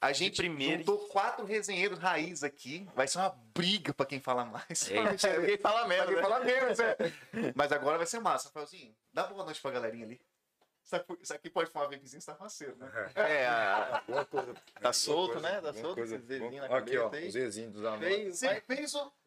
A 0.00 0.12
gente 0.12 0.36
primeira. 0.36 0.78
juntou 0.78 0.98
quatro 1.08 1.44
resenheiros 1.44 1.98
raiz 1.98 2.44
aqui. 2.44 2.88
Vai 2.94 3.08
ser 3.08 3.18
uma 3.18 3.30
briga 3.54 3.92
pra 3.92 4.06
quem 4.06 4.20
fala 4.20 4.44
mais. 4.44 4.88
Eita. 4.90 5.40
Quem 5.44 5.58
fala 5.58 5.80
Pra 5.80 5.88
menos, 5.88 6.06
quem 6.06 6.16
né? 6.16 6.22
fala 6.22 6.40
menos, 6.44 6.78
é. 6.78 6.96
Mas 7.54 7.72
agora 7.72 7.98
vai 7.98 8.06
ser 8.06 8.20
massa. 8.20 8.48
Rafaelzinho, 8.48 8.94
dá 9.12 9.24
boa 9.26 9.44
noite 9.44 9.60
pra 9.60 9.70
galerinha 9.72 10.04
ali. 10.06 10.20
Isso 11.20 11.34
aqui, 11.34 11.50
pode 11.50 11.68
fumar 11.70 11.86
vapezinho, 11.90 12.18
você 12.22 12.30
tá 12.30 12.34
faceiro, 12.34 12.74
né? 12.76 12.90
É, 13.14 13.46
a- 13.46 14.02
Boa 14.08 14.24
coisa. 14.24 14.54
Tá 14.80 14.90
solto, 14.90 15.32
coisa, 15.34 15.48
né? 15.50 15.60
Tá 15.60 15.74
solto 15.74 15.96
coisa. 15.96 16.18
Zezinho 16.18 16.62
na 16.66 16.76
Aqui, 16.78 16.96
ó, 16.96 17.10
aí. 17.12 17.28
o 17.28 17.30
Zezinho 17.30 17.70
dos 17.72 17.84
amores. 17.84 18.38
Você. 18.38 18.62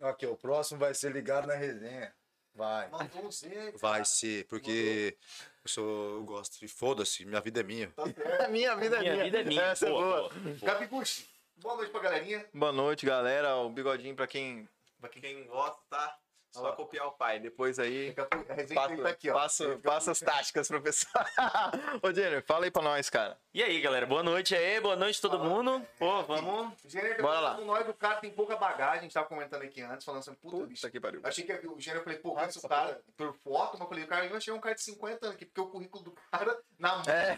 Aqui, 0.02 0.26
ó, 0.26 0.32
o 0.32 0.38
próximo 0.38 0.80
vai 0.80 0.96
ser 0.96 1.12
ligado 1.12 1.46
na 1.48 1.54
resenha. 1.54 2.12
Vai. 2.56 2.90
Mandou 2.90 3.28
o 3.28 3.32
Zé. 3.32 3.72
Vai 3.80 4.04
ser, 4.04 4.46
porque 4.48 5.16
eu, 5.64 5.70
sou, 5.70 6.16
eu 6.16 6.24
gosto. 6.24 6.64
E 6.64 6.68
foda-se, 6.68 7.26
minha 7.26 7.40
vida 7.42 7.60
é 7.60 7.64
minha. 7.64 7.92
Tá 7.92 8.04
minha 8.50 8.76
vida 8.76 8.98
é 8.98 9.00
Minha 9.00 9.12
minha. 9.14 9.24
vida 9.26 9.40
é 9.42 9.44
minha. 9.44 9.62
Essa 9.64 9.88
é 9.88 9.90
Boa, 9.90 10.04
boa. 10.04 10.30
boa. 10.30 10.56
Gabiguchi, 10.62 11.26
boa 11.58 11.76
noite 11.76 11.92
pra 11.92 12.02
galerinha. 12.02 12.46
Boa 12.54 12.72
noite, 12.72 13.06
galera. 13.06 13.56
O 13.58 13.70
bigodinho 13.70 14.16
pra 14.16 14.28
quem, 14.28 14.68
pra 15.00 15.10
quem 15.10 15.46
gosta, 15.46 15.78
tá? 15.90 16.18
Só 16.52 16.60
Olha 16.62 16.70
lá. 16.72 16.76
copiar 16.76 17.08
o 17.08 17.12
pai. 17.14 17.40
Depois 17.40 17.80
aí 17.80 18.14
resenha 18.50 18.82
passa, 18.82 18.98
tá 19.02 19.10
aqui, 19.10 19.30
ó. 19.30 19.34
passa, 19.34 19.80
passa 19.84 20.12
as 20.12 20.20
táticas, 20.20 20.68
professor. 20.68 21.10
Ô, 22.04 22.14
Jenner, 22.14 22.44
fala 22.44 22.66
aí 22.66 22.72
pra 22.72 22.82
nós, 22.82 23.10
cara. 23.10 23.38
E 23.54 23.64
aí, 23.64 23.80
galera, 23.80 24.06
boa 24.06 24.22
noite 24.22 24.54
aí, 24.56 24.80
boa 24.82 24.96
noite 24.96 25.22
todo 25.22 25.40
mundo. 25.40 25.86
Pô, 25.98 26.22
vamos. 26.24 26.74
O 26.84 26.90
Gênero 26.90 27.22
Bora 27.22 27.40
lá. 27.40 27.56
com 27.56 27.66
nós, 27.66 27.88
o 27.88 27.94
cara 27.94 28.18
tem 28.18 28.32
pouca 28.32 28.56
bagagem, 28.58 29.00
a 29.00 29.02
gente 29.04 29.14
tava 29.14 29.28
comentando 29.28 29.62
aqui 29.62 29.82
antes, 29.82 30.06
falando 30.06 30.20
assim, 30.20 30.34
puta, 30.36 30.66
bicho. 30.66 30.82
Puta 30.82 30.92
que 30.92 31.00
pariu. 31.00 31.22
Achei 31.24 31.46
que 31.46 31.54
o 31.68 31.80
Gênero, 31.80 32.02
eu 32.02 32.04
falei, 32.04 32.20
pô, 32.20 32.34
conheço 32.34 32.60
o 32.66 32.68
cara 32.70 33.02
por 33.16 33.34
foto, 33.34 33.72
mas 33.74 33.82
eu 33.82 33.88
falei, 33.88 34.04
o 34.04 34.08
cara, 34.08 34.26
eu 34.26 34.36
achei 34.36 34.54
um 34.54 34.60
cara 34.60 34.76
de 34.76 34.82
50 34.82 35.26
anos 35.26 35.36
aqui, 35.36 35.46
porque 35.46 35.62
o 35.62 35.68
currículo 35.68 36.04
do 36.04 36.12
cara 36.32 36.60
na 36.78 36.98
música, 37.00 37.38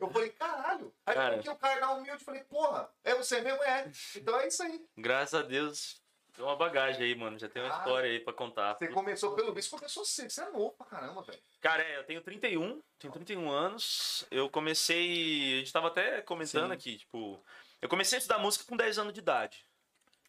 eu 0.00 0.10
falei, 0.10 0.30
caralho. 0.30 0.94
Aí 1.06 1.14
Cara. 1.14 1.34
porque 1.34 1.50
o 1.50 1.56
cara 1.56 1.80
na 1.80 1.92
humilde, 1.92 2.10
eu 2.12 2.24
falei, 2.24 2.44
porra, 2.44 2.88
é 3.02 3.14
você 3.14 3.40
mesmo? 3.40 3.62
É. 3.64 3.90
Então 4.16 4.38
é 4.38 4.46
isso 4.46 4.62
aí. 4.62 4.84
Graças 4.96 5.34
a 5.34 5.42
Deus, 5.42 6.00
tem 6.34 6.44
uma 6.44 6.56
bagagem 6.56 7.02
aí, 7.04 7.14
mano. 7.14 7.38
Já 7.38 7.48
tem 7.48 7.62
uma 7.62 7.74
Ah. 7.74 7.78
história 7.78 8.10
aí 8.10 8.20
pra 8.20 8.32
contar. 8.32 8.74
Você 8.74 8.88
começou 8.88 9.34
pelo 9.34 9.52
visto, 9.54 9.70
começou 9.70 10.04
cedo, 10.04 10.30
você 10.30 10.42
é 10.42 10.50
novo 10.50 10.72
pra 10.72 10.86
caramba, 10.86 11.22
velho. 11.22 11.40
Cara, 11.60 11.82
é, 11.82 11.96
eu 11.98 12.04
tenho 12.04 12.20
31, 12.20 12.82
tenho 12.98 13.12
31 13.12 13.50
anos. 13.50 14.26
Eu 14.30 14.50
comecei. 14.50 15.54
A 15.54 15.58
gente 15.60 15.72
tava 15.72 15.88
até 15.88 16.20
comentando 16.22 16.68
Sim. 16.68 16.74
aqui, 16.74 16.98
tipo. 16.98 17.42
Eu 17.80 17.88
comecei 17.88 18.16
a 18.16 18.20
estudar 18.20 18.38
música 18.38 18.64
com 18.66 18.76
10 18.76 18.98
anos 18.98 19.12
de 19.12 19.20
idade. 19.20 19.64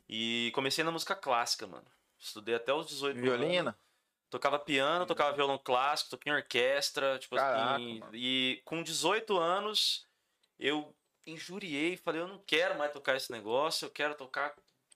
E 0.08 0.52
comecei 0.54 0.84
na 0.84 0.92
música 0.92 1.16
clássica, 1.16 1.66
mano. 1.66 1.86
Estudei 2.20 2.56
até 2.56 2.74
os 2.74 2.88
18 2.88 3.18
anos. 3.18 3.22
Violina? 3.30 3.78
Tocava 4.30 4.60
piano, 4.60 5.06
tocava 5.06 5.32
violão 5.34 5.58
clássico, 5.58 6.10
toquei 6.12 6.32
em 6.32 6.36
orquestra, 6.36 7.18
tipo 7.20 7.36
Caraca, 7.36 7.76
assim. 7.76 8.00
mano. 8.00 8.12
E 8.16 8.62
com 8.66 8.84
18 8.84 9.38
anos, 9.38 10.06
eu 10.60 10.94
injuriei, 11.26 11.96
falei, 11.98 12.22
eu 12.22 12.28
não 12.28 12.40
quero 12.40 12.78
mais 12.78 12.92
tocar 12.92 13.16
esse 13.16 13.32
negócio, 13.32 13.86
eu 13.86 13.90
quero 13.92 14.14
tocar 14.16 14.54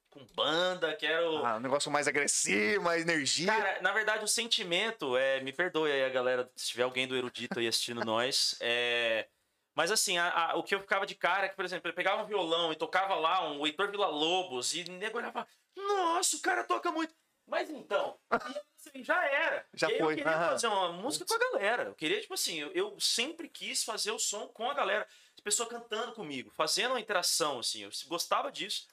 com 0.10 0.26
banda, 0.36 0.96
quero. 0.96 1.46
Ah, 1.46 1.58
um 1.58 1.60
negócio 1.60 1.92
mais 1.92 2.08
agressivo, 2.08 2.84
mais 2.84 3.02
energia. 3.04 3.48
Cara, 3.52 3.82
na 3.82 3.92
verdade, 3.92 4.24
o 4.24 4.28
sentimento, 4.28 5.16
é, 5.16 5.40
me 5.42 5.54
perdoe 5.54 5.92
aí 5.92 6.04
a 6.04 6.10
galera, 6.10 6.52
se 6.56 6.68
tiver 6.70 6.84
alguém 6.84 7.08
do 7.08 7.16
erudito 7.16 7.60
aí 7.60 7.68
assistindo 7.68 8.02
nós, 8.06 8.56
é. 8.60 9.28
Mas 9.76 9.92
assim, 9.92 10.18
a- 10.18 10.52
a- 10.52 10.56
o 10.58 10.64
que 10.64 10.76
eu 10.76 10.80
ficava 10.82 11.06
de 11.06 11.16
cara 11.16 11.46
é 11.46 11.50
que, 11.50 11.56
por 11.56 11.64
exemplo, 11.64 11.90
eu 11.90 11.94
pegava 11.94 12.22
um 12.24 12.26
violão 12.26 12.72
e 12.74 12.76
tocava 12.76 13.16
lá 13.16 13.50
um 13.50 13.66
Heitor 13.66 13.90
Villa-Lobos 13.92 14.74
e 14.74 14.82
o 14.84 14.92
nego 14.94 15.18
olhava, 15.18 15.48
nossa, 15.76 16.36
o 16.36 16.42
cara 16.42 16.64
toca 16.64 16.92
muito. 16.92 17.14
Mas 17.48 17.70
então, 17.70 18.20
assim, 18.30 19.04
já 19.04 19.26
era. 19.26 19.66
Já 19.74 19.90
e 19.90 19.94
aí 19.94 19.98
foi, 20.00 20.14
eu 20.14 20.18
queria 20.18 20.36
aham. 20.36 20.50
fazer 20.52 20.68
uma 20.68 20.92
música 20.92 21.26
com 21.26 21.34
a 21.34 21.52
galera. 21.52 21.84
Eu 21.84 21.96
queria, 21.96 22.20
tipo 22.22 22.34
assim, 22.34 22.60
eu, 22.60 22.72
eu 22.74 23.00
sempre 23.00 23.48
quis 23.50 23.84
fazer 23.84 24.12
o 24.12 24.20
som 24.20 24.48
com 24.50 24.70
a 24.70 24.74
galera. 24.74 25.08
As 25.34 25.42
pessoas 25.42 25.70
cantando 25.70 26.12
comigo, 26.12 26.52
fazendo 26.52 26.92
uma 26.92 27.00
interação, 27.00 27.60
assim. 27.60 27.84
Eu 27.84 27.90
gostava 28.08 28.52
disso. 28.52 28.88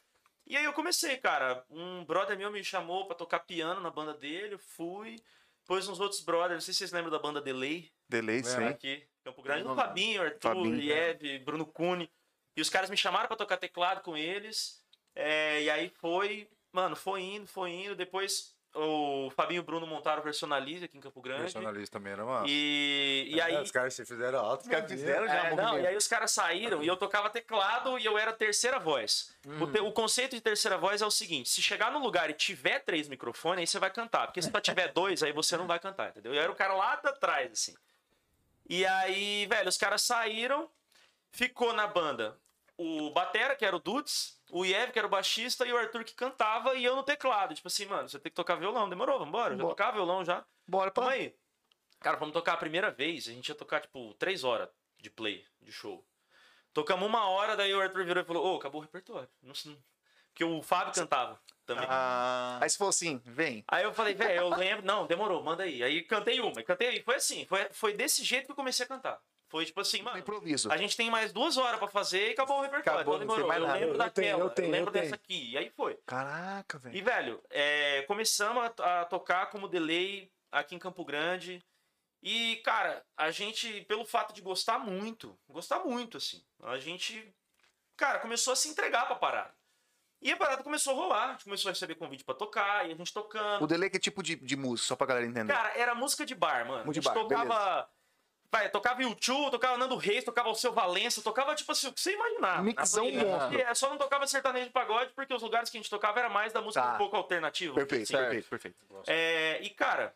E 0.46 0.56
aí 0.56 0.64
eu 0.64 0.72
comecei, 0.72 1.16
cara. 1.16 1.64
Um 1.68 2.04
brother 2.04 2.38
meu 2.38 2.50
me 2.50 2.62
chamou 2.62 3.06
pra 3.06 3.16
tocar 3.16 3.40
piano 3.40 3.80
na 3.80 3.90
banda 3.90 4.14
dele, 4.14 4.54
eu 4.54 4.58
fui. 4.58 5.16
Depois 5.62 5.88
uns 5.88 5.98
outros 5.98 6.20
brothers, 6.20 6.54
não 6.54 6.60
sei 6.60 6.72
se 6.72 6.78
vocês 6.78 6.92
lembram 6.92 7.10
da 7.10 7.18
banda 7.18 7.40
Delay, 7.40 7.90
Delay, 8.08 8.38
É, 8.38 8.42
sim. 8.44 8.64
aqui, 8.64 9.08
Campo 9.24 9.42
Grande, 9.42 9.64
Não 9.64 9.72
o 9.72 9.74
Fabinho, 9.74 10.22
Arthur, 10.22 10.40
Fabinho, 10.40 10.76
Liev, 10.76 11.38
Bruno 11.40 11.66
Cune. 11.66 12.08
E 12.56 12.60
os 12.60 12.70
caras 12.70 12.88
me 12.88 12.96
chamaram 12.96 13.26
pra 13.26 13.36
tocar 13.36 13.56
teclado 13.56 14.00
com 14.00 14.16
eles. 14.16 14.80
É, 15.12 15.62
e 15.62 15.70
aí 15.70 15.88
foi, 15.88 16.48
mano, 16.72 16.94
foi 16.94 17.20
indo, 17.22 17.48
foi 17.48 17.72
indo. 17.72 17.96
Depois 17.96 18.55
o 18.76 19.30
Fabinho 19.30 19.58
e 19.58 19.60
o 19.60 19.62
Bruno 19.62 19.86
montaram 19.86 20.20
o 20.20 20.22
Personalize 20.22 20.84
aqui 20.84 20.96
em 20.98 21.00
Campo 21.00 21.20
Grande. 21.20 21.42
Personalista 21.42 21.98
também 21.98 22.12
era 22.12 22.24
massa. 22.24 22.46
E, 22.48 23.28
e 23.30 23.40
É, 23.40 23.42
aí. 23.44 23.62
os 23.62 23.70
caras 23.70 23.94
se 23.94 24.04
fizeram 24.04 24.38
alto. 24.38 24.62
Os 24.62 24.68
caras 24.68 24.90
fizeram 24.90 25.26
já 25.26 25.46
É, 25.48 25.52
um 25.52 25.56
não, 25.56 25.78
e 25.78 25.86
aí 25.86 25.96
os 25.96 26.06
caras 26.06 26.30
saíram 26.30 26.82
e 26.82 26.86
eu 26.86 26.96
tocava 26.96 27.30
teclado 27.30 27.98
e 27.98 28.04
eu 28.04 28.16
era 28.18 28.32
terceira 28.32 28.78
voz. 28.78 29.34
O, 29.60 29.66
te- 29.66 29.80
o 29.80 29.90
conceito 29.92 30.34
de 30.36 30.40
terceira 30.40 30.76
voz 30.78 31.00
é 31.02 31.06
o 31.06 31.10
seguinte: 31.10 31.48
se 31.48 31.62
chegar 31.62 31.90
no 31.90 31.98
lugar 31.98 32.28
e 32.30 32.34
tiver 32.34 32.80
três 32.80 33.08
microfones, 33.08 33.60
aí 33.60 33.66
você 33.66 33.78
vai 33.78 33.90
cantar. 33.90 34.26
Porque 34.26 34.42
se 34.42 34.50
só 34.50 34.60
tiver 34.60 34.92
dois, 34.92 35.22
aí 35.22 35.32
você 35.32 35.56
não 35.56 35.66
vai 35.66 35.78
cantar, 35.78 36.10
entendeu? 36.10 36.34
Eu 36.34 36.42
era 36.42 36.52
o 36.52 36.54
cara 36.54 36.74
lá 36.74 36.96
de 36.96 37.12
trás, 37.18 37.50
assim. 37.52 37.74
E 38.68 38.84
aí, 38.84 39.46
velho, 39.46 39.68
os 39.68 39.76
caras 39.76 40.02
saíram, 40.02 40.68
ficou 41.30 41.72
na 41.72 41.86
banda 41.86 42.36
o 42.76 43.10
Batera, 43.10 43.56
que 43.56 43.64
era 43.64 43.74
o 43.74 43.80
Dudes, 43.80 44.40
o 44.50 44.64
Iev, 44.64 44.92
que 44.92 44.98
era 44.98 45.06
o 45.06 45.10
baixista, 45.10 45.66
e 45.66 45.72
o 45.72 45.76
Arthur 45.76 46.04
que 46.04 46.14
cantava, 46.14 46.74
e 46.74 46.84
eu 46.84 46.94
no 46.94 47.02
teclado. 47.02 47.54
Tipo 47.54 47.68
assim, 47.68 47.86
mano, 47.86 48.08
você 48.08 48.18
tem 48.18 48.30
que 48.30 48.36
tocar 48.36 48.56
violão. 48.56 48.88
Demorou, 48.88 49.18
vambora. 49.18 49.54
Eu 49.54 49.56
já 49.58 49.62
Bora. 49.62 49.74
tocava 49.74 49.92
violão 49.92 50.24
já. 50.24 50.44
Bora 50.66 50.90
pra... 50.90 51.08
aí. 51.10 51.34
Cara, 52.00 52.16
vamos 52.16 52.34
tocar 52.34 52.52
a 52.52 52.58
primeira 52.58 52.90
vez. 52.90 53.26
A 53.28 53.32
gente 53.32 53.48
ia 53.48 53.54
tocar, 53.54 53.80
tipo, 53.80 54.14
três 54.14 54.44
horas 54.44 54.68
de 54.98 55.10
play, 55.10 55.44
de 55.60 55.72
show. 55.72 56.04
Tocamos 56.72 57.08
uma 57.08 57.26
hora, 57.28 57.56
daí 57.56 57.74
o 57.74 57.80
Arthur 57.80 58.04
virou 58.04 58.22
e 58.22 58.26
falou: 58.26 58.52
Ô, 58.52 58.56
acabou 58.58 58.80
o 58.80 58.84
repertório. 58.84 59.28
Não, 59.42 59.54
Porque 60.28 60.44
o 60.44 60.60
Fábio 60.60 60.92
cantava 60.92 61.40
também. 61.64 61.86
Ah, 61.88 62.58
Aí 62.60 62.68
você 62.68 62.76
falou 62.76 62.90
assim, 62.90 63.20
vem. 63.24 63.64
Aí 63.66 63.82
eu 63.82 63.94
falei, 63.94 64.14
velho, 64.14 64.42
eu 64.42 64.48
lembro. 64.50 64.84
Não, 64.84 65.06
demorou, 65.06 65.42
manda 65.42 65.62
aí. 65.62 65.82
Aí 65.82 66.02
cantei 66.02 66.38
uma, 66.38 66.62
cantei 66.62 66.88
aí. 66.88 67.02
Foi 67.02 67.14
assim, 67.14 67.46
foi, 67.46 67.66
foi 67.72 67.92
desse 67.94 68.22
jeito 68.22 68.44
que 68.44 68.52
eu 68.52 68.56
comecei 68.56 68.84
a 68.84 68.88
cantar. 68.88 69.20
Foi 69.56 69.64
tipo 69.64 69.80
assim, 69.80 69.98
No 69.98 70.04
mano. 70.04 70.18
improviso. 70.18 70.70
A 70.70 70.76
gente 70.76 70.94
tem 70.94 71.10
mais 71.10 71.32
duas 71.32 71.56
horas 71.56 71.78
pra 71.78 71.88
fazer 71.88 72.28
e 72.28 72.32
acabou 72.32 72.58
o 72.58 72.60
repertório. 72.60 73.00
Acabou, 73.00 73.16
então 73.16 73.26
não 73.26 73.34
tem 73.36 73.44
demorou. 73.44 73.48
mais 73.48 73.60
Eu 73.62 73.66
nada. 73.66 73.78
lembro 73.80 73.94
Eu 73.94 73.98
daquela, 73.98 74.12
tenho, 74.12 74.38
eu 74.46 74.50
tenho, 74.50 74.68
eu 74.68 74.72
lembro 74.72 74.88
eu 74.88 74.92
tenho. 74.92 75.04
dessa 75.04 75.14
aqui. 75.14 75.50
E 75.52 75.56
aí 75.56 75.70
foi. 75.70 75.98
Caraca, 76.04 76.76
E, 76.76 76.80
velho. 77.00 77.04
velho, 77.04 77.42
é, 77.48 78.02
começamos 78.02 78.62
a, 78.78 79.00
a 79.00 79.04
tocar 79.06 79.46
como 79.46 79.66
delay 79.66 80.30
aqui 80.52 80.74
em 80.74 80.78
Campo 80.78 81.02
Grande. 81.06 81.64
E, 82.22 82.56
cara, 82.56 83.02
a 83.16 83.30
gente, 83.30 83.80
pelo 83.82 84.04
fato 84.04 84.34
de 84.34 84.42
gostar 84.42 84.78
muito, 84.78 85.38
gostar 85.48 85.78
muito, 85.80 86.18
assim, 86.18 86.42
a 86.64 86.76
gente, 86.78 87.32
cara, 87.96 88.18
começou 88.18 88.52
a 88.52 88.56
se 88.56 88.68
entregar 88.68 89.06
pra 89.06 89.16
parada. 89.16 89.54
E 90.20 90.32
a 90.32 90.36
parada 90.36 90.62
começou 90.62 90.92
a 90.92 90.96
rolar, 90.96 91.28
a 91.28 91.32
gente 91.32 91.44
começou 91.44 91.68
a 91.68 91.72
receber 91.72 91.94
convite 91.94 92.24
pra 92.24 92.34
tocar, 92.34 92.88
e 92.88 92.92
a 92.92 92.96
gente 92.96 93.12
tocando. 93.12 93.62
O 93.62 93.66
delay 93.66 93.88
que 93.88 93.96
é 93.98 94.00
tipo 94.00 94.22
de, 94.22 94.34
de 94.36 94.56
música, 94.56 94.88
só 94.88 94.96
pra 94.96 95.06
galera 95.06 95.26
entender. 95.26 95.52
Cara, 95.52 95.78
era 95.78 95.94
música 95.94 96.24
de 96.26 96.34
bar, 96.34 96.66
mano. 96.66 96.84
Música 96.86 97.10
a 97.10 97.12
de 97.12 97.18
gente 97.20 97.28
bar, 97.28 97.44
tocava. 97.46 97.90
Vai, 98.50 98.68
tocava 98.70 99.02
YouTube, 99.02 99.50
tocava 99.50 99.76
Nando 99.76 99.96
Reis, 99.96 100.24
tocava 100.24 100.48
o 100.48 100.54
seu 100.54 100.72
Valença, 100.72 101.20
tocava 101.22 101.54
tipo 101.54 101.72
assim, 101.72 101.88
o 101.88 101.92
que 101.92 102.00
você 102.00 102.12
imaginar. 102.12 102.62
Mixão 102.62 103.10
monstro. 103.10 103.60
é, 103.60 103.74
só 103.74 103.90
não 103.90 103.98
tocava 103.98 104.26
sertanejo 104.26 104.66
de 104.66 104.72
pagode, 104.72 105.12
porque 105.14 105.34
os 105.34 105.42
lugares 105.42 105.68
que 105.68 105.76
a 105.76 105.80
gente 105.80 105.90
tocava 105.90 106.18
era 106.20 106.28
mais 106.28 106.52
da 106.52 106.60
música 106.62 106.82
Tá. 106.82 106.94
um 106.94 106.98
pouco 106.98 107.16
alternativa. 107.16 107.74
perfeito, 107.74 108.02
assim. 108.04 108.12
perfeito, 108.16 108.48
perfeito. 108.48 108.76
É, 109.06 109.60
e 109.62 109.70
cara, 109.70 110.14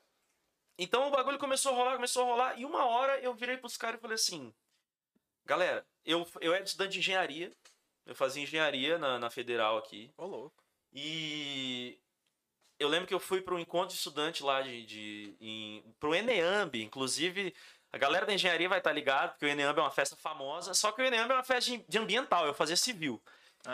então 0.78 1.08
o 1.08 1.10
bagulho 1.10 1.38
começou 1.38 1.72
a 1.72 1.74
rolar, 1.74 1.94
começou 1.96 2.22
a 2.22 2.26
rolar, 2.26 2.58
e 2.60 2.64
uma 2.64 2.86
hora 2.86 3.18
eu 3.20 3.34
virei 3.34 3.56
pros 3.56 3.76
caras 3.76 3.98
e 3.98 4.00
falei 4.00 4.14
assim: 4.14 4.54
galera, 5.44 5.84
eu, 6.04 6.26
eu 6.40 6.54
era 6.54 6.64
estudante 6.64 6.92
de 6.92 6.98
engenharia, 7.00 7.52
eu 8.06 8.14
fazia 8.14 8.42
engenharia 8.42 8.96
na, 8.98 9.18
na 9.18 9.28
federal 9.30 9.76
aqui, 9.76 10.12
ô 10.16 10.24
louco. 10.26 10.62
e 10.92 11.98
eu 12.78 12.88
lembro 12.88 13.06
que 13.06 13.12
eu 13.12 13.20
fui 13.20 13.42
para 13.42 13.54
um 13.54 13.58
encontro 13.58 13.88
de 13.88 13.94
estudante 13.94 14.42
lá 14.42 14.62
de, 14.62 14.86
de 14.86 15.36
em, 15.38 15.84
pro 16.00 16.14
Eneamb, 16.14 16.74
inclusive 16.82 17.54
a 17.92 17.98
galera 17.98 18.26
da 18.26 18.32
engenharia 18.32 18.68
vai 18.68 18.78
estar 18.78 18.92
ligado, 18.92 19.30
porque 19.30 19.46
o 19.46 19.48
Eneamb 19.48 19.78
é 19.78 19.82
uma 19.82 19.90
festa 19.90 20.16
famosa, 20.16 20.74
só 20.74 20.92
que 20.92 21.02
o 21.02 21.04
Eneamb 21.04 21.30
é 21.30 21.34
uma 21.34 21.44
festa 21.44 21.76
de, 21.88 21.98
ambiental, 21.98 22.46
eu 22.46 22.54
fazia 22.54 22.76
civil. 22.76 23.20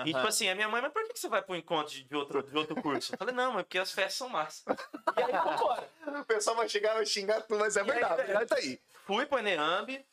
E 0.04 0.12
tipo 0.12 0.26
assim, 0.26 0.48
a 0.48 0.54
minha 0.54 0.68
mãe, 0.68 0.82
mas 0.82 0.92
por 0.92 1.06
que 1.06 1.16
você 1.16 1.28
vai 1.28 1.40
pro 1.40 1.54
encontro 1.54 1.94
de, 1.94 2.16
outro, 2.16 2.42
de 2.42 2.56
outro 2.56 2.74
curso? 2.82 3.14
Eu 3.14 3.18
falei, 3.18 3.34
não, 3.34 3.52
mas 3.52 3.62
porque 3.62 3.78
as 3.78 3.92
festas 3.92 4.14
são 4.14 4.28
massas. 4.28 4.64
E 5.16 5.22
aí, 5.22 5.32
vambora. 5.32 5.88
O 6.20 6.24
pessoal 6.24 6.56
vai 6.56 6.68
chegar, 6.68 6.94
vai 6.94 7.06
xingar 7.06 7.40
tudo, 7.42 7.60
mas 7.60 7.76
é 7.76 7.80
aí, 7.80 7.86
verdade. 7.86 8.12
A 8.12 8.16
velho? 8.16 8.26
verdade 8.26 8.48
tá 8.48 8.56
aí. 8.56 8.80
Fui 9.06 9.24
pro 9.24 9.38
Eneamb, 9.38 10.04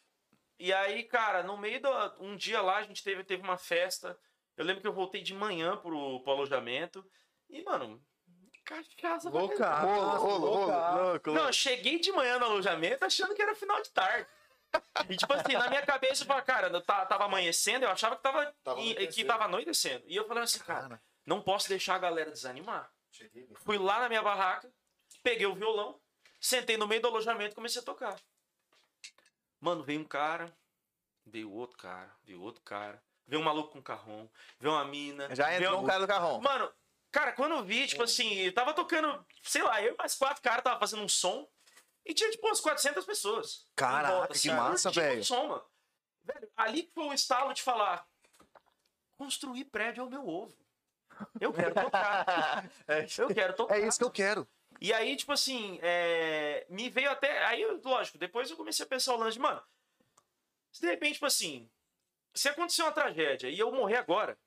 e 0.60 0.72
aí, 0.72 1.04
cara, 1.04 1.44
no 1.44 1.58
meio 1.58 1.82
do. 1.82 1.90
Um 2.20 2.38
dia 2.38 2.62
lá 2.62 2.78
a 2.78 2.84
gente 2.84 3.04
teve, 3.04 3.24
teve 3.24 3.44
uma 3.44 3.58
festa. 3.58 4.18
Eu 4.56 4.64
lembro 4.64 4.82
que 4.82 4.88
eu 4.88 4.94
voltei 4.94 5.22
de 5.22 5.34
manhã 5.34 5.76
pro, 5.76 6.22
pro 6.22 6.32
alojamento. 6.32 7.06
E, 7.50 7.62
mano, 7.64 8.02
cachaça. 8.64 9.30
Louca. 9.30 9.80
Rolo, 9.80 10.18
rolo, 10.18 10.50
rolo. 10.54 11.04
Louco, 11.12 11.32
Não, 11.32 11.48
eu 11.48 11.54
cheguei 11.54 12.00
de 12.00 12.12
manhã 12.12 12.40
no 12.40 12.46
alojamento 12.46 13.04
achando 13.06 13.34
que 13.36 13.42
era 13.42 13.54
final 13.56 13.82
de 13.82 13.90
tarde. 13.92 14.28
E 15.10 15.16
tipo 15.16 15.32
assim, 15.34 15.54
na 15.54 15.70
minha 15.70 15.86
cabeça, 15.86 16.24
eu 16.24 16.28
falei, 16.28 16.44
cara, 16.44 16.68
eu 16.68 16.82
ta- 16.82 17.06
tava 17.06 17.26
amanhecendo, 17.26 17.86
eu 17.86 17.90
achava 17.92 18.16
que 18.16 18.24
tava, 18.24 18.46
Tava 18.64 18.78
que 18.82 18.92
anoitecendo. 18.92 19.28
tava 19.28 19.44
anoitecendo. 19.46 20.04
E 20.08 20.16
eu 20.16 20.28
falei 20.28 20.44
assim, 20.44 20.60
cara, 20.60 20.82
Cara. 20.82 21.02
não 21.26 21.42
posso 21.42 21.70
deixar 21.70 21.96
a 21.96 22.00
galera 22.00 22.32
desanimar. 22.32 22.92
Cheguei. 23.12 23.48
Fui 23.64 23.78
lá 23.78 24.00
na 24.00 24.10
minha 24.10 24.24
barraca, 24.24 24.72
peguei 25.22 25.46
o 25.46 25.54
violão, 25.54 26.00
sentei 26.42 26.76
no 26.78 26.88
meio 26.88 27.02
do 27.02 27.08
alojamento 27.08 27.52
e 27.52 27.56
comecei 27.56 27.82
a 27.82 27.86
tocar. 27.86 28.16
Mano, 29.60 29.84
veio 29.84 30.02
um 30.02 30.06
cara, 30.06 30.52
veio 31.26 31.52
outro 31.52 31.78
cara, 31.78 32.12
veio 32.24 32.42
outro 32.42 32.62
cara. 32.64 33.02
vê 33.28 33.38
um 33.38 33.44
maluco 33.44 33.72
com 33.74 33.82
carrão, 33.82 34.30
vê 34.60 34.68
uma 34.68 34.84
mina. 34.84 35.34
Já 35.36 35.54
entrou 35.56 35.82
um 35.82 35.86
cara 35.86 36.00
do 36.00 36.08
carrão. 36.08 36.42
Mano, 36.42 36.70
cara, 37.14 37.32
quando 37.32 37.54
eu 37.54 37.64
vi, 37.64 37.88
tipo 37.88 38.04
assim, 38.04 38.34
eu 38.34 38.54
tava 38.54 38.74
tocando, 38.74 39.26
sei 39.44 39.62
lá, 39.62 39.82
eu 39.82 39.94
e 39.94 39.98
mais 39.98 40.16
quatro 40.16 40.42
caras 40.42 40.64
tava 40.64 40.80
fazendo 40.80 41.04
um 41.04 41.08
som 41.08 41.48
e 42.04 42.14
tinha, 42.14 42.30
tipo, 42.32 42.46
umas 42.46 42.60
400 42.60 43.06
pessoas. 43.06 43.68
Caraca, 43.76 44.34
que 44.34 44.50
ó, 44.50 44.56
massa, 44.56 44.90
curtindo 44.90 45.06
velho. 45.06 45.24
som, 45.24 45.48
mano. 45.48 45.64
Velho, 46.24 46.52
ali 46.58 46.84
que 46.84 46.92
foi 46.94 47.06
o 47.06 47.14
estalo 47.14 47.54
de 47.54 47.62
falar, 47.62 48.06
construir 49.12 49.66
prédio 49.66 50.02
é 50.02 50.04
o 50.04 50.10
meu 50.10 50.28
ovo. 50.28 50.58
Eu 51.40 51.54
quero 51.54 51.76
tocar. 51.76 52.70
eu 53.20 53.34
quero 53.34 53.54
tocar. 53.54 53.80
É 53.80 53.88
isso 53.88 54.00
que 54.00 54.04
eu 54.04 54.12
quero. 54.12 54.48
E 54.82 54.92
aí, 54.92 55.16
tipo 55.16 55.32
assim, 55.32 55.80
é, 55.84 56.66
me 56.68 56.90
veio 56.90 57.12
até. 57.12 57.46
Aí, 57.46 57.64
lógico, 57.84 58.18
depois 58.18 58.50
eu 58.50 58.58
comecei 58.58 58.84
a 58.84 58.90
pensar 58.90 59.14
o 59.14 59.18
lance 59.18 59.38
mano, 59.38 59.62
se 60.72 60.82
de 60.82 60.88
repente, 60.88 61.14
tipo 61.14 61.28
assim, 61.28 61.70
se 62.34 62.50
acontecer 62.50 62.82
uma 62.82 62.92
tragédia 62.92 63.50
e 63.50 63.60
eu 63.60 63.72
morrer 63.72 63.98
agora, 63.98 64.38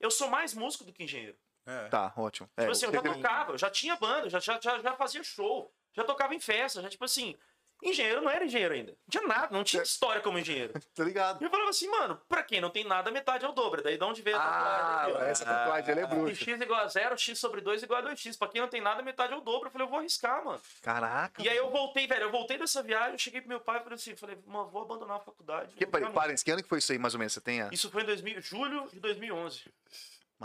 eu 0.00 0.10
sou 0.10 0.28
mais 0.28 0.54
músico 0.54 0.84
do 0.84 0.92
que 0.92 1.04
engenheiro. 1.04 1.36
É. 1.66 1.88
Tá, 1.88 2.12
ótimo. 2.16 2.48
É, 2.56 2.62
Tipo 2.62 2.72
assim, 2.72 2.86
eu 2.86 2.92
já 2.92 3.02
tocava, 3.02 3.52
eu 3.52 3.58
já 3.58 3.70
tinha 3.70 3.96
banda, 3.96 4.28
já, 4.28 4.38
já, 4.38 4.58
já, 4.60 4.92
fazia 4.96 5.22
show, 5.22 5.72
já 5.92 6.04
tocava 6.04 6.34
em 6.34 6.40
festa, 6.40 6.82
já, 6.82 6.88
tipo 6.88 7.04
assim, 7.04 7.34
engenheiro 7.82 8.20
não 8.22 8.30
era 8.30 8.44
engenheiro 8.44 8.72
ainda. 8.74 8.92
Não 8.92 8.98
tinha 9.10 9.26
nada, 9.26 9.48
não 9.50 9.64
tinha 9.64 9.82
história 9.82 10.20
como 10.22 10.38
engenheiro. 10.38 10.72
Tô 10.94 11.02
ligado. 11.02 11.40
E 11.42 11.44
eu 11.44 11.50
falava 11.50 11.68
assim, 11.70 11.88
mano, 11.88 12.20
pra 12.28 12.42
quem 12.42 12.60
não 12.60 12.70
tem 12.70 12.84
nada, 12.84 13.10
metade 13.10 13.44
é 13.44 13.48
o 13.48 13.52
dobro. 13.52 13.82
Daí 13.82 13.96
de 13.98 14.04
onde 14.04 14.22
veio 14.22 14.36
a 14.36 14.40
Ah, 14.40 14.44
tatuagem? 14.44 15.12
aqui, 15.14 15.22
ó? 15.24 15.26
essa 15.26 15.44
tatuagem, 15.44 15.90
ela 15.90 16.00
é 16.00 16.04
E 16.04 16.06
bruxa. 16.06 16.44
x 16.44 16.60
igual 16.60 16.80
a 16.80 16.86
zero, 16.88 17.18
x 17.18 17.38
sobre 17.38 17.60
2 17.60 17.82
igual 17.82 18.00
a 18.06 18.10
2x. 18.10 18.38
Pra 18.38 18.48
quem 18.48 18.60
não 18.60 18.68
tem 18.68 18.80
nada, 18.80 19.02
metade 19.02 19.32
é 19.32 19.36
o 19.36 19.40
dobro. 19.40 19.68
Eu 19.68 19.72
falei, 19.72 19.86
eu 19.86 19.90
vou 19.90 19.98
arriscar, 19.98 20.44
mano. 20.44 20.60
Caraca. 20.82 21.42
E 21.42 21.48
aí 21.48 21.56
eu 21.56 21.70
voltei, 21.70 22.06
velho, 22.06 22.22
eu 22.24 22.30
voltei 22.30 22.56
dessa 22.58 22.82
viagem, 22.82 23.12
eu 23.12 23.18
cheguei 23.18 23.40
pro 23.40 23.48
meu 23.50 23.60
pai 23.60 23.78
e 23.80 23.82
falei 23.82 23.96
assim, 23.96 24.16
falei, 24.16 24.38
mano, 24.46 24.70
vou 24.70 24.82
abandonar 24.82 25.16
a 25.16 25.20
faculdade. 25.20 25.74
Que, 25.74 25.84
peraí, 25.86 26.04
virar 26.08 26.14
parem, 26.14 26.36
que 26.36 26.50
ano 26.50 26.62
que 26.62 26.68
foi 26.68 26.78
isso 26.78 26.92
aí, 26.92 26.98
mais 26.98 27.12
ou 27.14 27.18
menos? 27.18 27.32
Você 27.34 27.40
tem 27.40 27.60
a... 27.62 27.68
Isso 27.72 27.90
foi 27.90 28.02
em 28.02 28.06
2000, 28.06 28.40
julho 28.40 28.88
de 28.92 29.00
2011. 29.00 29.62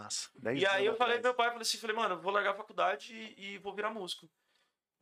Massa. 0.02 0.30
Dez 0.36 0.62
E 0.62 0.66
aí 0.66 0.86
eu 0.86 0.96
falei 0.96 1.16
pro 1.16 1.24
meu 1.26 1.34
pai, 1.34 1.48
falei 1.48 1.62
assim, 1.62 1.78
falei, 1.78 1.96
mano, 1.96 2.16
eu 2.16 2.20
vou 2.22 2.32
largar 2.32 2.52
a 2.52 2.58
faculdade 2.58 3.14
e, 3.14 3.54
e 3.54 3.58
vou 3.58 3.74
virar 3.74 3.90
músico. 3.92 4.30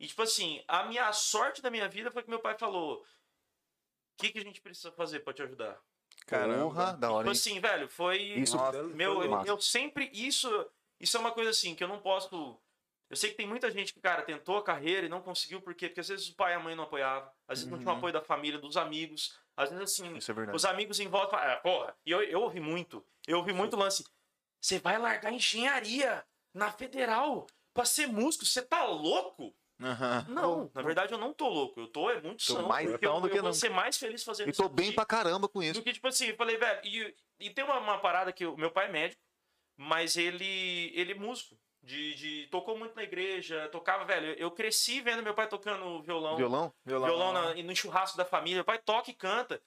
E 0.00 0.06
tipo 0.06 0.22
assim, 0.22 0.62
a 0.68 0.84
minha 0.84 1.12
sorte 1.12 1.60
da 1.62 1.70
minha 1.70 1.88
vida 1.88 2.10
foi 2.10 2.22
que 2.22 2.30
meu 2.30 2.38
pai 2.40 2.56
falou, 2.58 2.98
o 3.00 3.04
que, 4.16 4.30
que 4.30 4.38
a 4.38 4.42
gente 4.44 4.60
precisa 4.60 4.90
fazer 4.92 5.20
pra 5.20 5.32
te 5.32 5.42
ajudar? 5.42 5.78
Porra, 6.26 6.92
da 6.96 7.10
hora, 7.10 7.18
Tipo 7.24 7.30
hein? 7.30 7.32
assim, 7.32 7.60
velho, 7.60 7.88
foi... 7.88 8.18
Isso, 8.20 8.56
Meu, 8.94 9.22
eu, 9.22 9.30
massa. 9.30 9.48
eu 9.48 9.60
sempre. 9.60 10.10
Isso, 10.12 10.70
isso 11.00 11.16
é 11.16 11.20
uma 11.20 11.32
coisa 11.32 11.50
assim 11.50 11.74
que 11.74 11.82
eu 11.82 11.88
não 11.88 12.00
posso. 12.00 12.58
Eu 13.08 13.16
sei 13.16 13.30
que 13.30 13.36
tem 13.36 13.46
muita 13.46 13.70
gente 13.70 13.94
que, 13.94 14.00
cara, 14.00 14.20
tentou 14.22 14.58
a 14.58 14.62
carreira 14.62 15.06
e 15.06 15.08
não 15.08 15.22
conseguiu, 15.22 15.62
por 15.62 15.74
quê? 15.74 15.88
Porque 15.88 16.00
às 16.00 16.08
vezes 16.08 16.28
o 16.28 16.34
pai 16.34 16.52
e 16.52 16.56
a 16.56 16.60
mãe 16.60 16.74
não 16.76 16.84
apoiavam, 16.84 17.30
às 17.48 17.58
vezes 17.60 17.70
não 17.70 17.78
tinha 17.78 17.88
o 17.88 17.92
Uhum. 17.92 17.98
apoio 17.98 18.12
da 18.12 18.20
família, 18.20 18.58
dos 18.58 18.76
amigos, 18.76 19.38
às 19.56 19.70
vezes 19.70 19.84
assim, 19.94 20.14
Isso 20.16 20.30
é 20.30 20.34
verdade. 20.34 20.54
os 20.54 20.64
amigos 20.66 21.00
em 21.00 21.08
volta 21.08 21.30
falam, 21.30 21.54
ah, 21.54 21.56
porra, 21.56 21.96
e 22.04 22.10
eu, 22.10 22.22
eu 22.22 22.42
ouvi 22.42 22.60
muito, 22.60 23.02
eu 23.26 23.38
ouvi 23.38 23.54
muito 23.54 23.76
lance. 23.76 24.04
Você 24.60 24.78
vai 24.78 24.98
largar 24.98 25.32
engenharia 25.32 26.24
na 26.52 26.70
federal 26.72 27.46
pra 27.72 27.84
ser 27.84 28.06
músico, 28.06 28.44
você 28.44 28.62
tá 28.62 28.84
louco? 28.84 29.54
Aham. 29.80 30.26
Não, 30.28 30.70
na 30.74 30.82
verdade 30.82 31.12
eu 31.12 31.18
não 31.18 31.32
tô 31.32 31.48
louco, 31.48 31.78
eu 31.78 31.86
tô 31.86 32.10
é 32.10 32.20
muito 32.20 32.44
Tô 32.44 32.54
são, 32.54 32.66
mais 32.68 32.90
porque 32.90 33.06
eu, 33.06 33.20
do 33.20 33.28
eu 33.28 33.30
que 33.30 33.36
vou 33.40 33.48
não. 33.50 33.52
ser 33.54 33.68
mais 33.70 33.96
feliz 33.96 34.24
fazendo 34.24 34.48
E 34.48 34.52
tô 34.52 34.64
isso 34.64 34.72
bem 34.72 34.92
pra 34.92 35.06
caramba 35.06 35.48
com 35.48 35.62
isso. 35.62 35.74
do 35.74 35.82
que, 35.84 35.92
tipo 35.92 36.08
assim, 36.08 36.26
eu 36.26 36.36
falei, 36.36 36.56
velho, 36.56 36.80
e, 36.84 37.14
e 37.38 37.50
tem 37.50 37.64
uma, 37.64 37.78
uma 37.78 37.98
parada 37.98 38.32
que 38.32 38.44
o 38.44 38.56
meu 38.56 38.72
pai 38.72 38.86
é 38.86 38.92
médico, 38.92 39.22
mas 39.76 40.16
ele, 40.16 40.90
ele 40.94 41.12
é 41.12 41.14
músico. 41.14 41.56
De, 41.80 42.12
de, 42.16 42.48
tocou 42.50 42.76
muito 42.76 42.96
na 42.96 43.04
igreja, 43.04 43.68
tocava, 43.70 44.04
velho. 44.04 44.32
Eu 44.36 44.50
cresci 44.50 45.00
vendo 45.00 45.22
meu 45.22 45.32
pai 45.32 45.48
tocando 45.48 46.02
violão. 46.02 46.36
Violão? 46.36 46.74
Violão 46.84 47.32
na- 47.32 47.54
no 47.54 47.76
churrasco 47.76 48.18
da 48.18 48.24
família. 48.24 48.56
Meu 48.56 48.64
pai 48.64 48.78
toca 48.78 49.12
e 49.12 49.14
canta. 49.14 49.62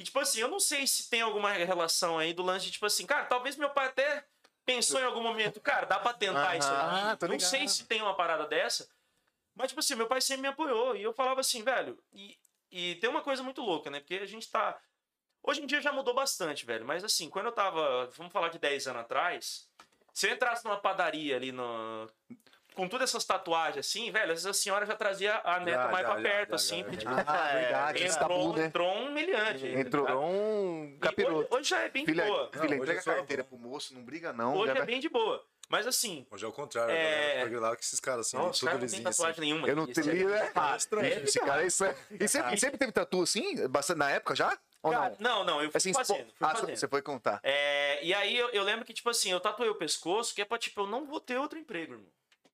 E, 0.00 0.02
tipo 0.02 0.18
assim, 0.18 0.40
eu 0.40 0.48
não 0.48 0.58
sei 0.58 0.86
se 0.86 1.10
tem 1.10 1.20
alguma 1.20 1.52
relação 1.52 2.18
aí 2.18 2.32
do 2.32 2.42
lance 2.42 2.64
de, 2.66 2.72
tipo 2.72 2.86
assim, 2.86 3.04
cara, 3.06 3.26
talvez 3.26 3.54
meu 3.56 3.68
pai 3.70 3.86
até 3.88 4.26
pensou 4.64 4.98
em 4.98 5.04
algum 5.04 5.22
momento, 5.22 5.60
cara, 5.60 5.84
dá 5.86 5.98
pra 5.98 6.12
tentar 6.14 6.48
Aham. 6.52 6.56
isso 6.58 6.68
Ah, 6.68 7.10
aqui. 7.10 7.20
tô 7.20 7.26
não 7.26 7.34
ligado. 7.34 7.48
sei 7.50 7.68
se 7.68 7.84
tem 7.86 8.00
uma 8.00 8.14
parada 8.16 8.46
dessa. 8.46 8.88
Mas, 9.54 9.68
tipo 9.68 9.80
assim, 9.80 9.94
meu 9.94 10.06
pai 10.06 10.20
sempre 10.20 10.42
me 10.42 10.48
apoiou. 10.48 10.96
E 10.96 11.02
eu 11.02 11.12
falava 11.12 11.40
assim, 11.40 11.62
velho, 11.62 12.02
e, 12.12 12.38
e 12.70 12.94
tem 12.96 13.10
uma 13.10 13.20
coisa 13.20 13.42
muito 13.42 13.60
louca, 13.60 13.90
né? 13.90 14.00
Porque 14.00 14.14
a 14.14 14.26
gente 14.26 14.48
tá. 14.50 14.80
Hoje 15.42 15.62
em 15.62 15.66
dia 15.66 15.80
já 15.80 15.92
mudou 15.92 16.14
bastante, 16.14 16.64
velho. 16.64 16.84
Mas 16.86 17.02
assim, 17.04 17.28
quando 17.28 17.46
eu 17.46 17.52
tava. 17.52 18.06
Vamos 18.16 18.32
falar 18.32 18.48
de 18.48 18.58
10 18.58 18.86
anos 18.86 19.02
atrás. 19.02 19.68
Se 20.14 20.26
eu 20.28 20.32
entrasse 20.32 20.64
numa 20.64 20.78
padaria 20.80 21.36
ali 21.36 21.52
no. 21.52 22.08
Com 22.74 22.88
todas 22.88 23.10
essas 23.10 23.24
tatuagens 23.24 23.78
assim, 23.86 24.10
velho, 24.10 24.24
às 24.32 24.42
vezes 24.42 24.46
a 24.46 24.54
senhora 24.54 24.86
já 24.86 24.94
trazia 24.96 25.40
a 25.44 25.60
neta 25.60 25.82
Já, 25.84 25.88
mais 25.88 26.06
já, 26.06 26.12
pra 26.12 26.22
já, 26.22 26.28
perto, 26.28 26.48
já, 26.50 26.54
assim. 26.56 26.82
já, 26.84 26.90
já. 26.90 26.96
tipo, 26.96 27.10
Ah, 27.12 27.52
verdade. 27.52 28.04
Esse 28.04 28.16
entrou, 28.16 28.38
tabu, 28.38 28.56
né? 28.58 28.64
entrou 28.66 28.88
um 28.94 29.06
humilhante. 29.08 29.66
Entrou 29.66 30.06
tá 30.06 30.16
um 30.18 30.84
E 30.84 30.86
hoje, 30.88 30.98
capiroto. 31.00 31.54
hoje 31.56 31.68
já 31.68 31.80
é 31.80 31.88
bem 31.88 32.04
Filha, 32.06 32.24
de 32.24 32.30
boa. 32.30 32.50
filha 32.52 32.64
entrega 32.64 32.82
hoje 32.82 32.90
a 32.92 32.94
é 32.94 33.00
só- 33.00 33.14
carteira 33.14 33.44
pro 33.44 33.58
moço, 33.58 33.94
não 33.94 34.02
briga 34.02 34.32
não. 34.32 34.56
Hoje 34.56 34.72
já 34.74 34.78
é 34.80 34.84
bem 34.84 35.00
de 35.00 35.08
boa. 35.08 35.44
Mas 35.68 35.86
assim, 35.86 36.26
Hoje 36.30 36.44
é 36.44 36.48
o 36.48 36.52
contrário, 36.52 36.92
É. 36.92 37.42
a 37.42 37.60
lá 37.60 37.76
com 37.76 37.80
esses 37.80 38.00
caras 38.00 38.26
assim, 38.26 38.36
nossa, 38.36 38.50
os 38.50 38.58
tudo 38.58 38.68
caras 38.70 38.82
não 38.82 38.88
tem 38.88 39.06
assim. 39.06 39.18
tatuagem 39.18 39.40
nenhuma. 39.40 39.68
Eu 39.68 39.76
não 39.76 39.84
é- 39.84 39.92
tenho. 39.92 40.28
né? 40.28 40.50
Ah, 40.54 40.76
É, 41.00 41.22
esse 41.22 41.38
cara 41.38 41.62
é 41.62 41.66
isso. 41.66 41.84
é- 41.84 41.94
E 42.18 42.26
sempre, 42.26 42.58
sempre 42.58 42.76
teve 42.78 42.90
tatu 42.90 43.22
assim? 43.22 43.68
Bastante 43.68 43.98
na 43.98 44.10
época 44.10 44.34
já? 44.34 44.58
Ou 44.82 44.90
Cara, 44.90 45.14
não? 45.20 45.38
não, 45.40 45.44
não, 45.44 45.62
eu 45.62 45.70
fui 45.70 45.76
Assim, 45.76 45.92
fazendo. 45.92 46.24
Fui 46.24 46.34
ah, 46.40 46.54
fazendo. 46.56 46.74
você 46.76 46.88
foi 46.88 47.02
contar. 47.02 47.38
É, 47.44 48.02
e 48.04 48.12
aí 48.14 48.36
eu, 48.36 48.48
eu 48.48 48.64
lembro 48.64 48.84
que, 48.84 48.92
tipo 48.94 49.10
assim, 49.10 49.30
eu 49.30 49.38
tatuei 49.38 49.68
o 49.68 49.74
pescoço, 49.76 50.34
que 50.34 50.40
é 50.42 50.44
pra, 50.44 50.58
tipo, 50.58 50.80
eu 50.80 50.86
não 50.86 51.06
vou 51.06 51.20
ter 51.20 51.36
outro 51.36 51.58
emprego, 51.58 51.92
irmão. 51.92 52.08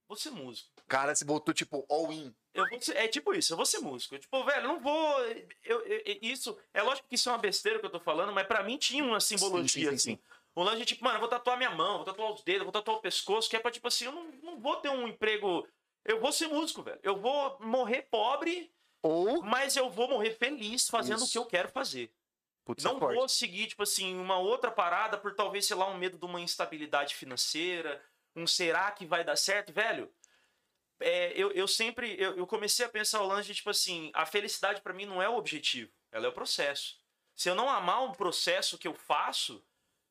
Vou 0.09 0.17
ser 0.17 0.31
músico. 0.31 0.71
Cara, 0.87 1.15
se 1.15 1.25
botou 1.25 1.53
tipo 1.53 1.85
all 1.91 2.13
in. 2.13 2.33
Eu 2.55 2.67
vou 2.69 2.81
ser- 2.81 2.97
é 2.97 3.09
tipo 3.09 3.35
isso, 3.35 3.53
eu 3.53 3.57
vou 3.57 3.67
ser 3.67 3.79
músico. 3.81 4.17
Tipo, 4.19 4.45
velho, 4.45 4.63
eu 4.63 4.69
não 4.69 4.81
vou. 4.81 5.21
eu- 5.65 5.81
eu- 5.85 6.19
isso. 6.23 6.57
É 6.73 6.81
lógico 6.83 7.09
que 7.09 7.17
isso 7.17 7.29
é 7.29 7.33
uma 7.33 7.39
besteira 7.39 7.79
que 7.81 7.87
eu 7.87 7.91
tô 7.91 7.99
falando, 8.01 8.33
mas 8.33 8.47
pra 8.47 8.63
mim 8.63 8.79
tinha 8.79 9.03
uma 9.05 9.21
simbologia, 9.21 9.91
Sim, 9.91 9.97
sim, 9.97 10.05
sim, 10.11 10.13
assim. 10.13 10.23
sim. 10.23 10.23
O 10.55 10.63
lance 10.63 10.79
de, 10.79 10.85
tipo, 10.87 11.05
mano, 11.05 11.17
eu 11.17 11.21
vou 11.21 11.29
tatuar 11.29 11.57
minha 11.59 11.71
mão, 11.71 11.97
vou 11.97 12.05
tatuar 12.05 12.33
os 12.33 12.43
dedos, 12.43 12.63
vou 12.63 12.73
tatuar 12.73 12.97
o 12.97 13.01
pescoço, 13.01 13.51
que 13.51 13.57
é 13.57 13.59
pra, 13.59 13.71
tipo 13.71 13.89
assim, 13.89 14.07
eu 14.07 14.13
não, 14.13 14.25
não 14.43 14.59
vou 14.61 14.77
ter 14.77 14.89
um 14.89 15.07
emprego. 15.07 15.67
Eu 16.05 16.21
vou 16.21 16.33
ser 16.33 16.47
músico, 16.49 16.83
velho. 16.83 17.01
Eu 17.03 17.17
vou 17.21 17.59
morrer 17.61 18.03
pobre, 18.03 18.73
Ou. 19.03 19.43
mas 19.43 19.77
eu 19.77 19.91
vou 19.91 20.09
morrer 20.09 20.31
feliz 20.31 20.89
fazendo 20.89 21.17
Isso. 21.19 21.27
o 21.27 21.31
que 21.33 21.39
eu 21.39 21.45
quero 21.47 21.69
fazer. 21.69 22.11
Putz, 22.65 22.83
não 22.85 22.97
é 22.97 22.99
forte. 23.01 23.17
vou 23.17 23.29
seguir, 23.29 23.67
tipo 23.67 23.83
assim, 23.83 24.17
uma 24.19 24.39
outra 24.39 24.71
parada 24.71 25.19
por 25.19 25.35
talvez, 25.35 25.67
sei 25.67 25.77
lá, 25.77 25.87
um 25.89 25.99
medo 25.99 26.17
de 26.17 26.25
uma 26.25 26.41
instabilidade 26.41 27.15
financeira, 27.15 28.03
um 28.37 28.47
será 28.47 28.91
que 28.93 29.07
vai 29.07 29.25
dar 29.25 29.37
certo, 29.37 29.73
velho. 29.73 30.13
é, 31.01 31.33
eu, 31.35 31.51
eu 31.53 31.67
sempre, 31.69 32.17
eu, 32.21 32.37
eu 32.37 32.47
comecei 32.47 32.85
a 32.85 32.89
pensar 32.89 33.23
o 33.23 33.27
lance 33.27 33.49
de, 33.49 33.55
tipo 33.55 33.71
assim, 33.71 34.11
a 34.15 34.25
felicidade 34.27 34.81
pra 34.81 34.93
mim 34.95 35.07
não 35.07 35.23
é 35.23 35.29
o 35.29 35.37
objetivo, 35.37 35.93
ela 36.13 36.27
é 36.27 36.29
o 36.29 36.33
processo. 36.33 36.99
Se 37.35 37.49
eu 37.51 37.55
não 37.55 37.69
amar 37.69 38.03
um 38.03 38.13
processo 38.13 38.79
que 38.79 38.89
eu 38.89 38.95
faço, 38.95 39.65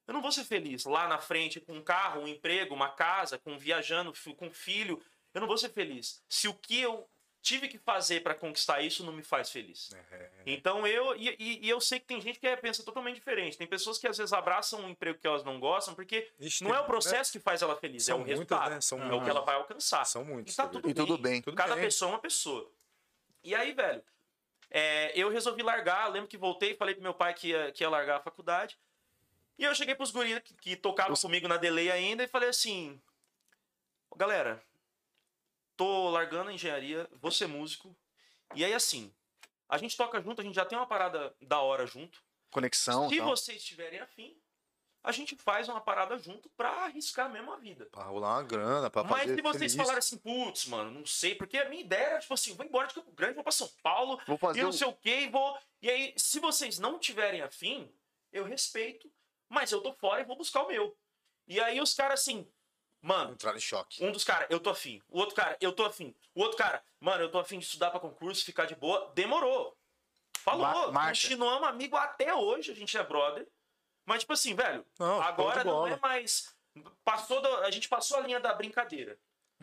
eu 0.08 0.14
não 0.14 0.22
vou 0.22 0.32
ser 0.32 0.44
feliz 0.44 0.86
lá 0.86 1.08
na 1.08 1.18
frente 1.18 1.60
com 1.60 1.74
um 1.74 1.84
carro, 1.84 2.22
um 2.22 2.28
emprego, 2.28 2.76
uma 2.76 2.90
casa, 2.90 3.40
com 3.40 3.58
viajando, 3.58 4.14
com 4.38 4.52
filho, 4.52 5.04
eu 5.34 5.42
não 5.42 5.48
vou 5.48 5.58
ser 5.58 5.70
feliz. 5.70 6.24
Se 6.30 6.48
o 6.48 6.54
que 6.54 6.80
eu 6.80 7.10
tive 7.46 7.68
que 7.68 7.78
fazer 7.78 8.22
pra 8.24 8.34
conquistar 8.34 8.82
isso 8.82 9.04
não 9.06 9.14
me 9.14 9.22
faz 9.22 9.52
feliz. 9.52 9.94
É, 10.12 10.30
Então 10.48 10.86
eu 10.88 11.16
e, 11.16 11.30
e- 11.40 11.60
e 11.66 11.70
eu 11.70 11.80
sei 11.80 12.00
que 12.00 12.06
tem 12.08 12.20
gente 12.20 12.40
que 12.40 12.58
pensa 12.58 12.84
totalmente 12.84 13.16
diferente. 13.16 13.56
Tem 13.56 13.68
pessoas 13.68 14.00
que 14.00 14.08
às 14.08 14.18
vezes 14.18 14.34
abraçam 14.34 14.80
um 14.82 14.90
emprego 14.90 15.20
que 15.20 15.28
elas 15.28 15.44
não 15.44 15.60
gostam 15.60 15.94
porque 15.94 16.32
Ixi, 16.40 16.64
não 16.64 16.74
é 16.74 16.80
o 16.80 16.86
processo 16.86 17.32
que 17.32 17.40
faz 17.40 17.62
ela 17.62 17.76
feliz, 17.76 18.04
São 18.04 18.14
é 18.14 18.16
o 18.16 18.20
muitas, 18.26 18.40
resultado. 18.40 18.70
né? 18.72 18.82
São 18.82 19.00
é 19.02 19.14
o 19.14 19.24
que 19.24 19.30
ela 19.30 19.42
vai 19.42 19.56
alcançar. 19.56 20.04
São 20.06 20.26
muitos. 20.26 20.54
E 20.54 20.58
tá 20.58 20.64
é 20.64 20.68
tudo 20.68 20.90
E 20.90 20.94
tudo 20.94 21.18
bem. 21.20 21.42
Tudo 21.42 21.56
Cada 21.56 21.76
bem. 21.76 21.84
pessoa 21.84 22.10
é 22.10 22.14
uma 22.16 22.20
pessoa. 22.20 22.70
E 23.44 23.54
aí, 23.54 23.74
velho, 23.74 24.04
é, 24.72 25.12
eu 25.14 25.30
resolvi 25.30 25.62
largar. 25.62 26.08
Lembro 26.12 26.28
que 26.28 26.38
voltei 26.38 26.72
e 26.72 26.76
falei 26.76 26.96
pro 26.96 27.04
meu 27.04 27.14
pai 27.14 27.34
que 27.36 27.50
ia, 27.50 27.72
que 27.72 27.84
ia 27.84 27.90
largar 27.90 28.18
a 28.18 28.22
faculdade. 28.24 28.76
E 29.60 29.64
eu 29.64 29.74
cheguei 29.76 29.94
pros 29.94 30.10
guris 30.12 30.40
que, 30.40 30.54
que 30.56 30.76
tocavam 30.76 31.16
comigo 31.16 31.48
na 31.48 31.58
delay 31.58 31.92
ainda 31.92 32.24
e 32.24 32.28
falei 32.28 32.50
assim: 32.50 33.00
"Ô, 34.10 34.16
Galera, 34.16 34.62
tô 35.76 36.10
largando 36.10 36.50
a 36.50 36.54
engenharia, 36.54 37.08
vou 37.14 37.32
ser 37.32 37.48
músico. 37.48 37.96
E 38.54 38.64
aí, 38.64 38.74
assim, 38.74 39.14
a 39.68 39.78
gente 39.78 39.98
toca 39.98 40.22
junto, 40.22 40.42
a 40.42 40.44
gente 40.44 40.56
já 40.56 40.66
tem 40.66 40.78
uma 40.78 40.88
parada 40.88 41.36
da 41.42 41.60
hora 41.60 41.86
junto. 41.86 42.24
Conexão. 42.52 43.10
Se 43.10 43.18
tal. 43.18 43.28
vocês 43.28 43.58
estiverem 43.58 44.00
afim, 44.00 44.38
a 45.04 45.12
gente 45.12 45.36
faz 45.36 45.70
uma 45.70 45.82
parada 45.82 46.18
junto 46.18 46.50
pra 46.58 46.70
arriscar 46.86 47.30
mesmo 47.30 47.52
a 47.52 47.58
vida. 47.58 47.86
Pra 47.92 48.04
rolar 48.06 48.38
uma 48.38 48.44
grana, 48.44 48.90
pra 48.90 49.04
Mas 49.04 49.22
fazer 49.22 49.36
se 49.36 49.42
vocês 49.42 49.72
feliz. 49.74 49.76
falarem 49.76 50.00
assim, 50.00 50.18
putz, 50.18 50.66
mano, 50.66 50.92
não 50.92 51.06
sei, 51.06 51.36
porque 51.36 51.58
a 51.58 51.70
minha 51.70 51.82
ideia 51.84 52.06
era, 52.06 52.20
tipo 52.20 52.34
assim, 52.34 52.56
vou 52.56 52.66
embora 52.66 52.88
de 52.88 52.96
Campo 52.96 53.12
Grande, 53.12 53.36
vou 53.36 53.44
pra 53.44 53.52
São 53.52 53.70
Paulo, 53.84 54.20
Vou 54.26 54.36
e 54.36 54.40
fazer 54.40 54.64
não 54.64 54.70
um... 54.70 54.74
sei 54.74 54.88
o 54.88 54.94
que, 54.94 55.16
e 55.16 55.30
vou. 55.30 55.58
E 55.82 55.90
aí, 55.90 56.14
se 56.18 56.40
vocês 56.40 56.80
não 56.80 56.98
tiverem 56.98 57.42
afim, 57.42 57.92
eu 58.32 58.46
respeito, 58.46 59.12
mas 59.48 59.72
eu 59.72 59.82
tô 59.82 59.94
fora 59.94 60.22
e 60.22 60.26
vou 60.26 60.36
buscar 60.36 60.64
o 60.64 60.68
meu. 60.68 60.98
E 61.48 61.60
aí 61.60 61.80
os 61.80 61.94
caras 61.94 62.22
assim, 62.22 62.52
mano, 63.06 63.32
Entrar 63.34 63.56
em 63.56 63.60
choque. 63.60 64.04
um 64.04 64.12
dos 64.12 64.24
caras, 64.24 64.48
eu 64.50 64.60
tô 64.60 64.70
afim. 64.70 65.02
O 65.10 65.20
outro 65.20 65.36
cara, 65.36 65.56
eu 65.62 65.72
tô 65.72 65.86
afim. 65.86 66.14
O 66.34 66.42
outro 66.42 66.58
cara, 66.58 66.84
mano, 67.00 67.24
eu 67.24 67.30
tô 67.32 67.38
afim 67.40 67.60
de 67.60 67.66
estudar 67.66 67.92
pra 67.92 68.00
concurso, 68.00 68.44
ficar 68.44 68.66
de 68.66 68.76
boa. 68.76 69.12
Demorou. 69.14 69.78
Falou. 70.40 70.66
Ma- 70.66 70.92
marcha. 70.92 71.28
Continuamos 71.28 71.68
amigo 71.70 71.96
até 71.96 72.34
hoje, 72.34 72.72
a 72.72 72.76
gente 72.76 72.98
é 72.98 73.04
brother. 73.04 73.48
Mas, 74.06 74.20
tipo 74.22 74.34
assim, 74.34 74.54
velho, 74.54 74.86
Não, 75.00 75.22
agora 75.22 75.64
não 75.64 75.88
é 75.88 75.98
mais. 76.00 76.54
Passou 77.04 77.42
do- 77.42 77.58
a 77.64 77.72
gente 77.72 77.88
passou 77.88 78.18
a 78.18 78.22
linha 78.22 78.40
da 78.40 78.54
brincadeira. 78.54 79.18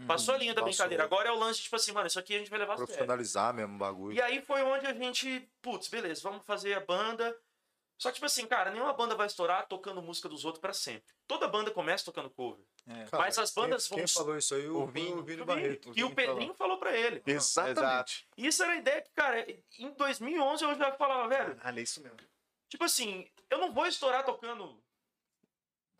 Passou 0.06 0.34
a 0.34 0.38
linha 0.38 0.54
da 0.54 0.62
passou. 0.62 0.70
brincadeira. 0.72 1.04
Agora 1.04 1.28
é 1.28 1.32
o 1.32 1.36
lance, 1.38 1.60
tipo 1.62 1.76
assim, 1.76 1.92
mano, 1.92 2.06
isso 2.06 2.18
aqui 2.18 2.34
a 2.34 2.38
gente 2.38 2.48
vai 2.50 2.58
levar 2.58 2.72
a 2.72 2.76
sério. 2.76 2.86
Profissionalizar 2.86 3.52
mesmo 3.54 3.74
o 3.74 3.78
bagulho. 3.78 4.16
E 4.16 4.20
aí 4.22 4.40
foi 4.40 4.62
onde 4.62 4.86
a 4.86 4.94
gente, 4.94 5.46
putz, 5.60 5.86
beleza, 5.88 6.22
vamos 6.22 6.44
fazer 6.46 6.74
a 6.74 6.80
banda. 6.80 7.36
Só 8.02 8.08
que, 8.08 8.14
tipo 8.14 8.26
assim, 8.26 8.46
cara, 8.48 8.72
nenhuma 8.72 8.92
banda 8.92 9.14
vai 9.14 9.28
estourar 9.28 9.64
tocando 9.68 10.02
música 10.02 10.28
dos 10.28 10.44
outros 10.44 10.60
pra 10.60 10.72
sempre. 10.72 11.14
Toda 11.28 11.46
banda 11.46 11.70
começa 11.70 12.04
tocando 12.04 12.28
cover. 12.30 12.64
É. 12.84 13.04
Cara, 13.04 13.22
Mas 13.22 13.38
as 13.38 13.52
bandas 13.54 13.86
quem, 13.86 13.96
vão- 13.98 14.04
Quem 14.04 14.12
falou 14.12 14.36
isso 14.36 14.54
aí? 14.56 14.66
O, 14.68 14.82
O 14.82 14.86
Vini. 14.88 15.12
o 15.12 15.22
Vini 15.22 15.42
O 15.42 15.44
Barreto. 15.44 15.92
que 15.92 16.02
o 16.02 16.12
Pedrinho 16.12 16.52
falou 16.52 16.78
pra 16.78 16.96
ele. 16.96 17.22
Exatamente. 17.24 18.26
E 18.36 18.44
isso 18.48 18.60
era 18.64 18.72
a 18.72 18.76
ideia 18.76 19.02
que, 19.02 19.10
cara, 19.12 19.46
em 19.78 19.90
2011 19.92 20.64
eu 20.64 20.74
já 20.74 20.90
falava, 20.94 21.28
velho, 21.28 21.56
Ah, 21.62 21.70
é 21.72 21.80
isso 21.80 22.02
mesmo. 22.02 22.16
tipo 22.68 22.82
assim, 22.82 23.30
eu 23.48 23.58
não 23.58 23.72
vou 23.72 23.86
estourar 23.86 24.24
tocando 24.24 24.82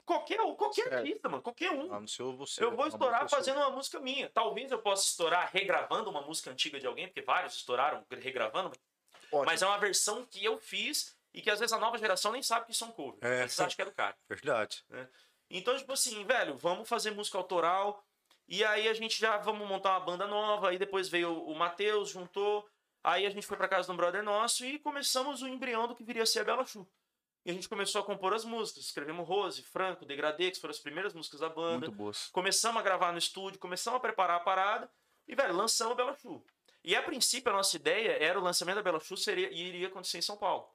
qualquer, 0.05 0.39
qualquer 0.57 0.83
Certo. 0.83 0.95
artista, 0.95 1.29
mano, 1.29 1.43
qualquer 1.43 1.71
um. 1.71 1.95
A 1.95 2.01
não 2.01 2.09
ser 2.09 2.25
você. 2.25 2.65
Eu 2.65 2.75
vou 2.75 2.89
estourar 2.89 3.29
fazendo 3.29 3.59
uma 3.59 3.71
música 3.71 4.01
minha. 4.01 4.29
Talvez 4.29 4.73
eu 4.73 4.81
possa 4.81 5.05
estourar 5.07 5.49
regravando 5.53 6.11
uma 6.11 6.23
música 6.23 6.51
antiga 6.51 6.81
de 6.81 6.87
alguém, 6.89 7.07
porque 7.07 7.23
vários 7.23 7.55
estouraram 7.55 8.05
regravando, 8.11 8.73
Ótimo. 9.31 9.45
mas 9.45 9.63
é 9.63 9.67
uma 9.67 9.79
versão 9.79 10.27
que 10.27 10.45
eu 10.45 10.59
fiz 10.59 11.17
e 11.35 11.41
que 11.41 11.51
às 11.51 11.61
vezes 11.61 11.73
a 11.73 11.79
nova 11.79 11.99
geração 11.99 12.33
nem 12.33 12.43
sabe 12.43 12.67
que 12.67 12.75
são 12.75 12.93
cover. 12.93 13.19
É. 13.23 13.41
Eles 13.41 13.59
acham 13.59 13.77
que 13.77 13.83
é 13.83 13.85
do 13.85 13.93
cara. 13.93 14.17
Verdade. 14.29 14.85
Então, 15.51 15.77
tipo 15.77 15.93
assim, 15.93 16.25
velho, 16.25 16.57
vamos 16.57 16.89
fazer 16.89 17.11
música 17.11 17.39
autoral. 17.39 18.05
E 18.49 18.65
aí 18.65 18.89
a 18.89 18.95
gente 18.95 19.19
já 19.19 19.37
vamos 19.39 19.67
montar 19.67 19.91
uma 19.91 20.01
banda 20.01 20.27
nova. 20.27 20.71
Aí 20.71 20.79
depois 20.79 21.09
veio 21.09 21.43
o 21.45 21.55
Matheus, 21.55 22.11
juntou. 22.11 22.69
Aí 23.03 23.27
a 23.27 23.31
gente 23.31 23.47
foi 23.47 23.57
pra 23.57 23.69
casa 23.69 23.87
de 23.87 23.93
um 23.93 23.97
brother 23.97 24.23
nosso 24.23 24.65
e 24.65 24.79
começamos 24.79 25.43
o 25.43 25.49
embrião 25.49 25.89
do 25.89 25.95
que 25.95 26.05
viria 26.05 26.23
a 26.23 26.27
ser 26.27 26.41
a 26.41 26.45
Bela 26.45 26.65
Chu. 26.65 26.87
E 27.45 27.51
a 27.51 27.55
gente 27.55 27.69
começou 27.69 28.01
a 28.01 28.05
compor 28.05 28.33
as 28.33 28.45
músicas. 28.45 28.85
Escrevemos 28.85 29.27
Rose, 29.27 29.63
Franco, 29.63 30.05
Degradê, 30.05 30.51
que 30.51 30.61
foram 30.61 30.71
as 30.71 30.79
primeiras 30.79 31.13
músicas 31.13 31.41
da 31.41 31.49
banda. 31.49 31.87
Muito 31.87 31.97
boas. 31.97 32.29
Começamos 32.29 32.79
a 32.79 32.83
gravar 32.83 33.11
no 33.11 33.19
estúdio, 33.19 33.59
começamos 33.59 33.97
a 33.97 34.01
preparar 34.01 34.37
a 34.37 34.41
parada. 34.41 34.89
E, 35.27 35.35
velho, 35.35 35.55
lançamos 35.55 35.93
a 35.93 35.97
Bela 35.97 36.17
Chu. 36.17 36.45
E 36.85 36.95
a 36.95 37.03
princípio 37.03 37.51
a 37.53 37.57
nossa 37.57 37.75
ideia 37.77 38.23
era 38.23 38.39
o 38.39 38.43
lançamento 38.43 38.77
da 38.77 38.83
Bela 38.83 39.01
Chu 39.01 39.17
seria, 39.17 39.51
e 39.51 39.61
iria 39.61 39.89
acontecer 39.89 40.19
em 40.19 40.23
São 40.23 40.37
Paulo. 40.37 40.69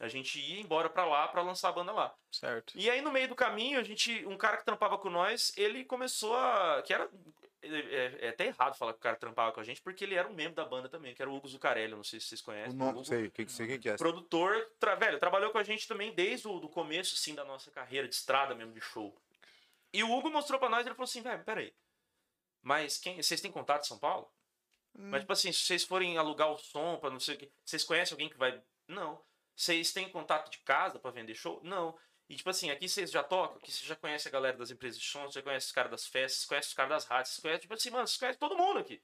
A 0.00 0.08
gente 0.08 0.40
ia 0.40 0.60
embora 0.60 0.90
pra 0.90 1.04
lá 1.04 1.28
pra 1.28 1.40
lançar 1.42 1.68
a 1.68 1.72
banda 1.72 1.92
lá. 1.92 2.14
Certo. 2.30 2.72
E 2.76 2.90
aí, 2.90 3.00
no 3.00 3.12
meio 3.12 3.28
do 3.28 3.34
caminho, 3.36 3.78
a 3.78 3.82
gente. 3.82 4.26
Um 4.26 4.36
cara 4.36 4.56
que 4.56 4.64
trampava 4.64 4.98
com 4.98 5.08
nós, 5.08 5.52
ele 5.56 5.84
começou 5.84 6.34
a. 6.36 6.82
Que 6.82 6.92
era. 6.92 7.08
É, 7.62 8.26
é 8.26 8.28
até 8.28 8.46
errado 8.48 8.76
falar 8.76 8.92
que 8.92 8.98
o 8.98 9.02
cara 9.02 9.16
trampava 9.16 9.50
com 9.52 9.60
a 9.60 9.64
gente, 9.64 9.80
porque 9.80 10.04
ele 10.04 10.14
era 10.16 10.28
um 10.28 10.34
membro 10.34 10.54
da 10.54 10.66
banda 10.66 10.86
também, 10.86 11.14
que 11.14 11.22
era 11.22 11.30
o 11.30 11.34
Hugo 11.34 11.48
Zucarelli, 11.48 11.94
não 11.94 12.04
sei 12.04 12.20
se 12.20 12.26
vocês 12.26 12.42
conhecem. 12.42 12.74
O 12.74 12.76
nome- 12.76 12.90
Hugo, 12.90 12.98
Não 12.98 13.04
sei, 13.04 13.30
quem 13.30 13.46
que 13.46 13.52
sei 13.52 13.66
quem 13.66 13.80
que 13.80 13.88
é. 13.88 13.96
produtor, 13.96 14.70
tra- 14.78 14.94
velho, 14.96 15.18
trabalhou 15.18 15.50
com 15.50 15.56
a 15.56 15.62
gente 15.62 15.88
também 15.88 16.12
desde 16.12 16.46
o 16.46 16.58
do 16.60 16.68
começo, 16.68 17.14
assim, 17.14 17.34
da 17.34 17.42
nossa 17.44 17.70
carreira 17.70 18.06
de 18.06 18.14
estrada 18.14 18.54
mesmo, 18.54 18.74
de 18.74 18.82
show. 18.82 19.16
E 19.94 20.02
o 20.02 20.12
Hugo 20.12 20.28
mostrou 20.30 20.58
pra 20.60 20.68
nós, 20.68 20.84
ele 20.84 20.94
falou 20.94 21.04
assim, 21.08 21.22
velho, 21.22 21.42
peraí. 21.42 21.72
Mas 22.62 22.98
quem, 22.98 23.22
vocês 23.22 23.40
têm 23.40 23.50
contato 23.50 23.84
em 23.84 23.88
São 23.88 23.98
Paulo? 23.98 24.30
Mas, 24.96 25.20
tipo 25.22 25.32
assim, 25.32 25.50
se 25.50 25.60
vocês 25.60 25.84
forem 25.84 26.18
alugar 26.18 26.52
o 26.52 26.58
som 26.58 26.98
pra 26.98 27.08
não 27.10 27.18
sei 27.18 27.34
o 27.34 27.38
que, 27.38 27.50
vocês 27.64 27.82
conhecem 27.82 28.14
alguém 28.14 28.28
que 28.28 28.36
vai... 28.36 28.60
Não. 28.86 29.20
Vocês 29.56 29.92
têm 29.92 30.08
contato 30.08 30.50
de 30.50 30.58
casa 30.58 30.98
pra 30.98 31.10
vender 31.10 31.34
show? 31.34 31.60
Não. 31.62 31.96
E, 32.28 32.36
tipo 32.36 32.48
assim, 32.50 32.70
aqui 32.70 32.88
vocês 32.88 33.10
já 33.10 33.22
tocam, 33.22 33.58
aqui 33.58 33.70
você 33.70 33.84
já 33.84 33.94
conhece 33.94 34.26
a 34.26 34.30
galera 34.30 34.56
das 34.56 34.70
empresas 34.70 34.98
de 34.98 35.06
som, 35.06 35.24
você 35.26 35.34
já 35.38 35.42
conhece 35.42 35.66
os 35.66 35.72
caras 35.72 35.90
das 35.90 36.06
festas, 36.06 36.40
você 36.42 36.48
conhece 36.48 36.68
os 36.68 36.74
caras 36.74 36.90
das 36.90 37.04
rádios, 37.04 37.34
você 37.34 37.42
conhece, 37.42 37.60
tipo 37.60 37.74
assim, 37.74 37.90
mano, 37.90 38.06
vocês 38.06 38.18
conhecem 38.18 38.38
todo 38.40 38.56
mundo 38.56 38.78
aqui. 38.78 38.96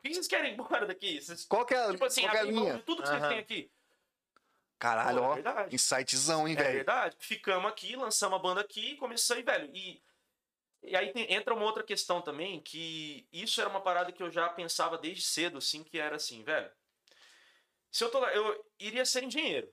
Por 0.00 0.08
que 0.08 0.14
vocês 0.14 0.28
querem 0.28 0.52
ir 0.52 0.54
embora 0.58 0.86
daqui? 0.86 1.20
Vocês, 1.20 1.44
Qual 1.44 1.66
que 1.66 1.74
é, 1.74 1.90
tipo 1.90 2.04
assim, 2.04 2.20
qual 2.22 2.30
que 2.30 2.36
é 2.36 2.40
a 2.40 2.44
linha? 2.44 2.74
de 2.76 2.82
tudo 2.84 3.02
que 3.02 3.08
vocês 3.08 3.20
Aham. 3.20 3.28
têm 3.30 3.38
aqui. 3.38 3.70
Caralho, 4.78 5.18
Pô, 5.18 5.24
é 5.24 5.28
ó. 5.28 5.34
verdade. 5.34 5.74
Insightzão, 5.74 6.46
hein, 6.46 6.54
É 6.56 6.62
velho? 6.62 6.74
verdade. 6.76 7.16
Ficamos 7.18 7.68
aqui, 7.68 7.96
lançamos 7.96 8.38
a 8.38 8.42
banda 8.42 8.60
aqui 8.60 8.92
e 8.92 8.96
começamos 8.96 9.44
velho. 9.44 9.68
E, 9.74 10.00
e 10.84 10.96
aí 10.96 11.12
tem- 11.12 11.32
entra 11.32 11.52
uma 11.52 11.64
outra 11.64 11.82
questão 11.82 12.22
também, 12.22 12.60
que 12.60 13.26
isso 13.32 13.60
era 13.60 13.68
uma 13.68 13.80
parada 13.80 14.12
que 14.12 14.22
eu 14.22 14.30
já 14.30 14.48
pensava 14.50 14.96
desde 14.96 15.22
cedo, 15.24 15.58
assim, 15.58 15.82
que 15.82 15.98
era 15.98 16.14
assim, 16.14 16.44
velho. 16.44 16.70
Se 17.90 18.04
eu 18.04 18.10
tô 18.10 18.20
lá, 18.20 18.32
eu 18.32 18.64
iria 18.78 19.04
ser 19.04 19.24
engenheiro. 19.24 19.68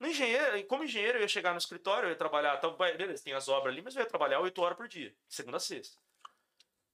No 0.00 0.06
engenheiro, 0.06 0.64
como 0.66 0.84
engenheiro, 0.84 1.18
eu 1.18 1.22
ia 1.22 1.28
chegar 1.28 1.52
no 1.52 1.58
escritório, 1.58 2.06
eu 2.06 2.10
ia 2.10 2.16
trabalhar, 2.16 2.56
então, 2.56 2.76
beleza, 2.76 3.24
tem 3.24 3.32
as 3.34 3.48
obras 3.48 3.72
ali, 3.72 3.82
mas 3.82 3.96
eu 3.96 4.02
ia 4.02 4.08
trabalhar 4.08 4.38
8 4.40 4.60
horas 4.62 4.76
por 4.76 4.86
dia, 4.86 5.10
de 5.10 5.34
segunda 5.34 5.56
a 5.56 5.60
sexta. 5.60 5.98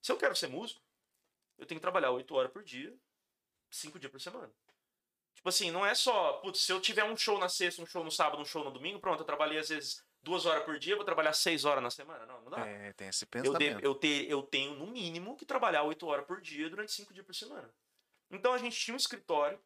Se 0.01 0.11
eu 0.11 0.17
quero 0.17 0.35
ser 0.35 0.47
músico, 0.47 0.81
eu 1.57 1.65
tenho 1.65 1.79
que 1.79 1.83
trabalhar 1.83 2.09
8 2.11 2.33
horas 2.35 2.51
por 2.51 2.63
dia, 2.63 2.93
5 3.69 3.99
dias 3.99 4.11
por 4.11 4.19
semana. 4.19 4.51
Tipo 5.35 5.49
assim, 5.49 5.69
não 5.69 5.85
é 5.85 5.93
só, 5.93 6.33
putz, 6.33 6.61
se 6.61 6.71
eu 6.71 6.81
tiver 6.81 7.03
um 7.03 7.15
show 7.15 7.37
na 7.37 7.47
sexta, 7.49 7.81
um 7.81 7.85
show 7.85 8.03
no 8.03 8.11
sábado, 8.11 8.41
um 8.41 8.45
show 8.45 8.63
no 8.63 8.71
domingo, 8.71 8.99
pronto, 8.99 9.19
eu 9.19 9.25
trabalhei 9.25 9.59
às 9.59 9.69
vezes 9.69 10.03
duas 10.23 10.47
horas 10.47 10.63
por 10.63 10.79
dia, 10.79 10.95
vou 10.95 11.05
trabalhar 11.05 11.33
seis 11.33 11.65
horas 11.65 11.83
na 11.83 11.91
semana. 11.91 12.25
Não, 12.25 12.41
não 12.41 12.49
dá. 12.49 12.65
É, 12.65 12.91
tem 12.93 13.07
esse 13.09 13.25
eu, 13.25 13.27
pensamento. 13.27 13.59
devo- 13.59 13.79
eu, 13.81 13.93
te- 13.93 14.25
eu 14.27 14.41
tenho, 14.41 14.73
no 14.75 14.87
mínimo, 14.87 15.37
que 15.37 15.45
trabalhar 15.45 15.83
oito 15.83 16.07
horas 16.07 16.25
por 16.25 16.41
dia 16.41 16.67
durante 16.67 16.91
cinco 16.91 17.13
dias 17.13 17.23
por 17.25 17.35
semana. 17.35 17.69
Então 18.31 18.53
a 18.53 18.57
gente 18.57 18.75
tinha 18.79 18.93
um 18.95 18.97
escritório, 18.97 19.59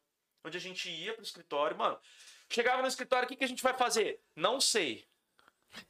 onde 0.44 0.58
a 0.58 0.60
gente 0.60 0.90
ia 0.90 1.14
pro 1.14 1.22
escritório, 1.22 1.74
mano. 1.78 1.98
Chegava 2.50 2.82
no 2.82 2.88
escritório, 2.88 3.26
o 3.26 3.28
que, 3.28 3.36
que 3.36 3.44
a 3.44 3.48
gente 3.48 3.62
vai 3.62 3.72
fazer? 3.74 4.20
Não 4.34 4.60
sei. 4.60 5.06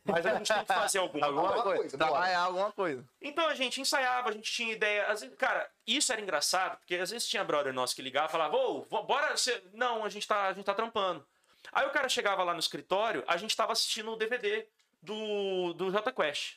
Mas 0.05 0.27
a 0.27 0.35
gente 0.35 0.53
tem 0.53 0.61
que 0.61 0.67
fazer 0.67 0.99
alguma 0.99 1.27
Alguma 1.27 1.43
coisa. 1.49 1.59
Alguma 1.59 1.77
coisa. 1.77 1.99
Trabalhar 1.99 2.41
alguma 2.41 2.73
coisa. 2.73 3.09
Então 3.21 3.49
a 3.49 3.55
gente 3.55 3.81
ensaiava, 3.81 4.29
a 4.29 4.33
gente 4.33 4.53
tinha 4.53 4.73
ideia. 4.73 5.07
Às 5.07 5.23
vezes, 5.23 5.37
cara, 5.37 5.69
isso 5.87 6.13
era 6.13 6.21
engraçado, 6.21 6.77
porque 6.77 6.97
às 6.97 7.11
vezes 7.11 7.27
tinha 7.27 7.43
brother 7.43 7.73
nosso 7.73 7.97
que 7.97 8.03
ligava 8.03 8.29
e 8.29 8.31
falava, 8.33 8.57
ô, 8.57 8.83
bora. 9.03 9.35
Você... 9.35 9.63
Não, 9.73 10.05
a 10.05 10.09
gente, 10.11 10.29
tá, 10.29 10.49
a 10.49 10.53
gente 10.53 10.67
tá 10.67 10.75
trampando. 10.75 11.27
Aí 11.73 11.87
o 11.87 11.91
cara 11.91 12.09
chegava 12.09 12.45
lá 12.45 12.53
no 12.53 12.61
escritório, 12.61 13.25
a 13.27 13.37
gente 13.39 13.57
tava 13.57 13.73
assistindo 13.73 14.11
o 14.11 14.17
DVD 14.17 14.67
do, 15.03 15.73
do 15.73 15.91
J 15.91 16.13
Quest. 16.13 16.57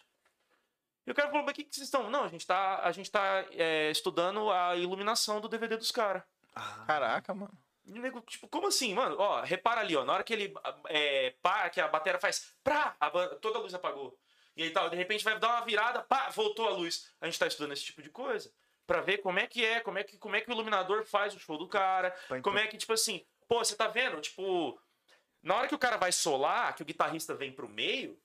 E 1.06 1.12
o 1.12 1.16
cara 1.16 1.30
falou, 1.30 1.44
mas 1.44 1.52
o 1.52 1.56
que, 1.56 1.64
que 1.64 1.76
vocês 1.76 1.88
estão? 1.88 2.10
Não, 2.10 2.24
a 2.24 2.30
gente 2.30 2.48
tá, 2.48 2.82
a 2.82 2.92
gente 2.92 3.12
tá 3.12 3.46
é, 3.52 3.92
estudando 3.92 4.50
a 4.50 4.76
iluminação 4.76 5.42
do 5.42 5.50
DVD 5.50 5.78
dos 5.78 5.92
caras. 5.92 6.24
Caraca, 6.88 7.34
mano. 7.34 7.52
E 7.86 8.00
o 8.00 8.02
nego, 8.02 8.22
tipo, 8.22 8.48
como 8.48 8.68
assim, 8.68 8.94
mano? 8.94 9.16
Ó, 9.20 9.42
repara 9.42 9.82
ali, 9.82 9.96
ó. 9.96 10.06
Na 10.06 10.14
hora 10.14 10.24
que 10.24 10.34
ele 10.34 10.54
é, 10.88 11.36
para, 11.42 11.70
que 11.70 11.82
a 11.82 11.88
bateria 11.88 12.20
faz 12.20 12.56
prá, 12.64 12.96
a 13.00 13.10
toda 13.10 13.60
a 13.60 13.62
luz 13.62 13.74
apagou. 13.74 14.18
E 14.56 14.64
aí 14.64 14.70
tal, 14.70 14.90
de 14.90 14.96
repente 14.96 15.24
vai 15.24 15.38
dar 15.40 15.50
uma 15.50 15.66
virada, 15.66 16.02
pá, 16.02 16.30
voltou 16.30 16.68
a 16.68 16.72
luz. 16.72 17.12
A 17.20 17.26
gente 17.26 17.40
tá 17.40 17.48
estudando 17.48 17.74
esse 17.74 17.84
tipo 17.84 18.02
de 18.02 18.10
coisa. 18.10 18.54
Pra 18.86 19.02
ver 19.02 19.20
como 19.20 19.40
é 19.40 19.48
que 19.48 19.64
é, 19.66 19.80
como 19.80 19.98
é 19.98 20.04
que, 20.04 20.18
como 20.18 20.36
é 20.36 20.42
que 20.42 20.50
o 20.50 20.54
iluminador 20.54 21.06
faz 21.06 21.34
o 21.34 21.40
show 21.40 21.58
do 21.58 21.68
cara. 21.68 22.12
Pra 22.28 22.42
Como 22.42 22.58
é 22.58 22.68
que, 22.68 22.78
tipo 22.78 22.94
assim, 22.94 23.26
pô, 23.48 23.60
você 23.60 23.76
tá 23.76 23.88
vendo? 23.88 24.20
Tipo, 24.22 24.80
na 25.42 25.56
hora 25.56 25.68
que 25.68 25.76
o 25.76 25.80
cara 25.80 25.98
vai 25.98 26.12
solar, 26.12 26.76
que 26.76 26.84
o 26.84 26.86
guitarrista 26.86 27.34
vem 27.34 27.52
pro 27.52 27.68
meio, 27.68 28.20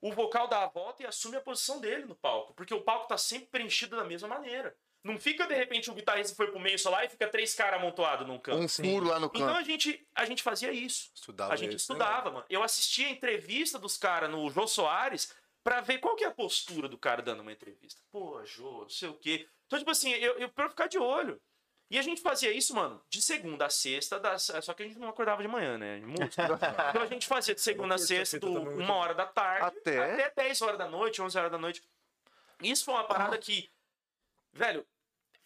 o 0.00 0.12
vocal 0.12 0.46
dá 0.46 0.64
a 0.64 0.68
volta 0.68 1.02
e 1.02 1.06
assume 1.06 1.36
a 1.36 1.40
posição 1.40 1.80
dele 1.80 2.04
no 2.04 2.14
palco. 2.14 2.54
Porque 2.54 2.74
o 2.74 2.82
palco 2.82 3.08
tá 3.08 3.16
sempre 3.16 3.46
preenchido 3.46 3.96
da 3.96 4.04
mesma 4.04 4.28
maneira. 4.28 4.76
Não 5.04 5.18
fica, 5.18 5.46
de 5.46 5.54
repente, 5.54 5.90
o 5.90 5.94
guitarrista 5.94 6.34
foi 6.34 6.46
pro 6.50 6.58
meio 6.58 6.78
solar 6.78 7.04
e 7.04 7.10
fica 7.10 7.28
três 7.28 7.54
caras 7.54 7.78
amontoados 7.78 8.26
num 8.26 8.38
canto. 8.38 8.58
Um 8.58 8.66
furo 8.68 9.06
lá 9.06 9.20
no 9.20 9.26
Então 9.26 9.46
canto. 9.48 9.58
a 9.58 9.62
gente, 9.62 10.04
a 10.14 10.24
gente 10.24 10.42
fazia 10.42 10.72
isso. 10.72 11.10
Estudava 11.14 11.52
A 11.52 11.56
gente 11.56 11.76
isso, 11.76 11.92
né, 11.92 11.98
estudava, 11.98 12.30
mano. 12.30 12.46
Eu 12.48 12.62
assistia 12.62 13.06
a 13.08 13.10
entrevista 13.10 13.78
dos 13.78 13.98
caras 13.98 14.30
no 14.30 14.48
Jô 14.48 14.66
Soares 14.66 15.34
pra 15.62 15.82
ver 15.82 15.98
qual 15.98 16.16
que 16.16 16.24
é 16.24 16.26
a 16.28 16.30
postura 16.30 16.88
do 16.88 16.96
cara 16.96 17.20
dando 17.20 17.40
uma 17.40 17.52
entrevista. 17.52 18.00
Pô, 18.10 18.42
Jô, 18.46 18.80
não 18.82 18.88
sei 18.88 19.08
o 19.10 19.14
quê. 19.14 19.46
Então, 19.66 19.78
tipo 19.78 19.90
assim, 19.90 20.10
eu, 20.12 20.38
eu 20.38 20.48
pra 20.48 20.64
eu 20.64 20.70
ficar 20.70 20.86
de 20.86 20.98
olho. 20.98 21.38
E 21.90 21.98
a 21.98 22.02
gente 22.02 22.22
fazia 22.22 22.50
isso, 22.50 22.74
mano, 22.74 23.00
de 23.10 23.20
segunda 23.20 23.66
a 23.66 23.70
sexta, 23.70 24.18
das- 24.18 24.50
só 24.62 24.72
que 24.72 24.82
a 24.82 24.86
gente 24.86 24.98
não 24.98 25.08
acordava 25.10 25.42
de 25.42 25.48
manhã, 25.48 25.76
né? 25.76 26.00
música. 26.00 26.48
Então 26.90 27.02
a 27.02 27.06
gente 27.06 27.26
fazia 27.26 27.54
de 27.54 27.60
segunda 27.60 27.96
a 27.96 27.98
sexta, 27.98 28.40
do 28.40 28.56
é 28.56 28.60
uma 28.82 28.94
hora 28.94 29.14
da 29.14 29.26
tarde, 29.26 29.66
Até? 29.66 29.98
até 30.24 30.32
10 30.44 30.62
horas 30.62 30.78
da 30.78 30.88
noite, 30.88 31.20
11 31.20 31.36
horas 31.38 31.52
da 31.52 31.58
noite. 31.58 31.82
Isso 32.62 32.86
foi 32.86 32.94
uma 32.94 33.04
parada 33.04 33.36
que, 33.36 33.68
velho, 34.52 34.84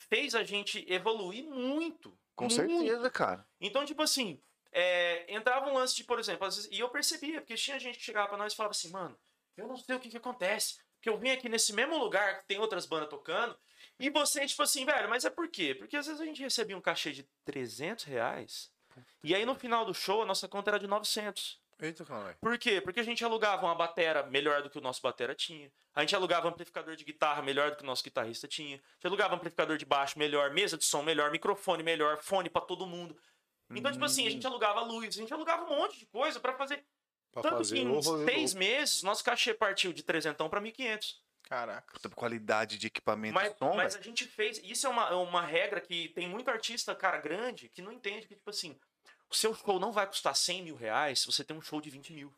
fez 0.09 0.35
a 0.35 0.43
gente 0.43 0.85
evoluir 0.91 1.45
muito. 1.45 2.19
Com 2.35 2.47
muito. 2.47 2.55
certeza, 2.55 3.11
cara. 3.11 3.47
Então, 3.61 3.85
tipo 3.85 4.03
assim, 4.03 4.41
é, 4.73 5.33
entrava 5.35 5.69
um 5.69 5.75
lance 5.75 5.97
de, 5.97 6.05
por 6.05 6.19
exemplo, 6.19 6.45
vezes, 6.45 6.69
e 6.71 6.79
eu 6.79 6.88
percebia, 6.88 7.41
porque 7.41 7.55
tinha 7.55 7.79
gente 7.79 7.99
que 7.99 8.05
chegava 8.05 8.29
pra 8.29 8.38
nós 8.38 8.53
e 8.53 8.57
falava 8.57 8.73
assim, 8.73 8.91
mano, 8.91 9.19
eu 9.57 9.67
não 9.67 9.77
sei 9.77 9.97
o 9.97 10.00
que 10.00 10.09
que 10.09 10.17
acontece. 10.17 10.77
Porque 10.97 11.09
eu 11.09 11.19
vim 11.19 11.31
aqui 11.31 11.49
nesse 11.49 11.73
mesmo 11.73 11.97
lugar 11.97 12.41
que 12.41 12.47
tem 12.47 12.59
outras 12.59 12.85
bandas 12.85 13.09
tocando, 13.09 13.57
e 14.00 14.11
você, 14.11 14.45
tipo 14.47 14.62
assim, 14.62 14.85
velho, 14.85 15.09
mas 15.09 15.25
é 15.25 15.31
por 15.31 15.49
quê? 15.49 15.75
Porque 15.75 15.97
às 15.97 16.07
vezes 16.07 16.21
a 16.21 16.25
gente 16.25 16.43
recebia 16.43 16.77
um 16.77 16.81
cachê 16.81 17.12
de 17.12 17.29
300 17.45 18.05
reais, 18.05 18.73
e 19.23 19.35
aí 19.35 19.47
no 19.47 19.55
final 19.55 19.85
do 19.85 19.95
show 19.95 20.23
a 20.23 20.27
nossa 20.27 20.49
conta 20.49 20.71
era 20.71 20.79
de 20.79 20.87
900. 20.87 21.61
Eita, 21.80 22.04
caralho. 22.04 22.37
Por 22.40 22.58
quê? 22.58 22.80
Porque 22.80 22.99
a 22.99 23.04
gente 23.04 23.25
alugava 23.25 23.64
uma 23.64 23.75
batera 23.75 24.25
melhor 24.25 24.62
do 24.62 24.70
que 24.70 24.78
o 24.78 24.80
nosso 24.80 25.00
batera 25.00 25.35
tinha. 25.35 25.70
A 25.94 26.00
gente 26.00 26.14
alugava 26.16 26.47
um 26.47 26.50
amplificador 26.50 26.97
de 26.97 27.04
guitarra 27.04 27.40
melhor 27.40 27.70
do 27.70 27.76
que 27.76 27.82
o 27.85 27.87
nosso 27.87 28.02
guitarrista 28.02 28.49
tinha. 28.49 28.76
A 28.76 28.94
gente 28.94 29.06
alugava 29.06 29.35
um 29.35 29.37
amplificador 29.37 29.76
de 29.76 29.85
baixo 29.85 30.18
melhor, 30.18 30.50
mesa 30.50 30.76
de 30.76 30.85
som 30.85 31.02
melhor, 31.02 31.30
microfone 31.30 31.82
melhor, 31.82 32.18
fone 32.20 32.50
pra 32.50 32.61
todo 32.61 32.87
mundo. 32.87 33.16
Então, 33.70 33.92
tipo 33.92 34.04
assim, 34.04 34.26
a 34.26 34.30
gente 34.30 34.47
alugava 34.47 34.80
luz, 34.80 35.16
a 35.16 35.20
gente 35.20 35.32
alugava 35.32 35.64
um 35.64 35.76
monte 35.76 35.99
de 35.99 36.06
coisa 36.06 36.40
pra 36.40 36.54
fazer. 36.54 36.85
Pra 37.30 37.42
Tanto 37.42 37.58
fazer 37.58 37.76
que 37.76 37.82
em 37.82 38.02
seis 38.02 38.54
meses, 38.54 39.02
nosso 39.02 39.23
cachê 39.23 39.52
partiu 39.52 39.92
de 39.92 40.02
trezentão 40.02 40.49
pra 40.49 40.61
1.500. 40.61 41.16
Caraca. 41.42 41.92
Puta 41.92 42.11
qualidade 42.11 42.76
de 42.76 42.87
equipamento 42.88 43.35
Mas, 43.35 43.56
som, 43.56 43.75
mas 43.75 43.97
a 43.97 44.00
gente 44.00 44.26
fez. 44.26 44.58
Isso 44.64 44.87
é 44.87 44.90
uma, 44.90 45.08
é 45.08 45.14
uma 45.14 45.42
regra 45.42 45.80
que 45.80 46.08
tem 46.08 46.28
muito 46.28 46.50
artista, 46.50 46.94
cara, 46.94 47.18
grande, 47.18 47.68
que 47.68 47.80
não 47.80 47.92
entende 47.92 48.26
que, 48.26 48.35
tipo 48.35 48.50
assim, 48.50 48.78
o 49.30 49.35
seu 49.35 49.54
show 49.54 49.78
não 49.78 49.92
vai 49.92 50.06
custar 50.06 50.35
100 50.35 50.62
mil 50.62 50.76
reais 50.76 51.20
se 51.20 51.26
você 51.26 51.44
tem 51.44 51.56
um 51.56 51.61
show 51.62 51.80
de 51.80 51.90
20 51.90 52.12
mil. 52.12 52.35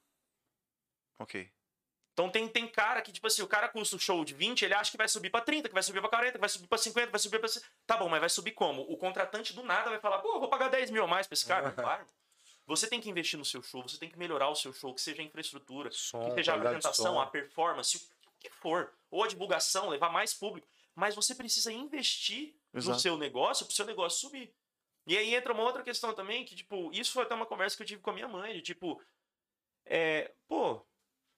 Ok. 1.18 1.50
Então 2.12 2.28
tem, 2.28 2.48
tem 2.48 2.66
cara 2.68 3.00
que, 3.00 3.12
tipo 3.12 3.26
assim, 3.26 3.40
o 3.40 3.46
cara 3.46 3.68
custa 3.68 3.96
o 3.96 3.98
show 3.98 4.24
de 4.24 4.34
20, 4.34 4.62
ele 4.64 4.74
acha 4.74 4.90
que 4.90 4.96
vai 4.96 5.08
subir 5.08 5.30
pra 5.30 5.40
30, 5.40 5.68
que 5.68 5.74
vai 5.74 5.82
subir 5.82 6.00
pra 6.00 6.10
40, 6.10 6.32
que 6.32 6.38
vai 6.38 6.48
subir 6.48 6.66
pra 6.66 6.76
50, 6.76 7.10
vai 7.10 7.20
subir 7.20 7.38
pra. 7.38 7.48
Tá 7.86 7.96
bom, 7.96 8.08
mas 8.08 8.20
vai 8.20 8.28
subir 8.28 8.52
como? 8.52 8.82
O 8.82 8.96
contratante 8.96 9.54
do 9.54 9.62
nada 9.62 9.90
vai 9.90 10.00
falar, 10.00 10.18
pô, 10.18 10.38
vou 10.38 10.48
pagar 10.48 10.68
10 10.68 10.90
mil 10.90 11.04
a 11.04 11.06
mais 11.06 11.26
pra 11.26 11.34
esse 11.34 11.46
cara. 11.46 11.72
Não 11.74 11.76
vai. 11.82 12.04
Você 12.66 12.86
tem 12.86 13.00
que 13.00 13.08
investir 13.08 13.38
no 13.38 13.44
seu 13.44 13.62
show, 13.62 13.82
você 13.82 13.96
tem 13.96 14.08
que 14.08 14.18
melhorar 14.18 14.48
o 14.48 14.54
seu 14.54 14.72
show, 14.72 14.94
que 14.94 15.00
seja 15.00 15.22
a 15.22 15.24
infraestrutura, 15.24 15.90
Som, 15.90 16.28
que 16.28 16.34
seja 16.34 16.52
a 16.52 16.56
apresentação, 16.56 17.20
a 17.20 17.26
performance, 17.26 17.96
o 17.96 18.00
que 18.38 18.50
for, 18.50 18.92
ou 19.10 19.24
a 19.24 19.26
divulgação, 19.26 19.88
levar 19.88 20.10
mais 20.10 20.34
público, 20.34 20.68
mas 20.94 21.14
você 21.14 21.34
precisa 21.34 21.72
investir 21.72 22.54
no 22.72 22.78
Exato. 22.78 23.00
seu 23.00 23.16
negócio 23.16 23.66
para 23.66 23.72
o 23.72 23.74
seu 23.74 23.86
negócio 23.86 24.20
subir. 24.20 24.54
E 25.06 25.16
aí 25.16 25.34
entra 25.34 25.52
uma 25.52 25.62
outra 25.62 25.82
questão 25.82 26.12
também, 26.12 26.44
que, 26.44 26.54
tipo, 26.54 26.90
isso 26.92 27.12
foi 27.12 27.24
até 27.24 27.34
uma 27.34 27.46
conversa 27.46 27.76
que 27.76 27.82
eu 27.82 27.86
tive 27.86 28.02
com 28.02 28.10
a 28.10 28.14
minha 28.14 28.28
mãe, 28.28 28.54
de 28.54 28.62
tipo, 28.62 29.00
é, 29.86 30.32
pô, 30.46 30.84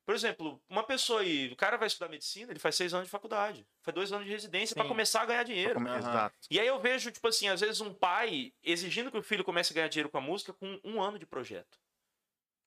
por 0.05 0.15
exemplo, 0.15 0.61
uma 0.69 0.83
pessoa 0.83 1.21
aí, 1.21 1.51
o 1.53 1.57
cara 1.57 1.77
vai 1.77 1.87
estudar 1.87 2.09
medicina, 2.09 2.51
ele 2.51 2.59
faz 2.59 2.75
seis 2.75 2.93
anos 2.93 3.07
de 3.07 3.11
faculdade, 3.11 3.67
faz 3.83 3.95
dois 3.95 4.13
anos 4.13 4.27
de 4.27 4.33
residência 4.33 4.75
para 4.75 4.89
começar 4.89 5.23
a 5.23 5.27
ganhar 5.27 5.45
dinheiro. 5.45 5.81
Exato. 5.97 6.35
E 6.51 6.59
aí 6.59 6.67
eu 6.67 6.81
vejo, 6.81 7.13
tipo 7.13 7.29
assim, 7.29 7.49
às 7.49 7.61
vezes 7.61 7.81
um 7.81 7.95
pai 7.95 8.53
exigindo 8.65 9.13
que 9.13 9.19
o 9.19 9.23
filho 9.23 9.45
comece 9.45 9.73
a 9.73 9.75
ganhar 9.75 9.89
dinheiro 9.89 10.11
com 10.11 10.19
a 10.19 10.21
música 10.21 10.53
com 10.53 10.81
um 10.83 11.01
ano 11.01 11.19
de 11.19 11.27
projeto. 11.27 11.79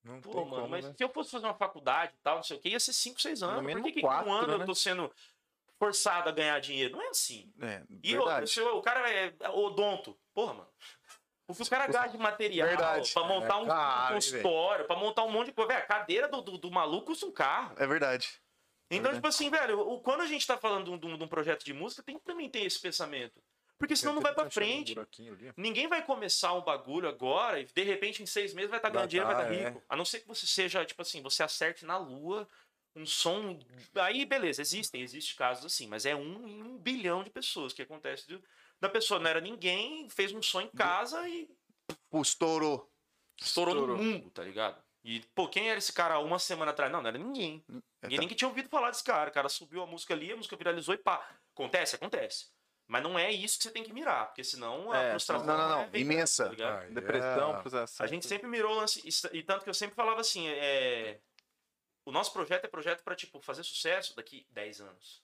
Não 0.02 0.20
Pô, 0.20 0.30
tem 0.30 0.44
mano, 0.44 0.56
como, 0.56 0.68
mas 0.68 0.84
né? 0.86 0.94
se 0.96 1.04
eu 1.04 1.08
fosse 1.08 1.30
fazer 1.30 1.46
uma 1.46 1.54
faculdade 1.54 2.14
e 2.14 2.22
tal, 2.22 2.36
não 2.36 2.42
sei 2.42 2.56
o 2.56 2.60
que, 2.60 2.68
ia 2.68 2.80
ser 2.80 2.92
5, 2.92 3.20
6 3.20 3.42
anos. 3.42 3.72
Por 3.72 3.82
que, 3.82 3.92
que 3.92 4.00
quatro, 4.00 4.30
um 4.30 4.32
ano 4.32 4.46
né? 4.56 4.62
eu 4.62 4.66
tô 4.66 4.74
sendo 4.74 5.12
forçado 5.78 6.28
a 6.28 6.32
ganhar 6.32 6.58
dinheiro? 6.60 6.96
Não 6.96 7.02
é 7.02 7.08
assim. 7.08 7.52
É, 7.60 7.82
E 8.02 8.16
outra, 8.16 8.46
se 8.46 8.60
o 8.60 8.80
cara 8.82 9.10
é 9.10 9.34
odonto, 9.50 10.18
porra, 10.34 10.54
mano. 10.54 10.68
O 11.48 11.54
que 11.54 11.62
o 11.62 11.66
cara 11.70 11.86
gasta 11.86 12.08
de 12.10 12.18
material 12.18 12.66
Verdade. 12.68 13.12
pra 13.12 13.22
montar 13.24 13.54
É 13.54 14.10
um, 14.10 14.14
consultório, 14.14 14.84
pra 14.86 14.96
montar 14.96 15.22
um 15.22 15.30
monte 15.30 15.46
de 15.46 15.52
coisa. 15.52 15.68
Velho, 15.72 15.84
a 15.84 15.86
cadeira 15.86 16.26
do, 16.28 16.40
do, 16.42 16.58
do 16.58 16.70
maluco 16.72 17.06
custa 17.06 17.24
um 17.24 17.30
carro. 17.32 17.74
É 17.78 17.86
verdade. 17.86 18.28
Então, 18.90 19.12
verdade. 19.12 19.16
tipo 19.16 19.28
assim, 19.28 19.48
velho, 19.50 19.78
o, 19.80 20.00
quando 20.00 20.22
a 20.22 20.26
gente 20.26 20.44
tá 20.46 20.56
falando 20.56 20.84
de 20.86 20.90
um, 20.90 20.98
de 20.98 21.06
um- 21.06 21.24
um 21.24 21.28
projeto 21.28 21.64
de 21.64 21.72
música, 21.72 22.02
tem 22.02 22.18
que 22.18 22.24
também 22.24 22.48
ter 22.50 22.64
esse 22.64 22.80
pensamento. 22.80 23.40
Porque 23.78 23.94
senão 23.94 24.14
não 24.14 24.22
vai 24.22 24.34
pra 24.34 24.50
frente. 24.50 24.96
Ninguém 25.56 25.86
vai 25.86 26.02
começar 26.04 26.52
um 26.54 26.62
bagulho 26.62 27.08
agora 27.08 27.60
e 27.60 27.64
de 27.64 27.82
repente 27.82 28.22
em 28.22 28.26
seis 28.26 28.54
meses 28.54 28.70
vai 28.70 28.78
estar 28.78 28.88
ganhando 28.88 29.02
Vai 29.02 29.08
dinheiro, 29.08 29.26
vai 29.26 29.36
tá, 29.36 29.52
estar 29.52 29.54
é. 29.54 29.68
rico. 29.68 29.82
A 29.88 29.94
não 29.96 30.04
ser 30.04 30.20
que 30.20 30.26
você 30.26 30.46
seja, 30.46 30.84
tipo 30.84 31.02
assim, 31.02 31.22
você 31.22 31.42
acerte 31.42 31.84
na 31.84 31.98
lua 31.98 32.48
um 32.96 33.04
som. 33.06 33.58
Aí, 33.96 34.24
beleza, 34.24 34.62
existem, 34.62 35.02
existem 35.02 35.36
casos 35.36 35.64
assim, 35.66 35.86
mas 35.86 36.06
é 36.06 36.14
um 36.16 36.48
em 36.48 36.62
um 36.62 36.78
bilhão 36.78 37.22
de 37.22 37.30
pessoas 37.30 37.72
que 37.72 37.82
acontece. 37.82 38.26
de- 38.26 38.42
Da 38.80 38.88
pessoa 38.88 39.20
não 39.20 39.28
era 39.30 39.40
ninguém, 39.40 40.08
fez 40.10 40.32
um 40.32 40.42
som 40.42 40.60
em 40.60 40.70
casa 40.70 41.28
e 41.28 41.48
Pô, 42.10 42.20
estourou. 42.22 42.90
estourou, 43.40 43.74
Estourou. 43.74 43.96
no 43.96 44.02
mundo, 44.02 44.30
tá 44.30 44.42
ligado? 44.42 44.82
E, 45.04 45.20
pô, 45.34 45.48
quem 45.48 45.68
era 45.68 45.78
esse 45.78 45.92
cara 45.92 46.18
uma 46.18 46.38
semana 46.38 46.72
atrás? 46.72 46.90
Não, 46.90 47.00
não 47.00 47.08
era 47.08 47.16
ninguém. 47.18 47.64
É, 47.68 47.72
Ninguém 48.02 48.16
tá. 48.16 48.20
nem 48.20 48.28
que 48.28 48.34
tinha 48.34 48.48
ouvido 48.48 48.68
falar 48.68 48.90
desse 48.90 49.04
cara. 49.04 49.30
O 49.30 49.32
cara 49.32 49.48
subiu 49.48 49.82
a 49.82 49.86
música 49.86 50.12
ali, 50.14 50.32
a 50.32 50.36
música 50.36 50.56
viralizou 50.56 50.94
e 50.94 50.98
pá. 50.98 51.26
Acontece? 51.54 51.94
Acontece. 51.96 52.46
Mas 52.88 53.02
não 53.02 53.18
é 53.18 53.30
isso 53.32 53.56
que 53.56 53.64
você 53.64 53.70
tem 53.70 53.82
que 53.84 53.92
mirar, 53.92 54.26
porque 54.26 54.44
senão 54.44 54.92
a 54.92 54.96
É, 54.98 55.10
frustração 55.10 55.46
não, 55.46 55.56
não, 55.56 55.68
não. 55.68 55.90
é 55.92 55.98
Imensa. 55.98 56.44
tá 56.44 56.50
ligado? 56.50 56.92
Depressão, 56.94 57.60
frustração. 57.60 58.04
A 58.04 58.06
gente 58.08 58.26
sempre 58.26 58.46
mirou 58.48 58.72
o 58.72 58.76
lance, 58.76 59.00
e- 59.04 59.38
e 59.38 59.42
tanto 59.42 59.64
que 59.64 59.70
eu 59.70 59.74
sempre 59.74 59.94
falava 59.96 60.20
assim, 60.20 60.46
é, 60.48 61.18
o 62.06 62.10
nosso 62.12 62.32
projeto 62.32 62.64
é 62.64 62.68
projeto 62.68 63.02
pra, 63.02 63.14
tipo, 63.14 63.38
fazer 63.42 63.62
sucesso 63.64 64.16
daqui 64.16 64.46
10 64.50 64.80
anos. 64.80 65.22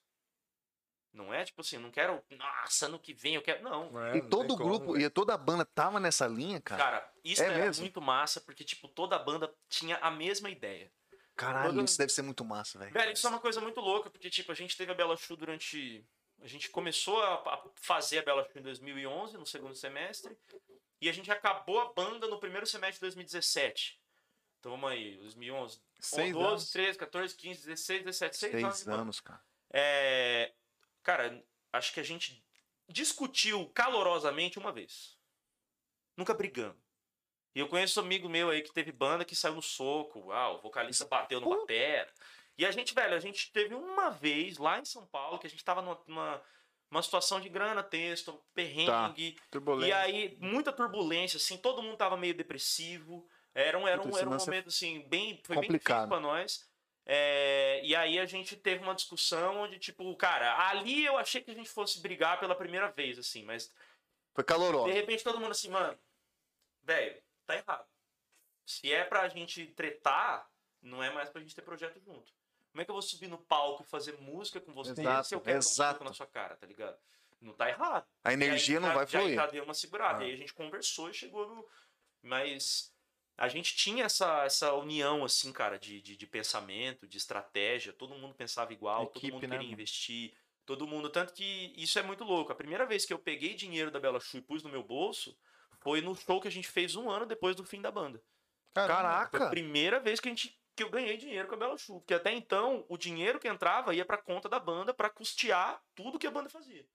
Não 1.13 1.33
é 1.33 1.45
tipo 1.45 1.61
assim, 1.61 1.77
não 1.77 1.91
quero, 1.91 2.23
nossa, 2.31 2.87
ano 2.87 2.99
que 2.99 3.13
vem 3.13 3.35
eu 3.35 3.43
quero, 3.43 3.63
não. 3.63 3.91
E 4.17 4.23
todo 4.23 4.53
o 4.55 4.57
grupo, 4.57 4.99
e 4.99 5.09
toda 5.11 5.35
a 5.35 5.37
banda 5.37 5.63
tava 5.65 6.01
nessa 6.01 6.27
linha, 6.27 6.59
cara. 6.61 6.83
Cara, 6.83 7.13
isso 7.23 7.43
É 7.43 7.47
era 7.47 7.59
mesmo? 7.67 7.83
muito 7.83 8.01
massa, 8.01 8.41
porque, 8.41 8.65
tipo, 8.65 8.89
toda 8.89 9.17
a 9.17 9.19
banda 9.19 9.55
tinha 9.69 9.97
a 9.99 10.11
mesma 10.11 10.49
ideia. 10.49 10.91
Caralho, 11.37 11.75
todo- 11.75 11.85
isso 11.85 11.99
deve 11.99 12.13
ser 12.13 12.23
muito 12.23 12.43
massa, 12.45 12.79
velho. 12.79 12.93
Velho, 12.93 13.13
isso 13.13 13.27
é 13.27 13.31
uma 13.31 13.41
coisa 13.41 13.61
muito 13.61 13.79
louca, 13.81 14.09
porque, 14.09 14.31
tipo, 14.31 14.51
a 14.53 14.55
gente 14.55 14.75
teve 14.77 14.91
a 14.91 14.95
Bela 14.95 15.17
Chu 15.17 15.37
durante... 15.37 16.03
A 16.41 16.47
gente 16.47 16.71
começou 16.71 17.23
a, 17.23 17.35
a 17.35 17.65
fazer 17.77 18.19
a 18.19 18.23
Bela 18.23 18.49
Chu 18.51 18.59
em 18.59 18.63
2011, 18.63 19.37
no 19.37 19.47
segundo 19.47 19.75
semestre, 19.75 20.37
e 21.01 21.09
a 21.11 21.13
gente 21.13 21.31
acabou 21.31 21.79
a 21.81 21.93
banda 21.93 22.27
no 22.27 22.39
primeiro 22.41 22.67
semestre 22.67 22.95
de 22.95 23.01
2017. 23.01 24.01
Então, 24.63 24.71
vamos 24.71 24.93
aí, 24.93 25.17
2011, 25.17 25.81
Seis 25.99 26.33
12, 26.33 26.47
anos. 26.47 26.71
13, 26.71 26.99
14, 26.99 27.35
15, 27.35 27.67
16, 27.67 28.05
17, 28.05 28.37
6 28.37 28.55
anos. 28.55 28.77
Seis 28.77 28.87
banda. 28.87 29.03
anos, 29.03 29.19
cara. 29.19 29.43
É, 29.73 30.53
cara, 31.03 31.45
acho 31.73 31.93
que 31.93 31.99
a 31.99 32.05
gente 32.05 32.41
discutiu 32.89 33.69
calorosamente 33.71 34.61
uma 34.61 34.71
vez. 34.71 35.19
Nunca 36.17 36.33
brigamos. 36.33 36.81
E 37.57 37.59
eu 37.59 37.67
conheço 37.67 38.01
um 38.01 38.05
amigo 38.05 38.29
meu 38.29 38.51
aí 38.51 38.63
que 38.63 38.73
teve 38.73 38.93
banda 38.93 39.25
que 39.25 39.35
saiu 39.35 39.57
no 39.57 39.63
soco. 39.63 40.31
Ah, 40.31 40.51
o 40.51 40.61
vocalista 40.61 41.07
bateu 41.07 41.41
no 41.41 41.51
batera. 41.51 42.09
E 42.57 42.65
a 42.65 42.71
gente, 42.71 42.95
velho, 42.95 43.17
a 43.17 43.21
gente 43.21 43.51
teve 43.51 43.75
uma 43.75 44.11
vez 44.11 44.59
lá 44.59 44.79
em 44.79 44.85
São 44.85 45.05
Paulo 45.07 45.41
que 45.41 45.47
a 45.49 45.51
gente 45.51 45.65
tava 45.65 45.83
numa, 45.83 46.01
numa, 46.07 46.43
numa 46.89 47.03
situação 47.03 47.41
de 47.41 47.49
grana, 47.49 47.83
texto, 47.83 48.41
perrengue. 48.55 49.37
Turbulência. 49.51 49.89
E 49.89 49.93
aí, 49.93 50.37
muita 50.41 50.73
turbulência, 50.73 51.37
assim, 51.37 51.57
todo 51.57 51.83
mundo 51.83 51.97
tava 51.97 52.17
meio 52.17 52.35
depressivo. 52.35 53.29
Era 53.55 53.79
um, 53.79 53.87
era 53.87 54.01
um, 54.01 54.17
era 54.17 54.29
um 54.29 54.35
é 54.35 54.39
momento, 54.39 54.69
assim, 54.69 55.01
bem, 55.09 55.41
foi 55.45 55.57
bem 55.57 55.65
complicado. 55.65 56.09
difícil 56.09 56.09
pra 56.09 56.21
nós. 56.21 56.67
É, 57.05 57.81
e 57.85 57.95
aí 57.97 58.19
a 58.19 58.25
gente 58.27 58.57
teve 58.57 58.83
uma 58.83 58.95
discussão 58.95 59.59
onde, 59.59 59.79
tipo, 59.79 60.15
cara, 60.17 60.69
ali 60.69 61.05
eu 61.05 61.19
achei 61.19 61.43
que 61.43 61.51
a 61.51 61.55
gente 61.55 61.69
fosse 61.69 62.01
brigar 62.01 62.39
pela 62.39 62.55
primeira 62.55 62.89
vez, 62.91 63.19
assim, 63.19 63.43
mas 63.45 63.71
Foi 64.33 64.45
caloroso. 64.45 64.87
de 64.87 64.93
repente 64.93 65.25
todo 65.25 65.41
mundo 65.41 65.51
assim, 65.51 65.69
mano, 65.69 65.99
velho, 66.83 67.21
tá 67.45 67.57
errado. 67.57 67.87
Se 68.65 68.93
é 68.93 69.05
pra 69.05 69.29
gente 69.29 69.67
tretar, 69.67 70.49
não 70.81 71.03
é 71.03 71.11
mais 71.13 71.29
pra 71.29 71.41
gente 71.41 71.55
ter 71.55 71.63
projeto 71.63 72.01
junto. 72.01 72.33
Como 72.71 72.81
é 72.81 72.85
que 72.85 72.91
eu 72.91 72.95
vou 72.95 73.03
subir 73.03 73.27
no 73.29 73.37
palco 73.37 73.83
e 73.83 73.87
fazer 73.87 74.13
música 74.21 74.61
com 74.61 74.73
você 74.73 74.93
Exato, 74.93 75.29
se 75.29 75.35
eu 75.35 75.41
quero 75.41 75.59
dar 75.59 75.67
um 75.67 75.69
exato. 75.69 75.93
soco 75.95 76.05
na 76.05 76.13
sua 76.15 76.27
cara, 76.27 76.57
tá 76.57 76.67
ligado? 76.67 76.97
Não 77.41 77.53
tá 77.53 77.69
errado. 77.69 78.07
A 78.23 78.33
energia 78.33 78.77
aí, 78.79 78.81
não 78.81 78.89
já- 78.89 78.95
vai 78.95 79.07
já, 79.09 79.19
fluir. 79.21 79.35
Já 79.35 79.47
deu 79.49 79.65
uma 79.65 79.75
segurada. 79.75 80.21
Ah. 80.21 80.23
E 80.23 80.29
aí 80.29 80.35
a 80.35 80.37
gente 80.37 80.55
conversou 80.55 81.11
e 81.11 81.15
chegou 81.15 81.49
no. 81.49 81.69
Mas 82.23 82.92
a 83.43 83.49
gente 83.49 83.75
tinha 83.75 84.05
essa, 84.05 84.45
essa 84.45 84.73
união, 84.73 85.25
assim, 85.25 85.53
cara, 85.53 85.77
de, 85.77 86.01
de, 86.01 86.17
de 86.17 86.27
pensamento, 86.29 87.09
de 87.09 87.19
estratégia. 87.19 87.93
Todo 87.93 88.15
mundo 88.15 88.37
pensava 88.37 88.73
igual, 88.73 89.09
todo 89.09 89.17
Equipe, 89.19 89.33
mundo 89.33 89.43
né, 89.49 89.49
queria 89.49 89.59
mano? 89.59 89.73
investir. 89.73 90.33
Todo 90.65 90.87
mundo. 90.87 91.11
Tanto 91.11 91.33
que 91.33 91.73
isso 91.77 91.99
é 91.99 92.03
muito 92.03 92.23
louco. 92.23 92.53
A 92.53 92.55
primeira 92.55 92.87
vez 92.87 93.05
que 93.05 93.13
eu 93.13 93.19
peguei 93.19 93.55
dinheiro 93.55 93.91
da 93.91 93.99
Bela 93.99 94.21
Chu 94.21 94.37
e 94.39 94.43
pus 94.43 94.63
no 94.63 94.71
meu 94.71 94.85
bolso 94.85 95.37
foi 95.81 96.01
no 96.01 96.15
show 96.15 96.41
que 96.41 96.47
a 96.47 96.53
gente 96.53 96.69
fez 96.69 96.95
um 96.95 97.11
ano 97.11 97.27
depois 97.27 97.57
do 97.57 97.65
fim 97.65 97.81
da 97.81 97.91
banda. 97.91 98.23
Foi 98.73 98.85
a 98.85 98.87
Caraca! 98.87 99.51
primeira 99.51 99.99
vez 99.99 100.21
que 100.21 100.29
a 100.29 100.31
gente 100.31 100.57
que 100.77 100.85
eu 100.85 100.89
ganhei 100.89 101.17
dinheiro 101.17 101.49
com 101.49 101.57
a 101.57 101.59
Bela 101.59 101.77
Chu. 101.77 101.99
Porque 101.99 102.15
até 102.15 102.33
então, 102.33 102.87
o 102.89 102.97
dinheiro 102.97 103.41
que 103.41 103.49
entrava 103.49 103.93
ia 103.93 104.05
pra 104.05 104.19
conta 104.19 104.49
da 104.49 104.61
banda 104.61 104.95
pra 104.95 105.11
custear 105.11 105.83
tudo 105.97 106.17
que 106.17 106.29
a 106.29 106.31
banda 106.31 106.49
fazia. 106.49 106.87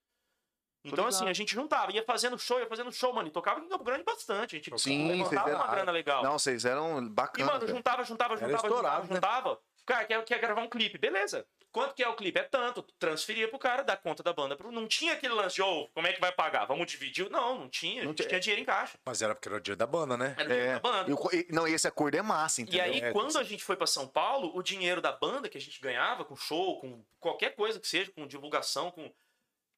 Então, 0.91 1.07
assim, 1.07 1.27
a 1.27 1.33
gente 1.33 1.53
juntava, 1.53 1.91
ia 1.91 2.03
fazendo 2.03 2.37
show, 2.37 2.59
ia 2.59 2.67
fazendo 2.67 2.91
show, 2.91 3.13
mano, 3.13 3.27
e 3.27 3.31
tocava 3.31 3.59
em 3.59 3.67
Campo 3.67 3.83
Grande 3.83 4.03
bastante. 4.03 4.55
A 4.55 4.59
gente 4.59 4.79
Sim, 4.81 5.07
levantava 5.07 5.49
eram- 5.49 5.59
uma 5.59 5.67
grana 5.67 5.91
legal. 5.91 6.23
Não, 6.23 6.37
vocês 6.39 6.65
eram 6.65 7.03
e, 7.03 7.09
bacanas. 7.09 7.51
mano, 7.53 7.67
juntava, 7.67 8.03
juntava, 8.03 8.33
Era 8.35 8.47
juntava, 8.47 8.67
juntava, 8.69 9.01
né? 9.07 9.15
juntava. 9.15 9.59
Cara, 9.85 10.03
quer, 10.05 10.21
quer 10.25 10.39
gravar 10.39 10.61
um 10.61 10.67
clipe, 10.69 10.97
beleza. 10.97 11.45
Quanto 11.71 11.93
que 11.95 12.03
é 12.03 12.07
o 12.09 12.15
clipe? 12.15 12.37
É 12.39 12.43
tanto. 12.43 12.81
Transferia 12.99 13.47
pro 13.47 13.59
cara, 13.59 13.83
da 13.83 13.95
conta 13.95 14.21
da 14.23 14.33
banda. 14.33 14.55
pro- 14.55 14.71
Não 14.71 14.85
tinha 14.87 15.13
aquele 15.13 15.33
lance 15.33 15.55
de, 15.55 15.61
ô, 15.61 15.87
como 15.93 16.07
é 16.07 16.11
que 16.13 16.19
vai 16.19 16.31
pagar? 16.31 16.65
Vamos 16.65 16.87
dividir? 16.87 17.29
Não, 17.29 17.57
não 17.59 17.69
tinha. 17.69 18.01
A 18.01 18.03
Não 18.03 18.11
gente 18.11 18.17
tinha. 18.17 18.27
tinha 18.29 18.39
dinheiro 18.39 18.61
em 18.63 18.65
caixa. 18.65 18.97
Mas 19.05 19.21
era 19.21 19.33
porque 19.35 19.47
era 19.47 19.57
o 19.57 19.61
dia 19.61 19.75
da 19.77 19.85
banda, 19.87 20.17
né? 20.17 20.33
Era 20.37 20.47
dinheiro 20.49 20.69
É, 20.69 20.73
da 20.73 20.79
banda. 20.79 21.09
e 21.09 21.13
o 21.13 21.29
e- 21.31 21.47
não, 21.51 21.67
e 21.67 21.73
esse 21.73 21.87
acordo 21.87 22.15
é 22.17 22.21
massa, 22.21 22.59
E 22.59 22.63
entendeu? 22.63 22.83
aí, 22.83 22.99
É, 22.99 23.11
quando 23.13 23.37
a 23.37 23.43
gente 23.43 23.63
foi 23.63 23.75
pra 23.77 23.87
São 23.87 24.07
Paulo, 24.07 24.51
o 24.57 24.61
dinheiro 24.63 25.01
da 25.01 25.11
banda 25.13 25.47
que 25.47 25.57
a 25.57 25.61
gente 25.61 25.79
ganhava 25.79 26.25
com 26.25 26.35
show, 26.35 26.79
com 26.81 27.05
qualquer 27.19 27.55
coisa 27.55 27.79
que 27.79 27.87
seja, 27.87 28.11
com 28.11 28.25
divulgação, 28.27 28.89
com 28.91 29.09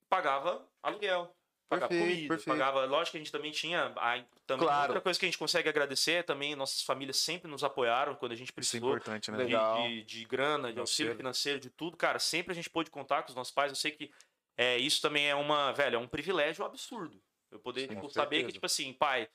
pagava 0.10 0.66
aluguel. 0.82 1.34
Pagava 1.70 1.90
Perfeito, 1.90 2.14
comida, 2.16 2.28
perfeito. 2.36 2.58
pagava. 2.58 2.86
Lógico 2.86 3.12
que 3.12 3.18
a 3.18 3.20
gente 3.20 3.32
também 3.32 3.52
tinha. 3.52 3.94
a- 3.96 4.24
também 4.48 4.66
Claro. 4.66 4.88
Outra 4.94 5.02
coisa 5.02 5.20
que 5.20 5.26
a 5.26 5.30
gente 5.30 5.38
consegue 5.38 5.70
agradecer 5.70 6.14
é 6.14 6.24
também 6.24 6.56
nossas 6.56 6.82
famílias 6.82 7.18
sempre 7.18 7.50
nos 7.50 7.64
apoiaram 7.64 8.16
quando 8.16 8.32
a 8.32 8.36
gente 8.36 8.48
Isso 8.48 8.54
é 8.54 8.56
precisou. 8.56 8.90
importante, 8.90 9.30
né? 9.30 9.46
de, 9.46 9.54
de, 10.00 10.04
de 10.04 10.26
grana, 10.26 10.74
de 10.74 10.80
auxílio 10.80 11.16
financeiro, 11.16 11.60
de 11.60 11.70
tudo, 11.70 11.96
cara, 11.96 12.18
sempre 12.18 12.52
a 12.54 12.56
gente 12.56 12.72
pôde 12.72 12.90
contar 12.90 13.22
com 13.22 13.30
os 13.30 13.36
nossos 13.36 13.54
pais. 13.54 13.72
Eu 13.72 13.76
sei 13.76 13.92
que 13.92 14.12
é, 14.58 14.78
isso 14.80 15.00
também 15.00 15.28
é 15.30 15.36
uma, 15.36 15.72
velho, 15.72 15.96
é 15.96 16.00
um 16.00 16.08
privilégio 16.08 16.66
absurdo. 16.66 17.22
Eu 17.52 17.60
poder 17.60 17.82
Sim, 17.82 17.90
tipo, 17.96 18.10
saber 18.10 18.46
que, 18.46 18.52
tipo 18.52 18.66
assim, 18.66 18.92
pai, 18.94 19.30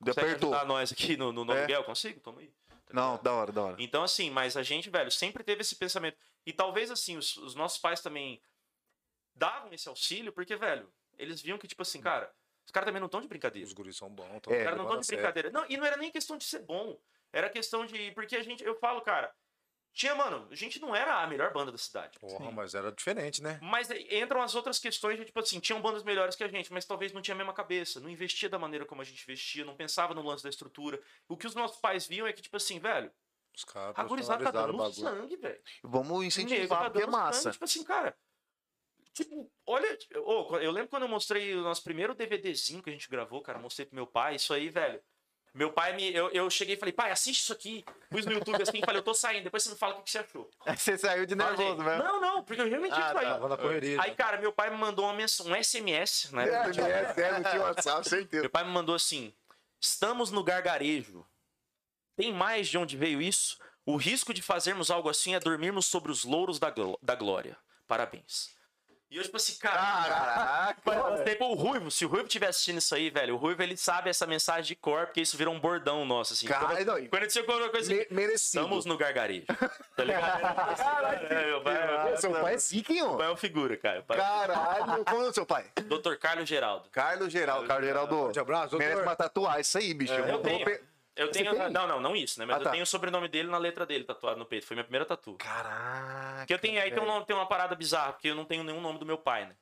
consegue 0.00 0.20
Apertou. 0.26 0.52
ajudar 0.52 0.66
nós 0.66 0.90
aqui 0.92 1.16
no, 1.16 1.32
no, 1.32 1.44
no 1.44 1.52
É. 1.52 1.58
aluguel? 1.58 1.84
Consigo? 1.84 2.18
Toma 2.20 2.40
aí. 2.40 2.50
Tá 2.68 2.76
Não, 2.92 3.10
ligado? 3.12 3.22
da 3.22 3.32
hora, 3.32 3.52
da 3.52 3.62
hora. 3.62 3.76
Então, 3.78 4.02
assim, 4.02 4.30
mas 4.30 4.56
a 4.56 4.64
gente, 4.64 4.90
velho, 4.90 5.10
sempre 5.12 5.44
teve 5.44 5.60
esse 5.60 5.76
pensamento. 5.76 6.16
E 6.44 6.52
talvez, 6.52 6.90
assim, 6.90 7.16
os, 7.16 7.36
os 7.36 7.54
nossos 7.54 7.78
pais 7.78 8.00
também 8.00 8.40
davam 9.38 9.72
esse 9.72 9.88
auxílio, 9.88 10.32
porque, 10.32 10.56
velho, 10.56 10.92
eles 11.16 11.40
viam 11.40 11.56
que, 11.58 11.66
tipo 11.68 11.82
assim, 11.82 12.00
cara, 12.00 12.30
os 12.66 12.70
caras 12.72 12.86
também 12.86 13.00
não 13.00 13.06
estão 13.06 13.20
de 13.20 13.28
brincadeira. 13.28 13.66
Os 13.66 13.72
guris 13.72 13.96
são 13.96 14.10
bons. 14.10 14.28
É, 14.48 14.58
Os 14.58 14.62
caras 14.64 14.76
não 14.76 14.84
estão 14.84 14.96
a 14.96 15.00
de 15.00 15.06
sério. 15.06 15.22
brincadeira. 15.22 15.50
Não, 15.50 15.64
e 15.68 15.76
não 15.76 15.86
era 15.86 15.96
nem 15.96 16.10
questão 16.10 16.36
de 16.36 16.44
ser 16.44 16.60
bom. 16.60 16.98
Era 17.32 17.48
questão 17.48 17.86
de. 17.86 18.10
Porque 18.12 18.36
a 18.36 18.42
gente, 18.42 18.62
eu 18.64 18.74
falo, 18.78 19.00
cara, 19.00 19.32
tinha, 19.92 20.14
mano, 20.14 20.46
a 20.50 20.54
gente 20.54 20.80
não 20.80 20.94
era 20.94 21.22
a 21.22 21.26
melhor 21.26 21.52
banda 21.52 21.72
da 21.72 21.78
cidade. 21.78 22.18
Porra, 22.18 22.50
mas 22.52 22.74
era 22.74 22.92
diferente, 22.92 23.42
né? 23.42 23.58
Mas 23.62 23.90
entram 23.90 24.40
as 24.42 24.54
outras 24.54 24.78
questões 24.78 25.18
de, 25.18 25.24
tipo 25.24 25.40
assim, 25.40 25.58
tinham 25.60 25.80
bandas 25.80 26.02
melhores 26.04 26.36
que 26.36 26.44
a 26.44 26.48
gente, 26.48 26.72
mas 26.72 26.84
talvez 26.84 27.12
não 27.12 27.20
tinha 27.22 27.34
a 27.34 27.38
mesma 27.38 27.52
cabeça, 27.52 28.00
não 28.00 28.08
investia 28.08 28.48
da 28.48 28.58
maneira 28.58 28.84
como 28.86 29.00
a 29.02 29.04
gente 29.04 29.22
investia, 29.22 29.64
não 29.64 29.74
pensava 29.76 30.14
no 30.14 30.22
lance 30.22 30.42
da 30.42 30.48
estrutura. 30.50 31.00
O 31.26 31.36
que 31.36 31.46
os 31.46 31.54
nossos 31.54 31.80
pais 31.80 32.06
viam 32.06 32.26
é 32.26 32.32
que, 32.32 32.42
tipo 32.42 32.56
assim, 32.56 32.78
velho, 32.78 33.10
Os 33.56 33.64
caras 33.64 33.94
a 33.98 34.04
gurizada 34.04 34.44
tá 34.44 34.50
dando 34.50 34.74
o 34.74 34.76
bagulho. 34.78 34.94
sangue, 34.94 35.36
velho. 35.36 35.60
Vamos 35.82 36.08
Nego 36.10 36.24
incentivar, 36.24 36.78
tá 36.78 36.84
porque 36.90 36.98
é 37.02 37.06
dando 37.06 37.12
sangue, 37.12 37.24
massa. 37.24 37.50
Tipo 37.50 37.64
assim, 37.64 37.82
cara. 37.84 38.16
Tipo, 39.24 39.50
olha. 39.66 39.98
ô, 40.16 40.56
eu 40.58 40.70
lembro 40.70 40.88
quando 40.88 41.02
eu 41.02 41.08
mostrei 41.08 41.54
o 41.54 41.62
nosso 41.62 41.82
primeiro 41.82 42.14
DVDzinho 42.14 42.82
que 42.82 42.88
a 42.90 42.92
gente 42.92 43.08
gravou, 43.10 43.42
cara. 43.42 43.58
Mostrei 43.58 43.84
pro 43.86 43.96
meu 43.96 44.06
pai. 44.06 44.36
Isso 44.36 44.54
aí, 44.54 44.68
velho. 44.68 45.00
Meu 45.54 45.72
pai 45.72 45.94
me. 45.96 46.14
Eu, 46.14 46.28
eu 46.30 46.48
cheguei 46.50 46.76
e 46.76 46.78
falei, 46.78 46.92
pai, 46.92 47.10
assiste 47.10 47.40
isso 47.40 47.52
aqui. 47.52 47.84
Pus 48.10 48.24
no 48.24 48.32
YouTube 48.32 48.62
assim 48.62 48.78
e 48.78 48.84
falei, 48.84 49.00
eu 49.00 49.04
tô 49.04 49.12
saindo. 49.14 49.44
Depois 49.44 49.62
você 49.64 49.70
me 49.70 49.76
fala 49.76 49.94
o 49.94 49.96
que, 49.98 50.02
que 50.04 50.10
você 50.10 50.18
achou. 50.18 50.48
Você 50.76 50.96
saiu 50.98 51.26
de 51.26 51.34
nervoso 51.34 51.82
mesmo. 51.82 52.02
Não, 52.04 52.20
não, 52.20 52.44
porque 52.44 52.60
eu 52.62 52.68
realmente 52.68 52.92
Ah, 52.92 53.12
tinha 53.18 53.38
tá. 53.38 53.48
na 53.48 53.56
correria. 53.56 54.00
Aí, 54.00 54.14
cara, 54.14 54.38
meu 54.40 54.52
pai 54.52 54.70
me 54.70 54.76
mandou 54.76 55.04
uma 55.06 55.14
mens- 55.14 55.40
um 55.40 55.54
SMS, 55.54 56.30
né? 56.32 56.44
É, 56.48 56.52
é, 56.52 57.26
é, 57.26 57.32
não 57.40 57.50
tinha 57.50 57.62
WhatsApp, 57.62 58.08
certeza. 58.08 58.42
Meu 58.42 58.50
pai 58.50 58.62
me 58.62 58.70
mandou 58.70 58.94
assim: 58.94 59.34
estamos 59.80 60.30
no 60.30 60.44
gargarejo. 60.44 61.26
Tem 62.16 62.32
mais 62.32 62.68
de 62.68 62.76
onde 62.78 62.96
veio 62.96 63.20
isso? 63.20 63.58
O 63.86 63.96
risco 63.96 64.34
de 64.34 64.42
fazermos 64.42 64.90
algo 64.90 65.08
assim 65.08 65.34
é 65.34 65.40
dormirmos 65.40 65.86
sobre 65.86 66.12
os 66.12 66.24
louros 66.24 66.58
da, 66.58 66.72
da 67.02 67.14
glória. 67.14 67.56
Parabéns. 67.86 68.54
E 69.10 69.16
eu, 69.16 69.22
tipo 69.22 69.36
assim, 69.38 69.54
cara. 69.58 69.76
Caraca. 69.76 70.82
Eu 70.84 71.02
postei 71.04 71.34
pro 71.34 71.54
Ruivo. 71.54 71.90
Se 71.90 72.04
o 72.04 72.08
Ruivo 72.08 72.26
estiver 72.26 72.48
assistindo 72.48 72.76
isso 72.78 72.94
aí, 72.94 73.08
velho, 73.08 73.34
o 73.34 73.36
Ruivo 73.38 73.62
ele 73.62 73.74
sabe 73.76 74.10
essa 74.10 74.26
mensagem 74.26 74.64
de 74.64 74.74
cor, 74.76 75.06
porque 75.06 75.22
isso 75.22 75.34
virou 75.36 75.54
um 75.54 75.58
bordão 75.58 76.04
nosso, 76.04 76.34
assim. 76.34 76.46
Cara, 76.46 76.66
quando, 76.66 76.84
não, 76.84 77.06
quando 77.08 77.30
você 77.30 77.42
colocou 77.42 77.70
coisa 77.70 77.90
assim, 77.90 78.00
Me- 78.10 78.16
merecido. 78.22 78.62
estamos 78.64 78.84
no 78.84 78.98
gargarejo. 78.98 79.46
Tá 79.96 80.04
ligado? 80.04 80.38
É, 81.30 81.46
meu 81.46 81.60
pai, 81.62 82.16
Seu 82.18 82.30
pai 82.32 82.54
é 82.54 82.58
zica, 82.58 82.92
hein, 82.92 83.00
meu 83.02 83.10
ó? 83.12 83.16
pai 83.16 83.26
é 83.28 83.30
um 83.30 83.36
figura, 83.36 83.76
cara. 83.76 84.02
Pai- 84.02 84.16
Caralho. 84.16 85.04
Como 85.04 85.22
é 85.24 85.28
o 85.28 85.32
seu 85.32 85.46
pai? 85.46 85.64
Dr. 85.84 86.14
Carlos 86.16 86.48
Geraldo. 86.48 86.88
Carlos 86.90 87.32
Geraldo. 87.32 87.66
Carlos 87.66 87.86
Geraldo. 87.86 88.32
De 88.32 88.40
abraço, 88.40 88.70
doutor. 88.72 88.78
Merece 88.86 89.02
uma 89.02 89.16
tatuagem, 89.16 89.60
isso 89.62 89.78
aí, 89.78 89.94
bicho. 89.94 90.12
Eu 90.12 90.26
vou- 90.26 90.38
tenho. 90.40 90.64
pe- 90.64 90.80
Eu 91.18 91.30
tenho. 91.30 91.54
tem? 91.54 91.70
Não, 91.70 91.86
não, 91.86 92.00
não 92.00 92.16
isso, 92.16 92.38
né? 92.38 92.46
Mas 92.46 92.56
Ah, 92.56 92.58
eu 92.60 92.64
tá. 92.64 92.70
tenho 92.70 92.82
o 92.82 92.86
sobrenome 92.86 93.28
dele 93.28 93.48
na 93.50 93.58
letra 93.58 93.84
dele 93.84 94.04
tatuado 94.04 94.38
no 94.38 94.46
peito. 94.46 94.66
Foi 94.66 94.74
minha 94.74 94.84
primeira 94.84 95.04
tatu. 95.04 95.34
Caraca. 95.34 96.38
Porque 96.38 96.54
eu 96.54 96.58
tenho 96.58 96.80
aí 96.80 96.90
tem, 96.90 97.02
um 97.02 97.24
tem 97.24 97.36
uma 97.36 97.46
parada 97.46 97.74
bizarra, 97.74 98.12
porque 98.12 98.28
eu 98.28 98.34
não 98.34 98.44
tenho 98.44 98.62
nenhum 98.64 98.80
nome 98.80 98.98
do 98.98 99.04
meu 99.06 99.18
pai, 99.18 99.44
né? 99.46 99.54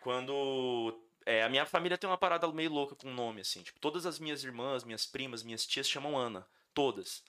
Quando. 0.00 0.98
é, 1.24 1.42
a 1.42 1.48
minha 1.48 1.66
família 1.66 1.98
tem 1.98 2.08
uma 2.08 2.16
parada 2.18 2.46
meio 2.52 2.70
louca 2.72 2.94
com 2.94 3.10
nome, 3.10 3.40
assim. 3.42 3.62
Tipo, 3.62 3.78
todas 3.80 4.06
as 4.06 4.18
minhas 4.18 4.42
irmãs, 4.42 4.84
minhas 4.84 5.04
primas, 5.06 5.42
minhas 5.42 5.66
tias 5.66 5.88
chamam 5.88 6.16
Ana. 6.16 6.46
Todas. 6.72 7.22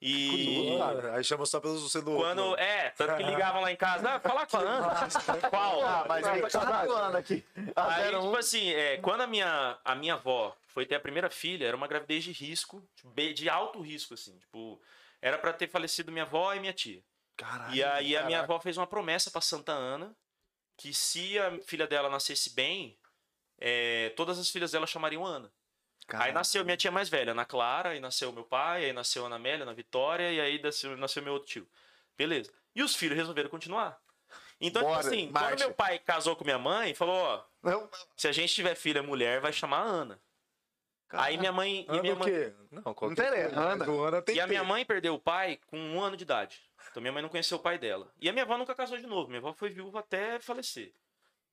E. 0.00 0.78
Aí 1.14 1.24
chama 1.24 1.44
só 1.44 1.60
pelo 1.60 1.78
você 1.78 2.00
do 2.00 2.16
Quando. 2.16 2.56
É, 2.56 2.90
tanto 2.90 3.16
que 3.16 3.22
ligavam 3.24 3.60
lá 3.60 3.72
em 3.72 3.76
casa, 3.76 4.10
ah, 4.10 4.20
falar 4.20 4.46
com 4.46 4.56
a 4.58 4.60
Ana. 4.60 4.94
Qual? 5.50 5.84
Ah, 5.84 6.04
mas 6.08 6.26
aí 6.26 6.40
tá 6.42 7.18
aqui. 7.18 7.44
A 7.74 7.94
Aí, 7.94 8.14
01. 8.14 8.20
tipo 8.22 8.36
assim, 8.36 8.70
é, 8.70 8.96
quando 8.98 9.22
a 9.22 9.26
minha, 9.26 9.76
a 9.84 9.94
minha 9.94 10.14
avó 10.14 10.56
foi 10.76 10.84
ter 10.84 10.96
a 10.96 11.00
primeira 11.00 11.30
filha, 11.30 11.66
era 11.66 11.74
uma 11.74 11.86
gravidez 11.86 12.22
de 12.22 12.32
risco, 12.32 12.86
tipo, 12.94 13.10
de 13.32 13.48
alto 13.48 13.80
risco, 13.80 14.12
assim. 14.12 14.36
Tipo, 14.36 14.78
era 15.22 15.38
pra 15.38 15.50
ter 15.50 15.70
falecido 15.70 16.12
minha 16.12 16.24
avó 16.24 16.52
e 16.52 16.60
minha 16.60 16.74
tia. 16.74 17.02
Caralho. 17.34 17.74
E 17.74 17.82
aí 17.82 18.14
a 18.14 18.26
minha 18.26 18.40
avó 18.40 18.60
fez 18.60 18.76
uma 18.76 18.86
promessa 18.86 19.30
pra 19.30 19.40
Santa 19.40 19.72
Ana 19.72 20.14
que 20.76 20.92
se 20.92 21.38
a 21.38 21.58
filha 21.62 21.86
dela 21.86 22.10
nascesse 22.10 22.54
bem, 22.54 22.98
é, 23.58 24.10
todas 24.18 24.38
as 24.38 24.50
filhas 24.50 24.72
dela 24.72 24.86
chamariam 24.86 25.24
Ana. 25.24 25.50
Aí 26.12 26.30
nasceu 26.30 26.62
minha 26.62 26.76
tia 26.76 26.90
mais 26.90 27.08
velha, 27.08 27.32
Ana 27.32 27.46
Clara, 27.46 27.88
aí 27.90 27.98
nasceu 27.98 28.30
meu 28.30 28.44
pai, 28.44 28.84
aí 28.84 28.92
nasceu 28.92 29.24
Ana 29.24 29.36
Amélia, 29.36 29.62
Ana 29.62 29.72
Vitória, 29.72 30.30
e 30.30 30.38
aí 30.38 30.60
nasceu, 30.60 30.94
nasceu 30.98 31.22
meu 31.22 31.32
outro 31.32 31.48
tio. 31.48 31.66
Beleza. 32.18 32.52
E 32.74 32.82
os 32.82 32.94
filhos 32.94 33.16
resolveram 33.16 33.48
continuar. 33.48 33.98
Então, 34.60 34.82
tipo 34.82 34.94
Bora, 34.94 35.08
assim, 35.08 35.30
marcha. 35.30 35.48
quando 35.48 35.58
meu 35.60 35.72
pai 35.72 35.98
casou 36.00 36.36
com 36.36 36.44
minha 36.44 36.58
mãe, 36.58 36.92
falou, 36.92 37.16
ó, 37.16 37.44
Não, 37.62 37.90
se 38.14 38.28
a 38.28 38.32
gente 38.32 38.54
tiver 38.54 38.74
filha 38.74 39.02
mulher, 39.02 39.40
vai 39.40 39.54
chamar 39.54 39.80
Ana. 39.80 40.20
Aí 41.10 41.38
minha 41.38 41.52
mãe. 41.52 41.86
E, 41.88 42.00
minha 42.00 42.14
o 42.14 42.18
mãe 42.18 42.28
quê? 42.28 42.52
Não, 42.70 42.82
qualquer 42.94 43.12
interessa, 43.12 43.90
o 43.90 44.02
Ana 44.04 44.22
tem 44.22 44.36
e 44.36 44.40
a 44.40 44.46
minha 44.46 44.64
mãe 44.64 44.84
perdeu 44.84 45.14
o 45.14 45.20
pai 45.20 45.58
com 45.66 45.78
um 45.78 46.00
ano 46.00 46.16
de 46.16 46.24
idade. 46.24 46.60
Então 46.90 47.00
minha 47.00 47.12
mãe 47.12 47.22
não 47.22 47.28
conheceu 47.28 47.58
o 47.58 47.60
pai 47.60 47.78
dela. 47.78 48.10
E 48.20 48.28
a 48.28 48.32
minha 48.32 48.44
avó 48.44 48.56
nunca 48.56 48.74
casou 48.74 48.96
de 48.96 49.06
novo. 49.06 49.28
Minha 49.28 49.38
avó 49.38 49.52
foi 49.52 49.68
viúva 49.68 50.00
até 50.00 50.38
falecer. 50.40 50.92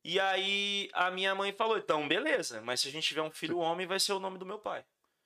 E 0.04 0.20
aí 0.20 0.90
a 0.94 1.12
minha 1.12 1.34
mãe 1.36 1.52
falou: 1.52 1.78
então, 1.78 2.08
beleza, 2.08 2.62
mas 2.62 2.82
se 2.82 2.88
a 2.88 2.92
gente 2.92 3.08
tiver 3.08 3.22
um 3.22 3.32
filho 3.32 3.58
homem, 3.60 3.88
vai 3.88 4.00
ser 4.00 4.14
o 4.14 4.20
nome 4.20 4.38
do 4.38 4.46
meu 4.46 4.60
pai. 4.60 4.84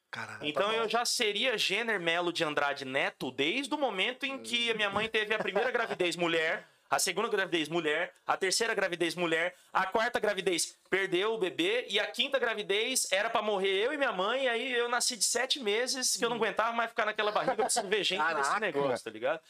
Caralho. 0.09 0.45
Então 0.45 0.71
eu 0.71 0.87
já 0.87 1.03
seria 1.03 1.57
Jenner 1.57 1.99
Melo 1.99 2.31
de 2.31 2.43
Andrade 2.43 2.85
Neto 2.85 3.31
desde 3.31 3.73
o 3.73 3.77
momento 3.77 4.25
em 4.25 4.39
que 4.39 4.71
a 4.71 4.73
minha 4.73 4.89
mãe 4.89 5.07
teve 5.09 5.33
a 5.33 5.39
primeira 5.39 5.69
gravidez 5.69 6.15
mulher, 6.15 6.67
a 6.89 6.99
segunda 6.99 7.27
gravidez 7.27 7.67
mulher, 7.67 8.13
a 8.25 8.37
terceira 8.37 8.73
gravidez 8.73 9.15
mulher, 9.15 9.55
a 9.73 9.85
quarta 9.85 10.19
gravidez 10.19 10.77
perdeu 10.89 11.33
o 11.33 11.37
bebê 11.37 11.85
e 11.89 11.99
a 11.99 12.07
quinta 12.07 12.39
gravidez 12.39 13.11
era 13.11 13.29
pra 13.29 13.41
morrer 13.41 13.85
eu 13.85 13.93
e 13.93 13.97
minha 13.97 14.11
mãe. 14.13 14.45
E 14.45 14.47
aí 14.47 14.73
eu 14.73 14.87
nasci 14.87 15.17
de 15.17 15.25
sete 15.25 15.59
meses 15.59 16.15
que 16.15 16.23
eu 16.23 16.29
não 16.29 16.37
aguentava 16.37 16.71
mais 16.71 16.89
ficar 16.89 17.05
naquela 17.05 17.31
barriga, 17.31 17.53
eu 17.61 17.65
preciso 17.65 17.87
ver 17.87 18.03
gente 18.03 18.21
nesse 18.21 18.49
Caraca. 18.49 18.59
negócio, 18.59 19.03
tá 19.03 19.11
ligado? 19.11 19.41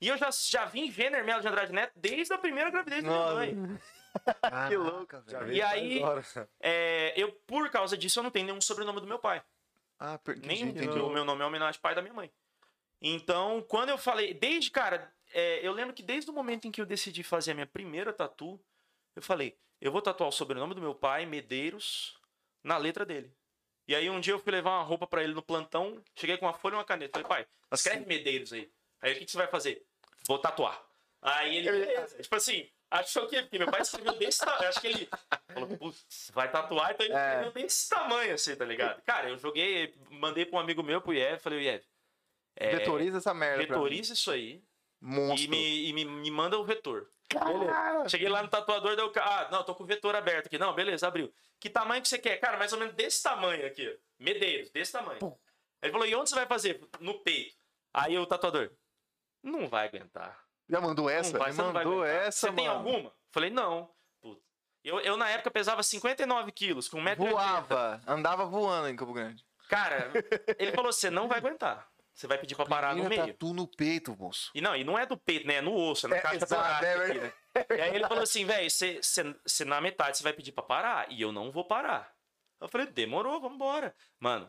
E 0.00 0.08
eu 0.08 0.16
já, 0.16 0.30
já 0.30 0.64
vim 0.66 0.90
Jenner 0.90 1.24
Melo 1.24 1.40
de 1.40 1.48
Andrade 1.48 1.72
Neto 1.72 1.92
desde 1.96 2.32
a 2.32 2.38
primeira 2.38 2.70
gravidez 2.70 3.02
da 3.02 3.10
minha 3.10 3.34
mãe. 3.34 3.80
que 4.68 4.76
louca, 4.76 5.20
velho. 5.20 5.52
E 5.52 5.62
aí-. 5.62 6.00
É, 6.60 7.12
eu, 7.16 7.32
por 7.46 7.70
causa 7.70 7.96
disso, 7.96 8.18
eu 8.18 8.22
não 8.22 8.30
tenho 8.30 8.46
nenhum 8.46 8.60
sobrenome 8.60 9.00
do 9.00 9.06
meu 9.06 9.18
pai. 9.18 9.42
Ah, 9.98 10.18
entendi, 10.28 10.86
Nem 10.86 10.88
o 11.00 11.08
meu 11.08 11.24
nome 11.24 11.42
é 11.42 11.46
homenagem 11.46 11.78
ao 11.78 11.82
pai 11.82 11.94
da 11.94 12.02
minha 12.02 12.12
mãe. 12.12 12.30
Então, 13.00 13.64
quando 13.68 13.88
eu 13.90 13.98
falei, 13.98 14.34
desde, 14.34 14.70
cara, 14.70 15.10
é, 15.38 15.66
eu 15.66 15.72
lembro 15.72 15.94
que 15.94 16.02
desde 16.02 16.30
o 16.30 16.34
momento 16.34 16.66
em 16.66 16.70
que 16.72 16.80
eu 16.80 16.86
decidi 16.86 17.22
fazer 17.22 17.50
a 17.50 17.54
minha 17.54 17.66
primeira 17.66 18.12
tatu, 18.12 18.58
eu 19.14 19.20
falei, 19.22 19.56
eu 19.80 19.92
vou 19.92 20.00
tatuar 20.00 20.28
o 20.28 20.32
sobrenome 20.32 20.74
do 20.74 20.80
meu 20.80 20.94
pai, 20.94 21.26
Medeiros, 21.26 22.18
na 22.64 22.78
letra 22.78 23.04
dele. 23.04 23.30
E 23.86 23.94
aí 23.94 24.08
um 24.10 24.18
dia 24.18 24.32
eu 24.32 24.38
fui 24.38 24.50
levar 24.50 24.70
uma 24.78 24.82
roupa 24.82 25.06
pra 25.06 25.22
ele 25.22 25.34
no 25.34 25.42
plantão, 25.42 26.02
cheguei 26.16 26.36
com 26.38 26.46
uma 26.46 26.52
folha 26.54 26.74
e 26.74 26.76
uma 26.78 26.84
caneta. 26.84 27.20
Falei, 27.20 27.44
pai, 27.44 27.46
escreve 27.72 28.06
Medeiros 28.06 28.52
aí. 28.52 28.70
Aí 29.00 29.12
o 29.12 29.18
que, 29.18 29.24
que 29.26 29.30
você 29.30 29.36
vai 29.36 29.46
fazer? 29.46 29.84
Vou 30.26 30.38
tatuar. 30.38 30.82
Aí 31.22 31.56
ele, 31.58 31.70
beleza. 31.70 32.20
Tipo 32.22 32.34
assim, 32.34 32.68
achou 32.90 33.26
que. 33.28 33.40
Porque 33.42 33.58
meu 33.58 33.70
pai 33.70 33.82
escreveu 33.82 34.12
desse 34.14 34.40
tamanho. 34.40 34.68
Acho 34.68 34.80
que 34.80 34.86
ele 34.88 35.08
falou, 35.52 35.76
putz, 35.76 36.30
vai 36.32 36.50
tatuar, 36.50 36.92
então 36.92 37.06
ele 37.06 37.14
É. 37.14 37.28
escreveu 37.28 37.52
desse 37.52 37.88
tamanho, 37.88 38.34
assim, 38.34 38.56
tá 38.56 38.64
ligado? 38.64 39.02
Cara, 39.02 39.28
eu 39.28 39.38
joguei, 39.38 39.94
mandei 40.10 40.46
pra 40.46 40.56
um 40.58 40.60
amigo 40.60 40.82
meu, 40.82 41.00
pro 41.00 41.12
Iev, 41.12 41.38
falei, 41.40 41.60
Iev, 41.64 41.84
é, 42.56 42.76
Vetoriza 42.76 43.18
essa 43.18 43.34
merda. 43.34 43.58
vetoriza 43.58 44.14
isso 44.14 44.30
aí 44.30 44.62
e, 45.06 45.08
Monstro. 45.08 45.50
me, 45.50 45.88
e 45.88 45.92
me, 45.92 46.04
me 46.04 46.30
manda 46.30 46.58
o 46.58 46.64
vetor. 46.64 47.08
Cheguei 48.08 48.28
lá 48.28 48.42
no 48.42 48.48
tatuador, 48.48 48.94
deu. 48.96 49.12
Ah, 49.16 49.48
não, 49.50 49.62
tô 49.64 49.74
com 49.74 49.82
o 49.82 49.86
vetor 49.86 50.14
aberto 50.14 50.46
aqui. 50.46 50.58
Não, 50.58 50.74
beleza, 50.74 51.06
abriu. 51.08 51.32
Que 51.60 51.68
tamanho 51.68 52.00
que 52.02 52.08
você 52.08 52.18
quer? 52.18 52.36
Cara, 52.38 52.56
mais 52.56 52.72
ou 52.72 52.78
menos 52.78 52.94
desse 52.94 53.22
tamanho 53.22 53.66
aqui. 53.66 53.88
ó. 53.88 53.96
Medeiros, 54.18 54.70
desse 54.70 54.92
tamanho. 54.92 55.18
Ele 55.82 55.92
falou, 55.92 56.06
e 56.06 56.14
onde 56.14 56.30
você 56.30 56.36
vai 56.36 56.46
fazer? 56.46 56.80
No 57.00 57.18
peito. 57.20 57.56
Aí 57.92 58.16
o 58.18 58.26
tatuador, 58.26 58.70
não 59.42 59.66
vai 59.68 59.88
aguentar. 59.88 60.38
Já 60.68 60.80
mandou 60.80 61.08
essa? 61.08 61.32
Não 61.32 61.38
vai, 61.38 61.52
você 61.52 61.62
não 61.62 61.72
vai 61.72 61.84
mandou 61.84 62.02
aguentar. 62.02 62.26
essa, 62.26 62.48
Você 62.48 62.52
tem 62.52 62.66
mano? 62.66 62.78
alguma? 62.78 63.12
Falei, 63.30 63.50
não. 63.50 63.90
Puta. 64.20 64.42
Eu, 64.84 65.00
eu, 65.00 65.16
na 65.16 65.28
época, 65.30 65.50
pesava 65.50 65.82
59 65.82 66.52
quilos, 66.52 66.88
com 66.88 66.98
1,80m. 67.00 67.16
Voava. 67.30 68.00
Andava 68.06 68.44
voando 68.46 68.88
em 68.88 68.96
Campo 68.96 69.12
Grande. 69.12 69.44
Cara, 69.68 70.10
ele 70.58 70.72
falou, 70.72 70.92
você 70.92 71.10
não 71.10 71.26
vai 71.28 71.38
aguentar. 71.38 71.88
Você 72.16 72.26
vai 72.26 72.38
pedir 72.38 72.54
pra 72.54 72.64
parar 72.64 72.96
no 72.96 73.04
meio. 73.04 73.26
tatu 73.26 73.52
no 73.52 73.68
peito, 73.68 74.16
moço. 74.18 74.50
E 74.54 74.60
não, 74.62 74.74
e 74.74 74.82
não 74.82 74.98
é 74.98 75.04
do 75.04 75.18
peito, 75.18 75.46
né? 75.46 75.56
É 75.56 75.60
no 75.60 75.74
osso, 75.74 76.06
é 76.06 76.08
na 76.08 76.16
É, 76.16 76.20
caixa 76.20 76.46
torácica 76.46 76.86
é 76.86 77.04
aqui, 77.04 77.18
né? 77.18 77.32
E 77.76 77.80
aí 77.82 77.94
ele 77.94 78.08
falou 78.08 78.22
assim, 78.22 78.46
velho, 78.46 78.70
você 78.70 79.64
na 79.66 79.82
metade 79.82 80.16
você 80.16 80.22
vai 80.22 80.32
pedir 80.32 80.52
pra 80.52 80.64
parar 80.64 81.12
e 81.12 81.20
eu 81.20 81.30
não 81.30 81.52
vou 81.52 81.62
parar. 81.62 82.10
Eu 82.58 82.68
falei, 82.68 82.86
demorou, 82.86 83.38
vambora. 83.38 83.94
Mano, 84.18 84.48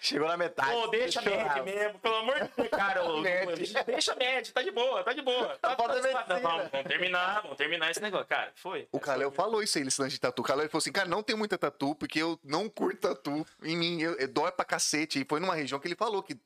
Chegou 0.00 0.26
na 0.28 0.36
metade. 0.36 0.70
pô, 0.70 0.86
deixa 0.86 1.20
média 1.20 1.62
mesmo, 1.62 1.98
pelo 1.98 2.14
amor 2.16 2.40
de 2.40 2.50
Deus, 2.56 2.68
cara. 2.70 3.02
deixa 3.84 4.14
média, 4.14 4.50
tá 4.54 4.62
de 4.62 4.70
boa, 4.70 5.04
tá 5.04 5.12
de 5.12 5.20
boa. 5.20 5.58
Tá, 5.58 5.76
tá- 5.76 5.88
medicina. 5.88 6.24
não, 6.40 6.68
vamos 6.68 6.86
terminar, 6.88 7.42
vamos 7.42 7.56
terminar 7.58 7.90
esse 7.90 8.00
negócio. 8.00 8.26
Cara, 8.26 8.50
foi. 8.54 8.88
O 8.92 8.98
Kalel 8.98 9.30
falou 9.30 9.62
isso 9.62 9.76
aí, 9.76 9.86
esse 9.86 10.00
lance 10.00 10.14
de 10.14 10.20
tatu. 10.20 10.40
O 10.40 10.44
Kalel 10.44 10.70
falou 10.70 10.78
assim, 10.78 10.92
cara, 10.92 11.06
não 11.08 11.22
tem 11.22 11.36
muita 11.36 11.58
tatu, 11.58 11.94
porque 11.94 12.22
eu 12.22 12.38
não 12.42 12.66
curto 12.68 13.00
tatu 13.00 13.46
em 13.62 13.76
mim. 13.76 14.00
Eu, 14.00 14.14
eu 14.14 14.28
dói 14.28 14.50
pra 14.52 14.64
cacete. 14.64 15.20
E 15.20 15.26
foi 15.28 15.38
numa 15.38 15.54
região 15.54 15.78
que 15.78 15.86
ele 15.86 15.96
falou 15.96 16.22
que... 16.22 16.38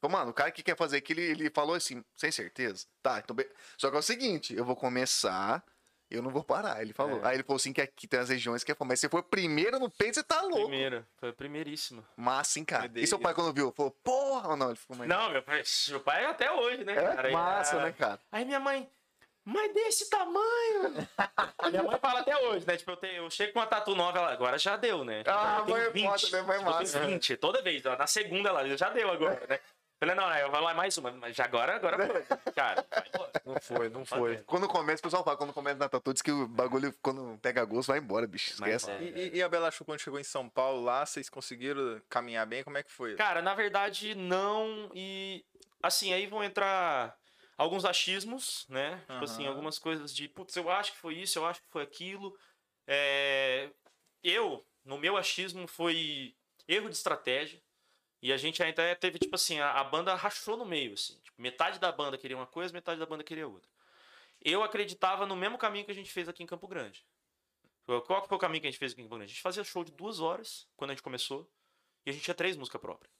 Falou, 0.00 0.16
mano, 0.18 0.30
o 0.30 0.34
cara 0.34 0.50
que 0.50 0.62
quer 0.62 0.76
fazer 0.76 0.98
aquilo, 0.98 1.20
ele, 1.20 1.50
falou 1.50 1.74
assim, 1.74 2.04
sem 2.16 2.30
certeza. 2.30 2.86
Tá, 3.02 3.18
então... 3.18 3.34
be- 3.34 3.50
Só 3.76 3.90
que 3.90 3.96
é 3.96 3.98
o 3.98 4.02
seguinte, 4.02 4.54
eu 4.54 4.64
vou 4.64 4.76
começar... 4.76 5.62
Eu 6.10 6.22
não 6.22 6.30
vou 6.30 6.42
parar, 6.42 6.80
ele 6.80 6.94
falou. 6.94 7.22
É. 7.22 7.28
Aí 7.28 7.36
ele 7.36 7.42
falou 7.42 7.56
assim 7.56 7.70
que 7.70 7.82
aqui 7.82 8.08
tem 8.08 8.18
as 8.18 8.30
regiões 8.30 8.64
que 8.64 8.72
é 8.72 8.74
foda. 8.74 8.88
Mas 8.88 8.98
se 8.98 9.10
for 9.10 9.22
primeiro 9.22 9.78
no 9.78 9.90
peito, 9.90 10.14
você 10.14 10.22
tá 10.22 10.40
louco. 10.40 10.68
Primeira, 10.68 11.06
foi 11.18 11.28
a 11.28 11.32
primeiríssima. 11.34 12.02
Massa, 12.16 12.58
hein, 12.58 12.64
cara. 12.64 12.88
Meu 12.88 13.02
E 13.02 13.06
seu 13.06 13.18
pai 13.18 13.34
quando 13.34 13.52
viu, 13.52 13.70
falou, 13.72 13.90
porra, 14.02 14.48
ou 14.48 14.56
não? 14.56 14.68
Ele 14.68 14.76
ficou 14.76 14.96
mais... 14.96 15.06
Não, 15.06 15.28
meu 15.28 15.42
pai, 15.42 15.62
meu 15.90 16.00
pai 16.00 16.24
é 16.24 16.26
até 16.28 16.50
hoje, 16.50 16.82
né, 16.82 16.94
cara? 16.94 17.28
É 17.28 17.30
E, 17.30 17.34
massa, 17.34 17.76
ah, 17.76 17.84
né, 17.84 17.92
cara? 17.92 18.18
Aí 18.32 18.42
minha 18.46 18.58
mãe, 18.58 18.88
mas 19.44 19.74
desse 19.74 20.08
tamanho? 20.08 20.94
minha 21.70 21.82
mãe 21.82 21.98
fala 22.00 22.20
até 22.20 22.34
hoje, 22.38 22.66
né? 22.66 22.78
Tipo, 22.78 22.92
eu, 22.92 22.96
tenho, 22.96 23.24
eu 23.24 23.30
chego 23.30 23.52
com 23.52 23.58
uma 23.58 23.66
tatu 23.66 23.94
nova, 23.94 24.16
ela 24.18 24.32
agora 24.32 24.56
já 24.58 24.78
deu, 24.78 25.04
né? 25.04 25.22
Ah, 25.26 25.62
mãe 25.68 25.82
é 25.82 25.90
foda, 25.90 26.30
né? 26.38 26.42
Mãe 26.42 26.56
é 26.56 26.58
Tipo, 26.60 26.70
massa. 26.70 27.00
tenho 27.00 27.10
20, 27.12 27.36
toda 27.36 27.60
vez. 27.60 27.84
ó, 27.84 27.96
Na 27.98 28.06
segunda 28.06 28.48
ela 28.48 28.66
já 28.78 28.88
deu 28.88 29.10
agora, 29.10 29.46
né? 29.46 29.60
Falei, 30.00 30.14
não, 30.14 30.28
não, 30.28 30.36
eu 30.38 30.50
vou 30.50 30.60
lá 30.60 30.74
mais 30.74 30.96
uma, 30.96 31.10
mas 31.10 31.34
já 31.34 31.44
agora, 31.44 31.74
agora 31.74 31.96
foi. 32.06 32.52
Cara, 32.52 32.86
vai 32.90 33.08
embora. 33.08 33.32
Não 33.44 33.60
foi, 33.60 33.88
não 33.88 34.04
foi. 34.04 34.36
Quando 34.44 34.68
começa, 34.68 35.00
o 35.00 35.02
pessoal 35.02 35.24
fala, 35.24 35.36
quando 35.36 35.52
começa 35.52 35.76
na 35.76 35.88
tatu, 35.88 36.12
diz 36.12 36.22
que 36.22 36.30
o 36.30 36.46
bagulho, 36.46 36.94
quando 37.02 37.36
pega 37.42 37.64
gosto, 37.64 37.88
vai 37.88 37.98
embora, 37.98 38.26
bicho. 38.26 38.52
Esquece. 38.52 38.90
é. 38.90 39.02
E, 39.02 39.08
e- 39.08 39.36
e 39.38 39.42
a 39.42 39.48
Bela 39.48 39.70
Chu, 39.72 39.84
quando 39.84 39.98
chegou 40.00 40.20
em 40.20 40.24
São 40.24 40.48
Paulo 40.48 40.82
lá, 40.84 41.04
vocês 41.04 41.28
conseguiram 41.28 42.00
caminhar 42.08 42.46
bem? 42.46 42.62
Como 42.62 42.78
é 42.78 42.82
que 42.84 42.92
foi? 42.92 43.16
Cara, 43.16 43.42
na 43.42 43.54
verdade, 43.54 44.14
não. 44.14 44.90
E 44.94 45.44
assim, 45.82 46.12
aí 46.12 46.26
vão 46.28 46.44
entrar 46.44 47.16
alguns 47.56 47.84
achismos, 47.84 48.66
né? 48.68 49.02
Tipo 49.10 49.24
assim, 49.24 49.42
Aham. 49.42 49.50
algumas 49.50 49.80
coisas 49.80 50.14
de, 50.14 50.28
putz, 50.28 50.54
eu 50.54 50.70
acho 50.70 50.92
que 50.92 50.98
foi 50.98 51.14
isso, 51.16 51.38
eu 51.40 51.44
acho 51.46 51.60
que 51.60 51.68
foi 51.70 51.82
aquilo. 51.82 52.36
É, 52.86 53.68
Eu, 54.22 54.64
no 54.84 54.96
meu 54.96 55.16
achismo, 55.16 55.66
foi 55.66 56.34
erro 56.68 56.88
de 56.88 56.96
estratégia. 56.96 57.60
E 58.20 58.32
a 58.32 58.36
gente 58.36 58.62
ainda 58.62 58.94
teve, 58.96 59.18
tipo 59.18 59.34
assim, 59.34 59.60
a, 59.60 59.72
a 59.72 59.84
banda 59.84 60.14
rachou 60.14 60.56
no 60.56 60.64
meio, 60.64 60.94
assim. 60.94 61.18
Tipo, 61.22 61.40
metade 61.40 61.78
da 61.78 61.92
banda 61.92 62.18
queria 62.18 62.36
uma 62.36 62.46
coisa, 62.46 62.72
metade 62.72 62.98
da 62.98 63.06
banda 63.06 63.22
queria 63.22 63.46
outra. 63.46 63.70
Eu 64.40 64.62
acreditava 64.62 65.26
no 65.26 65.36
mesmo 65.36 65.58
caminho 65.58 65.84
que 65.84 65.90
a 65.90 65.94
gente 65.94 66.10
fez 66.10 66.28
aqui 66.28 66.42
em 66.42 66.46
Campo 66.46 66.66
Grande. 66.66 67.04
Qual 68.06 68.22
que 68.22 68.28
foi 68.28 68.36
o 68.36 68.40
caminho 68.40 68.60
que 68.60 68.66
a 68.66 68.70
gente 68.70 68.78
fez 68.78 68.92
aqui 68.92 69.00
em 69.00 69.04
Campo 69.04 69.16
Grande? 69.16 69.30
A 69.30 69.34
gente 69.34 69.42
fazia 69.42 69.64
show 69.64 69.82
de 69.84 69.92
duas 69.92 70.20
horas, 70.20 70.68
quando 70.76 70.90
a 70.90 70.94
gente 70.94 71.02
começou, 71.02 71.48
e 72.04 72.10
a 72.10 72.12
gente 72.12 72.22
tinha 72.24 72.34
três 72.34 72.56
músicas 72.56 72.80
próprias. 72.80 73.12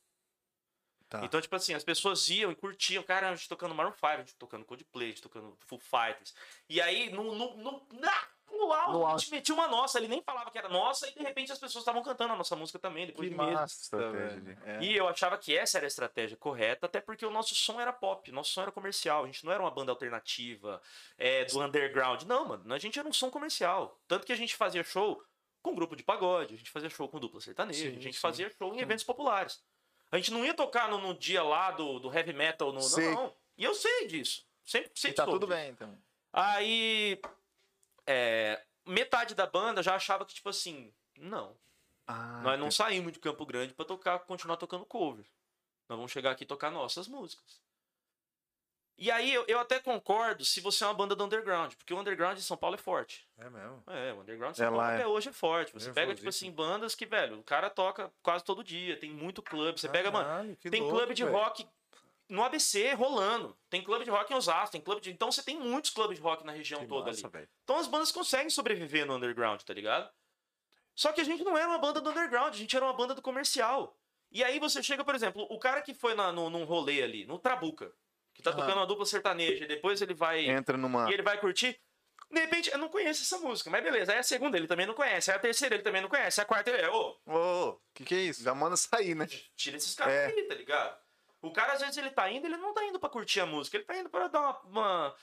Tá. 1.08 1.24
Então, 1.24 1.40
tipo 1.40 1.56
assim, 1.56 1.72
as 1.72 1.82
pessoas 1.82 2.28
iam 2.28 2.52
e 2.52 2.54
curtiam, 2.54 3.02
cara, 3.02 3.30
a 3.30 3.34
gente 3.34 3.48
tocando 3.48 3.74
Maroon 3.74 3.92
5, 3.92 4.06
a 4.06 4.16
gente 4.18 4.34
tocando 4.34 4.64
Coldplay, 4.66 5.06
a 5.06 5.10
gente 5.10 5.22
tocando 5.22 5.56
Full 5.60 5.78
Fighters. 5.78 6.34
E 6.68 6.80
aí, 6.82 7.10
no, 7.10 7.34
no, 7.34 7.56
no, 7.56 7.86
na- 7.92 8.28
no 8.58 8.72
auge, 8.72 8.92
No 8.92 9.06
a 9.06 9.10
auge. 9.12 9.24
gente 9.24 9.34
metia 9.34 9.54
uma 9.54 9.66
nossa, 9.68 9.98
ele 9.98 10.08
nem 10.08 10.20
falava 10.22 10.50
que 10.50 10.58
era 10.58 10.68
nossa, 10.68 11.08
e 11.08 11.12
de 11.14 11.22
repente 11.22 11.50
as 11.52 11.58
pessoas 11.58 11.82
estavam 11.82 12.02
cantando 12.02 12.32
a 12.32 12.36
nossa 12.36 12.54
música 12.56 12.78
também, 12.78 13.06
depois 13.06 13.26
Que 13.28 13.30
de 13.34 13.36
massa, 13.36 13.82
estratégia. 13.82 14.58
É. 14.66 14.82
E 14.82 14.96
eu 14.96 15.08
achava 15.08 15.38
que 15.38 15.56
essa 15.56 15.78
era 15.78 15.86
a 15.86 15.88
estratégia 15.88 16.36
correta, 16.36 16.86
até 16.86 17.00
porque 17.00 17.24
o 17.24 17.30
nosso 17.30 17.54
som 17.54 17.80
era 17.80 17.92
pop, 17.92 18.30
nosso 18.32 18.50
som 18.52 18.62
era 18.62 18.72
comercial, 18.72 19.22
a 19.24 19.26
gente 19.26 19.44
não 19.44 19.52
era 19.52 19.62
uma 19.62 19.70
banda 19.70 19.92
alternativa, 19.92 20.82
é, 21.16 21.44
do 21.46 21.60
underground. 21.62 22.22
Não, 22.24 22.44
mano, 22.46 22.74
a 22.74 22.78
gente 22.78 22.98
era 22.98 23.08
um 23.08 23.12
som 23.12 23.30
comercial. 23.30 23.98
Tanto 24.06 24.26
que 24.26 24.32
a 24.32 24.36
gente 24.36 24.54
fazia 24.56 24.82
show 24.84 25.22
com 25.62 25.74
grupo 25.74 25.96
de 25.96 26.02
pagode, 26.02 26.54
a 26.54 26.56
gente 26.56 26.70
fazia 26.70 26.88
show 26.90 27.08
com 27.08 27.18
dupla 27.18 27.40
sertaneja, 27.40 27.90
Sim, 27.90 27.96
a 27.96 28.00
gente 28.00 28.14
sim. 28.14 28.20
fazia 28.20 28.50
show 28.56 28.74
em 28.74 28.80
eventos 28.80 29.04
populares. 29.04 29.60
A 30.10 30.16
gente 30.16 30.30
não 30.32 30.44
ia 30.44 30.54
tocar 30.54 30.88
no, 30.88 30.98
no 30.98 31.14
dia 31.14 31.42
lá 31.42 31.70
do, 31.70 31.98
do 31.98 32.12
heavy 32.12 32.32
metal, 32.32 32.72
no, 32.72 32.80
não, 32.80 33.12
não. 33.14 33.34
E 33.56 33.64
eu 33.64 33.74
sei 33.74 34.06
disso. 34.06 34.46
Sempre, 34.64 34.90
E 34.94 34.98
sempre 35.00 35.16
tá 35.16 35.24
soube 35.24 35.40
tudo 35.40 35.46
disso. 35.50 35.58
bem, 35.60 35.70
então. 35.70 35.98
Aí, 36.32 37.20
é, 38.08 38.64
metade 38.86 39.34
da 39.34 39.46
banda 39.46 39.82
já 39.82 39.94
achava 39.94 40.24
que, 40.24 40.34
tipo 40.34 40.48
assim, 40.48 40.92
não, 41.18 41.54
Ah, 42.06 42.40
nós 42.42 42.58
não 42.58 42.70
saímos 42.70 43.12
de 43.12 43.18
Campo 43.18 43.44
Grande 43.44 43.74
pra 43.74 43.84
tocar, 43.84 44.18
continuar 44.20 44.56
tocando 44.56 44.86
cover. 44.86 45.26
Nós 45.88 45.96
vamos 45.98 46.10
chegar 46.10 46.30
aqui 46.30 46.44
e 46.44 46.46
tocar 46.46 46.70
nossas 46.70 47.06
músicas. 47.06 47.60
E 49.00 49.12
aí 49.12 49.32
eu, 49.32 49.44
eu 49.46 49.60
até 49.60 49.78
concordo 49.78 50.44
se 50.44 50.60
você 50.60 50.82
é 50.82 50.86
uma 50.88 50.92
banda 50.94 51.14
do 51.14 51.22
underground, 51.24 51.72
porque 51.74 51.94
o 51.94 52.00
underground 52.00 52.36
em 52.36 52.40
São 52.40 52.56
Paulo 52.56 52.74
é 52.74 52.78
forte. 52.78 53.28
É 53.38 53.48
mesmo. 53.48 53.80
É, 53.86 54.12
o 54.12 54.20
underground 54.22 54.52
de 54.54 54.58
São 54.58 54.66
É, 54.66 54.68
Paulo 54.70 54.82
lá 54.82 54.94
até 54.94 55.02
é. 55.04 55.06
hoje 55.06 55.28
é 55.28 55.32
forte. 55.32 55.72
Você 55.72 55.92
pega, 55.92 56.12
tipo 56.16 56.28
assim, 56.28 56.50
bandas 56.50 56.96
que, 56.96 57.06
velho, 57.06 57.38
o 57.38 57.44
cara 57.44 57.70
toca 57.70 58.12
quase 58.22 58.42
todo 58.42 58.64
dia, 58.64 58.98
tem 58.98 59.10
muito 59.12 59.40
clube. 59.40 59.78
Você 59.80 59.88
pega, 59.88 60.10
mano, 60.10 60.26
Caralho, 60.26 60.56
tem 60.56 60.80
louco, 60.80 60.96
clube 60.96 61.14
de 61.14 61.22
velho. 61.24 61.36
rock 61.36 61.68
no 62.28 62.42
ABC 62.44 62.92
rolando. 62.94 63.56
Tem 63.70 63.82
clube 63.82 64.04
de 64.04 64.10
rock 64.10 64.32
em 64.32 64.36
Osasco, 64.36 64.72
tem 64.72 64.80
clube 64.80 65.00
de... 65.00 65.10
Então 65.10 65.30
você 65.32 65.42
tem 65.42 65.58
muitos 65.58 65.90
clubes 65.90 66.18
de 66.18 66.22
rock 66.22 66.44
na 66.44 66.52
região 66.52 66.80
Que 66.80 66.86
toda 66.86 67.06
massa, 67.10 67.26
ali. 67.26 67.32
velho. 67.32 67.48
Então 67.64 67.76
as 67.76 67.86
bandas 67.86 68.12
conseguem 68.12 68.50
sobreviver 68.50 69.06
no 69.06 69.16
underground, 69.16 69.60
tá 69.62 69.72
ligado? 69.72 70.10
Só 70.94 71.12
que 71.12 71.20
a 71.20 71.24
gente 71.24 71.44
não 71.44 71.56
era 71.56 71.68
uma 71.68 71.78
banda 71.78 72.00
do 72.00 72.10
underground, 72.10 72.52
a 72.52 72.56
gente 72.56 72.74
era 72.76 72.84
uma 72.84 72.92
banda 72.92 73.14
do 73.14 73.22
comercial. 73.22 73.96
E 74.30 74.44
aí 74.44 74.58
você 74.58 74.82
chega, 74.82 75.04
por 75.04 75.14
exemplo, 75.14 75.46
o 75.48 75.58
cara 75.58 75.80
que 75.80 75.94
foi 75.94 76.14
na, 76.14 76.30
no, 76.32 76.50
num 76.50 76.64
rolê 76.64 77.02
ali, 77.02 77.24
no 77.24 77.38
Trabuca, 77.38 77.90
que 78.34 78.42
tá 78.42 78.50
Aham. 78.50 78.58
tocando 78.60 78.76
uma 78.78 78.86
dupla 78.86 79.06
sertaneja, 79.06 79.64
e 79.64 79.68
depois 79.68 80.02
ele 80.02 80.12
vai. 80.12 80.44
Entra 80.50 80.76
numa. 80.76 81.08
E 81.08 81.14
ele 81.14 81.22
vai 81.22 81.38
curtir. 81.40 81.80
De 82.30 82.38
repente, 82.40 82.70
eu 82.70 82.76
não 82.76 82.90
conheço 82.90 83.22
essa 83.22 83.38
música, 83.38 83.70
mas 83.70 83.82
beleza. 83.82 84.12
Aí 84.12 84.18
a 84.18 84.22
segunda 84.22 84.58
ele 84.58 84.66
também 84.66 84.84
não 84.86 84.92
conhece, 84.92 85.30
aí 85.30 85.36
a 85.38 85.40
terceira 85.40 85.74
ele 85.76 85.82
também 85.82 86.02
não 86.02 86.10
conhece, 86.10 86.40
aí 86.40 86.44
a 86.44 86.46
quarta 86.46 86.68
ele 86.68 86.82
é, 86.82 86.90
ô, 86.90 87.16
Ô, 87.24 87.80
que 87.94 88.04
que 88.04 88.14
é 88.14 88.18
isso? 88.18 88.42
Já 88.42 88.54
manda 88.54 88.76
sair, 88.76 89.14
né? 89.14 89.26
tira 89.56 89.78
esses 89.78 89.94
caras 89.94 90.12
É. 90.12 90.26
aí, 90.26 90.42
tá 90.42 90.54
ligado? 90.54 90.98
O 91.40 91.52
cara, 91.52 91.74
às 91.74 91.80
vezes, 91.80 91.96
ele 91.96 92.10
tá 92.10 92.28
indo, 92.30 92.46
ele 92.46 92.56
não 92.56 92.74
tá 92.74 92.84
indo 92.84 92.98
pra 92.98 93.08
curtir 93.08 93.40
a 93.40 93.46
música, 93.46 93.76
ele 93.76 93.84
tá 93.84 93.96
indo 93.96 94.10
pra 94.10 94.26
dar 94.26 94.40
uma, 94.40 94.60
uma, 94.64 95.14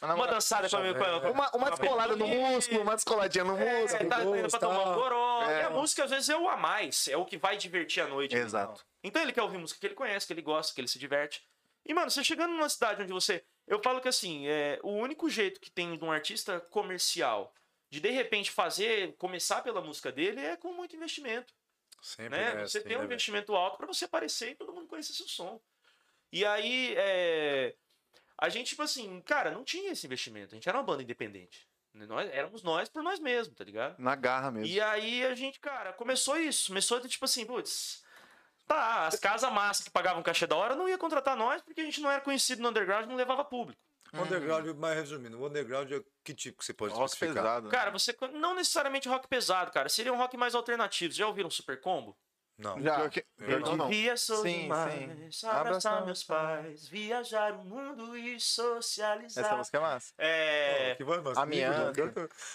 Uma, 0.00 0.14
uma 0.14 0.26
dançada 0.26 0.68
com 0.68 0.76
com 0.78 1.04
a- 1.04 1.30
uma, 1.30 1.50
uma 1.54 1.70
descolada 1.70 2.16
no 2.16 2.26
músculo, 2.26 2.80
uma 2.80 2.94
descoladinha 2.94 3.44
no 3.44 3.58
É, 3.58 3.82
músculo. 3.82 4.08
tá 4.08 4.20
indo 4.22 4.30
pra 4.32 4.40
gosto, 4.42 4.58
tomar 4.60 4.88
um 4.90 4.94
goró. 4.94 5.42
É. 5.42 5.60
E 5.60 5.62
a 5.64 5.70
música, 5.70 6.04
às 6.04 6.10
vezes, 6.10 6.28
é 6.30 6.36
o 6.36 6.48
a 6.48 6.56
mais. 6.56 7.06
É 7.08 7.16
o 7.18 7.26
que 7.26 7.36
vai 7.36 7.56
divertir 7.58 8.02
a 8.02 8.06
noite. 8.06 8.34
Exato. 8.34 8.82
Então 9.04 9.20
ele 9.22 9.32
quer 9.32 9.42
ouvir 9.42 9.58
música 9.58 9.78
que 9.78 9.86
ele 9.86 9.94
conhece, 9.94 10.26
que 10.26 10.32
ele 10.32 10.42
gosta, 10.42 10.74
que 10.74 10.80
ele 10.80 10.88
se 10.88 10.98
diverte. 10.98 11.42
E, 11.84 11.92
mano, 11.92 12.10
você 12.10 12.24
chegando 12.24 12.52
numa 12.54 12.68
cidade 12.68 13.02
onde 13.02 13.12
você. 13.12 13.44
Eu 13.66 13.82
falo 13.82 14.00
que 14.00 14.08
assim, 14.08 14.46
é, 14.48 14.78
o 14.82 14.92
único 14.92 15.28
jeito 15.28 15.60
que 15.60 15.70
tem 15.70 15.96
de 15.98 16.04
um 16.04 16.10
artista 16.10 16.60
comercial 16.70 17.52
de 17.90 18.00
de 18.00 18.10
repente 18.10 18.50
fazer, 18.50 19.14
começar 19.16 19.62
pela 19.62 19.80
música 19.80 20.10
dele 20.12 20.40
é 20.40 20.56
com 20.56 20.72
muito 20.72 20.96
investimento. 20.96 21.54
Sempre 22.00 22.38
Né? 22.38 22.44
é 22.44 22.66
você 22.66 22.78
assim, 22.78 22.88
tem 22.88 22.96
um 22.96 23.00
né, 23.00 23.06
investimento 23.06 23.54
alto 23.54 23.76
pra 23.76 23.86
você 23.86 24.04
aparecer 24.04 24.50
e 24.50 24.54
todo 24.54 24.72
mundo 24.72 24.86
conhecer 24.86 25.12
seu 25.12 25.26
som. 25.26 25.60
E 26.32 26.44
aí, 26.44 26.94
é, 26.96 27.74
a 28.38 28.48
gente, 28.48 28.68
tipo 28.68 28.82
assim, 28.82 29.20
cara, 29.22 29.50
não 29.50 29.64
tinha 29.64 29.90
esse 29.90 30.06
investimento. 30.06 30.54
A 30.54 30.56
gente 30.56 30.68
era 30.68 30.78
uma 30.78 30.84
banda 30.84 31.02
independente. 31.02 31.66
Nós, 31.92 32.30
éramos 32.30 32.62
nós 32.62 32.88
por 32.88 33.02
nós 33.02 33.18
mesmos, 33.18 33.56
tá 33.56 33.64
ligado? 33.64 33.98
Na 33.98 34.14
garra 34.14 34.50
mesmo. 34.50 34.72
E 34.72 34.80
aí 34.80 35.24
a 35.26 35.34
gente, 35.34 35.58
cara, 35.58 35.92
começou 35.92 36.36
isso. 36.36 36.68
Começou 36.68 37.00
tipo 37.08 37.24
assim, 37.24 37.44
putz. 37.44 38.04
Tá, 38.66 39.06
as 39.06 39.18
casas 39.18 39.50
massa 39.50 39.82
que 39.82 39.90
pagavam 39.90 40.22
cachê 40.22 40.46
da 40.46 40.54
hora 40.54 40.76
não 40.76 40.88
ia 40.88 40.98
contratar 40.98 41.34
nós 41.34 41.62
porque 41.62 41.80
a 41.80 41.84
gente 41.84 42.02
não 42.02 42.10
era 42.10 42.20
conhecido 42.20 42.60
no 42.60 42.68
underground 42.68 43.08
não 43.08 43.16
levava 43.16 43.42
público. 43.42 43.80
O 44.12 44.22
Underground, 44.22 44.66
mais 44.76 44.96
resumindo, 44.96 45.38
o 45.38 45.46
underground 45.46 45.92
é 45.92 46.00
que 46.24 46.32
tipo 46.34 46.58
que 46.58 46.64
você 46.64 46.72
pode 46.72 46.94
Rock 46.94 47.12
especificar? 47.12 47.42
pesado. 47.44 47.68
Cara, 47.68 47.90
você. 47.90 48.16
Não 48.32 48.54
necessariamente 48.54 49.08
rock 49.08 49.28
pesado, 49.28 49.70
cara. 49.70 49.88
Seria 49.88 50.12
um 50.12 50.16
rock 50.16 50.36
mais 50.36 50.54
alternativo. 50.54 51.12
Já 51.12 51.26
ouviram 51.26 51.50
Super 51.50 51.80
Combo? 51.80 52.16
Não. 52.56 52.80
Já. 52.82 53.08
Que- 53.08 53.24
Eu 53.38 53.60
não. 53.60 53.76
não. 53.76 53.88
Devia 53.88 54.16
sou 54.16 54.42
Sim, 54.42 54.62
demais, 54.62 55.36
sim. 55.36 55.46
abraçar 55.46 56.04
meus 56.04 56.24
pais, 56.24 56.88
viajar 56.88 57.52
o 57.52 57.64
mundo 57.64 58.16
e 58.16 58.40
socializar. 58.40 59.44
Essa 59.44 59.56
música 59.56 59.76
é 59.76 59.80
massa. 59.80 60.14
É. 60.18 60.94
Que 60.96 61.04
voz, 61.04 61.22
mas 61.22 61.38
Amianto. 61.38 62.00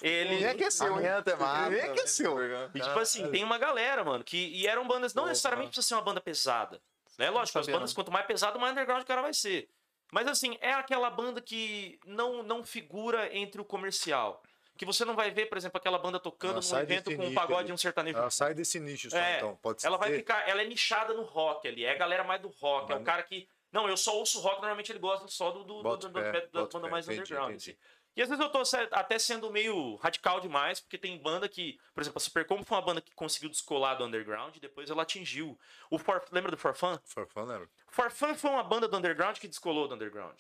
Ele. 0.01 0.35
Nem 0.35 0.45
aqueceu? 0.47 0.87
Amanhã 0.87 1.23
é 1.25 1.35
massa. 1.35 1.69
Nem 1.69 1.81
aqueceu. 1.81 2.37
E 2.73 2.79
tipo 2.81 2.99
assim, 2.99 3.29
tem 3.31 3.43
uma 3.43 3.57
galera, 3.57 4.03
mano, 4.03 4.23
que. 4.23 4.37
E 4.37 4.67
eram 4.67 4.85
bandas, 4.87 5.13
não 5.13 5.23
Porra. 5.23 5.31
necessariamente 5.31 5.69
precisa 5.69 5.87
ser 5.87 5.93
uma 5.95 6.01
banda 6.01 6.19
pesada. 6.19 6.81
Né? 7.17 7.29
Lógico, 7.29 7.59
as 7.59 7.67
bandas, 7.67 7.91
não. 7.91 7.95
quanto 7.95 8.11
mais 8.11 8.25
pesado, 8.25 8.59
mais 8.59 8.71
underground 8.71 9.03
o 9.03 9.05
cara 9.05 9.21
vai 9.21 9.33
ser. 9.33 9.69
Mas 10.13 10.27
assim, 10.27 10.55
é 10.61 10.71
aquela 10.73 11.09
banda 11.09 11.41
que 11.41 11.99
não, 12.05 12.43
não 12.43 12.63
figura 12.63 13.35
entre 13.35 13.59
o 13.59 13.65
comercial. 13.65 14.43
Que 14.77 14.85
você 14.85 15.03
não 15.03 15.15
vai 15.15 15.31
ver, 15.31 15.47
por 15.47 15.57
exemplo, 15.57 15.77
aquela 15.77 15.97
banda 15.97 16.19
tocando 16.19 16.59
Ela 16.59 16.61
num 16.61 16.79
evento 16.79 17.15
com 17.15 17.25
um 17.27 17.33
pagode 17.33 17.69
e 17.69 17.73
um 17.73 17.77
sertanejo. 17.77 18.17
Ela 18.19 18.29
sai 18.29 18.53
desse 18.53 18.79
nicho 18.79 19.09
só, 19.09 19.17
É, 19.17 19.37
então. 19.37 19.55
Pode 19.55 19.83
Ela 19.85 19.97
vai 19.97 20.09
ser. 20.11 20.17
ficar, 20.17 20.47
ela 20.47 20.61
é 20.61 20.65
nichada 20.65 21.13
no 21.15 21.23
rock 21.23 21.67
ali, 21.67 21.83
é 21.83 21.91
a 21.91 21.97
galera 21.97 22.23
mais 22.23 22.39
do 22.41 22.49
rock, 22.49 22.91
é 22.91 22.95
o 22.95 22.97
Mas- 22.99 23.05
cara 23.05 23.23
que. 23.23 23.47
Não, 23.71 23.87
eu 23.89 23.97
só 23.97 24.15
ouço 24.15 24.39
rock, 24.39 24.57
normalmente 24.57 24.91
ele 24.91 24.99
gosta 24.99 25.27
só 25.27 25.49
do, 25.49 25.63
do, 25.63 25.81
do, 25.81 25.97
do- 25.97 26.09
do- 26.09 26.19
fé, 26.21 26.47
da 26.53 26.65
banda 26.65 26.87
mais 26.89 27.05
entendi, 27.07 27.21
underground. 27.21 27.49
entendi. 27.55 27.71
assim. 27.71 27.79
E 28.15 28.21
às 28.21 28.29
vezes 28.29 28.43
eu 28.43 28.49
tô 28.51 28.61
até 28.91 29.17
sendo 29.17 29.49
meio 29.51 29.95
radical 29.95 30.39
demais, 30.39 30.79
porque 30.79 30.97
tem 30.97 31.17
banda 31.17 31.49
que, 31.49 31.79
por 31.93 32.01
exemplo, 32.01 32.17
a 32.17 32.21
Supercombo 32.21 32.63
foi 32.63 32.77
uma 32.77 32.83
banda 32.85 33.01
que 33.01 33.13
conseguiu 33.15 33.49
descolar 33.49 33.95
do 33.95 34.05
underground 34.05 34.55
e 34.55 34.59
depois 34.59 34.89
ela 34.89 35.01
atingiu. 35.03 35.57
O 35.89 35.97
For, 35.97 36.23
lembra 36.31 36.51
do 36.51 36.57
Forfan? 36.57 36.99
For 37.05 37.25
fun, 37.27 37.43
lembra? 37.45 37.67
Forfan 37.89 38.35
foi 38.35 38.51
uma 38.51 38.63
banda 38.63 38.87
do 38.87 38.95
underground 38.97 39.37
que 39.37 39.47
descolou 39.47 39.87
do 39.87 39.95
underground. 39.95 40.37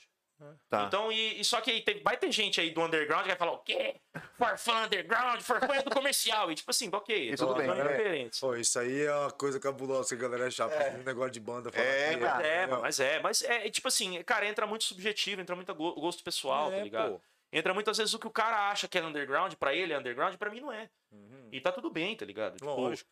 Tá. 0.67 0.83
Então, 0.87 1.09
e, 1.09 1.39
e 1.39 1.45
só 1.45 1.61
que 1.61 1.71
aí 1.71 1.81
tem- 1.81 2.03
vai 2.03 2.17
ter 2.17 2.29
gente 2.29 2.59
aí 2.59 2.69
do 2.71 2.81
underground 2.81 3.21
que 3.23 3.29
vai 3.29 3.37
falar, 3.37 3.53
o 3.53 3.59
quê? 3.59 3.95
Forfã 4.37 4.83
underground, 4.85 5.39
Forfã 5.41 5.73
é 5.75 5.83
do 5.83 5.89
comercial. 5.91 6.51
E 6.51 6.55
tipo 6.55 6.69
assim, 6.69 6.89
ok, 6.91 7.31
E 7.31 7.35
tudo 7.35 7.55
bem, 7.55 7.65
são 7.65 7.75
né? 7.75 7.87
diferentes. 7.87 8.39
Pô, 8.41 8.55
isso 8.55 8.77
aí 8.77 9.03
é 9.03 9.15
uma 9.15 9.31
coisa 9.31 9.57
cabulosa 9.59 10.09
que 10.09 10.15
a 10.15 10.17
galera 10.27 10.47
é 10.47 10.51
chata. 10.51 10.75
Um 10.99 11.03
negócio 11.03 11.31
de 11.31 11.39
banda. 11.39 11.71
fala 11.71 11.85
É, 11.85 12.13
que 12.15 12.19
Mas 12.19 12.41
é, 12.45 12.67
mas 12.67 12.99
é, 12.99 13.19
mas 13.21 13.41
é, 13.43 13.69
tipo 13.69 13.87
assim, 13.87 14.21
cara, 14.23 14.45
entra 14.45 14.67
muito 14.67 14.83
subjetivo, 14.83 15.39
entra 15.39 15.55
muito 15.55 15.73
go- 15.73 15.93
gosto 15.95 16.21
pessoal, 16.23 16.71
É, 16.73 16.77
tá 16.77 16.83
ligado? 16.83 17.11
pô. 17.13 17.21
Entra 17.55 17.73
muitas 17.73 17.97
vezes 17.97 18.13
o 18.13 18.19
que 18.19 18.25
o 18.27 18.31
cara 18.31 18.69
acha 18.71 18.87
que 18.87 18.97
é 18.97 19.03
underground, 19.03 19.53
pra 19.53 19.73
ele 19.75 19.93
é 19.93 19.97
underground, 19.99 20.35
pra 20.37 20.49
mim 20.49 20.59
não 20.59 20.71
é. 20.71 20.89
Uhum. 21.11 21.49
E 21.51 21.61
tá 21.61 21.71
tudo 21.71 21.89
bem, 21.91 22.17
tá 22.17 22.25
ligado? 22.25 22.55
Tipo, 22.57 22.65
Lógico. 22.65 23.09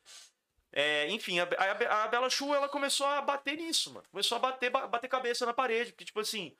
é, 0.72 1.08
enfim, 1.12 1.40
a, 1.40 1.44
a, 1.44 2.04
a 2.04 2.08
Bela 2.08 2.30
Chu, 2.30 2.54
ela 2.56 2.68
começou 2.68 3.06
a 3.06 3.22
bater 3.22 3.56
nisso, 3.56 3.94
mano. 3.94 4.06
Começou 4.10 4.36
a 4.38 4.40
bater, 4.40 4.72
ba- 4.72 4.88
bater 4.88 5.08
cabeça 5.08 5.46
na 5.46 5.54
parede, 5.54 5.92
porque, 5.92 6.06
tipo 6.06 6.20
assim, 6.20 6.58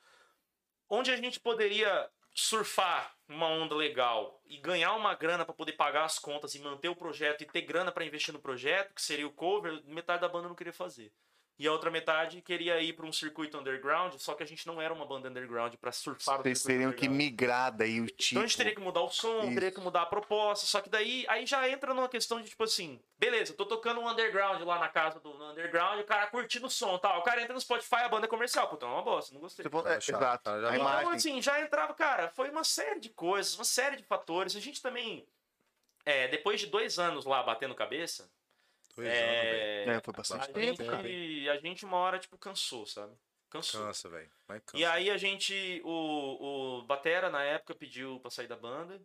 onde 0.88 1.10
a 1.10 1.16
gente 1.16 1.40
poderia 1.40 2.08
surfar 2.34 3.14
uma 3.28 3.46
onda 3.48 3.74
legal 3.74 4.40
e 4.46 4.56
ganhar 4.58 4.94
uma 4.94 5.14
grana 5.14 5.44
pra 5.44 5.52
poder 5.52 5.72
pagar 5.72 6.04
as 6.04 6.18
contas 6.18 6.54
e 6.54 6.60
manter 6.60 6.88
o 6.88 6.96
projeto 6.96 7.42
e 7.42 7.46
ter 7.46 7.62
grana 7.62 7.90
pra 7.92 8.04
investir 8.04 8.32
no 8.32 8.40
projeto, 8.40 8.94
que 8.94 9.02
seria 9.02 9.26
o 9.26 9.32
cover, 9.32 9.82
metade 9.86 10.20
da 10.22 10.28
banda 10.28 10.48
não 10.48 10.54
queria 10.54 10.72
fazer. 10.72 11.12
E 11.58 11.68
a 11.68 11.72
outra 11.72 11.90
metade 11.90 12.40
queria 12.40 12.80
ir 12.80 12.94
pra 12.94 13.06
um 13.06 13.12
circuito 13.12 13.58
underground, 13.58 14.14
só 14.16 14.34
que 14.34 14.42
a 14.42 14.46
gente 14.46 14.66
não 14.66 14.80
era 14.80 14.92
uma 14.92 15.06
banda 15.06 15.28
underground 15.28 15.74
pra 15.74 15.92
surfar 15.92 16.40
o 16.40 16.42
Vocês 16.42 16.58
circuito 16.58 16.78
teriam 16.78 16.92
que 16.92 17.08
migrar 17.08 17.70
daí 17.70 18.00
o 18.00 18.06
tipo. 18.06 18.32
Então 18.32 18.42
a 18.42 18.46
gente 18.46 18.56
teria 18.56 18.74
que 18.74 18.80
mudar 18.80 19.02
o 19.02 19.10
som, 19.10 19.42
Isso. 19.44 19.54
teria 19.54 19.70
que 19.70 19.80
mudar 19.80 20.02
a 20.02 20.06
proposta, 20.06 20.66
só 20.66 20.80
que 20.80 20.88
daí 20.88 21.24
aí 21.28 21.46
já 21.46 21.68
entra 21.68 21.92
numa 21.94 22.08
questão 22.08 22.40
de 22.40 22.48
tipo 22.48 22.64
assim, 22.64 22.98
beleza, 23.18 23.52
eu 23.52 23.56
tô 23.56 23.66
tocando 23.66 24.00
um 24.00 24.08
underground 24.08 24.60
lá 24.62 24.78
na 24.78 24.88
casa 24.88 25.20
do 25.20 25.34
no 25.34 25.50
underground, 25.50 26.00
o 26.00 26.04
cara 26.04 26.26
curtindo 26.26 26.66
o 26.66 26.70
som, 26.70 26.98
tal. 26.98 27.20
O 27.20 27.22
cara 27.22 27.40
entra 27.40 27.54
no 27.54 27.60
Spotify, 27.60 27.96
a 27.96 28.08
banda 28.08 28.26
é 28.26 28.28
comercial, 28.28 28.68
puta, 28.68 28.86
é 28.86 28.88
uma 28.88 29.02
bosta, 29.02 29.34
não 29.34 29.40
gostei. 29.40 29.62
Tipo, 29.62 29.86
é, 29.86 29.98
exato. 29.98 30.44
tá, 30.44 30.60
já 30.60 30.66
a 30.66 30.70
tá. 30.70 30.76
imagem. 30.76 31.00
Então, 31.00 31.12
assim, 31.12 31.42
já 31.42 31.60
entrava, 31.60 31.94
cara, 31.94 32.28
foi 32.30 32.50
uma 32.50 32.64
série 32.64 32.98
de 32.98 33.10
coisas, 33.10 33.54
uma 33.54 33.64
série 33.64 33.96
de 33.96 34.02
fatores. 34.02 34.56
A 34.56 34.60
gente 34.60 34.82
também, 34.82 35.26
é, 36.04 36.28
depois 36.28 36.60
de 36.60 36.66
dois 36.66 36.98
anos 36.98 37.24
lá 37.24 37.42
batendo 37.42 37.74
cabeça, 37.74 38.28
Dois 38.96 39.08
anos, 39.08 39.20
velho. 39.20 39.54
é, 39.54 39.84
É, 39.96 40.00
foi 40.00 40.14
bastante 40.14 40.50
a, 40.50 40.52
tempo, 40.52 40.84
cara. 40.84 41.02
gente, 41.08 41.48
a 41.48 41.56
gente 41.58 41.84
uma 41.84 41.96
hora, 41.96 42.18
tipo, 42.18 42.36
cansou, 42.38 42.86
sabe? 42.86 43.14
Cansou. 43.50 43.84
Cansa, 43.86 44.08
velho. 44.08 44.30
E 44.74 44.84
aí 44.84 45.10
a 45.10 45.16
gente, 45.16 45.80
o, 45.84 46.78
o 46.78 46.82
Batera 46.82 47.28
na 47.30 47.42
época 47.42 47.74
pediu 47.74 48.18
pra 48.20 48.30
sair 48.30 48.46
da 48.48 48.56
banda, 48.56 49.00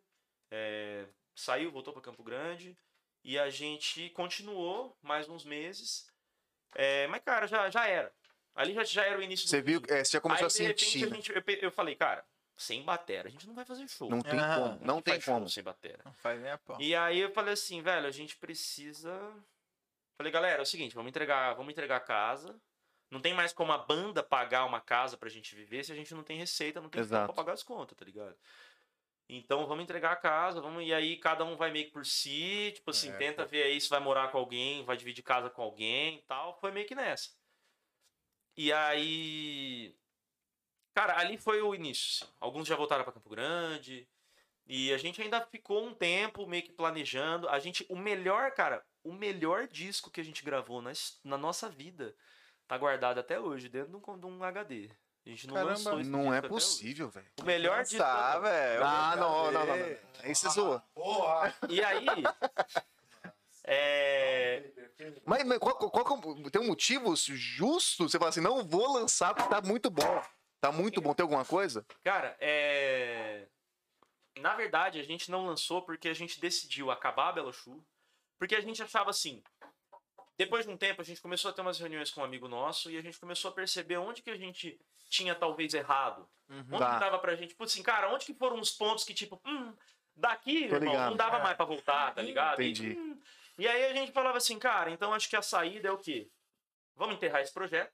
é, 0.52 1.06
saiu, 1.36 1.72
voltou 1.72 1.94
pra 1.94 2.02
Campo 2.02 2.24
Grande, 2.24 2.78
e 3.24 3.38
a 3.38 3.50
gente 3.50 4.10
continuou 4.12 4.96
mais 5.02 5.28
uns 5.28 5.44
meses, 5.44 6.08
É, 6.76 7.08
mas, 7.08 7.22
cara, 7.24 7.48
já, 7.48 7.70
já 7.70 7.88
era. 7.88 8.12
Ali 8.56 8.74
já, 8.74 8.84
já 8.84 9.04
era 9.06 9.18
o 9.20 9.22
início 9.22 9.48
Você 9.48 9.62
do 9.62 9.66
viu, 9.66 9.82
é, 9.90 10.04
você 10.04 10.12
já 10.12 10.22
começou 10.22 10.46
Aí, 10.46 10.52
a 10.52 10.54
de 10.54 10.64
repente, 10.64 10.86
sentir. 10.86 11.06
a 11.06 11.16
gente- 11.16 11.32
eu, 11.32 11.44
eu 11.68 11.72
falei, 11.72 11.96
cara, 11.96 12.26
sem 12.56 12.84
batera, 12.84 13.28
a 13.28 13.32
gente 13.32 13.48
não 13.48 13.54
vai 13.54 13.66
fazer 13.66 13.88
show. 13.88 14.10
Não 14.10 14.22
tem 14.22 14.40
Ah, 14.40 14.56
como, 14.56 14.86
não 14.86 15.02
tem 15.02 15.20
como. 15.22 15.48
sem 15.50 15.64
batera. 15.64 16.00
Não 16.06 16.14
faz 16.14 16.40
nem 16.42 16.52
a 16.52 16.58
pau. 16.58 16.80
E 16.82 16.96
aí 16.96 17.20
eu 17.20 17.32
falei 17.32 17.54
assim, 17.54 17.82
velho, 17.82 18.06
a 18.08 18.12
gente 18.12 18.36
precisa. 18.38 19.12
Falei, 20.18 20.32
galera, 20.32 20.60
é 20.60 20.64
o 20.64 20.66
seguinte, 20.66 20.96
vamos 20.96 21.10
entregar, 21.10 21.54
vamos 21.54 21.72
entregar 21.72 21.98
a 21.98 22.02
casa. 22.02 22.60
Não 23.10 23.22
tem 23.22 23.34
mais 23.34 23.54
como 23.54 23.72
a 23.72 23.78
banda 23.78 24.24
pagar 24.24 24.66
uma 24.66 24.82
casa 24.82 25.16
pra 25.16 25.30
gente 25.30 25.56
viver 25.56 25.84
se 25.84 25.92
a 25.92 25.96
gente 25.96 26.14
não 26.14 26.24
tem 26.24 26.38
receita, 26.38 26.82
não 26.82 26.90
tem 26.90 27.02
como 27.02 27.14
Exato. 27.14 27.34
pagar 27.34 27.54
as 27.54 27.64
contas, 27.64 27.96
tá 27.98 28.04
ligado? 28.04 28.36
Então 29.30 29.66
vamos 29.68 29.84
entregar 29.84 30.12
a 30.14 30.16
casa, 30.16 30.62
vamos 30.62 30.86
e 30.86 30.94
aí 30.94 31.18
cada 31.18 31.44
um 31.46 31.56
vai 31.56 31.70
meio 31.70 31.86
que 31.86 31.92
por 31.92 32.06
si, 32.06 32.72
tipo 32.74 32.90
assim, 32.92 33.10
É, 33.12 33.18
tenta 33.18 33.46
ver 33.46 33.64
aí 33.64 33.80
se 33.80 33.90
vai 33.90 34.00
morar 34.00 34.30
com 34.32 34.38
alguém, 34.38 34.84
vai 34.86 34.98
dividir 34.98 35.24
casa 35.24 35.50
com 35.50 35.62
alguém, 35.62 36.18
e 36.18 36.22
tal. 36.24 36.58
Foi 36.60 36.72
meio 36.72 36.88
que 36.88 36.96
nessa. 36.96 37.32
E 38.56 38.74
aí, 38.74 39.96
cara, 40.94 41.20
ali 41.20 41.38
foi 41.38 41.62
o 41.62 41.76
início. 41.76 42.26
assim. 42.26 42.34
Alguns 42.40 42.68
já 42.68 42.76
voltaram 42.76 43.04
pra 43.04 43.14
Campo 43.14 43.30
Grande. 43.30 44.08
E 44.66 44.92
a 44.92 44.98
gente 44.98 45.22
ainda 45.22 45.46
ficou 45.46 45.86
um 45.86 45.94
tempo 45.94 46.46
meio 46.46 46.64
que 46.64 46.72
planejando. 46.74 47.48
A 47.48 47.60
gente, 47.60 47.86
o 47.90 47.96
melhor, 47.96 48.52
cara, 48.52 48.86
o 49.08 49.14
melhor 49.14 49.68
disco 49.68 50.12
que 50.12 50.20
a 50.20 50.24
gente 50.24 50.44
gravou 50.44 50.82
na, 50.82 50.92
na 51.24 51.38
nossa 51.38 51.70
vida 51.70 52.14
tá 52.68 52.78
guardado 52.78 53.20
até 53.20 53.40
hoje, 53.40 53.70
dentro 53.70 53.90
de 53.90 54.12
um, 54.12 54.20
de 54.20 54.26
um 54.26 54.44
HD. 54.44 54.90
A 55.26 55.30
gente 55.30 55.48
não 55.48 55.56
Caramba, 55.56 55.72
lançou 55.72 56.00
esse 56.00 56.10
Não 56.10 56.34
é 56.34 56.42
possível, 56.42 57.10
velho. 57.10 57.28
O 57.42 57.44
melhor 57.44 57.84
disco. 57.84 57.98
Tá, 57.98 58.40
velho. 58.40 58.84
Ah, 58.84 59.16
não, 59.18 59.52
não, 59.52 59.66
não, 59.66 59.78
não. 59.78 59.98
Aí 60.24 60.34
você 60.36 60.50
zoa. 60.50 60.84
Porra! 60.94 61.54
E 61.70 61.84
aí. 61.84 62.06
é, 63.66 64.72
Mas, 65.26 65.44
mas 65.44 65.58
qual, 65.60 65.76
qual, 65.76 65.92
qual 65.92 66.20
é 66.46 66.50
tem 66.50 66.62
um 66.62 66.68
motivo 66.68 67.14
justo? 67.16 68.08
Você 68.08 68.18
fala 68.18 68.30
assim, 68.30 68.42
não 68.42 68.66
vou 68.66 68.94
lançar 68.94 69.34
porque 69.34 69.50
tá 69.50 69.62
muito 69.62 69.90
bom. 69.90 70.24
Tá 70.62 70.72
muito 70.72 71.02
bom. 71.02 71.14
Tem 71.14 71.24
alguma 71.24 71.46
coisa? 71.46 71.86
Cara, 72.04 72.36
é. 72.40 73.48
Na 74.40 74.56
verdade, 74.56 75.00
a 75.00 75.04
gente 75.04 75.30
não 75.32 75.46
lançou 75.46 75.82
porque 75.82 76.08
a 76.08 76.14
gente 76.14 76.40
decidiu 76.40 76.90
acabar 76.92 77.30
a 77.30 77.34
Bela 77.34 77.52
Chu. 77.52 77.84
Porque 78.38 78.56
a 78.56 78.62
gente 78.62 78.82
achava 78.82 79.10
assim. 79.10 79.42
Depois 80.38 80.66
de 80.66 80.72
um 80.72 80.78
tempo, 80.78 81.02
a 81.02 81.06
gente 81.06 81.20
começou 81.22 81.50
a 81.50 81.54
ter 81.54 81.62
umas 81.62 81.80
reuniões 81.80 82.12
com 82.12 82.22
um 82.22 82.24
amigo 82.24 82.48
nosso 82.48 82.92
e 82.92 82.98
a 82.98 83.02
gente 83.02 83.20
começou 83.20 83.50
a 83.50 83.54
perceber 83.54 83.98
onde 83.98 84.22
que 84.22 84.30
a 84.30 84.38
gente 84.38 84.80
tinha 85.10 85.34
talvez 85.34 85.74
errado. 85.74 86.30
Onde 86.50 86.78
Tá. 86.80 86.94
que 86.94 87.00
dava 87.00 87.18
pra 87.20 87.36
gente, 87.36 87.50
tipo 87.50 87.64
assim, 87.64 87.82
cara, 87.82 88.14
onde 88.14 88.26
que 88.26 88.34
foram 88.34 88.60
os 88.60 88.72
pontos 88.72 89.04
que, 89.04 89.14
tipo, 89.14 89.42
hum, 89.46 89.74
daqui, 90.16 90.66
irmão, 90.66 90.94
não 91.10 91.18
dava 91.18 91.40
mais 91.40 91.58
pra 91.58 91.66
voltar, 91.66 92.14
tá 92.14 92.22
ligado? 92.22 92.62
E, 92.62 92.70
Entendi. 92.72 92.98
hum, 92.98 93.20
E 93.58 93.68
aí 93.68 93.86
a 93.86 93.94
gente 93.94 94.12
falava 94.12 94.38
assim, 94.38 94.60
cara, 94.60 94.92
então 94.92 95.12
acho 95.14 95.28
que 95.28 95.36
a 95.36 95.42
saída 95.42 95.88
é 95.88 95.92
o 95.92 95.98
quê? 95.98 96.30
Vamos 96.96 97.16
enterrar 97.16 97.42
esse 97.42 97.52
projeto. 97.52 97.92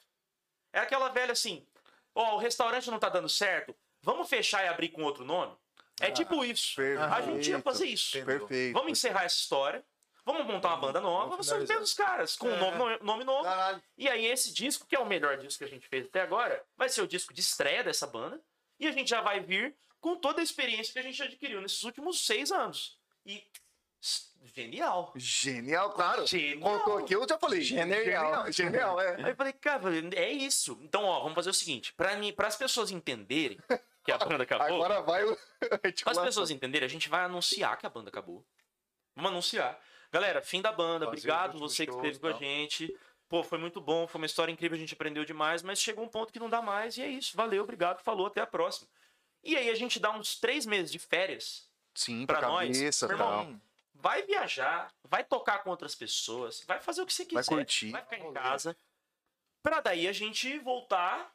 É 0.73 0.79
aquela 0.79 1.07
velha 1.09 1.31
assim, 1.31 1.65
ó, 2.13 2.35
o 2.35 2.37
restaurante 2.37 2.91
não 2.91 2.99
tá 2.99 3.07
dando 3.07 3.29
certo, 3.29 3.73
vamos 4.01 4.27
fechar 4.29 4.65
e 4.65 4.67
abrir 4.67 4.89
com 4.89 5.03
outro 5.03 5.23
nome? 5.23 5.55
É 6.01 6.11
tipo 6.11 6.43
isso. 6.43 6.81
A 6.81 7.21
gente 7.21 7.49
ia 7.49 7.61
fazer 7.61 7.85
isso. 7.85 8.11
Perfeito. 8.25 8.73
Vamos 8.73 8.91
encerrar 8.91 9.23
essa 9.23 9.37
história. 9.37 9.85
Vamos 10.25 10.45
montar 10.45 10.69
uma 10.69 10.77
banda 10.77 11.01
nova, 11.01 11.31
vamos 11.31 11.45
ser 11.45 11.59
os 11.61 11.67
mesmos 11.67 11.93
caras, 11.93 12.37
com 12.37 12.47
um 12.47 12.57
nome, 12.57 12.97
nome 13.01 13.23
novo. 13.25 13.43
Caralho. 13.43 13.83
E 13.97 14.07
aí, 14.07 14.25
esse 14.25 14.53
disco, 14.53 14.85
que 14.87 14.95
é 14.95 14.99
o 14.99 15.05
melhor 15.05 15.37
disco 15.37 15.59
que 15.59 15.65
a 15.65 15.67
gente 15.67 15.87
fez 15.87 16.05
até 16.05 16.21
agora, 16.21 16.63
vai 16.77 16.87
ser 16.87 17.01
o 17.01 17.07
disco 17.07 17.33
de 17.33 17.41
estreia 17.41 17.83
dessa 17.83 18.07
banda. 18.07 18.41
E 18.79 18.87
a 18.87 18.91
gente 18.91 19.09
já 19.09 19.21
vai 19.21 19.41
vir 19.41 19.75
com 19.99 20.15
toda 20.15 20.39
a 20.39 20.43
experiência 20.43 20.93
que 20.93 20.99
a 20.99 21.03
gente 21.03 21.21
adquiriu 21.21 21.61
nesses 21.61 21.83
últimos 21.83 22.25
seis 22.25 22.51
anos. 22.51 22.97
E. 23.25 23.43
Genial. 24.53 25.13
Genial, 25.15 25.91
claro. 25.91 26.27
Genial. 26.27 26.79
Contou 26.79 26.97
aqui, 26.97 27.15
eu 27.15 27.27
já 27.27 27.37
falei. 27.37 27.61
Genial. 27.61 28.03
Genial, 28.03 28.51
genial, 28.51 29.01
é. 29.01 29.15
Aí 29.23 29.31
eu 29.31 29.35
falei, 29.35 29.53
cara, 29.53 29.83
é 30.15 30.31
isso. 30.31 30.77
Então, 30.81 31.03
ó, 31.05 31.19
vamos 31.21 31.35
fazer 31.35 31.49
o 31.49 31.53
seguinte: 31.53 31.93
para 31.93 32.47
as 32.47 32.57
pessoas 32.57 32.91
entenderem 32.91 33.57
que 34.03 34.11
a 34.11 34.17
banda 34.17 34.43
acabou. 34.43 34.67
Agora 34.67 35.01
vai 35.01 35.23
o. 35.23 35.37
Para 36.03 36.11
as 36.11 36.17
pessoas 36.19 36.51
entenderem, 36.51 36.85
a 36.85 36.89
gente 36.89 37.07
vai 37.07 37.23
anunciar 37.23 37.77
que 37.77 37.85
a 37.85 37.89
banda 37.89 38.09
acabou. 38.09 38.45
Vamos 39.15 39.31
anunciar. 39.31 39.79
Galera, 40.13 40.43
fim 40.43 40.61
da 40.61 40.71
banda. 40.71 41.05
Fazer 41.05 41.17
Obrigado 41.17 41.57
você 41.57 41.87
que 41.87 41.91
esteve 41.91 42.17
e 42.17 42.19
com 42.19 42.27
a 42.27 42.33
gente. 42.33 42.95
Pô, 43.27 43.41
foi 43.43 43.57
muito 43.57 43.81
bom, 43.81 44.05
foi 44.05 44.21
uma 44.21 44.27
história 44.27 44.51
incrível, 44.51 44.75
a 44.75 44.79
gente 44.79 44.93
aprendeu 44.93 45.25
demais, 45.25 45.63
mas 45.63 45.81
chegou 45.81 46.05
um 46.05 46.07
ponto 46.07 46.31
que 46.31 46.37
não 46.39 46.47
dá 46.47 46.61
mais 46.61 46.97
e 46.97 47.01
é 47.01 47.07
isso. 47.07 47.35
Valeu, 47.35 47.63
obrigado, 47.63 47.99
falou, 48.03 48.27
até 48.27 48.39
a 48.39 48.45
próxima. 48.45 48.87
E 49.43 49.57
aí 49.57 49.71
a 49.71 49.73
gente 49.75 49.99
dá 49.99 50.11
uns 50.11 50.39
três 50.39 50.67
meses 50.67 50.91
de 50.91 50.99
férias 50.99 51.67
Sim, 51.95 52.27
pra, 52.27 52.37
pra 52.37 52.47
nós. 52.47 52.77
cabeça, 52.77 53.07
Meu 53.07 53.17
irmão, 53.17 53.59
vai 53.95 54.21
viajar, 54.21 54.93
vai 55.03 55.23
tocar 55.23 55.63
com 55.63 55.71
outras 55.71 55.95
pessoas, 55.95 56.63
vai 56.67 56.79
fazer 56.79 57.01
o 57.01 57.07
que 57.07 57.13
você 57.13 57.25
quiser. 57.25 57.43
Vai 57.43 57.57
curtir. 57.57 57.89
Vai 57.89 58.03
ficar 58.03 58.19
em 58.19 58.33
casa. 58.33 58.77
Pra 59.63 59.81
daí 59.81 60.07
a 60.07 60.13
gente 60.13 60.59
voltar 60.59 61.33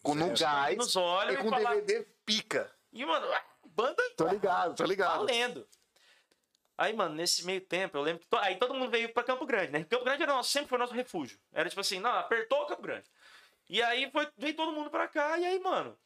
Com 0.00 0.14
no 0.14 0.32
gás 0.38 0.76
nos 0.76 0.94
olhos 0.94 1.34
e 1.34 1.38
e, 1.40 1.42
com 1.42 1.50
falar. 1.50 1.74
DVD 1.74 2.06
pica. 2.24 2.72
E, 2.92 3.04
mano, 3.04 3.26
banda 3.66 4.00
Tô 4.16 4.28
ligado, 4.28 4.76
tô 4.76 4.84
ligado. 4.84 5.18
valendo. 5.26 5.66
Aí, 6.78 6.92
mano, 6.94 7.14
nesse 7.14 7.44
meio 7.44 7.60
tempo, 7.60 7.96
eu 7.96 8.02
lembro 8.02 8.20
que. 8.22 8.28
to- 8.28 8.38
Aí 8.38 8.56
todo 8.56 8.74
mundo 8.74 8.90
veio 8.90 9.12
pra 9.12 9.22
Campo 9.22 9.44
Grande, 9.46 9.72
né? 9.72 9.84
Campo 9.84 10.04
Grande 10.04 10.22
era 10.22 10.32
nosso, 10.34 10.50
sempre 10.50 10.68
foi 10.68 10.78
nosso 10.78 10.94
refúgio. 10.94 11.38
Era 11.52 11.68
tipo 11.68 11.80
assim, 11.80 12.00
não, 12.00 12.10
apertou 12.12 12.66
Campo 12.66 12.82
Grande. 12.82 13.04
E 13.68 13.82
aí 13.82 14.10
foi, 14.10 14.28
veio 14.36 14.54
todo 14.56 14.72
mundo 14.72 14.90
pra 14.90 15.06
cá, 15.08 15.38
e 15.38 15.44
aí, 15.44 15.58
mano. 15.60 15.96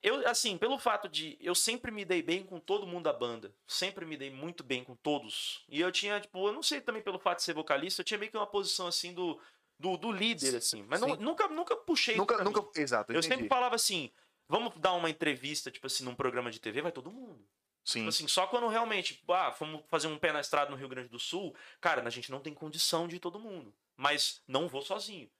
Eu, 0.00 0.26
assim, 0.28 0.56
pelo 0.56 0.78
fato 0.78 1.08
de 1.08 1.36
eu 1.40 1.54
sempre 1.56 1.90
me 1.90 2.04
dei 2.04 2.22
bem 2.22 2.44
com 2.44 2.60
todo 2.60 2.86
mundo 2.86 3.04
da 3.04 3.12
banda. 3.12 3.52
Sempre 3.66 4.04
me 4.06 4.16
dei 4.16 4.30
muito 4.30 4.62
bem 4.62 4.84
com 4.84 4.94
todos. 4.94 5.64
E 5.68 5.80
eu 5.80 5.90
tinha, 5.90 6.20
tipo, 6.20 6.46
eu 6.46 6.52
não 6.52 6.62
sei 6.62 6.80
também 6.80 7.02
pelo 7.02 7.18
fato 7.18 7.38
de 7.38 7.44
ser 7.44 7.52
vocalista, 7.52 8.00
eu 8.00 8.04
tinha 8.04 8.16
meio 8.18 8.30
que 8.30 8.36
uma 8.38 8.46
posição 8.46 8.86
assim 8.86 9.12
do, 9.12 9.40
do, 9.78 9.96
do 9.96 10.12
líder, 10.12 10.54
assim. 10.56 10.84
Mas 10.88 11.00
não- 11.00 11.16
nunca, 11.16 11.48
nunca 11.48 11.76
puxei. 11.76 12.14
Nunca, 12.16 12.42
nunca. 12.44 12.64
Exato, 12.80 13.12
Eu 13.12 13.18
entendi. 13.18 13.34
sempre 13.34 13.48
falava 13.48 13.74
assim: 13.74 14.08
vamos 14.48 14.72
dar 14.78 14.92
uma 14.92 15.10
entrevista, 15.10 15.68
tipo 15.68 15.88
assim, 15.88 16.04
num 16.04 16.14
programa 16.14 16.48
de 16.50 16.60
TV, 16.60 16.80
vai 16.80 16.92
todo 16.92 17.10
mundo. 17.10 17.44
Sim. 17.84 18.00
Tipo 18.00 18.08
assim, 18.10 18.28
só 18.28 18.46
quando 18.46 18.68
realmente, 18.68 19.14
tipo, 19.14 19.32
ah, 19.32 19.50
fomos 19.52 19.82
fazer 19.88 20.08
um 20.08 20.18
pé 20.18 20.32
na 20.32 20.40
estrada 20.40 20.70
no 20.70 20.76
Rio 20.76 20.88
Grande 20.88 21.08
do 21.08 21.18
Sul, 21.18 21.54
cara, 21.80 22.06
a 22.06 22.10
gente 22.10 22.30
não 22.30 22.40
tem 22.40 22.52
condição 22.52 23.08
de 23.08 23.16
ir 23.16 23.20
todo 23.20 23.38
mundo. 23.38 23.74
Mas 23.96 24.42
não 24.46 24.68
vou 24.68 24.82
sozinho. 24.82 25.30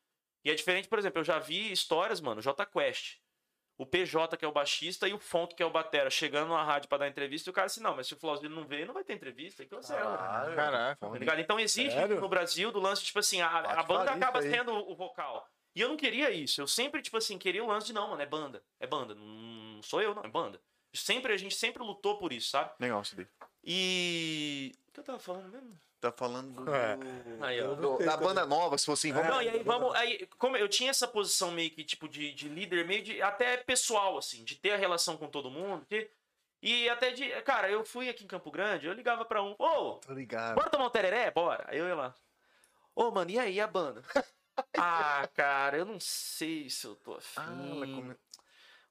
E 0.45 0.51
é 0.51 0.55
diferente, 0.55 0.89
por 0.89 0.99
exemplo, 0.99 1.21
eu 1.21 1.25
já 1.25 1.39
vi 1.39 1.71
histórias, 1.71 2.21
mano, 2.21 2.41
J 2.41 2.65
Quest. 2.67 3.19
O 3.77 3.87
PJ, 3.87 4.37
que 4.37 4.45
é 4.45 4.49
o 4.49 4.53
baixista, 4.53 5.07
e 5.07 5.13
o 5.13 5.21
Fonto, 5.21 5.55
que 5.55 5.63
é 5.63 5.67
o 5.67 5.71
batera, 5.71 6.11
chegando 6.11 6.49
na 6.49 6.65
rádio 6.65 6.89
pra 6.89 6.99
dar 6.99 7.09
entrevista, 7.09 7.49
e 7.49 7.53
o 7.53 7.55
cara 7.55 7.67
assim, 7.67 7.81
não, 7.81 7.95
mas 7.95 8.09
se 8.09 8.15
o 8.15 8.17
Flauzino 8.17 8.53
não 8.53 8.67
veio, 8.67 8.87
não 8.87 8.95
vai 8.95 9.05
ter 9.05 9.13
entrevista, 9.13 9.63
aí 9.63 9.69
cancela. 9.69 10.17
Caraca. 10.57 11.09
Tá 11.09 11.17
ligado? 11.17 11.41
Então 11.41 11.61
existe 11.61 11.93
Sério? 11.93 12.21
no 12.21 12.29
Brasil 12.29 12.73
do 12.73 12.81
lance, 12.81 13.05
tipo 13.05 13.21
assim, 13.21 13.41
a, 13.41 13.49
a 13.49 13.83
banda 13.85 14.11
acaba 14.11 14.43
sendo 14.43 14.73
o 14.73 14.97
vocal. 14.97 15.49
E 15.77 15.81
eu 15.81 15.89
não 15.89 15.97
queria 15.97 16.29
isso. 16.33 16.61
Eu 16.61 16.67
sempre, 16.67 17.01
tipo 17.01 17.17
assim, 17.17 17.39
queria 17.39 17.63
o 17.63 17.69
lance 17.69 17.87
de 17.87 17.93
não, 17.93 18.09
mano, 18.09 18.21
é 18.21 18.27
banda. 18.27 18.65
É 18.81 18.87
banda. 18.87 19.15
Não 19.15 19.81
sou 19.81 20.03
eu, 20.03 20.13
não, 20.13 20.25
é 20.25 20.29
banda. 20.29 20.61
Sempre, 21.01 21.33
a 21.33 21.37
gente 21.37 21.55
sempre 21.55 21.83
lutou 21.83 22.17
por 22.19 22.33
isso, 22.33 22.51
sabe? 22.51 22.71
Legal 22.79 23.03
isso 23.03 23.17
daí. 23.17 23.27
E. 23.65 24.73
O 24.89 24.93
que 24.93 25.01
eu 25.01 25.05
tava 25.05 25.19
falando 25.19 25.49
mesmo? 25.51 25.79
Tá 26.01 26.13
falando 26.13 26.53
do- 26.65 26.73
É. 26.75 26.97
Aí, 27.41 27.61
ó. 27.61 27.75
do- 27.75 27.99
da 27.99 28.17
banda 28.17 28.47
nova, 28.47 28.79
se 28.79 28.87
fosse 28.87 29.09
assim, 29.09 29.13
vamos. 29.15 29.29
Não, 29.35 29.43
e 29.43 29.49
aí 29.49 29.63
vamos. 29.65 29.95
Aí, 29.97 30.27
como 30.39 30.57
eu 30.57 30.69
tinha 30.69 30.91
essa 30.91 31.09
posição 31.09 31.51
meio 31.51 31.71
que, 31.71 31.83
tipo, 31.83 32.09
de, 32.09 32.33
de 32.33 32.49
líder, 32.49 32.87
meio 32.87 33.03
de. 33.03 33.21
Até 33.21 33.57
pessoal, 33.57 34.17
assim, 34.17 34.45
de 34.45 34.55
ter 34.55 34.73
a 34.73 34.77
relação 34.77 35.17
com 35.17 35.29
todo 35.29 35.51
mundo. 35.51 35.85
de- 35.91 36.09
e 36.63 36.89
até 36.89 37.11
de. 37.11 37.29
Cara, 37.43 37.69
eu 37.71 37.85
fui 37.85 38.09
aqui 38.09 38.25
em 38.25 38.29
Campo 38.29 38.51
Grande, 38.51 38.87
eu 38.87 38.93
ligava 38.93 39.25
pra 39.25 39.43
um. 39.43 39.55
Ô, 39.59 39.95
Tô 39.97 40.13
ligado. 40.13 40.55
Bora 40.57 40.71
tomar 40.71 40.87
um 40.87 40.91
tereré? 40.91 41.31
Bora. 41.31 41.65
Aí 41.69 41.79
eu 41.79 41.87
ia 41.89 41.95
lá. 41.95 42.15
Ô, 42.95 43.11
mano, 43.11 43.31
e 43.31 43.39
aí 43.39 43.61
a 43.61 43.67
banda? 43.67 44.03
ah, 44.77 45.29
cara, 45.35 45.77
eu 45.79 45.85
não 45.85 45.99
sei 46.01 46.69
se 46.71 46.87
eu 46.87 46.95
tô 46.97 47.15
afim. 47.15 47.41
Ah, 47.41 47.75
mas 47.77 47.91
como- 47.91 48.17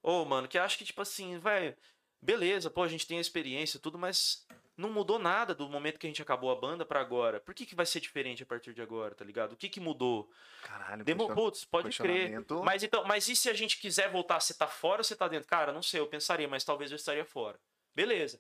Ô, 0.04 0.24
mano, 0.26 0.48
que 0.48 0.58
eu 0.58 0.62
acho 0.64 0.78
que, 0.78 0.86
tipo 0.86 1.02
assim, 1.02 1.38
velho, 1.40 1.76
beleza, 2.22 2.70
pô, 2.70 2.84
a 2.84 2.88
gente 2.88 3.08
tem 3.08 3.18
a 3.18 3.22
experiência 3.22 3.78
e 3.78 3.82
tudo, 3.82 3.98
mas 3.98 4.46
não 4.76 4.92
mudou 4.92 5.18
nada 5.18 5.56
do 5.56 5.68
momento 5.70 5.98
que 5.98 6.06
a 6.06 6.10
gente 6.10 6.22
acabou 6.22 6.52
a 6.52 6.56
banda 6.56 6.86
pra 6.86 7.00
agora. 7.02 7.40
Por 7.40 7.54
que, 7.56 7.66
que 7.66 7.74
vai 7.76 7.86
ser 7.86 8.00
diferente 8.00 8.44
a 8.44 8.46
partir 8.46 8.74
de 8.74 8.82
agora, 8.82 9.16
tá 9.16 9.26
ligado? 9.26 9.54
O 9.54 9.58
que 9.58 9.70
que 9.70 9.80
mudou? 9.80 10.30
Caralho, 10.62 11.04
Demo, 11.04 11.34
putz, 11.34 11.66
pode 11.66 11.98
crer. 11.98 12.44
Mas 12.64 12.84
então, 12.84 13.04
mas 13.06 13.28
e 13.28 13.36
se 13.36 13.50
a 13.50 13.54
gente 13.54 13.80
quiser 13.80 14.12
voltar, 14.12 14.40
você 14.40 14.54
tá 14.54 14.68
fora 14.68 15.00
ou 15.00 15.04
você 15.04 15.16
tá 15.16 15.28
dentro? 15.28 15.48
Cara, 15.48 15.72
não 15.72 15.82
sei, 15.82 16.00
eu 16.00 16.08
pensaria, 16.08 16.48
mas 16.48 16.64
talvez 16.64 16.92
eu 16.92 16.96
estaria 16.96 17.26
fora. 17.26 17.60
Beleza. 17.96 18.40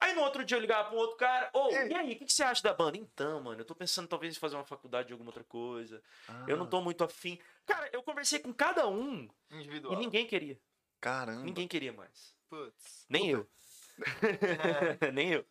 Aí 0.00 0.14
no 0.14 0.22
outro 0.22 0.44
dia 0.44 0.56
eu 0.56 0.60
ligava 0.60 0.88
pra 0.88 0.96
um 0.96 1.00
outro 1.00 1.16
cara, 1.16 1.48
ô, 1.52 1.70
E 1.70 1.76
aí? 1.76 1.88
e 1.90 1.94
aí, 1.94 2.12
o 2.14 2.16
que, 2.18 2.24
que 2.24 2.32
você 2.32 2.42
acha 2.42 2.60
da 2.60 2.74
banda? 2.74 2.98
Então, 2.98 3.40
mano, 3.40 3.60
eu 3.60 3.64
tô 3.64 3.72
pensando 3.72 4.08
talvez 4.08 4.36
em 4.36 4.38
fazer 4.38 4.56
uma 4.56 4.64
faculdade 4.64 5.06
de 5.06 5.12
alguma 5.12 5.28
outra 5.30 5.44
coisa. 5.44 6.02
Eu 6.48 6.56
Ah. 6.56 6.58
não 6.58 6.66
tô 6.66 6.80
muito 6.80 7.04
afim. 7.04 7.38
Cara, 7.64 7.88
eu 7.92 8.02
conversei 8.02 8.40
com 8.40 8.52
cada 8.52 8.88
um 8.88 9.28
e 9.50 9.56
Individual. 9.56 9.96
ninguém 9.96 10.26
queria. 10.26 10.58
Caramba. 11.00 11.42
Ninguém 11.44 11.68
queria 11.68 11.92
mais. 11.92 12.34
Putz. 12.52 13.06
Nem 13.08 13.30
eu. 13.30 13.48
Nem 15.14 15.32
eu. 15.32 15.46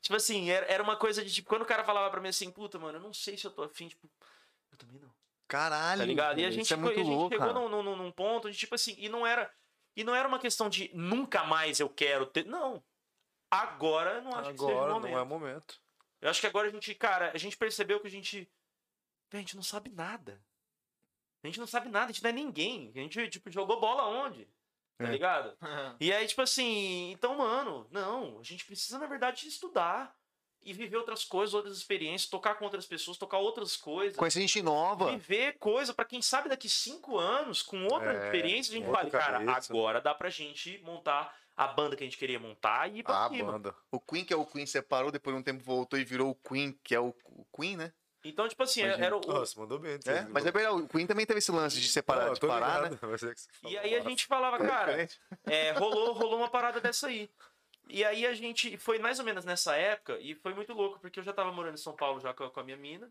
Tipo 0.00 0.16
assim, 0.16 0.48
era, 0.48 0.82
uma 0.82 0.96
coisa 0.96 1.22
de 1.22 1.30
tipo, 1.30 1.50
quando 1.50 1.62
o 1.62 1.66
cara 1.66 1.84
falava 1.84 2.10
pra 2.10 2.18
mim 2.18 2.28
assim, 2.28 2.50
puta, 2.50 2.78
mano, 2.78 2.96
eu 2.96 3.02
não 3.02 3.12
sei 3.12 3.36
se 3.36 3.44
eu 3.46 3.50
tô 3.50 3.62
afim, 3.62 3.88
tipo, 3.88 4.08
eu 4.72 4.78
também 4.78 4.98
não. 4.98 5.10
Caralho. 5.46 6.00
Tá 6.00 6.06
ligado? 6.06 6.40
E 6.40 6.46
a 6.46 6.50
gente, 6.50 6.72
é 6.72 6.76
e 6.76 6.80
muito 6.80 6.98
a 6.98 7.04
gente 7.04 7.14
louco, 7.14 7.36
chegou 7.36 7.52
num, 7.52 7.82
num, 7.82 7.94
num 7.94 8.10
ponto 8.10 8.50
de 8.50 8.56
tipo 8.56 8.74
assim, 8.74 8.94
e 8.96 9.06
não 9.06 9.26
era. 9.26 9.52
E 9.94 10.02
não 10.02 10.14
era 10.14 10.26
uma 10.26 10.38
questão 10.38 10.70
de 10.70 10.90
nunca 10.94 11.44
mais 11.44 11.78
eu 11.78 11.90
quero 11.90 12.24
ter. 12.24 12.46
Não. 12.46 12.82
Agora 13.50 14.14
eu 14.14 14.22
não 14.22 14.32
acho 14.32 14.52
que 14.52 14.58
seja 14.58 14.72
o 14.72 14.76
Agora 14.78 14.94
momento. 14.94 15.12
não 15.12 15.20
é 15.20 15.24
momento. 15.24 15.80
Eu 16.22 16.30
acho 16.30 16.40
que 16.40 16.46
agora 16.46 16.68
a 16.68 16.70
gente, 16.70 16.94
cara, 16.94 17.32
a 17.34 17.38
gente 17.38 17.56
percebeu 17.56 18.00
que 18.00 18.06
a 18.06 18.10
gente. 18.10 18.50
A 19.30 19.36
gente 19.36 19.54
não 19.54 19.62
sabe 19.62 19.90
nada. 19.90 20.40
A 21.44 21.46
gente 21.46 21.60
não 21.60 21.66
sabe 21.66 21.90
nada, 21.90 22.06
a 22.06 22.12
gente 22.12 22.22
não 22.22 22.30
é 22.30 22.32
ninguém. 22.32 22.90
A 22.94 22.98
gente, 22.98 23.28
tipo, 23.28 23.50
jogou 23.50 23.78
bola 23.78 24.06
onde? 24.06 24.48
Tá 24.98 25.04
É. 25.08 25.10
ligado? 25.12 25.56
E 26.00 26.12
aí, 26.12 26.26
tipo 26.26 26.42
assim, 26.42 27.10
então, 27.12 27.36
mano, 27.36 27.86
não, 27.90 28.38
a 28.38 28.42
gente 28.42 28.64
precisa, 28.64 28.98
na 28.98 29.06
verdade, 29.06 29.46
estudar 29.48 30.14
e 30.62 30.72
viver 30.72 30.96
outras 30.96 31.24
coisas, 31.24 31.54
outras 31.54 31.76
experiências, 31.76 32.28
tocar 32.28 32.56
com 32.56 32.64
outras 32.64 32.86
pessoas, 32.86 33.16
tocar 33.18 33.38
outras 33.38 33.76
coisas. 33.76 34.16
Conhecer 34.16 34.40
gente 34.40 34.62
nova. 34.62 35.10
Viver 35.12 35.58
coisa 35.58 35.94
pra 35.94 36.04
quem 36.04 36.20
sabe 36.20 36.48
daqui 36.48 36.68
cinco 36.68 37.16
anos, 37.18 37.62
com 37.62 37.84
outra 37.84 38.12
É, 38.14 38.24
experiência, 38.24 38.72
a 38.72 38.76
gente 38.76 38.90
fala, 38.90 39.10
cara, 39.10 39.44
cabeça. 39.44 39.72
agora 39.72 40.00
dá 40.00 40.14
pra 40.14 40.28
gente 40.28 40.78
montar 40.82 41.34
a 41.56 41.68
banda 41.68 41.96
que 41.96 42.02
a 42.02 42.06
gente 42.06 42.18
queria 42.18 42.38
montar 42.40 42.90
e 42.90 42.98
ir 42.98 43.02
pra 43.02 43.26
A 43.26 43.28
cima. 43.28 43.52
banda. 43.52 43.74
O 43.92 44.00
Queen, 44.00 44.24
que 44.24 44.32
é 44.34 44.36
o 44.36 44.44
Queen, 44.44 44.66
separou, 44.66 45.10
depois 45.12 45.34
de 45.36 45.40
um 45.40 45.44
tempo 45.44 45.62
voltou 45.64 45.98
e 45.98 46.04
virou 46.04 46.30
o 46.30 46.34
Queen, 46.34 46.78
que 46.84 46.94
é 46.94 47.00
o 47.00 47.14
o 47.26 47.46
Queen, 47.56 47.76
né? 47.76 47.92
Então, 48.28 48.48
tipo 48.48 48.62
assim, 48.62 48.80
Imagina. 48.80 49.06
era 49.06 49.16
o. 49.16 49.20
Nossa, 49.20 49.58
mandou 49.58 49.78
bem. 49.78 49.98
É, 50.04 50.22
mas 50.28 50.44
é 50.44 50.50
verdade, 50.50 50.82
o 50.82 50.88
Queen 50.88 51.06
também 51.06 51.24
teve 51.24 51.38
esse 51.38 51.52
lance 51.52 51.80
de 51.80 51.88
separar, 51.88 52.32
de 52.32 52.40
parar, 52.40 52.90
né? 52.90 52.98
E 53.64 53.78
aí 53.78 53.94
a 53.94 54.00
gente 54.00 54.26
falava, 54.26 54.58
cara, 54.58 55.08
é, 55.44 55.70
rolou, 55.72 56.12
rolou 56.14 56.38
uma 56.38 56.48
parada 56.48 56.80
dessa 56.80 57.06
aí. 57.06 57.30
E 57.88 58.04
aí 58.04 58.26
a 58.26 58.34
gente. 58.34 58.76
Foi 58.78 58.98
mais 58.98 59.18
ou 59.18 59.24
menos 59.24 59.44
nessa 59.44 59.76
época, 59.76 60.18
e 60.20 60.34
foi 60.34 60.54
muito 60.54 60.72
louco, 60.72 60.98
porque 60.98 61.20
eu 61.20 61.24
já 61.24 61.32
tava 61.32 61.52
morando 61.52 61.74
em 61.74 61.82
São 61.82 61.94
Paulo 61.94 62.20
já 62.20 62.34
com 62.34 62.60
a, 62.60 62.64
minha 62.64 62.76
mina. 62.76 63.10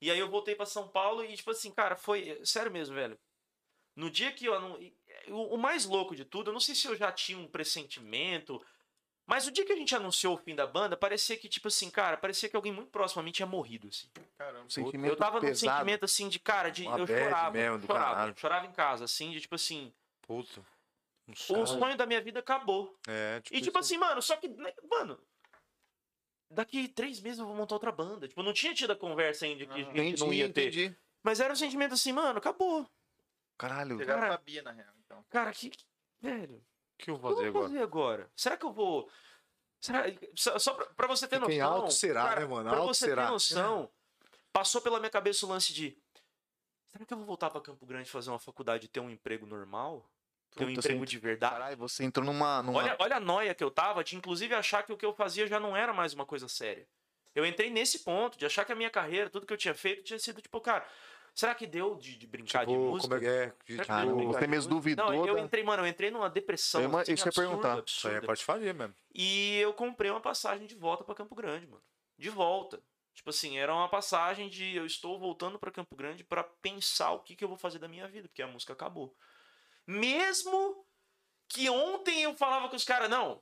E 0.00 0.10
aí 0.10 0.18
eu 0.18 0.28
voltei 0.28 0.54
pra 0.54 0.66
São 0.66 0.86
Paulo 0.88 1.24
e, 1.24 1.34
tipo 1.34 1.50
assim, 1.50 1.70
cara, 1.70 1.96
foi. 1.96 2.40
Sério 2.44 2.70
mesmo, 2.70 2.94
velho. 2.94 3.18
No 3.96 4.10
dia 4.10 4.32
que 4.32 4.46
eu. 4.46 4.54
o 5.30 5.56
mais 5.56 5.84
louco 5.84 6.14
de 6.14 6.24
tudo, 6.24 6.50
eu 6.50 6.52
não 6.52 6.60
sei 6.60 6.74
se 6.74 6.86
eu 6.86 6.96
já 6.96 7.10
tinha 7.10 7.38
um 7.38 7.48
pressentimento. 7.48 8.64
Mas 9.26 9.46
o 9.46 9.50
dia 9.50 9.64
que 9.64 9.72
a 9.72 9.76
gente 9.76 9.94
anunciou 9.94 10.34
o 10.34 10.38
fim 10.38 10.54
da 10.54 10.66
banda, 10.66 10.96
parecia 10.98 11.36
que, 11.36 11.48
tipo 11.48 11.68
assim, 11.68 11.90
cara, 11.90 12.16
parecia 12.16 12.46
que 12.48 12.54
alguém 12.56 12.72
muito 12.72 12.90
próximo 12.90 13.20
a 13.20 13.24
mim 13.24 13.32
tinha 13.32 13.46
morrido, 13.46 13.88
assim. 13.88 14.06
Caramba. 14.36 14.64
Um 14.66 14.70
sentimento 14.70 15.10
Eu 15.12 15.16
tava 15.16 15.36
num 15.36 15.46
pesado. 15.46 15.72
sentimento, 15.78 16.04
assim, 16.04 16.28
de, 16.28 16.38
cara, 16.38 16.68
de. 16.70 16.86
Uma 16.86 16.98
eu 16.98 17.06
chorava. 17.06 17.50
mesmo 17.52 17.78
do 17.78 17.86
chorava, 17.86 18.14
caralho. 18.14 18.34
chorava 18.36 18.66
em 18.66 18.72
casa, 18.72 19.04
assim, 19.04 19.30
de 19.30 19.40
tipo 19.40 19.54
assim. 19.54 19.92
Puta. 20.22 20.60
Um 21.26 21.32
O 21.32 21.36
sonho. 21.66 21.96
da 21.96 22.04
minha 22.04 22.20
vida 22.20 22.40
acabou. 22.40 22.94
É, 23.08 23.40
E 23.50 23.62
tipo 23.62 23.78
assim, 23.78 23.96
mano, 23.96 24.20
só 24.20 24.36
que, 24.36 24.46
né, 24.46 24.74
mano, 24.90 25.18
daqui 26.50 26.86
três 26.86 27.18
meses 27.20 27.38
eu 27.38 27.46
vou 27.46 27.56
montar 27.56 27.74
outra 27.76 27.90
banda. 27.90 28.28
Tipo, 28.28 28.42
não 28.42 28.52
tinha 28.52 28.74
tido 28.74 28.92
a 28.92 28.96
conversa 28.96 29.46
ainda 29.46 29.64
que 29.66 29.72
a 29.72 29.76
gente 29.76 29.88
Entendi, 29.90 30.20
não 30.20 30.32
ia 30.34 30.52
ter. 30.52 30.68
entendi. 30.68 30.96
Mas 31.22 31.40
era 31.40 31.50
um 31.52 31.56
sentimento 31.56 31.94
assim, 31.94 32.12
mano, 32.12 32.38
acabou. 32.38 32.86
Caralho. 33.56 33.96
Você 33.96 34.04
já 34.04 34.14
Cara- 34.16 34.32
sabia, 34.32 34.62
na 34.62 34.72
real, 34.72 34.92
então. 35.04 35.24
Cara, 35.30 35.50
que. 35.52 35.70
que- 35.70 35.84
Velho, 36.20 36.62
que 36.98 37.10
eu 37.10 37.14
o 37.14 37.18
vou 37.18 37.30
que 37.30 37.36
fazer 37.36 37.48
eu 37.48 37.52
vou 37.52 37.62
agora? 37.62 37.72
fazer 37.72 37.82
agora? 37.82 38.30
Será 38.36 38.56
que 38.56 38.64
eu 38.64 38.72
vou. 38.72 39.10
Será... 39.80 40.04
Só, 40.34 40.58
só 40.58 40.74
pra, 40.74 40.86
pra 40.86 41.06
você 41.06 41.28
ter 41.28 41.38
Fica 41.40 41.52
em 41.52 41.58
noção. 41.58 41.74
alto 41.74 41.92
será, 41.92 42.24
cara, 42.24 42.40
né, 42.40 42.46
mano? 42.46 42.70
Pra 42.70 42.78
Alto 42.78 42.94
você 42.94 43.06
será. 43.06 43.24
ter 43.26 43.30
noção, 43.32 43.90
passou 44.52 44.80
pela 44.80 44.98
minha 44.98 45.10
cabeça 45.10 45.44
o 45.44 45.48
lance 45.48 45.72
de. 45.72 45.96
Será 46.92 47.04
que 47.04 47.12
eu 47.12 47.18
vou 47.18 47.26
voltar 47.26 47.50
pra 47.50 47.60
Campo 47.60 47.84
Grande 47.84 48.08
fazer 48.08 48.30
uma 48.30 48.38
faculdade 48.38 48.86
e 48.86 48.88
ter 48.88 49.00
um 49.00 49.10
emprego 49.10 49.44
normal? 49.46 50.08
Ter 50.56 50.64
um 50.64 50.68
Puta, 50.68 50.78
emprego 50.80 51.00
você- 51.00 51.06
de 51.06 51.18
verdade? 51.18 51.52
Caralho, 51.54 51.76
você 51.76 52.04
entrou 52.04 52.24
numa. 52.24 52.62
numa... 52.62 52.78
Olha, 52.78 52.96
olha 53.00 53.16
a 53.16 53.20
noia 53.20 53.54
que 53.54 53.64
eu 53.64 53.70
tava 53.70 54.02
de 54.04 54.16
inclusive 54.16 54.54
achar 54.54 54.84
que 54.84 54.92
o 54.92 54.96
que 54.96 55.04
eu 55.04 55.12
fazia 55.12 55.46
já 55.48 55.58
não 55.58 55.76
era 55.76 55.92
mais 55.92 56.12
uma 56.14 56.24
coisa 56.24 56.48
séria. 56.48 56.88
Eu 57.34 57.44
entrei 57.44 57.68
nesse 57.68 57.98
ponto 58.04 58.38
de 58.38 58.46
achar 58.46 58.64
que 58.64 58.70
a 58.70 58.76
minha 58.76 58.88
carreira, 58.90 59.28
tudo 59.28 59.44
que 59.44 59.52
eu 59.52 59.56
tinha 59.56 59.74
feito, 59.74 60.04
tinha 60.04 60.18
sido 60.20 60.40
tipo, 60.40 60.60
cara, 60.60 60.86
será 61.34 61.54
que 61.54 61.66
deu 61.66 61.96
de, 61.96 62.16
de 62.16 62.26
brincar 62.26 62.64
de 62.64 62.72
Tipo, 62.72 62.84
música? 62.90 63.08
como 63.08 63.14
é 63.14 63.20
que 63.20 63.26
é? 63.26 63.46
De- 63.46 63.52
de 63.76 63.82
tipo, 63.82 64.16
brincar 64.16 64.32
você 64.32 64.40
de 64.40 64.46
mesmo 64.46 64.48
música? 64.50 64.74
duvidou 64.74 65.06
Não, 65.06 65.26
eu 65.26 65.38
entrei, 65.38 65.62
mano, 65.64 65.82
eu 65.82 65.86
entrei 65.86 66.10
numa 66.10 66.30
depressão. 66.30 66.80
Eu 66.82 66.96
assim, 66.98 67.12
isso 67.14 67.28
absurda, 67.28 67.48
perguntar. 67.48 67.82
Isso 67.86 68.06
aí 68.06 68.14
é 68.14 68.16
absurda. 68.18 68.26
patifaria 68.26 68.72
mesmo. 68.72 68.94
E 69.14 69.56
eu 69.58 69.72
comprei 69.74 70.10
uma 70.10 70.20
passagem 70.20 70.66
de 70.66 70.74
volta 70.74 71.02
pra 71.04 71.14
Campo 71.14 71.34
Grande, 71.34 71.66
mano. 71.66 71.82
De 72.16 72.30
volta. 72.30 72.80
Tipo 73.12 73.30
assim, 73.30 73.58
era 73.58 73.72
uma 73.72 73.88
passagem 73.88 74.48
de 74.48 74.74
eu 74.76 74.84
estou 74.86 75.18
voltando 75.18 75.58
pra 75.58 75.70
Campo 75.70 75.94
Grande 75.94 76.24
pra 76.24 76.42
pensar 76.42 77.12
o 77.12 77.20
que, 77.20 77.36
que 77.36 77.44
eu 77.44 77.48
vou 77.48 77.56
fazer 77.56 77.78
da 77.78 77.86
minha 77.88 78.08
vida, 78.08 78.28
porque 78.28 78.42
a 78.42 78.46
música 78.46 78.72
acabou. 78.72 79.14
Mesmo 79.86 80.84
que 81.48 81.68
ontem 81.70 82.22
eu 82.22 82.34
falava 82.34 82.68
com 82.68 82.76
os 82.76 82.84
caras, 82.84 83.08
não, 83.08 83.40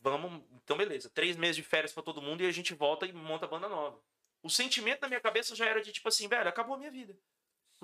vamos, 0.00 0.42
então 0.62 0.76
beleza, 0.76 1.08
três 1.08 1.36
meses 1.36 1.56
de 1.56 1.62
férias 1.62 1.92
pra 1.92 2.02
todo 2.02 2.20
mundo 2.20 2.42
e 2.42 2.46
a 2.46 2.50
gente 2.52 2.74
volta 2.74 3.06
e 3.06 3.12
monta 3.12 3.46
a 3.46 3.48
banda 3.48 3.68
nova. 3.68 3.98
O 4.42 4.50
sentimento 4.50 5.00
na 5.00 5.08
minha 5.08 5.20
cabeça 5.20 5.54
já 5.56 5.64
era 5.66 5.80
de 5.80 5.92
tipo 5.92 6.08
assim, 6.08 6.28
velho, 6.28 6.48
acabou 6.48 6.74
a 6.74 6.78
minha 6.78 6.90
vida. 6.90 7.16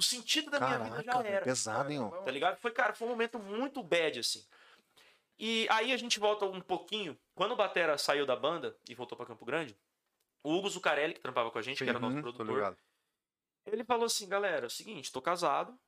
O 0.00 0.02
sentido 0.02 0.50
da 0.50 0.58
minha 0.58 0.78
vida 0.78 0.96
já 1.02 1.12
Caraca, 1.12 1.28
era. 1.28 1.44
pesado, 1.44 1.92
hein. 1.92 2.10
Tá 2.24 2.30
ligado? 2.30 2.56
Foi, 2.56 2.70
cara, 2.70 2.94
foi 2.94 3.06
um 3.06 3.10
momento 3.10 3.38
muito 3.38 3.82
bad, 3.82 4.18
assim. 4.18 4.42
E 5.38 5.66
aí 5.68 5.92
a 5.92 5.96
gente 5.98 6.18
volta 6.18 6.46
um 6.46 6.58
pouquinho. 6.58 7.20
Quando 7.34 7.52
o 7.52 7.56
Batera 7.56 7.98
saiu 7.98 8.24
da 8.24 8.34
banda 8.34 8.74
e 8.88 8.94
voltou 8.94 9.14
pra 9.14 9.26
Campo 9.26 9.44
Grande, 9.44 9.76
o 10.42 10.54
Hugo 10.54 10.70
Zucarelli, 10.70 11.12
que 11.12 11.20
trampava 11.20 11.50
com 11.50 11.58
a 11.58 11.60
gente, 11.60 11.84
que 11.84 11.90
era 11.90 11.98
nosso 11.98 12.16
Tô 12.16 12.22
produtor, 12.32 12.74
ele 13.66 13.84
falou 13.84 14.06
assim, 14.06 14.26
galera, 14.26 14.64
é 14.64 14.68
o 14.68 14.70
seguinte, 14.70 15.12
tô 15.12 15.20
casado, 15.20 15.78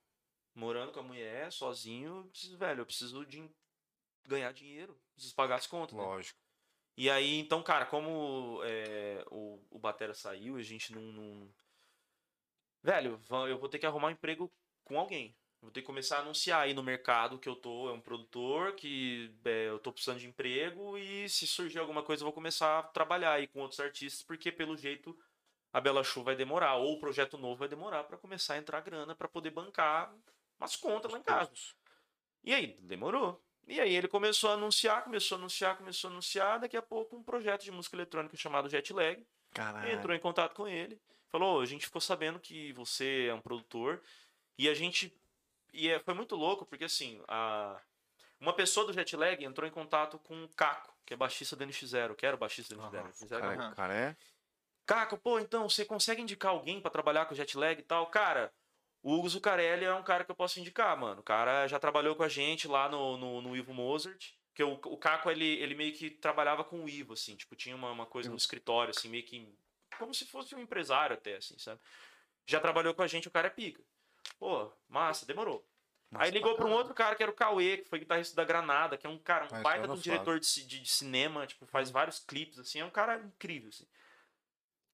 morando 0.54 0.92
com 0.92 1.00
a 1.00 1.02
mulher, 1.02 1.50
sozinho, 1.50 2.18
eu 2.18 2.24
preciso, 2.24 2.58
velho, 2.58 2.80
eu 2.82 2.86
preciso 2.86 3.24
de 3.24 3.50
ganhar 4.28 4.52
dinheiro, 4.52 4.94
preciso 5.14 5.34
pagar 5.34 5.54
as 5.54 5.66
contas. 5.66 5.96
né? 5.96 6.02
Lógico. 6.02 6.38
E 6.98 7.08
aí, 7.08 7.38
então, 7.38 7.62
cara, 7.62 7.86
como 7.86 8.60
é, 8.62 9.24
o, 9.30 9.58
o 9.70 9.78
Batera 9.78 10.12
saiu, 10.12 10.56
a 10.56 10.62
gente 10.62 10.92
não, 10.92 11.00
não- 11.00 11.54
Velho, 12.82 13.20
eu 13.48 13.58
vou 13.58 13.68
ter 13.68 13.78
que 13.78 13.86
arrumar 13.86 14.08
um 14.08 14.12
emprego 14.12 14.50
com 14.84 14.98
alguém. 14.98 15.34
Vou 15.60 15.70
ter 15.70 15.80
que 15.80 15.86
começar 15.86 16.16
a 16.16 16.20
anunciar 16.20 16.62
aí 16.62 16.74
no 16.74 16.82
mercado 16.82 17.38
que 17.38 17.48
eu 17.48 17.54
tô, 17.54 17.88
é 17.88 17.92
um 17.92 18.00
produtor, 18.00 18.74
que 18.74 19.32
é, 19.44 19.68
eu 19.68 19.78
tô 19.78 19.92
precisando 19.92 20.18
de 20.18 20.26
emprego 20.26 20.98
e 20.98 21.28
se 21.28 21.46
surgir 21.46 21.78
alguma 21.78 22.02
coisa 22.02 22.22
eu 22.22 22.26
vou 22.26 22.32
começar 22.32 22.80
a 22.80 22.82
trabalhar 22.82 23.34
aí 23.34 23.46
com 23.46 23.60
outros 23.60 23.78
artistas, 23.78 24.24
porque 24.24 24.50
pelo 24.50 24.76
jeito 24.76 25.16
a 25.72 25.80
Bela 25.80 26.02
Show 26.02 26.24
vai 26.24 26.34
demorar, 26.34 26.74
ou 26.74 26.94
o 26.94 26.98
projeto 26.98 27.38
novo 27.38 27.60
vai 27.60 27.68
demorar 27.68 28.02
pra 28.04 28.18
começar 28.18 28.54
a 28.54 28.58
entrar 28.58 28.80
grana 28.80 29.14
pra 29.14 29.28
poder 29.28 29.50
bancar 29.50 30.12
umas 30.58 30.74
contas 30.74 31.10
lá 31.10 31.18
em 31.18 31.22
casa. 31.22 31.52
E 32.42 32.52
aí, 32.52 32.76
demorou. 32.80 33.40
E 33.68 33.80
aí 33.80 33.94
ele 33.94 34.08
começou 34.08 34.50
a 34.50 34.54
anunciar, 34.54 35.04
começou 35.04 35.36
a 35.36 35.38
anunciar, 35.38 35.76
começou 35.76 36.08
a 36.08 36.12
anunciar, 36.12 36.58
daqui 36.58 36.76
a 36.76 36.82
pouco 36.82 37.16
um 37.16 37.22
projeto 37.22 37.62
de 37.62 37.70
música 37.70 37.94
eletrônica 37.94 38.36
chamado 38.36 38.68
Jetlag 38.68 39.24
Caralho. 39.54 39.92
entrou 39.92 40.14
em 40.14 40.18
contato 40.18 40.54
com 40.54 40.66
ele, 40.66 41.00
falou: 41.32 41.58
"Ô, 41.58 41.60
a 41.60 41.66
gente 41.66 41.86
ficou 41.86 42.00
sabendo 42.00 42.38
que 42.38 42.72
você 42.74 43.26
é 43.28 43.34
um 43.34 43.40
produtor 43.40 44.00
e 44.56 44.68
a 44.68 44.74
gente 44.74 45.12
e 45.72 45.88
é- 45.88 45.98
foi 45.98 46.14
muito 46.14 46.36
louco 46.36 46.64
porque 46.66 46.84
assim 46.84 47.20
a 47.26 47.80
uma 48.38 48.52
pessoa 48.52 48.84
do 48.84 48.92
Jetlag 48.92 49.44
entrou 49.44 49.68
em 49.68 49.72
contato 49.72 50.18
com 50.18 50.44
o 50.44 50.48
Caco, 50.48 50.92
que 51.06 51.14
é 51.14 51.16
baixista 51.16 51.54
do 51.54 51.64
NX0, 51.64 52.16
que 52.16 52.26
era 52.26 52.34
o 52.34 52.38
baixista 52.38 52.74
do 52.74 52.80
NX0. 52.82 53.08
NX0 53.08 53.40
Cara, 53.40 53.74
cara, 53.74 53.94
é. 53.94 54.16
Caco, 54.84 55.16
pô, 55.16 55.38
então 55.38 55.68
você 55.68 55.84
consegue 55.84 56.20
indicar 56.20 56.50
alguém 56.50 56.80
pra 56.80 56.90
trabalhar 56.90 57.24
com 57.26 57.36
Jetlag 57.36 57.80
e 57.80 57.84
tal? 57.84 58.06
Cara, 58.08 58.52
o 59.00 59.14
Hugo 59.14 59.28
Zucarelli 59.28 59.84
é 59.84 59.94
um 59.94 60.02
cara 60.02 60.24
que 60.24 60.30
eu 60.30 60.34
posso 60.34 60.58
indicar, 60.58 60.96
mano. 60.96 61.20
O 61.20 61.24
cara 61.24 61.68
já 61.68 61.78
trabalhou 61.78 62.16
com 62.16 62.24
a 62.24 62.28
gente 62.28 62.66
lá 62.66 62.88
no, 62.88 63.16
no, 63.16 63.42
no 63.42 63.56
Ivo 63.56 63.72
Mozart. 63.72 64.32
Porque 64.48 64.62
o, 64.64 64.72
o 64.74 64.98
Caco, 64.98 65.30
ele, 65.30 65.46
ele 65.46 65.74
meio 65.74 65.94
que 65.94 66.10
trabalhava 66.10 66.62
com 66.62 66.84
o 66.84 66.88
Ivo, 66.88 67.14
assim. 67.14 67.34
Tipo, 67.36 67.56
tinha 67.56 67.74
uma, 67.74 67.90
uma 67.90 68.06
coisa 68.06 68.28
no 68.28 68.36
escritório, 68.36 68.92
assim, 68.96 69.08
meio 69.08 69.24
que... 69.24 69.48
Como 69.98 70.14
se 70.14 70.26
fosse 70.26 70.54
um 70.54 70.60
empresário 70.60 71.14
até, 71.14 71.36
assim, 71.36 71.58
sabe? 71.58 71.80
Já 72.46 72.60
trabalhou 72.60 72.94
com 72.94 73.02
a 73.02 73.06
gente, 73.06 73.28
o 73.28 73.30
cara 73.30 73.46
é 73.46 73.50
pica. 73.50 73.82
Pô, 74.38 74.70
massa, 74.88 75.26
demorou. 75.26 75.66
Aí 76.14 76.30
ligou 76.30 76.54
pra 76.54 76.66
um 76.66 76.72
outro 76.72 76.92
cara 76.92 77.14
que 77.16 77.22
era 77.22 77.32
o 77.32 77.34
Cauê, 77.34 77.78
que 77.78 77.88
foi 77.88 77.98
guitarrista 77.98 78.36
da 78.36 78.44
Granada, 78.44 78.98
que 78.98 79.06
é 79.06 79.10
um 79.10 79.18
cara, 79.18 79.46
um 79.46 79.48
Mas 79.50 79.62
baita 79.62 79.86
de 79.86 79.92
um 79.92 79.96
diretor 79.96 80.38
de, 80.38 80.66
de, 80.66 80.80
de 80.80 80.90
cinema, 80.90 81.46
tipo, 81.46 81.64
faz 81.66 81.90
vários 81.90 82.18
clipes, 82.18 82.58
assim, 82.58 82.80
é 82.80 82.84
um 82.84 82.90
cara 82.90 83.16
incrível, 83.18 83.70
assim. 83.70 83.86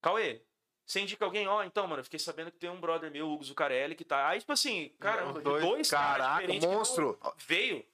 Cauê, 0.01 0.43
você 0.87 1.01
indica 1.01 1.25
alguém? 1.25 1.49
Ó, 1.49 1.63
então, 1.65 1.87
mano, 1.87 2.05
fiquei 2.05 2.19
sabendo 2.19 2.53
que 2.53 2.59
tem 2.59 2.71
um 2.71 2.81
brother 2.81 3.11
meu, 3.11 3.29
Hugo 3.29 3.43
Zucarelli, 3.43 3.97
que 3.97 4.05
tá. 4.05 4.29
Aí, 4.29 4.39
tipo 4.39 4.53
assim, 4.53 4.95
Os 5.37 5.43
dois, 5.43 5.63
dois- 5.65 5.91
caras 5.91 6.27
Caraca, 6.27 6.47
não 6.47 6.61
monstro. 6.61 7.19
Veio. 7.37 7.85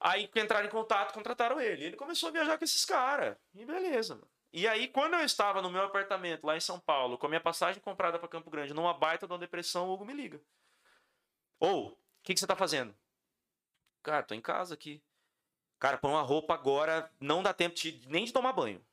Aí 0.00 0.30
entraram 0.34 0.66
em 0.66 0.70
contato, 0.70 1.12
contrataram 1.12 1.60
ele. 1.60 1.84
Ele 1.84 1.96
começou 1.96 2.28
a 2.28 2.32
viajar 2.32 2.56
com 2.56 2.64
esses 2.64 2.84
caras. 2.84 3.36
E 3.54 3.64
beleza, 3.64 4.14
mano. 4.14 4.31
E 4.52 4.68
aí, 4.68 4.86
quando 4.86 5.14
eu 5.14 5.20
estava 5.20 5.62
no 5.62 5.70
meu 5.70 5.82
apartamento 5.82 6.46
lá 6.46 6.56
em 6.56 6.60
São 6.60 6.78
Paulo, 6.78 7.16
com 7.16 7.26
a 7.26 7.28
minha 7.28 7.40
passagem 7.40 7.80
comprada 7.80 8.18
pra 8.18 8.28
Campo 8.28 8.50
Grande, 8.50 8.74
numa 8.74 8.92
baita 8.92 9.26
de 9.26 9.32
uma 9.32 9.38
depressão, 9.38 9.88
o 9.88 9.92
Hugo 9.94 10.04
me 10.04 10.12
liga. 10.12 10.40
Ou, 11.58 11.88
o 11.88 11.98
que, 12.22 12.34
que 12.34 12.40
você 12.40 12.46
tá 12.46 12.54
fazendo? 12.54 12.94
Cara, 14.02 14.22
tô 14.22 14.34
em 14.34 14.40
casa 14.40 14.74
aqui. 14.74 15.02
Cara, 15.78 15.96
põe 15.96 16.10
uma 16.10 16.22
roupa 16.22 16.52
agora, 16.52 17.10
não 17.18 17.42
dá 17.42 17.54
tempo 17.54 17.74
de, 17.74 18.02
nem 18.06 18.24
de 18.24 18.32
tomar 18.32 18.52
banho. 18.52 18.84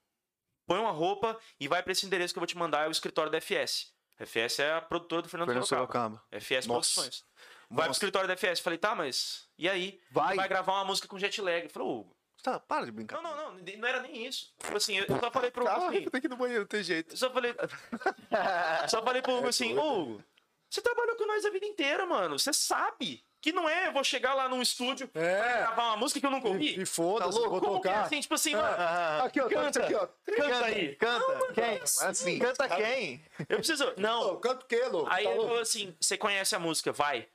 Põe 0.65 0.79
uma 0.79 0.91
roupa 0.91 1.37
e 1.59 1.67
vai 1.67 1.83
pra 1.83 1.91
esse 1.91 2.05
endereço 2.05 2.33
que 2.33 2.37
eu 2.37 2.41
vou 2.41 2.47
te 2.47 2.57
mandar, 2.57 2.85
é 2.85 2.87
o 2.87 2.91
escritório 2.91 3.31
da 3.31 3.41
FS. 3.41 3.93
FS 4.17 4.59
é 4.59 4.73
a 4.73 4.81
produtora 4.81 5.21
do 5.21 5.29
Fernando 5.29 5.47
Fernando 5.47 5.65
Sorocaba. 5.65 6.23
FS 6.31 6.67
Nossa. 6.67 6.93
Produções. 6.93 7.25
Vai 7.69 7.85
pro 7.85 7.93
escritório 7.93 8.27
da 8.27 8.35
FS. 8.35 8.59
Falei, 8.61 8.79
tá, 8.79 8.95
mas. 8.95 9.49
E 9.57 9.69
aí? 9.69 10.01
Vai. 10.11 10.35
Vai 10.35 10.47
gravar 10.47 10.73
uma 10.73 10.85
música 10.85 11.07
com 11.07 11.19
jet 11.19 11.41
lag. 11.41 11.59
Ele 11.59 11.69
falou, 11.69 12.01
Hugo. 12.01 12.18
Tá, 12.41 12.59
para 12.59 12.85
de 12.85 12.91
brincar. 12.91 13.21
Não, 13.21 13.35
não, 13.35 13.53
não. 13.53 13.59
Não 13.77 13.87
era 13.87 14.01
nem 14.01 14.25
isso. 14.25 14.53
Tipo 14.59 14.77
assim, 14.77 14.97
eu 14.97 15.05
só 15.07 15.29
falei 15.31 15.51
pro 15.51 15.63
Hugo 15.65 15.71
assim. 15.87 16.05
tem 16.09 16.21
que 16.21 16.27
ir 16.27 16.29
no 16.29 16.37
banheiro, 16.37 16.61
não 16.61 16.67
tem 16.67 16.83
jeito. 16.83 17.17
Só 17.17 17.29
falei. 17.31 17.53
só 18.87 19.01
falei 19.03 19.21
pro 19.21 19.37
Hugo 19.37 19.47
assim, 19.47 19.77
ô 19.77 20.01
Hugo, 20.01 20.23
você 20.69 20.81
trabalhou 20.81 21.15
com 21.15 21.25
nós 21.25 21.43
a 21.45 21.49
vida 21.49 21.65
inteira, 21.65 22.05
mano. 22.05 22.37
Você 22.39 22.53
sabe. 22.53 23.23
Que 23.41 23.53
não 23.53 23.69
é, 23.69 23.87
eu 23.87 23.93
vou 23.93 24.03
chegar 24.03 24.33
lá 24.33 24.49
num 24.49 24.61
estúdio 24.61 25.09
É. 25.15 25.59
gravar 25.59 25.83
uma 25.91 25.95
música 25.97 26.19
que 26.19 26.25
eu 26.25 26.29
nunca 26.31 26.49
ouvi. 26.49 26.77
E, 26.77 26.81
e 26.81 26.85
foda-se, 26.85 27.39
vou 27.39 27.61
Como 27.61 27.79
que 27.81 27.87
é 27.87 27.91
tocar. 27.93 28.03
assim, 28.05 28.19
tipo 28.19 28.33
assim, 28.33 28.53
mano, 28.53 28.67
Aqui, 29.23 29.39
ó, 29.39 29.43
tá 29.47 29.49
Canta. 29.49 29.79
aqui, 29.85 29.95
ó. 29.95 30.07
canta 30.25 30.65
aí. 30.65 30.95
Canta. 30.97 31.53
Quem? 31.53 31.79
assim. 32.09 32.37
Canta 32.39 32.67
quem? 32.67 33.23
Eu 33.47 33.57
preciso. 33.59 33.93
Não. 33.95 34.33
Ô, 34.33 34.37
canto 34.39 34.63
o 34.63 34.67
quê, 34.67 34.83
louco? 34.91 35.07
Aí 35.09 35.23
Tá 35.23 35.29
ele 35.29 35.35
louco? 35.35 35.47
falou 35.47 35.61
assim: 35.61 35.95
você 36.01 36.17
conhece 36.17 36.53
a 36.53 36.59
música, 36.59 36.91
vai. 36.91 37.29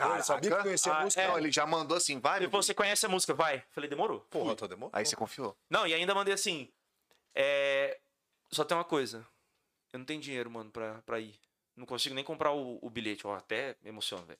Cara, 0.00 0.18
eu 0.18 0.22
sabia 0.24 0.50
que 0.56 0.62
conhecia 0.62 0.92
Ah, 0.92 1.00
a 1.00 1.04
música. 1.04 1.22
é. 1.22 1.28
Não, 1.28 1.38
ele 1.38 1.50
já 1.52 1.66
mandou 1.66 1.96
assim, 1.96 2.18
vai. 2.20 2.40
Falou: 2.46 2.62
você 2.62 2.74
conhece 2.74 3.06
a 3.06 3.08
música, 3.08 3.34
vai. 3.34 3.62
Falei, 3.70 3.88
demorou. 3.88 4.20
Porra, 4.30 4.54
tô 4.56 4.66
demorando. 4.66 4.96
Aí 4.96 5.04
você 5.06 5.14
confiou. 5.16 5.56
Não, 5.68 5.86
e 5.86 5.94
ainda 5.94 6.14
mandei 6.14 6.34
assim. 6.34 6.70
É... 7.34 7.98
Só 8.50 8.64
tem 8.64 8.76
uma 8.76 8.84
coisa. 8.84 9.26
Eu 9.92 9.98
não 9.98 10.06
tenho 10.06 10.20
dinheiro, 10.20 10.50
mano, 10.50 10.70
pra, 10.70 11.00
pra 11.02 11.20
ir. 11.20 11.38
Não 11.76 11.86
consigo 11.86 12.14
nem 12.14 12.24
comprar 12.24 12.52
o, 12.52 12.78
o 12.82 12.90
bilhete. 12.90 13.26
Ó, 13.26 13.34
até 13.34 13.76
me 13.82 13.88
emociona, 13.90 14.24
velho. 14.24 14.38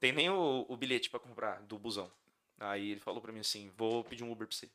Tem 0.00 0.12
nem 0.12 0.28
o, 0.30 0.66
o 0.68 0.76
bilhete 0.76 1.08
pra 1.10 1.20
comprar 1.20 1.60
do 1.62 1.78
busão. 1.78 2.10
Aí 2.58 2.90
ele 2.92 3.00
falou 3.00 3.20
pra 3.20 3.32
mim 3.32 3.40
assim: 3.40 3.70
vou 3.76 4.04
pedir 4.04 4.24
um 4.24 4.30
Uber 4.32 4.46
pra 4.46 4.56
você. 4.56 4.70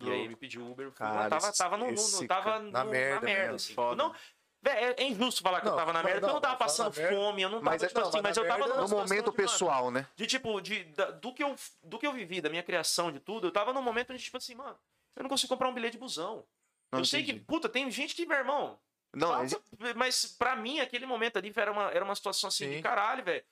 e 0.00 0.10
aí 0.10 0.20
ele 0.22 0.36
pediu 0.36 0.68
Uber. 0.70 0.90
Cara, 0.92 1.28
tava, 1.30 1.48
esse- 1.48 1.58
tava 1.58 1.76
no, 1.76 1.90
no- 1.90 2.26
tava 2.28 2.58
no- 2.58 2.70
na 2.70 2.84
merda 2.84 3.26
mesmo, 3.26 3.54
assim. 3.54 3.74
foda. 3.74 3.96
Não, 4.02 4.14
véi, 4.62 4.84
é, 4.84 4.94
é 4.98 5.04
injusto 5.04 5.42
falar 5.42 5.60
que 5.60 5.66
eu 5.66 5.70
Não, 5.70 5.76
tava 5.78 5.92
na 5.92 6.02
merda, 6.02 6.20
porque 6.20 6.30
eu 6.30 6.34
não 6.34 6.40
tava 6.40 6.56
passando 6.56 6.92
fome, 6.92 7.42
eu 7.42 7.48
não 7.48 7.58
tava, 7.60 7.70
Mas 7.70 7.82
tipo 7.82 8.00
não, 8.00 8.08
assim, 8.08 8.16
mas 8.18 8.22
mas 8.22 8.36
eu 8.36 8.46
tava 8.46 8.66
No 8.66 8.88
momento 8.88 9.08
de, 9.08 9.24
mano, 9.24 9.32
pessoal, 9.36 9.90
né? 9.90 10.06
de 10.16 10.26
tipo, 10.26 10.60
de, 10.60 10.84
da- 10.84 11.10
do, 11.10 11.32
que 11.32 11.42
eu, 11.42 11.54
do 11.82 11.98
que 11.98 12.06
eu 12.06 12.12
vivi, 12.12 12.40
da 12.40 12.48
minha 12.48 12.62
criação, 12.62 13.10
de 13.12 13.20
tudo, 13.20 13.46
eu 13.46 13.52
tava 13.52 13.72
num 13.72 13.82
momento 13.82 14.12
onde, 14.12 14.22
tipo 14.22 14.36
assim, 14.36 14.54
mano, 14.54 14.78
eu 15.14 15.22
não 15.22 15.30
consigo 15.30 15.48
comprar 15.52 15.68
um 15.68 15.74
bilhete 15.74 15.92
de 15.92 15.98
busão. 15.98 16.44
Não 16.92 17.00
eu 17.00 17.04
sei 17.04 17.22
que, 17.22 17.30
entendi. 17.32 17.44
puta, 17.46 17.68
tem 17.68 17.90
gente 17.90 18.14
que, 18.14 18.26
meu 18.26 18.36
irmão, 18.38 18.78
Não, 19.14 19.28
passa- 19.30 19.60
mas 19.96 20.26
pra 20.26 20.54
mim, 20.56 20.80
aquele 20.80 21.06
momento 21.06 21.36
ali 21.36 21.52
era 21.56 21.72
uma, 21.72 21.90
era 21.90 22.04
uma 22.04 22.14
situação 22.14 22.48
assim 22.48 22.68
de 22.68 22.76
Sim. 22.76 22.82
caralho, 22.82 23.24
velho. 23.24 23.44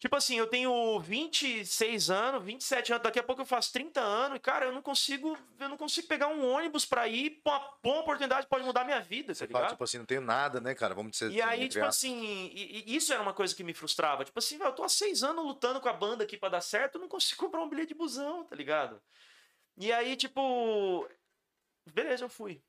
Tipo 0.00 0.16
assim, 0.16 0.34
eu 0.38 0.46
tenho 0.46 0.98
26 0.98 2.08
anos, 2.08 2.42
27 2.42 2.90
anos, 2.90 3.02
daqui 3.02 3.18
a 3.18 3.22
pouco 3.22 3.42
eu 3.42 3.46
faço 3.46 3.70
30 3.70 4.00
anos, 4.00 4.38
e, 4.38 4.40
cara, 4.40 4.64
eu 4.64 4.72
não 4.72 4.80
consigo, 4.80 5.36
eu 5.58 5.68
não 5.68 5.76
consigo 5.76 6.08
pegar 6.08 6.26
um 6.28 6.42
ônibus 6.50 6.86
pra 6.86 7.06
ir, 7.06 7.38
uma 7.44 7.58
boa 7.82 8.00
oportunidade 8.00 8.46
pode 8.46 8.64
mudar 8.64 8.82
minha 8.84 8.98
vida, 9.00 9.28
tá 9.28 9.34
Você 9.34 9.46
fala, 9.46 9.58
ligado? 9.64 9.72
tipo 9.74 9.84
assim, 9.84 9.98
não 9.98 10.06
tenho 10.06 10.22
nada, 10.22 10.58
né, 10.58 10.74
cara? 10.74 10.94
Vamos 10.94 11.12
dizer 11.12 11.30
E 11.30 11.42
aí, 11.42 11.58
entre 11.64 11.74
tipo 11.74 11.84
assim, 11.84 12.18
e- 12.24 12.84
e 12.86 12.96
isso 12.96 13.12
era 13.12 13.20
uma 13.20 13.34
coisa 13.34 13.54
que 13.54 13.62
me 13.62 13.74
frustrava. 13.74 14.24
Tipo 14.24 14.38
assim, 14.38 14.56
velho, 14.56 14.70
eu 14.70 14.74
tô 14.74 14.82
há 14.84 14.88
seis 14.88 15.22
anos 15.22 15.44
lutando 15.44 15.82
com 15.82 15.88
a 15.90 15.92
banda 15.92 16.24
aqui 16.24 16.38
pra 16.38 16.48
dar 16.48 16.62
certo, 16.62 16.94
eu 16.94 17.02
não 17.02 17.08
consigo 17.08 17.38
comprar 17.46 17.60
um 17.62 17.68
bilhete 17.68 17.88
de 17.88 17.94
busão, 17.94 18.42
tá 18.44 18.56
ligado? 18.56 19.00
E 19.76 19.92
aí, 19.92 20.16
tipo. 20.16 21.06
Beleza, 21.92 22.24
eu 22.24 22.28
fui. 22.30 22.62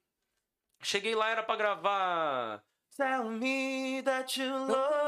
Cheguei 0.84 1.16
lá, 1.16 1.30
era 1.30 1.44
pra 1.44 1.56
gravar. 1.56 2.62
Tell 2.98 3.24
me 3.30 4.02
that 4.04 4.38
you 4.42 4.50
love. 4.68 5.01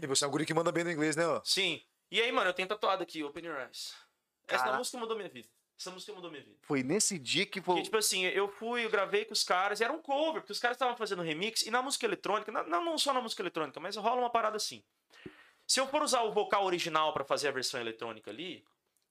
E 0.00 0.06
você 0.06 0.24
é 0.24 0.28
um 0.28 0.30
guri 0.30 0.46
que 0.46 0.54
manda 0.54 0.72
bem 0.72 0.84
no 0.84 0.90
inglês, 0.90 1.16
né, 1.16 1.26
ó? 1.26 1.40
Sim. 1.44 1.80
E 2.10 2.20
aí, 2.20 2.30
mano, 2.30 2.50
eu 2.50 2.54
tenho 2.54 2.68
tatuado 2.68 3.02
aqui, 3.02 3.22
Open 3.22 3.44
Your 3.44 3.58
Eyes. 3.58 3.94
Essa 4.46 4.64
Cara. 4.64 4.76
música 4.76 4.98
mudou 4.98 5.16
minha 5.16 5.28
vida. 5.28 5.48
Essa 5.78 5.90
música 5.90 6.12
mudou 6.12 6.30
minha 6.30 6.42
vida. 6.42 6.56
Foi 6.62 6.82
nesse 6.82 7.18
dia 7.18 7.44
que 7.46 7.60
foi. 7.60 7.74
Porque, 7.74 7.84
tipo 7.84 7.96
assim, 7.96 8.24
eu 8.24 8.48
fui, 8.48 8.84
eu 8.84 8.90
gravei 8.90 9.24
com 9.24 9.32
os 9.32 9.42
caras, 9.42 9.80
e 9.80 9.84
era 9.84 9.92
um 9.92 10.00
cover, 10.00 10.42
porque 10.42 10.52
os 10.52 10.60
caras 10.60 10.76
estavam 10.76 10.96
fazendo 10.96 11.22
remix, 11.22 11.62
e 11.62 11.70
na 11.70 11.82
música 11.82 12.06
eletrônica, 12.06 12.52
não, 12.52 12.84
não 12.84 12.98
só 12.98 13.12
na 13.12 13.20
música 13.20 13.42
eletrônica, 13.42 13.80
mas 13.80 13.96
rola 13.96 14.20
uma 14.20 14.30
parada 14.30 14.56
assim. 14.56 14.82
Se 15.66 15.80
eu 15.80 15.86
for 15.86 16.02
usar 16.02 16.22
o 16.22 16.32
vocal 16.32 16.64
original 16.64 17.12
pra 17.12 17.24
fazer 17.24 17.48
a 17.48 17.52
versão 17.52 17.80
eletrônica 17.80 18.30
ali, 18.30 18.64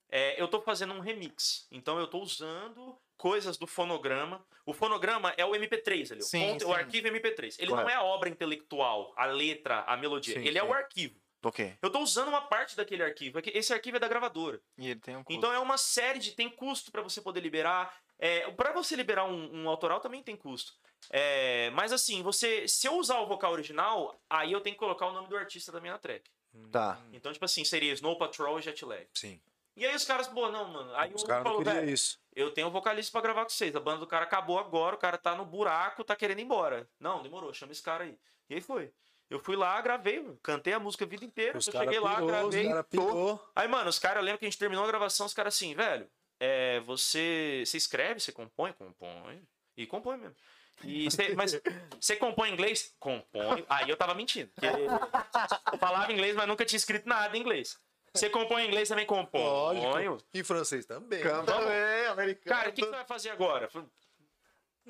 é, 0.09 0.39
eu 0.39 0.47
tô 0.47 0.61
fazendo 0.61 0.93
um 0.93 0.99
remix. 0.99 1.67
Então 1.71 1.99
eu 1.99 2.07
tô 2.07 2.19
usando 2.19 2.97
coisas 3.21 3.55
do 3.55 3.67
fonograma. 3.67 4.43
O 4.65 4.73
fonograma 4.73 5.31
é 5.37 5.45
o 5.45 5.51
MP3 5.51 6.11
ali, 6.11 6.21
o 6.21 6.23
Sim, 6.23 6.55
o 6.55 6.59
sim. 6.59 6.73
arquivo 6.73 7.07
MP3. 7.07 7.55
Ele 7.59 7.67
Correto. 7.67 7.75
não 7.75 7.89
é 7.89 7.93
a 7.93 8.01
obra 8.01 8.27
intelectual, 8.27 9.13
a 9.15 9.25
letra, 9.27 9.81
a 9.81 9.95
melodia. 9.95 10.39
Sim, 10.39 10.47
ele 10.47 10.57
é 10.57 10.63
o 10.63 10.73
arquivo. 10.73 11.21
Ok. 11.43 11.77
Eu 11.83 11.91
tô 11.91 11.99
usando 11.99 12.29
uma 12.29 12.41
parte 12.41 12.75
daquele 12.75 13.03
arquivo. 13.03 13.37
é 13.37 13.43
Esse 13.53 13.73
arquivo 13.73 13.97
é 13.97 13.99
da 13.99 14.07
gravadora. 14.07 14.59
E 14.75 14.89
ele 14.89 14.99
tem 14.99 15.15
um 15.15 15.23
custo. 15.23 15.37
Então 15.37 15.53
é 15.53 15.59
uma 15.59 15.77
série 15.77 16.17
de. 16.17 16.31
Tem 16.31 16.49
custo 16.49 16.91
pra 16.91 17.03
você 17.03 17.21
poder 17.21 17.41
liberar. 17.41 17.95
É, 18.17 18.49
para 18.51 18.71
você 18.71 18.95
liberar 18.95 19.25
um, 19.25 19.61
um 19.63 19.69
autoral 19.69 19.99
também 19.99 20.23
tem 20.23 20.35
custo. 20.35 20.73
É, 21.11 21.69
mas 21.71 21.91
assim, 21.91 22.23
você. 22.23 22.67
Se 22.67 22.87
eu 22.87 22.97
usar 22.97 23.19
o 23.19 23.27
vocal 23.27 23.51
original, 23.51 24.19
aí 24.27 24.51
eu 24.51 24.61
tenho 24.61 24.75
que 24.75 24.79
colocar 24.79 25.05
o 25.05 25.13
nome 25.13 25.27
do 25.27 25.37
artista 25.37 25.71
da 25.71 25.79
minha 25.79 25.97
track. 25.99 26.29
Tá. 26.71 26.99
Então, 27.13 27.31
tipo 27.31 27.45
assim, 27.45 27.63
seria 27.63 27.93
Snow 27.93 28.17
Patrol 28.17 28.59
e 28.59 28.61
Jetlag. 28.63 29.07
Sim. 29.13 29.39
E 29.75 29.85
aí 29.85 29.95
os 29.95 30.03
caras, 30.03 30.27
pô, 30.27 30.49
não, 30.51 30.67
mano. 30.67 30.93
Aí 30.95 31.13
Os 31.13 31.23
o 31.23 31.25
caras 31.25 31.43
falou, 31.43 31.63
velho, 31.63 31.89
isso. 31.89 32.19
eu 32.35 32.51
tenho 32.51 32.67
um 32.67 32.71
vocalista 32.71 33.11
pra 33.11 33.21
gravar 33.21 33.43
com 33.43 33.49
vocês. 33.49 33.75
A 33.75 33.79
banda 33.79 33.99
do 33.99 34.07
cara 34.07 34.25
acabou 34.25 34.59
agora, 34.59 34.95
o 34.95 34.99
cara 34.99 35.17
tá 35.17 35.33
no 35.33 35.45
buraco, 35.45 36.03
tá 36.03 36.15
querendo 36.15 36.39
ir 36.39 36.43
embora. 36.43 36.87
Não, 36.99 37.23
demorou, 37.23 37.53
chama 37.53 37.71
esse 37.71 37.81
cara 37.81 38.03
aí. 38.03 38.17
E 38.49 38.55
aí 38.55 38.61
foi. 38.61 38.91
Eu 39.29 39.39
fui 39.39 39.55
lá, 39.55 39.79
gravei, 39.79 40.19
mano, 40.19 40.37
cantei 40.43 40.73
a 40.73 40.79
música 40.79 41.05
a 41.05 41.07
vida 41.07 41.23
inteira. 41.23 41.57
Os 41.57 41.65
eu 41.67 41.71
cheguei 41.73 41.99
lá, 42.01 42.15
pirou, 42.15 42.27
gravei. 42.27 42.67
caras 42.67 42.85
pirou. 42.87 43.49
Aí, 43.55 43.67
mano, 43.67 43.89
os 43.89 43.97
caras, 43.97 44.17
eu 44.17 44.23
lembro 44.23 44.39
que 44.39 44.45
a 44.45 44.49
gente 44.49 44.59
terminou 44.59 44.83
a 44.83 44.87
gravação, 44.87 45.25
os 45.25 45.33
caras 45.33 45.55
assim, 45.55 45.73
velho, 45.73 46.05
é, 46.37 46.81
você, 46.81 47.63
você 47.65 47.77
escreve, 47.77 48.19
você 48.19 48.33
compõe? 48.33 48.73
Compõe. 48.73 49.41
E 49.77 49.87
compõe 49.87 50.17
mesmo. 50.17 50.35
E 50.83 51.05
você- 51.09 51.33
mas 51.33 51.59
você 51.99 52.17
compõe 52.17 52.51
inglês? 52.51 52.93
Compõe. 52.99 53.63
Aí 53.69 53.89
eu 53.89 53.95
tava 53.95 54.13
mentindo. 54.13 54.51
porque 54.53 54.67
eu 54.67 55.77
falava 55.77 56.11
inglês, 56.11 56.35
mas 56.35 56.47
nunca 56.47 56.65
tinha 56.65 56.77
escrito 56.77 57.07
nada 57.07 57.37
em 57.37 57.39
inglês. 57.39 57.79
Você 58.13 58.29
compõe 58.29 58.63
em 58.63 58.67
inglês 58.67 58.89
também? 58.89 59.05
Compõe. 59.05 59.79
Lógico. 59.79 60.17
E 60.33 60.43
francês 60.43 60.85
também. 60.85 61.21
Canta 61.21 61.57
bem, 61.59 62.07
americano. 62.07 62.55
Cara, 62.55 62.69
o 62.69 62.73
que, 62.73 62.81
que 62.81 62.87
você 62.87 62.95
vai 62.95 63.05
fazer 63.05 63.29
agora? 63.29 63.69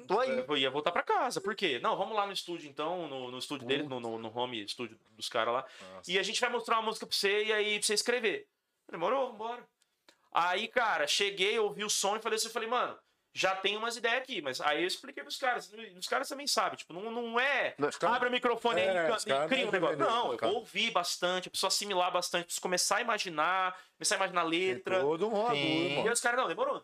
Tô 0.08 0.20
aí. 0.20 0.44
Eu 0.48 0.58
ia 0.58 0.72
voltar 0.72 0.92
pra 0.92 1.04
casa. 1.04 1.40
Por 1.40 1.56
quê? 1.56 1.80
Não, 1.80 1.96
vamos 1.96 2.16
lá 2.16 2.26
no 2.26 2.32
estúdio 2.32 2.70
então, 2.70 3.08
no, 3.08 3.30
no 3.30 3.38
estúdio 3.38 3.68
dele, 3.68 3.84
no, 3.84 4.00
no, 4.00 4.18
no 4.18 4.38
home 4.38 4.64
estúdio 4.64 4.98
dos 5.12 5.30
caras 5.30 5.54
lá. 5.54 5.66
E 6.08 6.18
a 6.18 6.24
gente 6.24 6.42
vai 6.42 6.50
mostrar 6.50 6.78
uma 6.78 6.88
música 6.88 7.06
pra 7.06 7.16
você 7.16 7.46
e 7.46 7.54
aí 7.54 7.78
pra 7.78 7.86
você 7.86 7.94
escrever. 7.94 8.48
Demorou, 8.90 9.32
vambora. 9.32 9.64
Aí, 10.34 10.68
cara, 10.68 11.06
cheguei, 11.06 11.60
ouvi 11.60 11.84
o 11.84 11.90
som 11.90 12.16
e 12.16 12.22
falei 12.22 12.38
assim, 12.38 12.48
eu 12.48 12.54
falei, 12.54 12.70
mano, 12.70 12.98
já 13.34 13.56
tem 13.56 13.78
umas 13.78 13.96
ideias 13.96 14.18
aqui, 14.18 14.42
mas 14.42 14.60
aí 14.62 14.82
eu 14.82 14.88
expliquei 14.88 15.24
pros 15.24 15.38
caras. 15.38 15.72
Os 15.98 16.08
caras 16.08 16.28
também 16.28 16.46
sabem, 16.48 16.78
tipo, 16.78 16.94
não, 16.94 17.10
não 17.10 17.40
é. 17.40 17.74
Não, 17.78 17.90
caras- 17.92 18.16
Abre 18.18 18.28
o 18.30 18.32
microfone 18.32 18.82
aí 18.82 18.88
É, 18.88 18.92
e 18.92 18.96
caras 19.08 19.24
cria 19.48 19.62
um 19.64 19.66
não 19.66 19.72
negócio. 19.72 19.98
Não, 19.98 20.32
eu 20.34 20.38
cara. 20.38 20.52
vou 20.52 20.62
ouvir 20.62 20.92
bastante, 20.92 21.48
eu 21.48 21.52
preciso 21.52 21.68
assimilar 21.68 22.12
bastante, 22.12 22.46
preciso 22.46 22.62
começar 22.62 22.98
a 22.98 23.02
imaginar, 23.02 23.78
começar 23.98 24.16
a 24.16 24.18
imaginar 24.18 24.42
a 24.42 24.50
Tem 24.50 24.60
letra. 24.74 25.00
todo 25.02 25.28
um. 25.28 25.54
E 25.54 25.90
mano. 25.96 26.08
aí 26.08 26.14
os 26.14 26.20
caras, 26.22 26.40
não, 26.40 26.48
demorou. 26.48 26.84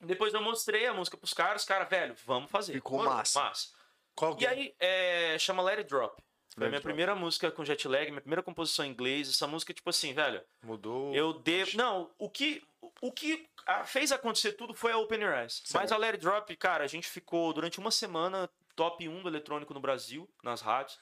Depois 0.00 0.32
eu 0.34 0.42
mostrei 0.42 0.86
a 0.86 0.92
música 0.94 1.16
pros 1.16 1.32
caras, 1.32 1.62
os 1.62 1.68
caras, 1.68 1.88
velho, 1.88 2.14
vamos 2.26 2.50
fazer. 2.50 2.72
Ficou 2.74 2.98
Demorou, 2.98 3.16
massa. 3.16 3.40
massa. 3.42 3.68
Qual 4.14 4.36
E 4.40 4.44
é? 4.44 4.48
aí, 4.48 4.74
é, 4.78 5.36
chama 5.38 5.62
Let 5.62 5.78
It 5.78 5.88
Drop. 5.88 6.22
Foi 6.56 6.66
a 6.66 6.70
minha 6.70 6.80
primeira 6.80 7.16
música 7.16 7.50
com 7.50 7.64
jet 7.64 7.88
lag, 7.88 8.08
minha 8.10 8.20
primeira 8.20 8.40
composição 8.42 8.84
em 8.84 8.90
inglês. 8.90 9.28
Essa 9.28 9.44
música, 9.44 9.74
tipo 9.74 9.90
assim, 9.90 10.12
velho, 10.14 10.40
Mudou. 10.62 11.12
eu 11.12 11.32
devo. 11.32 11.76
Não, 11.76 12.08
o 12.16 12.30
que, 12.30 12.62
o 13.00 13.12
que 13.12 13.48
ah, 13.66 13.84
fez 13.84 14.12
acontecer 14.12 14.52
tudo 14.52 14.74
foi 14.74 14.92
a 14.92 14.98
Open 14.98 15.22
Eyes. 15.22 15.62
Mas 15.72 15.92
a 15.92 15.96
It 15.96 16.18
Drop, 16.18 16.54
cara, 16.56 16.84
a 16.84 16.88
gente 16.88 17.08
ficou 17.08 17.52
durante 17.52 17.78
uma 17.78 17.90
semana 17.90 18.48
top 18.74 19.08
1 19.08 19.22
do 19.22 19.28
eletrônico 19.28 19.74
no 19.74 19.80
Brasil, 19.80 20.28
nas 20.42 20.60
rádios. 20.60 20.98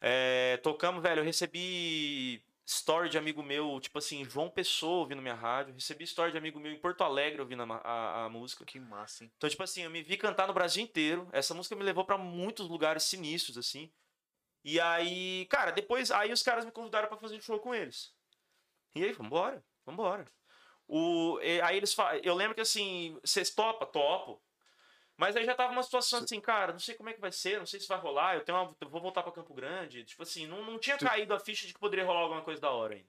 É, 0.00 0.58
tocamos, 0.58 1.02
velho, 1.02 1.20
eu 1.20 1.24
recebi 1.24 2.42
story 2.64 3.08
de 3.08 3.16
amigo 3.16 3.42
meu, 3.42 3.80
tipo 3.80 3.98
assim, 3.98 4.24
João 4.24 4.50
Pessoa 4.50 5.00
ouvindo 5.00 5.22
minha 5.22 5.34
rádio. 5.34 5.74
Recebi 5.74 6.04
story 6.04 6.32
de 6.32 6.38
amigo 6.38 6.60
meu 6.60 6.70
em 6.70 6.78
Porto 6.78 7.02
Alegre 7.02 7.40
ouvindo 7.40 7.62
a, 7.62 7.76
a, 7.76 8.24
a 8.24 8.28
música. 8.28 8.64
Que 8.64 8.78
massa, 8.78 9.24
hein? 9.24 9.32
Então, 9.36 9.48
tipo 9.48 9.62
assim, 9.62 9.82
eu 9.82 9.90
me 9.90 10.02
vi 10.02 10.16
cantar 10.16 10.46
no 10.46 10.52
Brasil 10.52 10.82
inteiro. 10.82 11.26
Essa 11.32 11.54
música 11.54 11.74
me 11.74 11.82
levou 11.82 12.04
pra 12.04 12.18
muitos 12.18 12.68
lugares 12.68 13.04
sinistros, 13.04 13.56
assim. 13.56 13.90
E 14.62 14.78
aí, 14.78 15.46
cara, 15.46 15.70
depois, 15.70 16.10
aí 16.10 16.32
os 16.32 16.42
caras 16.42 16.64
me 16.64 16.70
convidaram 16.70 17.08
pra 17.08 17.16
fazer 17.16 17.36
um 17.36 17.40
show 17.40 17.58
com 17.58 17.74
eles. 17.74 18.12
E 18.94 19.02
aí, 19.02 19.12
vambora, 19.12 19.64
vambora. 19.86 20.26
O, 20.88 21.38
aí 21.62 21.76
eles 21.76 21.92
falam, 21.92 22.18
eu 22.24 22.34
lembro 22.34 22.54
que 22.54 22.62
assim, 22.62 23.18
vocês 23.22 23.50
topa? 23.50 23.84
Topo. 23.84 24.40
Mas 25.18 25.36
aí 25.36 25.44
já 25.44 25.54
tava 25.54 25.72
uma 25.72 25.82
situação 25.82 26.20
assim, 26.20 26.40
cara, 26.40 26.72
não 26.72 26.78
sei 26.78 26.94
como 26.94 27.10
é 27.10 27.12
que 27.12 27.20
vai 27.20 27.32
ser, 27.32 27.58
não 27.58 27.66
sei 27.66 27.78
se 27.78 27.88
vai 27.88 27.98
rolar, 27.98 28.36
eu 28.36 28.44
tenho 28.44 28.56
uma, 28.56 28.74
eu 28.80 28.88
vou 28.88 29.00
voltar 29.00 29.22
pra 29.22 29.32
Campo 29.32 29.52
Grande. 29.52 30.04
Tipo 30.04 30.22
assim, 30.22 30.46
não, 30.46 30.64
não 30.64 30.78
tinha 30.78 30.96
caído 30.96 31.34
a 31.34 31.40
ficha 31.40 31.66
de 31.66 31.74
que 31.74 31.80
poderia 31.80 32.06
rolar 32.06 32.20
alguma 32.20 32.40
coisa 32.40 32.60
da 32.60 32.70
hora 32.70 32.94
ainda. 32.94 33.08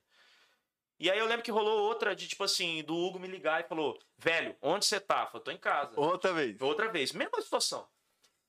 E 0.99 1.09
aí 1.09 1.17
eu 1.17 1.27
lembro 1.27 1.43
que 1.43 1.51
rolou 1.51 1.84
outra 1.84 2.13
de, 2.13 2.27
tipo 2.27 2.43
assim, 2.43 2.84
do 2.84 2.97
Hugo 2.97 3.19
me 3.19 3.27
ligar 3.27 3.61
e 3.61 3.67
falou, 3.67 3.97
velho, 4.17 4.57
onde 4.61 4.86
você 4.86 4.99
tá? 4.99 5.21
Eu 5.21 5.27
falei, 5.27 5.43
tô 5.45 5.51
em 5.51 5.57
casa. 5.57 5.97
Outra 5.97 6.34
vez. 6.34 6.59
Outra 6.59 6.91
vez, 6.91 7.13
mesma 7.13 7.41
situação. 7.41 7.88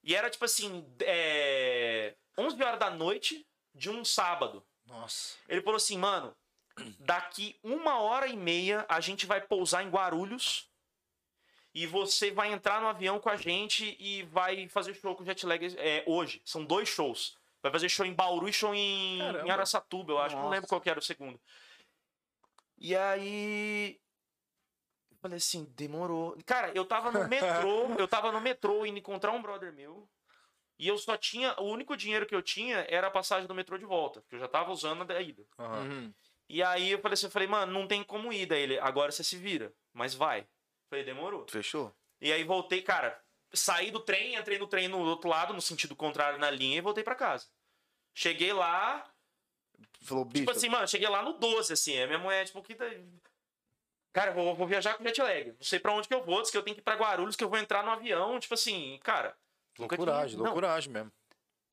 E 0.02 0.16
era 0.16 0.28
tipo 0.30 0.44
assim, 0.44 0.84
é... 1.00 2.16
11 2.36 2.60
horas 2.62 2.80
da 2.80 2.90
noite 2.90 3.46
de 3.74 3.88
um 3.88 4.04
sábado. 4.04 4.64
Nossa. 4.86 5.36
Ele 5.48 5.60
falou 5.60 5.76
assim, 5.76 5.96
mano, 5.96 6.34
daqui 6.98 7.58
uma 7.62 7.98
hora 7.98 8.26
e 8.26 8.36
meia 8.36 8.84
a 8.88 9.00
gente 9.00 9.26
vai 9.26 9.40
pousar 9.40 9.84
em 9.84 9.90
Guarulhos 9.90 10.68
e 11.74 11.86
você 11.86 12.30
vai 12.30 12.52
entrar 12.52 12.80
no 12.80 12.88
avião 12.88 13.20
com 13.20 13.28
a 13.28 13.36
gente 13.36 13.96
e 14.00 14.22
vai 14.24 14.68
fazer 14.68 14.94
show 14.94 15.14
com 15.14 15.22
o 15.22 15.26
Jetlag 15.26 15.74
é, 15.78 16.02
hoje. 16.06 16.42
São 16.44 16.64
dois 16.64 16.88
shows. 16.88 17.38
Vai 17.62 17.70
fazer 17.70 17.88
show 17.88 18.04
em 18.04 18.14
Bauru 18.14 18.48
e 18.48 18.52
show 18.52 18.74
em, 18.74 19.18
Caramba. 19.18 19.46
em 19.46 19.50
Araçatuba, 19.50 20.12
eu 20.12 20.18
acho. 20.18 20.34
Não 20.34 20.42
Nossa. 20.42 20.54
lembro 20.54 20.68
qual 20.68 20.80
que 20.80 20.90
era 20.90 20.98
o 20.98 21.02
segundo. 21.02 21.40
E 22.78 22.96
aí... 22.96 24.00
Eu 25.10 25.16
falei 25.18 25.36
assim, 25.36 25.64
demorou. 25.76 26.36
Cara, 26.46 26.72
eu 26.74 26.84
tava 26.84 27.12
no 27.12 27.28
metrô, 27.28 27.94
eu 27.98 28.08
tava 28.08 28.32
no 28.32 28.40
metrô 28.40 28.86
indo 28.86 28.98
encontrar 28.98 29.32
um 29.32 29.42
brother 29.42 29.72
meu. 29.72 30.08
E 30.78 30.88
eu 30.88 30.96
só 30.96 31.14
tinha. 31.14 31.54
O 31.60 31.64
único 31.64 31.94
dinheiro 31.94 32.24
que 32.24 32.34
eu 32.34 32.40
tinha 32.40 32.86
era 32.88 33.08
a 33.08 33.10
passagem 33.10 33.46
do 33.46 33.54
metrô 33.54 33.76
de 33.76 33.84
volta, 33.84 34.24
que 34.26 34.34
eu 34.34 34.38
já 34.38 34.48
tava 34.48 34.72
usando 34.72 35.02
a 35.02 35.04
da 35.04 35.20
ida. 35.20 35.44
Aham. 35.58 35.80
Uhum. 35.80 36.14
E 36.50 36.64
aí 36.64 36.90
eu 36.90 36.98
falei 37.00 37.14
assim, 37.14 37.26
eu 37.26 37.30
falei, 37.30 37.46
mano, 37.46 37.72
não 37.72 37.86
tem 37.86 38.02
como 38.02 38.32
ir. 38.32 38.44
Daí 38.44 38.62
ele, 38.62 38.78
agora 38.80 39.12
você 39.12 39.22
se 39.22 39.36
vira, 39.36 39.72
mas 39.92 40.14
vai. 40.14 40.46
Falei, 40.88 41.04
demorou. 41.04 41.46
Fechou? 41.48 41.94
E 42.20 42.32
aí 42.32 42.42
voltei, 42.42 42.82
cara, 42.82 43.22
saí 43.52 43.92
do 43.92 44.00
trem, 44.00 44.34
entrei 44.34 44.58
no 44.58 44.66
trem 44.66 44.88
no 44.88 44.98
outro 44.98 45.28
lado, 45.30 45.54
no 45.54 45.60
sentido 45.60 45.94
contrário 45.94 46.40
na 46.40 46.50
linha, 46.50 46.78
e 46.78 46.80
voltei 46.80 47.04
pra 47.04 47.14
casa. 47.14 47.46
Cheguei 48.12 48.52
lá, 48.52 49.08
Falou, 50.02 50.24
bicho. 50.24 50.42
tipo 50.42 50.50
assim, 50.50 50.68
mano, 50.68 50.88
cheguei 50.88 51.08
lá 51.08 51.22
no 51.22 51.34
12, 51.34 51.72
assim, 51.72 52.00
a 52.00 52.06
minha 52.08 52.18
mulher, 52.18 52.44
tipo, 52.44 52.60
que. 52.62 52.76
Cara, 54.12 54.32
eu 54.32 54.34
vou, 54.34 54.54
vou 54.56 54.66
viajar 54.66 54.94
com 54.94 55.04
jet 55.04 55.22
lag. 55.22 55.52
Não 55.52 55.62
sei 55.62 55.78
pra 55.78 55.92
onde 55.92 56.08
que 56.08 56.14
eu 56.14 56.24
vou, 56.24 56.42
diz 56.42 56.50
que 56.50 56.56
eu 56.56 56.64
tenho 56.64 56.74
que 56.74 56.80
ir 56.80 56.84
pra 56.84 56.96
Guarulhos, 56.96 57.36
que 57.36 57.44
eu 57.44 57.48
vou 57.48 57.58
entrar 57.60 57.84
no 57.84 57.92
avião. 57.92 58.40
Tipo 58.40 58.54
assim, 58.54 58.98
cara. 59.04 59.36
Loucuragem, 59.78 60.36
loucuragem 60.36 60.92
mesmo. 60.92 61.12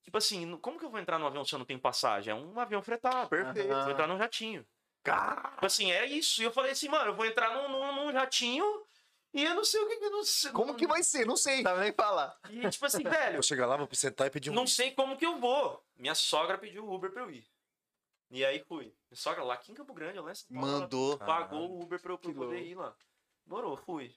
Tipo 0.08 0.20
assim, 0.20 0.56
como 0.60 0.80
que 0.80 0.86
eu 0.86 0.90
vou 0.90 1.02
entrar 1.02 1.20
no 1.20 1.28
avião 1.28 1.44
se 1.44 1.54
eu 1.54 1.60
não 1.60 1.66
tenho 1.66 1.82
passagem? 1.82 2.32
É 2.32 2.34
um 2.34 2.58
avião 2.58 2.82
fretado. 2.82 3.28
Perfeito. 3.28 3.68
Vou 3.68 3.92
entrar 3.92 4.08
num 4.08 4.18
jatinho. 4.18 4.66
Cara, 5.04 5.50
Tipo 5.52 5.66
assim, 5.66 5.92
é 5.92 6.06
isso. 6.06 6.42
E 6.42 6.46
eu 6.46 6.52
falei 6.52 6.72
assim, 6.72 6.88
mano, 6.88 7.12
eu 7.12 7.14
vou 7.14 7.26
entrar 7.26 7.54
num, 7.54 7.68
num, 7.68 7.94
num 8.06 8.12
jatinho 8.14 8.86
e 9.34 9.44
eu 9.44 9.54
não 9.54 9.66
sei 9.66 9.82
o 9.82 9.88
que. 9.90 9.98
que- 9.98 10.10
Não 10.10 10.24
sei, 10.24 10.52
como 10.54 10.76
que 10.76 10.88
vai 10.88 11.04
ser? 11.04 11.26
Não 11.28 11.36
sei. 11.36 11.58
Não 11.58 11.72
sabe 11.72 11.82
nem 11.82 11.92
falar. 11.92 12.40
E 12.50 12.70
tipo 12.70 12.86
assim, 12.86 13.04
velho, 13.04 13.34
Vou 13.34 13.44
chegar 13.44 13.66
lá, 13.66 13.76
vou 13.76 13.90
sentar 13.92 14.28
e 14.28 14.30
pedir 14.30 14.50
um. 14.50 14.54
não 14.54 14.66
sei 14.66 14.92
como 14.92 15.18
que 15.18 15.26
eu 15.26 15.38
vou. 15.42 15.84
Minha 15.98 16.16
sogra 16.16 16.58
pediu 16.58 16.90
Uber 16.90 17.12
pra 17.12 17.24
eu 17.24 17.30
ir. 17.32 17.46
E 18.32 18.46
aí 18.46 18.64
fui. 18.64 18.86
Minha 19.12 19.18
sogra 19.18 19.44
lá 19.44 19.56
aqui 19.56 19.74
em 19.74 19.76
Campo 19.76 19.94
Grande, 19.94 20.20
lá 20.22 20.32
em 20.32 20.36
São 20.36 20.48
Paulo, 20.54 20.68
Mandou. 20.72 21.18
Pagou 21.18 21.70
o 21.70 21.82
Uber 21.84 22.00
pra 22.00 22.14
eu, 22.14 22.18
pra 22.18 22.32
poder 22.32 22.46
louco. 22.46 22.56
ir 22.56 22.76
lá. 22.76 22.96
Morou, 23.46 23.76
fui. 23.76 24.16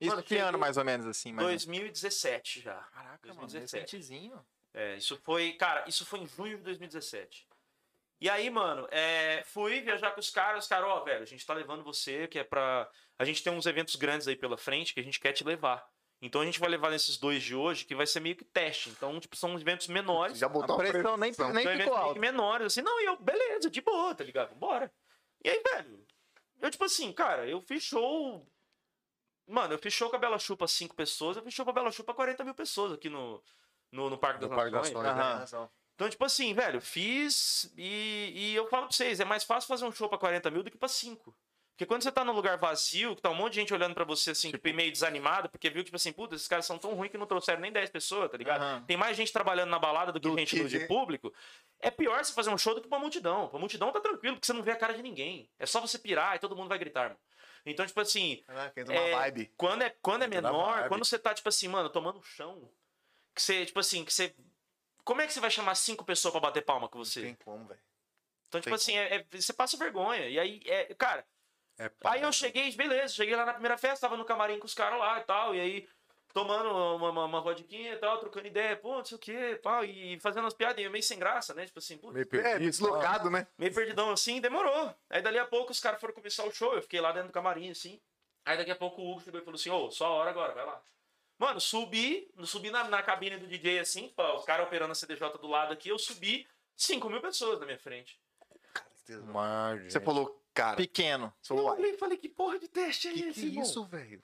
Isso 0.00 0.10
Mano, 0.10 0.22
que 0.24 0.36
ano 0.36 0.58
mais 0.58 0.76
ou 0.76 0.84
menos 0.84 1.06
assim, 1.06 1.32
mas 1.32 1.46
2017 1.46 2.60
já. 2.62 2.74
Caraca, 2.74 3.28
mano, 3.28 3.40
2017. 3.42 3.82
recentezinho. 3.96 4.44
É, 4.72 4.96
isso 4.96 5.16
foi, 5.16 5.52
cara, 5.54 5.84
isso 5.88 6.06
foi 6.06 6.20
em 6.20 6.26
junho 6.26 6.56
de 6.58 6.64
2017. 6.64 7.46
E 8.20 8.28
aí, 8.28 8.50
mano, 8.50 8.86
é, 8.90 9.42
fui 9.46 9.80
viajar 9.80 10.10
com 10.12 10.20
os 10.20 10.30
caras, 10.30 10.64
os 10.64 10.68
caras, 10.68 10.88
ó, 10.88 11.02
velho, 11.02 11.22
a 11.22 11.26
gente 11.26 11.44
tá 11.44 11.54
levando 11.54 11.82
você, 11.82 12.28
que 12.28 12.38
é 12.38 12.44
pra. 12.44 12.88
A 13.18 13.24
gente 13.24 13.42
tem 13.42 13.52
uns 13.52 13.66
eventos 13.66 13.96
grandes 13.96 14.28
aí 14.28 14.36
pela 14.36 14.58
frente 14.58 14.92
que 14.92 15.00
a 15.00 15.02
gente 15.02 15.18
quer 15.18 15.32
te 15.32 15.42
levar. 15.42 15.86
Então 16.22 16.42
a 16.42 16.44
gente 16.44 16.60
vai 16.60 16.68
levar 16.68 16.90
nesses 16.90 17.16
dois 17.16 17.42
de 17.42 17.54
hoje, 17.54 17.86
que 17.86 17.94
vai 17.94 18.06
ser 18.06 18.20
meio 18.20 18.36
que 18.36 18.44
teste. 18.44 18.90
Então, 18.90 19.18
tipo, 19.18 19.34
são 19.36 19.58
eventos 19.58 19.88
menores. 19.88 20.36
Já 20.36 20.48
botou 20.48 20.74
A 20.74 20.78
pressão 20.78 21.16
nem, 21.16 21.32
pressão. 21.32 21.52
nem 21.54 21.64
são 21.64 21.76
ficou 21.78 22.12
que 22.12 22.18
menores, 22.20 22.66
assim, 22.66 22.82
não, 22.82 23.00
e 23.00 23.06
eu, 23.06 23.16
beleza, 23.16 23.70
de 23.70 23.80
boa, 23.80 24.14
tá 24.14 24.22
ligado? 24.22 24.54
Bora. 24.54 24.92
E 25.42 25.48
aí, 25.48 25.62
velho, 25.62 26.06
eu, 26.60 26.70
tipo 26.70 26.84
assim, 26.84 27.10
cara, 27.12 27.46
eu 27.48 27.62
fiz 27.62 27.82
show. 27.82 28.46
Mano, 29.46 29.72
eu 29.74 29.78
fiz 29.78 29.94
show 29.94 30.10
com 30.10 30.16
a 30.16 30.18
Bela 30.18 30.38
Chupa 30.38 30.68
5 30.68 30.94
pessoas, 30.94 31.38
eu 31.38 31.42
fiz 31.42 31.54
show 31.54 31.64
com 31.64 31.70
a 31.70 31.74
Bela 31.74 31.90
Chupa 31.90 32.12
40 32.12 32.44
mil 32.44 32.54
pessoas 32.54 32.92
aqui 32.92 33.08
no, 33.08 33.42
no, 33.92 34.10
no 34.10 34.18
Parque 34.18 34.40
No 34.42 34.48
das 34.48 34.56
Parque 34.56 34.72
das 34.72 34.90
Nações. 34.92 35.04
Nações, 35.16 35.52
Aham. 35.54 35.68
Então, 35.94 36.08
tipo 36.08 36.24
assim, 36.24 36.54
velho, 36.54 36.80
fiz 36.80 37.70
e, 37.76 38.32
e 38.34 38.54
eu 38.54 38.66
falo 38.68 38.86
pra 38.86 38.96
vocês, 38.96 39.20
é 39.20 39.24
mais 39.24 39.44
fácil 39.44 39.68
fazer 39.68 39.84
um 39.84 39.92
show 39.92 40.08
pra 40.08 40.16
40 40.16 40.50
mil 40.50 40.62
do 40.62 40.70
que 40.70 40.78
pra 40.78 40.88
5. 40.88 41.34
Porque 41.72 41.86
quando 41.86 42.02
você 42.02 42.12
tá 42.12 42.22
num 42.24 42.32
lugar 42.32 42.58
vazio, 42.58 43.16
que 43.16 43.22
tá 43.22 43.30
um 43.30 43.34
monte 43.34 43.54
de 43.54 43.60
gente 43.60 43.72
olhando 43.72 43.94
pra 43.94 44.04
você, 44.04 44.32
assim, 44.32 44.50
tipo, 44.50 44.72
meio 44.74 44.92
desanimado, 44.92 45.48
porque 45.48 45.70
viu, 45.70 45.82
tipo 45.82 45.96
assim, 45.96 46.12
puta, 46.12 46.34
esses 46.34 46.46
caras 46.46 46.66
são 46.66 46.78
tão 46.78 46.92
ruins 46.94 47.10
que 47.10 47.16
não 47.18 47.26
trouxeram 47.26 47.60
nem 47.60 47.72
10 47.72 47.88
pessoas, 47.90 48.30
tá 48.30 48.36
ligado? 48.36 48.60
Aham. 48.62 48.84
Tem 48.86 48.96
mais 48.98 49.16
gente 49.16 49.32
trabalhando 49.32 49.70
na 49.70 49.78
balada 49.78 50.12
do 50.12 50.20
que 50.20 50.28
Do 50.28 50.38
gente 50.38 50.56
que 50.56 50.62
no 50.62 50.68
de 50.68 50.80
público. 50.80 51.32
É 51.80 51.90
pior 51.90 52.22
você 52.22 52.32
fazer 52.34 52.50
um 52.50 52.58
show 52.58 52.74
do 52.74 52.82
que 52.82 52.88
pra 52.88 52.98
multidão. 52.98 53.48
Pra 53.48 53.58
multidão 53.58 53.90
tá 53.92 54.00
tranquilo, 54.00 54.36
porque 54.36 54.46
você 54.46 54.52
não 54.52 54.62
vê 54.62 54.72
a 54.72 54.76
cara 54.76 54.92
de 54.94 55.02
ninguém. 55.02 55.48
É 55.58 55.64
só 55.64 55.80
você 55.80 55.98
pirar 55.98 56.36
e 56.36 56.38
todo 56.38 56.54
mundo 56.54 56.68
vai 56.68 56.78
gritar, 56.78 57.04
irmão. 57.04 57.18
Então, 57.64 57.86
tipo 57.86 58.00
assim, 58.00 58.42
uma 58.48 58.94
É, 58.94 59.10
vibe. 59.12 59.52
quando 59.56 59.82
é, 59.82 59.94
quando 60.02 60.22
é 60.22 60.26
menor, 60.26 60.76
vibe. 60.76 60.88
quando 60.88 61.04
você 61.04 61.18
tá, 61.18 61.32
tipo 61.34 61.48
assim, 61.48 61.68
mano, 61.68 61.88
tomando 61.90 62.22
chão, 62.22 62.70
que 63.40 63.44
você, 63.46 63.66
tipo 63.66 63.80
assim, 63.80 64.04
que 64.04 64.12
você. 64.12 64.34
Como 65.04 65.20
é 65.20 65.26
que 65.26 65.32
você 65.32 65.40
vai 65.40 65.50
chamar 65.50 65.74
cinco 65.74 66.04
pessoas 66.04 66.32
pra 66.32 66.40
bater 66.40 66.62
palma 66.62 66.88
com 66.88 66.98
Não 66.98 67.04
você? 67.04 67.22
tem 67.22 67.34
como, 67.34 67.66
velho. 67.66 67.80
Então, 68.48 68.60
tipo 68.60 68.68
tem 68.68 68.74
assim, 68.74 68.96
é- 68.96 69.16
é- 69.16 69.26
você 69.40 69.52
passa 69.52 69.76
vergonha. 69.76 70.28
E 70.28 70.38
aí, 70.38 70.60
é, 70.66 70.92
cara, 70.94 71.26
É, 71.78 71.90
aí 72.04 72.22
eu 72.22 72.32
cheguei, 72.32 72.70
beleza, 72.76 73.14
cheguei 73.14 73.34
lá 73.34 73.46
na 73.46 73.52
primeira 73.54 73.78
festa, 73.78 74.06
tava 74.06 74.16
no 74.16 74.24
camarim 74.24 74.58
com 74.58 74.66
os 74.66 74.74
caras 74.74 74.98
lá 74.98 75.18
e 75.18 75.24
tal, 75.24 75.54
e 75.54 75.60
aí 75.60 75.88
tomando 76.32 76.68
uma, 76.70 77.10
uma, 77.10 77.24
uma 77.24 77.40
vodquinha 77.40 77.94
e 77.94 77.96
tal, 77.96 78.18
trocando 78.18 78.46
ideia, 78.46 78.76
pô, 78.76 78.98
não 78.98 79.04
sei 79.04 79.16
o 79.16 79.18
quê, 79.20 79.58
pau, 79.62 79.84
e 79.84 80.18
fazendo 80.20 80.44
umas 80.44 80.54
piadinhas 80.54 80.92
meio 80.92 81.02
sem 81.02 81.18
graça, 81.18 81.54
né? 81.54 81.66
Tipo 81.66 81.78
assim, 81.78 81.96
pô, 81.96 82.10
meio 82.12 82.26
É, 82.26 82.28
perdido, 82.28 82.70
deslocado, 82.70 83.30
né? 83.30 83.46
meio 83.58 83.74
perdidão 83.74 84.10
assim, 84.10 84.40
demorou. 84.40 84.94
Aí 85.08 85.22
dali 85.22 85.38
a 85.38 85.46
pouco 85.46 85.72
os 85.72 85.80
caras 85.80 86.00
foram 86.00 86.14
começar 86.14 86.44
o 86.44 86.52
show, 86.52 86.74
eu 86.74 86.82
fiquei 86.82 87.00
lá 87.00 87.10
dentro 87.12 87.28
do 87.28 87.32
camarim, 87.32 87.70
assim. 87.70 88.00
Aí 88.44 88.56
daqui 88.56 88.70
a 88.70 88.76
pouco 88.76 89.00
o 89.02 89.10
Hugo 89.12 89.20
chegou 89.22 89.40
e 89.40 89.44
falou 89.44 89.58
assim, 89.58 89.70
ô, 89.70 89.90
só 89.90 90.06
a 90.06 90.10
hora 90.10 90.30
agora, 90.30 90.54
vai 90.54 90.64
lá. 90.66 90.82
Mano, 91.40 91.58
subi, 91.58 92.30
subi 92.44 92.70
na, 92.70 92.84
na 92.84 93.02
cabine 93.02 93.38
do 93.38 93.46
DJ 93.46 93.78
assim, 93.78 94.10
pô, 94.10 94.36
os 94.36 94.44
caras 94.44 94.66
operando 94.66 94.92
a 94.92 94.94
CDJ 94.94 95.38
do 95.38 95.46
lado 95.46 95.72
aqui, 95.72 95.88
eu 95.88 95.98
subi 95.98 96.46
5 96.76 97.08
mil 97.08 97.22
pessoas 97.22 97.58
na 97.58 97.64
minha 97.64 97.78
frente. 97.78 98.20
Mas, 99.32 99.84
Você 99.84 99.90
gente, 99.90 100.04
falou, 100.04 100.44
cara, 100.52 100.76
Pequeno. 100.76 101.32
Eu 101.48 101.64
olhei 101.64 101.92
e 101.92 101.96
falei, 101.96 102.18
que 102.18 102.28
porra 102.28 102.58
de 102.58 102.68
teste 102.68 103.08
é 103.08 103.12
que 103.14 103.22
esse, 103.22 103.50
que 103.50 103.58
é 103.58 103.62
isso, 103.62 103.82
velho? 103.86 104.22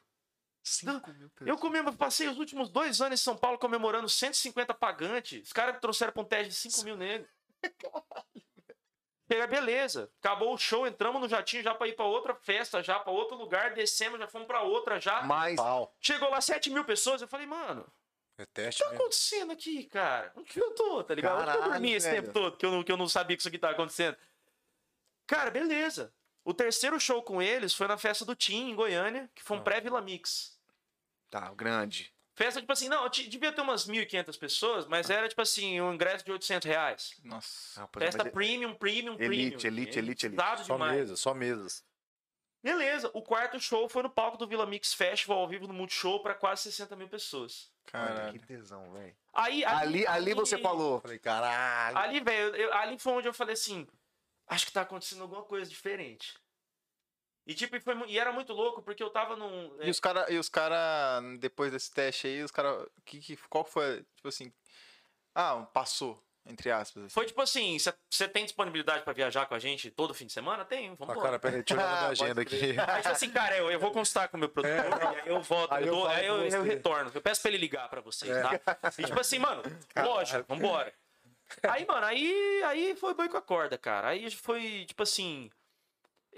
5 0.62 1.10
mil 1.14 1.30
pessoas. 1.30 1.48
Eu 1.48 1.56
comemo, 1.56 1.96
passei 1.96 2.28
os 2.28 2.36
últimos 2.36 2.68
dois 2.68 3.00
anos 3.00 3.18
em 3.18 3.24
São 3.24 3.34
Paulo 3.34 3.58
comemorando 3.58 4.10
150 4.10 4.74
pagantes. 4.74 5.42
Os 5.46 5.54
caras 5.54 5.74
me 5.74 5.80
trouxeram 5.80 6.12
pra 6.12 6.20
um 6.22 6.26
teste 6.26 6.50
de 6.50 6.54
5 6.54 6.84
mil 6.84 6.98
nele. 6.98 7.26
Chega, 9.30 9.46
beleza. 9.46 10.10
Acabou 10.20 10.54
o 10.54 10.58
show, 10.58 10.86
entramos 10.86 11.20
no 11.20 11.28
jatinho 11.28 11.62
já 11.62 11.74
pra 11.74 11.88
ir 11.88 11.94
pra 11.96 12.04
outra 12.04 12.34
festa, 12.34 12.82
já 12.82 12.98
pra 13.00 13.12
outro 13.12 13.36
lugar, 13.36 13.74
descemos, 13.74 14.18
já 14.20 14.28
fomos 14.28 14.46
pra 14.46 14.62
outra 14.62 15.00
já. 15.00 15.22
Mas. 15.22 15.58
Chegou 16.00 16.30
lá 16.30 16.40
7 16.40 16.70
mil 16.70 16.84
pessoas, 16.84 17.20
eu 17.22 17.26
falei, 17.28 17.46
mano, 17.46 17.84
o 18.38 18.42
É 18.42 18.46
teste 18.46 18.78
que 18.78 18.84
tá 18.84 18.90
mesmo. 18.90 19.02
acontecendo 19.04 19.52
aqui, 19.52 19.84
cara? 19.84 20.32
Onde 20.36 20.50
que 20.52 20.60
eu 20.62 20.72
tô, 20.74 21.02
tá 21.02 21.14
ligado? 21.14 21.36
Onde 21.36 21.44
que 21.44 21.50
eu 21.50 21.54
Caralho, 21.54 21.72
dormi 21.72 21.92
esse 21.92 22.08
velho. 22.08 22.22
tempo 22.22 22.32
todo, 22.32 22.56
que 22.56 22.64
eu, 22.66 22.70
não, 22.70 22.82
que 22.84 22.92
eu 22.92 22.96
não 22.96 23.08
sabia 23.08 23.36
que 23.36 23.40
isso 23.42 23.48
aqui 23.48 23.58
tava 23.58 23.72
acontecendo? 23.72 24.16
Cara, 25.26 25.50
beleza. 25.50 26.12
O 26.44 26.54
terceiro 26.54 27.00
show 27.00 27.20
com 27.24 27.42
eles 27.42 27.74
foi 27.74 27.88
na 27.88 27.98
festa 27.98 28.24
do 28.24 28.36
Tim, 28.36 28.70
em 28.70 28.74
Goiânia, 28.76 29.28
que 29.34 29.42
foi 29.42 29.56
um 29.56 29.60
Ah. 29.60 29.64
pré-Vila 29.64 30.00
Mix. 30.00 30.56
tá, 31.28 31.52
grande. 31.52 32.14
Festa, 32.36 32.60
tipo 32.60 32.70
assim, 32.72 32.88
não, 32.88 33.08
devia 33.08 33.50
ter 33.50 33.62
umas 33.62 33.88
1.500 33.88 34.38
pessoas, 34.38 34.86
mas 34.86 35.08
era, 35.08 35.26
tipo 35.26 35.40
assim, 35.40 35.80
um 35.80 35.94
ingresso 35.94 36.22
de 36.24 36.30
800 36.32 36.68
reais. 36.68 37.14
Nossa. 37.24 37.80
Rapaz, 37.80 38.04
Festa 38.04 38.24
mas- 38.24 38.32
premium, 38.32 38.74
premium, 38.74 39.14
Elite, 39.14 39.26
premium. 39.26 39.42
elite, 39.54 39.66
elite, 39.66 39.98
elite. 39.98 40.28
Dado 40.28 40.64
Só 40.64 40.74
demais. 40.74 40.92
mesas, 40.96 41.18
só 41.18 41.32
mesas. 41.32 41.82
Beleza, 42.62 43.10
o 43.14 43.22
quarto 43.22 43.58
show 43.60 43.88
foi 43.88 44.02
no 44.02 44.10
palco 44.10 44.36
do 44.36 44.46
Vila 44.46 44.66
Mix 44.66 44.92
Festival, 44.92 45.38
ao 45.38 45.48
vivo 45.48 45.66
no 45.66 45.72
Multishow, 45.72 46.20
pra 46.22 46.34
quase 46.34 46.62
60 46.64 46.94
mil 46.96 47.08
pessoas. 47.08 47.70
Caralho. 47.86 48.32
que 48.32 48.46
tesão, 48.46 48.92
velho. 48.92 49.16
Aí, 49.32 49.64
Ali, 49.64 50.04
ali 50.06 50.34
você 50.34 50.58
falou. 50.58 51.00
Falei, 51.00 51.18
caralho. 51.20 51.96
Ali, 51.96 52.20
velho, 52.20 52.74
ali 52.74 52.98
foi 52.98 53.12
onde 53.12 53.28
eu 53.28 53.32
falei 53.32 53.52
assim, 53.54 53.86
acho 54.48 54.66
que 54.66 54.72
tá 54.72 54.82
acontecendo 54.82 55.22
alguma 55.22 55.44
coisa 55.44 55.70
diferente. 55.70 56.34
E, 57.46 57.54
tipo, 57.54 57.76
e 57.76 57.80
foi, 57.80 57.94
e 58.08 58.18
era 58.18 58.32
muito 58.32 58.52
louco, 58.52 58.82
porque 58.82 59.02
eu 59.02 59.10
tava 59.10 59.36
num... 59.36 59.70
E 59.80 59.88
os 59.88 60.00
caras, 60.00 60.28
e 60.28 60.36
os 60.36 60.48
cara, 60.48 61.20
depois 61.38 61.70
desse 61.70 61.92
teste 61.92 62.26
aí, 62.26 62.42
os 62.42 62.50
caras. 62.50 62.84
Que, 63.04 63.20
que, 63.20 63.36
qual 63.48 63.64
foi? 63.64 64.04
Tipo 64.16 64.28
assim. 64.28 64.52
Ah, 65.32 65.64
passou, 65.72 66.20
entre 66.44 66.72
aspas. 66.72 67.04
assim. 67.04 67.14
Foi 67.14 67.24
tipo 67.24 67.40
assim, 67.40 67.76
você 68.10 68.26
tem 68.26 68.44
disponibilidade 68.44 69.04
pra 69.04 69.12
viajar 69.12 69.46
com 69.46 69.54
a 69.54 69.58
gente 69.60 69.90
todo 69.92 70.12
fim 70.12 70.26
de 70.26 70.32
semana? 70.32 70.64
Tem, 70.64 70.92
vamos 70.96 71.16
Ah, 71.16 71.20
cara, 71.22 71.38
peraí, 71.38 71.62
minha 71.70 71.86
Pode 72.08 72.22
agenda 72.22 72.42
aqui. 72.42 72.74
Aí, 72.80 73.02
tipo 73.02 73.08
assim, 73.10 73.30
cara, 73.30 73.56
eu, 73.56 73.70
eu 73.70 73.78
vou 73.78 73.92
constar 73.92 74.28
com 74.28 74.36
o 74.36 74.40
meu 74.40 74.48
produtor, 74.48 74.76
e 75.14 75.20
aí 75.20 75.28
eu 75.28 75.40
volto, 75.40 75.72
Aí 75.72 75.82
eu 75.84 75.88
eu 75.88 75.94
dou- 75.94 76.06
aí 76.08 76.26
eu, 76.26 76.42
eu 76.48 76.62
retorno. 76.64 77.12
Eu 77.14 77.20
peço 77.22 77.42
pra 77.42 77.50
ele 77.50 77.58
ligar 77.58 77.88
pra 77.88 78.00
vocês, 78.00 78.34
É. 78.36 78.42
tá? 78.42 78.92
E 78.98 79.04
tipo 79.04 79.20
assim, 79.20 79.38
mano, 79.38 79.62
lógico, 79.96 80.44
vambora. 80.48 80.92
Aí, 81.62 81.86
mano, 81.86 82.04
aí, 82.04 82.62
aí 82.64 82.96
foi 82.96 83.14
boi 83.14 83.28
com 83.28 83.36
a 83.36 83.40
corda, 83.42 83.78
cara. 83.78 84.08
Aí 84.08 84.28
foi, 84.32 84.84
tipo 84.84 85.04
assim. 85.04 85.48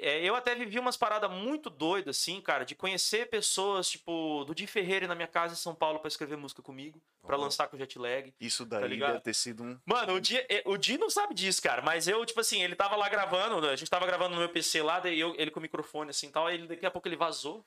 É, 0.01 0.23
eu 0.25 0.35
até 0.35 0.55
vivi 0.55 0.79
umas 0.79 0.97
paradas 0.97 1.31
muito 1.31 1.69
doidas, 1.69 2.17
assim, 2.17 2.41
cara, 2.41 2.65
de 2.65 2.75
conhecer 2.75 3.29
pessoas, 3.29 3.89
tipo, 3.91 4.45
do 4.45 4.55
Di 4.55 4.67
Ferreira 4.67 5.07
na 5.07 5.15
minha 5.15 5.29
casa 5.29 5.55
em 5.55 5.57
São 5.57 5.75
Paulo 5.75 5.99
pra 5.99 6.09
escrever 6.09 6.37
música 6.37 6.63
comigo, 6.63 7.01
pra 7.27 7.37
Ó. 7.37 7.41
lançar 7.41 7.69
com 7.69 7.77
o 7.77 7.79
jet 7.79 7.99
lag. 7.99 8.33
Isso 8.41 8.67
Tá 8.67 8.81
daí 8.81 8.89
ligado? 8.89 9.13
deve 9.13 9.25
ter 9.25 9.35
sido 9.35 9.63
um. 9.63 9.79
Mano, 9.85 10.15
o 10.15 10.21
Di, 10.21 10.37
eh, 10.37 10.63
o 10.65 10.77
Di 10.77 10.97
não 10.99 11.11
sabe 11.11 11.35
disso, 11.35 11.61
cara. 11.63 11.83
Mas 11.83 12.07
eu, 12.09 12.25
tipo 12.25 12.41
assim, 12.41 12.63
ele 12.63 12.75
tava 12.77 12.97
lá 12.97 13.09
gravando, 13.09 13.67
a 13.69 13.77
gente 13.77 13.91
tava 13.91 14.07
gravando 14.07 14.35
no 14.35 14.41
meu 14.41 14.49
PC 14.49 14.83
lá, 14.83 15.01
daí 15.01 15.19
eu, 15.19 15.35
ele 15.37 15.51
com 15.51 15.59
o 15.59 15.63
microfone 15.63 16.11
assim 16.11 16.29
e 16.29 16.31
tal, 16.31 16.47
aí 16.47 16.55
ele, 16.55 16.67
daqui 16.67 16.87
a 16.87 16.91
pouco 16.91 17.07
ele 17.09 17.17
vazou. 17.17 17.65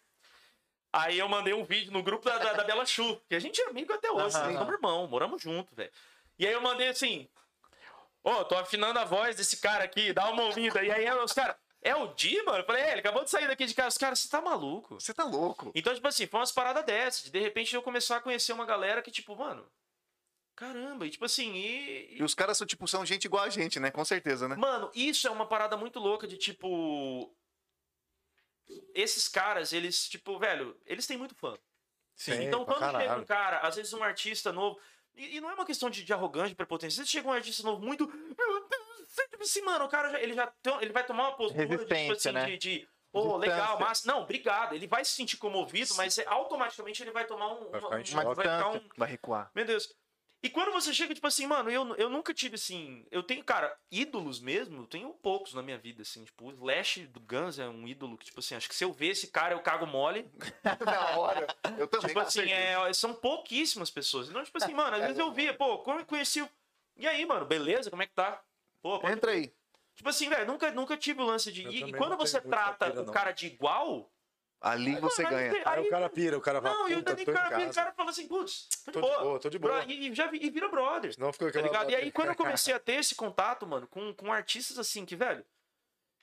Aí 0.93 1.17
eu 1.17 1.29
mandei 1.29 1.53
um 1.53 1.63
vídeo 1.63 1.91
no 1.93 2.03
grupo 2.03 2.25
da, 2.25 2.37
da, 2.37 2.53
da 2.53 2.63
Bela 2.65 2.85
Chu, 2.85 3.21
que 3.29 3.35
a 3.35 3.39
gente 3.39 3.61
é 3.61 3.65
amigo 3.69 3.93
até 3.93 4.11
hoje, 4.11 4.23
nós 4.23 4.33
somos 4.33 4.73
irmão, 4.73 5.07
moramos 5.07 5.41
junto, 5.41 5.73
velho. 5.73 5.91
E 6.37 6.45
aí 6.45 6.51
eu 6.51 6.59
mandei 6.61 6.89
assim, 6.89 7.29
ô, 8.23 8.43
tô 8.43 8.55
afinando 8.57 8.99
a 8.99 9.05
voz 9.05 9.35
desse 9.35 9.57
cara 9.57 9.83
aqui, 9.85 10.11
dá 10.11 10.29
uma 10.29 10.43
ouvida. 10.43 10.83
E 10.83 10.91
aí 10.91 11.09
os 11.23 11.31
caras, 11.31 11.55
é 11.81 11.95
o 11.95 12.13
Di, 12.13 12.41
mano? 12.43 12.59
Eu 12.59 12.65
falei, 12.65 12.83
é, 12.83 12.91
ele 12.91 12.99
acabou 12.99 13.23
de 13.23 13.29
sair 13.29 13.47
daqui 13.47 13.65
de 13.65 13.73
casa. 13.73 13.89
Os 13.89 13.97
caras, 13.97 14.19
você 14.19 14.29
tá 14.29 14.39
maluco? 14.39 14.99
Você 14.99 15.13
tá 15.13 15.23
louco. 15.23 15.71
Então, 15.73 15.93
tipo 15.93 16.07
assim, 16.07 16.27
foi 16.27 16.39
umas 16.39 16.51
paradas 16.51 16.85
dessas. 16.85 17.23
De, 17.23 17.31
de 17.31 17.39
repente 17.39 17.73
eu 17.73 17.81
começar 17.81 18.17
a 18.17 18.21
conhecer 18.21 18.53
uma 18.53 18.65
galera 18.65 19.01
que, 19.01 19.09
tipo, 19.09 19.35
mano, 19.35 19.65
caramba, 20.55 21.07
e 21.07 21.09
tipo 21.09 21.25
assim, 21.25 21.53
e, 21.55 22.17
E 22.17 22.23
os 22.23 22.35
caras 22.35 22.57
são, 22.57 22.67
tipo, 22.67 22.87
são 22.87 23.03
gente 23.05 23.25
igual 23.25 23.43
a 23.43 23.49
gente, 23.49 23.79
né? 23.79 23.89
Com 23.89 24.05
certeza, 24.05 24.47
né? 24.47 24.55
Mano, 24.55 24.91
isso 24.93 25.27
é 25.27 25.31
uma 25.31 25.45
parada 25.47 25.75
muito 25.75 25.99
louca 25.99 26.27
de 26.27 26.37
tipo. 26.37 27.33
Esses 28.93 29.27
caras, 29.27 29.73
eles, 29.73 30.07
tipo, 30.07 30.37
velho, 30.37 30.79
eles 30.85 31.07
têm 31.07 31.17
muito 31.17 31.35
fã. 31.35 31.57
Sim, 32.15 32.43
então, 32.43 32.63
quando 32.63 32.91
chega 32.91 33.17
um 33.17 33.25
cara, 33.25 33.59
às 33.59 33.75
vezes 33.75 33.91
um 33.93 34.03
artista 34.03 34.51
novo. 34.51 34.79
E, 35.15 35.37
e 35.37 35.41
não 35.41 35.49
é 35.49 35.53
uma 35.55 35.65
questão 35.65 35.89
de, 35.89 36.03
de 36.03 36.13
arrogância, 36.13 36.49
de 36.49 36.55
prepotência. 36.55 36.93
Às 36.93 36.97
vezes 36.97 37.11
chega 37.11 37.27
um 37.27 37.33
artista 37.33 37.63
novo 37.63 37.83
muito. 37.83 38.07
Tipo 39.29 39.43
assim, 39.43 39.61
mano, 39.61 39.85
o 39.85 39.89
cara 39.89 40.09
já, 40.09 40.19
ele 40.21 40.33
já 40.33 40.47
tem- 40.61 40.81
ele 40.81 40.93
vai 40.93 41.05
tomar 41.05 41.29
uma 41.29 41.35
postura 41.37 41.65
de, 41.65 41.77
tipo 41.77 42.11
assim, 42.13 42.31
né? 42.31 42.45
de, 42.45 42.57
Distância. 42.57 43.37
legal, 43.37 43.79
massa. 43.79 44.07
Não, 44.07 44.21
obrigado. 44.21 44.73
Ele 44.73 44.87
vai 44.87 45.03
se 45.03 45.11
sentir 45.11 45.37
comovido, 45.37 45.93
mas 45.95 46.17
é- 46.17 46.25
automaticamente 46.27 47.03
ele 47.03 47.11
vai 47.11 47.25
tomar 47.25 47.53
um. 47.53 47.69
Vai 47.69 47.81
ficar 47.81 48.05
choque. 48.05 48.25
vai 48.25 48.35
ficar 48.35 48.69
um, 48.71 48.89
Vai 48.97 49.09
recuar. 49.09 49.51
meu 49.53 49.65
Deus. 49.65 49.93
E 50.43 50.49
quando 50.49 50.71
você 50.71 50.91
chega, 50.91 51.13
tipo 51.13 51.27
assim, 51.27 51.45
mano, 51.45 51.69
eu, 51.69 51.95
eu 51.97 52.09
nunca 52.09 52.33
tive 52.33 52.55
assim. 52.55 53.05
Eu 53.11 53.21
tenho, 53.21 53.43
cara, 53.43 53.77
ídolos 53.91 54.39
mesmo, 54.39 54.81
eu 54.81 54.87
tenho 54.87 55.13
poucos 55.13 55.53
na 55.53 55.61
minha 55.61 55.77
vida, 55.77 56.01
assim. 56.01 56.23
Tipo, 56.25 56.45
o 56.47 56.51
Slash 56.51 57.05
do 57.07 57.19
Guns 57.19 57.59
é 57.59 57.67
um 57.69 57.87
ídolo 57.87 58.17
que, 58.17 58.25
tipo 58.25 58.39
assim, 58.39 58.55
acho 58.55 58.67
que 58.67 58.73
se 58.75 58.83
eu 58.83 58.91
ver 58.91 59.09
esse 59.09 59.27
cara, 59.27 59.53
eu 59.53 59.59
cago 59.59 59.85
mole. 59.85 60.27
Na 60.83 61.17
hora. 61.19 61.45
Eu 61.77 61.87
também. 61.87 62.07
Tipo 62.07 62.19
assim, 62.21 62.39
certeza. 62.47 62.89
é, 62.89 62.93
são 62.93 63.13
pouquíssimas 63.13 63.91
pessoas. 63.91 64.29
Então, 64.29 64.43
tipo 64.43 64.57
assim, 64.57 64.73
mano, 64.73 64.95
às 64.95 65.03
vezes 65.03 65.19
eu 65.19 65.31
via, 65.31 65.53
pô, 65.53 65.77
como 65.79 65.99
eu 65.99 66.05
conheci 66.07 66.41
o. 66.41 66.49
E 66.97 67.07
aí, 67.07 67.23
mano, 67.23 67.45
beleza? 67.45 67.91
Como 67.91 68.01
é 68.01 68.07
que 68.07 68.13
tá? 68.13 68.41
Pô, 68.81 68.99
pode- 68.99 69.13
Entra 69.13 69.31
aí. 69.31 69.53
Tipo 69.95 70.09
assim, 70.09 70.29
velho, 70.29 70.47
nunca, 70.47 70.71
nunca 70.71 70.97
tive 70.97 71.21
o 71.21 71.25
lance 71.25 71.51
de. 71.51 71.63
Eu 71.63 71.71
E, 71.89 71.93
quando 71.93 72.11
não 72.11 72.17
você 72.17 72.39
trata 72.41 72.89
pira, 72.89 73.01
o 73.01 73.05
não. 73.05 73.13
cara 73.13 73.31
de 73.31 73.47
igual. 73.47 74.11
Ali 74.59 74.95
você 74.99 75.23
mano, 75.23 75.35
ganha. 75.35 75.51
aí- 75.53 75.63
Aí 75.65 75.87
o 75.87 75.89
cara 75.89 76.07
pira, 76.09 76.37
o 76.37 76.41
cara 76.41 76.61
fala, 76.61 76.75
Não, 76.75 76.89
e 76.89 76.93
o 76.95 77.01
Dani, 77.01 77.25
cara, 77.25 77.67
o 77.67 77.73
cara 77.73 77.91
fala 77.93 78.11
assim, 78.11 78.27
putz, 78.27 78.67
tô 78.85 78.91
de 78.91 78.99
Tô 78.99 79.01
de 79.01 79.23
boa. 79.23 79.39
tô 79.39 79.49
de 79.49 79.57
boa. 79.59 79.83
E, 79.85 80.07
e 80.09 80.13
já 80.15 80.27
vi- 80.27 80.37
e 80.39 80.51
vira 80.51 80.69
brother. 80.69 81.11
Senão 81.13 81.33
fica 81.33 81.45
Tá 81.45 81.49
aquela... 81.49 81.65
ligado? 81.67 81.89
E 81.89 81.95
aí, 81.95 82.11
quando 82.11 82.27
eu 82.29 82.35
comecei 82.61 82.71
a 82.73 82.79
ter 82.79 82.93
esse 82.93 83.15
contato, 83.15 83.65
mano, 83.65 83.87
com, 83.87 84.13
com 84.13 84.31
artistas 84.31 84.77
assim, 84.77 85.03
que, 85.03 85.15
velho, 85.15 85.43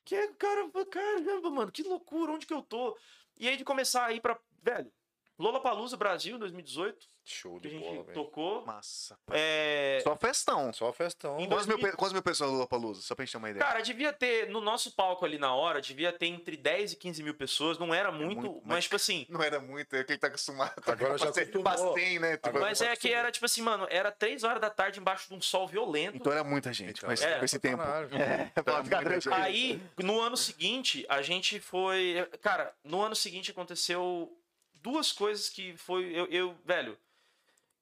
que 0.05 0.15
é, 0.15 0.29
cara, 0.35 0.71
caramba, 0.89 1.51
mano, 1.51 1.73
que 1.73 1.83
loucura, 1.83 2.31
onde 2.33 2.47
que 2.47 2.55
eu 2.55 2.63
tô? 2.63 2.97
E 3.37 3.49
aí 3.49 3.57
de 3.57 3.65
começar 3.65 4.07
a 4.07 4.13
ir 4.13 4.21
pra, 4.21 4.39
velho, 4.63 4.91
Lollapalooza 5.39 5.97
Brasil, 5.97 6.36
2018, 6.39 7.07
Show 7.24 7.61
que 7.61 7.68
a 7.68 7.70
de 7.70 7.76
gente 7.76 7.86
bola, 7.86 8.03
velho. 8.05 8.14
tocou. 8.14 8.64
Massa. 8.66 9.18
É, 9.30 10.01
Só 10.03 10.16
festão. 10.16 10.72
Só 10.72 10.93
festão. 10.93 11.39
Em 11.39 11.47
Quantas 11.47 11.66
mil, 11.66 11.76
2000 11.76 11.91
pe- 11.93 11.97
quantas 11.97 12.12
mil 12.14 12.22
pessoas 12.22 12.49
no 12.51 12.57
Lollapalooza? 12.57 13.03
Só 13.03 13.14
pra 13.14 13.24
gente 13.24 13.32
ter 13.32 13.39
uma 13.39 13.51
ideia. 13.51 13.64
Cara, 13.64 13.80
devia 13.82 14.12
ter, 14.12 14.49
no 14.49 14.61
nosso 14.62 14.91
palco 14.97 15.24
ali 15.26 15.39
na 15.39 15.55
hora, 15.55 15.80
devia 15.80 16.11
ter 16.11 16.26
entre 16.26 16.57
10 16.57 16.93
e 16.95 16.97
15 16.97 17.22
mil 17.22 17.34
pessoas, 17.34 17.78
não 17.78 17.93
era 17.95 18.11
muito, 18.11 18.41
muito, 18.41 18.55
mas, 18.64 18.74
mas- 18.76 18.84
tipo 18.84 18.97
assim, 18.97 19.26
Não 19.28 19.43
era 19.43 19.61
muito, 19.61 19.95
é 19.95 20.03
quem 20.05 20.18
tá 20.18 20.26
acostumado. 20.28 20.72
Agora 20.86 21.18
já 21.18 21.32
ser- 21.32 21.43
acostumou. 21.43 21.62
pra 21.64 21.76
100, 22.03 22.18
né? 22.18 22.36
Tipo, 22.36 22.49
Agora 22.49 22.64
mas 22.64 22.78
já 22.78 22.86
é 22.91 22.97
que 22.97 23.12
era, 23.12 23.30
tipo 23.30 23.45
assim, 23.47 23.61
mano, 23.62 23.86
era 23.91 24.11
3 24.11 24.43
horas 24.43 24.61
da 24.61 24.70
tarde 24.70 24.99
embaixo 24.99 25.28
de 25.28 25.34
um 25.34 25.41
sol 25.41 25.68
violento. 25.68 26.16
Então 26.16 26.32
era 26.32 26.43
muita 26.43 26.72
gente, 26.72 26.97
Então, 26.99 27.09
mas 27.11 27.20
é, 27.22 27.39
com 27.39 27.45
esse 27.45 27.59
tempo. 27.61 27.76
Caralho. 27.82 28.09
É, 28.16 28.51
pra 28.62 28.82
ficar 28.82 29.03
muita 29.03 29.20
tranquilo. 29.20 29.34
Aí, 29.34 29.80
no 29.99 30.20
ano 30.20 30.36
seguinte, 30.36 31.05
a 31.09 31.20
gente 31.22 31.61
foi. 31.61 32.26
Cara, 32.41 32.74
no 32.82 33.03
ano 33.03 33.14
seguinte 33.14 33.51
aconteceu 33.51 34.34
duas 34.83 35.12
coisas 35.12 35.49
que 35.49 35.76
foi. 35.76 36.05
Eu, 36.12 36.26
eu 36.26 36.57
velho. 36.64 36.99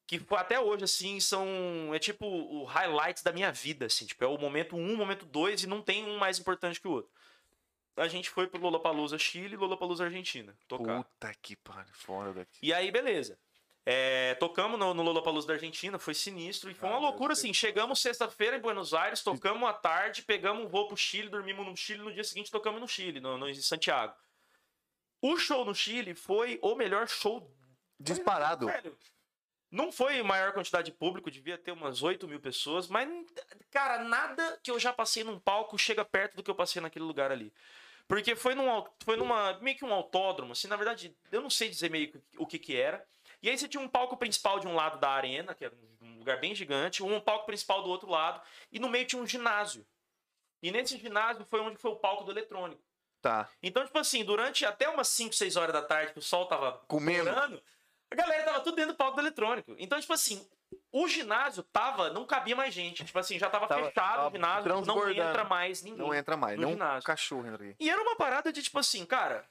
Que 0.07 0.25
até 0.31 0.61
hoje, 0.61 0.85
assim, 0.85 1.19
são. 1.19 1.93
É 1.93 1.99
tipo 1.99 2.27
o 2.27 2.65
highlights 2.65 3.23
da 3.23 3.33
minha 3.33 3.51
vida, 3.51 3.87
assim. 3.87 4.07
Tipo, 4.07 4.25
é 4.25 4.27
o 4.29 4.39
momento 4.39 4.77
um, 4.77 4.97
momento 4.97 5.27
dois, 5.27 5.65
e 5.65 5.67
não 5.67 5.83
tem 5.83 6.05
um 6.05 6.17
mais 6.17 6.39
importante 6.39 6.81
que 6.81 6.87
o 6.87 6.93
outro. 6.93 7.11
A 7.97 8.07
gente 8.09 8.29
foi 8.29 8.47
pro 8.47 8.61
Lollapalooza 8.61 9.19
Chile 9.19 9.55
e 9.55 9.57
Lollapalooza 9.57 10.05
Argentina 10.05 10.55
tocar. 10.69 11.03
Puta 11.03 11.35
que 11.41 11.57
pariu, 11.57 11.93
fora 11.95 12.33
daqui. 12.33 12.59
E 12.63 12.73
aí, 12.73 12.91
beleza. 12.91 13.39
É, 13.89 14.35
tocamos 14.35 14.79
no, 14.79 14.93
no 14.93 15.03
Lollapalooza 15.03 15.47
da 15.47 15.55
Argentina, 15.55 15.99
foi 15.99 16.13
sinistro. 16.13 16.71
E 16.71 16.75
foi 16.75 16.89
uma 16.89 16.99
Ah, 16.99 17.01
loucura, 17.01 17.29
deve 17.29 17.41
ser 17.41 17.47
assim. 17.47 17.55
Chegamos 17.55 18.01
sexta-feira 18.01 18.57
em 18.57 18.61
Buenos 18.61 18.93
Aires, 18.93 19.23
tocamos 19.23 19.69
à 19.69 19.73
tarde, 19.73 20.23
pegamos 20.23 20.65
um 20.65 20.69
voo 20.69 20.89
pro 20.89 20.97
Chile, 20.97 21.29
dormimos 21.29 21.65
no 21.67 21.77
Chile. 21.77 22.03
No 22.03 22.13
dia 22.13 22.25
seguinte, 22.25 22.51
tocamos 22.51 22.81
no 22.81 22.87
Chile, 22.87 23.19
no, 23.21 23.39
no, 23.39 23.49
em 23.49 23.55
Santiago. 23.55 24.15
O 25.21 25.37
show 25.37 25.65
no 25.65 25.75
Chile 25.75 26.15
foi 26.15 26.59
o 26.63 26.75
melhor 26.75 27.09
show 27.09 27.53
Disparado. 27.99 28.67
Velho, 28.67 28.97
não 29.71 29.91
foi 29.91 30.23
maior 30.23 30.53
quantidade 30.53 30.91
de 30.91 30.97
público, 30.97 31.31
devia 31.31 31.59
ter 31.59 31.73
umas 31.73 32.03
8 32.03 32.29
mil 32.29 32.41
pessoas, 32.41 32.89
mas, 32.89 33.09
cara, 33.71 34.05
nada 34.05 34.59
que 34.63 34.71
eu 34.71 34.79
já 34.79 34.93
passei 34.93 35.25
num 35.25 35.39
palco 35.39 35.79
chega 35.79 36.05
perto 36.05 36.37
do 36.37 36.43
que 36.43 36.51
eu 36.51 36.55
passei 36.55 36.81
naquele 36.81 37.05
lugar 37.05 37.33
ali. 37.33 37.53
Porque 38.07 38.37
foi, 38.37 38.55
num, 38.55 38.85
foi 39.03 39.17
numa, 39.17 39.59
meio 39.61 39.77
que 39.77 39.85
um 39.85 39.93
autódromo, 39.93 40.53
assim, 40.53 40.69
na 40.69 40.77
verdade, 40.77 41.17
eu 41.33 41.41
não 41.41 41.51
sei 41.51 41.69
dizer 41.69 41.91
meio 41.91 42.13
que 42.13 42.21
o 42.39 42.47
que 42.47 42.59
que 42.59 42.77
era. 42.77 43.05
E 43.43 43.51
aí 43.51 43.59
você 43.59 43.67
tinha 43.67 43.83
um 43.83 43.89
palco 43.89 44.17
principal 44.17 44.61
de 44.61 44.69
um 44.69 44.75
lado 44.75 45.01
da 45.01 45.11
arena, 45.11 45.55
que 45.55 45.65
era 45.65 45.75
um 46.01 46.19
lugar 46.19 46.39
bem 46.39 46.55
gigante, 46.55 47.03
um 47.03 47.21
palco 47.21 47.47
principal 47.47 47.83
do 47.83 47.89
outro 47.89 48.09
lado, 48.09 48.41
e 48.71 48.79
no 48.79 48.89
meio 48.89 49.07
tinha 49.07 49.21
um 49.21 49.27
ginásio. 49.27 49.85
E 50.63 50.71
nesse 50.71 50.97
ginásio 50.99 51.45
foi 51.45 51.61
onde 51.61 51.77
foi 51.77 51.91
o 51.91 51.97
palco 51.97 52.25
do 52.25 52.31
eletrônico. 52.31 52.83
Tá. 53.29 53.49
Então, 53.63 53.85
tipo 53.85 53.99
assim, 53.99 54.25
durante 54.25 54.65
até 54.65 54.89
umas 54.89 55.09
5, 55.09 55.35
6 55.35 55.57
horas 55.57 55.73
da 55.73 55.83
tarde, 55.83 56.13
que 56.13 56.19
o 56.19 56.23
sol 56.23 56.47
tava 56.47 56.73
Comendo. 56.87 57.31
a 57.31 58.15
galera 58.15 58.45
tava 58.45 58.61
tudo 58.61 58.77
dentro 58.77 58.93
do 58.93 58.97
palco 58.97 59.17
do 59.17 59.21
eletrônico. 59.23 59.75
Então, 59.79 60.01
tipo 60.01 60.13
assim, 60.13 60.47
o 60.93 61.09
ginásio 61.09 61.63
tava, 61.65 62.11
não 62.11 62.25
cabia 62.25 62.55
mais 62.55 62.73
gente. 62.73 63.05
Tipo 63.05 63.19
assim, 63.19 63.39
já 63.39 63.51
tava, 63.51 63.67
Tava- 63.67 63.87
fechado 63.87 63.95
tava 63.95 64.29
o 64.29 64.33
ginásio, 64.33 64.69
não 64.69 64.83
transbordando. 64.83 65.21
entra 65.31 65.45
mais 65.45 65.83
ninguém. 65.83 65.99
Não 65.99 66.15
entra 66.15 66.37
mais. 66.37 66.59
Não 66.59 66.71
ginásio. 66.71 67.03
cachorro 67.07 67.47
entra. 67.47 67.75
E 67.81 67.91
era 67.91 68.01
uma 68.01 68.17
parada 68.17 68.53
de, 68.53 68.63
tipo 68.63 68.79
assim, 68.79 69.05
cara. 69.05 69.45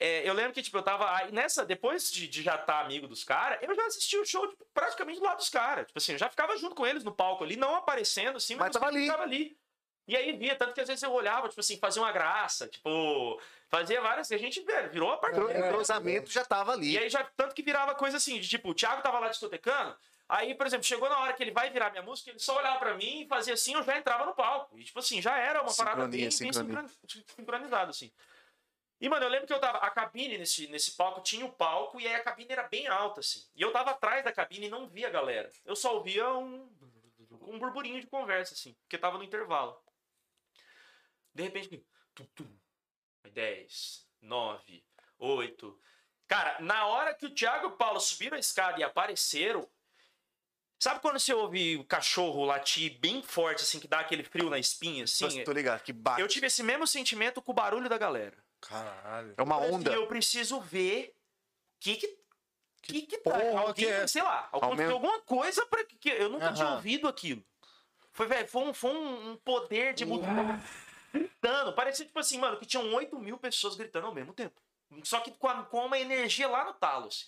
é, 0.00 0.28
eu 0.28 0.32
lembro 0.32 0.52
que, 0.52 0.62
tipo, 0.62 0.78
eu 0.78 0.82
tava. 0.82 1.12
Aí 1.16 1.32
nessa, 1.32 1.64
depois 1.66 2.10
de, 2.12 2.28
de 2.28 2.42
já 2.42 2.54
estar 2.54 2.80
amigo 2.84 3.08
dos 3.08 3.24
caras, 3.24 3.58
eu 3.62 3.74
já 3.74 3.84
assisti 3.86 4.16
o 4.16 4.24
show 4.24 4.46
tipo, 4.48 4.64
praticamente 4.72 5.18
do 5.18 5.24
lado 5.26 5.38
dos 5.38 5.48
caras. 5.50 5.86
Tipo 5.88 5.98
assim, 5.98 6.12
eu 6.12 6.18
já 6.18 6.28
ficava 6.30 6.56
junto 6.56 6.76
com 6.76 6.86
eles 6.86 7.02
no 7.02 7.12
palco 7.12 7.42
ali, 7.42 7.56
não 7.56 7.74
aparecendo, 7.74 8.36
assim, 8.36 8.54
Mas 8.54 8.68
eu 8.68 8.80
tava 8.80 8.86
ali. 8.92 9.02
ficava 9.06 9.22
ali. 9.24 9.58
E 10.08 10.16
aí 10.16 10.32
via, 10.32 10.56
tanto 10.56 10.72
que 10.72 10.80
às 10.80 10.88
vezes 10.88 11.02
eu 11.02 11.12
olhava, 11.12 11.48
tipo 11.48 11.60
assim, 11.60 11.76
fazia 11.78 12.00
uma 12.02 12.10
graça, 12.10 12.66
tipo, 12.66 13.38
fazia 13.68 14.00
várias. 14.00 14.30
E 14.30 14.34
a 14.34 14.38
gente, 14.38 14.60
velho, 14.62 14.90
virou 14.90 15.10
a 15.12 15.16
O 15.16 15.18
parte. 15.18 15.38
entrosamento 15.38 16.30
já 16.30 16.44
tava 16.44 16.72
ali. 16.72 16.92
E 16.94 16.98
aí 16.98 17.10
já, 17.10 17.22
tanto 17.36 17.54
que 17.54 17.62
virava 17.62 17.94
coisa 17.94 18.16
assim, 18.16 18.40
de 18.40 18.48
tipo, 18.48 18.70
o 18.70 18.74
Thiago 18.74 19.02
tava 19.02 19.18
lá 19.18 19.28
discotecando, 19.28 19.94
aí, 20.26 20.54
por 20.54 20.66
exemplo, 20.66 20.84
chegou 20.86 21.10
na 21.10 21.18
hora 21.20 21.34
que 21.34 21.42
ele 21.42 21.50
vai 21.50 21.68
virar 21.68 21.90
minha 21.90 22.02
música, 22.02 22.30
ele 22.30 22.38
só 22.38 22.56
olhava 22.56 22.78
pra 22.78 22.94
mim 22.94 23.20
e 23.22 23.28
fazia 23.28 23.52
assim, 23.52 23.74
eu 23.74 23.82
já 23.82 23.98
entrava 23.98 24.24
no 24.24 24.34
palco. 24.34 24.78
E 24.78 24.84
tipo 24.84 24.98
assim, 24.98 25.20
já 25.20 25.36
era 25.36 25.60
uma 25.62 25.74
parada 25.74 26.02
Sincronia, 26.04 26.10
bem, 26.10 26.18
bem 26.20 26.30
sincronia. 26.30 26.88
sincroni- 26.88 27.26
sincronizado, 27.36 27.90
assim. 27.90 28.10
E, 29.00 29.08
mano, 29.10 29.24
eu 29.26 29.28
lembro 29.30 29.46
que 29.46 29.52
eu 29.52 29.60
tava. 29.60 29.78
A 29.78 29.90
cabine 29.90 30.38
nesse, 30.38 30.66
nesse 30.68 30.92
palco 30.96 31.20
tinha 31.20 31.44
o 31.46 31.52
palco 31.52 32.00
e 32.00 32.08
aí 32.08 32.14
a 32.16 32.20
cabine 32.24 32.50
era 32.50 32.64
bem 32.64 32.88
alta, 32.88 33.20
assim. 33.20 33.40
E 33.54 33.62
eu 33.62 33.70
tava 33.70 33.90
atrás 33.92 34.24
da 34.24 34.32
cabine 34.32 34.66
e 34.66 34.70
não 34.70 34.88
via 34.88 35.06
a 35.06 35.10
galera. 35.10 35.48
Eu 35.64 35.76
só 35.76 35.94
ouvia 35.94 36.28
um. 36.30 36.68
um 37.42 37.58
burburinho 37.60 38.00
de 38.00 38.06
conversa, 38.08 38.54
assim, 38.54 38.74
porque 38.82 38.98
tava 38.98 39.16
no 39.18 39.22
intervalo. 39.22 39.78
De 41.38 41.44
repente, 41.44 41.86
tum, 42.16 42.24
tum, 42.34 42.58
10, 43.32 44.04
9, 44.22 44.84
8. 45.20 45.80
Cara, 46.26 46.56
na 46.58 46.86
hora 46.86 47.14
que 47.14 47.26
o 47.26 47.30
Thiago 47.30 47.66
e 47.66 47.68
o 47.68 47.76
Paulo 47.76 48.00
subiram 48.00 48.36
a 48.36 48.40
escada 48.40 48.80
e 48.80 48.82
apareceram. 48.82 49.64
Sabe 50.80 50.98
quando 50.98 51.20
você 51.20 51.32
ouve 51.32 51.76
o 51.76 51.84
cachorro 51.84 52.44
latir 52.44 52.98
bem 52.98 53.22
forte, 53.22 53.62
assim, 53.62 53.78
que 53.78 53.86
dá 53.86 54.00
aquele 54.00 54.24
frio 54.24 54.50
na 54.50 54.58
espinha, 54.58 55.04
assim? 55.04 55.26
Nossa, 55.26 55.44
tô 55.44 55.52
ligado, 55.52 55.80
que 55.84 55.92
bate. 55.92 56.20
Eu 56.20 56.26
tive 56.26 56.48
esse 56.48 56.60
mesmo 56.64 56.88
sentimento 56.88 57.40
com 57.40 57.52
o 57.52 57.54
barulho 57.54 57.88
da 57.88 57.98
galera. 57.98 58.36
Caralho. 58.60 59.34
É 59.36 59.42
uma 59.42 59.58
onda. 59.58 59.92
Eu 59.92 60.08
preciso 60.08 60.60
ver 60.60 61.14
o 61.14 61.78
que 61.78 61.94
que. 61.94 62.18
Que 62.82 63.02
que 63.02 63.18
tá? 63.18 63.30
porra 63.30 63.60
Alguém, 63.60 63.86
que 63.86 63.92
é? 63.92 64.06
sei 64.08 64.22
lá, 64.22 64.48
aconteceu 64.52 64.92
alguma 64.92 65.20
coisa 65.20 65.64
para 65.66 65.84
que 65.84 65.96
que 65.96 66.08
eu 66.08 66.30
nunca 66.30 66.52
tinha 66.52 66.66
Aham. 66.66 66.76
ouvido 66.76 67.06
aquilo. 67.06 67.44
Foi, 68.12 68.26
velho, 68.26 68.48
foi 68.48 68.62
um, 68.62 68.74
foi 68.74 68.90
um, 68.90 69.30
um 69.30 69.36
poder 69.36 69.94
de 69.94 70.04
música 70.04 70.32
gritando. 71.18 71.72
Parecia 71.72 72.04
tipo 72.06 72.18
assim, 72.18 72.38
mano, 72.38 72.56
que 72.58 72.66
tinham 72.66 72.92
8 72.94 73.18
mil 73.18 73.38
pessoas 73.38 73.74
gritando 73.76 74.06
ao 74.06 74.14
mesmo 74.14 74.32
tempo. 74.32 74.60
Só 75.04 75.20
que 75.20 75.30
com, 75.32 75.48
a- 75.48 75.64
com 75.64 75.84
uma 75.84 75.98
energia 75.98 76.48
lá 76.48 76.64
no 76.64 76.74
talo, 76.74 77.08
assim. 77.08 77.26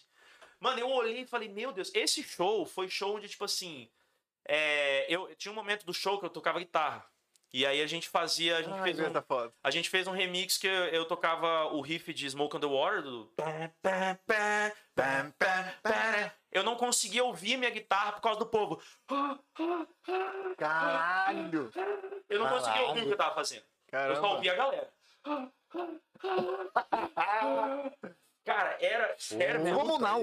Mano, 0.59 0.79
eu 0.79 0.89
olhei 0.91 1.23
e 1.23 1.27
falei, 1.27 1.49
meu 1.49 1.73
Deus, 1.73 1.91
esse 1.95 2.23
show 2.23 2.67
foi 2.67 2.89
show 2.89 3.17
onde, 3.17 3.29
tipo 3.29 3.45
assim. 3.45 3.89
é, 4.47 5.07
eu 5.13 5.35
tinha 5.37 5.53
um 5.53 5.55
momento 5.55 5.85
do 5.87 5.93
show 5.95 6.19
que 6.19 6.25
eu 6.27 6.31
tocava 6.31 6.59
guitarra. 6.59 7.05
E 7.53 7.67
aí 7.67 7.83
a 7.83 7.87
gente 7.87 8.09
fazia. 8.09 8.59
A 8.59 8.63
gente 8.63 8.75
Ai, 8.75 8.83
fez 8.85 9.01
um, 9.01 9.07
essa 9.07 9.21
foto. 9.23 9.53
a 9.63 9.71
gente 9.73 9.91
fez 9.91 10.07
um 10.07 10.13
remix 10.13 10.57
que 10.57 10.69
eu, 10.69 10.85
eu 10.87 11.05
tocava 11.05 11.65
o 11.73 11.81
riff 11.81 12.15
de 12.15 12.31
Smoke 12.31 12.57
on 12.57 12.61
the 12.61 12.67
Water 12.67 13.03
do. 13.03 13.33
Eu 16.53 16.63
não 16.63 16.77
conseguia 16.77 17.25
ouvir 17.25 17.57
minha 17.57 17.71
guitarra 17.71 18.13
por 18.13 18.21
causa 18.21 18.39
do 18.39 18.47
povo. 18.47 18.81
Caralho. 20.57 21.71
Eu 22.29 22.39
não 22.39 22.49
conseguia 22.49 22.83
ouvir 22.83 23.01
o 23.03 23.07
que 23.07 23.13
eu 23.13 23.17
tava 23.17 23.35
fazendo. 23.35 23.65
Eu 23.93 24.17
só 24.17 24.21
Caramba. 24.23 24.29
ouvia 24.29 24.53
a 24.53 24.57
galera. 24.57 24.93
Cara, 28.45 28.77
era. 28.81 29.17
era 29.39 29.59
mesmo. 29.59 29.79
Comunal. 29.79 30.23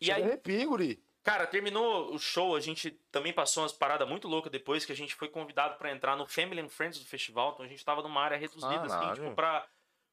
E 0.00 0.10
aí, 0.12 0.22
arrepio, 0.22 0.68
guri. 0.70 1.02
cara, 1.22 1.46
terminou 1.46 2.14
o 2.14 2.18
show, 2.18 2.54
a 2.56 2.60
gente 2.60 2.90
também 3.10 3.32
passou 3.32 3.62
umas 3.62 3.72
paradas 3.72 4.08
muito 4.08 4.28
loucas 4.28 4.50
depois, 4.52 4.84
que 4.84 4.92
a 4.92 4.96
gente 4.96 5.14
foi 5.14 5.28
convidado 5.28 5.76
pra 5.76 5.90
entrar 5.90 6.16
no 6.16 6.26
Family 6.26 6.60
and 6.60 6.68
Friends 6.68 6.98
do 6.98 7.04
festival, 7.06 7.52
então 7.52 7.64
a 7.66 7.68
gente 7.68 7.84
tava 7.84 8.02
numa 8.02 8.22
área 8.22 8.36
reduzida, 8.38 8.80
assim, 8.82 8.88
Caralho. 8.88 9.14
tipo, 9.22 9.34
pra, 9.34 9.66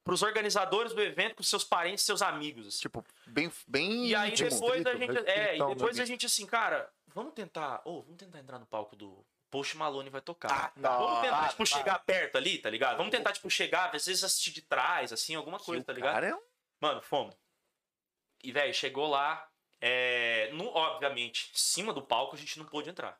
pros 0.03 0.23
organizadores 0.23 0.93
do 0.93 1.01
evento, 1.01 1.35
com 1.35 1.43
seus 1.43 1.63
parentes, 1.63 2.03
seus 2.03 2.21
amigos, 2.21 2.67
assim. 2.67 2.79
Tipo, 2.79 3.05
bem, 3.27 3.51
bem 3.67 4.07
E 4.07 4.15
aí 4.15 4.31
íntimo. 4.31 4.49
depois 4.49 4.85
a 4.85 4.89
restrito, 4.89 5.13
gente. 5.13 5.29
É, 5.29 5.35
e 5.35 5.39
restritão, 5.43 5.69
depois 5.75 5.97
né, 5.97 6.03
a 6.03 6.05
gente 6.05 6.25
assim, 6.25 6.45
cara, 6.45 6.89
vamos 7.07 7.33
tentar. 7.33 7.81
Ô, 7.85 8.01
vamos 8.01 8.17
tentar 8.17 8.39
entrar 8.39 8.57
no 8.59 8.65
palco 8.65 8.95
do. 8.95 9.23
Post 9.53 9.77
Malone 9.77 10.09
vai 10.09 10.19
tocar. 10.19 10.49
Ah, 10.51 10.71
vamos 10.75 11.21
tentar, 11.21 11.37
para, 11.37 11.49
tipo, 11.49 11.65
chegar 11.67 11.99
perto 11.99 12.39
ali, 12.39 12.57
tá 12.57 12.71
ligado? 12.71 12.97
Vamos 12.97 13.11
tentar, 13.11 13.33
tipo, 13.33 13.47
chegar, 13.51 13.95
às 13.95 14.07
vezes 14.07 14.23
assistir 14.23 14.49
de 14.49 14.63
trás, 14.63 15.13
assim, 15.13 15.35
alguma 15.35 15.59
coisa, 15.59 15.83
tá 15.83 15.93
ligado? 15.93 16.11
Cara, 16.11 16.27
é 16.29 16.35
um... 16.35 16.41
Mano, 16.81 17.03
fomos. 17.03 17.35
E, 18.43 18.51
velho, 18.51 18.73
chegou 18.73 19.07
lá. 19.07 19.47
É, 19.79 20.49
no, 20.53 20.65
obviamente, 20.69 21.51
em 21.53 21.57
cima 21.57 21.93
do 21.93 22.01
palco 22.01 22.35
a 22.35 22.39
gente 22.39 22.57
não 22.57 22.65
pôde 22.65 22.89
entrar. 22.89 23.15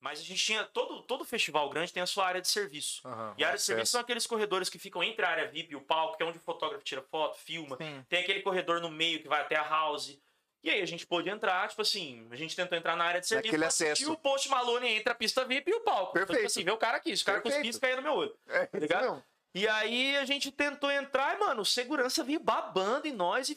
Mas 0.00 0.18
a 0.18 0.24
gente 0.24 0.44
tinha. 0.44 0.64
Todo, 0.64 1.00
todo 1.02 1.24
festival 1.24 1.70
grande 1.70 1.92
tem 1.92 2.02
a 2.02 2.06
sua 2.06 2.26
área 2.26 2.40
de 2.40 2.48
serviço. 2.48 3.06
Aham. 3.06 3.34
E 3.38 3.44
a 3.44 3.48
área 3.48 3.58
de 3.58 3.64
serviço 3.64 3.92
são 3.92 4.00
aqueles 4.00 4.26
corredores 4.26 4.68
que 4.68 4.80
ficam 4.80 5.00
entre 5.04 5.24
a 5.24 5.28
área 5.28 5.46
VIP 5.46 5.72
e 5.72 5.76
o 5.76 5.80
palco, 5.80 6.16
que 6.16 6.24
é 6.24 6.26
onde 6.26 6.38
o 6.38 6.40
fotógrafo 6.40 6.82
tira 6.82 7.02
foto, 7.02 7.38
filma. 7.38 7.76
Sim. 7.76 8.04
Tem 8.08 8.20
aquele 8.20 8.42
corredor 8.42 8.80
no 8.80 8.90
meio 8.90 9.22
que 9.22 9.28
vai 9.28 9.40
até 9.40 9.54
a 9.54 9.68
house. 9.68 10.18
E 10.62 10.70
aí 10.70 10.82
a 10.82 10.86
gente 10.86 11.06
pôde 11.06 11.30
entrar, 11.30 11.68
tipo 11.68 11.82
assim, 11.82 12.26
a 12.30 12.36
gente 12.36 12.56
tentou 12.56 12.76
entrar 12.76 12.96
na 12.96 13.04
área 13.04 13.20
de 13.20 13.28
serviço. 13.28 13.54
Assistir 13.54 13.84
acesso. 13.84 14.12
o 14.12 14.16
Post 14.16 14.48
Malone 14.48 14.88
entre 14.88 15.12
a 15.12 15.14
pista 15.14 15.44
VIP 15.44 15.70
e 15.70 15.74
o 15.74 15.80
palco. 15.80 16.10
Então, 16.10 16.26
Perfeito. 16.26 16.38
tipo 16.38 16.46
assim, 16.46 16.64
vê 16.64 16.70
o 16.70 16.76
cara 16.76 16.96
aqui, 16.96 17.16
se 17.16 17.22
o 17.22 17.26
cara 17.26 17.40
Perfeito. 17.40 17.62
cuspisse, 17.62 17.80
caía 17.80 17.96
no 17.96 18.02
meu 18.02 18.14
olho. 18.14 18.36
É, 18.48 18.64
isso 18.64 18.76
ligado? 18.76 19.02
mesmo. 19.02 19.24
E 19.54 19.66
aí 19.66 20.16
a 20.16 20.24
gente 20.24 20.50
tentou 20.50 20.90
entrar 20.90 21.36
e, 21.36 21.38
mano, 21.38 21.62
o 21.62 21.64
segurança 21.64 22.22
vinha 22.22 22.38
babando 22.38 23.06
em 23.06 23.12
nós 23.12 23.48
e. 23.48 23.56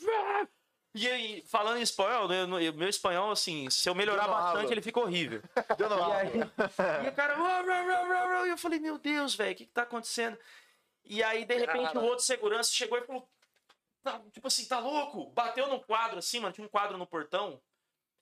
E 0.93 1.07
aí, 1.07 1.43
falando 1.47 1.77
em 1.77 1.81
espanhol, 1.81 2.27
né, 2.27 2.45
meu 2.45 2.89
espanhol, 2.89 3.31
assim, 3.31 3.69
se 3.69 3.87
eu 3.87 3.95
melhorar 3.95 4.27
bastante, 4.27 4.63
aula. 4.63 4.73
ele 4.73 4.81
fica 4.81 4.99
horrível. 4.99 5.41
Deu 5.77 5.87
E 5.87 6.11
aí, 6.11 6.31
e 7.05 7.07
o 7.07 7.13
cara. 7.13 8.45
E 8.45 8.49
eu 8.49 8.57
falei, 8.57 8.79
meu 8.79 8.97
Deus, 8.97 9.33
velho, 9.33 9.53
o 9.53 9.55
que, 9.55 9.65
que 9.65 9.71
tá 9.71 9.83
acontecendo? 9.83 10.37
E 11.05 11.23
aí, 11.23 11.45
de 11.45 11.55
repente, 11.55 11.97
o 11.97 12.01
outro 12.03 12.25
segurança 12.25 12.71
chegou 12.71 12.97
e 12.97 13.01
falou. 13.05 13.27
"Tá, 14.03 14.19
tipo 14.31 14.47
assim, 14.47 14.65
tá 14.67 14.79
louco? 14.79 15.31
Bateu 15.31 15.67
num 15.67 15.79
quadro 15.79 16.19
assim, 16.19 16.39
mano. 16.39 16.53
Tinha 16.53 16.65
um 16.65 16.69
quadro 16.69 16.97
no 16.97 17.05
portão. 17.07 17.61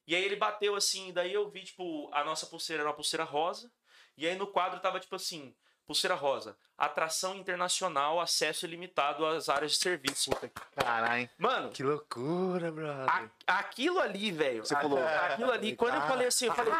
E 0.07 0.15
aí 0.15 0.23
ele 0.23 0.35
bateu 0.35 0.75
assim, 0.75 1.13
daí 1.13 1.31
eu 1.33 1.49
vi, 1.49 1.63
tipo, 1.63 2.09
a 2.13 2.23
nossa 2.23 2.45
pulseira 2.47 2.81
era 2.81 2.89
uma 2.89 2.95
pulseira 2.95 3.23
rosa. 3.23 3.71
E 4.17 4.27
aí 4.27 4.35
no 4.35 4.47
quadro 4.47 4.79
tava, 4.79 4.99
tipo 4.99 5.15
assim, 5.15 5.55
pulseira 5.85 6.15
rosa. 6.15 6.57
Atração 6.77 7.35
internacional, 7.35 8.19
acesso 8.19 8.65
ilimitado 8.65 9.25
às 9.25 9.49
áreas 9.49 9.73
de 9.73 9.77
serviço. 9.77 10.31
Caralho. 10.75 11.29
Mano, 11.37 11.69
Que 11.71 11.83
loucura, 11.83 12.71
brother. 12.71 13.09
a- 13.47 13.59
aquilo 13.59 13.99
ali, 13.99 14.31
velho. 14.31 14.65
Você 14.65 14.75
a- 14.75 14.81
falou, 14.81 14.99
Aquilo 14.99 15.51
ali, 15.51 15.75
quando 15.75 15.95
eu 15.95 16.01
falei 16.01 16.27
assim, 16.27 16.47
eu 16.47 16.53
falei. 16.55 16.73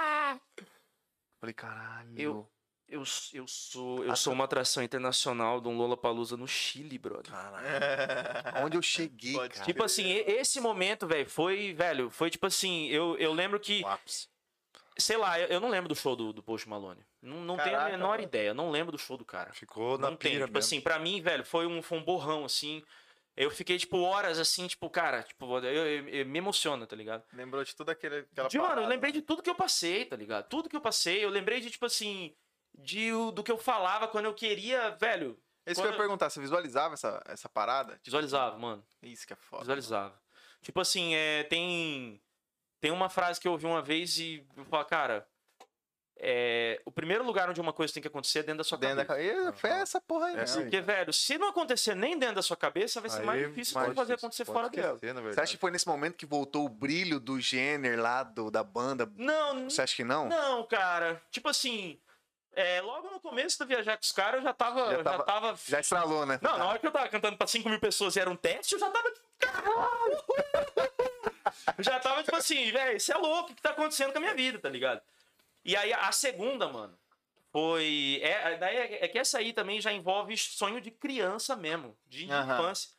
Falei, 1.40 1.54
caralho. 1.54 2.20
Eu- 2.20 2.52
Eu, 2.90 3.04
eu 3.34 3.48
sou 3.48 4.04
eu 4.04 4.16
sou 4.16 4.34
uma 4.34 4.46
atração 4.46 4.82
internacional 4.82 5.62
de 5.62 5.68
um 5.68 5.78
Lollapalooza 5.78 6.36
no 6.36 6.48
Chile, 6.48 6.98
brother. 6.98 7.32
Onde 8.64 8.78
eu 8.78 8.82
cheguei, 8.82 9.34
Pode 9.34 9.54
cara. 9.54 9.66
Tipo 9.66 9.84
assim, 9.84 10.08
esse 10.26 10.60
momento, 10.60 11.08
velho, 11.08 11.30
foi, 11.30 11.74
velho, 11.74 12.10
foi 12.10 12.30
tipo 12.30 12.46
assim, 12.46 12.88
eu, 12.88 13.16
eu 13.18 13.32
lembro 13.32 13.60
que, 13.60 13.84
sei 14.98 15.18
lá, 15.18 15.40
eu, 15.40 15.48
eu 15.48 15.60
não 15.60 15.70
lembro 15.70 15.88
do 15.88 15.96
show 15.96 16.16
do, 16.16 16.34
do 16.34 16.42
Post 16.44 16.68
Malone. 16.68 17.02
Não, 17.22 17.38
não 17.42 17.58
tenho 17.58 17.70
a 17.76 17.80
Caraca, 17.80 17.92
menor 17.92 18.10
mano. 18.12 18.24
ideia, 18.24 18.48
eu 18.50 18.54
não 18.56 18.72
lembro 18.72 18.92
do 18.92 18.98
show 18.98 19.18
do 19.18 19.26
cara. 19.26 19.54
Ficou 19.54 19.98
na 19.98 20.10
não 20.10 20.18
tem, 20.18 20.32
pira 20.34 20.46
tipo 20.46 20.58
mesmo. 20.58 20.66
assim, 20.68 20.82
pra 20.82 20.98
mim, 21.00 21.22
velho, 21.22 21.46
foi 21.46 21.66
um, 21.68 21.82
foi 21.82 21.98
um 21.98 22.04
borrão, 22.04 22.46
assim. 22.46 22.84
Eu 23.38 23.50
fiquei, 23.52 23.78
tipo, 23.78 23.98
horas 24.00 24.38
assim, 24.38 24.68
tipo, 24.68 24.90
cara, 24.90 25.24
tipo, 25.24 25.46
eu, 25.60 25.64
eu- 25.64 26.10
eu- 26.10 26.26
me 26.26 26.40
emociona, 26.40 26.86
tá 26.86 26.96
ligado? 26.96 27.24
Lembrou 27.32 27.64
de 27.64 27.74
tudo 27.74 27.90
aquele, 27.90 28.18
aquela 28.20 28.50
De, 28.50 28.58
mano, 28.58 28.82
eu 28.82 28.88
lembrei 28.88 29.12
de 29.14 29.22
tudo 29.22 29.42
que 29.42 29.50
eu 29.50 29.56
passei, 29.56 30.04
tá 30.06 30.16
ligado? 30.16 30.48
Tudo 30.50 30.68
que 30.68 30.76
eu 30.76 30.82
passei, 30.82 31.24
eu 31.24 31.30
lembrei 31.30 31.62
de, 31.62 31.70
tipo 31.70 31.86
assim, 31.86 32.34
de, 32.84 33.12
do 33.34 33.44
que 33.44 33.52
eu 33.52 33.58
falava 33.58 34.08
quando 34.08 34.26
eu 34.26 34.34
queria, 34.34 34.92
velho. 34.92 35.40
É 35.66 35.72
Isso 35.72 35.82
que 35.82 35.88
eu 35.88 35.92
ia 35.92 35.98
perguntar, 35.98 36.30
você 36.30 36.40
visualizava 36.40 36.96
essa, 36.96 37.22
essa 37.28 37.48
parada? 37.48 38.00
Visualizava, 38.04 38.58
mano. 38.58 38.84
Isso 39.04 39.28
que 39.28 39.34
é 39.34 39.36
foda. 39.36 39.62
Visualizava. 39.64 40.20
Tipo 40.62 40.80
assim, 40.82 41.14
é, 41.14 41.44
tem. 41.44 42.20
Tem 42.82 42.92
uma 42.92 43.10
frase 43.10 43.40
que 43.40 43.48
eu 43.48 43.52
ouvi 43.52 43.66
uma 43.66 43.82
vez 43.82 44.18
e 44.18 44.46
eu 44.58 44.66
falo, 44.66 44.86
cara. 44.86 45.28
É, 46.22 46.82
o 46.84 46.92
primeiro 46.92 47.24
lugar 47.24 47.50
onde 47.50 47.62
uma 47.62 47.72
coisa 47.72 47.94
tem 47.94 48.02
que 48.02 48.08
acontecer 48.10 48.40
é 48.40 48.44
dentro 48.44 48.58
da 48.58 48.64
sua 48.66 48.78
Dentro 48.78 48.98
da 48.98 49.06
cabeça. 49.06 49.36
cabeça. 49.38 49.54
Foi 49.58 49.70
essa 49.70 50.02
porra 50.02 50.26
aí, 50.28 50.36
É. 50.38 50.44
Porque, 50.46 50.82
velho, 50.82 51.14
se 51.14 51.38
não 51.38 51.48
acontecer 51.48 51.96
nem 51.96 52.20
dentro 52.20 52.36
da 52.36 52.42
sua 52.42 52.58
cabeça, 52.58 53.00
vai 53.00 53.10
ser 53.10 53.24
mais 53.24 53.42
Aí, 53.42 53.48
difícil 53.48 53.76
mais 53.76 53.90
de 53.90 53.96
fazer 53.96 54.16
difícil. 54.16 54.28
acontecer 54.28 54.46
Pode 54.46 54.58
fora 54.58 54.70
dela. 54.70 55.32
Você 55.34 55.40
acha 55.40 55.52
que 55.54 55.58
foi 55.58 55.72
nesse 55.72 55.88
momento 55.88 56.18
que 56.18 56.26
voltou 56.26 56.66
o 56.66 56.70
brilho 56.70 57.22
do 57.22 57.40
Jenner 57.40 57.98
lá, 58.02 58.24
do, 58.24 58.52
da 58.52 58.62
banda? 58.66 59.10
Não, 59.16 59.70
Você 59.70 59.82
acha 59.82 59.96
que 59.96 60.04
não? 60.04 60.28
não, 60.28 60.66
cara. 60.66 61.22
Tipo 61.32 61.48
assim, 61.48 61.98
é, 62.62 62.82
logo 62.82 63.10
no 63.10 63.20
começo 63.20 63.58
do 63.60 63.66
Viajar 63.66 63.98
com 63.98 64.04
os 64.04 64.12
caras, 64.12 64.36
eu 64.40 64.44
já 64.44 64.54
tava. 64.54 64.92
Já 64.92 64.98
Já 64.98 65.04
tava- 65.04 65.24
tava, 65.24 65.60
Já 65.68 65.80
estralou, 65.80 66.26
né? 66.26 66.40
Não, 66.42 66.58
na 66.58 66.68
hora 66.68 66.80
que 66.80 66.88
eu 66.88 66.92
tava 66.92 67.08
cantando 67.10 67.38
pra 67.38 67.48
5 67.48 67.68
mil 67.70 67.80
pessoas 67.80 68.16
e 68.16 68.20
era 68.20 68.30
um 68.30 68.36
teste, 68.36 68.74
eu 68.74 68.80
já 68.80 68.90
tava. 68.90 69.08
Eu 71.78 71.84
já 71.84 72.00
tava 72.00 72.24
tipo 72.24 72.36
assim, 72.36 72.72
velho, 72.72 72.98
isso 72.98 73.12
é 73.12 73.16
louco, 73.18 73.52
o 73.52 73.56
que 73.56 73.62
tá 73.62 73.72
acontecendo 73.72 74.12
com 74.12 74.18
a 74.18 74.22
minha 74.22 74.34
vida, 74.36 74.60
tá 74.60 74.70
ligado? 74.70 75.02
E 75.64 75.76
aí 75.76 75.92
a 75.94 76.12
segunda, 76.12 76.68
mano, 76.68 76.98
foi. 77.52 78.20
É, 78.24 78.58
daí 78.58 78.76
é, 78.78 79.06
é 79.06 79.08
que 79.08 79.18
essa 79.20 79.38
aí 79.38 79.54
também 79.54 79.80
já 79.82 79.92
envolve 79.92 80.36
sonho 80.38 80.80
de 80.82 80.92
criança 80.92 81.56
mesmo, 81.56 81.98
de 82.08 82.30
Aham. 82.32 82.54
infância. 82.56 82.90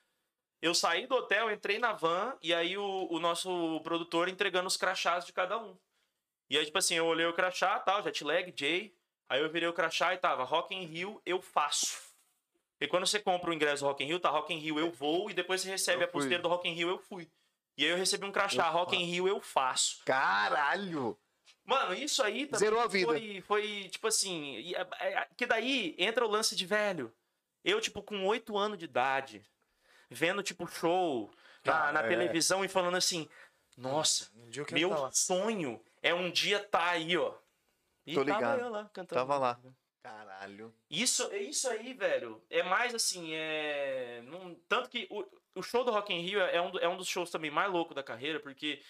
Eu 0.62 0.74
saí 0.74 1.06
do 1.06 1.14
hotel, 1.14 1.50
entrei 1.50 1.78
na 1.78 1.92
van 1.92 2.36
e 2.42 2.52
aí 2.52 2.76
o, 2.76 3.08
o 3.10 3.18
nosso 3.18 3.80
produtor 3.82 4.28
entregando 4.28 4.66
os 4.66 4.76
crachás 4.76 5.24
de 5.24 5.32
cada 5.32 5.56
um. 5.56 5.74
E 6.50 6.58
aí, 6.58 6.66
tipo 6.66 6.76
assim, 6.76 6.96
eu 6.96 7.06
olhei 7.06 7.24
o 7.26 7.32
crachá, 7.32 7.78
tal, 7.78 8.02
jet 8.02 8.22
lag, 8.24 8.52
Jay. 8.54 8.92
Aí 9.30 9.40
eu 9.40 9.48
virei 9.48 9.68
o 9.68 9.72
crachá 9.72 10.12
e 10.12 10.18
tava 10.18 10.42
Rock 10.42 10.74
in 10.74 10.84
Rio, 10.84 11.22
eu 11.24 11.40
faço. 11.40 11.96
E 12.80 12.88
quando 12.88 13.06
você 13.06 13.20
compra 13.20 13.50
o 13.50 13.54
ingresso 13.54 13.84
do 13.84 13.86
Rock 13.86 14.02
in 14.02 14.08
Rio, 14.08 14.18
tá 14.18 14.28
Rock 14.28 14.52
in 14.52 14.58
Rio, 14.58 14.76
eu 14.80 14.90
vou. 14.90 15.30
E 15.30 15.34
depois 15.34 15.60
você 15.60 15.70
recebe 15.70 16.02
Eu 16.02 16.08
a 16.08 16.10
pulseira 16.10 16.42
do 16.42 16.48
Rock 16.48 16.68
in 16.68 16.72
Rio, 16.72 16.88
eu 16.88 16.98
fui. 16.98 17.30
E 17.78 17.84
aí 17.84 17.90
eu 17.90 17.96
recebi 17.96 18.26
um 18.26 18.32
crachá, 18.32 18.66
Eu 18.66 18.72
Rock 18.72 18.96
in 18.96 19.04
Rio, 19.04 19.28
eu 19.28 19.40
faço. 19.40 20.02
Caralho! 20.04 21.16
Mano, 21.64 21.94
isso 21.94 22.20
aí 22.24 22.46
também 22.46 22.58
Zerou 22.58 22.80
a 22.80 22.88
vida. 22.88 23.06
Foi, 23.06 23.40
foi 23.42 23.88
tipo 23.88 24.08
assim. 24.08 24.56
e 24.56 24.74
é- 24.74 24.88
é- 24.98 25.28
Que 25.36 25.46
daí 25.46 25.94
entra 25.96 26.26
o 26.26 26.28
lance 26.28 26.56
de 26.56 26.66
velho. 26.66 27.14
Eu, 27.64 27.80
tipo, 27.80 28.02
com 28.02 28.26
oito 28.26 28.58
anos 28.58 28.78
de 28.78 28.86
idade, 28.86 29.42
vendo, 30.10 30.42
tipo, 30.42 30.66
show 30.66 31.30
na, 31.64 31.88
Ah, 31.88 31.92
na 31.92 32.00
é. 32.00 32.08
televisão 32.08 32.64
e 32.64 32.68
falando 32.68 32.96
assim: 32.96 33.28
Nossa, 33.76 34.28
Um 34.34 34.50
meu 34.72 34.90
tá 34.90 35.12
sonho 35.12 35.80
é 36.02 36.12
um 36.12 36.30
dia 36.30 36.58
tá 36.58 36.88
aí, 36.90 37.16
ó. 37.16 37.32
E 38.10 38.14
Tô 38.14 38.24
tava 38.24 38.38
ligado. 38.38 38.60
eu 38.60 38.70
lá 38.70 38.84
cantando. 38.92 39.20
Tava 39.20 39.38
lá. 39.38 39.60
Caralho. 40.02 40.74
Isso, 40.88 41.32
isso 41.34 41.68
aí, 41.68 41.92
velho, 41.92 42.42
é 42.48 42.62
mais 42.62 42.94
assim, 42.94 43.34
é. 43.34 44.22
não- 44.24 44.54
tanto 44.68 44.88
que 44.88 45.06
o, 45.10 45.24
o 45.54 45.62
show 45.62 45.84
do 45.84 45.90
Rock 45.90 46.12
in 46.12 46.20
Rio 46.20 46.40
é 46.40 46.60
um, 46.60 46.70
do- 46.70 46.78
é 46.78 46.88
um 46.88 46.96
dos 46.96 47.06
shows 47.06 47.30
também 47.30 47.50
mais 47.50 47.70
loucos 47.70 47.94
da 47.94 48.02
carreira, 48.02 48.40
porque 48.40 48.82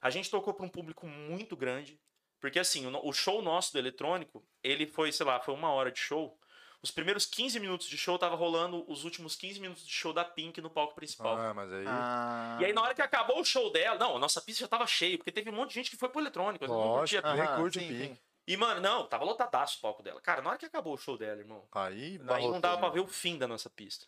a 0.00 0.08
gente 0.10 0.30
tocou 0.30 0.54
pra 0.54 0.64
um 0.64 0.68
público 0.68 1.06
muito 1.06 1.56
grande. 1.56 2.00
Porque 2.40 2.58
assim, 2.58 2.86
o, 2.86 3.06
o 3.08 3.12
show 3.12 3.42
nosso 3.42 3.72
do 3.72 3.78
eletrônico, 3.78 4.42
ele 4.62 4.86
foi, 4.86 5.10
sei 5.12 5.26
lá, 5.26 5.40
foi 5.40 5.52
uma 5.54 5.70
hora 5.72 5.90
de 5.92 5.98
show. 5.98 6.38
Os 6.82 6.90
primeiros 6.90 7.26
15 7.26 7.58
minutos 7.58 7.86
de 7.88 7.96
show 7.98 8.18
tava 8.18 8.36
rolando 8.36 8.84
os 8.90 9.04
últimos 9.04 9.34
15 9.34 9.58
minutos 9.58 9.84
de 9.86 9.92
show 9.92 10.12
da 10.12 10.24
Pink 10.24 10.60
no 10.60 10.70
palco 10.70 10.94
principal. 10.94 11.36
Ah, 11.36 11.52
mas 11.54 11.72
aí. 11.72 11.84
Ah, 11.88 12.58
E 12.60 12.66
aí, 12.66 12.72
na 12.72 12.82
hora 12.82 12.94
que 12.94 13.02
acabou 13.02 13.40
o 13.40 13.44
show 13.44 13.70
dela, 13.72 13.98
não, 13.98 14.16
a 14.16 14.18
nossa 14.18 14.40
pista 14.40 14.60
já 14.60 14.68
tava 14.68 14.86
cheia, 14.86 15.16
porque 15.18 15.32
teve 15.32 15.50
um 15.50 15.54
monte 15.54 15.70
de 15.70 15.74
gente 15.76 15.90
que 15.90 15.96
foi 15.96 16.08
pro 16.08 16.20
eletrônico. 16.20 16.64
vezes 16.64 16.74
não 16.76 16.86
Lógico. 16.86 17.22
curtia 17.22 17.22
curte 17.56 17.78
o 17.78 17.80
sim, 17.80 17.88
Pink. 17.88 18.04
sim. 18.14 18.18
E, 18.46 18.56
mano, 18.56 18.80
não, 18.80 19.06
tava 19.06 19.24
lotadaço 19.24 19.78
o 19.78 19.80
palco 19.80 20.02
dela. 20.02 20.20
Cara, 20.20 20.40
na 20.40 20.50
hora 20.50 20.58
que 20.58 20.66
acabou 20.66 20.94
o 20.94 20.98
show 20.98 21.18
dela, 21.18 21.40
irmão, 21.40 21.66
Aí, 21.72 22.20
aí 22.28 22.48
não 22.48 22.60
dava 22.60 22.78
pra 22.78 22.88
ver 22.90 23.00
o 23.00 23.08
fim 23.08 23.36
da 23.36 23.48
nossa 23.48 23.68
pista. 23.68 24.06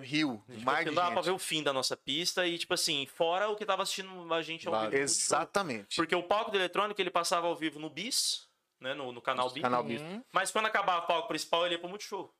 Rio, 0.00 0.44
Tipo, 0.46 0.60
mar 0.64 0.74
assim, 0.74 0.84
de 0.84 0.90
não 0.90 0.94
dava 0.94 1.12
pra 1.12 1.22
ver 1.22 1.30
o 1.30 1.38
fim 1.38 1.62
da 1.62 1.72
nossa 1.72 1.96
pista 1.96 2.46
e, 2.46 2.58
tipo 2.58 2.74
assim, 2.74 3.06
fora 3.06 3.48
o 3.48 3.56
que 3.56 3.64
tava 3.64 3.82
assistindo 3.82 4.32
a 4.34 4.42
gente 4.42 4.66
ao 4.68 4.72
Claro. 4.74 4.90
vivo. 4.90 5.02
Exatamente. 5.02 5.96
Porque 5.96 6.14
o 6.14 6.22
palco 6.22 6.50
do 6.50 6.58
eletrônico 6.58 7.00
ele 7.00 7.10
passava 7.10 7.46
ao 7.46 7.56
vivo 7.56 7.78
no 7.78 7.88
Bis, 7.88 8.46
né? 8.78 8.92
No, 8.92 9.10
no 9.12 9.22
canal 9.22 9.48
Bis. 9.50 9.62
Canal 9.62 9.82
Bis. 9.82 10.02
Uhum. 10.02 10.22
Mas 10.30 10.50
quando 10.50 10.66
acabava 10.66 11.04
o 11.04 11.06
palco 11.06 11.28
principal, 11.28 11.64
ele 11.64 11.76
ia 11.76 11.78
pro 11.78 11.88
Multishow. 11.88 12.30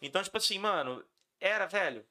Então, 0.00 0.22
tipo 0.22 0.36
assim, 0.36 0.60
mano, 0.60 1.04
era, 1.40 1.66
velho. 1.66 2.06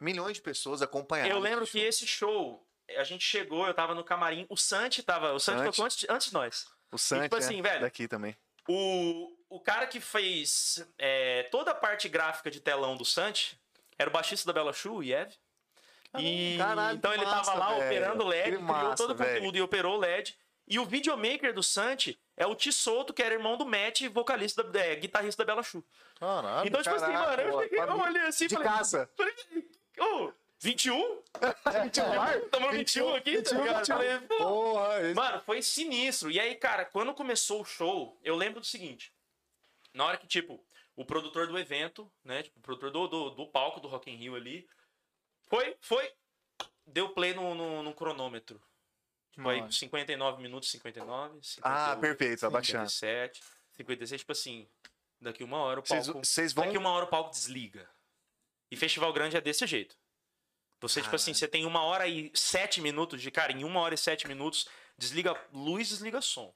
Milhões 0.00 0.34
de 0.38 0.42
pessoas 0.42 0.82
acompanharam. 0.82 1.30
eu 1.30 1.38
lembro 1.38 1.62
esse 1.62 1.70
que 1.72 1.78
show. 1.78 1.88
esse 1.88 2.06
show, 2.08 2.66
a 2.98 3.04
gente 3.04 3.24
chegou, 3.24 3.68
eu 3.68 3.72
tava 3.74 3.94
no 3.94 4.02
camarim, 4.02 4.44
o 4.50 4.56
Santi 4.56 5.00
tava. 5.04 5.32
O 5.32 5.38
Santi 5.38 5.58
Santi. 5.58 5.70
tocou 5.70 5.84
antes, 5.84 6.06
antes 6.10 6.26
de 6.26 6.34
nós. 6.34 6.66
O 6.92 6.98
Santi, 6.98 7.22
tipo 7.24 7.36
assim, 7.36 7.58
é, 7.58 7.62
velho, 7.62 7.80
daqui 7.80 8.06
também. 8.06 8.36
O, 8.68 9.34
o 9.48 9.58
cara 9.58 9.86
que 9.86 9.98
fez 10.00 10.86
é, 10.98 11.44
toda 11.50 11.70
a 11.72 11.74
parte 11.74 12.08
gráfica 12.08 12.50
de 12.50 12.60
telão 12.60 12.96
do 12.96 13.04
Santi 13.04 13.58
era 13.98 14.08
o 14.08 14.12
baixista 14.12 14.46
da 14.46 14.52
Bela 14.52 14.72
Chu, 14.72 14.96
o 14.96 15.02
Yev. 15.02 15.32
E, 16.18 16.56
Caralho, 16.58 16.96
então 16.98 17.12
ele 17.14 17.24
massa, 17.24 17.52
tava 17.52 17.58
lá 17.58 17.68
velho. 17.74 17.86
operando 17.86 18.24
o 18.24 18.28
LED, 18.28 18.42
Que 18.44 18.50
criou 18.56 18.62
massa, 18.62 18.96
todo 18.96 19.12
o 19.12 19.16
conteúdo 19.16 19.56
e 19.56 19.62
operou 19.62 19.96
o 19.96 19.98
LED. 19.98 20.36
E 20.68 20.78
o 20.78 20.84
videomaker 20.84 21.52
do 21.54 21.62
Santi 21.62 22.20
é 22.36 22.46
o 22.46 22.54
Tissoto, 22.54 23.12
que 23.12 23.22
era 23.22 23.34
irmão 23.34 23.56
do 23.56 23.64
Matt, 23.66 24.02
vocalista, 24.08 24.62
da- 24.62 24.78
é, 24.80 24.94
guitarrista 24.94 25.42
da 25.44 25.46
Bela 25.52 25.62
Chu. 25.62 25.82
Caralho. 26.20 26.68
Então, 26.68 26.82
tipo 26.82 26.94
assim, 26.94 27.06
caraca, 27.12 27.30
mano, 27.30 27.42
eu, 27.42 27.52
pô, 27.52 27.62
cheguei, 27.62 27.78
eu 27.80 27.98
olhei 28.00 28.22
assim 28.22 28.44
e 28.44 28.48
falei, 28.50 28.68
casa. 28.68 29.10
falei, 29.16 29.34
ô, 29.98 30.32
21? 30.62 31.22
21 31.82 32.48
Tamo 32.50 32.66
no 32.66 32.72
21 32.72 33.14
aqui, 33.16 33.36
21, 33.38 33.44
tá 33.44 33.58
ligado? 33.58 33.78
21. 33.78 33.96
Falei, 33.96 34.20
pô, 34.20 34.36
Porra, 34.38 35.00
esse... 35.02 35.14
Mano, 35.14 35.40
foi 35.40 35.60
sinistro. 35.60 36.30
E 36.30 36.38
aí, 36.38 36.54
cara, 36.54 36.84
quando 36.84 37.12
começou 37.12 37.62
o 37.62 37.64
show, 37.64 38.16
eu 38.22 38.36
lembro 38.36 38.60
do 38.60 38.66
seguinte. 38.66 39.12
Na 39.92 40.04
hora 40.04 40.16
que, 40.16 40.26
tipo, 40.26 40.64
o 40.94 41.04
produtor 41.04 41.48
do 41.48 41.58
evento, 41.58 42.10
né? 42.24 42.44
Tipo, 42.44 42.60
o 42.60 42.62
produtor 42.62 42.92
do, 42.92 43.08
do, 43.08 43.30
do 43.30 43.46
palco 43.48 43.80
do 43.80 43.88
Rock 43.88 44.08
in 44.08 44.14
Rio 44.14 44.36
ali, 44.36 44.68
foi, 45.48 45.76
foi, 45.80 46.08
deu 46.86 47.08
play 47.08 47.34
no, 47.34 47.56
no, 47.56 47.82
no 47.82 47.92
cronômetro. 47.92 48.62
Tipo, 49.32 49.48
aí 49.48 49.62
Nossa. 49.62 49.78
59 49.80 50.40
minutos, 50.40 50.70
59, 50.70 51.40
58, 51.42 51.60
Ah, 51.64 51.96
perfeito, 51.96 52.40
tá 52.40 52.50
baixando. 52.50 52.88
57, 52.88 53.42
56, 53.72 54.20
tipo 54.20 54.30
assim, 54.32 54.68
daqui 55.20 55.42
uma 55.42 55.58
hora 55.58 55.80
o 55.80 55.82
palco... 55.82 56.24
vocês 56.24 56.52
vão. 56.52 56.64
Daqui 56.64 56.78
uma 56.78 56.90
hora 56.90 57.06
o 57.06 57.08
palco 57.08 57.30
desliga. 57.30 57.90
E 58.70 58.76
festival 58.76 59.12
grande 59.12 59.36
é 59.36 59.40
desse 59.40 59.66
jeito. 59.66 59.96
Você, 60.82 61.00
tipo 61.00 61.14
assim, 61.16 61.32
você 61.32 61.48
tem 61.48 61.64
uma 61.64 61.82
hora 61.82 62.06
e 62.06 62.30
sete 62.34 62.80
minutos 62.80 63.22
de 63.22 63.30
cara, 63.30 63.52
em 63.52 63.64
uma 63.64 63.80
hora 63.80 63.94
e 63.94 63.98
sete 63.98 64.26
minutos, 64.28 64.68
desliga 64.98 65.34
luz, 65.52 65.88
desliga 65.88 66.20
som. 66.20 66.54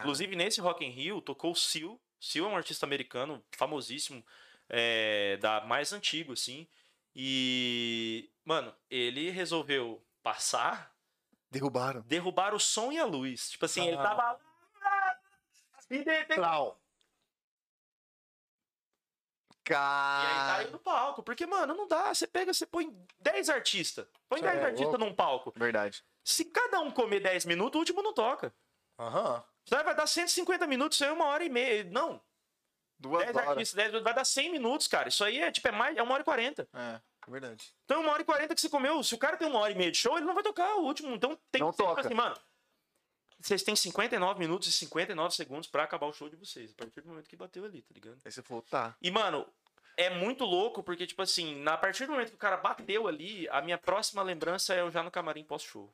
Inclusive, 0.00 0.34
nesse 0.34 0.60
Rock 0.60 0.84
in 0.84 0.90
Rio, 0.90 1.20
tocou 1.20 1.52
o 1.52 1.56
Seal. 1.56 2.00
Seal 2.18 2.44
é 2.46 2.48
um 2.48 2.56
artista 2.56 2.84
americano 2.86 3.44
famosíssimo, 3.52 4.24
é, 4.68 5.36
da 5.36 5.60
mais 5.60 5.92
antigo, 5.92 6.32
assim. 6.32 6.66
E, 7.14 8.28
mano, 8.44 8.74
ele 8.90 9.30
resolveu 9.30 10.04
passar, 10.22 10.92
Derrubaram. 11.50 12.00
derrubar 12.02 12.54
o 12.54 12.58
som 12.58 12.90
e 12.90 12.98
a 12.98 13.04
luz. 13.04 13.50
Tipo 13.50 13.64
assim, 13.66 13.86
ele 13.86 13.96
Ah. 13.96 14.02
tava 14.02 14.22
lá. 14.22 14.38
E 15.90 15.98
de 15.98 16.10
repente. 16.10 16.40
E 19.68 19.74
aí 19.74 19.78
Cara. 19.78 20.56
caiu 20.56 20.70
no 20.70 20.78
palco. 20.78 21.22
Porque, 21.22 21.46
mano, 21.46 21.74
não 21.74 21.86
dá. 21.88 22.14
Você 22.14 22.26
pega, 22.26 22.52
você 22.54 22.64
põe 22.66 22.96
10 23.20 23.48
artistas. 23.50 24.06
Põe 24.28 24.38
Cê 24.40 24.46
10 24.46 24.58
é 24.58 24.64
artistas 24.64 24.86
louco. 24.88 24.98
num 25.04 25.14
palco. 25.14 25.52
Verdade. 25.56 26.04
Se 26.24 26.44
cada 26.44 26.80
um 26.80 26.90
comer 26.90 27.20
10 27.20 27.44
minutos, 27.46 27.76
o 27.76 27.80
último 27.80 28.02
não 28.02 28.12
toca. 28.12 28.54
Aham. 28.98 29.42
Aí 29.72 29.82
vai 29.82 29.94
dar 29.94 30.06
150 30.06 30.66
minutos, 30.66 30.96
isso 30.96 31.04
aí 31.04 31.10
é 31.10 31.12
uma 31.12 31.26
hora 31.26 31.44
e 31.44 31.48
meia. 31.48 31.84
Não, 31.84 32.20
Duas 32.98 33.24
10 33.24 33.36
horas. 33.36 33.48
artistas, 33.50 33.74
10 33.74 33.88
minutos, 33.88 34.04
vai 34.04 34.14
dar 34.14 34.24
100 34.24 34.52
minutos, 34.52 34.86
cara. 34.88 35.08
Isso 35.08 35.24
aí 35.24 35.38
é 35.40 35.50
tipo, 35.50 35.66
é 35.68 35.72
mais, 35.72 35.96
é 35.96 36.02
uma 36.02 36.14
hora 36.14 36.22
e 36.22 36.24
40. 36.24 36.68
É, 36.72 37.00
verdade. 37.28 37.74
Então, 37.84 38.00
uma 38.00 38.12
hora 38.12 38.22
e 38.22 38.24
40 38.24 38.54
que 38.54 38.60
você 38.60 38.68
comeu. 38.68 39.02
Se 39.02 39.14
o 39.14 39.18
cara 39.18 39.36
tem 39.36 39.48
uma 39.48 39.58
hora 39.58 39.72
e 39.72 39.76
meia 39.76 39.90
de 39.90 39.98
show, 39.98 40.16
ele 40.16 40.24
não 40.26 40.34
vai 40.34 40.42
tocar 40.44 40.76
o 40.76 40.82
último. 40.84 41.12
Então 41.14 41.36
tem 41.50 41.60
Não 41.60 41.70
que 41.70 41.76
ser 41.76 41.82
tipo 41.82 41.94
toca. 41.94 42.00
assim, 42.06 42.14
mano. 42.14 42.36
Vocês 43.46 43.62
têm 43.62 43.76
59 43.76 44.40
minutos 44.40 44.66
e 44.66 44.72
59 44.72 45.32
segundos 45.32 45.68
pra 45.68 45.84
acabar 45.84 46.06
o 46.06 46.12
show 46.12 46.28
de 46.28 46.34
vocês. 46.34 46.72
A 46.72 46.74
partir 46.82 47.00
do 47.00 47.08
momento 47.08 47.28
que 47.28 47.36
bateu 47.36 47.64
ali, 47.64 47.80
tá 47.80 47.94
ligado? 47.94 48.18
Aí 48.24 48.32
você 48.32 48.42
falou, 48.42 48.60
tá. 48.62 48.96
E, 49.00 49.08
mano, 49.08 49.46
é 49.96 50.10
muito 50.10 50.44
louco, 50.44 50.82
porque, 50.82 51.06
tipo 51.06 51.22
assim, 51.22 51.54
na 51.62 51.74
a 51.74 51.78
partir 51.78 52.06
do 52.06 52.12
momento 52.12 52.30
que 52.30 52.34
o 52.34 52.38
cara 52.38 52.56
bateu 52.56 53.06
ali, 53.06 53.48
a 53.50 53.62
minha 53.62 53.78
próxima 53.78 54.20
lembrança 54.20 54.74
é 54.74 54.80
eu 54.80 54.90
já 54.90 55.00
no 55.00 55.12
camarim 55.12 55.44
pós-show. 55.44 55.88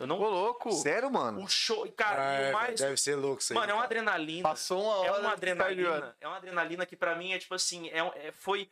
Eu 0.00 0.06
não. 0.06 0.18
Ô, 0.18 0.28
louco. 0.28 0.72
Sério, 0.72 1.10
mano? 1.12 1.44
O 1.44 1.48
show. 1.48 1.86
Cara, 1.92 2.22
É, 2.22 2.50
o 2.50 2.52
mais. 2.54 2.80
Deve 2.80 2.96
ser 2.96 3.14
louco 3.14 3.40
isso 3.40 3.52
aí. 3.52 3.58
Mano, 3.58 3.70
é 3.70 3.74
uma 3.74 3.84
adrenalina. 3.84 4.48
Passou 4.48 4.82
uma 4.82 4.94
hora. 4.96 5.08
É 5.08 5.12
uma 5.12 5.20
tarde, 5.20 5.32
adrenalina. 5.50 6.16
É 6.20 6.26
uma 6.26 6.36
adrenalina 6.38 6.86
que 6.86 6.96
pra 6.96 7.14
mim 7.14 7.32
é 7.34 7.38
tipo 7.38 7.54
assim, 7.54 7.88
é, 7.90 7.98
é- 7.98 8.32
foi 8.32 8.68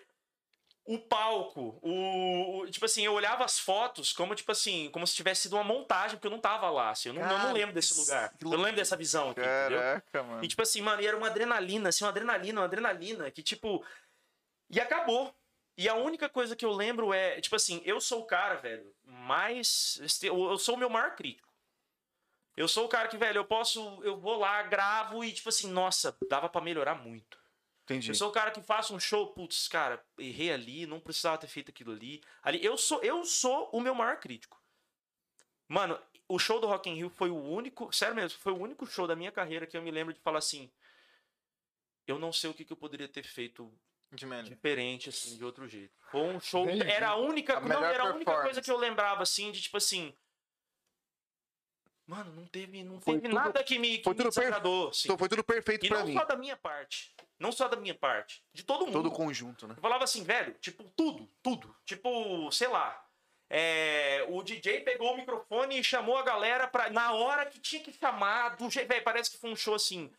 o 0.91 0.99
palco, 0.99 1.79
o, 1.83 2.61
o- 2.63 2.71
tipo 2.71 2.87
assim, 2.87 3.05
eu 3.05 3.13
olhava 3.13 3.45
as 3.45 3.59
fotos 3.59 4.13
como 4.13 4.35
tipo 4.35 4.51
assim, 4.51 4.89
como 4.91 5.07
se 5.07 5.15
tivesse 5.15 5.43
sido 5.43 5.55
uma 5.57 5.63
montagem, 5.65 6.17
porque 6.17 6.27
eu 6.27 6.31
não 6.31 6.41
tava 6.41 6.71
lá, 6.71 6.91
assim, 6.91 7.11
eu 7.11 7.13
não, 7.15 7.23
eu 7.23 7.39
não 7.39 7.53
lembro 7.53 7.75
desse 7.75 7.93
lugar. 8.01 8.33
Eu 8.41 8.49
não 8.57 8.65
lembro 8.65 8.77
dessa 8.77 8.97
visão 8.97 9.31
aqui, 9.31 9.41
entendeu? 9.41 9.79
Caraca, 9.81 10.23
mano. 10.23 10.43
E 10.45 10.49
tipo 10.49 10.63
assim, 10.63 10.81
mano, 10.81 11.03
e 11.03 11.07
era 11.07 11.17
uma 11.17 11.27
adrenalina, 11.27 11.91
assim, 11.91 12.05
uma 12.05 12.11
adrenalina, 12.11 12.61
uma 12.61 12.67
adrenalina 12.67 13.31
que 13.31 13.43
tipo 13.43 13.85
e 14.71 14.81
acabou. 14.81 15.35
E 15.77 15.89
a 15.89 15.95
única 15.95 16.29
coisa 16.29 16.57
que 16.57 16.65
eu 16.65 16.73
lembro 16.73 17.13
é, 17.13 17.41
tipo 17.41 17.55
assim, 17.55 17.81
eu 17.85 18.01
sou 18.01 18.23
o 18.23 18.27
cara, 18.27 18.57
velho, 18.57 18.91
mais 19.05 20.01
eu 20.23 20.51
eu 20.51 20.59
sou 20.59 20.75
o 20.75 20.79
meu 20.79 20.89
maior 20.91 21.15
crítico. 21.15 21.47
Eu 22.57 22.67
sou 22.67 22.87
o 22.87 22.89
cara 22.89 23.07
que, 23.07 23.17
velho, 23.17 23.39
eu 23.39 23.45
posso, 23.45 24.01
eu 24.03 24.19
vou 24.19 24.37
lá, 24.37 24.63
gravo 24.65 25.23
e 25.23 25.33
tipo 25.33 25.49
assim, 25.51 25.71
nossa, 25.71 26.17
dava 26.29 26.49
pra 26.49 26.61
melhorar 26.61 26.97
muito. 26.97 27.38
Entendi. 27.89 28.11
Eu 28.11 28.15
sou 28.15 28.29
o 28.29 28.33
cara 28.33 28.51
que 28.51 28.61
faço 28.61 28.95
um 28.95 29.01
show, 29.01 29.29
putz, 29.29 29.67
cara, 29.67 30.05
errei 30.19 30.53
ali, 30.53 30.87
não 30.87 31.01
precisava 31.01 31.39
ter 31.39 31.47
feito 31.47 31.71
aquilo 31.71 31.93
ali. 31.93 32.23
Ali, 32.43 32.63
eu 32.63 32.77
sou, 32.77 33.03
eu 33.03 33.25
sou 33.25 33.71
o 33.73 33.81
meu 33.81 33.95
maior 33.95 34.19
crítico. 34.21 34.63
Mano, 35.67 35.99
o 36.29 36.39
show 36.39 36.61
do 36.61 36.67
Rock 36.67 36.91
in 36.91 36.95
Rio 36.95 37.09
foi 37.09 37.31
o 37.31 37.43
único, 37.43 37.91
sério 37.91 38.15
mesmo, 38.15 38.39
foi 38.39 38.53
o 38.53 38.59
único 38.59 38.87
show 38.87 39.07
da 39.07 39.17
minha 39.17 39.33
carreira 39.33 39.67
que 39.67 39.77
eu 39.77 39.83
me 39.83 39.91
lembro 39.91 40.13
de 40.13 40.21
falar 40.21 40.39
assim, 40.39 40.71
eu 42.07 42.19
não 42.19 42.31
sei 42.31 42.51
o 42.51 42.55
que, 42.55 42.65
que 42.65 42.73
eu 42.73 42.77
poderia 42.77 43.09
ter 43.09 43.25
feito 43.25 43.73
diferente, 44.13 45.09
assim, 45.09 45.37
de 45.39 45.45
outro 45.45 45.67
jeito. 45.67 45.95
Foi 46.11 46.21
um 46.21 46.41
show, 46.41 46.65
Entendi. 46.65 46.91
era 46.91 47.09
a 47.09 47.17
única, 47.17 47.57
A 47.57 47.61
não, 47.61 47.85
era 47.85 48.03
a 48.03 48.15
única 48.15 48.43
coisa 48.43 48.61
que 48.61 48.71
eu 48.71 48.77
lembrava, 48.77 49.23
assim, 49.23 49.51
de 49.51 49.63
tipo 49.63 49.79
assim... 49.79 50.15
Mano, 52.09 52.33
não 52.35 52.47
teve, 52.47 52.83
não 52.83 53.01
Foi 53.01 53.15
teve 53.17 53.29
tudo- 53.29 53.35
nada 53.39 53.63
que 53.63 53.79
me, 53.79 53.99
que 53.99 54.05
foi 54.05 54.15
me 54.15 54.17
tudo 54.17 54.25
perfeito. 54.33 54.47
desagradou, 54.47 54.89
assim. 54.89 55.03
Então, 55.05 55.19
foi 55.19 55.29
tudo 55.29 55.45
perfeito 55.45 55.85
E 55.87 55.89
pra 55.91 55.99
não 55.99 56.07
mim. 56.07 56.15
só 56.15 56.25
da 56.25 56.37
minha 56.37 56.57
parte. 56.57 57.15
Não 57.39 57.53
só 57.53 57.69
da 57.69 57.77
minha 57.77 57.95
parte. 57.95 58.43
De 58.53 58.65
todo 58.65 58.87
mundo. 58.87 58.95
Todo 58.95 59.11
conjunto, 59.13 59.69
né? 59.69 59.75
Eu 59.77 59.81
falava 59.83 60.03
assim, 60.05 60.25
velho, 60.25 60.55
tipo, 60.61 60.83
tudo, 60.97 61.29
tudo. 61.43 61.73
Tipo, 61.85 62.51
sei 62.51 62.67
lá. 62.69 63.05
é, 63.51 64.27
o 64.29 64.43
DJ 64.43 64.81
pegou 64.81 65.13
o 65.15 65.17
microfone 65.17 65.79
e 65.79 65.85
chamou 65.85 66.17
a 66.19 66.23
galera 66.23 66.67
pra. 66.67 66.91
Na 66.91 67.13
hora 67.13 67.47
que 67.47 67.59
tinha 67.61 67.83
que 67.83 67.93
chamar, 67.93 68.57
do 68.57 68.69
jeito. 68.71 68.89
Velho, 68.89 69.03
parece 69.05 69.31
que 69.31 69.39
foi 69.39 69.51
um 69.51 69.57
show 69.57 69.75
assim. 69.75 70.11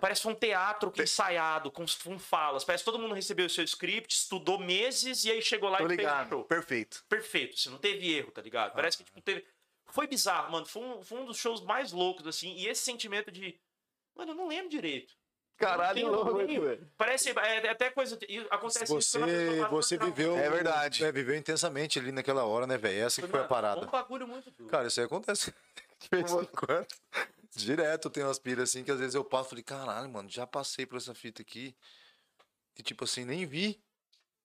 Parece 0.00 0.20
que 0.20 0.22
foi 0.24 0.32
um 0.32 0.36
teatro 0.36 0.92
ensaiado, 0.98 1.70
com, 1.70 1.84
com 2.04 2.18
falas. 2.18 2.64
Parece 2.64 2.82
que 2.84 2.90
todo 2.90 2.98
mundo 3.00 3.14
recebeu 3.14 3.46
o 3.46 3.50
seu 3.50 3.62
script, 3.64 4.14
estudou 4.14 4.58
meses 4.58 5.24
e 5.24 5.30
aí 5.30 5.42
chegou 5.42 5.68
lá 5.68 5.78
Tô 5.78 5.84
e 5.84 5.88
fez 5.88 5.98
o 5.98 6.00
ligado. 6.02 6.28
show. 6.30 6.44
Perfeito. 6.44 7.04
Perfeito, 7.08 7.54
assim, 7.54 7.70
não 7.70 7.78
teve 7.78 8.10
erro, 8.14 8.30
tá 8.30 8.40
ligado? 8.40 8.72
Parece 8.72 8.96
que, 8.98 9.04
tipo, 9.04 9.20
teve. 9.20 9.44
Foi 9.92 10.06
bizarro, 10.06 10.52
mano. 10.52 10.66
Foi 10.66 10.82
um, 10.82 11.02
foi 11.02 11.18
um 11.20 11.24
dos 11.24 11.36
shows 11.36 11.60
mais 11.62 11.92
loucos, 11.92 12.26
assim. 12.26 12.52
E 12.54 12.66
esse 12.66 12.82
sentimento 12.82 13.30
de. 13.30 13.58
Mano, 14.14 14.32
eu 14.32 14.36
não 14.36 14.48
lembro 14.48 14.68
direito. 14.68 15.14
Caralho, 15.56 16.08
louco, 16.10 16.34
velho. 16.38 16.90
Parece. 16.96 17.30
É, 17.30 17.66
é 17.66 17.70
até 17.70 17.90
coisa. 17.90 18.18
e 18.26 18.38
Acontece 18.50 18.84
isso 18.96 19.18
a 19.18 19.26
Você, 19.26 19.56
fala, 19.58 19.68
você 19.68 19.96
"Não, 19.98 20.06
não, 20.06 20.14
viveu. 20.14 20.36
É 20.38 20.48
verdade. 20.48 21.04
é, 21.04 21.12
viveu 21.12 21.36
intensamente 21.36 21.98
ali 21.98 22.10
naquela 22.10 22.44
hora, 22.44 22.66
né, 22.66 22.78
velho? 22.78 23.04
Essa 23.04 23.20
que 23.20 23.28
foi 23.28 23.40
a 23.40 23.42
Mano, 23.42 23.48
parada. 23.48 23.86
Um 23.86 23.90
bagulho 23.90 24.26
muito 24.26 24.50
duro. 24.50 24.70
Cara, 24.70 24.88
isso 24.88 24.98
aí 25.00 25.06
acontece 25.06 25.52
de 26.00 26.08
vez 26.10 26.32
em 26.32 26.44
quando. 26.46 26.86
Direto 27.54 28.08
tem 28.08 28.24
umas 28.24 28.38
piras 28.38 28.70
assim 28.70 28.82
que 28.82 28.90
às 28.90 28.98
vezes 28.98 29.14
eu 29.14 29.24
passo 29.24 29.48
e 29.48 29.50
falei, 29.50 29.64
caralho, 29.64 30.08
mano, 30.08 30.30
já 30.30 30.46
passei 30.46 30.86
por 30.86 30.96
essa 30.96 31.14
fita 31.14 31.42
aqui. 31.42 31.76
E 32.78 32.82
tipo 32.82 33.04
assim, 33.04 33.24
nem 33.26 33.44
vi. 33.44 33.78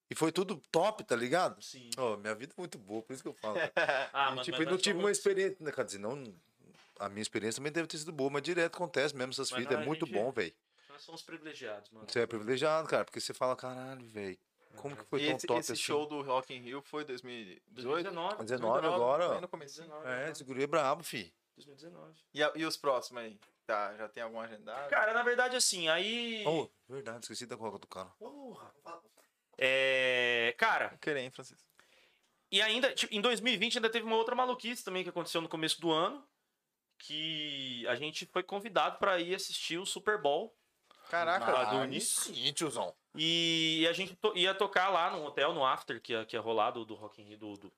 E 0.09 0.15
foi 0.15 0.31
tudo 0.31 0.61
top, 0.71 1.03
tá 1.03 1.15
ligado? 1.15 1.61
Sim. 1.63 1.89
Ó, 1.97 2.15
minha 2.17 2.35
vida 2.35 2.53
é 2.55 2.61
muito 2.61 2.77
boa, 2.77 3.01
por 3.01 3.13
isso 3.13 3.23
que 3.23 3.29
eu 3.29 3.33
falo. 3.33 3.55
Ah, 4.13 4.31
E, 4.31 4.35
mas 4.35 4.45
tipo, 4.45 4.57
nós 4.57 4.65
eu 4.67 4.71
não 4.71 4.77
tive 4.77 4.99
uma 4.99 5.11
experiência. 5.11 5.57
né, 5.59 5.71
Quer 5.71 5.85
dizer, 5.85 5.97
não. 5.99 6.33
A 6.99 7.09
minha 7.09 7.21
experiência 7.21 7.59
também 7.59 7.71
deve 7.73 7.87
ter 7.87 7.97
sido 7.97 8.11
boa, 8.13 8.29
mas 8.29 8.41
direto 8.43 8.75
acontece 8.75 9.15
mesmo 9.15 9.31
essas 9.31 9.51
Mas 9.51 9.61
fitas. 9.61 9.77
É 9.79 9.83
muito 9.85 10.05
gente- 10.05 10.15
bom, 10.15 10.31
velho. 10.31 10.53
Nós 10.89 11.01
somos 11.01 11.21
privilegiados, 11.23 11.89
mano. 11.89 12.05
Você 12.09 12.19
é 12.21 12.25
privilegiado, 12.25 12.87
cara, 12.87 13.03
porque 13.03 13.19
você 13.19 13.33
fala, 13.33 13.55
caralho, 13.55 14.05
velho. 14.07 14.37
Como 14.77 14.95
que 14.95 15.03
foi 15.05 15.21
E 15.23 15.27
tão 15.27 15.35
esse, 15.37 15.47
top 15.47 15.59
esse 15.59 15.71
assim? 15.73 15.81
show 15.81 16.05
do 16.05 16.21
Rock 16.21 16.53
in 16.53 16.59
Rio 16.59 16.81
foi 16.81 17.03
2018? 17.03 18.03
2019. 18.03 18.43
19 18.45 18.87
agora, 18.87 19.41
no 19.41 19.47
começo. 19.47 19.77
2019. 19.81 20.07
É, 20.07 20.31
esse 20.31 20.43
guri 20.43 20.63
é 20.63 20.67
brabo, 20.67 21.03
fi. 21.03 21.33
2019. 21.57 22.13
E, 22.33 22.43
a- 22.43 22.51
e 22.55 22.65
os 22.65 22.77
próximos 22.77 23.23
aí? 23.23 23.39
Tá, 23.65 23.95
já 23.97 24.07
tem 24.07 24.21
algum 24.23 24.39
agendado? 24.39 24.89
Cara, 24.89 25.13
na 25.13 25.23
verdade, 25.23 25.55
assim, 25.55 25.87
aí. 25.89 26.43
Oh, 26.47 26.69
verdade, 26.87 27.19
esqueci 27.23 27.45
da 27.45 27.57
coca 27.57 27.79
do 27.79 27.87
cara. 27.87 28.09
Porra. 28.19 28.71
É. 29.57 30.53
Cara, 30.57 30.89
Vou 30.89 30.97
querer, 30.99 31.21
hein, 31.21 31.31
Francisco? 31.31 31.63
e 32.51 32.61
ainda, 32.61 32.93
tipo, 32.93 33.13
em 33.13 33.19
2020 33.21 33.77
ainda 33.77 33.89
teve 33.89 34.05
uma 34.05 34.15
outra 34.15 34.35
maluquice 34.35 34.83
também 34.83 35.03
que 35.03 35.09
aconteceu 35.09 35.41
no 35.41 35.49
começo 35.49 35.79
do 35.81 35.91
ano. 35.91 36.23
Que 36.97 37.85
a 37.87 37.95
gente 37.95 38.25
foi 38.25 38.41
convidado 38.41 38.97
pra 38.97 39.19
ir 39.19 39.35
assistir 39.35 39.77
o 39.77 39.85
Super 39.85 40.17
Bowl. 40.21 40.55
Caraca, 41.09 41.51
Ah, 41.51 41.85
do. 41.85 41.99
Sim, 42.01 42.51
tiozão. 42.53 42.95
E 43.13 43.85
a 43.89 43.93
gente 43.93 44.15
to- 44.15 44.33
ia 44.35 44.53
tocar 44.55 44.89
lá 44.89 45.11
no 45.11 45.23
hotel, 45.25 45.53
no 45.53 45.65
After, 45.65 46.01
que 46.01 46.13
ia, 46.13 46.25
que 46.25 46.35
ia 46.35 46.41
rolar 46.41 46.71
do, 46.71 46.85
do 46.85 46.95
Rock 46.95 47.21
in 47.21 47.25
Rio, 47.25 47.37
do, 47.37 47.53
do, 47.57 47.73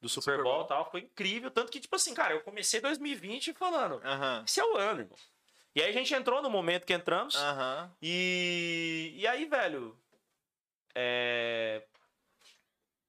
do 0.00 0.08
Super, 0.08 0.32
Super 0.32 0.42
Bowl 0.42 0.64
e 0.64 0.68
tal. 0.68 0.90
Foi 0.90 1.00
incrível. 1.00 1.50
Tanto 1.50 1.70
que, 1.70 1.80
tipo 1.80 1.94
assim, 1.94 2.12
cara, 2.14 2.34
eu 2.34 2.40
comecei 2.42 2.80
2020 2.80 3.54
falando, 3.54 4.00
Aham. 4.04 4.42
esse 4.46 4.60
é 4.60 4.64
o 4.64 4.76
ano, 4.76 5.00
irmão. 5.00 5.18
E 5.74 5.80
aí 5.82 5.90
a 5.90 5.92
gente 5.92 6.12
entrou 6.12 6.42
no 6.42 6.50
momento 6.50 6.84
que 6.84 6.92
entramos. 6.92 7.36
Aham. 7.36 7.90
E, 8.02 9.14
e 9.16 9.26
aí, 9.26 9.44
velho, 9.46 9.96
é... 11.00 11.84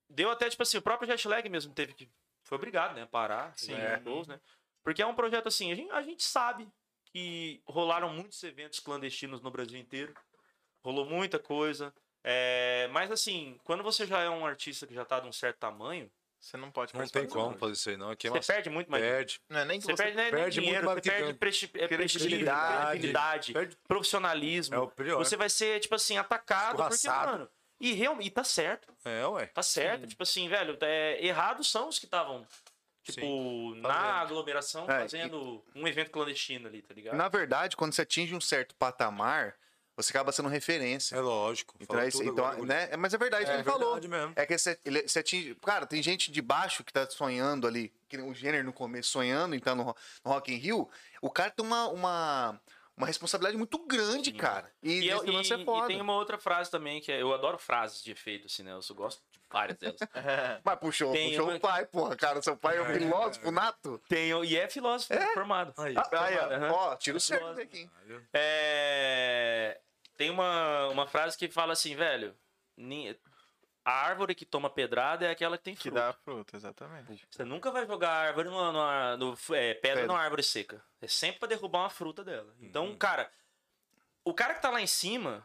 deu 0.10 0.30
até, 0.30 0.50
tipo 0.50 0.62
assim, 0.64 0.78
o 0.78 0.82
próprio 0.82 1.10
Jetlag 1.10 1.48
mesmo 1.50 1.74
teve 1.74 1.94
que, 1.94 2.08
foi 2.44 2.58
obrigado, 2.58 2.94
né, 2.96 3.06
parar, 3.06 3.52
Sim. 3.56 3.72
fazer 3.76 3.98
os 3.98 4.04
shows, 4.04 4.28
né, 4.28 4.40
porque 4.84 5.02
é 5.02 5.06
um 5.06 5.16
projeto 5.16 5.48
assim, 5.48 5.72
a 5.72 5.76
gente, 5.76 5.92
a 5.92 6.02
gente 6.02 6.24
sabe 6.24 6.68
que 7.06 7.62
rolaram 7.68 8.10
muitos 8.14 8.44
eventos 8.44 8.80
clandestinos 8.80 9.42
no 9.42 9.50
Brasil 9.50 9.80
inteiro, 9.80 10.14
rolou 10.84 11.06
muita 11.06 11.40
coisa, 11.40 11.94
é... 12.24 12.88
mas 12.92 13.12
assim, 13.12 13.60
quando 13.64 13.82
você 13.84 14.06
já 14.06 14.20
é 14.22 14.30
um 14.30 14.46
artista 14.46 14.86
que 14.86 14.94
já 14.94 15.04
tá 15.04 15.20
de 15.20 15.28
um 15.28 15.32
certo 15.34 15.58
tamanho, 15.58 16.12
Você 16.42 16.56
não 16.56 16.72
pode 16.72 16.96
Não 16.96 17.06
tem 17.06 17.28
como 17.28 17.58
fazer 17.58 17.74
isso 17.74 17.90
aí, 17.90 17.98
não. 17.98 18.12
Aqui 18.12 18.28
é 18.28 18.30
você 18.30 18.38
uma... 18.38 18.56
perde 18.56 18.70
muito 18.70 18.90
mais... 18.90 19.04
Perde. 19.04 19.42
Não 19.50 19.60
é 19.60 19.66
nem 19.66 19.78
que 19.78 19.86
Você 19.86 19.92
você... 19.92 20.04
perde, 20.04 20.16
nem- 20.16 20.32
nem 20.32 20.34
perde 20.34 20.62
muito 20.62 20.66
dinheiro, 20.66 20.86
mais 20.86 21.04
você 21.04 21.12
perde 21.12 21.66
é, 21.84 21.88
Credibilidade. 21.88 23.52
Perde- 23.54 23.78
profissionalismo. 23.86 24.74
É 24.74 24.80
o 24.80 24.88
pior. 24.88 25.18
Você 25.18 25.36
vai 25.36 25.50
ser, 25.50 25.82
tipo 25.82 25.96
assim, 25.96 26.18
atacado. 26.18 26.78
Porque, 26.78 27.08
mano. 27.10 27.50
E 27.80 27.94
realmente, 27.94 28.28
e 28.28 28.32
tá 28.32 28.44
certo. 28.44 28.94
É, 29.06 29.26
ué. 29.28 29.46
Tá 29.48 29.64
certo. 29.64 30.08
Tipo 30.08 30.24
assim, 30.24 30.48
velho, 30.50 30.78
é, 30.82 31.26
errados 31.26 31.70
são 31.72 31.88
os 31.88 31.98
que 31.98 32.06
estavam, 32.06 32.46
tipo, 33.04 33.74
na 33.76 33.90
fazendo. 33.94 34.12
aglomeração, 34.22 34.84
É, 34.92 35.00
fazendo 35.00 35.64
um 35.76 35.88
evento 35.88 36.12
clandestino 36.12 36.68
ali, 36.68 36.82
tá 36.82 36.94
ligado? 36.94 37.16
Na 37.16 37.30
verdade, 37.30 37.78
quando 37.78 37.94
você 37.94 38.02
atinge 38.02 38.36
um 38.36 38.42
certo 38.42 38.76
patamar, 38.76 39.56
você 39.96 40.12
acaba 40.12 40.32
sendo 40.32 40.48
referência. 40.50 41.16
É 41.16 41.20
lógico. 41.20 41.76
Então, 41.80 41.88
Falou 41.88 42.04
é 42.04 42.08
isso, 42.08 42.24
então, 42.24 42.46
agora, 42.46 42.66
né? 42.66 42.96
Mas 42.98 43.14
é 43.14 43.18
verdade, 43.18 43.50
É 43.50 43.54
ele 43.56 43.64
falou. 43.64 43.94
verdade 43.94 44.08
mesmo. 44.08 44.34
É 44.36 44.46
que 44.46 44.58
você, 44.58 44.80
ele, 44.86 45.02
você 45.08 45.20
atinge. 45.20 45.56
Cara, 45.56 45.86
tem 45.86 46.02
gente 46.02 46.32
de 46.32 46.42
baixo 46.42 46.84
que 46.84 46.94
tá 46.94 47.10
sonhando 47.10 47.68
ali, 47.68 47.94
que 48.08 48.18
o 48.18 48.34
gênero 48.34 48.64
no 48.66 48.72
começo, 48.74 49.10
sonhando, 49.10 49.56
então 49.56 49.76
no, 49.76 49.84
no 49.86 50.32
Rock 50.32 50.54
in 50.54 50.58
Rio. 50.58 50.90
O 51.22 51.30
cara 51.30 51.50
tem 51.52 51.66
uma, 51.66 51.88
uma, 51.90 52.62
uma 53.00 53.08
responsabilidade 53.08 53.58
muito 53.58 53.80
grande, 53.88 54.32
cara. 54.34 54.72
E, 54.84 55.00
E, 55.06 55.08
eu- 55.10 55.24
é 55.24 55.30
e- 55.62 55.66
foda. 55.66 55.86
e 55.86 55.88
tem 55.88 56.02
uma 56.02 56.14
outra 56.14 56.38
frase 56.38 56.70
também, 56.70 57.00
que 57.02 57.12
é, 57.12 57.22
eu 57.22 57.34
adoro 57.34 57.58
frases 57.58 58.04
de 58.04 58.12
efeito, 58.12 58.46
assim, 58.48 58.62
né? 58.62 58.74
Eu 58.74 58.82
só 58.82 58.94
gosto 58.94 59.24
de 59.32 59.40
Várias 59.52 59.80
delas. 59.80 59.98
Mas 60.64 60.80
puxou, 60.80 61.12
Tem 61.12 61.30
puxou 61.30 61.46
uma- 61.48 61.56
o 61.56 61.60
pai, 61.60 61.84
porra, 61.88 62.16
cara. 62.16 62.40
Seu 62.40 62.56
pai 62.56 62.78
é 62.78 62.82
um 62.84 62.94
filósofo 62.94 63.50
nato. 63.50 64.00
Tem, 64.08 64.30
e 64.46 64.56
é 64.56 64.70
filósofo 64.70 65.12
formado. 65.34 65.74
Aí. 65.82 65.96
Ah, 65.98 66.08
aí, 66.24 66.38
Aham. 66.38 66.72
ó, 66.72 66.92
ó, 66.92 66.96
tira 66.96 67.18
o 67.18 67.20
certo 67.20 67.60
aqui. 67.60 67.90
É, 68.32 69.80
Tem 70.16 70.30
uma, 70.30 70.90
uma 70.90 71.08
frase 71.08 71.36
que 71.36 71.50
fala 71.50 71.74
assim, 71.74 71.96
velho. 71.96 72.36
A 73.90 74.06
árvore 74.06 74.36
que 74.36 74.46
toma 74.46 74.70
pedrada 74.70 75.26
é 75.26 75.32
aquela 75.32 75.58
que 75.58 75.64
tem 75.64 75.74
Que 75.76 75.84
fruta. 75.90 76.00
dá 76.00 76.14
fruta, 76.14 76.56
exatamente. 76.56 77.26
Você 77.30 77.44
nunca 77.44 77.72
vai 77.72 77.88
jogar 77.88 78.12
árvore 78.12 78.48
numa, 78.50 78.72
numa- 78.72 79.18
no, 79.18 79.34
é, 79.56 79.74
pedra 79.74 79.80
Pedra. 80.02 80.08
numa 80.08 80.20
árvore 80.20 80.44
seca. 80.44 80.84
É 81.02 81.08
sempre 81.08 81.40
pra 81.40 81.48
derrubar 81.48 81.80
uma 81.80 81.90
fruta 81.90 82.24
dela. 82.24 82.54
Então, 82.62 82.86
Uhum. 82.88 82.96
cara, 82.98 83.32
o 84.24 84.34
cara 84.34 84.54
que 84.54 84.62
tá 84.62 84.70
lá 84.70 84.80
em 84.80 84.86
cima, 84.88 85.44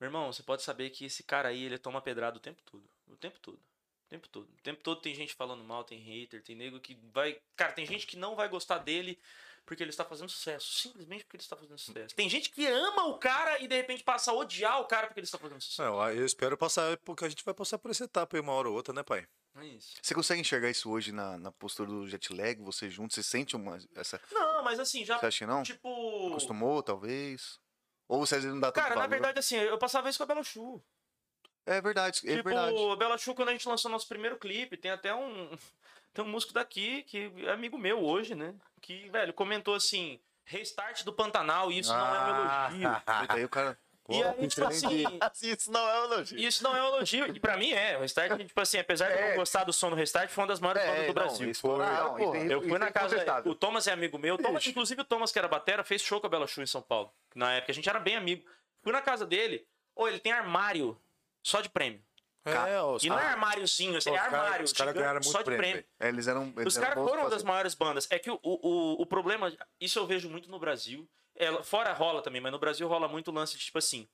meu 0.00 0.08
irmão, 0.08 0.32
você 0.32 0.42
pode 0.42 0.62
saber 0.62 0.88
que 0.90 1.04
esse 1.04 1.22
cara 1.22 1.50
aí, 1.50 1.64
ele 1.64 1.76
toma 1.78 2.00
pedrada 2.00 2.36
o 2.38 2.40
tempo 2.40 2.62
todo. 2.62 2.88
O 3.08 3.16
tempo 3.16 3.38
todo. 3.40 3.56
O 3.58 4.08
tempo 4.08 4.28
todo. 4.28 4.48
O 4.48 4.62
tempo 4.62 4.82
todo 4.82 5.00
tem 5.02 5.14
gente 5.14 5.34
falando 5.34 5.62
mal, 5.62 5.84
tem 5.84 5.98
hater, 5.98 6.42
tem 6.42 6.56
nego 6.56 6.80
que 6.80 6.94
vai. 7.12 7.38
Cara, 7.56 7.72
tem 7.72 7.84
gente 7.84 8.06
que 8.06 8.16
não 8.16 8.34
vai 8.36 8.48
gostar 8.48 8.78
dele 8.78 9.18
porque 9.66 9.82
ele 9.82 9.90
está 9.90 10.04
fazendo 10.04 10.28
sucesso. 10.30 10.72
Simplesmente 10.78 11.24
porque 11.24 11.36
ele 11.36 11.42
está 11.42 11.56
fazendo 11.56 11.76
sucesso. 11.78 12.14
Tem 12.14 12.30
gente 12.30 12.48
que 12.50 12.64
ama 12.66 13.04
o 13.06 13.18
cara 13.18 13.60
e 13.60 13.66
de 13.68 13.76
repente 13.76 14.02
passa 14.04 14.30
a 14.30 14.34
odiar 14.34 14.80
o 14.80 14.86
cara 14.86 15.08
porque 15.08 15.20
ele 15.20 15.26
está 15.26 15.36
fazendo 15.36 15.60
sucesso. 15.60 15.82
Não, 15.82 16.10
eu 16.10 16.24
espero 16.24 16.56
passar, 16.56 16.96
porque 16.98 17.24
a 17.24 17.28
gente 17.28 17.44
vai 17.44 17.52
passar 17.52 17.76
por 17.78 17.90
essa 17.90 18.04
etapa 18.04 18.36
aí 18.36 18.40
uma 18.40 18.52
hora 18.52 18.68
ou 18.68 18.74
outra, 18.76 18.94
né, 18.94 19.02
pai? 19.02 19.26
É 19.56 19.64
isso. 19.66 19.94
Você 20.00 20.14
consegue 20.14 20.40
enxergar 20.40 20.70
isso 20.70 20.90
hoje 20.90 21.12
na, 21.12 21.36
na 21.38 21.50
postura 21.50 21.88
do 21.88 22.06
jet 22.06 22.32
lag? 22.32 22.60
Você 22.62 22.88
junto, 22.88 23.14
você 23.14 23.22
sente 23.22 23.56
uma. 23.56 23.78
Essa, 23.94 24.20
Não, 24.30 24.62
mas 24.62 24.78
assim, 24.78 25.04
já. 25.04 25.18
você 25.18 25.26
acha 25.26 25.38
que 25.38 25.46
não? 25.46 25.62
Tipo. 25.62 26.28
Acostumou, 26.28 26.82
talvez? 26.82 27.58
Ou 28.08 28.20
você 28.24 28.36
às 28.36 28.42
vezes 28.42 28.54
não 28.54 28.60
dá 28.60 28.70
Cara, 28.70 28.90
na 28.90 28.94
valor? 28.96 29.08
verdade, 29.10 29.38
assim, 29.38 29.56
eu 29.56 29.78
passava 29.78 30.08
isso 30.08 30.18
com 30.18 30.24
a 30.24 30.26
Bela 30.26 30.44
Chu. 30.44 30.80
É 31.66 31.80
verdade, 31.80 32.20
é 32.24 32.36
tipo, 32.36 32.48
verdade. 32.48 32.76
a 32.92 32.96
Bela 32.96 33.18
Chu, 33.18 33.34
quando 33.34 33.48
a 33.48 33.52
gente 33.52 33.68
lançou 33.68 33.90
nosso 33.90 34.06
primeiro 34.08 34.36
clipe, 34.38 34.76
tem 34.76 34.90
até 34.90 35.14
um. 35.14 35.50
Tem 36.14 36.24
um 36.24 36.28
músico 36.28 36.54
daqui, 36.54 37.02
que 37.02 37.30
é 37.44 37.50
amigo 37.50 37.76
meu 37.76 38.02
hoje, 38.02 38.34
né? 38.34 38.54
Que, 38.80 39.06
velho, 39.10 39.34
comentou 39.34 39.74
assim: 39.74 40.18
restart 40.46 41.04
do 41.04 41.12
Pantanal, 41.12 41.70
e 41.70 41.78
isso 41.80 41.92
não 41.92 42.06
é 42.06 42.20
um 42.20 42.28
elogio. 42.30 42.88
Porque 43.04 43.32
aí 43.38 43.44
o 43.44 43.48
cara. 43.50 43.78
E 44.08 44.22
aí, 44.22 44.48
tipo 44.48 44.64
assim, 44.66 45.04
Isso 45.42 45.70
não 45.70 45.86
é 45.86 46.00
um 46.00 46.04
elogio. 46.04 46.38
isso 46.38 46.62
não 46.64 46.74
é 46.74 46.82
um 46.82 46.86
elogio. 46.86 47.26
E 47.36 47.38
pra 47.38 47.58
mim 47.58 47.70
é. 47.72 47.98
O 47.98 48.00
Restart, 48.00 48.38
tipo 48.46 48.58
assim, 48.60 48.78
apesar 48.78 49.08
de 49.08 49.12
eu 49.14 49.18
É. 49.18 49.28
não 49.30 49.36
gostar 49.36 49.64
do 49.64 49.74
som 49.74 49.90
do 49.90 49.96
Restart, 49.96 50.30
foi 50.30 50.42
uma 50.44 50.48
das 50.48 50.58
maiores 50.60 50.82
bandas 50.86 51.06
do 51.08 51.12
Brasil. 51.12 51.50
isso 51.50 51.60
foi, 51.60 51.76
não, 51.84 52.18
isso 52.18 52.30
tem- 52.32 52.50
Eu 52.50 52.62
fui 52.62 52.78
na 52.78 52.86
é 52.86 52.90
casa. 52.92 53.06
incontestável. 53.08 53.52
O 53.52 53.54
Thomas 53.54 53.86
é 53.86 53.92
amigo 53.92 54.16
meu. 54.16 54.36
O 54.36 54.38
Thomas, 54.38 54.66
inclusive, 54.66 55.02
o 55.02 55.04
Thomas, 55.04 55.30
que 55.32 55.38
era 55.38 55.48
batera, 55.48 55.84
fez 55.84 56.00
show 56.00 56.18
com 56.18 56.28
a 56.28 56.30
Bela 56.30 56.46
Chu 56.46 56.62
em 56.62 56.66
São 56.66 56.80
Paulo. 56.80 57.12
Na 57.34 57.52
época, 57.54 57.72
a 57.72 57.74
gente 57.74 57.88
era 57.90 57.98
bem 58.00 58.16
amigo. 58.16 58.48
Fui 58.82 58.90
na 58.92 59.02
casa 59.02 59.26
dele. 59.26 59.66
Ô, 59.94 60.08
ele 60.08 60.18
tem 60.20 60.32
armário 60.32 60.98
só 61.46 61.60
de 61.60 61.68
prêmio. 61.68 62.02
É, 62.44 62.80
os 62.82 63.02
E 63.02 63.08
não 63.08 63.18
é 63.18 63.26
armáriozinho, 63.26 63.96
assim, 63.96 64.10
é 64.10 64.18
armário. 64.18 64.64
os 64.64 64.72
caras 64.72 64.94
ganharam 64.94 65.20
só 65.22 65.38
muito 65.38 65.50
de 65.50 65.56
prêmio, 65.56 65.62
prêmio. 65.82 65.84
É, 65.98 66.08
eles 66.08 66.28
eram. 66.28 66.52
Eles 66.56 66.74
Os 66.74 66.78
caras 66.78 66.94
foram 66.94 67.22
uma 67.22 67.30
das 67.30 67.42
maiores 67.42 67.74
bandas. 67.74 68.06
É 68.10 68.18
que 68.20 68.30
o, 68.30 68.38
o, 68.42 69.02
o 69.02 69.06
problema, 69.06 69.52
isso 69.80 69.98
eu 69.98 70.06
vejo 70.06 70.30
muito 70.30 70.48
no 70.48 70.58
Brasil. 70.58 71.08
É, 71.34 71.62
fora 71.64 71.92
rola 71.92 72.22
também, 72.22 72.40
mas 72.40 72.52
no 72.52 72.58
Brasil 72.58 72.86
rola 72.88 73.08
muito 73.08 73.30
o 73.30 73.34
lance 73.34 73.58
de 73.58 73.64
tipo 73.64 73.78
assim. 73.78 74.08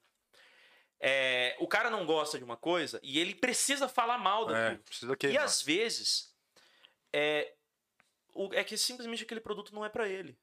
é, 1.01 1.57
o 1.59 1.67
cara 1.69 1.91
não 1.91 2.07
gosta 2.07 2.39
de 2.39 2.45
uma 2.45 2.57
coisa 2.57 2.99
e 3.03 3.19
ele 3.19 3.35
precisa 3.35 3.89
falar 3.89 4.19
mal 4.19 4.49
É, 4.51 4.53
daquilo. 4.71 4.85
precisa 4.85 5.17
E 5.31 5.37
às 5.39 5.61
vezes 5.63 6.35
é, 7.13 7.53
o- 8.35 8.53
é 8.55 8.65
que 8.65 8.77
simplesmente 8.77 9.25
aquele 9.25 9.41
produto 9.41 9.75
não 9.75 9.85
é 9.85 9.89
pra 9.89 10.09
ele. 10.09 10.39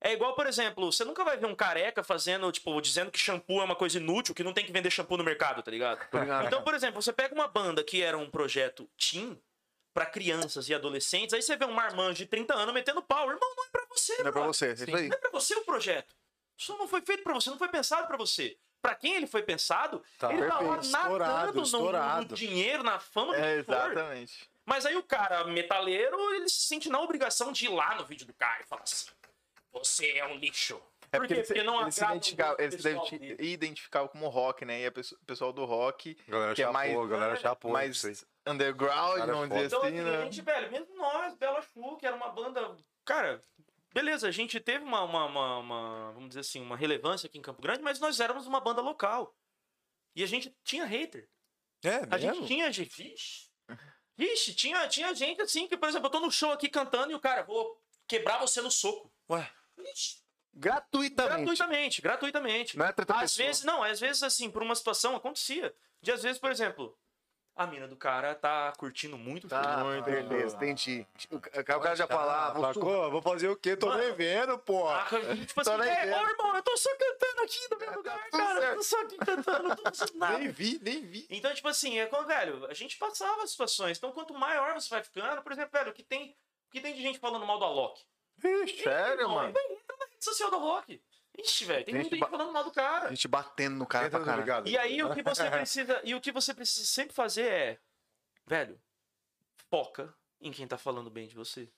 É 0.00 0.12
igual, 0.12 0.34
por 0.34 0.46
exemplo, 0.46 0.90
você 0.92 1.04
nunca 1.04 1.24
vai 1.24 1.36
ver 1.36 1.46
um 1.46 1.54
careca 1.54 2.02
fazendo, 2.04 2.50
tipo, 2.52 2.78
dizendo 2.80 3.10
que 3.10 3.18
shampoo 3.18 3.60
é 3.60 3.64
uma 3.64 3.74
coisa 3.74 3.96
inútil, 3.98 4.34
que 4.34 4.44
não 4.44 4.52
tem 4.52 4.64
que 4.64 4.70
vender 4.72 4.90
shampoo 4.90 5.16
no 5.16 5.24
mercado, 5.24 5.62
tá 5.62 5.70
ligado? 5.70 6.00
Então, 6.46 6.62
por 6.62 6.74
exemplo, 6.74 7.00
você 7.00 7.12
pega 7.12 7.34
uma 7.34 7.48
banda 7.48 7.82
que 7.82 8.02
era 8.02 8.16
um 8.16 8.30
projeto 8.30 8.88
teen 8.98 9.40
pra 9.94 10.04
crianças 10.04 10.68
e 10.68 10.74
adolescentes, 10.74 11.32
aí 11.32 11.40
você 11.40 11.56
vê 11.56 11.64
um 11.64 11.72
marmanjo 11.72 12.14
de 12.18 12.26
30 12.26 12.54
anos 12.54 12.74
metendo 12.74 13.02
pau. 13.02 13.30
Irmão, 13.30 13.54
não 13.56 13.64
é 13.64 13.68
pra 13.72 13.86
você, 13.90 14.18
Não 14.22 14.28
é 14.28 14.32
pra 14.32 14.42
você, 14.46 14.66
é 14.68 14.72
isso 14.74 14.84
aí. 14.96 15.08
Não 15.08 15.16
é 15.16 15.20
pra 15.20 15.30
você 15.30 15.54
o 15.54 15.64
projeto. 15.64 16.14
Isso 16.58 16.76
não 16.76 16.86
foi 16.86 17.00
feito 17.00 17.22
pra 17.22 17.32
você, 17.32 17.48
não 17.50 17.58
foi 17.58 17.68
pensado 17.68 18.06
pra 18.06 18.16
você. 18.18 18.56
Pra 18.82 18.94
quem 18.94 19.14
ele 19.14 19.26
foi 19.26 19.42
pensado, 19.42 20.02
Tá, 20.18 20.32
ele 20.32 20.46
tá 20.46 20.60
lá 20.60 20.78
estourado, 20.78 21.18
nadando 21.18 21.52
no- 21.54 21.60
no, 21.60 21.62
estourado. 21.64 22.34
dinheiro, 22.34 22.82
na 22.82 23.00
fama, 23.00 23.32
no 23.36 23.42
É, 23.42 23.56
exatamente. 23.56 24.48
Mas 24.66 24.84
aí 24.84 24.96
o 24.96 25.02
cara 25.02 25.44
metaleiro, 25.44 26.18
ele 26.34 26.48
se 26.48 26.60
sente 26.66 26.88
na 26.88 27.00
obrigação 27.00 27.52
de 27.52 27.64
ir 27.66 27.68
lá 27.68 27.94
no 27.94 28.04
vídeo 28.04 28.26
do 28.26 28.34
cara 28.34 28.62
e 28.62 28.66
falar 28.66 28.82
assim: 28.82 29.06
Você 29.78 30.10
é 30.12 30.26
um 30.26 30.36
lixo. 30.36 30.80
É 31.12 31.18
Por 31.18 31.20
porque, 31.20 31.34
quê? 31.34 31.40
ele, 31.40 31.46
Porque 31.46 31.62
não 31.62 31.80
ele 31.82 31.90
se 31.92 32.00
gosto 32.00 32.12
ele 32.58 32.70
se 32.72 32.78
como 34.08 34.28
rock, 34.28 34.64
né? 34.64 34.80
E 34.80 34.88
o 34.88 34.92
pessoal 35.24 35.52
do 35.52 35.64
rock, 35.64 36.16
Galera 36.26 36.54
que 36.54 36.62
é 36.62 36.64
chapou, 36.64 36.72
mais, 36.72 37.08
galera 37.10 37.36
chapou. 37.36 37.70
mais 37.72 38.04
aí. 38.04 38.14
underground, 38.46 39.18
Cara, 39.18 39.32
vamos 39.32 39.48
foda. 39.48 39.54
dizer 39.62 39.66
Então, 39.76 39.82
assim, 39.82 39.98
a 40.00 40.02
né? 40.04 40.22
gente, 40.24 40.42
velho, 40.42 40.70
mesmo 40.72 40.96
nós, 40.96 41.34
Bela 41.36 41.62
Chu, 41.62 41.96
que 41.96 42.06
era 42.06 42.16
uma 42.16 42.28
banda. 42.30 42.76
Cara, 43.04 43.44
beleza, 43.94 44.26
a 44.26 44.30
gente 44.32 44.58
teve 44.58 44.84
uma, 44.84 45.02
uma, 45.02 45.24
uma- 45.26 45.58
uma, 45.58 46.12
vamos 46.12 46.28
dizer 46.30 46.40
assim, 46.40 46.60
uma 46.60 46.76
relevância 46.76 47.28
aqui 47.28 47.38
em 47.38 47.42
Campo 47.42 47.62
Grande, 47.62 47.82
mas 47.82 48.00
nós 48.00 48.18
éramos 48.18 48.46
uma 48.46 48.60
banda 48.60 48.80
local. 48.80 49.32
E 50.14 50.24
a 50.24 50.26
gente 50.26 50.54
tinha 50.64 50.84
hater. 50.84 51.28
É, 51.84 52.02
A 52.10 52.18
gente 52.18 52.46
tinha 52.46 52.72
gente. 52.72 52.96
Vixe, 52.96 53.48
vixe 54.16 54.54
tinha, 54.54 54.88
tinha 54.88 55.14
gente 55.14 55.40
assim 55.40 55.68
que, 55.68 55.76
por 55.76 55.88
exemplo, 55.88 56.06
eu 56.08 56.10
tô 56.10 56.20
no 56.20 56.32
show 56.32 56.50
aqui 56.50 56.68
cantando 56.68 57.12
e 57.12 57.14
o 57.14 57.20
cara, 57.20 57.42
vou 57.44 57.80
quebrar 58.08 58.38
você 58.38 58.60
no 58.60 58.70
soco. 58.70 59.12
Ué, 59.30 59.48
Gratuitamente. 60.54 61.36
gratuitamente, 61.36 62.02
gratuitamente. 62.02 62.78
Não 62.78 62.86
é 62.86 62.94
Às 63.22 63.36
vezes, 63.36 63.62
não, 63.64 63.82
às 63.82 64.00
vezes 64.00 64.22
assim, 64.22 64.50
por 64.50 64.62
uma 64.62 64.74
situação 64.74 65.14
acontecia. 65.14 65.74
De 66.00 66.10
às 66.10 66.22
vezes, 66.22 66.38
por 66.38 66.50
exemplo, 66.50 66.96
a 67.54 67.66
mina 67.66 67.86
do 67.86 67.96
cara 67.96 68.34
tá 68.34 68.72
curtindo 68.78 69.18
muito. 69.18 69.48
Tá, 69.48 69.84
Muito 69.84 70.04
beleza, 70.04 70.56
entendi. 70.56 71.06
O 71.30 71.38
ca- 71.40 71.76
o 71.76 71.80
cara 71.80 71.94
já 71.94 72.06
fala, 72.06 72.52
vou 72.54 72.64
su- 72.72 72.74
Sacou? 72.80 73.10
Vou 73.10 73.22
fazer 73.22 73.48
o 73.48 73.56
quê? 73.56 73.76
Tô 73.76 73.88
Mano, 73.88 74.02
nem 74.02 74.14
vendo, 74.14 74.58
pô. 74.58 74.88
Ah, 74.88 75.06
tipo 75.46 75.60
assim, 75.60 75.70
é, 75.72 76.22
ô 76.22 76.26
irmão, 76.28 76.56
eu 76.56 76.62
tô 76.62 76.76
só 76.76 76.90
cantando 76.96 77.42
aqui 77.42 77.68
no 77.70 77.78
meu 77.78 77.92
lugar, 77.94 78.24
tudo 78.30 78.40
cara. 78.40 78.64
Eu 78.64 78.76
tô 78.76 78.82
só 78.82 79.00
aqui 79.02 79.16
cantando, 79.18 79.68
não 79.68 79.76
tô 79.76 79.82
fazendo 79.84 80.16
nada. 80.18 80.38
Nem 80.38 80.48
vi, 80.48 80.78
nem 80.82 81.02
vi. 81.02 81.26
Então, 81.28 81.52
tipo 81.54 81.68
assim, 81.68 81.98
é 81.98 82.06
quando, 82.06 82.26
velho, 82.28 82.66
a 82.66 82.72
gente 82.74 82.96
passava 82.96 83.46
situações. 83.46 83.98
Então, 83.98 84.12
quanto 84.12 84.32
maior 84.32 84.72
você 84.74 84.88
vai 84.88 85.02
ficando, 85.02 85.42
por 85.42 85.52
exemplo, 85.52 85.70
velho, 85.78 85.90
o 85.90 85.94
que 85.94 86.02
tem, 86.02 86.30
o 86.68 86.70
que 86.70 86.80
tem 86.80 86.94
de 86.94 87.02
gente 87.02 87.18
falando 87.18 87.44
mal 87.44 87.58
do 87.58 87.64
Alok? 87.66 88.02
Sério, 88.40 89.20
Irmão, 89.22 89.34
mano? 89.36 89.48
Entra 89.58 89.96
na 89.98 90.06
rede 90.06 90.24
social 90.24 90.50
do 90.50 90.56
Alok. 90.56 91.02
Ixi, 91.38 91.64
velho, 91.66 91.84
tem 91.84 91.94
Gente 91.94 92.02
muita 92.04 92.16
gente 92.16 92.30
falando 92.30 92.52
mal 92.52 92.64
do 92.64 92.72
cara. 92.72 93.06
a 93.06 93.10
gente 93.10 93.28
batendo 93.28 93.76
no 93.76 93.86
cara 93.86 94.08
pra 94.08 94.20
caralho. 94.20 94.40
ligado. 94.40 94.68
E 94.68 94.78
aí, 94.78 95.02
o 95.02 95.12
que 95.12 95.22
você 95.22 95.48
precisa, 95.50 96.00
e 96.02 96.14
o 96.14 96.20
que 96.20 96.32
você 96.32 96.54
precisa 96.54 96.86
sempre 96.86 97.14
fazer 97.14 97.46
é, 97.50 97.78
velho, 98.46 98.80
foca 99.70 100.14
em 100.40 100.50
quem 100.50 100.66
tá 100.66 100.78
falando 100.78 101.10
bem 101.10 101.26
de 101.28 101.34
você. 101.34 101.70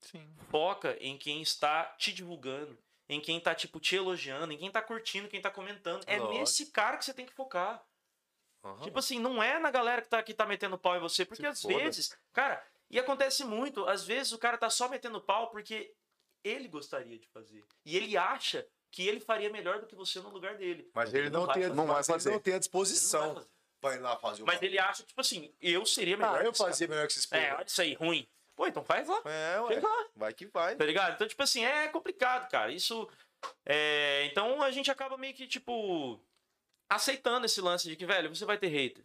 Sim. 0.00 0.34
Foca 0.50 0.96
em 1.00 1.16
quem 1.18 1.42
está 1.42 1.84
te 1.98 2.12
divulgando, 2.12 2.76
em 3.08 3.20
quem 3.20 3.38
tá, 3.38 3.54
tipo, 3.54 3.78
te 3.78 3.94
elogiando, 3.96 4.52
em 4.52 4.58
quem 4.58 4.70
tá 4.70 4.80
curtindo, 4.82 5.28
quem 5.28 5.40
tá 5.42 5.50
comentando. 5.50 6.02
É 6.06 6.18
Lógico. 6.18 6.38
nesse 6.38 6.66
cara 6.72 6.96
que 6.96 7.04
você 7.04 7.12
tem 7.14 7.26
que 7.26 7.32
focar. 7.34 7.84
Aham. 8.64 8.82
Tipo 8.82 8.98
assim, 8.98 9.18
não 9.18 9.42
é 9.42 9.58
na 9.58 9.70
galera 9.70 10.00
que 10.02 10.08
tá, 10.08 10.22
que 10.22 10.32
tá 10.32 10.46
metendo 10.46 10.78
pau 10.78 10.96
em 10.96 11.00
você, 11.00 11.24
porque 11.24 11.42
Se 11.42 11.46
às 11.48 11.62
foda. 11.62 11.74
vezes, 11.76 12.16
cara, 12.32 12.64
e 12.90 12.98
acontece 12.98 13.44
muito, 13.44 13.86
às 13.86 14.04
vezes 14.04 14.32
o 14.32 14.38
cara 14.38 14.56
tá 14.56 14.70
só 14.70 14.88
metendo 14.88 15.20
pau 15.20 15.50
porque 15.50 15.94
ele 16.44 16.68
gostaria 16.68 17.18
de 17.18 17.26
fazer. 17.28 17.64
E 17.84 17.96
ele 17.96 18.16
acha 18.16 18.66
que 18.90 19.06
ele 19.08 19.20
faria 19.20 19.50
melhor 19.50 19.80
do 19.80 19.86
que 19.86 19.94
você 19.94 20.20
no 20.20 20.28
lugar 20.28 20.56
dele. 20.56 20.90
Mas 20.94 21.14
ele 21.14 21.30
não, 21.30 21.46
vai 21.46 21.54
tem, 21.54 21.62
fazer. 21.62 21.74
não 21.74 21.86
vai 21.86 21.96
mas 21.96 22.08
ele 22.08 22.18
fazer. 22.18 22.30
não 22.30 22.40
tem 22.40 22.54
a 22.54 22.56
Ele 22.56 22.68
não 22.72 22.80
vai 22.80 22.90
disposição 22.90 23.46
pra 23.80 23.94
ir 23.94 23.98
lá 23.98 24.16
fazer 24.16 24.42
o 24.42 24.46
Mas 24.46 24.62
ele 24.62 24.78
acha, 24.78 25.02
tipo 25.02 25.20
assim, 25.20 25.52
eu 25.60 25.84
seria 25.84 26.16
melhor. 26.16 26.40
Ah, 26.40 26.44
eu 26.44 26.54
fazia 26.54 26.86
melhor 26.86 27.06
que 27.06 27.12
esses 27.12 27.26
cara. 27.26 27.42
É, 27.42 27.54
olha 27.54 27.64
isso 27.64 27.82
aí, 27.82 27.94
ruim. 27.94 28.28
Pô, 28.54 28.66
então 28.66 28.84
faz 28.84 29.08
lá. 29.08 29.20
É, 29.24 29.60
ué. 29.60 29.80
Lá. 29.80 30.06
Vai 30.14 30.34
que 30.34 30.46
vai. 30.46 30.76
Tá 30.76 30.84
ligado? 30.84 31.14
Então, 31.14 31.26
tipo 31.26 31.42
assim, 31.42 31.64
é 31.64 31.88
complicado, 31.88 32.48
cara. 32.50 32.70
Isso. 32.70 33.08
É... 33.64 34.24
Então 34.26 34.62
a 34.62 34.70
gente 34.70 34.90
acaba 34.90 35.16
meio 35.16 35.34
que, 35.34 35.48
tipo, 35.48 36.20
aceitando 36.88 37.46
esse 37.46 37.60
lance 37.60 37.88
de 37.88 37.96
que, 37.96 38.06
velho, 38.06 38.34
você 38.34 38.44
vai 38.44 38.58
ter 38.58 38.68
hater. 38.68 39.04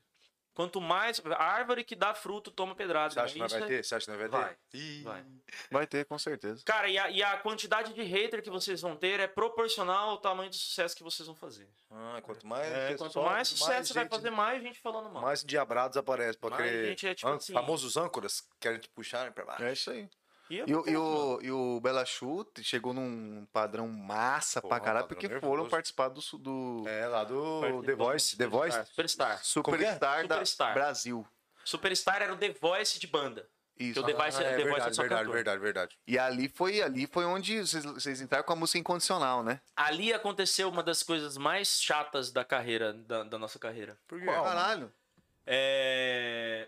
Quanto 0.57 0.81
mais. 0.81 1.21
A 1.23 1.43
árvore 1.43 1.83
que 1.83 1.95
dá 1.95 2.15
fruto 2.15 2.49
toma 2.49 2.73
pedrada. 2.73 3.13
Você 3.13 3.19
acha 3.19 3.33
que 3.33 3.39
né? 3.39 3.43
nós 3.45 3.51
vai 3.53 3.61
é- 3.61 3.65
ter? 3.67 3.83
Você 3.85 3.93
acha 3.93 4.05
que 4.05 4.11
nós 4.11 4.19
vai 4.19 4.27
ter? 4.27 4.57
Vai. 5.03 5.03
Vai. 5.03 5.25
Vai 5.71 5.85
ter, 5.87 6.03
com 6.05 6.17
certeza. 6.17 6.63
Cara, 6.65 6.89
e 6.89 6.97
a, 6.97 7.11
e 7.11 7.21
a 7.21 7.37
quantidade 7.37 7.93
de 7.93 8.01
hater 8.01 8.41
que 8.41 8.49
vocês 8.49 8.81
vão 8.81 8.95
ter 8.95 9.19
é 9.19 9.27
proporcional 9.27 10.09
ao 10.09 10.17
tamanho 10.17 10.49
do 10.49 10.55
sucesso 10.55 10.95
que 10.95 11.03
vocês 11.03 11.27
vão 11.27 11.35
fazer. 11.35 11.69
Ah, 11.91 12.19
quanto 12.23 12.47
mais. 12.47 12.65
É, 12.67 12.87
pessoal, 12.89 13.11
quanto 13.11 13.25
mais 13.25 13.47
sucesso 13.49 13.87
você 13.89 13.93
vai 13.93 14.03
gente- 14.05 14.11
fazer, 14.15 14.29
mais 14.31 14.63
gente 14.63 14.79
falando 14.79 15.11
mal. 15.11 15.21
Mais 15.21 15.43
diabrados 15.43 15.95
aparecem. 15.95 16.39
Pra 16.41 16.49
Mais 16.49 16.63
querer... 16.63 16.87
gente 16.87 17.07
é 17.07 17.13
tipo 17.13 17.29
An- 17.29 17.35
assim- 17.35 17.53
Famosos 17.53 17.95
âncoras 17.95 18.43
querem 18.59 18.79
te 18.79 18.89
puxarem 18.89 19.31
pra 19.31 19.45
baixo. 19.45 19.63
É 19.63 19.73
isso 19.73 19.91
aí. 19.91 20.09
E, 20.49 20.63
E, 20.65 20.73
o- 20.75 20.87
e 20.89 20.95
o, 20.97 21.39
e 21.41 21.51
o 21.51 21.79
Bela 21.81 22.05
Chute 22.05 22.63
chegou 22.63 22.93
num 22.93 23.45
padrão 23.51 23.87
massa 23.87 24.61
Porra, 24.61 24.75
pra 24.75 24.85
caralho, 24.85 25.07
porque 25.07 25.27
nervoso. 25.27 25.49
foram 25.51 25.67
participar 25.69 26.07
do, 26.09 26.21
do 26.37 26.83
É, 26.87 27.05
lá 27.07 27.23
do 27.23 27.83
The 27.83 27.95
Voice. 27.95 28.37
The 28.37 28.47
Voice? 28.47 28.85
Superstar. 28.85 29.43
Superstar 29.43 30.27
da 30.27 30.35
Superstar. 30.35 30.73
Brasil. 30.73 31.27
Superstar 31.65 32.21
era 32.21 32.33
o 32.33 32.37
The 32.37 32.49
Voice 32.53 32.97
de 32.99 33.07
banda. 33.07 33.47
Isso. 33.79 33.93
Que 33.93 33.99
o 33.99 34.03
The 34.03 34.13
Voice, 34.13 34.37
Ah, 34.37 34.39
The 34.39 34.45
é 34.45 34.49
Voice 34.55 34.61
é 34.61 34.71
verdade, 34.73 34.95
só 34.95 35.01
verdade, 35.03 35.21
cantor. 35.21 35.33
verdade, 35.35 35.61
verdade. 35.61 35.97
E 36.07 36.17
ali 36.17 36.49
foi, 36.49 36.81
ali 36.81 37.05
foi 37.05 37.25
onde 37.25 37.59
vocês, 37.59 37.83
vocês 37.83 38.21
entraram 38.21 38.43
com 38.45 38.53
a 38.53 38.55
música 38.55 38.79
incondicional, 38.79 39.43
né? 39.43 39.61
Ali 39.75 40.11
aconteceu 40.13 40.67
uma 40.69 40.81
das 40.81 41.03
coisas 41.03 41.37
mais 41.37 41.79
chatas 41.81 42.31
da 42.31 42.43
carreira, 42.43 42.93
da, 42.93 43.23
da 43.23 43.37
nossa 43.37 43.59
carreira. 43.59 43.95
Por 44.07 44.19
quê? 44.19 44.25
Caralho. 44.25 44.91
É... 45.45 46.67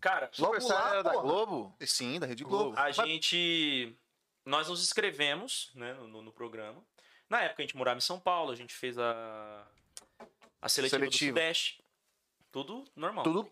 Cara, 0.00 0.30
Logo 0.38 0.68
lá, 0.68 0.90
era 0.90 1.02
da 1.02 1.10
porra. 1.10 1.22
Globo? 1.22 1.76
Sim, 1.80 2.20
da 2.20 2.26
Rede 2.26 2.44
Globo. 2.44 2.78
a 2.78 2.90
gente. 2.90 3.96
Nós 4.44 4.68
nos 4.68 4.82
inscrevemos 4.82 5.70
né, 5.74 5.92
no, 5.94 6.22
no 6.22 6.32
programa. 6.32 6.82
Na 7.28 7.42
época 7.42 7.62
a 7.62 7.64
gente 7.66 7.76
morava 7.76 7.98
em 7.98 8.02
São 8.02 8.18
Paulo, 8.18 8.52
a 8.52 8.56
gente 8.56 8.74
fez 8.74 8.98
a. 8.98 9.66
A 10.60 10.68
seletiva, 10.68 11.00
Seletiva. 11.00 11.32
do 11.32 11.34
Sudeste. 11.38 11.84
Tudo 12.50 12.84
normal. 12.96 13.24
Tudo 13.24 13.50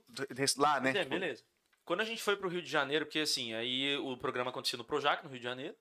lá, 0.57 0.81
né? 0.81 0.91
É, 0.97 1.05
beleza. 1.05 1.45
Quando 1.85 2.01
a 2.01 2.05
gente 2.05 2.23
foi 2.23 2.37
pro 2.37 2.49
Rio 2.49 2.63
de 2.63 2.71
Janeiro, 2.71 3.05
porque 3.07 3.21
assim, 3.21 3.55
aí 3.55 3.97
o 3.99 4.17
programa 4.17 4.51
acontecia 4.51 4.77
no 4.77 4.85
Projac, 4.85 5.23
no 5.23 5.31
Rio 5.31 5.39
de 5.39 5.45
Janeiro. 5.45 5.77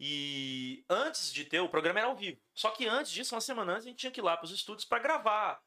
E 0.00 0.84
antes 0.88 1.32
de 1.32 1.44
ter, 1.44 1.60
o 1.60 1.68
programa 1.68 2.00
era 2.00 2.08
ao 2.08 2.16
vivo. 2.16 2.40
Só 2.54 2.70
que 2.70 2.86
antes 2.88 3.12
disso, 3.12 3.34
uma 3.34 3.40
semana 3.40 3.72
antes, 3.72 3.86
a 3.86 3.88
gente 3.88 3.98
tinha 3.98 4.10
que 4.10 4.20
ir 4.20 4.22
lá 4.24 4.36
pros 4.36 4.50
estúdios 4.50 4.84
pra 4.84 4.98
gravar. 4.98 5.62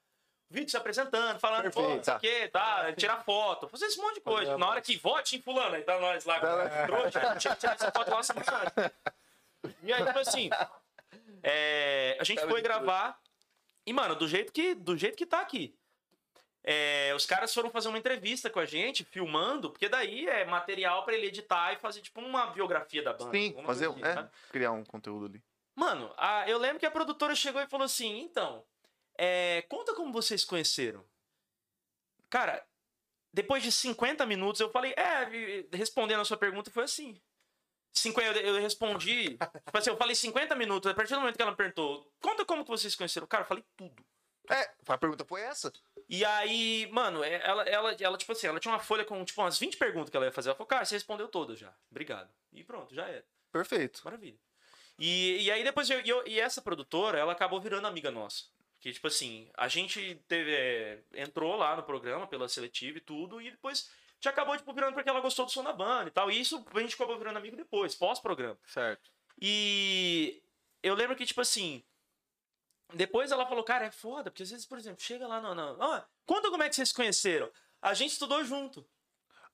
Vídeo 0.50 0.70
se 0.70 0.78
apresentando, 0.78 1.40
falando, 1.40 1.72
pô, 1.72 1.82
não 1.82 2.04
sei 2.04 2.14
o 2.14 2.20
quê, 2.20 2.48
tá, 2.48 2.94
tirar 2.94 3.24
foto, 3.24 3.68
fazer 3.68 3.86
esse 3.88 3.98
monte 4.00 4.16
de 4.16 4.22
coisa. 4.22 4.58
Na 4.58 4.70
hora 4.70 4.82
que 4.82 4.96
vote 4.96 5.36
em 5.36 5.42
fulano, 5.42 5.76
aí 5.76 5.82
tá 5.82 6.00
nós 6.00 6.24
lá, 6.24 6.40
com 6.40 6.86
trouxa, 6.86 7.20
a 7.20 7.34
gente 7.34 7.42
tinha 7.42 7.54
que 7.56 7.60
tirar 7.62 7.74
essa 7.74 7.92
foto 7.92 8.12
lá 8.12 8.22
semana. 8.24 8.72
E 9.84 9.92
aí, 9.92 10.06
tipo 10.06 10.20
assim, 10.20 10.50
é, 11.44 12.18
a 12.20 12.24
gente 12.24 12.42
foi 12.48 12.62
gravar, 12.62 13.20
e, 13.86 13.92
mano, 13.94 14.16
do 14.16 14.28
jeito 14.28 14.52
que, 14.54 14.76
do 14.76 14.96
jeito 14.98 15.18
que 15.18 15.26
tá 15.26 15.42
aqui. 15.42 15.76
É, 16.64 17.14
os 17.16 17.26
caras 17.28 17.54
foram 17.54 17.70
fazer 17.70 17.90
uma 17.90 17.98
entrevista 17.98 18.50
com 18.50 18.60
a 18.60 18.66
gente, 18.66 19.04
filmando, 19.04 19.70
porque 19.70 19.88
daí 19.88 20.28
é 20.28 20.46
material 20.46 21.04
pra 21.06 21.14
ele 21.14 21.28
editar 21.28 21.74
e 21.74 21.78
fazer 21.78 22.02
tipo 22.02 22.20
uma 22.22 22.48
biografia 22.48 23.04
da 23.04 23.14
banda. 23.14 23.32
Sim, 23.32 23.56
fazer, 23.66 23.88
assim, 23.90 24.04
é, 24.04 24.28
criar 24.52 24.72
um 24.72 24.84
conteúdo 24.84 25.26
ali. 25.26 25.44
Mano, 25.76 26.12
a- 26.18 26.50
eu 26.50 26.58
lembro 26.58 26.80
que 26.80 26.86
a 26.86 26.92
produtora 26.92 27.36
chegou 27.36 27.62
e 27.62 27.68
falou 27.68 27.86
assim: 27.86 28.20
então, 28.22 28.64
é, 29.18 29.62
conta 29.64 29.94
como 29.96 30.12
vocês 30.14 30.44
conheceram. 30.44 31.04
Cara, 32.30 32.66
depois 33.34 33.64
de 33.64 33.72
50 33.72 34.26
minutos 34.26 34.60
eu 34.62 34.70
falei, 34.72 34.94
é, 34.94 35.66
respondendo 35.76 36.22
a 36.22 36.26
sua 36.26 36.38
pergunta 36.38 36.72
foi 36.72 36.84
assim. 36.84 37.20
50, 37.94 38.40
eu 38.40 38.56
respondi, 38.60 39.38
tipo 39.66 39.78
assim, 39.78 39.90
eu 39.90 39.98
falei 39.98 40.16
50 40.16 40.54
minutos, 40.56 40.92
a 40.92 40.94
partir 40.94 41.14
do 41.14 41.22
momento 41.22 41.36
que 41.38 41.42
ela 41.42 41.52
me 41.52 41.58
perguntou, 41.58 42.12
conta 42.20 42.44
como 42.44 42.64
que 42.64 42.70
vocês 42.70 42.94
conheceram. 42.96 43.26
Cara, 43.28 43.44
eu 43.44 43.48
falei 43.48 43.64
tudo. 43.78 44.06
É, 44.50 44.70
a 44.88 44.98
pergunta 44.98 45.26
foi 45.26 45.42
essa. 45.42 45.72
E 46.08 46.24
aí, 46.24 46.88
mano, 46.92 47.24
é- 47.24 47.42
ela, 47.44 47.64
ela, 47.64 47.96
ela, 48.00 48.18
tipo 48.18 48.32
assim, 48.32 48.46
ela 48.48 48.60
tinha 48.60 48.72
uma 48.74 48.80
folha 48.80 49.04
com, 49.06 49.24
tipo, 49.26 49.42
umas 49.42 49.58
20 49.58 49.78
perguntas 49.78 50.10
que 50.12 50.18
ela 50.18 50.26
ia 50.28 50.32
fazer. 50.32 50.50
Ela 50.50 50.56
falou, 50.58 50.68
cara, 50.68 50.86
você 50.86 50.96
respondeu 50.96 51.28
todas 51.30 51.58
já. 51.58 51.74
Obrigado. 51.90 52.30
E 52.54 52.64
pronto, 52.64 52.94
já 52.94 53.08
era. 53.08 53.26
Perfeito. 53.52 54.02
Maravilha. 54.04 54.38
E, 55.00 55.42
e 55.46 55.52
aí 55.52 55.64
depois, 55.64 55.90
eu, 55.90 56.00
e 56.02 56.10
eu- 56.10 56.28
e 56.28 56.40
essa 56.40 56.62
produtora, 56.62 57.18
ela 57.18 57.32
acabou 57.32 57.60
virando 57.60 57.88
amiga 57.88 58.12
nossa. 58.12 58.44
Que, 58.86 58.94
tipo 58.94 59.08
assim, 59.08 59.50
a 59.58 59.68
gente 59.68 60.14
teve, 60.28 60.54
é, 60.54 61.02
entrou 61.16 61.56
lá 61.56 61.76
no 61.76 61.82
programa 61.82 62.28
pela 62.28 62.48
seletiva 62.48 63.00
e 63.00 63.02
tudo, 63.02 63.42
e 63.42 63.50
depois 63.50 63.90
gente 64.14 64.30
acabou, 64.30 64.56
tipo, 64.56 64.72
virando 64.74 64.94
porque 64.94 65.10
ela 65.10 65.22
gostou 65.22 65.44
do 65.44 65.52
som 65.52 65.64
da 65.64 65.74
banda 65.74 66.08
e 66.08 66.12
tal. 66.12 66.30
E 66.30 66.40
isso 66.40 66.64
a 66.72 66.80
gente 66.80 66.94
acabou 66.94 67.18
virando 67.18 67.38
amigo 67.38 67.58
depois, 67.58 67.96
pós-programa. 67.96 68.60
Certo. 68.68 69.10
E 69.42 70.40
eu 70.84 70.94
lembro 70.94 71.16
que, 71.16 71.26
tipo 71.26 71.42
assim. 71.42 71.84
Depois 72.94 73.32
ela 73.32 73.48
falou, 73.48 73.64
cara, 73.64 73.86
é 73.86 73.92
foda, 73.92 74.30
porque 74.30 74.44
às 74.44 74.52
vezes, 74.52 74.68
por 74.68 74.78
exemplo, 74.78 75.02
chega 75.02 75.26
lá 75.28 75.42
no. 75.42 75.56
no 75.56 75.78
ó, 75.80 76.04
conta 76.24 76.52
como 76.52 76.62
é 76.62 76.70
que 76.70 76.76
vocês 76.76 76.90
se 76.90 76.94
conheceram. 76.94 77.50
A 77.82 77.96
gente 77.96 78.12
estudou 78.12 78.44
junto. 78.44 78.88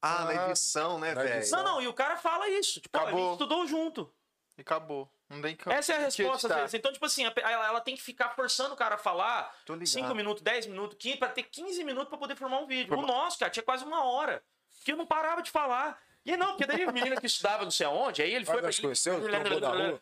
Ah, 0.01 0.25
na 0.25 0.31
Ah, 0.47 0.49
edição, 0.49 0.99
né, 0.99 1.13
na 1.13 1.23
velho? 1.23 1.49
Não, 1.51 1.63
não, 1.63 1.81
e 1.81 1.87
o 1.87 1.93
cara 1.93 2.17
fala 2.17 2.49
isso. 2.49 2.81
Tipo, 2.81 2.97
ó, 2.97 3.01
a 3.01 3.05
gente 3.05 3.13
Acabou. 3.13 3.31
estudou 3.31 3.65
junto. 3.65 4.13
E 4.57 4.61
acabou. 4.61 5.09
Não 5.31 5.41
tem 5.41 5.55
que. 5.55 5.69
Essa 5.69 5.93
é 5.93 5.95
a 5.95 5.99
que 5.99 6.03
resposta 6.23 6.47
deles. 6.49 6.73
Então, 6.73 6.91
tipo 6.91 7.05
assim, 7.05 7.23
ela, 7.25 7.67
ela 7.67 7.81
tem 7.81 7.95
que 7.95 8.01
ficar 8.01 8.29
forçando 8.29 8.73
o 8.73 8.77
cara 8.77 8.95
a 8.95 8.97
falar 8.97 9.55
Tô 9.65 9.73
ligado. 9.73 9.87
5 9.87 10.13
minutos, 10.13 10.43
10 10.43 10.65
minutos, 10.67 10.97
15, 10.99 11.17
pra 11.17 11.29
ter 11.29 11.43
15 11.43 11.83
minutos 11.83 12.09
pra 12.09 12.17
poder 12.17 12.35
formar 12.35 12.59
um 12.59 12.67
vídeo. 12.67 12.89
Forma- 12.89 13.03
O 13.03 13.07
nosso, 13.07 13.39
cara, 13.39 13.49
tinha 13.49 13.63
quase 13.63 13.83
uma 13.85 14.03
hora. 14.03 14.43
Porque 14.77 14.91
eu 14.91 14.97
não 14.97 15.05
parava 15.05 15.41
de 15.41 15.49
falar. 15.49 16.01
E 16.25 16.35
não, 16.37 16.49
porque 16.49 16.65
daí 16.65 16.85
o 16.85 16.91
menino 16.93 17.19
que 17.19 17.25
estudava 17.25 17.63
não 17.63 17.71
sei 17.71 17.85
aonde, 17.87 18.21
aí 18.21 18.33
ele 18.33 18.45
foi. 18.45 18.61
Conheceu? 18.81 19.19
Rua? 19.89 20.01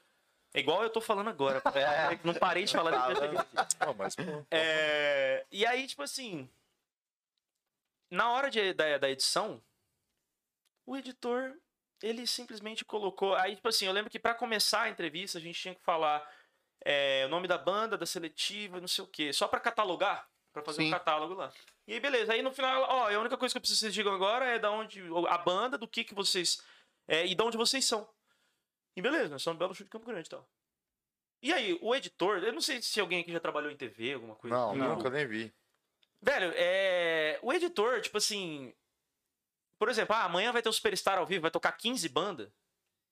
É 0.54 0.60
igual 0.60 0.82
eu 0.84 0.90
tô 0.90 1.00
falando 1.00 1.30
agora. 1.30 1.62
É, 1.76 2.20
não 2.24 2.34
parei 2.34 2.64
de 2.66 2.74
falar. 2.74 2.92
Não, 3.80 3.94
mas, 3.94 4.16
pô, 4.16 4.24
É, 4.52 5.46
e 5.52 5.66
aí, 5.66 5.86
tipo 5.88 6.02
assim. 6.02 6.50
Na 8.10 8.32
hora 8.32 8.50
de, 8.50 8.74
da, 8.74 8.98
da 8.98 9.10
edição, 9.10 9.62
o 10.86 10.98
editor, 10.98 11.54
ele 12.02 12.26
simplesmente 12.28 12.86
colocou. 12.86 13.36
Aí, 13.36 13.56
tipo 13.56 13.68
assim, 13.68 13.86
eu 13.86 13.92
lembro 13.92 14.10
que 14.10 14.20
pra 14.20 14.34
começar 14.34 14.84
a 14.84 14.90
entrevista, 14.90 15.38
a 15.38 15.42
gente 15.42 15.60
tinha 15.60 15.76
que 15.76 15.84
falar 15.84 16.28
é, 16.84 17.26
o 17.26 17.30
nome 17.30 17.48
da 17.48 17.58
banda, 17.58 17.98
da 17.98 18.06
seletiva, 18.06 18.80
não 18.80 18.88
sei 18.88 19.04
o 19.04 19.08
quê. 19.08 19.34
Só 19.34 19.48
pra 19.48 19.60
catalogar, 19.60 20.28
pra 20.54 20.64
fazer 20.64 20.82
um 20.82 20.86
Sim. 20.86 20.92
catálogo 20.92 21.34
lá. 21.34 21.52
E 21.88 21.94
aí, 21.94 22.00
beleza. 22.00 22.34
Aí 22.34 22.42
no 22.42 22.52
final, 22.52 22.84
ó, 22.84 23.10
a 23.10 23.20
única 23.20 23.38
coisa 23.38 23.54
que 23.54 23.58
eu 23.58 23.62
preciso 23.62 23.80
que 23.80 23.86
vocês 23.86 23.94
digam 23.94 24.14
agora 24.14 24.46
é 24.46 24.60
da 24.60 24.72
onde. 24.72 25.02
A 25.28 25.38
banda, 25.38 25.78
do 25.78 25.88
que 25.88 26.04
que 26.04 26.14
vocês. 26.14 26.62
É, 27.08 27.26
e 27.26 27.34
de 27.34 27.44
onde 27.44 27.58
vocês 27.58 27.84
são. 27.86 28.08
E 28.96 29.02
beleza, 29.02 29.30
nós 29.30 29.42
somos 29.42 29.58
Belo 29.58 29.74
Chute 29.74 29.86
de 29.86 29.90
Campo 29.90 30.06
Grande 30.06 30.28
e 30.28 30.30
tal. 30.30 30.48
E 31.42 31.54
aí, 31.54 31.80
o 31.82 31.96
editor, 31.96 32.44
eu 32.44 32.52
não 32.52 32.60
sei 32.62 32.82
se 32.82 33.00
alguém 33.00 33.22
aqui 33.22 33.32
já 33.32 33.40
trabalhou 33.40 33.72
em 33.72 33.78
TV, 33.78 34.14
alguma 34.14 34.36
coisa 34.36 34.56
não, 34.56 34.72
assim. 34.72 34.80
nunca 34.80 35.10
nem 35.10 35.26
vi. 35.26 35.54
Velho, 36.22 36.52
é. 36.56 37.40
O 37.42 37.54
editor, 37.54 38.02
tipo 38.02 38.18
assim. 38.18 38.74
Por 39.80 39.90
exemplo, 39.90 40.14
ah, 40.16 40.26
amanhã 40.26 40.52
vai 40.52 40.62
ter 40.62 40.70
o 40.70 40.74
Superstar 40.74 41.18
ao 41.18 41.26
vivo, 41.26 41.44
vai 41.44 41.52
tocar 41.52 41.72
15 41.72 42.08
bandas. 42.10 42.50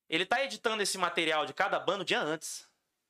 Ele 0.09 0.25
tá 0.25 0.43
editando 0.43 0.83
esse 0.83 0.97
material 0.97 1.45
de 1.45 1.53
cada 1.53 1.79
banda 1.79 2.01
o 2.01 2.05
dia 2.05 2.19
antes. 2.19 2.67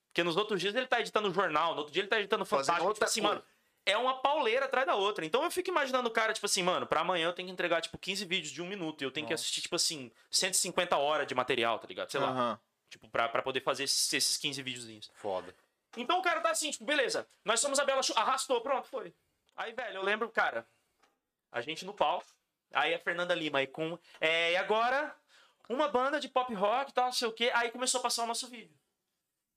Porque 0.09 0.23
nos 0.23 0.38
outros 0.38 0.61
dias 0.61 0.73
ele 0.75 0.88
tá 0.88 0.99
editando 0.99 1.27
o 1.27 1.34
jornal, 1.34 1.73
no 1.73 1.79
outro 1.79 1.91
dia 1.91 2.01
ele 2.01 2.07
tá 2.09 2.19
editando 2.19 2.43
o 2.43 2.45
Fantástico. 2.45 2.93
Tipo 2.93 3.05
assim, 3.05 3.21
coisa. 3.21 3.35
mano, 3.35 3.45
é 3.85 3.97
uma 3.97 4.21
pauleira 4.21 4.65
atrás 4.65 4.85
da 4.85 4.95
outra. 4.95 5.25
Então 5.25 5.43
eu 5.43 5.49
fico 5.51 5.69
imaginando 5.69 6.07
o 6.07 6.11
cara, 6.11 6.34
tipo 6.34 6.45
assim, 6.45 6.61
mano, 6.61 6.85
pra 6.85 7.01
amanhã 7.01 7.27
eu 7.27 7.34
tenho 7.34 7.47
que 7.47 7.53
entregar, 7.53 7.81
tipo, 7.81 7.97
15 7.97 8.25
vídeos 8.25 8.51
de 8.51 8.61
um 8.61 8.67
minuto. 8.67 9.01
E 9.01 9.05
eu 9.05 9.11
tenho 9.11 9.25
que 9.25 9.34
Nossa. 9.34 9.41
assistir, 9.43 9.61
tipo 9.61 9.75
assim, 9.75 10.11
150 10.29 10.95
horas 10.97 11.27
de 11.27 11.34
material, 11.34 11.79
tá 11.79 11.88
ligado? 11.88 12.11
Sei 12.11 12.19
lá. 12.19 12.29
Aham. 12.29 12.59
Tipo, 12.89 13.09
pra, 13.09 13.27
pra 13.27 13.41
poder 13.41 13.61
fazer 13.61 13.84
esses, 13.84 14.11
esses 14.13 14.38
15 14.38 14.61
videozinhos. 14.61 15.11
Foda. 15.15 15.53
Então 15.95 16.19
o 16.19 16.21
cara 16.21 16.41
tá 16.41 16.51
assim, 16.51 16.69
tipo, 16.71 16.85
beleza, 16.85 17.27
nós 17.43 17.59
somos 17.59 17.79
a 17.79 17.85
Bela. 17.85 18.01
Arrastou, 18.15 18.61
pronto, 18.61 18.88
foi. 18.88 19.13
Aí, 19.55 19.73
velho, 19.73 19.97
eu 19.97 20.03
lembro, 20.03 20.29
cara, 20.29 20.67
a 21.51 21.61
gente 21.61 21.85
no 21.85 21.93
palco, 21.93 22.27
aí 22.72 22.94
a 22.94 22.99
Fernanda 22.99 23.34
Lima 23.34 23.60
aí 23.60 23.68
com. 23.68 23.98
É, 24.19 24.53
e 24.53 24.57
agora, 24.57 25.15
uma 25.69 25.88
banda 25.88 26.19
de 26.19 26.30
pop 26.30 26.53
rock 26.53 26.91
e 26.91 26.94
tal, 26.94 27.06
não 27.06 27.14
sei 27.14 27.27
o 27.27 27.34
quê. 27.34 27.52
Aí 27.53 27.72
começou 27.72 27.99
a 27.99 28.03
passar 28.03 28.23
o 28.23 28.27
nosso 28.27 28.48
vídeo. 28.48 28.76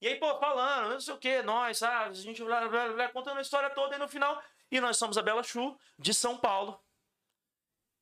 E 0.01 0.07
aí, 0.07 0.15
pô, 0.15 0.39
falando, 0.39 0.93
não 0.93 0.99
sei 0.99 1.13
o 1.13 1.17
quê, 1.17 1.41
nós, 1.43 1.77
sabe, 1.77 2.09
a 2.09 2.13
gente 2.13 2.43
blá, 2.43 2.67
blá, 2.67 2.89
blá, 2.89 3.09
contando 3.09 3.37
a 3.37 3.41
história 3.41 3.69
toda, 3.69 3.95
e 3.95 3.99
no 3.99 4.07
final. 4.07 4.41
E 4.71 4.79
nós 4.79 4.97
somos 4.97 5.17
a 5.17 5.21
Bela 5.21 5.43
Chu, 5.43 5.77
de 5.99 6.13
São 6.13 6.37
Paulo, 6.37 6.81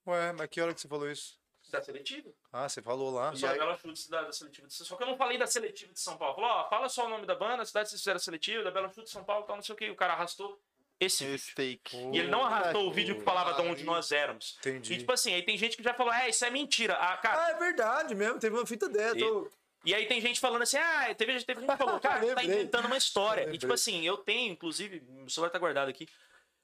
Ué, 0.09 0.31
mas 0.31 0.47
que 0.47 0.59
hora 0.59 0.73
que 0.73 0.81
você 0.81 0.87
falou 0.87 1.09
isso? 1.09 1.37
da 1.69 1.83
seletiva. 1.83 2.31
Ah, 2.51 2.67
você 2.67 2.81
falou 2.81 3.11
lá. 3.11 3.29
Eu 3.29 3.35
sou 3.35 3.47
a 3.47 3.53
Bela 3.53 3.77
Chutes 3.77 4.09
da, 4.09 4.23
da 4.23 4.31
seletiva 4.31 4.67
de 4.67 4.73
São 4.73 4.87
Paulo. 4.87 4.89
Só 4.89 4.97
que 4.97 5.03
eu 5.03 5.07
não 5.07 5.17
falei 5.17 5.37
da 5.37 5.45
seletiva 5.45 5.93
de 5.93 5.99
São 5.99 6.17
Paulo. 6.17 6.33
Falou, 6.33 6.49
ó, 6.49 6.67
fala 6.67 6.89
só 6.89 7.05
o 7.05 7.09
nome 7.09 7.27
da 7.27 7.35
banda, 7.35 7.61
a 7.61 7.65
cidade 7.65 7.85
que 7.85 7.89
vocês 7.91 8.01
fizeram 8.01 8.17
a 8.17 8.19
seletiva, 8.19 8.63
da 8.63 8.71
Bela 8.71 8.87
Chutes 8.89 9.03
de 9.05 9.11
São 9.11 9.23
Paulo, 9.23 9.45
tal, 9.45 9.57
não 9.57 9.61
sei 9.61 9.75
o 9.75 9.77
que. 9.77 9.87
O 9.91 9.95
cara 9.95 10.13
arrastou 10.13 10.59
esse 10.99 11.23
vídeo. 11.23 11.35
Esse 11.35 11.55
take. 11.55 11.95
E 12.13 12.19
ele 12.19 12.27
não 12.29 12.43
arrastou 12.43 12.87
o 12.87 12.91
vídeo 12.91 13.15
que 13.15 13.21
falava 13.21 13.53
de 13.53 13.61
onde 13.67 13.83
nós 13.83 14.11
éramos. 14.11 14.57
Entendi. 14.59 14.93
E 14.93 14.97
tipo 14.99 15.11
assim, 15.11 15.33
aí 15.33 15.41
tem 15.43 15.57
gente 15.57 15.77
que 15.77 15.83
já 15.83 15.93
falou, 15.93 16.13
é, 16.13 16.29
isso 16.29 16.43
é 16.43 16.49
mentira. 16.49 16.95
Ah, 16.95 17.15
cara. 17.17 17.45
Ah, 17.45 17.49
é 17.51 17.53
verdade 17.55 18.13
mesmo, 18.15 18.39
teve 18.39 18.55
uma 18.55 18.65
fita 18.65 18.87
dessa. 18.89 19.17
E- 19.17 19.21
tô- 19.21 19.49
E 19.85 19.95
aí 19.95 20.05
tem 20.07 20.19
gente 20.19 20.39
falando 20.41 20.61
assim, 20.63 20.77
ah, 20.77 21.05
teve, 21.15 21.43
teve 21.45 21.61
gente 21.61 21.69
que 21.71 21.77
falou, 21.77 21.99
cara, 22.01 22.19
você 22.19 22.35
tá 22.35 22.43
inventando 22.43 22.85
uma 22.85 22.97
história. 22.97 23.49
E 23.53 23.57
tipo 23.57 23.71
assim, 23.73 24.05
eu 24.05 24.17
tenho, 24.17 24.51
inclusive, 24.51 25.01
o 25.25 25.29
celular 25.29 25.49
tá 25.49 25.57
guardado 25.59 25.87
aqui, 25.89 26.07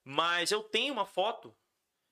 mas 0.03 0.51
eu 0.51 0.61
tenho 0.61 0.91
uma 0.93 1.05
foto 1.05 1.55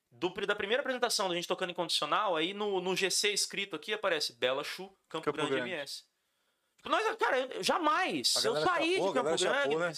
do, 0.09 0.29
da 0.45 0.55
primeira 0.55 0.81
apresentação 0.81 1.27
da 1.27 1.35
gente 1.35 1.47
tocando 1.47 1.71
em 1.71 1.73
condicional, 1.73 2.35
aí 2.37 2.53
no, 2.53 2.79
no 2.79 2.95
GC 2.95 3.33
escrito 3.33 3.75
aqui 3.75 3.91
aparece 3.93 4.31
Bela 4.33 4.63
Chu, 4.63 4.85
Campo, 5.09 5.25
Campo 5.25 5.37
Grande, 5.37 5.51
Grande. 5.55 5.71
MS. 5.71 6.03
Tipo, 6.77 6.89
Nós, 6.89 7.15
cara, 7.17 7.39
eu- 7.39 7.63
jamais. 7.63 8.33
Eu 8.43 8.55
saí 8.61 8.93
chapou, 8.93 9.07
de 9.07 9.13
Campo 9.13 9.23
Grande. 9.23 9.41
chapou, 9.43 9.79
né? 9.79 9.93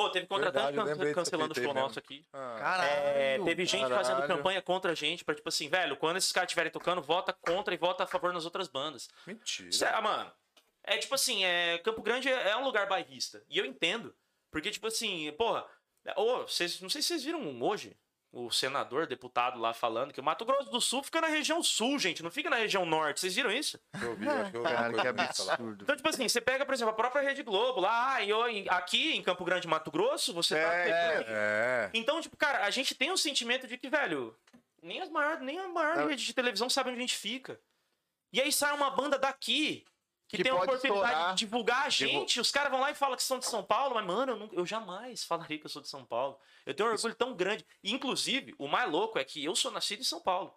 Ô, 0.00 0.08
teve 0.10 0.26
contratante 0.26 0.76
Verdade, 0.76 0.98
can- 0.98 1.12
cancelando 1.14 1.52
o 1.52 1.54
show 1.54 1.64
mesmo. 1.64 1.80
nosso 1.80 1.98
aqui. 1.98 2.24
Ah, 2.32 2.56
Caralho. 2.58 2.90
É, 2.90 3.38
teve 3.44 3.66
gente 3.66 3.88
fazendo 3.88 4.20
caralho. 4.20 4.36
campanha 4.36 4.62
contra 4.62 4.92
a 4.92 4.94
gente, 4.94 5.24
pra 5.24 5.34
tipo 5.34 5.48
assim, 5.48 5.68
velho, 5.68 5.96
quando 5.96 6.18
esses 6.18 6.30
caras 6.30 6.46
estiverem 6.48 6.70
tocando, 6.70 7.02
vota 7.02 7.32
contra 7.32 7.74
e 7.74 7.76
vota 7.76 8.04
a 8.04 8.06
favor 8.06 8.32
nas 8.32 8.44
outras 8.44 8.68
bandas. 8.68 9.08
mentira. 9.26 9.72
Cê- 9.72 9.86
ah, 9.86 10.00
mano, 10.00 10.30
é 10.84 10.96
tipo 10.98 11.14
assim, 11.16 11.44
é, 11.44 11.78
Campo 11.78 12.00
Grande 12.00 12.28
é, 12.28 12.50
é 12.50 12.56
um 12.56 12.62
lugar 12.64 12.86
bairrista. 12.86 13.42
E 13.50 13.58
eu 13.58 13.64
entendo. 13.66 14.14
Porque, 14.52 14.70
tipo 14.70 14.86
assim, 14.86 15.32
porra, 15.32 15.66
ô, 16.16 16.42
vocês, 16.42 16.80
não 16.80 16.88
sei 16.88 17.02
se 17.02 17.08
vocês 17.08 17.24
viram 17.24 17.60
hoje 17.62 17.96
o 18.30 18.50
senador, 18.50 19.06
deputado 19.06 19.58
lá 19.58 19.72
falando 19.72 20.12
que 20.12 20.20
o 20.20 20.24
Mato 20.24 20.44
Grosso 20.44 20.70
do 20.70 20.80
Sul 20.80 21.02
fica 21.02 21.20
na 21.20 21.28
região 21.28 21.62
sul, 21.62 21.98
gente, 21.98 22.22
não 22.22 22.30
fica 22.30 22.50
na 22.50 22.56
região 22.56 22.84
norte. 22.84 23.20
Vocês 23.20 23.34
viram 23.34 23.50
isso? 23.50 23.80
Eu 24.00 24.14
vi, 24.16 24.28
acho 24.28 24.50
que 24.50 24.56
eu 24.58 24.62
vi 24.62 24.68
Cara, 24.68 24.92
que 24.92 25.08
absurdo. 25.08 25.82
Então, 25.82 25.96
tipo 25.96 26.08
assim, 26.08 26.28
você 26.28 26.40
pega, 26.40 26.66
por 26.66 26.74
exemplo, 26.74 26.92
a 26.92 26.96
própria 26.96 27.22
Rede 27.22 27.42
Globo 27.42 27.80
lá, 27.80 28.14
ah, 28.14 28.22
e 28.22 28.28
eu, 28.28 28.42
aqui 28.68 29.12
em 29.16 29.22
Campo 29.22 29.44
Grande, 29.44 29.66
Mato 29.66 29.90
Grosso, 29.90 30.34
você 30.34 30.54
tá. 30.54 30.74
É, 30.74 31.24
É. 31.26 31.90
Então, 31.94 32.20
tipo, 32.20 32.36
cara, 32.36 32.64
a 32.64 32.70
gente 32.70 32.94
tem 32.94 33.10
um 33.10 33.16
sentimento 33.16 33.66
de 33.66 33.78
que, 33.78 33.88
velho, 33.88 34.36
nem, 34.82 35.00
as 35.00 35.08
maior, 35.08 35.40
nem 35.40 35.58
a 35.58 35.68
maior 35.68 35.96
Não. 35.96 36.08
rede 36.08 36.24
de 36.24 36.34
televisão 36.34 36.68
sabe 36.68 36.90
onde 36.90 36.98
a 36.98 37.02
gente 37.02 37.16
fica. 37.16 37.58
E 38.32 38.40
aí 38.40 38.52
sai 38.52 38.74
uma 38.74 38.90
banda 38.90 39.18
daqui 39.18 39.86
que, 40.28 40.36
Que 40.36 40.42
tem 40.42 40.52
a 40.52 40.56
oportunidade 40.56 40.86
estourar. 41.06 41.34
de 41.34 41.38
divulgar 41.38 41.86
a 41.86 41.88
gente. 41.88 42.38
Os 42.38 42.50
caras 42.50 42.70
vão 42.70 42.80
lá 42.80 42.90
e 42.90 42.94
falam 42.94 43.16
que 43.16 43.22
são 43.22 43.38
de 43.38 43.46
São 43.46 43.62
Paulo, 43.64 43.94
mas, 43.94 44.04
mano, 44.06 44.32
eu, 44.32 44.36
não- 44.36 44.50
eu 44.52 44.66
jamais 44.66 45.24
falaria 45.24 45.58
que 45.58 45.64
eu 45.64 45.70
sou 45.70 45.80
de 45.80 45.88
São 45.88 46.04
Paulo. 46.04 46.38
Eu 46.66 46.74
tenho 46.74 46.88
um 46.88 46.92
orgulho 46.92 47.14
tão 47.14 47.34
grande. 47.34 47.64
E, 47.82 47.92
inclusive, 47.92 48.54
o 48.58 48.68
mais 48.68 48.90
louco 48.90 49.18
é 49.18 49.24
que 49.24 49.42
eu 49.42 49.56
sou 49.56 49.70
nascido 49.70 50.00
em 50.00 50.04
São 50.04 50.20
Paulo. 50.20 50.54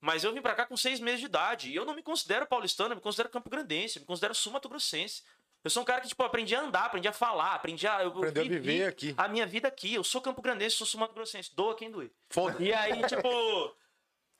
Mas 0.00 0.24
eu 0.24 0.32
vim 0.32 0.40
pra 0.42 0.54
cá 0.54 0.66
com 0.66 0.76
seis 0.76 0.98
meses 0.98 1.20
de 1.20 1.26
idade. 1.26 1.70
E 1.70 1.76
eu 1.76 1.84
não 1.84 1.94
me 1.94 2.02
considero 2.02 2.46
paulistano, 2.46 2.92
eu 2.92 2.96
me 2.96 3.02
considero 3.02 3.28
campo-grandense, 3.28 3.98
eu 3.98 4.00
me 4.00 4.06
considero 4.06 4.34
sul-mato-grossense. 4.34 5.22
Eu 5.62 5.70
sou 5.70 5.82
um 5.82 5.86
cara 5.86 6.00
que, 6.00 6.08
tipo, 6.08 6.22
aprendi 6.24 6.56
a 6.56 6.60
andar, 6.60 6.86
aprendi 6.86 7.06
a 7.06 7.12
falar, 7.12 7.54
aprendi 7.54 7.86
a. 7.86 8.02
Eu, 8.02 8.10
eu 8.10 8.16
Aprendeu 8.18 8.42
a 8.44 8.48
viver 8.48 8.86
aqui. 8.88 9.14
A 9.16 9.28
minha 9.28 9.46
vida 9.46 9.68
aqui. 9.68 9.94
Eu 9.94 10.02
sou 10.02 10.20
campo-grandense, 10.20 10.74
sou 10.76 10.86
sul-mato-grossense. 10.86 11.54
Doa 11.54 11.76
quem 11.76 11.88
doer. 11.90 12.10
Foda. 12.30 12.56
E 12.60 12.72
aí, 12.72 13.00
tipo. 13.06 13.28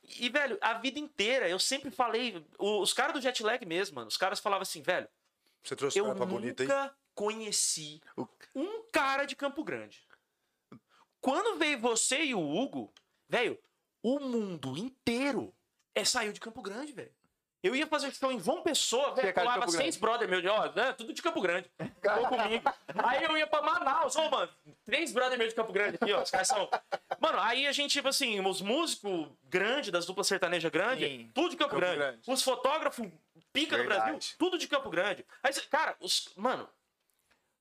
E, 0.04 0.28
velho, 0.28 0.58
a 0.60 0.74
vida 0.74 0.98
inteira, 0.98 1.48
eu 1.48 1.58
sempre 1.58 1.90
falei. 1.90 2.44
Os 2.58 2.92
caras 2.92 3.14
do 3.14 3.20
jet 3.20 3.42
lag 3.42 3.64
mesmo, 3.64 3.96
mano. 3.96 4.08
Os 4.08 4.16
caras 4.16 4.40
falavam 4.40 4.62
assim, 4.62 4.82
velho. 4.82 5.08
Você 5.62 5.76
trouxe 5.76 5.98
Eu 5.98 6.14
pra 6.14 6.26
bonita 6.26 6.64
nunca 6.64 6.96
conheci 7.14 8.00
um 8.54 8.84
cara 8.90 9.24
de 9.24 9.36
Campo 9.36 9.62
Grande. 9.62 10.02
Quando 11.20 11.58
veio 11.58 11.78
você 11.78 12.24
e 12.24 12.34
o 12.34 12.40
Hugo, 12.40 12.92
velho, 13.28 13.58
o 14.02 14.18
mundo 14.18 14.76
inteiro 14.76 15.54
é, 15.94 16.04
saiu 16.04 16.32
de 16.32 16.40
Campo 16.40 16.60
Grande, 16.60 16.92
velho. 16.92 17.14
Eu 17.62 17.76
ia 17.76 17.86
fazer 17.86 18.12
show 18.12 18.32
em 18.32 18.40
João 18.40 18.62
Pessoa, 18.62 19.10
é 19.10 19.14
velho, 19.14 19.28
de 19.28 19.34
colava 19.34 19.68
seis 19.68 19.96
brother 19.96 20.28
meus, 20.28 20.44
ó, 20.44 20.66
é, 20.74 20.92
tudo 20.92 21.12
de 21.12 21.22
Campo 21.22 21.40
Grande. 21.40 21.70
Tô 22.02 22.28
comigo. 22.28 22.64
Aí 23.04 23.22
eu 23.22 23.36
ia 23.36 23.46
pra 23.46 23.62
Manaus, 23.62 24.16
ó, 24.16 24.28
mano, 24.28 24.50
três 24.84 25.12
brother 25.12 25.38
meus 25.38 25.50
de 25.50 25.54
Campo 25.54 25.72
Grande 25.72 25.96
aqui, 26.00 26.12
ó, 26.12 26.22
os 26.22 26.30
caras 26.30 26.48
são... 26.48 26.68
Mano, 27.20 27.38
aí 27.38 27.66
a 27.68 27.72
gente, 27.72 27.92
tipo 27.92 28.08
assim, 28.08 28.44
os 28.44 28.60
músicos 28.60 29.28
grandes, 29.44 29.92
das 29.92 30.04
duplas 30.04 30.26
sertanejas 30.26 30.70
grandes, 30.72 31.08
Sim. 31.08 31.30
tudo 31.32 31.50
de 31.50 31.56
Campo, 31.56 31.70
Campo 31.70 31.80
Grande. 31.80 31.98
Grande. 31.98 32.20
Os 32.26 32.42
fotógrafos 32.42 33.06
pica 33.52 33.76
do 33.76 33.82
Verdade. 33.82 34.10
Brasil, 34.10 34.34
tudo 34.38 34.58
de 34.58 34.66
Campo 34.66 34.90
Grande. 34.90 35.24
Aí, 35.40 35.52
cara, 35.70 35.94
os... 36.00 36.30
Mano, 36.36 36.68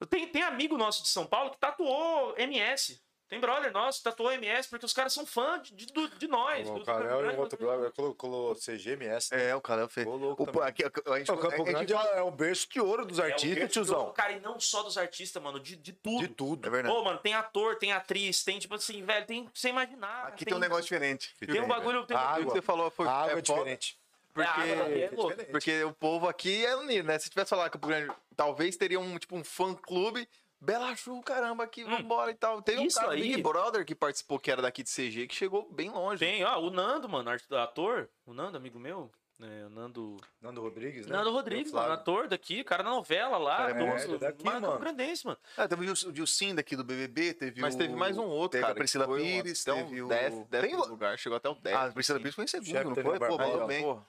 tem, 0.09 0.27
tem 0.27 0.41
amigo 0.41 0.77
nosso 0.77 1.03
de 1.03 1.09
São 1.09 1.27
Paulo 1.27 1.51
que 1.51 1.57
tatuou 1.57 2.33
MS. 2.37 2.99
Tem 3.31 3.39
brother 3.39 3.71
nosso 3.71 4.03
tatuou 4.03 4.29
MS 4.33 4.67
porque 4.69 4.85
os 4.85 4.91
caras 4.91 5.13
são 5.13 5.25
fãs 5.25 5.61
de, 5.63 5.85
de, 5.85 6.07
de 6.17 6.27
nós. 6.27 6.67
O 6.67 6.79
do 6.79 6.83
cara 6.85 7.03
Campo 7.03 7.13
é 7.13 7.17
Grande, 7.21 7.37
um 7.37 7.39
outro 7.39 7.57
brother, 7.57 7.91
colocou, 7.93 8.53
CGMS. 8.55 9.33
É, 9.33 9.55
o 9.55 9.61
cara 9.61 9.87
fez. 9.87 10.05
Louco 10.05 10.43
O, 10.43 10.45
também. 10.45 10.67
aqui, 10.67 10.83
a 10.83 11.17
gente, 11.17 11.31
O 11.31 11.37
Campo 11.37 11.63
Grande 11.63 11.93
é 11.93 12.21
um 12.21 12.29
berço 12.29 12.67
de 12.69 12.81
ouro 12.81 13.05
dos 13.05 13.19
É 13.19 13.21
o 13.21 13.25
artistas, 13.27 13.55
grande 13.55 13.71
tiozão. 13.71 13.99
jogo, 14.01 14.11
Cara, 14.11 14.33
e 14.33 14.41
não 14.41 14.59
só 14.59 14.83
dos 14.83 14.97
artistas, 14.97 15.41
mano, 15.41 15.61
de, 15.61 15.77
de 15.77 15.93
tudo. 15.93 16.19
De 16.19 16.27
tudo. 16.27 16.67
É 16.67 16.69
verdade. 16.69 16.93
Pô, 16.93 17.01
mano, 17.05 17.19
tem 17.19 17.33
ator, 17.33 17.77
tem 17.77 17.93
atriz, 17.93 18.43
tem 18.43 18.59
tipo 18.59 18.75
assim, 18.75 19.01
velho, 19.01 19.25
tem 19.25 19.49
sem 19.53 19.71
imaginar. 19.71 20.27
Aqui 20.27 20.43
tem 20.43 20.53
um 20.53 20.59
negócio 20.59 20.83
diferente. 20.83 21.33
Tem 21.39 21.61
um 21.61 21.69
bagulho. 21.69 22.05
Tem 22.05 22.17
um... 22.17 22.19
A 22.19 22.31
O 22.31 22.35
que 22.35 22.41
água. 22.41 22.53
você 22.53 22.61
falou 22.61 22.91
foi. 22.91 23.07
A 23.07 23.11
água 23.11 23.39
é, 23.39 23.45
foda, 23.45 23.59
diferente. 23.59 23.97
Porque, 24.33 24.49
É, 24.49 24.73
água 24.73 25.29
daqui 25.29 25.41
é 25.41 25.45
porque 25.45 25.83
o 25.85 25.93
povo 25.93 26.27
aqui 26.27 26.65
é 26.65 26.75
unido, 26.75 27.05
né? 27.05 27.17
Se 27.17 27.29
tivesse 27.29 27.49
falar 27.49 27.69
que 27.69 27.77
o 27.77 27.79
Grande, 27.79 28.13
talvez 28.35 28.75
teria 28.75 28.99
um, 28.99 29.17
tipo, 29.17 29.37
um 29.37 29.43
fã-clube. 29.43 30.27
Bela 30.61 30.95
Chu, 30.95 31.19
caramba, 31.21 31.63
aqui, 31.63 31.83
vambora 31.83 32.29
e 32.29 32.35
tal. 32.35 32.61
Teve 32.61 32.81
Hum. 32.81 32.85
Isso 32.85 32.99
um 32.99 33.01
cara 33.01 33.15
do 33.15 33.21
aí. 33.23 33.29
Big 33.29 33.41
Brother 33.41 33.83
que 33.83 33.95
participou, 33.95 34.37
que 34.39 34.51
era 34.51 34.61
daqui 34.61 34.83
de 34.83 34.89
CG, 34.91 35.25
que 35.27 35.33
chegou 35.35 35.67
bem 35.71 35.89
longe. 35.89 36.19
Tem, 36.19 36.43
ó, 36.43 36.59
o 36.59 36.69
Nando, 36.69 37.09
mano, 37.09 37.31
ator. 37.31 38.07
O 38.25 38.33
Nando, 38.33 38.57
amigo 38.57 38.77
meu. 38.79 39.11
É, 39.43 39.65
o 39.65 39.69
Nando. 39.71 40.17
Nando 40.39 40.61
Rodrigues, 40.61 41.07
né? 41.07 41.17
Nando 41.17 41.31
Rodrigues, 41.31 41.71
mano, 41.71 41.93
ator 41.93 42.27
daqui, 42.27 42.63
cara 42.63 42.83
da 42.83 42.91
novela 42.91 43.39
lá. 43.39 43.57
Cara, 43.57 43.71
é, 43.71 44.03
ele 44.03 44.13
é 44.13 44.17
daqui, 44.19 44.45
mas 44.45 44.61
mano. 44.61 44.77
Grandense, 44.79 45.25
mano. 45.25 45.39
Ah, 45.57 45.67
teve 45.67 45.89
o, 45.89 46.11
Dilcim 46.11 46.53
daqui 46.53 46.75
do 46.75 46.83
BBB, 46.83 47.33
teve 47.33 47.59
Mas 47.59 47.73
o- 47.73 47.77
teve 47.79 47.95
mais 47.95 48.19
um 48.19 48.25
outro, 48.27 48.51
teve 48.51 48.61
cara. 48.61 48.73
a 48.73 48.75
Priscila 48.75 49.07
um- 49.09 49.15
Pires, 49.15 49.67
até 49.67 49.81
teve 49.83 49.99
um 50.03 50.05
o... 50.05 50.09
décimo, 50.09 50.47
décimo 50.47 50.81
Tem 50.83 50.89
lugar, 50.91 51.17
chegou 51.17 51.37
até 51.37 51.49
o 51.49 51.55
décimo. 51.55 51.81
Ah, 51.81 51.85
a 51.87 51.91
Priscila. 51.91 52.19
Pires 52.19 52.35
foi 52.35 52.43
em 52.43 52.47
segundo, 52.47 52.67
Chefe 52.69 52.85
não 52.85 52.93
foi? 52.93 53.17
Pô, 53.19 53.37
mandou 53.37 53.61
ó, 53.63 53.65
bem. 53.65 53.81
Porra. 53.81 54.07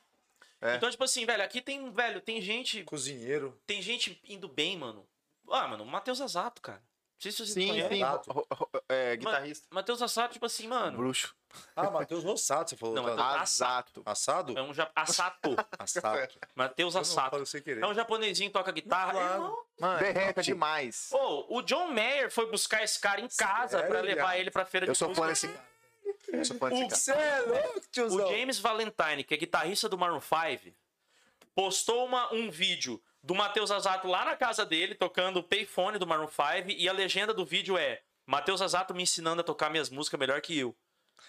É. 0.60 0.76
Então, 0.76 0.90
tipo 0.90 1.02
assim, 1.02 1.24
velho, 1.24 1.42
aqui 1.42 1.62
tem, 1.62 1.90
velho, 1.90 2.20
tem 2.20 2.38
gente. 2.42 2.84
Cozinheiro. 2.84 3.58
Tem 3.66 3.80
gente 3.80 4.20
indo 4.28 4.48
bem, 4.48 4.76
mano. 4.76 5.08
Ah, 5.52 5.68
mano, 5.68 5.84
o 5.84 5.86
Matheus 5.86 6.20
Azato, 6.20 6.60
cara. 6.62 6.78
Não 6.78 7.22
sei 7.22 7.30
se 7.30 7.38
vocês 7.38 7.52
Sim, 7.52 7.72
sim. 7.88 7.94
Exato. 7.98 8.32
ro- 8.32 8.46
ro- 8.52 8.70
É, 8.88 9.14
guitarrista. 9.16 9.66
Matheus 9.70 10.02
Assato, 10.02 10.32
tipo 10.32 10.44
assim, 10.46 10.66
mano. 10.66 10.96
Bruxo. 10.96 11.36
Ah, 11.76 11.88
Matheus 11.90 12.24
Rossato, 12.24 12.70
você 12.70 12.76
falou. 12.76 12.94
Não, 12.96 13.04
tá? 13.04 13.14
mas- 13.14 13.42
Azato. 13.42 14.02
Assado? 14.04 14.58
É 14.58 14.62
um 14.62 14.74
ja... 14.74 14.90
Assato. 14.96 15.54
Assato. 15.78 16.40
Matheus 16.56 16.96
Assato. 16.96 17.36
É 17.36 17.86
um 17.86 17.94
japonezinho 17.94 18.48
que 18.50 18.54
toca 18.54 18.72
guitarra. 18.72 19.12
Claro. 19.12 19.66
Mano, 19.78 19.98
Derrete. 20.00 20.28
toca 20.28 20.42
demais. 20.42 21.10
Ô, 21.12 21.58
o 21.58 21.62
John 21.62 21.88
Mayer 21.92 22.28
foi 22.30 22.50
buscar 22.50 22.82
esse 22.82 22.98
cara 22.98 23.20
em 23.20 23.28
casa 23.28 23.76
Sério, 23.78 23.88
pra 23.88 24.00
levar 24.00 24.36
ele 24.38 24.50
pra 24.50 24.64
feira 24.64 24.86
Eu 24.86 24.92
de 24.92 24.98
sou 24.98 25.08
música. 25.08 25.24
fã 25.24 25.30
desse 25.30 25.46
cara. 25.48 25.68
Eu 26.32 26.44
sou 26.44 26.56
fã 26.56 26.70
desse 26.70 26.82
cara. 26.88 26.96
Você 26.96 27.12
é 27.12 27.40
louco, 27.42 27.78
O 27.78 27.82
tiozão. 27.92 28.28
James 28.30 28.58
Valentine, 28.58 29.22
que 29.22 29.34
é 29.34 29.36
guitarrista 29.36 29.88
do 29.88 29.96
Maroon 29.98 30.20
5, 30.20 30.74
postou 31.54 32.04
uma, 32.06 32.32
um 32.32 32.50
vídeo 32.50 33.00
do 33.22 33.34
Matheus 33.34 33.70
Azato 33.70 34.08
lá 34.08 34.24
na 34.24 34.36
casa 34.36 34.64
dele, 34.66 34.94
tocando 34.94 35.38
o 35.38 35.42
payphone 35.42 35.98
do 35.98 36.06
Maroon 36.06 36.28
5, 36.28 36.70
e 36.70 36.88
a 36.88 36.92
legenda 36.92 37.32
do 37.32 37.44
vídeo 37.44 37.78
é 37.78 38.00
Matheus 38.26 38.60
Azato 38.60 38.94
me 38.94 39.02
ensinando 39.02 39.40
a 39.40 39.44
tocar 39.44 39.70
minhas 39.70 39.88
músicas 39.90 40.18
melhor 40.18 40.40
que 40.40 40.58
eu. 40.58 40.74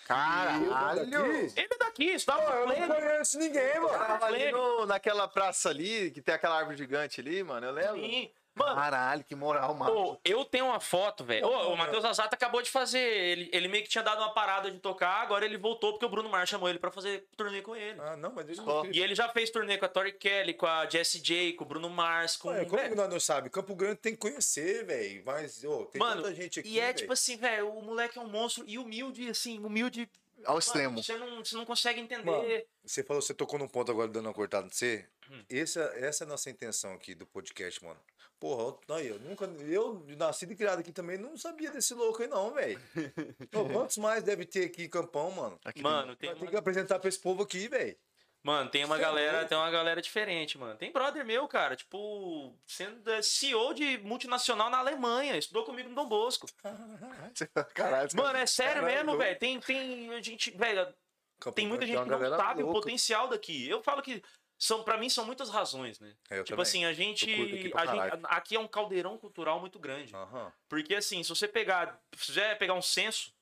Caralho! 0.06 1.14
Ele 1.56 1.68
é 1.72 1.78
daqui, 1.78 2.06
isso 2.06 2.26
dá 2.26 2.36
Eu 2.42 2.68
não 2.68 2.88
conheço 2.88 3.38
ninguém, 3.38 3.80
mano. 3.80 3.90
Tava 3.98 4.26
ali 4.26 4.52
no- 4.52 4.86
naquela 4.86 5.28
praça 5.28 5.70
ali, 5.70 6.12
que 6.12 6.22
tem 6.22 6.34
aquela 6.34 6.58
árvore 6.58 6.78
gigante 6.78 7.22
ali, 7.22 7.44
mano, 7.44 7.68
eu 7.68 7.72
lembro. 7.72 7.96
Sim. 8.02 8.32
Mano, 8.56 8.76
Caralho, 8.76 9.24
que 9.24 9.34
moral, 9.36 9.74
mano. 9.74 10.12
Ô, 10.12 10.18
eu 10.24 10.46
tenho 10.46 10.66
uma 10.66 10.80
foto, 10.80 11.24
velho. 11.24 11.48
O 11.48 11.76
Matheus 11.76 12.06
Azato 12.06 12.36
acabou 12.36 12.62
de 12.62 12.70
fazer. 12.70 13.00
Ele, 13.00 13.50
ele 13.52 13.68
meio 13.68 13.84
que 13.84 13.90
tinha 13.90 14.04
dado 14.04 14.20
uma 14.20 14.32
parada 14.32 14.70
de 14.70 14.78
tocar, 14.80 15.22
agora 15.22 15.44
ele 15.44 15.58
voltou 15.58 15.94
porque 15.94 16.06
o 16.06 16.10
Bruno 16.10 16.30
Mars 16.30 16.50
chamou 16.50 16.70
ele 16.70 16.78
pra 16.78 16.92
fazer 16.92 17.26
turnê 17.36 17.62
com 17.64 17.76
ele. 17.76 18.00
Ah, 18.00 18.16
não, 18.16 18.32
mas 18.32 18.46
deixa 18.46 18.62
eu 18.62 18.86
E 18.92 19.02
ele 19.02 19.16
já 19.16 19.28
fez 19.30 19.50
turnê 19.50 19.78
com 19.78 19.86
a 19.86 19.90
Tori 19.90 20.12
Kelly, 20.14 20.54
com 20.54 20.68
a 20.68 20.88
Jessie 20.88 21.20
J, 21.20 21.54
com 21.54 21.64
o 21.64 21.68
Bruno 21.68 21.90
Mars, 21.90 22.38
com. 22.38 22.50
Ué, 22.50 22.66
como 22.66 22.82
que 22.82 22.96
nós 22.96 23.10
não 23.10 23.20
sabemos? 23.20 23.54
Campo 23.54 23.74
Grande 23.76 23.96
tem 23.98 24.14
que 24.14 24.20
conhecer, 24.20 24.86
velho. 24.86 25.24
Mas, 25.26 25.64
ô, 25.64 25.86
tem 25.86 26.00
Mano, 26.00 26.22
tanta 26.22 26.36
gente 26.36 26.60
aqui. 26.60 26.70
e 26.70 26.80
é 26.80 26.86
véi. 26.86 26.94
tipo 26.94 27.14
assim, 27.14 27.36
velho, 27.38 27.70
o 27.70 27.82
moleque 27.82 28.20
é 28.20 28.22
um 28.22 28.28
monstro 28.30 28.64
e 28.68 28.78
humilde, 28.78 29.30
assim, 29.30 29.58
humilde. 29.60 30.08
Ao 30.46 30.50
Mano, 30.56 30.60
extremo. 30.60 31.02
você, 31.04 31.16
não, 31.18 31.44
você 31.44 31.56
não 31.56 31.66
consegue 31.66 32.02
entender. 32.02 32.24
Mano, 32.26 32.64
Você 32.84 33.02
falou, 33.04 33.22
você 33.22 33.34
tocou 33.34 33.58
num 33.58 33.68
ponto 33.68 33.90
agora 33.92 34.10
dando 34.10 34.26
uma 34.28 34.34
cortada 34.34 34.68
de 34.68 34.76
você. 34.76 35.08
Hum. 35.32 35.42
Essa, 35.50 35.82
essa 35.96 36.24
é 36.24 36.26
a 36.26 36.28
nossa 36.28 36.50
intenção 36.50 36.94
aqui 36.94 37.16
do 37.16 37.26
podcast, 37.26 37.84
mano. 37.84 38.00
Porra, 38.44 38.78
eu, 38.90 38.96
aí, 38.96 39.08
eu 39.08 39.20
nunca. 39.22 39.46
Eu, 39.46 40.06
nascido 40.18 40.52
e 40.52 40.56
criado 40.58 40.80
aqui 40.80 40.92
também, 40.92 41.18
não 41.18 41.38
sabia 41.38 41.72
desse 41.72 41.94
louco 41.94 42.22
aí, 42.22 42.28
não, 42.28 42.54
velho. 42.54 42.78
Quantos 43.72 43.96
mais 43.98 44.22
deve 44.22 44.46
ter 44.46 44.66
aqui 44.66 44.84
em 44.84 44.90
Campão, 44.90 45.32
mano? 45.32 45.58
Aqui 45.64 45.82
Mano, 45.82 46.14
tem 46.18 46.30
ter 46.36 46.42
uma, 46.42 46.52
que 46.52 46.58
apresentar 46.58 47.00
pra 47.00 47.08
esse 47.08 47.18
povo 47.20 47.42
aqui, 47.42 47.70
velho. 47.70 47.98
mano, 48.44 48.70
tem 48.70 48.84
uma 48.84 48.98
Cê 48.98 49.02
é 49.02 49.06
galera, 49.06 49.32
louco. 49.38 49.48
tem 49.48 49.58
uma 49.58 49.72
galera 49.72 50.02
diferente, 50.02 50.58
mano. 50.58 50.78
Tem 50.78 50.92
brother 50.92 51.26
meu, 51.26 51.48
cara, 51.48 51.78
tipo, 51.78 52.54
sendo 52.68 53.10
é, 53.10 53.22
CEO 53.22 53.74
de 53.74 53.98
multinacional 54.00 54.70
na 54.70 54.80
Alemanha, 54.80 55.38
estudou 55.38 55.64
comigo 55.64 55.88
no 55.88 55.96
Dom 55.96 56.10
Bosco. 56.10 56.46
tem- 57.34 57.48
Caralho, 57.74 58.10
Mano, 58.14 58.38
é 58.38 58.46
sério 58.46 58.82
Caralho, 58.82 58.94
mesmo, 58.94 59.12
louco. 59.12 59.24
velho. 59.24 59.40
Tem, 59.40 59.58
tem 59.62 60.14
a 60.14 60.22
gente, 60.22 60.52
velho, 60.52 60.94
tem 61.56 61.66
muita 61.66 61.86
gente 61.88 62.04
que 62.04 62.10
não 62.10 62.38
sabe 62.38 62.62
o 62.62 62.66
louca. 62.66 62.82
potencial 62.82 63.30
daqui. 63.30 63.70
Eu 63.70 63.82
falo 63.82 64.02
que 64.02 64.22
são, 64.66 64.82
para 64.84 64.98
mim 64.98 65.10
são 65.10 65.26
muitas 65.26 65.50
razões, 65.50 66.00
né? 66.00 66.14
É, 66.30 66.40
eu 66.40 66.44
tipo 66.44 66.56
também. 66.56 66.62
assim, 66.64 66.86
a 66.86 66.90
aqui 66.90 66.96
gente, 67.04 67.70
pra 67.70 67.82
a 67.82 67.86
gente 68.12 68.20
aqui 68.24 68.56
é 68.56 68.60
um 68.60 68.68
caldeirão 68.68 69.18
cultural 69.18 69.60
muito 69.60 69.78
grande. 69.78 70.16
Aham. 70.16 70.52
Porque 70.70 70.96
assim, 70.96 71.22
se 71.22 71.30
você 71.30 71.48
pegar, 71.48 72.00
se 72.16 72.32
você 72.34 72.56
pegar 72.56 72.74
um 72.74 72.82
censo, 72.82 73.34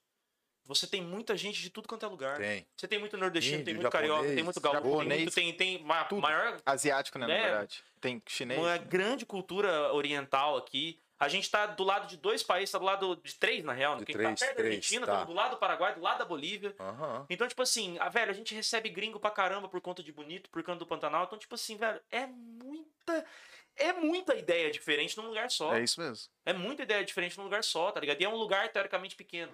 você 0.65 0.87
tem 0.87 1.01
muita 1.01 1.35
gente 1.37 1.61
de 1.61 1.69
tudo 1.69 1.87
quanto 1.87 2.05
é 2.05 2.09
lugar. 2.09 2.37
Tem. 2.37 2.65
Você 2.75 2.87
tem 2.87 2.97
muito 2.99 3.17
nordestino, 3.17 3.57
tem 3.63 3.73
Índio, 3.73 3.81
muito 3.83 3.91
carioca, 3.91 4.21
tem 4.21 4.29
japonês, 4.29 4.45
muito 4.45 4.61
gaúcho, 4.61 4.81
tem, 4.81 4.91
japonês, 4.91 5.21
muito, 5.21 5.33
tem, 5.35 5.53
tem 5.53 5.83
ma- 5.83 6.07
maior 6.13 6.61
Asiático, 6.65 7.19
né, 7.19 7.27
na 7.27 7.33
É. 7.33 7.41
verdade. 7.43 7.83
Tem 7.99 8.21
chinês. 8.27 8.59
uma 8.59 8.77
grande 8.77 9.25
cultura 9.25 9.93
oriental 9.93 10.57
aqui. 10.57 10.99
A 11.21 11.27
gente 11.27 11.51
tá 11.51 11.67
do 11.67 11.83
lado 11.83 12.07
de 12.07 12.17
dois 12.17 12.41
países, 12.41 12.71
tá 12.71 12.79
do 12.79 12.83
lado 12.85 13.15
de 13.23 13.35
três, 13.35 13.63
na 13.63 13.73
real. 13.73 13.93
né? 13.93 13.99
De 13.99 14.05
Quem 14.07 14.15
três, 14.15 14.39
tá 14.39 14.43
perto 14.47 14.57
da 14.57 14.63
Argentina, 14.63 15.05
tá. 15.05 15.19
tá 15.19 15.23
do 15.25 15.33
lado 15.33 15.51
do 15.51 15.57
Paraguai, 15.57 15.93
do 15.93 16.01
lado 16.01 16.17
da 16.17 16.25
Bolívia. 16.25 16.75
Aham. 16.79 17.27
Então, 17.29 17.47
tipo 17.47 17.61
assim, 17.61 17.95
a, 17.99 18.09
velho, 18.09 18.31
a 18.31 18.33
gente 18.33 18.55
recebe 18.55 18.89
gringo 18.89 19.19
pra 19.19 19.29
caramba 19.29 19.69
por 19.69 19.79
conta 19.81 20.01
de 20.01 20.11
bonito, 20.11 20.49
por 20.49 20.63
conta 20.63 20.79
do 20.79 20.87
Pantanal. 20.87 21.25
Então, 21.25 21.37
tipo 21.37 21.53
assim, 21.53 21.77
velho, 21.77 22.01
é 22.09 22.25
muita. 22.25 23.23
É 23.75 23.93
muita 23.93 24.33
ideia 24.35 24.71
diferente 24.71 25.15
num 25.15 25.27
lugar 25.27 25.51
só. 25.51 25.75
É 25.75 25.83
isso 25.83 26.01
mesmo. 26.01 26.27
É 26.43 26.53
muita 26.53 26.81
ideia 26.81 27.05
diferente 27.05 27.37
num 27.37 27.43
lugar 27.43 27.63
só, 27.63 27.91
tá 27.91 27.99
ligado? 27.99 28.19
E 28.19 28.25
é 28.25 28.29
um 28.29 28.35
lugar 28.35 28.67
teoricamente 28.69 29.15
pequeno. 29.15 29.51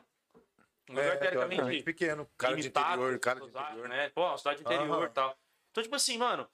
Um 0.90 0.94
lugar 0.94 1.16
É, 1.16 1.18
teoricamente 1.18 1.84
pequeno. 1.84 2.28
Cara 2.38 2.56
de 2.56 2.62
limitado, 2.62 3.02
interior, 3.02 3.20
cara 3.20 3.40
de 3.42 3.46
interior. 3.48 3.90
né? 3.90 4.10
Pô, 4.16 4.38
cidade 4.38 4.62
interior 4.62 5.06
e 5.06 5.10
tal. 5.10 5.38
Então, 5.72 5.84
tipo 5.84 5.96
assim, 5.96 6.18
mano. 6.18 6.50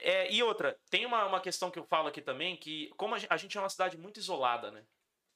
É, 0.00 0.32
e 0.32 0.42
outra, 0.42 0.78
tem 0.90 1.04
uma, 1.06 1.24
uma 1.26 1.40
questão 1.40 1.70
que 1.70 1.78
eu 1.78 1.84
falo 1.84 2.08
aqui 2.08 2.20
também, 2.22 2.56
que 2.56 2.88
como 2.96 3.14
a 3.14 3.18
gen- 3.18 3.28
a 3.30 3.36
gente 3.36 3.56
é 3.56 3.60
uma 3.60 3.68
cidade 3.68 3.96
muito 3.96 4.18
isolada, 4.18 4.70
né? 4.70 4.84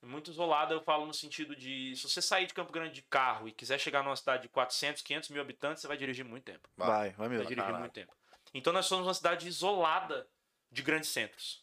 Muito 0.03 0.31
isolada, 0.31 0.73
eu 0.73 0.81
falo 0.81 1.05
no 1.05 1.13
sentido 1.13 1.55
de. 1.55 1.95
Se 1.95 2.09
você 2.09 2.23
sair 2.23 2.47
de 2.47 2.55
Campo 2.55 2.73
Grande 2.73 2.95
de 2.95 3.03
carro 3.03 3.47
e 3.47 3.53
quiser 3.53 3.79
chegar 3.79 4.03
numa 4.03 4.17
cidade 4.17 4.43
de 4.45 4.49
400, 4.49 5.03
500 5.03 5.29
mil 5.29 5.43
habitantes, 5.43 5.83
você 5.83 5.87
vai 5.89 5.97
dirigir 5.99 6.25
muito 6.25 6.45
tempo. 6.45 6.67
Vai. 6.77 6.89
Vai, 6.89 6.99
vai 7.11 7.17
Vai 7.17 7.29
mesmo. 7.29 7.43
dirigir 7.45 7.65
caralho. 7.65 7.81
muito 7.81 7.93
tempo. 7.93 8.17
Então 8.55 8.73
nós 8.73 8.87
somos 8.87 9.07
uma 9.07 9.13
cidade 9.15 9.47
isolada 9.47 10.27
de 10.73 10.83
grandes 10.83 11.11
centros. 11.11 11.63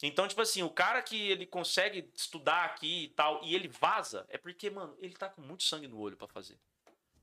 Então, 0.00 0.28
tipo 0.28 0.40
assim, 0.40 0.62
o 0.62 0.70
cara 0.70 1.02
que 1.02 1.28
ele 1.28 1.44
consegue 1.44 2.08
estudar 2.14 2.64
aqui 2.66 3.04
e 3.04 3.08
tal, 3.08 3.40
e 3.42 3.52
ele 3.54 3.66
vaza, 3.66 4.24
é 4.28 4.38
porque, 4.38 4.70
mano, 4.70 4.96
ele 5.00 5.14
tá 5.14 5.28
com 5.28 5.40
muito 5.42 5.64
sangue 5.64 5.88
no 5.88 5.98
olho 5.98 6.16
pra 6.16 6.28
fazer. 6.28 6.56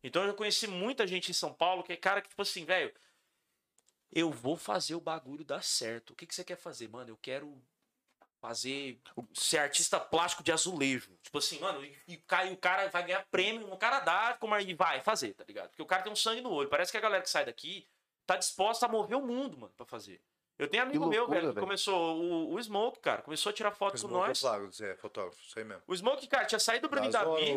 Então 0.03 0.21
eu 0.23 0.27
já 0.29 0.33
conheci 0.33 0.67
muita 0.67 1.07
gente 1.07 1.31
em 1.31 1.33
São 1.33 1.53
Paulo 1.53 1.81
que 1.83 1.93
é 1.93 1.95
cara 1.95 2.21
que, 2.21 2.27
tipo 2.27 2.41
assim, 2.41 2.65
velho. 2.65 2.93
Eu 4.15 4.31
vou 4.31 4.55
fazer 4.55 4.95
o 4.95 5.01
bagulho 5.01 5.43
dar 5.43 5.61
certo. 5.63 6.11
O 6.11 6.15
que, 6.15 6.25
que 6.25 6.33
você 6.33 6.43
quer 6.43 6.55
fazer, 6.57 6.87
mano? 6.87 7.09
Eu 7.11 7.17
quero 7.21 7.61
fazer. 8.39 8.99
ser 9.33 9.57
artista 9.57 9.99
plástico 9.99 10.41
de 10.43 10.51
azulejo. 10.51 11.11
Tipo 11.21 11.37
assim, 11.37 11.59
mano, 11.59 11.83
e, 11.83 11.97
e 12.07 12.17
cai- 12.17 12.51
o 12.53 12.57
cara 12.57 12.87
vai 12.89 13.03
ganhar 13.05 13.25
prêmio 13.29 13.67
no 13.67 13.77
Canadá, 13.77 14.37
como 14.39 14.53
aí 14.55 14.73
vai 14.73 15.01
fazer, 15.01 15.33
tá 15.33 15.43
ligado? 15.45 15.69
Porque 15.69 15.81
o 15.81 15.85
cara 15.85 16.01
tem 16.03 16.11
um 16.13 16.15
sangue 16.15 16.41
no 16.41 16.51
olho. 16.51 16.69
Parece 16.69 16.91
que 16.91 16.97
a 16.97 17.01
galera 17.01 17.21
que 17.23 17.29
sai 17.29 17.45
daqui 17.45 17.87
tá 18.25 18.35
disposta 18.37 18.85
a 18.85 18.89
mover 18.89 19.17
o 19.17 19.21
mundo, 19.25 19.57
mano, 19.57 19.73
pra 19.75 19.85
fazer. 19.85 20.21
Eu 20.57 20.69
tenho 20.69 20.83
amigo 20.83 21.05
meu, 21.07 21.19
loucura, 21.23 21.39
velho, 21.41 21.49
que 21.51 21.55
velho. 21.55 21.67
começou. 21.67 22.15
O, 22.21 22.53
o 22.53 22.63
Smoke, 22.63 22.99
cara, 22.99 23.21
começou 23.21 23.49
a 23.49 23.53
tirar 23.53 23.71
foto 23.71 24.01
com 24.01 24.07
nós. 24.07 24.37
é 24.37 24.41
Plago, 24.41 24.71
Zé, 24.71 24.95
fotógrafo, 24.95 25.37
isso 25.43 25.59
aí 25.59 25.65
mesmo. 25.65 25.83
O 25.85 25.93
Smoke, 25.95 26.25
cara, 26.27 26.45
tinha 26.45 26.59
saído 26.59 26.87
do 26.87 26.89
Bruno 26.89 27.09
Das 27.09 27.21
Davi. 27.25 27.51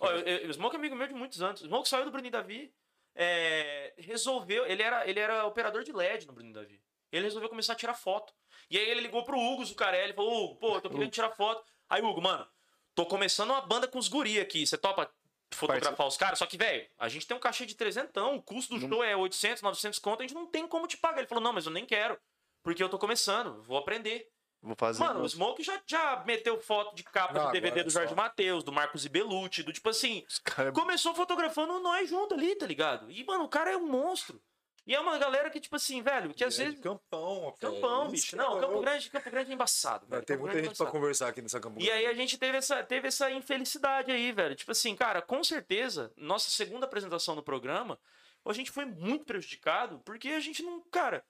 Ó, 0.00 0.10
eu- 0.10 0.18
eu- 0.26 0.48
o 0.50 0.52
Smoke 0.52 0.74
é 0.74 0.78
amigo 0.78 0.96
meu 0.96 1.06
de 1.06 1.14
muitos 1.14 1.40
anos. 1.40 1.60
O 1.62 1.66
Smoke 1.66 1.88
saiu 1.88 2.04
do 2.04 2.10
Bruno 2.10 2.26
e 2.26 2.30
Davi, 2.30 2.74
é, 3.14 3.94
resolveu. 3.98 4.66
Ele 4.66 4.82
era, 4.82 5.08
ele 5.08 5.20
era 5.20 5.46
operador 5.46 5.82
de 5.84 5.92
LED 5.92 6.26
no 6.26 6.32
Bruno 6.32 6.52
Davi. 6.52 6.82
Ele 7.12 7.24
resolveu 7.24 7.48
começar 7.48 7.74
a 7.74 7.76
tirar 7.76 7.94
foto. 7.94 8.34
E 8.68 8.78
aí 8.78 8.88
ele 8.88 9.00
ligou 9.00 9.24
pro 9.24 9.38
Hugo 9.38 9.64
Zucarelli 9.64 10.12
e 10.12 10.16
falou: 10.16 10.44
Hugo, 10.44 10.56
pô, 10.56 10.80
tô 10.80 10.90
querendo 10.90 11.10
tirar 11.10 11.30
foto. 11.30 11.64
Aí, 11.88 12.02
Hugo, 12.02 12.20
mano, 12.20 12.46
tô 12.94 13.06
começando 13.06 13.50
uma 13.50 13.60
banda 13.60 13.86
com 13.86 13.98
os 13.98 14.08
guri 14.08 14.40
aqui. 14.40 14.66
Você 14.66 14.76
topa 14.76 15.08
fotografar 15.52 16.06
os 16.06 16.16
caras? 16.16 16.38
Só 16.38 16.46
que, 16.46 16.56
velho, 16.56 16.88
a 16.98 17.08
gente 17.08 17.26
tem 17.26 17.36
um 17.36 17.40
cachê 17.40 17.64
de 17.66 17.76
trezentão, 17.76 18.34
o 18.34 18.42
custo 18.42 18.76
do 18.76 18.88
show 18.88 19.04
é 19.04 19.14
800, 19.16 19.62
900 19.62 19.98
conto, 20.00 20.20
a 20.20 20.22
gente 20.26 20.34
não 20.34 20.46
tem 20.46 20.66
como 20.66 20.88
te 20.88 20.96
pagar. 20.96 21.18
Ele 21.18 21.28
falou: 21.28 21.44
não, 21.44 21.52
mas 21.52 21.66
eu 21.66 21.72
nem 21.72 21.86
quero. 21.86 22.18
Porque 22.62 22.82
eu 22.82 22.88
tô 22.88 22.98
começando, 22.98 23.62
vou 23.62 23.76
aprender. 23.76 24.28
Vou 24.64 24.74
fazer. 24.76 24.98
Mano, 25.00 25.22
o 25.22 25.28
Smoke 25.28 25.62
já, 25.62 25.80
já 25.86 26.22
meteu 26.26 26.58
foto 26.58 26.94
de 26.96 27.02
capa 27.04 27.38
do 27.38 27.52
DVD 27.52 27.82
do 27.84 27.90
só. 27.90 28.00
Jorge 28.00 28.14
Matheus, 28.14 28.64
do 28.64 28.72
Marcos 28.72 29.04
Ibelucci, 29.04 29.62
do 29.62 29.72
tipo 29.72 29.88
assim. 29.90 30.24
Cara- 30.42 30.72
Começou 30.72 31.14
fotografando 31.14 31.78
nós 31.80 32.08
junto 32.08 32.34
ali, 32.34 32.56
tá 32.56 32.66
ligado? 32.66 33.10
E, 33.10 33.22
mano, 33.24 33.44
o 33.44 33.48
cara 33.48 33.70
é 33.72 33.76
um 33.76 33.86
monstro. 33.86 34.40
E 34.86 34.94
é 34.94 35.00
uma 35.00 35.16
galera 35.16 35.48
que, 35.48 35.58
tipo 35.60 35.76
assim, 35.76 36.02
velho, 36.02 36.34
que 36.34 36.44
às 36.44 36.58
É 36.58 36.64
de 36.64 36.68
vezes. 36.70 36.80
Campão. 36.82 37.54
Campão, 37.58 38.08
bicho. 38.10 38.28
que 38.30 38.36
Não, 38.36 38.58
é 38.58 38.60
Campo. 38.60 38.80
Grande, 38.80 39.08
Campo 39.10 39.30
Grande 39.30 39.50
é 39.50 39.54
embaçado. 39.54 40.06
Velho. 40.06 40.22
Tem 40.26 40.36
muita 40.36 40.52
Grande 40.52 40.66
é 40.66 40.68
gente 40.68 40.76
pra 40.76 40.84
embaçado. 40.84 40.90
conversar 41.00 41.28
aqui 41.28 41.40
nessa 41.40 41.58
Campo 41.58 41.80
E 41.80 41.90
aí 41.90 42.00
a 42.04 42.08
Grande. 42.08 42.18
gente 42.20 42.38
teve 42.38 42.58
essa, 42.58 42.82
teve 42.84 43.08
essa 43.08 43.30
infelicidade 43.30 44.10
aí, 44.12 44.30
velho. 44.30 44.54
Tipo 44.54 44.72
assim, 44.72 44.94
cara, 44.94 45.22
com 45.22 45.42
certeza, 45.42 46.12
nossa 46.18 46.50
segunda 46.50 46.84
apresentação 46.84 47.34
no 47.34 47.42
programa, 47.42 47.98
a 48.46 48.52
gente 48.52 48.70
foi 48.70 48.84
muito 48.84 49.24
prejudicado, 49.24 50.00
porque 50.04 50.28
a 50.28 50.40
gente 50.40 50.62
não. 50.62 50.82
Cara, 50.90 51.24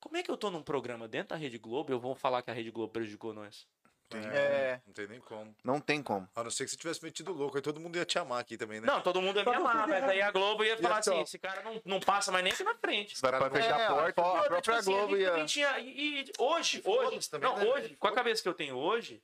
como 0.00 0.16
é 0.16 0.22
que 0.22 0.30
eu 0.30 0.36
tô 0.36 0.50
num 0.50 0.62
programa 0.62 1.06
dentro 1.06 1.28
da 1.30 1.36
Rede 1.36 1.58
Globo 1.58 1.90
e 1.92 1.94
eu 1.94 2.00
vou 2.00 2.14
falar 2.14 2.42
que 2.42 2.50
a 2.50 2.54
Rede 2.54 2.70
Globo 2.70 2.92
prejudicou 2.92 3.32
nós? 3.34 3.66
É. 4.12 4.80
Não 4.84 4.92
tem 4.92 5.06
nem 5.06 5.20
como. 5.20 5.54
Não 5.62 5.80
tem 5.80 6.02
como. 6.02 6.28
A 6.34 6.42
não 6.42 6.50
ser 6.50 6.64
que 6.64 6.70
você 6.72 6.76
tivesse 6.76 7.00
metido 7.00 7.32
louco, 7.32 7.56
aí 7.56 7.62
todo 7.62 7.78
mundo 7.78 7.94
ia 7.96 8.04
te 8.04 8.18
amar 8.18 8.40
aqui 8.40 8.56
também, 8.56 8.80
né? 8.80 8.86
Não, 8.88 9.00
todo 9.00 9.22
mundo 9.22 9.38
ia 9.38 9.44
me 9.44 9.54
amar, 9.54 9.76
mundo 9.86 9.88
mas 9.90 10.02
aí 10.02 10.20
a 10.20 10.32
Globo 10.32 10.64
ia 10.64 10.76
falar 10.76 10.98
assim, 10.98 11.12
assim: 11.12 11.20
esse 11.20 11.38
cara 11.38 11.62
não, 11.62 11.80
não 11.84 12.00
passa 12.00 12.32
mais 12.32 12.42
nem 12.42 12.52
aqui 12.52 12.64
na 12.64 12.74
frente. 12.74 13.14
Vai 13.22 13.38
pra 13.38 13.48
fechar 13.50 13.78
É, 13.80 13.86
a 13.86 13.92
porta. 13.94 14.20
a 14.20 14.24
E 14.24 14.26
outra, 14.26 14.48
própria 14.48 14.60
tipo 14.62 14.76
assim, 14.76 14.92
a 14.92 14.96
Globo 14.98 15.16
ia- 15.16 15.44
tinha- 15.46 15.78
e, 15.78 16.22
e 16.22 16.32
hoje, 16.40 16.82
hoje, 16.84 17.30
também, 17.30 17.48
não, 17.48 17.56
né, 17.56 17.64
hoje, 17.66 17.94
com 17.96 18.08
a 18.08 18.12
cabeça 18.12 18.42
que 18.42 18.48
eu 18.48 18.54
tenho 18.54 18.76
hoje, 18.76 19.22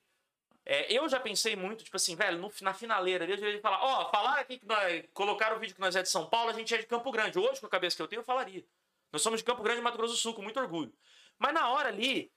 é, 0.64 0.92
eu 0.96 1.08
já 1.08 1.18
pensei 1.18 1.56
muito, 1.56 1.82
tipo 1.82 1.96
assim, 1.96 2.14
velho, 2.14 2.38
no- 2.38 2.52
na 2.60 2.72
finaleira, 2.72 3.24
ali, 3.24 3.32
eu 3.42 3.50
ia 3.54 3.60
falar, 3.60 3.82
ó, 3.82 4.08
falaram 4.12 4.40
aqui 4.40 4.56
que 4.60 4.66
nós 4.66 5.04
colocaram 5.12 5.56
o 5.56 5.58
vídeo 5.58 5.74
que 5.74 5.80
nós 5.80 5.96
é 5.96 6.02
de 6.02 6.08
São 6.08 6.26
Paulo, 6.30 6.50
a 6.50 6.52
gente 6.54 6.72
é 6.72 6.78
de 6.78 6.86
Campo 6.86 7.10
Grande. 7.10 7.36
Hoje, 7.40 7.58
com 7.60 7.66
a 7.66 7.70
cabeça 7.70 7.96
que 7.96 8.02
eu 8.02 8.06
tenho, 8.06 8.20
eu 8.20 8.24
falaria. 8.24 8.64
Nós 9.16 9.22
somos 9.22 9.40
de 9.40 9.44
Campo 9.44 9.62
Grande, 9.62 9.80
Mato 9.80 9.96
Grosso 9.96 10.12
do 10.12 10.18
Sul, 10.18 10.34
com 10.34 10.42
muito 10.42 10.60
orgulho. 10.60 10.92
Mas 11.38 11.54
na 11.54 11.70
hora 11.70 11.88
ali, 11.88 12.30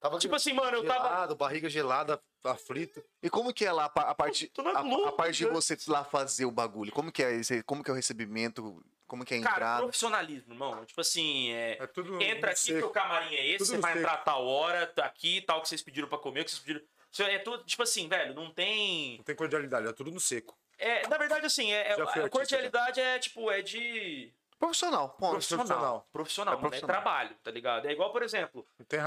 Tava 0.00 0.18
tipo 0.18 0.34
assim, 0.34 0.52
mano, 0.52 0.78
eu 0.78 0.84
tava. 0.84 1.08
gelado, 1.08 1.36
barriga 1.36 1.68
gelada, 1.68 2.20
aflito. 2.44 3.00
E 3.22 3.30
como 3.30 3.54
que 3.54 3.64
é 3.64 3.70
lá 3.70 3.84
a, 3.84 4.14
parte, 4.14 4.48
Tô 4.48 4.62
na 4.62 4.78
a, 4.78 4.82
Globo, 4.82 5.06
a 5.06 5.12
parte 5.12 5.36
de 5.38 5.44
né? 5.46 5.52
você 5.52 5.76
lá 5.86 6.04
fazer 6.04 6.44
o 6.44 6.50
bagulho? 6.50 6.90
Como 6.90 7.12
que 7.12 7.22
é 7.22 7.34
esse, 7.36 7.62
como 7.62 7.84
que 7.84 7.90
é 7.90 7.92
o 7.92 7.96
recebimento? 7.96 8.82
Como 9.06 9.24
que 9.24 9.34
é 9.34 9.38
a 9.38 9.42
Cara, 9.42 9.54
entrada? 9.56 9.82
profissionalismo, 9.82 10.52
irmão. 10.54 10.84
Tipo 10.84 11.00
assim, 11.00 11.52
é, 11.52 11.78
É 11.82 11.86
tudo 11.86 12.20
entra 12.20 12.50
aqui, 12.50 12.58
seco. 12.60 12.78
teu 12.80 12.90
camarim 12.90 13.34
é 13.36 13.46
esse, 13.46 13.58
Tudo 13.58 13.66
você 13.68 13.78
vai 13.78 13.92
seco. 13.92 14.04
entrar 14.04 14.14
a 14.14 14.22
tal 14.24 14.44
hora, 14.44 14.86
tá 14.88 15.04
aqui, 15.04 15.40
tal 15.42 15.62
que 15.62 15.68
vocês 15.68 15.82
pediram 15.82 16.08
pra 16.08 16.18
comer, 16.18 16.40
o 16.40 16.44
que 16.44 16.50
vocês 16.50 16.60
pediram. 16.62 16.84
É 17.32 17.38
tudo, 17.38 17.64
tipo 17.64 17.82
assim, 17.84 18.08
velho, 18.08 18.34
não 18.34 18.52
tem. 18.52 19.16
Não 19.18 19.24
tem 19.24 19.36
cordialidade, 19.36 19.86
é 19.86 19.92
tudo 19.92 20.10
no 20.10 20.18
seco. 20.20 20.58
É, 20.78 21.06
na 21.08 21.16
verdade, 21.16 21.44
assim, 21.46 21.72
é, 21.72 21.88
é- 21.92 22.00
a 22.24 22.28
cordialidade 22.28 23.00
é 23.00 23.18
tipo, 23.18 23.50
é 23.50 23.62
de. 23.62 24.32
Profissional, 24.58 25.10
ponto. 25.10 25.30
Profissional. 25.30 25.64
profissional. 25.66 26.08
Profissional, 26.12 26.54
É 26.54 26.56
não 26.56 26.60
é 26.60 26.68
profissional. 26.68 26.96
trabalho, 27.02 27.36
tá 27.44 27.50
ligado? 27.50 27.86
É 27.86 27.92
igual, 27.92 28.10
por 28.10 28.22
exemplo, 28.22 28.66
Não 28.78 28.84
tem 28.86 28.98
é, 28.98 29.02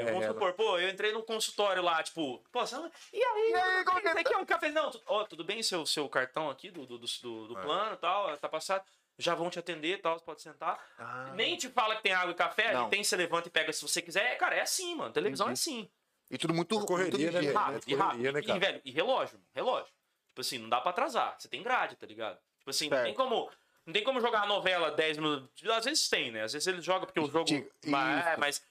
é, 0.00 0.04
vamos 0.06 0.24
é, 0.24 0.28
supor, 0.28 0.52
pô, 0.54 0.78
eu 0.78 0.88
entrei 0.88 1.12
num 1.12 1.20
consultório 1.22 1.82
lá, 1.82 2.02
tipo, 2.02 2.42
pô, 2.50 2.60
você... 2.66 2.76
e 3.12 3.22
aí, 3.22 3.50
E 3.50 3.54
aí, 3.54 3.84
como 3.84 4.00
que 4.00 4.08
aqui 4.08 4.32
é 4.32 4.38
um 4.38 4.46
café? 4.46 4.70
Não, 4.70 4.90
tu- 4.90 5.02
ó, 5.06 5.24
tudo 5.24 5.44
bem, 5.44 5.62
seu, 5.62 5.84
seu 5.84 6.08
cartão 6.08 6.48
aqui 6.48 6.70
do, 6.70 6.86
do, 6.86 6.98
do, 6.98 7.06
do- 7.48 7.58
É. 7.58 7.62
plano 7.62 7.92
e 7.94 7.96
tal, 7.98 8.36
tá 8.38 8.48
passado. 8.48 8.84
Já 9.18 9.34
vão 9.34 9.48
te 9.50 9.58
atender 9.58 9.94
e 9.94 9.98
tal, 9.98 10.18
você 10.18 10.24
pode 10.24 10.42
sentar. 10.42 10.78
Ah. 10.98 11.30
Nem 11.34 11.56
te 11.56 11.68
fala 11.68 11.96
que 11.96 12.02
tem 12.02 12.12
água 12.12 12.32
e 12.32 12.34
café, 12.34 12.72
Não. 12.72 12.82
ali 12.82 12.90
tem, 12.90 13.02
você 13.04 13.16
levanta 13.16 13.48
e 13.48 13.50
pega 13.50 13.72
se 13.72 13.80
você 13.82 14.00
quiser. 14.02 14.36
Cara, 14.38 14.54
é 14.56 14.60
assim, 14.60 14.94
mano. 14.94 15.12
Televisão 15.12 15.48
é 15.48 15.52
assim. 15.52 15.90
E 16.30 16.36
tudo 16.36 16.52
muito, 16.52 16.76
Uma 16.76 16.84
correria, 16.86 17.10
muito 17.12 17.22
né, 17.22 17.28
e 17.28 17.52
correria, 17.52 17.58
rápido. 17.98 18.32
né, 18.32 18.40
E, 18.40 18.46
cara? 18.46 18.58
velho, 18.58 18.80
e 18.84 18.90
relógio, 18.90 19.40
relógio. 19.54 19.86
Tipo 20.28 20.40
assim, 20.40 20.58
não 20.58 20.68
dá 20.68 20.80
pra 20.82 20.90
atrasar. 20.90 21.34
Você 21.38 21.48
tem 21.48 21.62
grade, 21.62 21.96
tá 21.96 22.06
ligado? 22.06 22.38
Tipo 22.58 22.70
assim, 22.70 22.88
não 22.90 22.96
Certo. 22.96 23.06
tem 23.06 23.14
como. 23.14 23.50
Não 23.86 23.92
tem 23.92 24.02
como 24.02 24.20
jogar 24.20 24.42
a 24.42 24.46
novela 24.46 24.90
10 24.90 25.18
minutos. 25.18 25.70
Às 25.70 25.84
vezes 25.84 26.08
tem, 26.08 26.32
né? 26.32 26.42
Às 26.42 26.52
vezes 26.52 26.66
ele 26.66 26.80
joga 26.82 27.06
porque 27.06 27.20
o 27.20 27.30
jogo. 27.30 27.48
Mas, 27.86 28.26
é, 28.26 28.36
mas, 28.36 28.62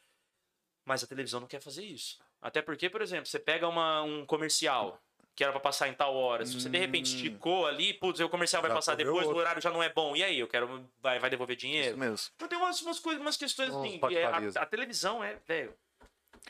mas 0.86 1.04
a 1.04 1.08
televisão 1.08 1.40
não 1.40 1.48
quer 1.48 1.62
fazer 1.62 1.84
isso. 1.86 2.20
Até 2.42 2.62
porque, 2.62 2.90
por 2.90 3.02
exemplo, 3.02 3.26
você 3.26 3.40
pega 3.40 3.68
uma, 3.68 4.02
um 4.04 4.26
comercial 4.26 5.02
que 5.34 5.44
era 5.44 5.52
pra 5.52 5.60
passar 5.62 5.88
em 5.88 5.94
tal 5.94 6.16
hora. 6.16 6.46
Se 6.46 6.54
você 6.60 6.70
de 6.70 6.78
repente 6.78 7.12
Hum. 7.12 7.16
esticou 7.16 7.66
ali, 7.68 7.94
putz, 7.94 8.20
o 8.20 8.30
comercial 8.30 8.62
vai 8.62 8.70
Já 8.72 8.76
passar 8.76 8.92
comeu 8.94 9.06
depois, 9.08 9.26
o 9.26 9.28
outro. 9.30 9.42
horário 9.42 9.62
já 9.62 9.70
não 9.72 9.82
é 9.84 9.90
bom. 9.90 10.16
E 10.16 10.24
aí, 10.24 10.40
eu 10.40 10.48
quero. 10.48 10.86
Vai, 11.02 11.18
vai 11.20 11.30
devolver 11.30 11.56
dinheiro? 11.56 11.90
Isso 11.90 11.98
mesmo. 11.98 12.30
Então 12.36 12.48
tem 12.48 12.58
umas, 12.58 12.82
umas 12.82 13.00
coisas, 13.00 13.22
umas 13.22 13.36
questões 13.38 13.70
assim. 13.74 14.00
é- 14.12 14.26
a, 14.26 14.62
a 14.62 14.66
televisão 14.66 15.24
é, 15.24 15.38
velho. 15.48 15.74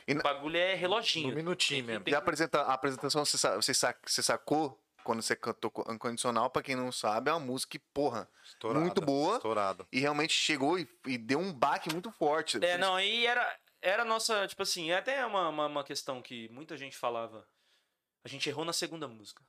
Na- 0.08 0.20
O 0.20 0.22
bagulho 0.22 0.56
é 0.56 0.74
reloginho. 0.74 1.30
No 1.30 1.36
minutinho 1.36 1.84
mesmo. 1.84 2.04
tem 2.04 2.12
E 2.12 2.14
a, 2.14 2.18
apresenta- 2.18 2.62
a 2.62 2.74
apresentação, 2.74 3.24
você, 3.24 3.38
sa- 3.38 3.56
você, 3.56 3.72
sa- 3.74 3.94
você 4.04 4.22
sacou 4.22 4.78
quando 5.06 5.22
você 5.22 5.36
cantou 5.36 5.70
co- 5.70 5.90
Incondicional, 5.92 6.50
pra 6.50 6.62
quem 6.62 6.74
não 6.76 6.90
sabe, 6.90 7.30
é 7.30 7.32
uma 7.32 7.40
música 7.40 7.70
que, 7.70 7.78
porra, 7.78 8.28
Estourada, 8.44 8.80
muito 8.84 9.00
boa. 9.00 9.36
Estourado. 9.36 9.86
E 9.92 10.00
realmente 10.00 10.32
chegou 10.34 10.78
e, 10.78 10.86
e 11.06 11.16
deu 11.16 11.38
um 11.38 11.52
baque 11.52 11.90
muito 11.92 12.10
forte. 12.10 12.58
É, 12.64 12.76
não, 12.76 12.96
aí 12.96 13.24
era, 13.24 13.58
era 13.80 14.04
nossa, 14.04 14.46
tipo 14.48 14.62
assim, 14.62 14.90
é 14.90 14.96
até 14.98 15.24
uma, 15.24 15.48
uma, 15.48 15.66
uma 15.66 15.84
questão 15.84 16.20
que 16.20 16.48
muita 16.48 16.76
gente 16.76 16.96
falava. 16.96 17.46
A 18.24 18.28
gente 18.28 18.48
errou 18.48 18.64
na 18.64 18.72
segunda 18.72 19.06
música. 19.06 19.42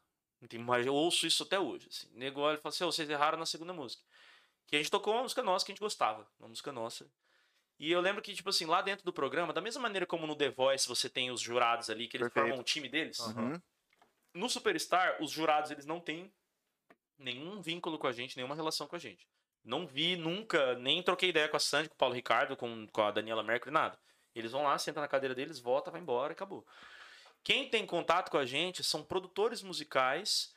Tem- 0.47 0.59
Mas 0.59 0.85
eu 0.85 0.93
ouço 0.93 1.25
isso 1.25 1.41
até 1.43 1.59
hoje. 1.59 1.87
Assim. 1.89 2.07
O 2.13 2.19
nego 2.19 2.41
olha 2.41 2.57
e 2.57 2.61
fala 2.61 2.69
assim, 2.73 2.83
"Ô, 2.83 2.91
vocês 2.91 3.09
erraram 3.09 3.39
na 3.39 3.45
segunda 3.47 3.73
música. 3.73 4.03
Que 4.67 4.75
a 4.75 4.79
gente 4.79 4.91
tocou 4.91 5.13
uma 5.15 5.23
música 5.23 5.41
nossa 5.41 5.65
que 5.65 5.71
a 5.71 5.73
gente 5.73 5.81
gostava. 5.81 6.27
Uma 6.39 6.49
música 6.49 6.71
nossa. 6.71 7.09
E 7.79 7.91
eu 7.91 7.99
lembro 8.01 8.21
que, 8.21 8.33
tipo 8.35 8.49
assim, 8.49 8.65
lá 8.65 8.81
dentro 8.83 9.03
do 9.05 9.11
programa, 9.13 9.51
da 9.53 9.61
mesma 9.61 9.81
maneira 9.81 10.05
como 10.05 10.27
no 10.27 10.35
The 10.35 10.49
Voice 10.51 10.87
você 10.87 11.09
tem 11.09 11.31
os 11.31 11.41
jurados 11.41 11.89
ali, 11.89 12.07
que 12.07 12.17
eles 12.17 12.25
Perfeito. 12.27 12.45
formam 12.47 12.61
um 12.61 12.63
time 12.63 12.87
deles. 12.89 13.17
Uhum. 13.19 13.59
No 14.37 14.49
Superstar, 14.49 15.21
os 15.21 15.31
jurados, 15.31 15.71
eles 15.71 15.85
não 15.85 15.99
têm 15.99 16.31
nenhum 17.17 17.59
vínculo 17.59 17.97
com 17.97 18.05
a 18.05 18.11
gente, 18.11 18.37
nenhuma 18.37 18.55
relação 18.55 18.87
com 18.87 18.95
a 18.95 18.99
gente. 18.99 19.27
Não 19.63 19.87
vi 19.87 20.15
nunca, 20.15 20.75
nem 20.75 21.01
troquei 21.01 21.29
ideia 21.29 21.49
com 21.49 21.57
a 21.57 21.59
Sandy, 21.59 21.89
com 21.89 21.95
o 21.95 21.97
Paulo 21.97 22.13
Ricardo, 22.13 22.55
com, 22.55 22.87
com 22.87 23.01
a 23.01 23.09
Daniela 23.09 23.41
Mercury, 23.41 23.71
nada. 23.71 23.97
Eles 24.35 24.51
vão 24.51 24.61
lá, 24.61 24.77
sentam 24.77 25.01
na 25.01 25.07
cadeira 25.07 25.33
deles, 25.33 25.59
volta, 25.59 25.89
vai 25.89 25.99
embora, 25.99 26.33
acabou. 26.33 26.63
Quem 27.43 27.67
tem 27.67 27.85
contato 27.85 28.29
com 28.29 28.37
a 28.37 28.45
gente 28.45 28.83
são 28.83 29.03
produtores 29.03 29.63
musicais. 29.63 30.53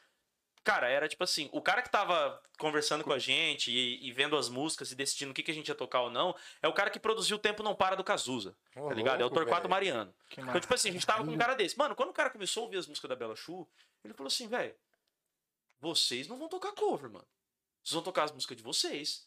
Cara, 0.63 0.89
era 0.89 1.09
tipo 1.09 1.25
assim, 1.25 1.49
o 1.53 1.63
cara 1.63 1.81
que 1.81 1.91
tava 1.91 2.41
conversando 2.59 3.03
com 3.03 3.13
a 3.13 3.19
gente 3.19 3.71
e, 3.71 4.07
e 4.07 4.13
vendo 4.13 4.37
as 4.37 4.49
músicas 4.51 4.93
e 4.93 4.95
decidindo 4.95 5.31
o 5.31 5.35
que, 5.35 5.43
que 5.43 5.51
a 5.51 5.55
gente 5.55 5.69
ia 5.69 5.75
tocar 5.75 6.03
ou 6.03 6.11
não, 6.11 6.37
é 6.61 6.69
o 6.69 6.73
cara 6.73 6.91
que 6.91 7.01
produziu 7.01 7.39
O 7.39 7.41
Tempo 7.41 7.63
Não 7.63 7.75
Para 7.75 7.97
do 7.97 8.05
Cazuza, 8.05 8.55
Ô, 8.77 8.89
tá 8.89 8.95
ligado? 8.95 9.21
É 9.21 9.25
o 9.25 9.29
louco, 9.29 9.37
Torquato 9.37 9.63
velho. 9.63 9.71
Mariano. 9.71 10.15
Que 10.29 10.41
Então, 10.41 10.61
tipo 10.61 10.75
assim, 10.75 10.91
a 10.91 10.93
gente 10.93 11.07
tava 11.07 11.25
com 11.25 11.31
um 11.31 11.39
cara 11.39 11.55
desse. 11.55 11.79
Mano, 11.79 11.95
quando 11.95 12.11
o 12.11 12.13
cara 12.15 12.29
começou 12.29 12.63
a 12.63 12.65
ouvir 12.65 12.77
as 12.77 12.87
músicas 12.87 13.09
da 13.09 13.17
Bela 13.17 13.35
Chu, 13.35 13.67
ele 14.05 14.13
falou 14.13 14.29
assim, 14.29 14.49
velho, 14.49 14.75
vocês 15.81 16.29
não 16.29 16.37
vão 16.37 16.49
tocar 16.49 16.73
cover, 16.73 17.11
mano. 17.11 17.27
Vocês 17.83 17.95
vão 17.95 18.03
tocar 18.03 18.25
as 18.25 18.33
músicas 18.33 18.57
de 18.59 18.63
vocês. 18.63 19.27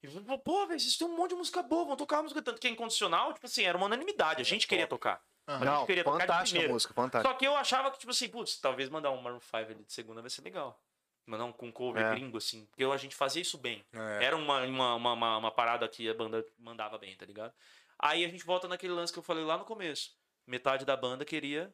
E 0.00 0.06
falei, 0.06 0.38
pô, 0.38 0.66
velho, 0.66 0.78
vocês 0.78 0.96
têm 0.96 1.08
um 1.08 1.16
monte 1.16 1.30
de 1.30 1.36
música 1.36 1.60
boa, 1.60 1.86
vão 1.86 1.96
tocar 1.96 2.18
a 2.18 2.22
música 2.22 2.40
tanto 2.40 2.60
que 2.60 2.68
é 2.68 2.70
incondicional, 2.70 3.34
tipo 3.34 3.46
assim, 3.46 3.64
era 3.64 3.76
uma 3.76 3.86
unanimidade. 3.86 4.40
A 4.40 4.44
gente 4.44 4.68
queria 4.68 4.86
tocar. 4.86 5.20
A 5.48 5.64
Não, 5.64 5.76
gente 5.78 5.86
queria 5.86 6.04
tocar 6.04 6.44
de 6.44 6.58
a 6.58 6.68
música, 6.68 6.92
fantástica. 6.92 7.32
Só 7.32 7.38
que 7.38 7.46
eu 7.46 7.56
achava 7.56 7.90
que, 7.90 7.98
tipo 7.98 8.10
assim, 8.10 8.28
putz, 8.28 8.58
talvez 8.60 8.90
mandar 8.90 9.10
um 9.12 9.20
Maroon 9.22 9.40
5 9.40 9.56
ali 9.56 9.82
de 9.82 9.92
segunda 9.94 10.20
vai 10.20 10.28
ser 10.28 10.42
legal. 10.42 10.78
Mandar 11.24 11.46
um 11.46 11.52
com 11.52 11.72
cover 11.72 12.04
É. 12.04 12.10
gringo, 12.10 12.36
assim. 12.36 12.66
Porque 12.66 12.84
a 12.84 12.96
gente 12.98 13.16
fazia 13.16 13.40
isso 13.40 13.56
bem. 13.56 13.82
É. 13.94 14.24
Era 14.24 14.36
uma, 14.36 14.60
uma, 14.60 14.94
uma, 14.94 15.36
uma, 15.38 15.50
parada 15.50 15.88
que 15.88 16.06
a 16.08 16.12
banda 16.12 16.44
mandava 16.58 16.98
bem, 16.98 17.16
tá 17.16 17.24
ligado? 17.24 17.52
Aí 17.98 18.26
a 18.26 18.28
gente 18.28 18.44
volta 18.44 18.68
naquele 18.68 18.92
lance 18.92 19.10
que 19.10 19.18
eu 19.18 19.22
falei 19.22 19.42
lá 19.42 19.56
no 19.56 19.64
começo. 19.64 20.14
Metade 20.46 20.84
da 20.84 20.96
banda 20.96 21.24
queria. 21.24 21.72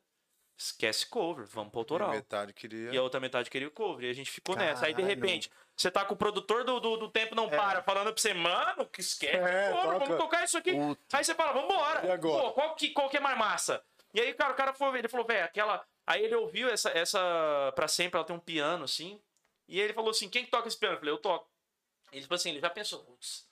Esquece 0.56 1.06
cover, 1.08 1.44
vamos 1.46 1.72
pro 1.72 1.80
autoral. 1.80 2.10
Metade 2.10 2.52
queria. 2.52 2.92
E 2.92 2.96
a 2.96 3.02
outra 3.02 3.18
metade 3.18 3.50
queria 3.50 3.66
o 3.66 3.72
cover. 3.72 4.06
E 4.06 4.10
a 4.10 4.14
gente 4.14 4.30
ficou 4.30 4.54
nessa. 4.54 4.86
Aí 4.86 4.94
de 4.94 5.02
Caralho. 5.02 5.20
repente, 5.20 5.50
você 5.76 5.90
tá 5.90 6.04
com 6.04 6.14
o 6.14 6.16
produtor 6.16 6.64
do, 6.64 6.78
do, 6.78 6.96
do 6.96 7.08
Tempo 7.10 7.34
Não 7.34 7.48
Para 7.48 7.82
falando 7.82 8.12
pra 8.12 8.20
você, 8.20 8.32
mano, 8.32 8.86
que 8.86 9.00
esquece 9.00 9.36
É, 9.36 9.70
toca. 9.72 9.98
vamos 9.98 10.16
tocar 10.16 10.44
isso 10.44 10.56
aqui. 10.56 10.72
Puta. 10.72 11.16
Aí 11.16 11.24
você 11.24 11.34
fala, 11.34 11.52
vambora. 11.52 12.06
E 12.06 12.10
agora? 12.10 12.42
Pô, 12.44 12.52
qual 12.52 12.74
que, 12.74 12.90
qual 12.90 13.08
que 13.08 13.16
é 13.16 13.20
mais 13.20 13.36
massa? 13.36 13.82
E 14.12 14.20
aí, 14.20 14.32
cara, 14.34 14.52
o 14.52 14.56
cara 14.56 14.72
foi, 14.72 14.96
ele 14.98 15.08
falou, 15.08 15.26
velho, 15.26 15.44
aquela. 15.44 15.84
Aí 16.06 16.22
ele 16.24 16.34
ouviu 16.34 16.68
essa, 16.68 16.90
essa 16.90 17.72
pra 17.74 17.88
sempre, 17.88 18.16
ela 18.16 18.26
tem 18.26 18.36
um 18.36 18.40
piano, 18.40 18.84
assim. 18.84 19.20
E 19.66 19.80
ele 19.80 19.92
falou 19.92 20.10
assim: 20.10 20.28
quem 20.28 20.44
que 20.44 20.50
toca 20.50 20.68
esse 20.68 20.76
piano? 20.76 20.94
Eu 20.94 20.98
falei, 21.00 21.14
eu 21.14 21.18
toco. 21.18 21.50
Ele, 22.12 22.20
tipo 22.20 22.34
assim, 22.34 22.50
ele 22.50 22.60
já 22.60 22.70
pensou, 22.70 23.00
putz, 23.00 23.44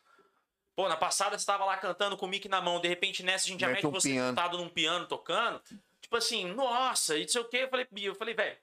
Pô, 0.74 0.88
na 0.88 0.96
passada 0.96 1.38
você 1.38 1.44
tava 1.44 1.64
lá 1.64 1.76
cantando 1.76 2.16
com 2.16 2.24
o 2.24 2.28
mic 2.28 2.48
na 2.48 2.60
mão, 2.60 2.80
de 2.80 2.88
repente 2.88 3.22
nessa 3.22 3.46
a 3.46 3.48
gente 3.48 3.60
já 3.60 3.68
mete 3.68 3.86
um 3.86 3.90
você 3.90 4.08
piano. 4.10 4.28
sentado 4.28 4.56
num 4.56 4.68
piano 4.68 5.06
tocando. 5.06 5.60
Tipo 6.00 6.16
assim, 6.16 6.46
nossa, 6.52 7.16
e 7.16 7.22
não 7.22 7.28
sei 7.28 7.40
o 7.40 7.44
quê. 7.44 7.58
Eu 7.58 7.68
falei, 7.68 7.86
eu 7.96 8.14
falei, 8.14 8.34
velho, 8.34 8.56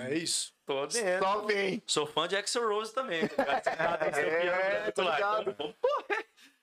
É 0.00 0.14
isso. 0.14 0.52
tô 0.66 0.86
dentro. 0.86 1.24
Só 1.26 1.40
vem. 1.42 1.82
Sou 1.86 2.06
fã 2.06 2.26
de 2.28 2.36
Axel 2.36 2.68
Rose 2.68 2.92
também. 2.94 3.22
seu 3.28 4.28
É, 4.28 4.90
tô 4.90 5.02
ligado. 5.02 5.56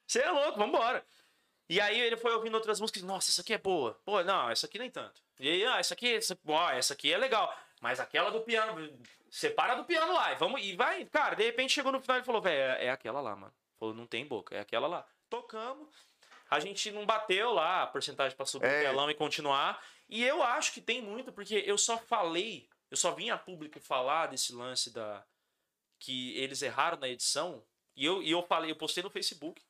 Você 0.06 0.20
é 0.22 0.30
louco, 0.32 0.58
vambora. 0.60 1.04
E 1.70 1.80
aí 1.80 2.00
ele 2.00 2.18
foi 2.18 2.34
ouvindo 2.34 2.56
outras 2.56 2.82
músicas, 2.82 3.02
nossa, 3.04 3.32
essa 3.32 3.42
aqui 3.42 3.54
é 3.54 3.58
boa. 3.58 3.98
Pô, 4.04 4.22
não, 4.24 4.50
essa 4.50 4.66
aqui 4.66 4.78
nem 4.78 4.90
tanto. 4.90 5.22
E 5.40 5.48
aí, 5.48 5.66
ah, 5.66 5.80
essa 5.80 5.94
aqui, 5.94 6.16
essa, 6.16 6.38
ó, 6.46 6.70
essa 6.72 6.94
aqui 6.94 7.14
é 7.14 7.18
legal. 7.18 7.54
Mas 7.80 8.00
aquela 8.00 8.30
do 8.30 8.42
piano, 8.42 8.92
separa 9.30 9.76
do 9.76 9.86
piano 9.86 10.12
lá. 10.14 10.34
E, 10.34 10.36
vamos, 10.36 10.62
e 10.62 10.76
vai, 10.76 11.06
cara, 11.06 11.36
de 11.36 11.44
repente 11.44 11.72
chegou 11.74 11.92
no 11.92 12.02
final 12.02 12.20
e 12.20 12.24
falou, 12.24 12.42
velho, 12.42 12.60
é, 12.60 12.88
é 12.88 12.90
aquela 12.90 13.22
lá, 13.22 13.36
mano. 13.38 13.54
Falou, 13.80 13.96
não 13.96 14.06
tem 14.06 14.26
boca, 14.26 14.54
é 14.54 14.60
aquela 14.60 14.86
lá. 14.88 15.06
Tocamos. 15.30 15.88
A 16.50 16.60
gente 16.60 16.92
não 16.92 17.06
bateu 17.06 17.54
lá 17.54 17.84
a 17.84 17.88
porcentagem 17.88 18.36
pra 18.36 18.46
subir 18.46 18.68
É. 18.68 18.80
o 18.80 18.84
telão 18.84 19.10
e 19.10 19.16
continuar. 19.16 19.82
E 20.10 20.22
eu 20.22 20.44
acho 20.44 20.74
que 20.74 20.82
tem 20.82 21.02
muito, 21.02 21.32
porque 21.32 21.64
eu 21.66 21.78
só 21.78 21.98
falei, 21.98 22.68
eu 22.92 22.98
só 22.98 23.12
vim 23.12 23.30
a 23.30 23.38
público 23.38 23.80
falar 23.80 24.28
desse 24.28 24.54
lance 24.54 24.92
da. 24.92 25.26
que 25.98 26.38
eles 26.38 26.62
erraram 26.62 27.00
na 27.00 27.08
edição. 27.08 27.64
E 27.96 28.06
eu, 28.06 28.22
e 28.22 28.30
eu 28.30 28.44
falei, 28.44 28.70
eu 28.70 28.76
postei 28.76 29.02
no 29.02 29.10
Facebook 29.10 29.62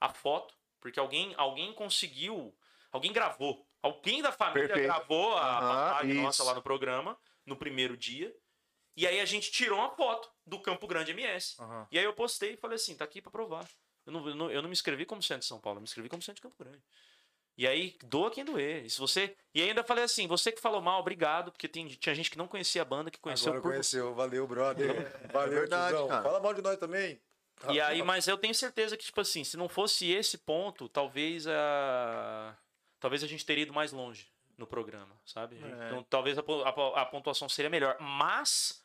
a 0.00 0.08
foto, 0.08 0.54
porque 0.80 0.98
alguém, 0.98 1.34
alguém 1.36 1.72
conseguiu. 1.74 2.56
Alguém 2.90 3.12
gravou. 3.12 3.66
Alguém 3.82 4.20
da 4.22 4.32
família 4.32 4.68
Perfeito. 4.68 4.86
gravou 4.86 5.36
a 5.36 5.60
passagem 5.60 6.14
nossa 6.14 6.42
lá 6.42 6.54
no 6.54 6.62
programa, 6.62 7.18
no 7.46 7.56
primeiro 7.56 7.96
dia. 7.96 8.34
E 8.96 9.06
aí 9.06 9.20
a 9.20 9.24
gente 9.24 9.50
tirou 9.50 9.78
uma 9.78 9.90
foto 9.90 10.30
do 10.44 10.58
Campo 10.60 10.86
Grande 10.86 11.12
MS. 11.12 11.56
Aham. 11.60 11.86
E 11.90 11.98
aí 11.98 12.04
eu 12.04 12.12
postei 12.12 12.54
e 12.54 12.56
falei 12.56 12.76
assim, 12.76 12.96
tá 12.96 13.04
aqui 13.04 13.22
pra 13.22 13.30
provar. 13.30 13.68
Eu 14.04 14.12
não, 14.12 14.28
eu 14.28 14.34
não, 14.34 14.50
eu 14.50 14.62
não 14.62 14.68
me 14.68 14.72
inscrevi 14.72 15.06
como 15.06 15.22
centro 15.22 15.40
de 15.40 15.46
São 15.46 15.60
Paulo, 15.60 15.78
eu 15.78 15.82
me 15.82 15.86
inscrevi 15.86 16.08
como 16.08 16.22
centro 16.22 16.36
de 16.36 16.42
Campo 16.42 16.56
Grande. 16.62 16.82
E 17.60 17.66
aí, 17.66 17.94
doa 18.06 18.30
quem 18.30 18.42
doer. 18.42 18.86
E 18.86 18.88
se 18.88 18.98
você. 18.98 19.36
E 19.54 19.60
ainda 19.60 19.84
falei 19.84 20.02
assim, 20.02 20.26
você 20.26 20.50
que 20.50 20.62
falou 20.62 20.80
mal, 20.80 20.98
obrigado, 20.98 21.52
porque 21.52 21.68
tem, 21.68 21.86
tinha 21.88 22.14
gente 22.14 22.30
que 22.30 22.38
não 22.38 22.48
conhecia 22.48 22.80
a 22.80 22.86
banda, 22.86 23.10
que 23.10 23.20
conheceu 23.20 23.48
Agora 23.48 23.60
por 23.60 23.70
conheceu. 23.72 24.14
Valeu, 24.14 24.46
brother. 24.46 25.28
Valeu, 25.30 25.60
verdade, 25.60 25.88
tiozão. 25.88 26.08
cara. 26.08 26.22
Fala 26.22 26.40
mal 26.40 26.54
de 26.54 26.62
nós 26.62 26.78
também. 26.78 27.20
E 27.68 27.78
aí, 27.78 28.02
mas 28.02 28.26
eu 28.26 28.38
tenho 28.38 28.54
certeza 28.54 28.96
que, 28.96 29.04
tipo 29.04 29.20
assim, 29.20 29.44
se 29.44 29.58
não 29.58 29.68
fosse 29.68 30.10
esse 30.10 30.38
ponto, 30.38 30.88
talvez 30.88 31.46
a. 31.46 32.56
Talvez 32.98 33.22
a 33.22 33.26
gente 33.26 33.44
teria 33.44 33.64
ido 33.64 33.74
mais 33.74 33.92
longe 33.92 34.26
no 34.56 34.66
programa, 34.66 35.14
sabe? 35.26 35.56
É. 35.56 35.86
Então, 35.88 36.02
talvez 36.04 36.38
a, 36.38 36.42
a 36.42 37.02
a 37.02 37.04
pontuação 37.04 37.46
seria 37.46 37.68
melhor. 37.68 37.94
Mas 38.00 38.82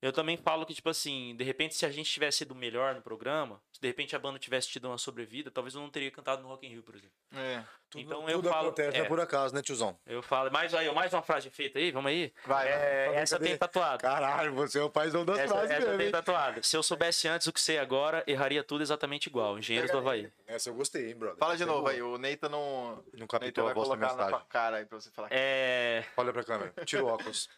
eu 0.00 0.12
também 0.12 0.36
falo 0.36 0.64
que, 0.64 0.74
tipo 0.74 0.88
assim, 0.88 1.34
de 1.36 1.42
repente, 1.42 1.74
se 1.74 1.84
a 1.84 1.90
gente 1.90 2.10
tivesse 2.10 2.38
sido 2.38 2.54
melhor 2.54 2.94
no 2.94 3.02
programa, 3.02 3.60
se 3.72 3.80
de 3.80 3.88
repente 3.88 4.14
a 4.14 4.18
banda 4.18 4.38
tivesse 4.38 4.68
tido 4.68 4.86
uma 4.86 4.96
sobrevida, 4.98 5.50
talvez 5.50 5.74
eu 5.74 5.80
não 5.80 5.90
teria 5.90 6.10
cantado 6.10 6.40
no 6.40 6.48
Rock 6.48 6.66
in 6.66 6.70
Rio, 6.70 6.84
por 6.84 6.94
exemplo. 6.94 7.16
É. 7.34 7.64
Tudo, 7.90 8.02
então 8.02 8.28
eu 8.28 8.36
tudo 8.36 8.50
falo- 8.50 8.66
acontece, 8.68 8.96
é. 8.96 8.98
não 8.98 9.06
é 9.06 9.08
por 9.08 9.18
acaso, 9.18 9.54
né, 9.54 9.62
tiozão? 9.62 9.98
Eu 10.06 10.22
falo. 10.22 10.50
Mais 10.52 10.74
aí, 10.74 10.92
mais 10.94 11.12
uma 11.14 11.22
frase 11.22 11.48
feita 11.48 11.78
aí, 11.78 11.90
vamos 11.90 12.10
aí? 12.10 12.32
Vai, 12.46 12.68
É, 12.68 13.14
essa 13.14 13.38
tem 13.38 13.56
tatuado. 13.56 14.02
Caralho, 14.02 14.52
você 14.54 14.78
é 14.78 14.82
o 14.82 14.90
paizão 14.90 15.24
das 15.24 15.38
Essa, 15.38 15.48
frases 15.54 15.70
essa 15.70 15.86
mesmo, 15.86 15.98
tem 15.98 16.10
tatuado. 16.10 16.62
Se 16.62 16.76
eu 16.76 16.82
soubesse 16.82 17.26
antes 17.28 17.46
o 17.46 17.52
que 17.52 17.60
sei 17.60 17.78
agora, 17.78 18.22
erraria 18.26 18.62
tudo 18.62 18.82
exatamente 18.82 19.26
igual. 19.28 19.58
Engenheiros 19.58 19.90
do 19.90 19.98
Havaí. 19.98 20.30
Essa 20.46 20.68
eu 20.68 20.74
gostei, 20.74 21.08
hein, 21.08 21.16
brother. 21.16 21.38
Fala 21.38 21.56
de 21.56 21.62
Essa 21.62 21.72
é 21.72 21.74
novo 21.74 21.88
aí, 21.88 22.02
o 22.02 22.18
Neita 22.18 22.46
não. 22.48 22.96
Não 23.14 23.26
Neita 23.26 23.26
captou 23.38 23.68
a 23.68 23.72
voz 23.72 23.88
da 23.88 23.96
na 23.96 24.06
mensagem. 24.08 24.30
tua 24.30 24.40
cara 24.46 24.76
aí 24.76 24.84
pra 24.84 25.00
você 25.00 25.10
falar. 25.10 25.28
É, 25.30 26.04
Olha 26.16 26.32
pra 26.32 26.44
câmera. 26.44 26.72
Tira 26.84 27.02
o 27.04 27.08
óculos. 27.08 27.48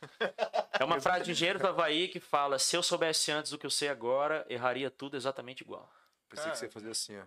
é 0.79 0.85
uma 0.85 1.01
frase 1.01 1.25
de 1.25 1.33
Engenheiros 1.33 1.61
do 1.61 1.67
Havaí 1.69 2.07
que 2.07 2.21
fala: 2.21 2.57
Se 2.59 2.77
eu 2.77 2.83
soubesse 2.85 3.33
antes 3.33 3.53
o 3.53 3.59
que 3.59 3.67
eu 3.67 3.71
sei 3.71 3.89
agora, 3.89 4.47
erraria 4.49 4.91
tudo 4.91 5.17
exatamente 5.17 5.63
igual. 5.63 5.91
Pensei 6.29 6.45
Cara. 6.45 6.53
que 6.53 6.59
você 6.61 6.65
ia 6.67 6.71
fazer 6.71 6.91
assim, 6.91 7.19
ó. 7.19 7.23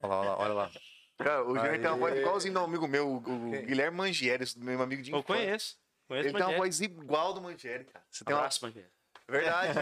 Olha 0.00 0.08
lá, 0.14 0.20
olha 0.20 0.28
lá, 0.30 0.38
olha 0.38 0.54
lá. 0.54 0.70
Cara, 1.18 1.44
o 1.44 1.54
Júnior 1.56 1.78
tem 1.78 1.86
uma 1.88 1.96
voz 1.96 2.16
igualzinho 2.18 2.54
do 2.54 2.60
amigo 2.60 2.86
meu, 2.86 3.08
o, 3.08 3.16
o? 3.16 3.50
Guilherme 3.66 3.96
Mangieri, 3.96 4.44
meu 4.56 4.80
amigo 4.80 5.02
de 5.02 5.10
Eu 5.10 5.18
infância. 5.18 5.44
conheço. 5.44 5.78
Conheço 6.06 6.28
Ele 6.28 6.38
tem 6.38 6.46
uma 6.46 6.56
voz 6.56 6.80
igual 6.80 7.32
do 7.34 7.40
Mangieri, 7.42 7.84
cara. 7.84 8.04
Você 8.10 8.24
tem 8.24 8.34
uma 8.34 8.40
Abraço, 8.40 8.64
Mangieri. 8.64 8.88
É 9.26 9.30
verdade. 9.32 9.78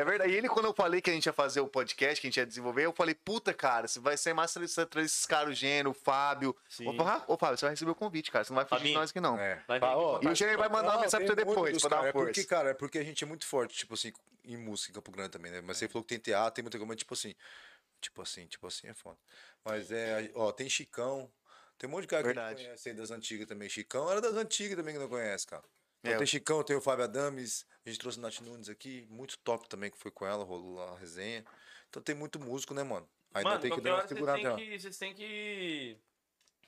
é 0.00 0.04
verdade. 0.04 0.32
E 0.32 0.36
ele, 0.36 0.48
quando 0.48 0.64
eu 0.66 0.72
falei 0.72 1.02
que 1.02 1.10
a 1.10 1.12
gente 1.12 1.26
ia 1.26 1.32
fazer 1.32 1.60
o 1.60 1.68
podcast, 1.68 2.18
que 2.18 2.26
a 2.26 2.30
gente 2.30 2.36
ia 2.38 2.46
desenvolver, 2.46 2.86
eu 2.86 2.94
falei, 2.94 3.14
puta, 3.14 3.52
cara, 3.52 3.86
você 3.86 4.00
vai 4.00 4.16
ser 4.16 4.32
massa 4.32 4.58
você 4.58 4.86
trazer 4.86 5.04
esses 5.04 5.26
caras, 5.26 5.50
o 5.50 5.52
Gênero, 5.52 5.90
o 5.90 5.92
Fábio. 5.92 6.56
Sim. 6.66 6.88
Ô, 6.88 6.94
Fá- 7.04 7.24
Ô, 7.28 7.36
Fábio, 7.36 7.58
você 7.58 7.66
vai 7.66 7.72
receber 7.74 7.90
o 7.90 7.94
convite, 7.94 8.30
cara. 8.30 8.42
Você 8.44 8.52
não 8.54 8.56
vai 8.56 8.64
fugir 8.64 8.86
de 8.88 8.94
nós 8.94 9.10
aqui, 9.10 9.20
não. 9.20 9.38
É. 9.38 9.62
Vai 9.68 9.80
ó, 9.82 10.20
E 10.22 10.28
o 10.28 10.34
Gênero 10.34 10.58
vai 10.58 10.70
mandar 10.70 10.92
uma 10.94 11.00
mensagem 11.02 11.26
pra 11.26 11.34
você 11.34 11.44
depois, 11.44 11.78
pra 11.78 11.90
dar 11.90 11.96
cara. 11.96 12.02
uma 12.04 12.08
É 12.08 12.12
porque, 12.12 12.34
força. 12.40 12.48
cara, 12.48 12.70
é 12.70 12.74
porque 12.74 12.98
a 12.98 13.04
gente 13.04 13.22
é 13.22 13.26
muito 13.26 13.44
forte, 13.46 13.76
tipo 13.76 13.92
assim, 13.92 14.12
em 14.44 14.56
música 14.56 14.92
em 14.92 14.94
Campo 14.94 15.10
Grande 15.10 15.30
também, 15.30 15.52
né? 15.52 15.60
Mas 15.62 15.76
você 15.76 15.88
falou 15.88 16.02
que 16.02 16.08
tem 16.08 16.18
teatro, 16.18 16.54
tem 16.54 16.62
muita 16.62 16.78
coisa, 16.78 16.88
mas 16.88 16.96
tipo 16.96 17.12
assim, 17.12 17.34
tipo 18.06 18.22
assim, 18.22 18.46
tipo 18.46 18.66
assim 18.66 18.88
é 18.88 18.94
foda. 18.94 19.18
Mas 19.64 19.90
é, 19.90 20.30
ó, 20.34 20.50
tem 20.52 20.68
Chicão, 20.68 21.30
tem 21.78 21.88
um 21.88 21.92
monte 21.92 22.02
de 22.02 22.08
cara 22.08 22.22
que 22.22 22.26
Verdade. 22.28 22.60
não 22.60 22.66
conhece 22.68 22.88
aí 22.88 22.94
das 22.94 23.10
antigas 23.10 23.46
também. 23.46 23.68
Chicão 23.68 24.10
era 24.10 24.20
das 24.20 24.34
antigas 24.34 24.76
também 24.76 24.94
que 24.94 25.00
não 25.00 25.08
conhece, 25.08 25.46
cara. 25.46 25.64
Então, 26.00 26.14
É, 26.14 26.18
tem 26.18 26.26
Chicão, 26.26 26.62
tem 26.62 26.76
o 26.76 26.80
Fábio 26.80 27.04
Adames, 27.04 27.66
a 27.84 27.88
gente 27.88 27.98
trouxe 27.98 28.18
o 28.18 28.20
Nath 28.22 28.40
Nunes 28.40 28.68
aqui, 28.68 29.06
muito 29.10 29.36
top 29.38 29.68
também 29.68 29.90
que 29.90 29.98
foi 29.98 30.10
com 30.10 30.24
ela, 30.26 30.44
rolou 30.44 30.74
lá 30.76 30.92
a 30.92 30.98
resenha. 30.98 31.44
Então 31.88 32.02
tem 32.02 32.14
muito 32.14 32.38
músico, 32.38 32.72
né, 32.74 32.82
mano? 32.82 33.08
Ainda 33.34 33.50
Mano, 33.50 33.60
tem 33.60 33.70
que 33.74 33.80
dar 33.80 33.90
uma 33.94 33.96
vocês 33.98 34.08
segurada. 34.10 34.38
têm 34.38 34.48
ó. 34.48 34.56
que, 34.56 34.78
vocês 34.78 34.98
têm 34.98 35.14
que 35.14 35.98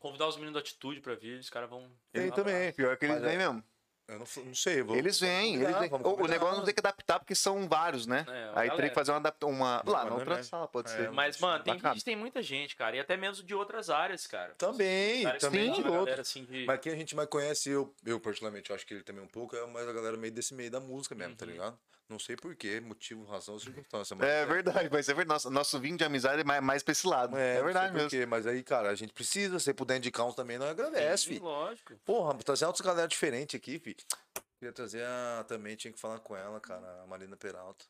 convidar 0.00 0.26
os 0.26 0.34
meninos 0.36 0.54
da 0.54 0.60
Atitude 0.60 1.00
pra 1.00 1.14
vir. 1.14 1.38
Os 1.38 1.48
caras 1.50 1.70
vão. 1.70 1.90
Ele 2.12 2.28
Um 2.30 2.34
também, 2.34 2.72
pior 2.72 2.96
que 2.96 3.06
eles 3.06 3.16
é- 3.16 3.20
vêm 3.20 3.38
mesmo. 3.38 3.64
Eu 4.08 4.18
não, 4.18 4.26
não 4.46 4.54
sei, 4.54 4.80
eu 4.80 4.86
vou. 4.86 4.96
Eles 4.96 5.20
vêm, 5.20 5.56
eles 5.56 5.78
vêm. 5.78 5.90
O- 5.92 6.22
O 6.22 6.26
negócio 6.26 6.56
não 6.56 6.64
tem 6.64 6.72
que 6.72 6.80
adaptar, 6.80 7.18
porque 7.18 7.34
são 7.34 7.68
vários, 7.68 8.06
né? 8.06 8.24
É, 8.26 8.50
Aí 8.54 8.70
teria 8.70 8.88
que 8.88 8.94
fazer 8.94 9.12
uma 9.12 9.18
adapta 9.18 9.46
uma. 9.46 9.82
Lá, 9.86 10.04
na 10.04 10.10
Não, 10.10 10.16
outra 10.16 10.36
né? 10.36 10.42
sala, 10.42 10.66
pode 10.66 10.90
É, 10.90 10.96
ser. 10.96 11.10
Mas, 11.12 11.38
mano, 11.38 11.62
tem, 11.62 11.78
gente, 11.78 12.04
tem 12.04 12.16
muita 12.16 12.42
gente, 12.42 12.74
cara. 12.74 12.96
E 12.96 13.00
até 13.00 13.18
mesmo 13.18 13.44
de 13.44 13.54
outras 13.54 13.90
áreas, 13.90 14.26
cara. 14.26 14.54
Também, 14.56 15.24
Cara, 15.24 15.38
também 15.38 15.68
outros. 15.68 15.92
galera, 15.92 16.22
assim, 16.22 16.44
de... 16.46 16.64
Mas 16.64 16.80
quem 16.80 16.92
a 16.92 16.96
gente 16.96 17.14
mais 17.14 17.28
conhece, 17.28 17.68
eu, 17.68 17.94
eu 18.06 18.18
particularmente, 18.18 18.70
eu 18.70 18.76
acho 18.76 18.86
que 18.86 18.94
ele 18.94 19.02
também 19.02 19.22
um 19.22 19.28
pouco, 19.28 19.54
é 19.54 19.66
mais 19.66 19.86
a 19.86 19.92
galera 19.92 20.16
meio 20.16 20.32
desse 20.32 20.54
meio 20.54 20.70
da 20.70 20.80
música 20.80 21.14
mesmo, 21.14 21.36
tá 21.36 21.44
Uhum. 21.44 21.52
ligado? 21.52 21.78
Não 22.08 22.18
sei 22.18 22.36
porquê, 22.36 22.80
motivo, 22.80 23.24
razão, 23.26 23.58
circunstância. 23.58 24.16
Mas 24.16 24.26
É 24.26 24.46
verdade, 24.46 24.88
mas 24.90 25.08
é 25.08 25.14
verdade. 25.14 25.28
Nosso, 25.28 25.50
nosso 25.50 25.78
vinho 25.78 25.96
de 25.98 26.04
amizade 26.04 26.40
é 26.40 26.44
mais, 26.44 26.62
mais 26.62 26.82
pra 26.82 26.92
esse 26.92 27.06
lado. 27.06 27.36
É, 27.36 27.48
não 27.50 27.54
sei 27.56 27.64
verdade 27.64 27.92
mesmo. 27.92 28.08
porquê, 28.08 28.24
mas 28.26 28.46
aí, 28.46 28.62
cara, 28.62 28.88
a 28.88 28.94
gente 28.94 29.12
precisa, 29.12 29.58
se 29.58 29.74
puder 29.74 29.98
indicar 29.98 30.24
uns 30.26 30.34
também, 30.34 30.56
nós 30.56 30.70
agradece, 30.70 31.24
Sim, 31.24 31.28
filho. 31.34 31.44
lógico. 31.44 31.94
Porra, 32.06 32.34
trazer 32.38 32.64
outras 32.64 32.84
galera 32.86 33.06
diferente 33.06 33.56
aqui, 33.56 33.78
filho. 33.78 33.96
Queria 34.58 34.72
trazer 34.72 35.04
a, 35.04 35.44
também, 35.46 35.76
tinha 35.76 35.92
que 35.92 36.00
falar 36.00 36.18
com 36.20 36.34
ela, 36.34 36.58
cara, 36.60 37.02
a 37.02 37.06
Marina 37.06 37.36
Peralta. 37.36 37.84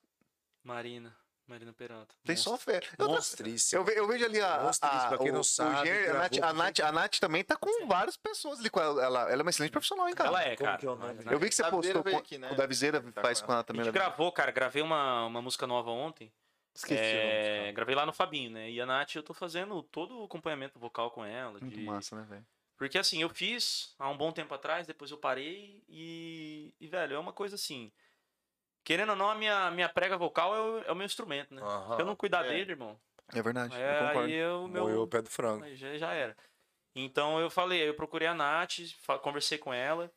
Marina. 0.65 1.16
Marina 1.49 1.73
Peralta. 1.73 2.15
Tem 2.25 2.37
só 2.37 2.57
fé. 2.59 2.81
Eu, 2.99 3.09
Monstríssima. 3.09 3.81
eu, 3.81 3.85
ve- 3.85 3.99
eu 3.99 4.07
vejo 4.07 4.25
ali 4.25 4.41
a. 4.41 4.62
Monstríssima, 4.62 5.03
a, 5.03 5.09
pra 5.09 5.19
quem 5.19 5.31
o- 5.31 5.35
não 5.35 5.41
o 5.41 5.45
sabe, 5.45 5.87
Gênero, 5.87 6.01
a, 6.01 6.03
gravou 6.05 6.20
Nath, 6.23 6.39
a, 6.43 6.53
Nath, 6.53 6.81
a 6.81 6.93
Nath 6.93 7.19
também 7.19 7.43
tá 7.45 7.57
com 7.57 7.87
várias 7.87 8.16
pessoas 8.16 8.61
ali 8.61 8.69
com 8.70 8.81
ela. 8.81 9.03
Ela, 9.03 9.23
ela 9.31 9.41
é 9.41 9.43
uma 9.43 9.51
excelente 9.51 9.73
profissional, 9.73 10.09
hein, 10.09 10.15
cara? 10.15 10.29
Ela 10.29 10.43
é, 10.43 10.57
cara. 10.57 10.77
que 10.79 10.87
é 10.87 10.91
o 10.91 10.95
nome? 10.97 11.25
Eu 11.31 11.39
vi 11.39 11.49
que 11.49 11.55
você 11.55 11.65
postou 11.70 12.03
com, 12.05 12.16
aqui, 12.16 12.39
né? 12.39 12.51
o 12.53 12.55
da 12.55 12.66
Viseira 12.66 13.01
Tá 13.12 13.23
faz 13.23 13.41
com 13.41 13.51
ela 13.51 13.61
A 13.62 13.65
também. 13.65 13.85
gente 13.85 13.95
né? 13.95 13.99
gravou, 14.01 14.31
cara. 14.31 14.51
Gravei 14.53 14.83
uma, 14.83 15.25
uma 15.27 15.41
música 15.43 15.66
nova 15.66 15.91
ontem. 15.91 16.33
Esqueci. 16.75 17.01
É, 17.03 17.73
gravei 17.73 17.95
lá 17.95 18.07
no 18.07 18.12
Fabinho, 18.12 18.51
né? 18.53 18.70
E 18.70 18.81
a 18.81 18.87
Nath, 18.87 19.16
eu 19.16 19.23
tô 19.23 19.35
fazendo 19.35 19.83
todo 19.83 20.20
o 20.20 20.25
acompanhamento 20.27 20.79
vocal 20.79 21.11
com 21.11 21.25
ela. 21.25 21.59
Muito 21.61 21.69
de- 21.77 21.83
massa, 21.83 22.15
né, 22.15 22.25
velho? 22.29 22.47
Porque 22.77 22.97
assim, 22.97 23.20
eu 23.20 23.29
fiz 23.31 23.95
há 23.99 24.09
um 24.09 24.16
bom 24.16 24.31
tempo 24.31 24.55
atrás, 24.55 24.87
depois 24.87 25.11
eu 25.11 25.19
parei 25.19 25.83
e, 25.89 26.73
e 26.81 26.87
velho, 26.87 27.16
é 27.16 27.19
uma 27.19 27.33
coisa 27.33 27.57
assim. 27.57 27.91
Querendo 28.89 29.10
ou 29.10 29.16
não, 29.16 29.28
a 29.28 29.35
minha, 29.35 29.70
minha 29.70 29.86
prega 29.86 30.16
vocal 30.16 30.56
é 30.56 30.60
o, 30.62 30.78
é 30.85 30.93
o 30.93 30.97
meu 30.97 31.05
instrumento, 31.05 31.52
né? 31.55 31.60
Aham. 31.60 31.94
Se 31.97 32.01
eu 32.01 32.06
não 32.06 32.16
cuidar 32.16 32.47
É. 32.47 32.48
dele, 32.48 32.70
irmão, 32.73 32.98
É 33.35 33.43
verdade. 33.43 33.74
eu 33.77 33.82
é, 33.86 33.98
concordo. 33.98 34.20
aí 34.20 34.32
eu, 34.32 34.66
meu, 34.66 34.85
Moeu 34.85 35.02
o 35.02 35.06
pé 35.06 35.20
do 35.20 35.28
frango. 35.28 35.62
Aí 35.62 35.77
já, 35.77 35.94
já 35.98 36.10
era. 36.15 36.35
Então 36.97 37.39
eu 37.39 37.51
falei, 37.51 37.86
eu 37.86 37.93
procurei 37.93 38.27
a 38.27 38.32
Nath, 38.32 38.78
conversei 39.20 39.59
com 39.59 39.74
ela. 39.74 40.10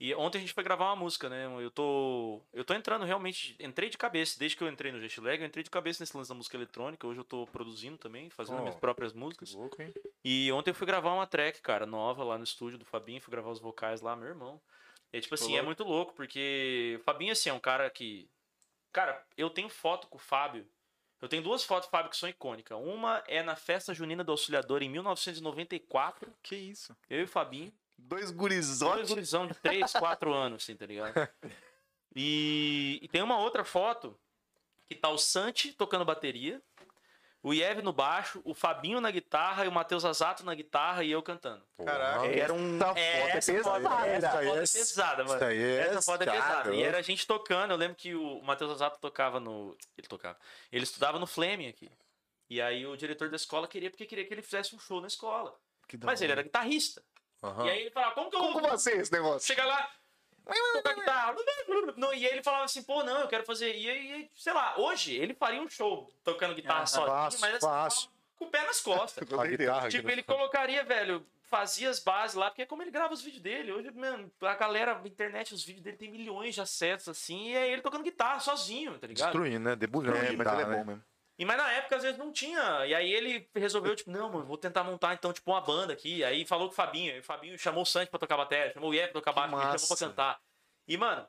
E 0.00 0.14
ontem 0.14 0.38
a 0.38 0.40
gente 0.40 0.54
foi 0.54 0.64
gravar 0.64 0.86
uma 0.86 0.96
música, 0.96 1.28
né? 1.28 1.44
Eu 1.62 1.70
tô. 1.70 2.42
Eu 2.54 2.64
tô 2.64 2.72
entrando 2.72 3.04
realmente. 3.04 3.54
Entrei 3.60 3.90
de 3.90 3.98
cabeça. 3.98 4.38
Desde 4.38 4.56
que 4.56 4.64
eu 4.64 4.68
entrei 4.68 4.90
no 4.90 4.98
Jet 5.00 5.20
Lag, 5.20 5.38
eu 5.38 5.46
entrei 5.46 5.62
de 5.62 5.68
cabeça 5.70 6.02
nesse 6.02 6.16
lance 6.16 6.30
da 6.30 6.34
música 6.34 6.56
eletrônica. 6.56 7.06
Hoje 7.06 7.20
eu 7.20 7.24
tô 7.24 7.46
produzindo 7.46 7.98
também, 7.98 8.30
fazendo 8.30 8.56
Oh. 8.58 8.62
minhas 8.62 8.76
próprias 8.76 9.12
músicas. 9.12 9.52
Louco, 9.52 9.80
hein? 9.82 9.92
E 10.24 10.50
ontem 10.52 10.70
eu 10.70 10.74
fui 10.74 10.86
gravar 10.86 11.12
uma 11.12 11.26
track, 11.26 11.60
cara, 11.60 11.84
nova 11.84 12.24
lá 12.24 12.38
no 12.38 12.44
estúdio 12.44 12.78
do 12.78 12.84
Fabinho, 12.86 13.20
fui 13.20 13.30
gravar 13.30 13.50
os 13.50 13.60
vocais 13.60 14.00
lá, 14.00 14.16
meu 14.16 14.28
irmão. 14.28 14.58
E 15.12 15.20
tipo 15.20 15.34
assim, 15.34 15.56
é 15.56 15.62
muito 15.62 15.84
louco, 15.84 16.12
porque 16.14 16.96
o 17.00 17.04
Fabinho, 17.04 17.32
assim, 17.32 17.48
é 17.48 17.52
um 17.52 17.60
cara 17.60 17.88
que. 17.90 18.28
Cara, 18.92 19.24
eu 19.36 19.50
tenho 19.50 19.68
foto 19.68 20.06
com 20.08 20.16
o 20.16 20.20
Fábio. 20.20 20.66
Eu 21.20 21.28
tenho 21.28 21.42
duas 21.42 21.64
fotos 21.64 21.88
do 21.88 21.90
Fábio 21.90 22.10
que 22.10 22.16
são 22.16 22.28
icônicas. 22.28 22.78
Uma 22.78 23.22
é 23.26 23.42
na 23.42 23.56
festa 23.56 23.94
junina 23.94 24.22
do 24.22 24.32
Auxiliador 24.32 24.82
em 24.82 24.88
1994. 24.88 26.32
Que 26.42 26.56
isso? 26.56 26.96
Eu 27.08 27.20
e 27.20 27.24
o 27.24 27.28
Fabinho. 27.28 27.72
Dois 27.98 28.24
Dois 28.26 28.30
gurizotes. 28.32 29.08
gurizão 29.08 29.46
de 29.46 29.54
3, 29.54 29.92
4 29.92 30.32
anos, 30.32 30.62
assim, 30.62 30.76
tá 30.76 30.86
ligado? 30.86 31.14
E, 32.18 32.98
e 33.02 33.08
tem 33.08 33.20
uma 33.20 33.38
outra 33.38 33.62
foto 33.62 34.18
que 34.86 34.94
tá 34.94 35.10
o 35.10 35.18
Santi 35.18 35.74
tocando 35.74 36.02
bateria, 36.02 36.62
o 37.48 37.54
Iev 37.54 37.80
no 37.80 37.92
baixo, 37.92 38.40
o 38.44 38.52
Fabinho 38.52 39.00
na 39.00 39.08
guitarra 39.10 39.64
e 39.64 39.68
o 39.68 39.72
Matheus 39.72 40.04
Azato 40.04 40.44
na 40.44 40.52
guitarra 40.52 41.04
e 41.04 41.12
eu 41.12 41.22
cantando. 41.22 41.64
Caraca. 41.84 42.26
Era 42.26 42.52
um. 42.52 42.76
Essa 42.76 42.86
foto 42.86 42.96
é 42.98 43.36
essa 43.36 43.52
foto, 43.62 43.82
pesada. 43.82 44.06
essa 44.08 44.26
Essa 44.26 44.32
foto 44.32 44.56
é- 44.56 44.58
é 44.58 44.66
pesada, 44.66 45.24
mano. 45.24 45.36
Isso 45.36 45.44
aí 45.44 45.62
é 45.62 45.78
Essa 45.78 46.02
foto 46.02 46.22
é 46.22 46.26
pesada. 46.26 46.74
E 46.74 46.82
era 46.82 46.98
a 46.98 47.02
gente 47.02 47.24
tocando. 47.24 47.70
Eu 47.70 47.76
lembro 47.76 47.94
que 47.96 48.16
o 48.16 48.42
Matheus 48.42 48.72
Azato 48.72 48.98
tocava 48.98 49.38
no. 49.38 49.76
Ele 49.96 50.08
tocava. 50.08 50.36
Ele 50.72 50.82
estudava 50.82 51.20
no 51.20 51.26
Fleming 51.26 51.68
aqui. 51.68 51.88
E 52.50 52.60
aí 52.60 52.84
o 52.84 52.96
diretor 52.96 53.28
da 53.30 53.36
escola 53.36 53.68
queria, 53.68 53.90
porque 53.90 54.06
queria 54.06 54.24
que 54.26 54.34
ele 54.34 54.42
fizesse 54.42 54.74
um 54.74 54.78
show 54.80 55.00
na 55.00 55.06
escola. 55.06 55.56
Mas 56.02 56.20
ele 56.20 56.32
era 56.32 56.42
guitarrista. 56.42 57.00
Aham. 57.42 57.64
E 57.66 57.70
aí 57.70 57.80
ele 57.82 57.90
falava, 57.90 58.14
como 58.14 58.28
que 58.28 58.36
eu 58.36 58.40
Como 58.40 58.60
vou 58.60 58.76
ser 58.78 58.98
esse 58.98 59.12
negócio? 59.12 59.46
chegar 59.46 59.66
lá? 59.66 59.88
Não, 61.96 62.12
e 62.12 62.26
aí 62.26 62.32
ele 62.32 62.42
falava 62.42 62.64
assim, 62.64 62.82
pô, 62.82 63.02
não, 63.02 63.20
eu 63.20 63.28
quero 63.28 63.44
fazer. 63.44 63.74
E 63.74 63.88
aí, 63.90 64.30
sei 64.34 64.52
lá, 64.52 64.78
hoje 64.78 65.14
ele 65.14 65.34
faria 65.34 65.60
um 65.60 65.68
show 65.68 66.08
tocando 66.22 66.54
guitarra 66.54 66.78
Aham. 66.78 66.86
sozinho, 66.86 67.16
Fácil, 67.16 67.40
mas 67.40 67.54
assim, 67.54 67.66
fácil. 67.66 68.10
com 68.36 68.44
o 68.44 68.50
pé 68.50 68.64
nas 68.64 68.80
costas. 68.80 69.26
A 69.32 69.46
guitarra. 69.46 69.88
Tipo, 69.88 70.10
ele 70.10 70.22
colocaria, 70.22 70.84
velho, 70.84 71.26
fazia 71.42 71.90
as 71.90 71.98
bases 71.98 72.36
lá, 72.36 72.50
porque 72.50 72.62
é 72.62 72.66
como 72.66 72.82
ele 72.82 72.90
grava 72.90 73.14
os 73.14 73.22
vídeos 73.22 73.42
dele. 73.42 73.72
Hoje, 73.72 73.90
mano, 73.92 74.30
a 74.42 74.54
galera, 74.54 75.00
a 75.02 75.08
internet, 75.08 75.54
os 75.54 75.64
vídeos 75.64 75.82
dele 75.82 75.96
tem 75.96 76.10
milhões 76.10 76.54
de 76.54 76.60
acessos, 76.60 77.08
assim, 77.08 77.50
e 77.50 77.56
é 77.56 77.68
ele 77.70 77.82
tocando 77.82 78.04
guitarra 78.04 78.40
sozinho, 78.40 78.98
tá 78.98 79.06
ligado? 79.06 79.32
Destruindo, 79.32 79.60
né? 79.60 79.76
Debulhando. 79.76 80.16
É, 80.16 80.20
a 80.20 80.22
mas 80.24 80.36
guitarra, 80.36 80.62
ele 80.62 80.62
é 80.62 80.66
né? 80.66 80.76
bom 80.76 80.84
mesmo. 80.84 81.04
E 81.38 81.44
mas 81.44 81.56
na 81.58 81.70
época, 81.72 81.96
às 81.96 82.02
vezes, 82.02 82.18
não 82.18 82.32
tinha. 82.32 82.86
E 82.86 82.94
aí 82.94 83.12
ele 83.12 83.48
resolveu, 83.54 83.94
tipo, 83.94 84.10
não, 84.10 84.30
mano, 84.32 84.46
vou 84.46 84.56
tentar 84.56 84.82
montar, 84.84 85.12
então, 85.14 85.32
tipo, 85.32 85.50
uma 85.50 85.60
banda 85.60 85.92
aqui. 85.92 86.24
Aí 86.24 86.46
falou 86.46 86.68
com 86.68 86.72
o 86.72 86.76
Fabinho. 86.76 87.14
E 87.14 87.18
o 87.18 87.22
Fabinho 87.22 87.58
chamou 87.58 87.82
o 87.82 87.86
Santos 87.86 88.08
pra 88.08 88.18
tocar 88.18 88.36
bateria, 88.38 88.72
chamou 88.72 88.90
o 88.90 88.94
Iep 88.94 89.12
pra 89.12 89.20
tocar 89.20 89.32
baixo, 89.32 89.54
me 89.54 89.62
chamou 89.78 89.88
pra 89.88 89.96
cantar. 90.08 90.40
E, 90.88 90.96
mano, 90.96 91.26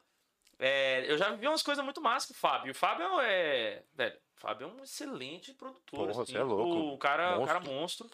é, 0.60 1.06
eu 1.12 1.18
já 1.18 1.30
vivi 1.32 1.48
umas 1.48 1.62
coisas 1.62 1.84
muito 1.84 2.02
massas 2.02 2.28
com 2.30 2.34
o 2.34 2.38
Fábio. 2.38 2.72
O 2.72 2.76
Fábio 2.76 3.20
é. 3.20 3.84
Velho, 3.94 4.16
o 4.38 4.40
Fábio 4.40 4.68
é 4.70 4.72
um 4.72 4.84
excelente 4.84 5.54
produtor. 5.54 6.08
Porra, 6.08 6.24
assim, 6.24 6.32
você 6.32 6.38
é 6.38 6.44
louco. 6.44 6.72
tipo, 6.76 6.94
O 6.94 6.98
cara, 6.98 7.36
o 7.36 7.40
Monstro. 7.40 7.48
cara 7.48 7.60
monstro. 7.60 8.10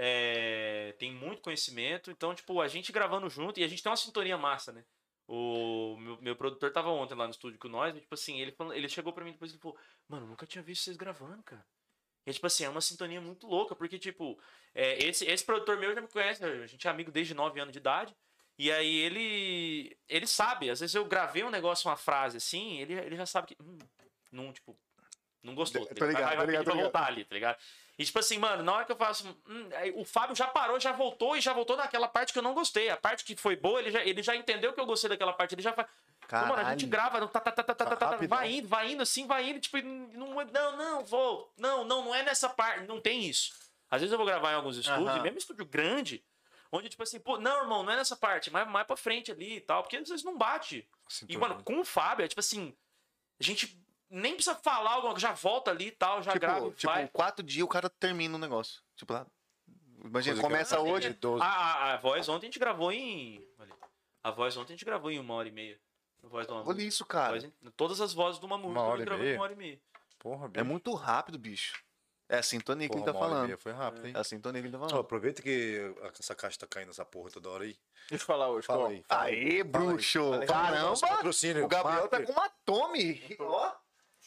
É, 0.00 0.94
tem 0.98 1.12
muito 1.12 1.42
conhecimento. 1.42 2.10
Então, 2.10 2.34
tipo, 2.34 2.60
a 2.60 2.68
gente 2.68 2.92
gravando 2.92 3.28
junto 3.28 3.58
e 3.58 3.64
a 3.64 3.68
gente 3.68 3.82
tem 3.82 3.90
uma 3.90 3.96
sintonia 3.96 4.36
massa, 4.38 4.72
né? 4.72 4.84
O 5.28 5.96
meu, 5.98 6.22
meu 6.22 6.36
produtor 6.36 6.72
tava 6.72 6.88
ontem 6.88 7.14
lá 7.14 7.26
no 7.26 7.30
estúdio 7.30 7.58
com 7.58 7.68
nós, 7.68 7.94
e, 7.94 8.00
tipo 8.00 8.14
assim, 8.14 8.40
ele, 8.40 8.56
ele 8.74 8.88
chegou 8.88 9.12
pra 9.12 9.22
mim 9.22 9.32
depois 9.32 9.52
e 9.52 9.58
falou, 9.58 9.78
mano, 10.08 10.26
nunca 10.26 10.46
tinha 10.46 10.62
visto 10.62 10.84
vocês 10.84 10.96
gravando, 10.96 11.42
cara. 11.42 11.64
E, 12.26 12.32
tipo 12.32 12.46
assim, 12.46 12.64
é 12.64 12.68
uma 12.68 12.80
sintonia 12.80 13.20
muito 13.20 13.46
louca, 13.46 13.76
porque, 13.76 13.98
tipo, 13.98 14.40
é, 14.74 15.04
esse, 15.04 15.26
esse 15.26 15.44
produtor 15.44 15.78
meu 15.78 15.94
já 15.94 16.00
me 16.00 16.08
conhece, 16.08 16.42
a 16.44 16.66
gente 16.66 16.86
é 16.86 16.90
amigo 16.90 17.12
desde 17.12 17.34
9 17.34 17.60
anos 17.60 17.72
de 17.72 17.78
idade. 17.78 18.16
E 18.58 18.72
aí 18.72 18.96
ele. 18.96 19.96
Ele 20.08 20.26
sabe, 20.26 20.68
às 20.68 20.80
vezes 20.80 20.94
eu 20.94 21.04
gravei 21.04 21.44
um 21.44 21.50
negócio, 21.50 21.88
uma 21.88 21.96
frase 21.96 22.38
assim, 22.38 22.78
ele, 22.80 22.94
ele 22.94 23.16
já 23.16 23.24
sabe 23.24 23.48
que. 23.48 23.56
Hum, 23.62 23.78
não, 24.32 24.52
tipo, 24.52 24.76
não 25.42 25.54
gostou. 25.54 25.86
Tô 25.86 26.06
ligado, 26.06 26.36
vai, 26.36 26.46
ligado, 26.46 26.72
voltar 26.72 27.06
ali, 27.06 27.24
tá 27.24 27.34
ligado? 27.34 27.58
E 27.98 28.04
tipo 28.04 28.18
assim, 28.18 28.38
mano, 28.38 28.62
na 28.62 28.72
hora 28.72 28.84
que 28.84 28.92
eu 28.92 28.96
faço. 28.96 29.26
hum, 29.48 29.68
o 29.96 30.04
Fábio 30.04 30.36
já 30.36 30.46
parou, 30.46 30.78
já 30.78 30.92
voltou 30.92 31.36
e 31.36 31.40
já 31.40 31.52
voltou 31.52 31.76
naquela 31.76 32.06
parte 32.06 32.32
que 32.32 32.38
eu 32.38 32.42
não 32.42 32.54
gostei. 32.54 32.88
A 32.88 32.96
parte 32.96 33.24
que 33.24 33.34
foi 33.34 33.56
boa, 33.56 33.80
ele 33.80 33.90
já, 33.90 34.04
ele 34.04 34.22
já 34.22 34.36
entendeu 34.36 34.72
que 34.72 34.80
eu 34.80 34.86
gostei 34.86 35.10
daquela 35.10 35.32
parte. 35.32 35.54
Ele 35.54 35.62
já 35.62 35.72
faz. 35.72 35.88
Pô, 36.28 36.36
mano, 36.36 36.54
a 36.54 36.70
gente 36.70 36.86
grava, 36.86 37.26
tá, 37.26 37.40
tá, 37.40 37.50
tá, 37.50 37.62
tá, 37.62 37.74
tá, 37.74 37.86
tá, 37.86 37.96
tá, 37.96 38.10
Rapidão. 38.10 38.36
vai 38.36 38.52
indo, 38.52 38.68
vai 38.68 38.92
indo, 38.92 39.02
assim, 39.02 39.26
vai 39.26 39.48
indo, 39.48 39.60
tipo, 39.60 39.78
não, 39.80 40.44
não, 40.44 40.76
não, 40.76 41.04
vou, 41.04 41.50
não, 41.56 41.84
não, 41.84 42.04
não 42.04 42.14
é 42.14 42.22
nessa 42.22 42.50
parte, 42.50 42.86
não 42.86 43.00
tem 43.00 43.24
isso. 43.24 43.54
Às 43.90 44.02
vezes 44.02 44.12
eu 44.12 44.18
vou 44.18 44.26
gravar 44.26 44.52
em 44.52 44.56
alguns 44.56 44.76
estúdios, 44.76 45.22
mesmo 45.22 45.38
estúdio 45.38 45.64
grande, 45.64 46.22
onde, 46.70 46.90
tipo 46.90 47.02
assim, 47.02 47.18
pô, 47.18 47.38
não, 47.38 47.62
irmão, 47.62 47.82
não 47.82 47.92
é 47.92 47.96
nessa 47.96 48.14
parte, 48.14 48.50
mais, 48.50 48.68
mais 48.68 48.86
pra 48.86 48.94
frente 48.94 49.32
ali 49.32 49.56
e 49.56 49.60
tal, 49.60 49.82
porque 49.82 49.96
às 49.96 50.06
vezes 50.06 50.22
não 50.22 50.36
bate. 50.36 50.86
E, 51.08 51.12
Sintonia. 51.12 51.38
mano, 51.38 51.62
com 51.64 51.80
o 51.80 51.84
Fábio, 51.84 52.26
é 52.26 52.28
tipo 52.28 52.40
assim, 52.40 52.76
a 53.40 53.42
gente 53.42 53.82
nem 54.10 54.34
precisa 54.34 54.54
falar 54.56 54.92
alguma 54.92 55.12
coisa, 55.12 55.28
já 55.28 55.32
volta 55.34 55.70
ali 55.70 55.88
e 55.88 55.90
tal, 55.92 56.22
já 56.22 56.34
grava 56.34 56.60
Tipo, 56.60 56.70
e 56.72 56.74
tipo, 56.76 56.92
vai. 56.92 57.08
quatro 57.08 57.44
dias 57.44 57.64
o 57.64 57.68
cara 57.68 57.88
termina 57.90 58.34
o 58.34 58.38
negócio. 58.38 58.82
Tipo, 58.96 59.12
lá. 59.12 59.26
Imagina, 60.04 60.34
Coisa 60.34 60.34
que 60.34 60.40
começa 60.42 60.76
é- 60.76 60.78
hoje. 60.78 61.08
de 61.08 61.14
12. 61.14 61.42
A, 61.42 61.46
a, 61.46 61.94
a 61.94 61.96
voz 61.96 62.28
ontem 62.28 62.46
a 62.46 62.48
gente 62.48 62.58
gravou 62.58 62.92
em. 62.92 63.44
olha, 63.58 63.72
A 64.22 64.30
voz 64.30 64.56
ontem 64.56 64.72
a 64.72 64.76
gente 64.76 64.84
gravou 64.84 65.10
em 65.10 65.18
uma 65.18 65.34
hora 65.34 65.48
e 65.48 65.52
meia. 65.52 65.78
A 66.24 66.28
voz 66.28 66.46
do. 66.46 66.54
Olha 66.54 66.82
isso, 66.82 67.04
cara. 67.04 67.32
Voz 67.40 67.52
todas 67.76 68.00
as 68.00 68.12
vozes 68.12 68.40
do 68.40 68.46
Mamu. 68.48 68.68
Uma 68.68 68.82
hora 68.82 68.94
a 68.94 68.96
gente 68.98 69.02
e 69.02 69.06
gravou 69.06 69.24
meia? 69.24 69.32
em 69.34 69.36
uma 69.36 69.42
hora 69.44 69.52
e 69.52 69.56
meia. 69.56 69.80
Porra, 70.18 70.44
É 70.46 70.48
bicho. 70.48 70.64
muito 70.64 70.94
rápido, 70.94 71.38
bicho. 71.38 71.82
É 72.30 72.38
a 72.38 72.42
sintonia 72.42 72.88
que 72.88 72.92
Porra, 72.94 73.04
ele 73.06 73.12
tá 73.12 73.18
e 73.18 73.20
falando. 73.22 73.58
Foi 73.58 73.72
rápido, 73.72 74.06
hein? 74.06 74.12
É 74.14 74.18
a 74.20 74.24
sintonia 74.24 74.60
que 74.60 74.66
ele 74.68 74.72
tá 74.72 74.78
falando. 74.78 75.00
aproveita 75.00 75.40
que 75.42 75.94
essa 76.18 76.34
caixa 76.34 76.58
tá 76.58 76.66
caindo 76.66 76.90
essa 76.90 77.04
porra 77.04 77.30
toda 77.30 77.48
hora 77.48 77.64
aí. 77.64 77.76
Deixa 78.10 78.22
eu 78.22 78.26
falar 78.26 78.48
hoje. 78.50 78.66
Fala 78.66 78.80
qual? 78.80 78.90
aí. 78.90 79.04
fala 79.08 79.22
aí. 79.22 79.34
Aê, 79.56 79.64
bruxo! 79.64 80.18
Fala 80.22 80.40
aí. 80.42 80.46
Caramba! 80.46 81.00
Patrocínio, 81.00 81.64
O 81.64 81.68
Gabriel 81.68 82.06
tá 82.08 82.22
com 82.22 82.32
uma 82.32 82.48
tome! 82.66 83.36
Ó. 83.40 83.72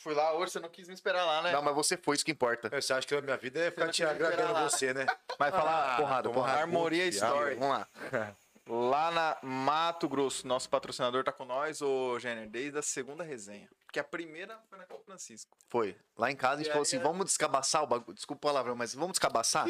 Fui 0.03 0.14
lá 0.14 0.34
hoje, 0.34 0.52
você 0.53 0.60
não 0.60 0.69
quis 0.69 0.88
me 0.88 0.94
esperar 0.94 1.23
lá, 1.26 1.41
né? 1.44 1.52
Não, 1.52 1.61
mas 1.61 1.76
você 1.76 1.95
foi, 1.98 2.15
isso 2.15 2.26
que 2.26 2.32
importa. 2.32 2.69
É, 2.72 2.82
Você 2.82 2.91
acha 2.94 3.07
que 3.07 3.14
a 3.15 3.22
minha 3.22 3.38
vida 3.38 3.60
é 3.60 3.69
ficar 3.72 3.90
te 3.90 4.03
agradando 4.03 4.60
você, 4.69 4.94
né? 4.94 5.06
Mas 5.40 5.52
fala 5.52 5.94
Ah, 5.94 5.98
porrada, 5.98 6.30
porrada. 6.30 6.60
Armoria 6.60 7.06
Story. 7.07 7.56
Vamos 7.56 7.78
lá. 7.78 7.88
Lá 8.68 9.11
na 9.11 9.38
Mato 9.41 10.07
Grosso, 10.07 10.48
nosso 10.48 10.69
patrocinador 10.69 11.23
tá 11.23 11.32
com 11.32 11.44
nós, 11.44 11.82
ô 11.82 12.18
Jenner, 12.19 12.48
desde 12.48 12.78
a 12.78 12.82
segunda 12.82 13.23
resenha. 13.23 13.68
Porque 13.86 13.99
a 13.99 14.03
primeira 14.03 14.57
foi 14.69 14.78
na 14.78 14.86
São 14.86 14.99
Francisco. 15.03 15.57
Foi. 15.68 15.98
Lá 16.15 16.32
em 16.32 16.36
casa 16.36 16.53
a 16.53 16.57
gente 16.60 16.68
E 16.68 16.69
falou 16.72 16.84
assim: 16.84 16.98
é- 16.98 16.99
vamos 16.99 17.26
descabaçar 17.26 17.84
o 17.84 17.88
bagulho. 17.88 18.14
Desculpa 18.15 18.48
a 18.48 18.52
palavra, 18.52 18.76
mas 18.76 18.94
vamos 18.94 19.14
descabaçar? 19.14 19.65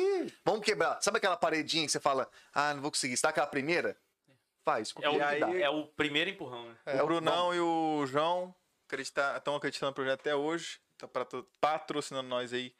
Vamos 0.45 0.61
quebrar. 0.63 1.01
Sabe 1.01 1.17
aquela 1.17 1.37
paredinha 1.37 1.85
que 1.85 1.91
você 1.91 1.99
fala, 2.01 2.29
ah, 2.53 2.73
não 2.73 2.81
vou 2.81 2.91
conseguir. 2.91 3.15
Você 3.15 3.21
tá 3.23 3.29
aquela 3.29 3.47
primeira? 3.47 3.97
Faz. 4.63 4.93
É 5.01 5.09
o, 5.09 5.13
E 5.15 5.21
aí- 5.21 5.61
é 5.63 5.69
o 5.69 5.87
primeiro 5.87 6.29
empurrão, 6.29 6.67
né? 6.67 7.01
o 7.01 7.05
Brunão 7.07 7.55
e 7.55 7.59
o 7.59 8.05
João 8.05 8.53
estão 8.99 9.55
acreditando 9.55 9.91
no 9.91 9.95
projeto 9.95 10.19
até 10.19 10.35
hoje. 10.35 10.79
Tá 10.97 11.07
patro- 11.07 11.47
patrocinando 11.59 12.27
nós 12.29 12.51
aí 12.53 12.75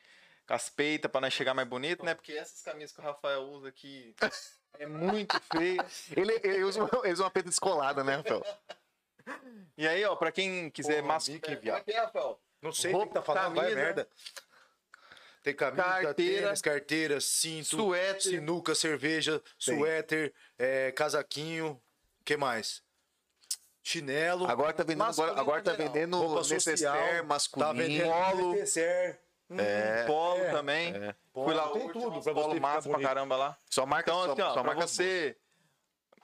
com 0.47 0.53
as 0.53 0.69
peitas 0.69 1.09
pra 1.11 1.21
nós 1.21 1.33
chegar 1.33 1.53
mais 1.53 1.67
bonito, 1.67 2.03
né? 2.05 2.13
Porque 2.13 2.33
essas 2.33 2.61
camisas 2.61 2.91
que 2.93 2.99
o 3.01 3.03
Rafael 3.03 3.41
usa 3.43 3.69
aqui 3.69 4.15
é 4.77 4.85
muito 4.85 5.35
feia. 5.51 5.85
Ele, 6.15 6.39
ele 6.43 6.63
usa, 6.63 6.83
uma- 6.83 6.89
ele 7.03 7.13
usa 7.13 7.23
uma 7.23 7.31
peita 7.31 7.49
descolada, 7.49 8.03
né, 8.03 8.15
Rafael? 8.17 8.43
E 9.77 9.87
aí, 9.87 10.03
ó, 10.05 10.15
pra 10.15 10.31
quem 10.31 10.69
quiser 10.69 11.01
Porra, 11.01 11.13
mas... 11.13 11.27
Mickey, 11.29 11.55
Como 11.55 11.71
é 11.75 11.81
que 11.81 11.91
é, 11.91 11.99
Rafael? 12.01 12.39
Não 12.61 12.71
sei 12.71 12.93
o 12.93 13.07
que 13.07 13.13
tá 13.13 13.21
falando, 13.21 13.55
vai 13.55 13.69
camisa. 13.69 13.75
merda. 13.81 14.09
Tem 15.43 15.55
camisa, 15.55 15.81
Carteira. 15.83 16.13
tênis, 16.45 16.61
carteira, 16.61 17.19
cinto, 17.21 17.65
Suéter. 17.77 18.21
sinuca, 18.21 18.75
cerveja, 18.75 19.39
Tem. 19.39 19.75
suéter, 19.79 20.31
é, 20.59 20.91
casaquinho, 20.91 21.81
que 22.23 22.37
mais? 22.37 22.83
Chinelo, 23.83 24.47
Agora 24.47 24.73
tá 24.73 24.83
vendendo, 24.83 25.03
agora, 25.09 25.39
agora 25.39 25.61
tá 25.63 25.73
vendendo 25.73 26.17
roupa 26.17 26.35
necessaire 26.41 26.77
social, 26.77 26.95
tá 27.17 27.23
masculino. 27.23 27.73
vendendo 27.73 28.11
polo. 28.11 28.51
necessaire, 28.53 29.17
É. 29.57 30.03
Polo 30.05 30.39
É, 30.43 30.51
também. 30.51 30.93
polo, 31.33 31.47
Fui 31.47 31.55
lá 31.55 31.67
tem 31.69 31.87
tudo 31.91 32.11
pra 32.11 32.21
você 32.21 32.33
polo 32.33 32.61
massa 32.61 32.89
pra 32.89 32.99
caramba 33.01 33.35
lá. 33.35 33.57
Só 33.69 33.85
marca, 33.85 34.11
Então, 34.11 34.23
só, 34.25 34.31
assim, 34.33 34.41
ó, 34.43 34.53
só 34.53 34.63
marca 34.63 34.81
você, 34.87 35.35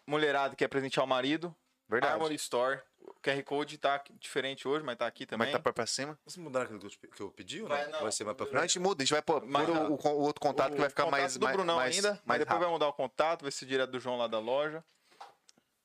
mulherada 0.06 0.52
que 0.52 0.58
quer 0.58 0.68
presentear 0.68 1.04
o 1.04 1.08
marido, 1.08 1.54
Verdade. 1.90 2.14
Armory 2.14 2.36
Store. 2.36 2.80
O 3.00 3.14
QR 3.22 3.42
Code 3.44 3.78
tá 3.78 4.04
diferente 4.20 4.68
hoje, 4.68 4.84
mas 4.84 4.98
tá 4.98 5.08
aqui 5.08 5.26
também. 5.26 5.48
Mas 5.48 5.54
tá 5.54 5.60
pra, 5.60 5.72
pra 5.72 5.86
cima. 5.88 6.20
Vocês 6.26 6.44
mudaram 6.44 6.66
aquilo 6.66 6.80
que 6.80 7.06
eu, 7.06 7.10
que 7.12 7.22
eu 7.22 7.32
pedi 7.32 7.62
ou 7.62 7.70
não? 7.70 7.76
Vai, 7.76 7.90
Vai, 7.90 8.02
não. 8.04 8.12
ser 8.12 8.24
mais 8.26 8.36
pra 8.36 8.46
Não, 8.46 8.52
a 8.52 8.60
frente? 8.60 8.72
gente 8.74 8.80
muda, 8.80 9.02
a 9.02 9.06
gente 9.06 9.14
vai 9.14 9.22
pôr, 9.22 9.46
Mas, 9.46 9.70
o, 9.70 9.72
o- 9.74 9.96
o 9.96 10.20
outro 10.22 10.42
contato 10.42 10.74
que 10.74 10.80
vai 10.80 10.90
ficar 10.90 11.06
contato 11.06 11.20
mais. 11.22 11.38
do 11.38 11.44
mais, 11.44 11.56
Brunão 11.56 11.76
mais, 11.78 11.96
ainda, 11.96 12.10
mais 12.10 12.22
mas 12.26 12.40
depois 12.40 12.50
rápido. 12.50 12.64
vai 12.66 12.74
mudar 12.74 12.88
o 12.90 12.94
contato, 12.94 13.42
vai 13.44 13.52
ser 13.52 13.66
direto 13.66 13.92
do 13.92 14.00
João 14.00 14.18
lá 14.18 14.28
da 14.28 14.40
loja. 14.40 14.84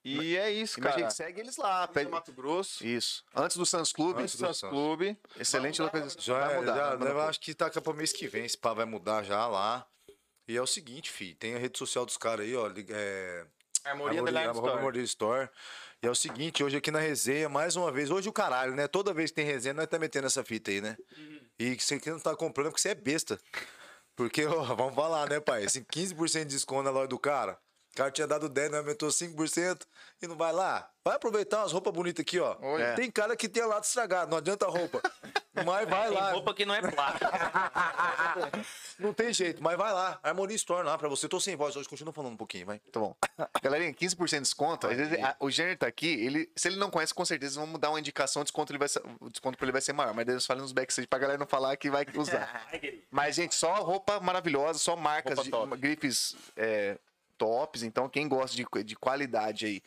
E 0.05 0.37
é 0.37 0.51
isso, 0.51 0.81
Mas, 0.81 0.91
cara. 0.91 1.03
gente, 1.03 1.15
segue 1.15 1.41
eles 1.41 1.57
lá. 1.57 1.87
Pede... 1.87 1.95
Pede... 2.07 2.11
Mato 2.11 2.33
Grosso, 2.33 2.85
Isso. 2.85 3.25
Antes 3.35 3.57
do 3.57 3.65
Sans 3.65 3.93
Clube. 3.93 4.23
Antes 4.23 4.35
do 4.37 4.53
Sans. 4.55 4.71
Clube. 4.71 5.17
Excelente 5.39 5.81
localização. 5.81 6.21
Já, 6.23 6.39
vai 6.41 6.55
é, 6.55 6.59
mudar. 6.59 6.75
já, 6.77 6.97
né, 6.97 7.21
acho 7.23 7.41
que 7.41 7.55
tá 7.55 7.71
para 7.71 7.93
mês 7.95 8.13
que 8.13 8.27
vem, 8.27 8.45
esse 8.45 8.59
pá 8.59 8.73
vai 8.75 8.85
mudar 8.85 9.23
já 9.23 9.47
lá. 9.47 9.87
E 10.49 10.57
é 10.57 10.61
o 10.61 10.67
seguinte, 10.67 11.09
fi, 11.11 11.35
tem 11.35 11.55
a 11.55 11.59
rede 11.59 11.79
social 11.79 12.05
dos 12.05 12.17
caras 12.17 12.45
aí, 12.45 12.57
ó, 12.57 12.67
li- 12.67 12.85
é, 12.91 13.47
Armoria 13.85 14.19
Armoria- 14.19 14.21
Underline 14.23 14.49
arroba 14.49 14.67
Store. 14.67 14.77
Armoria 14.79 15.03
Store. 15.05 15.49
E 16.03 16.07
é 16.09 16.11
o 16.11 16.15
seguinte, 16.17 16.65
hoje 16.65 16.77
aqui 16.77 16.91
na 16.91 16.99
resenha, 16.99 17.49
mais 17.49 17.77
uma 17.77 17.93
vez, 17.93 18.11
hoje 18.11 18.29
o 18.29 18.33
caralho, 18.33 18.75
né? 18.75 18.89
Toda 18.89 19.15
vez 19.15 19.31
que 19.31 19.37
tem 19.37 19.45
resenha, 19.47 19.73
nós 19.73 19.87
tá 19.87 20.01
metendo 20.01 20.27
essa 20.27 20.43
fita 20.43 20.73
aí, 20.73 20.81
né? 20.81 20.97
E 21.61 21.77
que 21.77 21.85
você 21.85 22.01
que 22.01 22.11
não 22.11 22.19
tá 22.19 22.35
comprando 22.35 22.67
é 22.67 22.71
porque 22.71 22.81
você 22.83 22.89
é 22.89 22.95
besta. 22.97 23.39
Porque, 24.17 24.45
ó, 24.45 24.63
vamos 24.75 24.97
falar, 24.97 25.29
né, 25.31 25.39
pai? 25.39 25.65
Assim, 25.65 25.85
15% 25.85 26.41
de 26.41 26.45
desconto 26.57 26.83
na 26.83 26.91
loja 26.91 27.07
do 27.07 27.21
cara. 27.21 27.57
O 27.93 27.97
cara 27.97 28.11
tinha 28.11 28.27
dado 28.27 28.49
10, 28.49 28.71
não 28.71 28.79
aumentou 28.79 29.09
5% 29.11 29.83
e 30.23 30.27
não 30.27 30.35
vai 30.37 30.51
lá. 30.53 30.89
Vai 31.05 31.17
aproveitar 31.17 31.59
umas 31.59 31.73
roupas 31.73 31.93
bonitas 31.93 32.23
aqui, 32.23 32.39
ó. 32.41 32.57
É. 32.79 32.95
Tem 32.95 33.11
cara 33.11 33.37
que 33.37 33.49
tem 33.49 33.65
lado 33.67 33.85
estragado, 33.85 34.31
não 34.31 34.39
adianta 34.39 34.65
a 34.65 34.71
roupa. 34.71 35.03
Mas 35.55 35.87
vai 35.87 36.09
Tem 36.09 36.17
lá. 36.17 36.33
roupa 36.33 36.55
que 36.55 36.65
não 36.65 36.75
é 36.75 36.81
plástica. 36.81 37.31
Não 38.99 39.13
tem 39.13 39.33
jeito, 39.35 39.63
mas 39.63 39.77
vai 39.77 39.93
lá. 39.93 40.19
Harmonia 40.23 40.57
Store 40.57 40.87
lá 40.87 40.97
pra 40.97 41.09
você. 41.09 41.29
Tô 41.29 41.39
sem 41.41 41.57
voz 41.57 41.75
hoje, 41.77 41.89
continua 41.89 42.13
falando 42.13 42.33
um 42.33 42.37
pouquinho, 42.37 42.65
vai. 42.65 42.79
Tá 42.91 43.01
bom. 43.01 43.15
Galerinha, 43.63 43.93
15% 43.93 44.29
de 44.37 44.41
desconto. 44.41 44.87
Às 44.87 44.97
vezes, 44.97 45.23
a- 45.23 45.37
o 45.41 45.51
Jenner 45.51 45.77
tá 45.77 45.87
aqui, 45.87 46.07
ele, 46.25 46.51
se 46.57 46.69
ele 46.69 46.77
não 46.77 46.89
conhece, 46.91 47.13
com 47.13 47.25
certeza 47.25 47.61
vamos 47.61 47.79
dar 47.81 47.91
uma 47.91 47.99
indicação, 47.99 48.41
o 48.43 48.45
desconto, 48.45 48.73
ele 48.73 48.79
vai 48.79 48.89
ser, 48.89 49.03
o 49.21 49.29
desconto 49.29 49.59
pra 49.59 49.65
ele 49.67 49.73
vai 49.73 49.81
ser 49.83 49.93
maior. 49.93 50.15
Mas 50.15 50.25
Deus 50.25 50.47
fala 50.47 50.61
nos 50.63 50.73
backstage 50.73 51.07
pra 51.07 51.19
galera 51.19 51.39
não 51.39 51.47
falar 51.47 51.77
que 51.77 51.91
vai 51.91 52.07
usar. 52.17 52.67
Mas, 53.11 53.35
gente, 53.35 53.55
só 53.55 53.75
roupa 53.83 54.21
maravilhosa, 54.21 54.79
só 54.79 54.95
marcas, 54.97 55.39
de, 55.43 55.51
grifes 55.79 56.35
é, 56.57 56.97
tops. 57.43 57.83
Então, 57.83 58.09
quem 58.09 58.29
gosta 58.29 58.57
de, 58.57 58.65
de 58.85 58.95
qualidade 58.95 59.67
aí, 59.67 59.83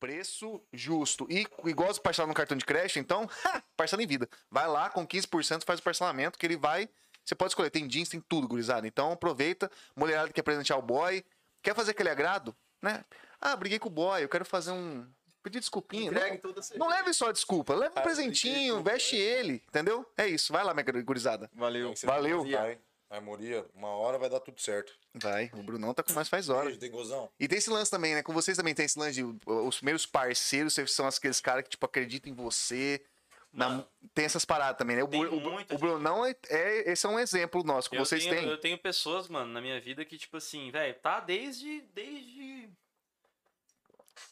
preço 0.00 0.60
justo 0.72 1.26
e, 1.30 1.46
e 1.64 1.72
gosta 1.72 1.94
de 1.94 2.00
parcelar 2.00 2.28
no 2.28 2.34
cartão 2.34 2.56
de 2.56 2.64
crédito, 2.64 2.98
então, 2.98 3.28
parcela 3.76 4.02
em 4.02 4.06
vida. 4.06 4.28
Vai 4.50 4.66
lá 4.66 4.88
com 4.88 5.06
15%, 5.06 5.64
faz 5.64 5.80
o 5.80 5.82
parcelamento 5.82 6.38
que 6.38 6.46
ele 6.46 6.56
vai. 6.56 6.88
Você 7.24 7.34
pode 7.34 7.50
escolher, 7.50 7.70
tem 7.70 7.86
jeans, 7.86 8.08
tem 8.08 8.20
tudo, 8.20 8.48
gurizada. 8.48 8.86
Então 8.86 9.12
aproveita, 9.12 9.70
mulherada 9.96 10.28
que 10.28 10.34
quer 10.34 10.42
presentear 10.42 10.78
o 10.78 10.82
boy, 10.82 11.24
quer 11.62 11.74
fazer 11.74 11.92
aquele 11.92 12.10
agrado, 12.10 12.54
né? 12.82 13.02
Ah, 13.40 13.56
briguei 13.56 13.78
com 13.78 13.88
o 13.88 13.92
boy, 13.92 14.22
eu 14.22 14.28
quero 14.28 14.44
fazer 14.44 14.72
um. 14.72 15.06
Pedir 15.42 15.60
desculpinha. 15.60 16.10
Entregue 16.10 16.40
Não, 16.42 16.78
não 16.78 16.88
leve 16.88 17.12
só 17.12 17.28
a 17.28 17.32
desculpa, 17.32 17.74
leva 17.74 17.94
um 17.96 17.98
Ah, 17.98 18.02
presentinho, 18.02 18.82
veste 18.82 19.14
ele, 19.16 19.62
entendeu? 19.68 20.10
É 20.16 20.26
isso, 20.26 20.50
vai 20.52 20.64
lá, 20.64 20.72
minha 20.72 20.84
gurizada. 21.02 21.50
Valeu. 21.52 21.92
Valeu. 22.04 22.44
Vai. 22.44 22.78
Harmonia, 23.16 23.64
uma 23.74 23.88
hora 23.88 24.18
vai 24.18 24.28
dar 24.28 24.40
tudo 24.40 24.60
certo. 24.60 24.92
Vai, 25.14 25.50
o 25.54 25.62
Brunão 25.62 25.92
tá 25.94 26.02
com 26.02 26.12
nós 26.12 26.28
faz 26.28 26.48
hora. 26.48 26.64
Beijo, 26.66 26.78
tem 26.80 26.90
gozão. 26.90 27.30
E 27.38 27.46
tem 27.48 27.58
esse 27.58 27.70
lance 27.70 27.90
também, 27.90 28.14
né? 28.14 28.22
Com 28.22 28.32
vocês 28.32 28.56
também 28.56 28.74
tem 28.74 28.84
esse 28.86 28.98
lance 28.98 29.14
de 29.14 29.24
os 29.46 29.76
primeiros 29.76 30.06
parceiros 30.06 30.74
vocês 30.74 30.92
são 30.92 31.06
aqueles 31.06 31.40
caras 31.40 31.64
que, 31.64 31.70
tipo, 31.70 31.84
acreditam 31.86 32.30
em 32.32 32.34
você. 32.34 33.04
Na- 33.52 33.86
tem 34.12 34.24
essas 34.24 34.44
paradas 34.44 34.76
também, 34.76 34.96
né? 34.96 35.04
O, 35.04 35.06
o, 35.06 35.74
o 35.74 35.78
Brunão 35.78 36.26
é, 36.26 36.34
é- 36.48 36.90
Esse 36.90 37.06
é 37.06 37.08
um 37.08 37.18
exemplo 37.20 37.62
nosso 37.62 37.88
que 37.88 37.96
eu 37.96 38.04
vocês 38.04 38.24
tenho, 38.24 38.34
têm. 38.34 38.48
Eu 38.48 38.58
tenho 38.58 38.76
pessoas, 38.78 39.28
mano, 39.28 39.52
na 39.52 39.60
minha 39.60 39.80
vida 39.80 40.04
que, 40.04 40.18
tipo 40.18 40.36
assim, 40.36 40.70
velho, 40.72 40.94
tá 40.94 41.20
desde. 41.20 41.82
desde. 41.94 42.68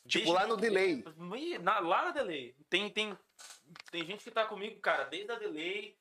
Tipo, 0.08 0.24
desde 0.24 0.32
lá 0.32 0.46
no 0.46 0.56
delay. 0.56 1.04
Na- 1.60 1.78
lá 1.80 2.06
na 2.06 2.10
delay. 2.10 2.54
Tem, 2.68 2.90
tem, 2.90 3.16
tem 3.92 4.04
gente 4.04 4.24
que 4.24 4.30
tá 4.30 4.44
comigo, 4.44 4.80
cara, 4.80 5.04
desde 5.04 5.30
a 5.30 5.36
delay. 5.36 5.96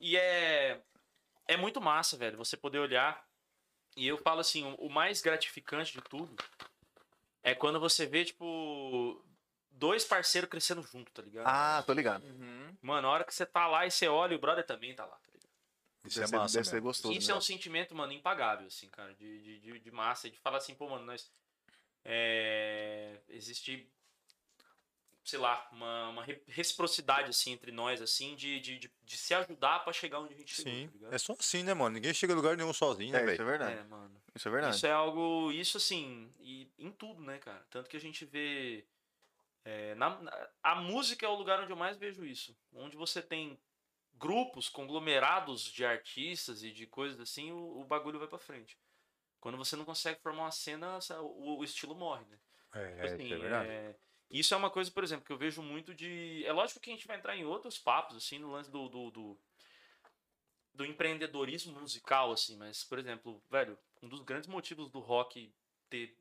E 0.00 0.16
é. 0.16 0.80
É 1.46 1.56
muito 1.56 1.80
massa, 1.80 2.16
velho, 2.16 2.38
você 2.38 2.56
poder 2.56 2.78
olhar. 2.78 3.26
E 3.96 4.06
eu 4.06 4.18
falo 4.18 4.40
assim, 4.40 4.74
o, 4.78 4.88
mais 4.88 5.20
gratificante 5.20 5.92
de 5.92 6.00
tudo 6.02 6.34
é 7.42 7.54
quando 7.54 7.78
você 7.78 8.06
vê, 8.06 8.24
tipo. 8.24 9.22
Dois 9.76 10.04
parceiros 10.04 10.48
crescendo 10.48 10.82
junto, 10.82 11.10
tá 11.10 11.20
ligado? 11.20 11.46
Ah, 11.48 11.82
tô 11.84 11.92
ligado. 11.92 12.24
Mano, 12.80 13.08
a 13.08 13.10
hora 13.10 13.24
que 13.24 13.34
você 13.34 13.44
tá 13.44 13.66
lá 13.66 13.84
e 13.84 13.90
você 13.90 14.06
olha, 14.06 14.36
o 14.36 14.38
brother 14.38 14.64
também 14.64 14.94
tá 14.94 15.04
lá, 15.04 15.16
tá 15.16 15.32
ligado? 15.32 15.50
Isso 16.04 16.20
Deve 16.20 16.24
é 16.24 16.28
ser- 16.28 16.36
massa 16.36 16.54
deve 16.58 16.68
ser 16.68 16.80
gostoso. 16.80 17.18
Isso 17.18 17.28
né? 17.28 17.34
é 17.34 17.36
um 17.36 17.40
sentimento, 17.40 17.92
mano, 17.94 18.12
impagável, 18.12 18.68
assim, 18.68 18.88
cara, 18.88 19.12
de, 19.14 19.42
de, 19.42 19.58
de, 19.60 19.80
de 19.80 19.90
massa, 19.90 20.30
de 20.30 20.38
falar 20.38 20.58
assim, 20.58 20.74
pô, 20.76 20.88
mano, 20.88 21.04
nós. 21.04 21.28
É, 22.04 23.18
existe, 23.28 23.90
sei 25.24 25.38
lá, 25.38 25.68
uma, 25.72 26.08
uma 26.10 26.22
re- 26.24 26.42
reciprocidade, 26.46 27.30
assim, 27.30 27.52
entre 27.52 27.72
nós, 27.72 28.02
assim, 28.02 28.36
de, 28.36 28.60
de, 28.60 28.78
de, 28.78 28.92
de 29.02 29.16
se 29.16 29.34
ajudar 29.34 29.80
pra 29.82 29.92
chegar 29.92 30.20
onde 30.20 30.34
a 30.34 30.36
gente 30.36 30.54
chegou, 30.54 30.72
Sim. 30.72 30.86
tá 30.88 30.92
ligado? 30.94 31.14
É 31.14 31.18
só 31.18 31.32
assim, 31.38 31.62
né, 31.62 31.72
mano? 31.74 31.94
Ninguém 31.94 32.12
chega 32.12 32.32
a 32.32 32.36
lugar 32.36 32.56
nenhum 32.56 32.72
sozinho, 32.72 33.12
né, 33.12 33.18
É, 33.18 33.22
isso 33.22 33.30
velho? 33.30 33.42
é 33.42 33.44
verdade. 33.44 33.78
É, 33.78 33.84
mano. 33.84 34.22
Isso 34.34 34.48
é 34.48 34.50
verdade. 34.50 34.76
Isso 34.76 34.86
é 34.86 34.92
algo. 34.92 35.50
Isso 35.52 35.76
assim, 35.78 36.32
e 36.40 36.70
em 36.78 36.90
tudo, 36.92 37.22
né, 37.22 37.38
cara? 37.38 37.64
Tanto 37.70 37.88
que 37.88 37.96
a 37.96 38.00
gente 38.00 38.24
vê. 38.24 38.86
é, 39.64 39.94
na- 39.94 40.20
na- 40.20 40.48
a 40.62 40.74
música 40.74 41.24
é 41.24 41.28
o 41.28 41.34
lugar 41.34 41.58
onde 41.60 41.72
eu 41.72 41.76
mais 41.76 41.96
vejo 41.96 42.24
isso. 42.24 42.54
Onde 42.74 42.96
você 42.96 43.22
tem 43.22 43.58
grupos, 44.14 44.68
conglomerados 44.68 45.62
de 45.64 45.84
artistas 45.84 46.62
e 46.62 46.70
de 46.70 46.86
coisas 46.86 47.18
assim, 47.20 47.50
o, 47.50 47.80
o 47.80 47.84
bagulho 47.84 48.18
vai 48.18 48.28
pra 48.28 48.38
frente. 48.38 48.78
Quando 49.40 49.56
você 49.58 49.74
não 49.76 49.84
consegue 49.84 50.20
formar 50.20 50.42
uma 50.44 50.50
cena, 50.50 50.98
o, 51.20 51.58
o 51.58 51.64
estilo 51.64 51.94
morre, 51.94 52.24
né? 52.26 52.38
É, 52.74 52.88
Tipo 52.90 53.06
é, 53.06 53.14
assim, 53.14 53.24
isso 53.24 53.34
é 53.34 53.38
verdade. 53.38 53.68
é, 53.70 53.96
Isso 54.34 54.52
é 54.52 54.56
uma 54.56 54.68
coisa, 54.68 54.90
por 54.90 55.04
exemplo, 55.04 55.24
que 55.24 55.32
eu 55.32 55.38
vejo 55.38 55.62
muito 55.62 55.94
de. 55.94 56.44
É 56.44 56.52
lógico 56.52 56.80
que 56.80 56.90
a 56.90 56.92
gente 56.92 57.06
vai 57.06 57.16
entrar 57.16 57.36
em 57.36 57.44
outros 57.44 57.78
papos, 57.78 58.16
assim, 58.16 58.36
no 58.36 58.50
lance 58.50 58.68
do. 58.68 58.88
do, 58.88 59.10
do, 59.12 59.38
do 60.74 60.84
empreendedorismo 60.84 61.80
musical, 61.80 62.32
assim, 62.32 62.56
mas, 62.56 62.82
por 62.82 62.98
exemplo, 62.98 63.40
velho, 63.48 63.78
um 64.02 64.08
dos 64.08 64.22
grandes 64.22 64.48
motivos 64.48 64.90
do 64.90 64.98
rock 64.98 65.54
ter 65.88 66.18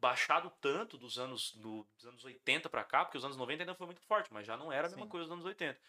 baixado 0.00 0.52
tanto 0.60 0.98
dos 0.98 1.16
anos, 1.16 1.52
do- 1.54 1.86
dos 1.96 2.06
anos 2.06 2.24
80 2.24 2.68
pra 2.68 2.82
cá, 2.82 3.04
porque 3.04 3.18
os 3.18 3.24
anos 3.24 3.36
90 3.36 3.62
ainda 3.62 3.74
foi 3.76 3.86
muito 3.86 4.00
forte, 4.02 4.32
mas 4.32 4.44
já 4.44 4.56
não 4.56 4.72
era 4.72 4.88
a 4.88 4.90
mesma 4.90 5.04
Sim. 5.04 5.08
coisa 5.10 5.26
dos 5.26 5.32
anos 5.32 5.44
80. 5.44 5.80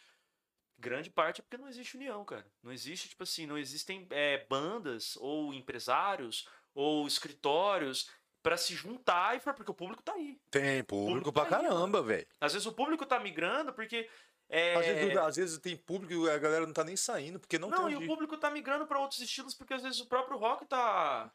Grande 0.77 1.09
parte 1.09 1.41
é 1.41 1.43
porque 1.43 1.57
não 1.57 1.67
existe 1.67 1.97
união, 1.97 2.23
cara. 2.23 2.45
Não 2.61 2.71
existe, 2.71 3.09
tipo 3.09 3.23
assim, 3.23 3.47
não 3.47 3.57
existem 3.57 4.05
é, 4.11 4.45
bandas 4.47 5.15
ou 5.17 5.51
empresários 5.51 6.47
ou 6.75 7.07
escritórios 7.07 8.07
pra 8.41 8.57
se 8.57 8.73
juntar 8.73 9.35
e 9.35 9.39
for 9.39 9.53
porque 9.53 9.71
o 9.71 9.75
público 9.75 10.01
tá 10.01 10.13
aí. 10.13 10.39
Tem 10.49 10.83
público 10.83 11.31
pra 11.31 11.45
tá 11.45 11.57
aí, 11.57 11.63
caramba, 11.63 12.01
velho. 12.01 12.27
Às 12.39 12.53
vezes 12.53 12.65
o 12.65 12.73
público 12.73 13.05
tá 13.05 13.19
migrando 13.19 13.73
porque. 13.73 14.09
É... 14.49 14.75
Às, 14.75 14.85
vezes, 14.85 15.17
às 15.17 15.35
vezes 15.35 15.57
tem 15.59 15.77
público 15.77 16.25
e 16.25 16.29
a 16.29 16.37
galera 16.37 16.65
não 16.65 16.73
tá 16.73 16.83
nem 16.83 16.95
saindo, 16.95 17.39
porque 17.39 17.59
não, 17.59 17.69
Não, 17.69 17.85
tem 17.85 17.93
e 17.93 17.95
onde 17.95 18.05
o 18.05 18.07
público 18.07 18.35
tá 18.37 18.49
migrando 18.49 18.87
pra 18.87 18.99
outros 18.99 19.19
estilos 19.19 19.53
porque 19.53 19.75
às 19.75 19.83
vezes 19.83 19.99
o 19.99 20.07
próprio 20.07 20.37
rock 20.37 20.65
tá. 20.65 21.31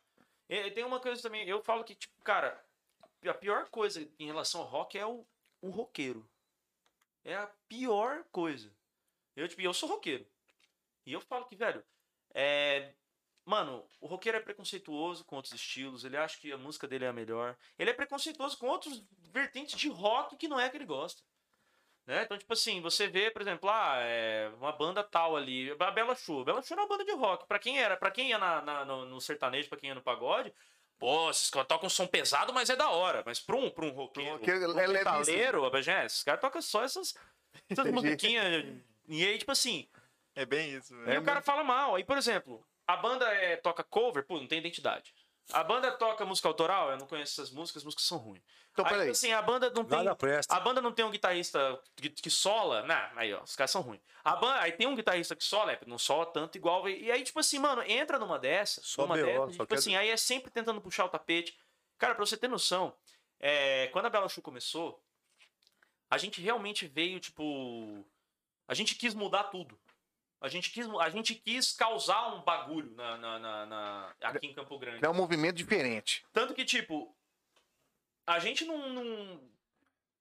E- 0.48 0.70
Tem 0.72 0.84
uma 0.84 0.98
coisa 0.98 1.22
também, 1.22 1.48
eu 1.48 1.62
falo 1.62 1.84
que, 1.84 1.94
tipo, 1.94 2.14
cara, 2.24 2.60
a 3.24 3.34
pior 3.34 3.68
coisa 3.70 4.06
em 4.18 4.26
relação 4.26 4.62
ao 4.62 4.66
rock 4.66 4.98
é 4.98 5.06
o, 5.06 5.24
o 5.62 5.70
roqueiro. 5.70 6.28
É 7.24 7.36
a 7.36 7.46
pior 7.68 8.24
coisa. 8.32 8.70
Eu, 9.36 9.48
tipo, 9.48 9.62
eu 9.62 9.72
sou 9.72 9.88
roqueiro. 9.88 10.26
E 11.06 11.12
eu 11.12 11.20
falo 11.20 11.46
que, 11.46 11.56
velho, 11.56 11.84
é. 12.34 12.92
Mano, 13.44 13.84
o 14.00 14.06
roqueiro 14.06 14.38
é 14.38 14.40
preconceituoso 14.40 15.24
com 15.24 15.36
outros 15.36 15.52
estilos, 15.52 16.04
ele 16.04 16.16
acha 16.16 16.38
que 16.38 16.50
a 16.50 16.56
música 16.56 16.88
dele 16.88 17.04
é 17.04 17.08
a 17.08 17.12
melhor. 17.12 17.54
Ele 17.78 17.90
é 17.90 17.92
preconceituoso 17.92 18.56
com 18.56 18.66
outros 18.68 19.04
vertentes 19.32 19.78
de 19.78 19.88
rock 19.88 20.36
que 20.36 20.48
não 20.48 20.58
é 20.58 20.68
que 20.70 20.76
ele 20.76 20.86
gosta. 20.86 21.22
Né? 22.06 22.22
Então, 22.22 22.36
tipo 22.38 22.52
assim, 22.52 22.80
você 22.80 23.06
vê, 23.06 23.30
por 23.30 23.42
exemplo, 23.42 23.68
ah, 23.68 23.96
é 23.98 24.50
uma 24.58 24.72
banda 24.72 25.02
tal 25.02 25.36
ali, 25.36 25.74
a 25.78 25.90
Bela 25.90 26.14
Show. 26.14 26.40
A 26.42 26.44
Bela 26.44 26.62
Show 26.62 26.74
era 26.74 26.82
uma 26.82 26.88
banda 26.88 27.04
de 27.04 27.12
rock. 27.12 27.46
Pra 27.46 27.58
quem 27.58 27.78
era, 27.78 27.96
para 27.96 28.10
quem 28.10 28.30
ia 28.30 28.38
na, 28.38 28.60
na- 28.62 28.84
no, 28.84 29.06
no 29.06 29.20
sertanejo, 29.20 29.68
pra 29.68 29.78
quem 29.78 29.88
ia 29.88 29.94
no 29.94 30.02
pagode, 30.02 30.52
pô, 30.98 31.28
esses 31.30 31.48
caras 31.50 31.68
tocam 31.68 31.88
som 31.88 32.06
pesado, 32.06 32.52
mas 32.52 32.68
é 32.70 32.76
da 32.76 32.90
hora. 32.90 33.22
Mas 33.26 33.40
pra 33.40 33.56
um, 33.56 33.70
pra 33.70 33.84
um 33.86 33.90
roqueiro, 33.90 34.32
roqueiro, 34.38 34.60
pra 34.60 34.68
um 34.68 34.78
é 34.78 34.86
levíssimo. 34.86 35.18
metaleiro, 35.18 35.74
a 35.74 36.04
esses 36.04 36.22
caras 36.22 36.40
tocam 36.40 36.60
só 36.62 36.82
essas, 36.82 37.14
essas 37.70 37.90
musiquinhas. 37.90 38.64
E 39.08 39.26
aí, 39.26 39.38
tipo 39.38 39.52
assim, 39.52 39.86
É 40.34 40.44
bem 40.44 40.74
isso, 40.74 40.94
e 40.94 41.04
velho. 41.04 41.20
o 41.20 41.24
cara 41.24 41.40
fala 41.42 41.62
mal. 41.64 41.94
Aí, 41.94 42.04
por 42.04 42.18
exemplo, 42.18 42.62
a 42.86 42.96
banda 42.96 43.26
é, 43.26 43.56
toca 43.56 43.82
cover, 43.82 44.24
pô, 44.26 44.38
não 44.38 44.46
tem 44.46 44.58
identidade. 44.58 45.14
A 45.52 45.62
banda 45.62 45.92
toca 45.92 46.24
música 46.24 46.48
autoral, 46.48 46.90
eu 46.90 46.96
não 46.96 47.06
conheço 47.06 47.40
essas 47.40 47.50
músicas, 47.52 47.82
as 47.82 47.84
músicas 47.84 48.06
são 48.06 48.16
ruins. 48.16 48.42
Então, 48.72 48.84
aí, 48.84 48.90
peraí. 48.90 49.06
tipo 49.06 49.12
assim, 49.12 49.32
a 49.32 49.42
banda 49.42 49.70
não 49.70 49.84
tem. 49.84 49.98
Nada 49.98 50.16
presta. 50.16 50.54
A 50.54 50.58
banda 50.58 50.80
não 50.80 50.90
tem 50.90 51.04
um 51.04 51.10
guitarrista 51.10 51.80
que, 51.94 52.08
que 52.08 52.30
sola. 52.30 52.82
Nah, 52.82 53.12
aí, 53.14 53.32
ó, 53.32 53.42
os 53.42 53.54
caras 53.54 53.70
são 53.70 53.82
ruins. 53.82 54.00
A 54.24 54.36
banda, 54.36 54.60
aí 54.60 54.72
tem 54.72 54.86
um 54.86 54.96
guitarrista 54.96 55.36
que 55.36 55.44
sola, 55.44 55.72
é, 55.72 55.80
não 55.86 55.98
sola 55.98 56.26
tanto 56.26 56.56
igual. 56.56 56.88
E 56.88 57.12
aí, 57.12 57.22
tipo 57.22 57.38
assim, 57.38 57.58
mano, 57.58 57.82
entra 57.82 58.18
numa 58.18 58.38
dessas. 58.38 58.86
Só 58.86 59.02
numa 59.02 59.16
dessas, 59.16 59.36
só 59.36 59.50
tipo 59.50 59.66
quer- 59.66 59.74
assim, 59.76 59.96
aí 59.96 60.08
é 60.08 60.16
sempre 60.16 60.50
tentando 60.50 60.80
puxar 60.80 61.04
o 61.04 61.08
tapete. 61.08 61.56
Cara, 61.98 62.14
pra 62.14 62.24
você 62.24 62.36
ter 62.36 62.48
noção, 62.48 62.96
é, 63.38 63.88
quando 63.88 64.06
a 64.06 64.10
Bela 64.10 64.28
Chu 64.28 64.42
começou, 64.42 65.00
a 66.10 66.18
gente 66.18 66.40
realmente 66.40 66.86
veio, 66.86 67.20
tipo. 67.20 68.04
A 68.66 68.72
gente 68.74 68.94
quis 68.94 69.14
mudar 69.14 69.44
tudo. 69.44 69.78
A 70.44 70.48
gente 70.48 70.68
quis, 70.70 70.86
a 71.00 71.08
gente 71.08 71.34
quis 71.36 71.72
causar 71.72 72.34
um 72.34 72.42
bagulho 72.42 72.90
na, 72.94 73.16
na- 73.16 73.38
na- 73.38 73.64
na- 73.66 74.14
aqui 74.20 74.48
em 74.48 74.52
Campo 74.52 74.78
Grande. 74.78 75.02
É 75.02 75.08
um 75.08 75.14
movimento 75.14 75.56
diferente. 75.56 76.22
Tanto 76.34 76.52
que, 76.52 76.66
tipo, 76.66 77.16
a 78.26 78.38
gente 78.38 78.62
não, 78.66 78.90
não- 78.90 79.40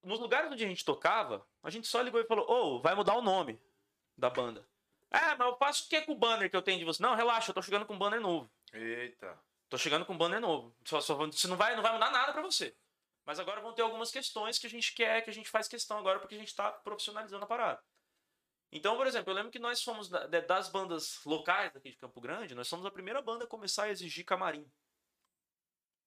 Nos 0.01 0.19
lugares 0.21 0.49
onde 0.49 0.63
a 0.63 0.67
gente 0.67 0.85
tocava, 0.85 1.45
a 1.61 1.69
gente 1.69 1.87
só 1.87 2.01
ligou 2.01 2.21
e 2.21 2.25
falou: 2.25 2.45
Ô, 2.49 2.79
vai 2.81 2.95
mudar 2.95 3.15
o 3.17 3.21
nome 3.21 3.59
da 4.17 4.29
banda. 4.29 4.65
Ah, 5.11 5.35
mas 5.37 5.45
eu 5.47 5.57
faço 5.57 5.85
o 5.85 5.89
que 5.89 6.01
com 6.03 6.13
o 6.13 6.17
banner 6.17 6.49
que 6.49 6.55
eu 6.55 6.61
tenho 6.61 6.79
de 6.79 6.85
você? 6.85 7.03
Não, 7.03 7.15
relaxa, 7.15 7.51
eu 7.51 7.53
tô 7.53 7.61
chegando 7.61 7.85
com 7.85 7.93
um 7.93 7.97
banner 7.99 8.21
novo. 8.21 8.49
Eita. 8.71 9.37
Tô 9.69 9.77
chegando 9.77 10.05
com 10.05 10.13
um 10.13 10.17
banner 10.17 10.39
novo. 10.39 10.73
Só, 10.85 11.01
só, 11.01 11.15
você 11.15 11.47
não 11.49 11.57
vai, 11.57 11.75
não 11.75 11.83
vai 11.83 11.91
mudar 11.93 12.11
nada 12.11 12.31
pra 12.31 12.41
você. 12.41 12.73
Mas 13.25 13.39
agora 13.39 13.59
vão 13.61 13.73
ter 13.73 13.81
algumas 13.81 14.09
questões 14.11 14.57
que 14.57 14.67
a 14.67 14.69
gente 14.69 14.93
quer, 14.93 15.21
que 15.21 15.29
a 15.29 15.33
gente 15.33 15.49
faz 15.49 15.67
questão 15.67 15.97
agora, 15.97 16.19
porque 16.19 16.35
a 16.35 16.37
gente 16.39 16.55
tá 16.55 16.71
profissionalizando 16.71 17.43
a 17.43 17.47
parada. 17.47 17.81
Então, 18.73 18.97
por 18.97 19.05
exemplo, 19.05 19.31
eu 19.31 19.35
lembro 19.35 19.51
que 19.51 19.59
nós 19.59 19.83
fomos 19.83 20.09
das 20.09 20.69
bandas 20.69 21.19
locais 21.25 21.71
daqui 21.71 21.91
de 21.91 21.97
Campo 21.97 22.19
Grande, 22.19 22.55
nós 22.55 22.67
somos 22.67 22.85
a 22.85 22.91
primeira 22.91 23.21
banda 23.21 23.45
a 23.45 23.47
começar 23.47 23.83
a 23.83 23.89
exigir 23.89 24.25
camarim. 24.25 24.65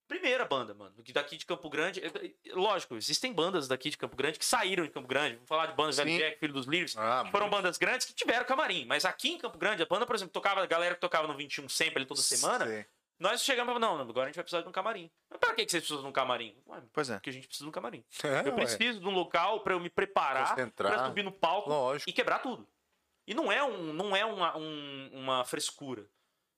Primeira 0.09 0.45
banda, 0.45 0.73
mano, 0.73 1.03
que 1.03 1.13
daqui 1.13 1.37
de 1.37 1.45
Campo 1.45 1.69
Grande. 1.69 2.01
é- 2.01 2.07
é- 2.07 2.55
Lógico, 2.55 2.95
existem 2.97 3.33
bandas 3.33 3.67
daqui 3.67 3.91
de 3.91 3.97
Campo 3.97 4.17
Grande 4.17 4.39
que 4.39 4.45
saíram 4.45 4.85
de 4.85 4.91
Campo 4.91 5.09
Grande. 5.09 5.35
Vamos 5.35 5.49
falar 5.49 5.67
de 5.67 5.75
bandas 5.75 5.97
Velho 5.97 6.11
Sim. 6.11 6.19
Jack, 6.19 6.39
Filho 6.39 6.53
dos 6.53 6.67
Lírios. 6.67 6.97
Ah, 6.97 7.25
Foram 7.33 7.51
bandas 7.51 7.77
grandes 7.77 8.07
que 8.07 8.15
tiveram 8.15 8.45
camarim. 8.45 8.85
Mas 8.85 9.05
aqui 9.05 9.31
em 9.31 9.39
Campo 9.39 9.59
Grande, 9.59 9.83
a 9.83 9.87
banda, 9.87 10.07
por 10.07 10.15
exemplo, 10.15 10.33
tocava, 10.33 10.63
a 10.63 10.67
galera 10.67 10.95
que 10.95 11.01
tocava 11.01 11.27
no 11.27 11.37
21 11.37 11.69
sempre, 11.69 11.97
ali 11.99 12.07
toda 12.07 12.21
semana, 12.21 12.67
Sei. 12.67 12.87
Nós 13.19 13.43
chegamos 13.43 13.71
e 13.73 13.75
falamos, 13.79 13.99
não, 13.99 14.09
agora 14.11 14.27
a 14.27 14.29
gente 14.29 14.37
vai 14.37 14.45
precisar 14.45 14.63
de 14.63 14.69
um 14.69 14.73
camarim. 14.73 15.11
Mas 15.31 15.39
pra 15.39 15.55
que 15.55 15.65
que 15.65 15.71
vocês 15.71 15.83
precisam 15.83 16.03
de 16.03 16.09
um 16.09 16.13
camarim? 16.13 16.57
Ué, 16.67 16.83
Pois 16.93 17.11
é. 17.11 17.15
porque 17.15 17.31
a 17.31 17.33
gente 17.33 17.47
precisa 17.47 17.65
de 17.65 17.69
um 17.69 17.73
camarim. 17.73 18.05
é, 18.25 18.41
eu 18.49 18.53
ué. 18.53 18.57
preciso 18.57 19.01
de 19.01 19.07
um 19.07 19.11
local 19.13 19.61
pra 19.61 19.75
eu 19.75 19.81
me 19.81 19.89
preparar 19.91 20.55
pra 20.75 21.07
subir 21.07 21.23
no 21.23 21.33
palco 21.33 21.69
Lógico. 21.71 22.09
e 22.11 22.13
quebrar 22.13 22.41
tudo. 22.41 22.67
E 23.27 23.35
não 23.35 23.51
é, 23.51 23.63
um, 23.65 23.93
não 23.93 24.15
é 24.17 24.25
uma, 24.25 24.57
um- 24.57 25.11
uma 25.13 25.45
frescura. 25.45 26.07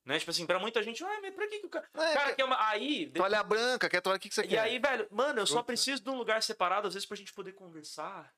Né? 0.05 0.19
Tipo 0.19 0.31
assim, 0.31 0.47
pra 0.47 0.59
muita 0.59 0.83
gente, 0.83 1.05
ah, 1.05 1.19
mas 1.21 1.35
pra 1.35 1.47
que, 1.49 1.59
que 1.61 1.67
o 1.67 1.69
cara. 1.71 1.87
É, 1.95 2.15
cara 2.15 2.35
quer 2.35 2.45
uma. 2.45 2.69
Aí. 2.71 3.11
Toalha 3.13 3.43
branca, 3.43 3.89
quer 3.91 4.01
toalha, 4.01 4.17
o 4.17 4.21
que, 4.21 4.29
que 4.31 4.35
você 4.35 4.43
E 4.43 4.49
quer? 4.49 4.59
aí, 4.61 4.79
velho, 4.79 5.07
mano, 5.11 5.39
eu 5.41 5.47
só 5.47 5.63
preciso 5.63 6.03
de 6.03 6.09
um 6.09 6.17
lugar 6.17 6.43
separado, 6.43 6.89
às 6.89 6.95
vezes, 6.95 7.07
pra 7.07 7.17
gente 7.17 7.33
poder 7.35 7.53
conversar 7.53 8.33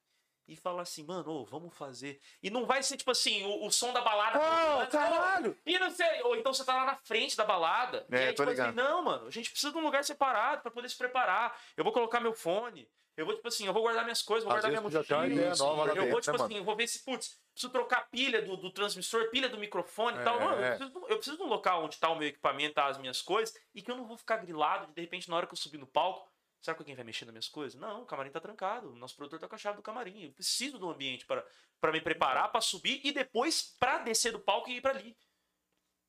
e 0.51 0.57
falar 0.57 0.83
assim, 0.83 1.05
mano, 1.05 1.31
ô, 1.31 1.45
vamos 1.45 1.73
fazer. 1.77 2.21
E 2.43 2.51
não 2.51 2.67
vai 2.67 2.83
ser, 2.83 2.97
tipo 2.97 3.13
assim, 3.13 3.45
o, 3.45 3.67
o 3.67 3.71
som 3.71 3.93
da 3.93 4.01
balada. 4.01 4.39
Ô, 4.39 4.83
Ô, 4.83 4.87
caralho! 4.89 5.57
E 5.65 5.79
não 5.79 5.91
sei, 5.91 6.23
ou 6.25 6.35
então 6.35 6.53
você 6.53 6.65
tá 6.65 6.75
lá 6.75 6.85
na 6.85 6.97
frente 6.97 7.37
da 7.37 7.45
balada. 7.45 8.05
É, 8.11 8.17
e 8.17 8.29
aí, 8.29 8.35
tô 8.35 8.45
tipo 8.45 8.61
assim, 8.61 8.73
não, 8.75 9.03
mano, 9.03 9.29
a 9.29 9.31
gente 9.31 9.49
precisa 9.51 9.73
de 9.73 9.79
um 9.79 9.83
lugar 9.83 10.03
separado 10.05 10.61
pra 10.63 10.71
poder 10.73 10.89
se 10.89 10.99
preparar. 10.99 11.57
Eu 11.77 11.85
vou 11.85 11.93
colocar 11.93 12.19
meu 12.19 12.35
fone. 12.35 12.89
Eu 13.17 13.27
vou, 13.27 13.35
tipo 13.35 13.47
assim, 13.49 13.67
eu 13.67 13.73
vou 13.73 13.83
guardar 13.83 14.03
minhas 14.05 14.23
coisas, 14.23 14.45
vou 14.45 14.53
Às 14.57 14.63
guardar 14.63 14.71
minha 14.71 14.81
mochila. 14.81 15.27
ideia 15.27 15.55
nova 15.55 15.85
lá 15.85 15.95
eu 15.95 16.11
vou, 16.11 16.21
tipo 16.21 16.37
né, 16.39 16.45
assim, 16.45 16.57
eu 16.57 16.65
vou 16.65 16.75
ver 16.75 16.87
se, 16.89 17.05
putz, 17.05 17.39
preciso 17.53 17.71
trocar 17.71 18.09
pilha 18.09 18.41
do, 18.41 18.57
do 18.57 18.71
transmissor, 18.73 19.29
pilha 19.31 19.49
do 19.49 19.59
microfone 19.59 20.17
e 20.17 20.21
É, 20.21 20.25
tal. 20.25 20.41
Mano, 20.41 20.57
eu 20.57 20.65
é. 20.65 20.69
preciso, 20.71 20.91
de 20.91 20.99
um- 20.99 21.07
eu 21.09 21.17
preciso 21.17 21.37
de 21.37 21.43
um 21.43 21.47
local 21.47 21.85
onde 21.85 21.99
tá 21.99 22.09
o 22.09 22.17
meu 22.17 22.29
equipamento, 22.29 22.75
tá 22.75 22.87
as 22.87 22.97
minhas 22.99 23.21
coisas, 23.21 23.55
e 23.75 23.83
que 23.83 23.91
eu 23.91 23.97
não 23.97 24.07
vou 24.07 24.17
ficar 24.17 24.39
grilado 24.39 24.87
de, 24.87 24.95
de 24.95 25.01
repente, 25.03 25.29
na 25.29 25.37
hora 25.37 25.47
que 25.47 25.53
eu 25.53 25.57
subir 25.59 25.77
no 25.77 25.87
palco. 25.87 26.30
Será 26.61 26.75
que 26.75 26.83
alguém 26.83 26.95
vai 26.95 27.05
mexer 27.05 27.25
nas 27.25 27.33
minhas 27.33 27.49
coisas? 27.49 27.81
Não, 27.81 28.03
o 28.03 28.07
camarim 28.07 28.31
tá 28.31 28.39
trancado. 28.41 28.91
O 28.93 28.97
nosso 28.97 29.17
produtor 29.17 29.39
tá 29.41 29.49
com 29.49 29.55
a 29.55 29.59
chave 29.59 29.77
do 29.77 29.83
camarim. 29.83 30.25
Eu 30.25 30.33
preciso 30.33 30.79
do 30.79 30.91
ambiente 30.91 31.25
para 31.27 31.45
para 31.81 31.93
me 31.93 32.01
preparar, 32.03 32.53
pra 32.53 32.61
subir 32.61 33.01
e 33.03 33.11
depois 33.11 33.75
pra 33.79 33.99
descer 34.01 34.33
do 34.33 34.39
palco 34.39 34.69
e 34.69 34.77
ir 34.77 34.81
pra 34.83 34.91
ali. 34.91 35.17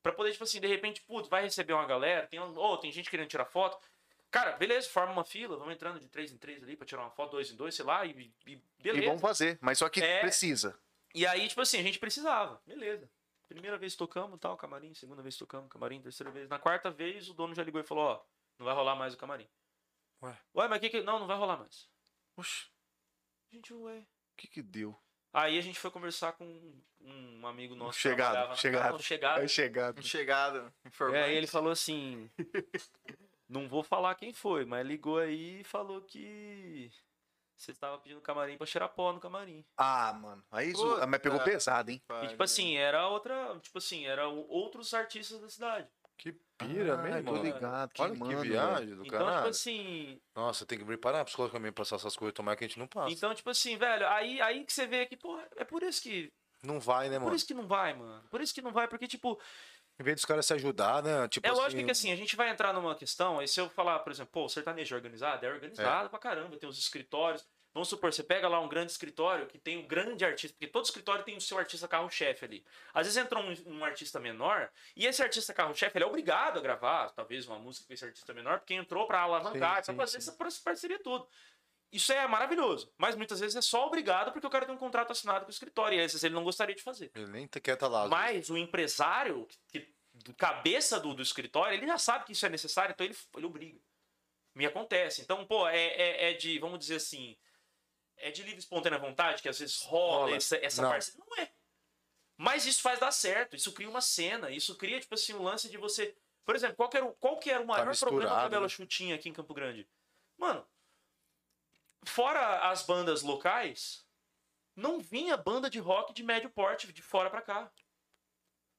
Pra 0.03 0.11
poder, 0.11 0.31
tipo 0.33 0.43
assim, 0.43 0.59
de 0.59 0.67
repente, 0.67 1.01
putz, 1.03 1.29
vai 1.29 1.43
receber 1.43 1.71
uma 1.71 1.85
galera, 1.85 2.27
tem, 2.27 2.41
um- 2.41 2.57
ô, 2.57 2.77
tem 2.77 2.91
gente 2.91 3.09
querendo 3.09 3.29
tirar 3.29 3.45
foto. 3.45 3.77
Cara, 4.29 4.51
beleza, 4.57 4.89
forma 4.89 5.13
uma 5.13 5.23
fila, 5.23 5.55
vamos 5.55 5.73
entrando 5.73 5.97
de 5.99 6.09
três 6.09 6.29
em 6.31 6.37
três 6.37 6.61
ali 6.63 6.75
pra 6.75 6.85
tirar 6.85 7.03
uma 7.03 7.11
foto, 7.11 7.31
dois 7.31 7.49
em 7.51 7.55
dois, 7.55 7.73
sei 7.75 7.85
lá, 7.85 8.05
e, 8.05 8.33
e 8.45 8.51
E 8.53 8.61
beleza. 8.83 9.05
vamos 9.07 9.21
fazer, 9.21 9.57
mas 9.61 9.77
só 9.77 9.87
que 9.87 10.01
É. 10.01 10.19
precisa. 10.19 10.77
E 11.15 11.25
aí, 11.25 11.47
tipo 11.47 11.61
assim, 11.61 11.79
a 11.79 11.83
gente 11.83 11.99
precisava. 11.99 12.61
Beleza. 12.65 13.09
Primeira 13.47 13.77
vez 13.77 13.95
tocamos, 13.95 14.39
tal, 14.39 14.57
camarim. 14.57 14.93
Segunda 14.93 15.21
vez 15.21 15.37
tocamos, 15.37 15.69
camarim. 15.69 16.01
Terceira 16.01 16.31
vez. 16.31 16.49
Na 16.49 16.57
quarta 16.59 16.89
vez, 16.89 17.29
o 17.29 17.33
dono 17.33 17.53
já 17.55 17.63
ligou 17.63 17.79
e 17.79 17.83
falou, 17.85 18.03
ó, 18.05 18.21
não 18.57 18.65
vai 18.65 18.73
rolar 18.75 18.95
mais 18.95 19.13
o 19.13 19.17
camarim. 19.17 19.47
Ué? 20.23 20.37
Ué, 20.55 20.67
mas 20.67 20.79
que 20.79 20.89
que... 20.89 21.01
Não, 21.01 21.19
não 21.19 21.27
vai 21.27 21.37
rolar 21.37 21.57
mais. 21.57 21.87
Oxe, 22.37 22.67
Gente, 23.51 23.73
ué... 23.73 23.99
o 23.99 24.05
que 24.37 24.47
que 24.47 24.61
deu? 24.61 24.97
Aí 25.33 25.57
a 25.57 25.61
gente 25.61 25.79
foi 25.79 25.89
conversar 25.91 26.33
com 26.33 26.45
um 26.99 27.47
amigo 27.47 27.73
nosso. 27.75 27.93
que 27.95 28.01
Chegado, 28.01 28.55
chegado. 28.57 28.91
Não, 28.93 28.99
chegado. 28.99 29.41
É 29.41 29.47
chegado. 29.47 30.03
Chegada, 30.03 30.73
É, 30.83 30.87
informante. 30.87 31.23
aí 31.23 31.35
ele 31.35 31.47
falou 31.47 31.71
assim... 31.71 32.29
não 33.47 33.67
vou 33.67 33.83
falar 33.83 34.15
quem 34.15 34.33
foi, 34.33 34.65
mas 34.65 34.85
ligou 34.85 35.17
aí 35.19 35.61
e 35.61 35.63
falou 35.63 36.01
que... 36.01 36.91
Você 37.55 37.71
estava 37.71 37.99
pedindo 37.99 38.19
camarim 38.21 38.57
pra 38.57 38.65
cheirar 38.65 38.89
pó 38.89 39.13
no 39.13 39.19
camarim. 39.19 39.63
Ah, 39.77 40.13
mano. 40.13 40.43
Aí 40.49 40.71
zo- 40.71 40.95
Puta. 40.95 41.05
mas 41.05 41.21
pegou 41.21 41.39
pesado, 41.41 41.91
hein? 41.91 42.01
E 42.23 42.27
tipo 42.29 42.41
assim, 42.41 42.75
era 42.75 43.07
outra. 43.07 43.59
Tipo 43.59 43.77
assim, 43.77 44.03
eram 44.07 44.39
outros 44.49 44.91
artistas 44.95 45.39
da 45.39 45.47
cidade. 45.47 45.87
Que 46.21 46.33
pira 46.55 46.93
Ah, 46.93 46.97
mesmo, 46.97 47.23
tô 47.23 47.31
mano. 47.31 47.43
ligado, 47.43 47.89
que 47.93 48.01
Olha 48.03 48.13
que 48.13 48.19
mano, 48.19 48.41
viagem 48.41 48.95
do 48.95 49.03
Então, 49.03 49.17
caralho. 49.17 49.37
tipo 49.37 49.47
assim. 49.49 50.21
Nossa, 50.35 50.65
tem 50.67 50.77
que 50.77 50.85
preparar 50.85 51.25
psicologicamente 51.25 51.73
pra 51.73 51.81
passar 51.83 51.95
essas 51.95 52.15
coisas, 52.15 52.35
tomar 52.35 52.55
que 52.55 52.63
a 52.63 52.67
gente 52.67 52.77
não 52.77 52.85
passa. 52.85 53.11
Então, 53.11 53.33
tipo 53.33 53.49
assim, 53.49 53.75
velho, 53.75 54.07
aí, 54.07 54.39
aí 54.39 54.63
que 54.63 54.71
você 54.71 54.85
vê 54.85 55.07
que, 55.07 55.17
porra, 55.17 55.47
é 55.55 55.63
por 55.63 55.81
isso 55.81 55.99
que. 56.03 56.31
Não 56.63 56.79
vai, 56.79 57.09
né, 57.09 57.17
Por 57.17 57.23
mano? 57.25 57.35
isso 57.35 57.47
que 57.47 57.55
não 57.55 57.65
vai, 57.67 57.95
mano. 57.95 58.23
Por 58.29 58.39
isso 58.39 58.53
que 58.53 58.61
não 58.61 58.71
vai, 58.71 58.87
porque, 58.87 59.07
tipo, 59.07 59.41
Em 59.99 60.03
vez 60.03 60.15
dos 60.17 60.25
caras 60.25 60.45
se 60.45 60.53
ajudar, 60.53 61.01
né? 61.01 61.27
Tipo 61.27 61.47
é 61.47 61.51
lógico 61.51 61.83
que 61.83 61.89
assim, 61.91 62.11
a 62.11 62.15
gente 62.15 62.35
vai 62.35 62.49
entrar 62.51 62.71
numa 62.71 62.93
questão, 62.95 63.39
aí 63.39 63.47
se 63.47 63.59
eu 63.59 63.67
falar, 63.67 63.97
por 63.99 64.11
exemplo, 64.11 64.31
pô, 64.31 64.45
o 64.45 64.49
sertanejo 64.49 64.93
é 64.93 64.97
organizado, 64.97 65.43
é 65.43 65.51
organizado 65.51 66.07
pra 66.11 66.19
caramba, 66.19 66.55
tem 66.57 66.69
os 66.69 66.77
escritórios. 66.77 67.43
Vamos 67.73 67.87
supor, 67.87 68.11
você 68.11 68.21
pega 68.21 68.49
lá 68.49 68.59
um 68.59 68.67
grande 68.67 68.91
escritório 68.91 69.47
que 69.47 69.57
tem 69.57 69.77
um 69.77 69.87
grande 69.87 70.25
artista, 70.25 70.53
porque 70.53 70.67
todo 70.67 70.83
escritório 70.83 71.23
tem 71.23 71.37
o 71.37 71.41
seu 71.41 71.57
artista 71.57 71.87
carro-chefe 71.87 72.43
ali. 72.43 72.65
Às 72.93 73.07
vezes 73.07 73.17
entra 73.23 73.39
um, 73.39 73.55
um 73.67 73.85
artista 73.85 74.19
menor, 74.19 74.69
e 74.93 75.05
esse 75.05 75.23
artista 75.23 75.53
carro-chefe 75.53 75.97
ele 75.97 76.03
é 76.03 76.07
obrigado 76.07 76.59
a 76.59 76.61
gravar, 76.61 77.11
talvez, 77.11 77.47
uma 77.47 77.57
música 77.57 77.87
com 77.87 77.93
esse 77.93 78.03
artista 78.03 78.33
menor, 78.33 78.59
porque 78.59 78.73
entrou 78.73 79.07
pra 79.07 79.21
alavancar, 79.21 79.77
Sim, 79.77 79.95
pra 79.95 80.05
sim, 80.05 80.17
fazer 80.17 80.17
essa 80.17 80.61
parceria 80.63 80.99
tudo. 80.99 81.25
Isso 81.93 82.11
é 82.11 82.27
maravilhoso, 82.27 82.91
mas 82.97 83.15
muitas 83.15 83.39
vezes 83.39 83.55
é 83.55 83.61
só 83.61 83.87
obrigado 83.87 84.31
porque 84.31 84.47
o 84.47 84.49
cara 84.49 84.65
tem 84.65 84.75
um 84.75 84.77
contrato 84.77 85.11
assinado 85.11 85.45
com 85.45 85.49
o 85.49 85.53
escritório, 85.53 85.97
e 85.97 86.01
às 86.01 86.11
vezes 86.11 86.23
ele 86.25 86.35
não 86.35 86.43
gostaria 86.43 86.75
de 86.75 86.83
fazer. 86.83 87.09
Ele 87.15 87.27
nem 87.27 87.47
quer 87.47 87.73
estar 87.73 87.87
lá. 87.87 88.03
às 88.03 88.09
Mas 88.09 88.49
o 88.49 88.57
empresário, 88.57 89.47
que, 89.69 89.93
do 90.13 90.33
cabeça 90.33 90.99
do, 90.99 91.13
do 91.13 91.21
escritório, 91.21 91.73
ele 91.73 91.87
já 91.87 91.97
sabe 91.97 92.25
que 92.25 92.33
isso 92.33 92.45
é 92.45 92.49
necessário, 92.49 92.91
então 92.91 93.05
ele, 93.05 93.15
ele 93.37 93.45
obriga. 93.45 93.79
Me 94.53 94.65
acontece. 94.65 95.21
Então, 95.21 95.45
pô, 95.45 95.67
é, 95.69 95.77
é, 95.77 96.31
é 96.31 96.33
de, 96.33 96.59
vamos 96.59 96.79
dizer 96.79 96.95
assim, 96.95 97.37
é 98.21 98.31
de 98.31 98.43
livre 98.43 98.59
espontânea 98.59 98.97
vontade, 98.99 99.41
que 99.41 99.49
às 99.49 99.59
vezes 99.59 99.81
rola, 99.83 100.25
Rola. 100.25 100.35
essa, 100.35 100.55
essa 100.57 100.81
Não. 100.81 100.89
parceria. 100.89 101.23
Não 101.29 101.37
é. 101.43 101.51
Mas 102.37 102.65
isso 102.65 102.81
faz 102.81 102.99
dar 102.99 103.11
certo, 103.11 103.55
isso 103.55 103.71
cria 103.73 103.89
uma 103.89 104.01
cena, 104.01 104.49
isso 104.49 104.75
cria, 104.77 104.99
tipo 104.99 105.13
assim, 105.13 105.33
um 105.33 105.43
lance 105.43 105.69
de 105.69 105.77
você. 105.77 106.15
Por 106.43 106.55
exemplo, 106.55 106.75
qual 106.75 106.89
que 106.89 106.97
era, 106.97 107.05
o- 107.05 107.13
qual 107.13 107.37
que 107.39 107.51
era 107.51 107.61
o 107.61 107.67
maior 107.67 107.83
problema 107.85 107.99
que 107.99 108.05
a 108.05 108.17
misturado, 108.17 108.49
Bela 108.49 108.63
né? 108.63 108.69
Chutinha 108.69 109.15
aqui 109.15 109.29
em 109.29 109.33
Campo 109.33 109.53
Grande? 109.53 109.87
Mano, 110.37 110.65
fora 112.05 112.69
as 112.69 112.83
bandas 112.83 113.21
locais, 113.21 114.05
não 114.75 114.99
vinha 114.99 115.37
banda 115.37 115.69
de 115.69 115.79
rock 115.79 116.13
de 116.13 116.23
médio 116.23 116.49
porte 116.49 116.91
de 116.91 117.01
fora 117.01 117.29
pra 117.29 117.41
cá. 117.41 117.71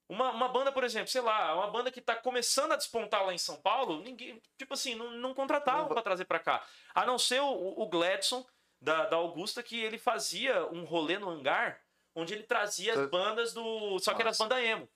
Uma, 0.08 0.30
uma 0.32 0.48
banda, 0.48 0.70
por 0.72 0.84
exemplo, 0.84 1.08
sei 1.08 1.20
lá, 1.22 1.54
uma 1.54 1.70
banda 1.70 1.90
que 1.90 2.00
tá 2.00 2.14
começando 2.16 2.72
a 2.72 2.76
despontar 2.76 3.24
lá 3.24 3.32
em 3.32 3.38
São 3.38 3.56
Paulo, 3.62 4.02
ninguém, 4.02 4.42
tipo 4.58 4.74
assim, 4.74 4.94
não, 4.94 5.10
não 5.12 5.32
contratavam 5.32 5.88
pra 5.88 6.02
trazer 6.02 6.24
pra 6.26 6.38
cá. 6.38 6.66
A 6.94 7.06
não 7.06 7.18
ser 7.18 7.40
o, 7.40 7.80
o 7.80 7.86
Gladson, 7.88 8.44
da, 8.82 9.06
da 9.06 9.16
Augusta, 9.16 9.62
que 9.62 9.80
ele 9.80 9.96
fazia 9.96 10.66
um 10.66 10.84
rolê 10.84 11.18
no 11.18 11.30
hangar, 11.30 11.80
onde 12.14 12.34
ele 12.34 12.42
trazia 12.42 12.92
as 12.92 13.08
bandas 13.08 13.52
do. 13.54 13.98
Só 14.00 14.12
que 14.12 14.20
era 14.20 14.30
as 14.30 14.38
bandas 14.38 14.58
emo. 14.58 14.88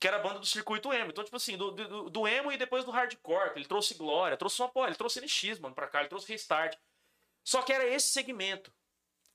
Que 0.00 0.08
era 0.08 0.16
a 0.16 0.20
banda 0.20 0.40
do 0.40 0.46
circuito 0.46 0.92
emo. 0.92 1.10
Então, 1.10 1.22
tipo 1.22 1.36
assim, 1.36 1.56
do, 1.56 1.70
do, 1.70 2.10
do 2.10 2.26
emo 2.26 2.50
e 2.50 2.56
depois 2.56 2.84
do 2.84 2.90
hardcore. 2.90 3.52
Ele 3.56 3.66
trouxe 3.66 3.94
Glória, 3.94 4.36
trouxe 4.36 4.60
uma 4.60 4.68
porra, 4.68 4.88
ele 4.88 4.96
trouxe 4.96 5.20
NX, 5.20 5.58
mano, 5.60 5.74
pra 5.74 5.86
cá, 5.86 6.00
ele 6.00 6.08
trouxe 6.08 6.26
Restart. 6.32 6.76
Só 7.44 7.62
que 7.62 7.72
era 7.72 7.86
esse 7.86 8.08
segmento. 8.08 8.72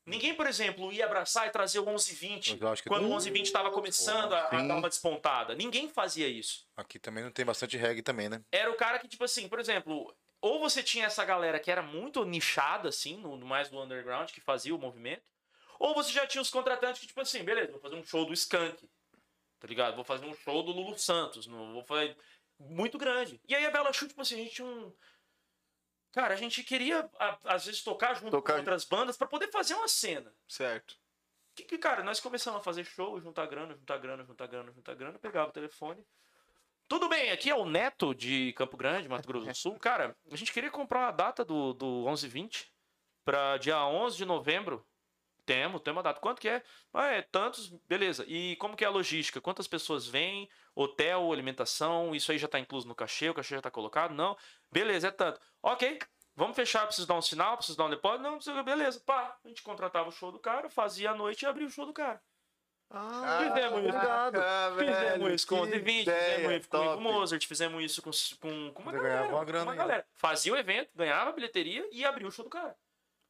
Ninguém, 0.04 0.34
por 0.34 0.46
exemplo, 0.46 0.92
ia 0.92 1.04
abraçar 1.04 1.46
e 1.46 1.50
trazer 1.50 1.78
o 1.78 1.84
1120 1.84 2.58
Eu 2.60 2.68
acho 2.68 2.82
que 2.82 2.88
quando 2.88 3.02
o 3.02 3.04
tem- 3.04 3.10
1120 3.10 3.46
estava 3.46 3.70
começando 3.70 4.32
a, 4.32 4.48
a 4.48 4.62
dar 4.66 4.76
uma 4.76 4.88
despontada. 4.88 5.54
Ninguém 5.54 5.88
fazia 5.88 6.26
isso. 6.26 6.66
Aqui 6.76 6.98
também 6.98 7.22
não 7.22 7.30
tem 7.30 7.44
bastante 7.44 7.76
reggae 7.76 8.02
também, 8.02 8.28
né? 8.28 8.42
Era 8.50 8.70
o 8.70 8.74
cara 8.74 8.98
que, 8.98 9.06
tipo 9.06 9.22
assim, 9.22 9.48
por 9.48 9.60
exemplo, 9.60 10.12
ou 10.40 10.58
você 10.60 10.82
tinha 10.82 11.06
essa 11.06 11.24
galera 11.24 11.58
que 11.60 11.70
era 11.70 11.82
muito 11.82 12.24
nichada, 12.24 12.88
assim, 12.88 13.16
no, 13.18 13.36
no 13.36 13.46
mais 13.46 13.68
do 13.68 13.78
underground, 13.80 14.30
que 14.30 14.40
fazia 14.40 14.74
o 14.74 14.78
movimento, 14.78 15.22
ou 15.78 15.94
você 15.94 16.10
já 16.12 16.26
tinha 16.26 16.42
os 16.42 16.50
contratantes 16.50 17.00
que, 17.00 17.06
tipo 17.06 17.20
assim, 17.20 17.42
beleza, 17.42 17.72
vou 17.72 17.80
fazer 17.80 17.96
um 17.96 18.04
show 18.04 18.24
do 18.24 18.32
Skank, 18.32 18.88
tá 19.58 19.66
ligado? 19.66 19.94
Vou 19.96 20.04
fazer 20.04 20.26
um 20.26 20.34
show 20.34 20.62
do 20.62 20.72
Lulu 20.72 20.98
Santos, 20.98 21.46
não 21.46 21.72
vou 21.72 21.84
fazer. 21.84 22.16
Muito 22.58 22.98
grande. 22.98 23.40
E 23.48 23.54
aí 23.54 23.64
a 23.64 23.70
Bela 23.70 23.90
Show, 23.92 24.06
tipo 24.06 24.20
assim, 24.20 24.34
a 24.34 24.38
gente 24.44 24.54
tinha 24.54 24.66
um. 24.68 24.92
Cara, 26.12 26.34
a 26.34 26.36
gente 26.36 26.62
queria, 26.64 27.08
a- 27.18 27.38
às 27.44 27.64
vezes, 27.64 27.82
tocar 27.82 28.14
junto 28.14 28.30
Tocar- 28.32 28.54
com 28.54 28.58
outras 28.58 28.84
bandas 28.84 29.16
pra 29.16 29.26
poder 29.28 29.48
fazer 29.50 29.74
uma 29.74 29.88
cena. 29.88 30.34
Certo. 30.48 30.98
Que, 31.54 31.62
que, 31.64 31.78
cara, 31.78 32.02
nós 32.02 32.20
começamos 32.20 32.60
a 32.60 32.62
fazer 32.62 32.84
show, 32.84 33.18
juntar 33.20 33.46
grana, 33.46 33.74
juntar 33.74 33.96
grana, 33.98 34.24
juntar 34.24 34.46
grana, 34.46 34.72
juntar 34.72 34.94
grana, 34.94 35.18
pegava 35.18 35.48
o 35.48 35.52
telefone. 35.52 36.04
Tudo 36.90 37.08
bem, 37.08 37.30
aqui 37.30 37.48
é 37.48 37.54
o 37.54 37.64
Neto 37.64 38.12
de 38.12 38.52
Campo 38.54 38.76
Grande, 38.76 39.08
Mato 39.08 39.24
Grosso 39.24 39.46
do 39.46 39.54
Sul. 39.54 39.78
Cara, 39.78 40.16
a 40.28 40.34
gente 40.34 40.52
queria 40.52 40.72
comprar 40.72 41.06
a 41.06 41.12
data 41.12 41.44
do, 41.44 41.72
do 41.72 41.86
1120 42.02 42.68
para 43.24 43.56
dia 43.58 43.86
11 43.86 44.16
de 44.16 44.24
novembro. 44.24 44.84
Temos, 45.46 45.82
temos 45.82 46.00
a 46.00 46.02
data. 46.02 46.20
Quanto 46.20 46.40
que 46.40 46.48
é? 46.48 46.64
Ah, 46.92 47.06
é 47.12 47.22
tantos, 47.22 47.68
beleza. 47.86 48.24
E 48.26 48.56
como 48.56 48.76
que 48.76 48.82
é 48.82 48.88
a 48.88 48.90
logística? 48.90 49.40
Quantas 49.40 49.68
pessoas 49.68 50.08
vêm? 50.08 50.50
Hotel, 50.74 51.32
alimentação, 51.32 52.12
isso 52.12 52.32
aí 52.32 52.38
já 52.38 52.48
tá 52.48 52.58
incluso 52.58 52.88
no 52.88 52.94
cachê, 52.96 53.30
o 53.30 53.34
cachê 53.34 53.54
já 53.54 53.62
tá 53.62 53.70
colocado? 53.70 54.12
Não. 54.12 54.36
Beleza, 54.72 55.06
é 55.06 55.10
tanto. 55.12 55.40
Ok, 55.62 55.96
vamos 56.34 56.56
fechar, 56.56 56.86
preciso 56.86 57.06
dar 57.06 57.14
um 57.14 57.22
sinal, 57.22 57.56
preciso 57.56 57.78
dar 57.78 57.84
um 57.84 57.90
depósito? 57.90 58.24
Não, 58.24 58.64
beleza. 58.64 59.00
Pá, 59.06 59.38
a 59.44 59.48
gente 59.48 59.62
contratava 59.62 60.08
o 60.08 60.12
show 60.12 60.32
do 60.32 60.40
cara, 60.40 60.68
fazia 60.68 61.12
a 61.12 61.14
noite 61.14 61.42
e 61.42 61.46
abria 61.46 61.68
o 61.68 61.70
show 61.70 61.86
do 61.86 61.92
cara. 61.92 62.20
Ah, 62.90 63.52
Fizemos 63.54 63.84
isso. 63.86 63.96
Ah, 63.96 64.72
Fizemos 64.76 64.98
velho, 64.98 65.34
isso 65.34 65.46
com 65.46 65.60
o 65.60 65.66
que 65.66 65.78
D20, 65.78 66.02
ideia 66.02 66.36
fizemos 66.36 66.60
isso 66.60 66.68
com 66.68 66.78
o 66.78 67.00
Mozart, 67.00 67.46
fizemos 67.46 67.84
isso 67.84 68.02
com, 68.02 68.10
com, 68.40 68.72
com 68.72 68.82
uma 68.82 68.92
galera. 68.92 69.14
ganhava 69.14 69.34
uma 69.36 69.44
grana 69.44 69.64
uma 69.64 69.74
galera. 69.76 70.06
Fazia 70.16 70.52
o 70.52 70.56
evento, 70.56 70.90
ganhava 70.94 71.30
a 71.30 71.32
bilheteria 71.32 71.88
e 71.92 72.04
abria 72.04 72.26
o 72.26 72.32
show 72.32 72.44
do 72.44 72.50
cara. 72.50 72.76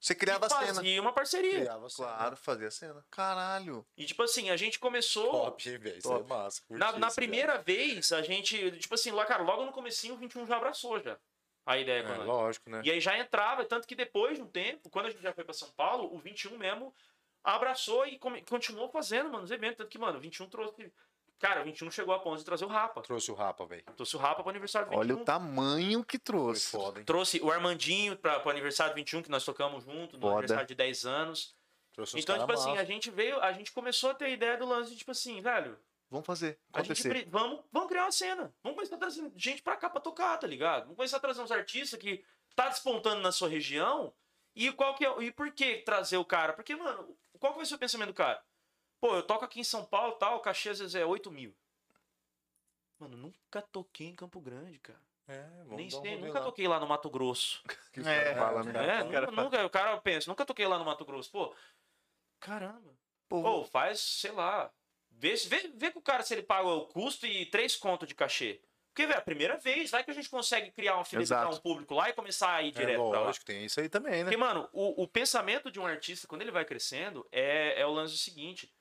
Você 0.00 0.14
criava 0.14 0.46
e 0.46 0.46
a 0.46 0.48
cena. 0.48 0.74
fazia 0.76 1.02
uma 1.02 1.12
parceria. 1.12 1.60
Criava 1.60 1.86
assim, 1.86 2.02
Claro, 2.02 2.36
fazia 2.36 2.68
a 2.68 2.70
cena. 2.70 3.04
Caralho. 3.10 3.86
E 3.98 4.06
tipo 4.06 4.22
assim, 4.22 4.48
a 4.48 4.56
gente 4.56 4.78
começou... 4.78 5.30
Top, 5.30 5.76
velho? 5.76 5.98
Isso 5.98 6.10
é 6.10 6.22
massa. 6.22 6.62
Na, 6.70 6.92
na 6.92 7.10
primeira 7.10 7.58
vez, 7.58 8.10
a 8.12 8.22
gente, 8.22 8.70
tipo 8.78 8.94
assim, 8.94 9.10
lá, 9.10 9.26
cara, 9.26 9.42
logo 9.42 9.66
no 9.66 9.72
comecinho 9.72 10.14
o 10.14 10.16
21 10.16 10.46
já 10.46 10.56
abraçou 10.56 10.98
já 11.00 11.18
a 11.66 11.76
ideia 11.76 12.02
com 12.02 12.08
cara. 12.08 12.22
É, 12.22 12.26
lógico, 12.26 12.70
né? 12.70 12.80
E 12.82 12.90
aí 12.90 12.98
já 12.98 13.18
entrava, 13.18 13.64
tanto 13.64 13.86
que 13.86 13.94
depois 13.94 14.36
de 14.38 14.42
um 14.42 14.46
tempo, 14.46 14.88
quando 14.88 15.06
a 15.06 15.10
gente 15.10 15.22
já 15.22 15.32
foi 15.34 15.44
pra 15.44 15.52
São 15.52 15.68
Paulo, 15.72 16.12
o 16.14 16.18
21 16.18 16.56
mesmo 16.56 16.94
abraçou 17.42 18.06
e 18.06 18.18
continuou 18.48 18.88
fazendo, 18.88 19.30
mano, 19.30 19.44
os 19.44 19.50
eventos. 19.50 19.76
Tanto 19.78 19.88
que, 19.90 19.98
mano, 19.98 20.18
o 20.18 20.20
21 20.20 20.46
trouxe. 20.48 20.92
Cara, 21.38 21.62
o 21.62 21.64
21 21.64 21.90
chegou 21.90 22.14
a 22.14 22.18
ponto 22.18 22.38
de 22.38 22.44
trazer 22.44 22.66
o 22.66 22.68
Rapa. 22.68 23.00
Trouxe 23.00 23.30
o 23.30 23.34
Rapa, 23.34 23.64
velho. 23.64 23.82
Trouxe 23.96 24.14
o 24.14 24.18
Rapa 24.18 24.42
pro 24.42 24.50
aniversário 24.50 24.88
do 24.88 24.90
21. 24.90 25.00
Olha 25.00 25.16
o 25.16 25.24
tamanho 25.24 26.04
que 26.04 26.18
Foi 26.18 26.24
trouxe. 26.24 26.70
foda, 26.70 26.98
hein? 27.00 27.04
Trouxe 27.06 27.40
o 27.40 27.50
Armandinho 27.50 28.14
pra, 28.16 28.38
pro 28.40 28.50
aniversário 28.50 28.92
do 28.92 28.96
21, 28.96 29.22
que 29.22 29.30
nós 29.30 29.42
tocamos 29.44 29.84
junto, 29.84 30.16
no 30.16 30.20
Foda. 30.22 30.32
aniversário 30.34 30.66
de 30.68 30.74
10 30.74 31.06
anos. 31.06 31.54
Trouxe 31.94 32.18
então, 32.18 32.38
tipo 32.38 32.52
assim, 32.52 32.68
massa. 32.70 32.82
a 32.82 32.84
gente 32.84 33.10
veio, 33.10 33.40
a 33.40 33.52
gente 33.52 33.72
começou 33.72 34.10
a 34.10 34.14
ter 34.14 34.26
a 34.26 34.28
ideia 34.30 34.56
do 34.58 34.66
lance 34.66 34.90
de, 34.90 34.96
tipo 34.98 35.10
assim, 35.10 35.40
velho, 35.40 35.78
Vamos 36.10 36.26
fazer. 36.26 36.58
a 36.74 36.82
gente 36.82 36.92
Acontecer. 36.92 37.08
pre- 37.08 37.26
vamos, 37.30 37.60
vamos 37.72 37.88
criar 37.88 38.04
uma 38.04 38.12
cena. 38.12 38.54
Vamos 38.62 38.76
começar 38.76 38.96
a 38.96 38.98
trazer 38.98 39.32
gente 39.34 39.62
pra 39.62 39.76
cá 39.76 39.88
pra 39.88 40.00
tocar, 40.00 40.36
tá 40.38 40.46
ligado? 40.46 40.82
Vamos 40.82 40.96
começar 40.96 41.16
a 41.16 41.20
trazer 41.20 41.40
uns 41.40 41.50
artistas 41.50 41.98
que 41.98 42.22
tá 42.54 42.68
despontando 42.68 43.20
na 43.22 43.32
sua 43.32 43.48
região. 43.48 44.12
E 44.54 44.70
qual 44.72 44.94
que 44.94 45.06
é, 45.06 45.22
e 45.22 45.30
por 45.32 45.50
que 45.52 45.78
trazer 45.78 46.16
o 46.18 46.24
cara? 46.24 46.52
Porque, 46.52 46.74
mano, 46.76 47.16
qual 47.40 47.52
que 47.52 47.58
vai 47.58 47.66
ser 47.66 47.74
o 47.74 47.78
pensamento 47.78 48.08
do 48.10 48.14
cara? 48.14 48.44
Pô, 49.00 49.16
eu 49.16 49.26
toco 49.26 49.44
aqui 49.44 49.58
em 49.60 49.64
São 49.64 49.84
Paulo 49.84 50.12
tal, 50.16 50.36
o 50.36 50.40
cachê 50.40 50.68
às 50.68 50.78
vezes 50.78 50.94
é 50.94 51.04
8 51.04 51.30
mil. 51.30 51.56
Mano, 52.98 53.16
nunca 53.16 53.62
toquei 53.62 54.08
em 54.08 54.14
Campo 54.14 54.40
Grande, 54.40 54.78
cara. 54.78 55.00
É, 55.26 55.48
Nem 55.68 55.86
um 55.86 55.90
sei, 55.90 56.16
nunca 56.18 56.38
lá. 56.38 56.44
toquei 56.44 56.68
lá 56.68 56.78
no 56.78 56.86
Mato 56.86 57.08
Grosso. 57.08 57.62
Que 57.92 58.00
É, 58.00 58.04
caras 58.04 58.38
falam, 58.38 58.64
né? 58.64 58.98
É, 58.98 59.02
o 59.02 59.10
cara 59.10 59.30
nunca, 59.32 59.66
o 59.66 59.70
cara 59.70 60.00
pensa, 60.00 60.30
nunca 60.30 60.44
toquei 60.46 60.66
lá 60.66 60.78
no 60.78 60.84
Mato 60.84 61.04
Grosso. 61.04 61.30
Pô, 61.30 61.54
caramba. 62.38 62.96
Pô, 63.28 63.42
Pô, 63.42 63.64
faz, 63.64 64.00
sei 64.00 64.32
lá. 64.32 64.72
Vê, 65.10 65.36
se- 65.36 65.48
vê, 65.48 65.68
vê 65.74 65.90
com 65.90 65.98
o 65.98 66.02
cara 66.02 66.22
se 66.22 66.34
ele 66.34 66.42
paga 66.42 66.68
o 66.68 66.86
custo 66.86 67.26
e 67.26 67.46
três 67.46 67.74
contos 67.76 68.06
de 68.06 68.14
cachê. 68.14 68.62
Porque, 68.92 69.06
velho, 69.06 69.18
a 69.18 69.22
primeira 69.22 69.56
vez, 69.56 69.90
vai 69.90 70.02
que 70.02 70.10
a 70.10 70.14
gente 70.14 70.28
consegue 70.28 70.70
criar 70.72 70.96
uma 70.96 71.04
fidelizar 71.04 71.42
Exato. 71.42 71.56
um 71.56 71.60
público 71.60 71.94
lá 71.94 72.08
e 72.08 72.12
começar 72.12 72.52
a 72.54 72.62
ir 72.62 72.68
É, 72.68 72.70
direto 72.72 73.08
pra 73.10 73.20
lá. 73.20 73.26
lógico, 73.26 73.46
tem 73.46 73.64
isso 73.64 73.80
aí 73.80 73.88
também, 73.88 74.18
né? 74.18 74.22
Porque, 74.24 74.36
mano, 74.36 74.68
o, 74.72 75.02
o 75.04 75.08
pensamento 75.08 75.70
de 75.70 75.78
um 75.78 75.86
artista, 75.86 76.26
quando 76.26 76.42
ele 76.42 76.50
vai 76.50 76.64
crescendo, 76.64 77.26
é, 77.30 77.80
é 77.80 77.86
o 77.86 77.92
lance 77.92 78.12
do 78.14 78.18
seguinte. 78.18 78.72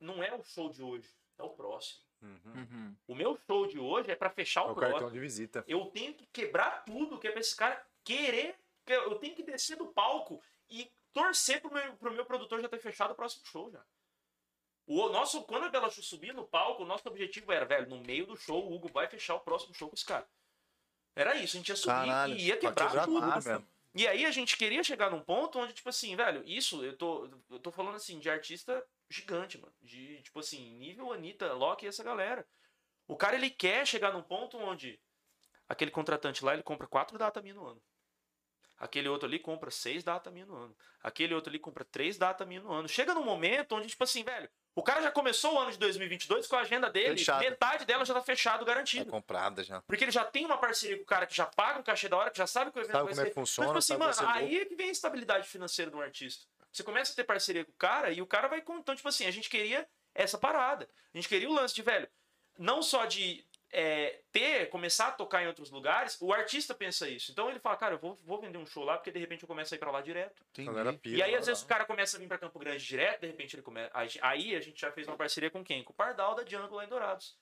Não 0.00 0.22
é 0.22 0.34
o 0.34 0.42
show 0.42 0.68
de 0.68 0.82
hoje, 0.82 1.08
é 1.38 1.42
o 1.42 1.50
próximo. 1.50 2.02
Uhum. 2.20 2.94
O 3.06 3.14
meu 3.14 3.36
show 3.46 3.66
de 3.66 3.78
hoje 3.78 4.10
é 4.10 4.14
pra 4.16 4.30
fechar 4.30 4.62
É 4.62 4.64
o, 4.64 4.72
o 4.72 4.76
cartão 4.76 5.10
de 5.10 5.18
visita. 5.18 5.64
Eu 5.66 5.86
tenho 5.86 6.14
que 6.14 6.26
quebrar 6.26 6.84
tudo 6.84 7.18
que 7.18 7.26
é 7.26 7.30
pra 7.30 7.40
esse 7.40 7.54
cara 7.54 7.84
querer. 8.04 8.54
que 8.84 8.92
Eu 8.92 9.16
tenho 9.16 9.34
que 9.34 9.42
descer 9.42 9.76
do 9.76 9.86
palco 9.86 10.42
e 10.68 10.90
torcer 11.12 11.60
pro 11.60 11.72
meu, 11.72 11.92
pro 11.94 12.12
meu 12.12 12.24
produtor 12.24 12.60
já 12.60 12.68
ter 12.68 12.78
fechado 12.78 13.12
o 13.12 13.14
próximo 13.14 13.44
show 13.46 13.70
já. 13.70 13.84
O 14.86 15.08
nosso, 15.08 15.42
quando 15.44 15.64
a 15.64 15.68
Bela 15.68 15.90
Chu 15.90 16.02
subia 16.02 16.32
no 16.32 16.44
palco, 16.44 16.82
o 16.82 16.86
nosso 16.86 17.06
objetivo 17.08 17.52
era, 17.52 17.64
velho, 17.64 17.88
no 17.88 18.00
meio 18.00 18.26
do 18.26 18.36
show, 18.36 18.64
o 18.64 18.74
Hugo 18.74 18.88
vai 18.88 19.06
fechar 19.08 19.34
o 19.34 19.40
próximo 19.40 19.74
show 19.74 19.88
com 19.88 19.94
esse 19.94 20.04
cara. 20.04 20.28
Era 21.14 21.36
isso, 21.36 21.56
a 21.56 21.58
gente 21.58 21.68
ia 21.68 21.76
subir 21.76 21.94
Caralho, 21.94 22.34
e 22.34 22.46
ia 22.46 22.56
quebrar, 22.56 22.86
quebrar 22.86 23.04
tudo. 23.04 23.26
mesmo. 23.26 23.68
E 23.94 24.08
aí 24.08 24.24
a 24.24 24.30
gente 24.30 24.56
queria 24.56 24.82
chegar 24.82 25.10
num 25.10 25.20
ponto 25.20 25.58
onde, 25.58 25.74
tipo 25.74 25.88
assim, 25.88 26.16
velho, 26.16 26.42
isso, 26.46 26.82
eu 26.82 26.96
tô, 26.96 27.28
eu 27.50 27.58
tô 27.58 27.70
falando 27.70 27.96
assim, 27.96 28.18
de 28.18 28.30
artista 28.30 28.84
gigante, 29.10 29.58
mano. 29.58 29.74
De, 29.82 30.22
tipo 30.22 30.40
assim, 30.40 30.74
nível 30.78 31.12
Anitta, 31.12 31.52
Loki 31.52 31.84
e 31.84 31.88
essa 31.88 32.02
galera. 32.02 32.46
O 33.06 33.16
cara, 33.16 33.36
ele 33.36 33.50
quer 33.50 33.86
chegar 33.86 34.12
num 34.12 34.22
ponto 34.22 34.56
onde 34.56 34.98
aquele 35.68 35.90
contratante 35.90 36.44
lá, 36.44 36.54
ele 36.54 36.62
compra 36.62 36.86
quatro 36.86 37.18
data 37.18 37.42
minha 37.42 37.54
no 37.54 37.66
ano. 37.66 37.82
Aquele 38.82 39.08
outro 39.08 39.28
ali 39.28 39.38
compra 39.38 39.70
seis 39.70 40.02
data 40.02 40.28
minha 40.28 40.44
no 40.44 40.56
ano. 40.56 40.76
Aquele 41.04 41.32
outro 41.34 41.50
ali 41.50 41.58
compra 41.60 41.84
três 41.84 42.18
data 42.18 42.44
minha 42.44 42.60
no 42.60 42.72
ano. 42.72 42.88
Chega 42.88 43.14
num 43.14 43.22
momento 43.22 43.76
onde, 43.76 43.86
tipo 43.86 44.02
assim, 44.02 44.24
velho, 44.24 44.48
o 44.74 44.82
cara 44.82 45.00
já 45.00 45.10
começou 45.12 45.54
o 45.54 45.58
ano 45.60 45.70
de 45.70 45.78
2022 45.78 46.48
com 46.48 46.56
a 46.56 46.60
agenda 46.62 46.90
dele, 46.90 47.16
Fechado. 47.16 47.38
metade 47.40 47.84
dela 47.84 48.04
já 48.04 48.12
tá 48.12 48.20
fechado, 48.22 48.58
Tá 48.60 48.64
garantido. 48.72 49.08
comprada 49.08 49.62
já. 49.62 49.80
Porque 49.82 50.02
ele 50.02 50.10
já 50.10 50.24
tem 50.24 50.44
uma 50.44 50.58
parceria 50.58 50.96
com 50.96 51.04
o 51.04 51.06
cara 51.06 51.26
que 51.26 51.34
já 51.36 51.46
paga 51.46 51.78
um 51.78 51.82
cachê 51.84 52.08
da 52.08 52.16
hora, 52.16 52.30
que 52.32 52.38
já 52.38 52.46
sabe 52.48 52.72
que 52.72 52.78
o 52.78 52.80
evento 52.80 52.90
Sabe 52.92 53.04
vai 53.04 53.12
como 53.12 53.20
é 53.20 53.24
ser. 53.24 53.30
que 53.30 53.34
funciona, 53.36 53.70
Então, 53.70 53.80
tipo 53.80 53.92
assim, 54.04 54.22
mano, 54.24 54.34
aí 54.34 54.58
é 54.58 54.64
que 54.64 54.74
vem 54.74 54.88
a 54.88 54.92
estabilidade 54.92 55.46
financeira 55.46 55.88
do 55.88 56.00
artista. 56.00 56.44
Você 56.72 56.82
começa 56.82 57.12
a 57.12 57.14
ter 57.14 57.22
parceria 57.24 57.64
com 57.64 57.70
o 57.70 57.74
cara 57.74 58.10
e 58.10 58.20
o 58.20 58.26
cara 58.26 58.48
vai 58.48 58.62
com. 58.62 58.78
Então, 58.78 58.96
tipo 58.96 59.08
assim, 59.08 59.26
a 59.26 59.30
gente 59.30 59.48
queria 59.48 59.86
essa 60.12 60.36
parada. 60.38 60.88
A 61.14 61.16
gente 61.16 61.28
queria 61.28 61.48
o 61.48 61.52
lance 61.52 61.72
de, 61.74 61.82
velho, 61.82 62.08
não 62.58 62.82
só 62.82 63.04
de 63.04 63.44
é, 63.72 64.20
ter, 64.30 64.68
começar 64.68 65.08
a 65.08 65.12
tocar 65.12 65.42
em 65.42 65.46
outros 65.46 65.70
lugares, 65.70 66.16
o 66.20 66.32
artista 66.32 66.74
pensa 66.74 67.08
isso. 67.08 67.32
Então 67.32 67.48
ele 67.48 67.58
fala, 67.58 67.76
cara, 67.76 67.94
eu 67.94 67.98
vou, 67.98 68.20
vou 68.22 68.38
vender 68.40 68.58
um 68.58 68.66
show 68.66 68.84
lá, 68.84 68.96
porque 68.98 69.10
de 69.10 69.18
repente 69.18 69.42
eu 69.42 69.48
começo 69.48 69.72
a 69.72 69.76
ir 69.76 69.78
pra 69.80 69.90
lá 69.90 70.00
direto. 70.02 70.44
A 70.58 70.62
galera 70.62 70.92
pira, 70.92 71.16
E 71.16 71.22
aí, 71.22 71.34
às 71.34 71.40
lá. 71.40 71.46
vezes, 71.46 71.62
o 71.62 71.66
cara 71.66 71.84
começa 71.86 72.16
a 72.16 72.20
vir 72.20 72.28
pra 72.28 72.36
Campo 72.38 72.58
Grande 72.58 72.84
direto, 72.84 73.22
de 73.22 73.26
repente 73.28 73.56
ele 73.56 73.62
começa. 73.62 73.90
Aí 74.20 74.54
a 74.54 74.60
gente 74.60 74.80
já 74.80 74.92
fez 74.92 75.08
uma 75.08 75.16
parceria 75.16 75.50
com 75.50 75.64
quem? 75.64 75.82
Com 75.82 75.92
o 75.92 75.96
Pardal 75.96 76.34
da 76.34 76.42
Django 76.42 76.74
lá 76.74 76.84
em 76.84 76.88
Dourados. 76.88 77.36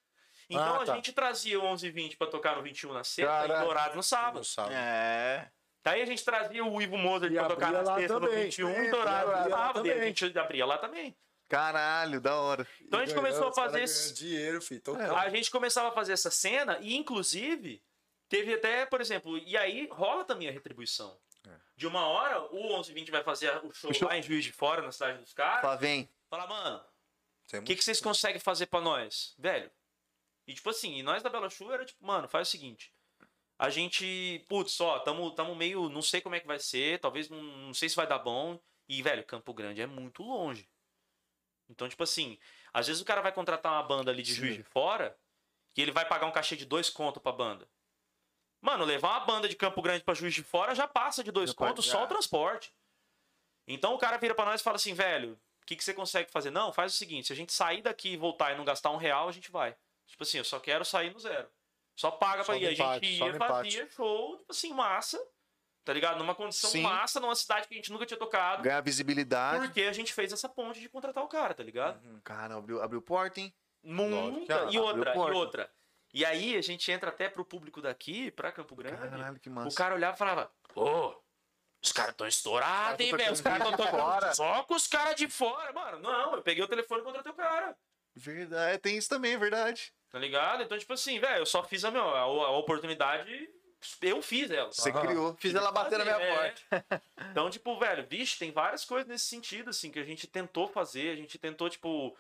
Então 0.49 0.77
Ah, 0.81 0.83
a 0.83 0.87
tá. 0.87 0.95
gente 0.95 1.13
trazia 1.13 1.59
o 1.61 1.65
11 1.65 1.87
e 1.87 1.91
20 1.91 2.17
pra 2.17 2.27
tocar 2.27 2.57
no 2.57 2.63
21 2.63 2.93
na 2.93 3.05
sexta 3.05 3.31
Cara, 3.31 3.59
e 3.61 3.65
Dourados 3.65 3.97
no 3.97 4.03
sábado. 4.03 4.37
Não 4.37 4.45
sabe. 4.45 4.75
É. 4.75 5.49
Daí 5.83 6.03
a 6.03 6.05
gente 6.05 6.25
trazia 6.25 6.65
o 6.65 6.83
Ivo 6.83 6.97
Mozart 6.99 7.33
E 7.33 7.37
pra 7.37 7.49
tocar 7.49 7.73
na 7.73 7.85
sexta 7.95 8.19
no 8.19 8.27
também. 8.29 8.45
21 8.45 8.69
É, 8.69 8.85
e 8.87 8.91
Dourados 8.91 9.45
no 9.45 9.51
sábado. 9.51 9.87
E 9.87 9.93
a 9.93 10.05
gente 10.05 10.39
abria 10.39 10.67
lá 10.67 10.77
também. 10.79 11.17
Caralho, 11.51 12.21
da 12.21 12.37
hora. 12.37 12.67
Então 12.81 13.01
a 13.01 13.05
gente 13.05 13.13
E 13.13 13.17
começou 13.17 13.49
a 13.49 13.53
fazer 13.53 13.83
esse- 13.83 14.15
dinheiro, 14.15 14.63
filho. 14.63 14.81
Total. 14.81 15.17
A 15.17 15.29
gente 15.31 15.51
começava 15.51 15.89
a 15.89 15.93
fazer 15.93 16.13
essa 16.13 16.31
cena 16.31 16.79
e, 16.81 16.97
inclusive, 16.97 17.83
teve 18.29 18.55
até, 18.55 18.87
por 18.87 19.01
exemplo, 19.01 19.37
e 19.37 19.57
aí 19.57 19.89
rola 19.91 20.25
também 20.25 20.49
a 20.49 20.53
retribuição. 20.53 21.19
É. 21.47 21.51
De 21.77 21.87
uma 21.89 22.07
hora, 22.07 22.41
o 22.53 22.69
1120 22.69 23.11
vai 23.11 23.25
fazer 23.25 23.51
o 23.65 23.73
show, 23.73 23.91
lá 24.07 24.17
em 24.17 24.23
Juiz 24.23 24.45
de 24.45 24.53
Fora, 24.53 24.81
na 24.81 24.93
cidade 24.93 25.19
dos 25.19 25.33
caras. 25.33 25.61
Fala, 25.63 25.77
vem. 25.77 26.09
Fala, 26.29 26.47
mano, 26.47 26.85
Tem 27.49 27.59
o 27.59 27.65
que, 27.65 27.75
que 27.75 27.83
vocês 27.83 28.01
conseguem 28.01 28.39
fazer 28.41 28.67
pra 28.67 28.81
nós? 28.81 29.35
Velho. 29.37 29.69
E 30.47 30.55
tipo 30.55 30.71
assim, 30.71 30.99
e 30.99 31.03
nós 31.03 31.21
da 31.23 31.29
Bela 31.29 31.51
Chu 31.51 31.71
era 31.73 31.85
tipo, 31.85 32.07
mano, 32.07 32.29
faz 32.29 32.47
o 32.47 32.51
seguinte. 32.51 32.93
A 33.59 33.69
gente, 33.71 34.45
putz, 34.49 34.81
ó, 34.81 35.01
tamo, 35.01 35.31
tamo 35.33 35.55
meio, 35.57 35.89
não 35.89 36.01
sei 36.01 36.21
como 36.21 36.35
é 36.37 36.41
que 36.41 36.47
vai 36.47 36.59
ser, 36.61 36.99
talvez 37.01 37.29
não, 37.29 37.43
não 37.43 37.75
sei 37.75 37.89
se 37.89 37.97
vai 37.97 38.07
dar 38.07 38.19
bom. 38.21 38.59
E, 38.89 39.03
velho, 39.03 39.25
Campo 39.25 39.53
Grande 39.53 39.81
é 39.83 39.87
muito 39.87 40.23
longe. 40.23 40.69
Então, 41.71 41.89
tipo 41.89 42.03
assim, 42.03 42.39
às 42.73 42.87
vezes 42.87 43.01
o 43.01 43.05
cara 43.05 43.21
vai 43.21 43.33
contratar 43.33 43.73
uma 43.73 43.83
banda 43.83 44.11
ali 44.11 44.23
de 44.23 44.35
Juiz 44.35 44.57
de 44.57 44.63
Fora 44.63 45.17
e 45.77 45.81
ele 45.81 45.93
vai 45.93 46.05
pagar 46.05 46.27
um 46.27 46.33
cachê 46.33 46.57
de 46.57 46.65
dois 46.65 46.91
contos 46.91 47.23
pra 47.23 47.33
banda. 47.33 47.69
Mano, 48.61 48.85
levar 48.85 49.11
uma 49.11 49.21
banda 49.21 49.49
de 49.49 49.57
Campo 49.57 49.81
Grande 49.81 50.05
pra 50.05 50.13
Juiz 50.13 50.35
de 50.35 50.43
Fora 50.43 50.75
já 50.75 50.87
passa 50.87 51.25
de 51.25 51.31
dois 51.31 51.53
contos 51.53 51.87
só 51.87 52.05
o 52.05 52.07
transporte. 52.07 52.75
Então 53.67 53.95
o 53.95 53.99
cara 53.99 54.19
vira 54.19 54.35
pra 54.35 54.45
nós 54.45 54.61
e 54.61 54.65
fala 54.65 54.77
assim, 54.77 54.93
velho, 54.93 55.41
o 55.63 55.67
que, 55.67 55.77
que 55.77 55.85
você 55.85 55.95
consegue 55.95 56.31
fazer? 56.31 56.51
Não, 56.51 56.73
faz 56.73 56.93
o 56.93 56.97
seguinte, 56.97 57.29
se 57.29 57.33
a 57.33 57.37
gente 57.37 57.53
sair 57.53 57.83
daqui 57.83 58.11
e 58.11 58.17
voltar 58.17 58.53
e 58.53 58.57
não 58.57 58.65
gastar 58.65 58.91
um 58.91 58.97
real, 58.97 59.29
a 59.29 59.33
gente 59.33 59.51
vai. 59.51 59.77
Tipo 60.07 60.25
assim, 60.25 60.39
eu 60.39 60.45
só 60.45 60.59
quero 60.59 60.85
sair 60.85 61.13
no 61.13 61.21
zero. 61.21 61.49
Só 61.95 62.11
paga 62.11 62.43
Só 62.43 62.53
pra 62.53 62.57
ir. 62.57 62.63
no 62.63 62.69
A 62.69 62.73
empate, 62.73 63.07
gente 63.07 63.19
ia, 63.21 63.39
fazia 63.39 63.91
show, 63.91 64.37
tipo 64.39 64.51
assim, 64.51 64.75
massa. 64.75 65.25
Tá 65.85 65.93
ligado? 65.93 66.19
Numa 66.19 66.35
condição 66.35 66.71
Sim. 66.71 66.83
massa, 66.83 67.19
numa 67.21 67.35
cidade 67.35 67.67
que 67.67 67.75
a 67.75 67.77
gente 67.77 67.91
nunca 67.91 68.05
tinha 68.05 68.19
tocado. 68.19 68.63
Ganhar 68.63 68.81
visibilidade. 68.83 69.65
Porque 69.67 69.83
a 69.83 69.93
gente 69.93 70.13
fez 70.13 70.33
essa 70.33 70.49
ponte 70.49 70.79
de 70.79 70.89
contratar 70.89 71.25
o 71.25 71.29
cara, 71.29 71.55
tá 71.55 71.63
ligado? 71.63 72.01
Cara, 72.23 72.57
abriu, 72.57 72.83
abriu 72.83 73.01
porta, 73.01 73.41
hein? 73.41 73.55
Muita. 73.83 74.65
Lógico, 74.65 74.75
E 74.75 74.79
outra, 74.79 75.11
abriu 75.11 75.29
e 75.29 75.37
outra. 75.37 75.71
E 76.13 76.25
aí 76.25 76.57
a 76.57 76.61
gente 76.61 76.91
entra 76.91 77.09
até 77.11 77.29
pro 77.29 77.45
público 77.45 77.81
daqui, 77.81 78.31
pra 78.33 78.53
Campo 78.53 78.75
Grande. 78.75 78.97
Caralho, 78.97 79.41
que 79.41 79.49
O 79.49 79.53
massa. 79.53 79.77
cara 79.77 79.95
olhava 79.95 80.17
e 80.17 80.19
falava, 80.19 80.53
ô, 80.75 81.15
os 81.83 81.93
caras 81.93 82.15
tão 82.15 82.27
estourados, 82.27 83.01
hein, 83.05 83.17
velho? 83.17 83.33
Os 83.33 83.41
caras 83.41 83.63
tão 83.63 83.71
de 83.71 83.77
tocando 83.77 84.01
fora." 84.01 84.35
só 84.35 84.63
com 84.65 84.75
os 84.75 84.87
caras 84.87 85.15
de 85.17 85.29
fora. 85.29 85.73
Mano, 85.73 86.01
não, 86.01 86.35
eu 86.35 86.43
peguei 86.43 86.63
o 86.63 86.69
telefone 86.69 87.01
e 87.01 87.05
contratei 87.05 87.33
o 87.33 87.37
cara. 87.37 87.77
Verdade, 88.15 88.79
tem 88.79 88.99
isso 88.99 89.09
também, 89.09 89.35
é 89.35 89.39
verdade. 89.39 89.93
Tá 90.11 90.19
ligado? 90.19 90.63
Então, 90.65 90.77
tipo 90.77 90.93
assim, 90.93 91.21
velho, 91.21 91.39
eu 91.43 91.47
só 91.47 91.63
fiz 91.63 91.85
a, 91.85 91.91
meu, 91.93 92.03
a, 92.03 92.21
a 92.23 92.51
oportunidade, 92.59 93.49
eu 94.03 94.23
fiz 94.23 94.51
ela. 94.51 94.73
Você 94.73 94.91
Aham. 94.91 95.01
criou. 95.07 95.37
Fiz 95.37 95.55
ela 95.55 95.71
bater 95.73 95.99
na 95.99 96.05
minha 96.05 96.21
É. 96.21 96.51
porta. 96.51 96.61
Então, 97.33 97.49
tipo, 97.51 97.79
velho, 97.79 98.07
vixe, 98.09 98.39
tem 98.39 98.51
várias 98.51 98.85
coisas 98.85 99.07
nesse 99.07 99.27
sentido, 99.27 99.71
assim, 99.71 99.91
que 99.91 99.99
a 99.99 100.05
gente 100.05 100.27
tentou 100.27 100.67
fazer. 100.67 101.11
A 101.13 101.17
gente 101.17 101.39
tentou, 101.39 101.69
tipo. 101.71 102.17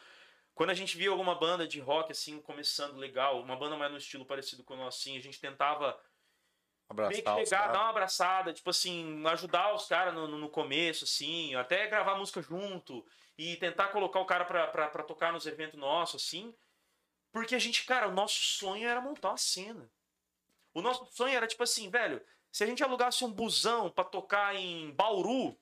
Quando 0.54 0.70
a 0.70 0.74
gente 0.74 0.96
via 0.96 1.10
alguma 1.10 1.34
banda 1.34 1.66
de 1.66 1.80
rock, 1.80 2.12
assim, 2.12 2.40
começando 2.40 2.96
legal, 2.96 3.40
uma 3.40 3.56
banda 3.56 3.76
mais 3.76 3.90
no 3.90 3.96
estilo 3.98 4.26
parecido 4.26 4.62
com 4.62 4.74
o 4.74 4.76
nosso, 4.76 4.98
assim, 4.98 5.16
a 5.16 5.20
gente 5.20 5.40
tentava 5.40 5.98
meio 6.90 7.22
que 7.22 7.28
Abraçar 7.28 7.38
os 7.42 7.48
chegar, 7.48 7.58
caras. 7.62 7.72
dar 7.72 7.80
uma 7.80 7.90
abraçada, 7.90 8.52
tipo 8.52 8.68
assim, 8.68 9.26
ajudar 9.26 9.74
os 9.74 9.86
caras 9.86 10.12
no, 10.12 10.28
no- 10.28 10.38
no 10.38 10.50
começo, 10.50 11.04
assim, 11.04 11.54
até 11.54 11.86
gravar 11.86 12.16
música 12.16 12.42
junto 12.42 13.06
e 13.38 13.56
tentar 13.56 13.88
colocar 13.88 14.20
o 14.20 14.26
cara 14.26 14.44
pra, 14.44 14.66
pra, 14.66 14.88
pra 14.88 15.02
tocar 15.02 15.32
nos 15.32 15.46
eventos 15.46 15.78
nossos, 15.78 16.22
assim. 16.22 16.54
Porque 17.32 17.54
a 17.54 17.58
gente, 17.58 17.84
cara, 17.84 18.08
o 18.08 18.12
nosso 18.12 18.38
sonho 18.40 18.86
era 18.88 19.00
montar 19.00 19.30
uma 19.30 19.36
cena. 19.38 19.90
O 20.74 20.80
nosso 20.82 21.06
sonho 21.12 21.34
era, 21.34 21.46
tipo 21.46 21.62
assim, 21.62 21.90
velho, 21.90 22.20
se 22.52 22.62
a 22.64 22.66
gente 22.66 22.82
alugasse 22.82 23.24
um 23.24 23.32
busão 23.32 23.90
pra 23.90 24.04
tocar 24.04 24.54
em 24.54 24.90
Bauru, 24.92 25.56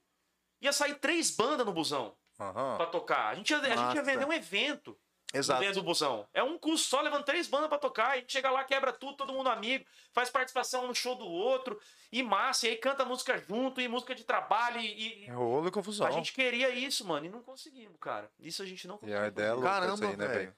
ia 0.60 0.72
sair 0.72 0.94
três 0.98 1.30
bandas 1.30 1.64
no 1.66 1.72
busão 1.72 2.16
Aham. 2.38 2.76
pra 2.76 2.86
tocar. 2.86 3.28
A 3.28 3.34
gente 3.34 3.50
ia, 3.50 3.58
a 3.58 3.76
gente 3.76 3.94
ia 3.96 4.02
vender 4.02 4.26
um 4.26 4.32
evento 4.32 4.98
Exato. 5.32 5.60
dentro 5.60 5.80
do 5.80 5.84
busão. 5.84 6.26
É 6.32 6.42
um 6.42 6.58
custo 6.58 6.88
só 6.88 7.00
levando 7.00 7.24
três 7.24 7.46
bandas 7.46 7.68
pra 7.68 7.78
tocar. 7.78 8.10
A 8.12 8.16
gente 8.16 8.32
chega 8.32 8.50
lá, 8.50 8.64
quebra 8.64 8.92
tudo, 8.92 9.16
todo 9.16 9.32
mundo 9.32 9.48
amigo, 9.48 9.84
faz 10.12 10.30
participação 10.30 10.86
no 10.86 10.94
show 10.94 11.14
do 11.14 11.26
outro, 11.26 11.78
e 12.10 12.22
massa, 12.22 12.66
e 12.66 12.70
aí 12.70 12.76
canta 12.76 13.04
música 13.04 13.36
junto, 13.38 13.80
e 13.80 13.88
música 13.88 14.14
de 14.14 14.24
trabalho, 14.24 14.80
e. 14.80 15.24
e- 15.24 15.26
É 15.26 15.32
rolo 15.32 15.68
e 15.68 15.70
confusão. 15.70 16.06
A 16.06 16.10
gente 16.10 16.32
queria 16.32 16.70
isso, 16.70 17.06
mano, 17.06 17.26
e 17.26 17.28
não 17.30 17.42
conseguimos, 17.42 17.96
cara. 18.00 18.30
Isso 18.38 18.62
a 18.62 18.66
gente 18.66 18.86
não 18.88 18.96
E 18.96 18.98
conseguiu. 19.00 19.22
a 19.22 19.28
ideia 19.28 19.46
é 19.48 19.52
louca 19.52 19.68
Caramba, 19.68 19.94
isso 19.94 20.04
aí, 20.06 20.16
né, 20.16 20.26
velho. 20.28 20.56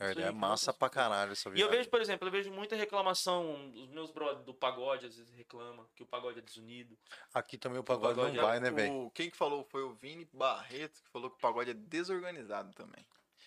É 0.00 0.14
que 0.14 0.30
massa 0.32 0.72
pra 0.72 0.88
caralho 0.88 1.32
essa 1.32 1.48
E 1.48 1.52
eu 1.52 1.54
viagem. 1.56 1.76
vejo, 1.78 1.90
por 1.90 2.00
exemplo, 2.00 2.26
eu 2.28 2.32
vejo 2.32 2.50
muita 2.50 2.74
reclamação, 2.76 3.70
os 3.74 3.88
meus 3.88 4.10
brothers 4.10 4.44
do 4.44 4.54
pagode 4.54 5.06
às 5.06 5.16
vezes 5.16 5.32
reclamam 5.34 5.86
que 5.94 6.02
o 6.02 6.06
pagode 6.06 6.38
é 6.38 6.42
desunido. 6.42 6.98
Aqui 7.34 7.58
também 7.58 7.78
o 7.78 7.84
pagode, 7.84 8.14
pagode 8.16 8.36
não 8.36 8.42
é 8.42 8.46
vai, 8.46 8.60
né, 8.60 8.70
velho? 8.70 8.92
O- 9.06 9.10
Quem 9.10 9.30
que 9.30 9.36
falou 9.36 9.62
foi 9.64 9.82
o 9.82 9.92
Vini 9.92 10.28
Barreto, 10.32 11.02
que 11.02 11.10
falou 11.10 11.30
que 11.30 11.36
o 11.36 11.40
pagode 11.40 11.70
é 11.70 11.74
desorganizado 11.74 12.72
também. 12.72 13.04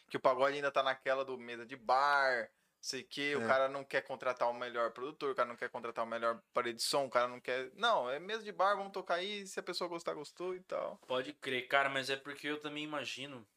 Que 0.09 0.17
o 0.17 0.19
pagode 0.19 0.55
ainda 0.55 0.71
tá 0.71 0.84
naquela 0.84 1.25
do 1.25 1.38
mesa 1.38 1.65
de 1.65 1.75
bar, 1.75 2.49
sei 2.80 3.01
que, 3.01 3.31
É. 3.31 3.38
o 3.38 3.47
cara 3.47 3.67
não 3.69 3.84
quer 3.84 4.01
contratar 4.01 4.49
o 4.49 4.53
melhor 4.53 4.91
produtor, 4.91 5.31
o 5.31 5.35
cara 5.35 5.47
não 5.47 5.55
quer 5.55 5.69
contratar 5.69 6.03
o 6.05 6.07
melhor 6.07 6.39
parede 6.53 6.77
de 6.77 6.84
som, 6.84 7.05
o 7.05 7.09
cara 7.09 7.27
não 7.27 7.39
quer. 7.39 7.71
Não, 7.75 8.09
é 8.09 8.19
mesa 8.19 8.43
de 8.43 8.51
bar, 8.51 8.75
vamos 8.75 8.91
tocar 8.91 9.15
aí, 9.15 9.47
se 9.47 9.59
a 9.59 9.63
pessoa 9.63 9.88
gostar, 9.88 10.13
gostou 10.13 10.53
e 10.53 10.59
tal. 10.59 10.99
Pode 11.07 11.34
crer, 11.34 11.67
cara, 11.67 11.89
mas 11.89 12.09
é 12.09 12.15
porque 12.17 12.47
eu 12.47 12.59
também 12.59 12.84
imagino. 12.84 13.47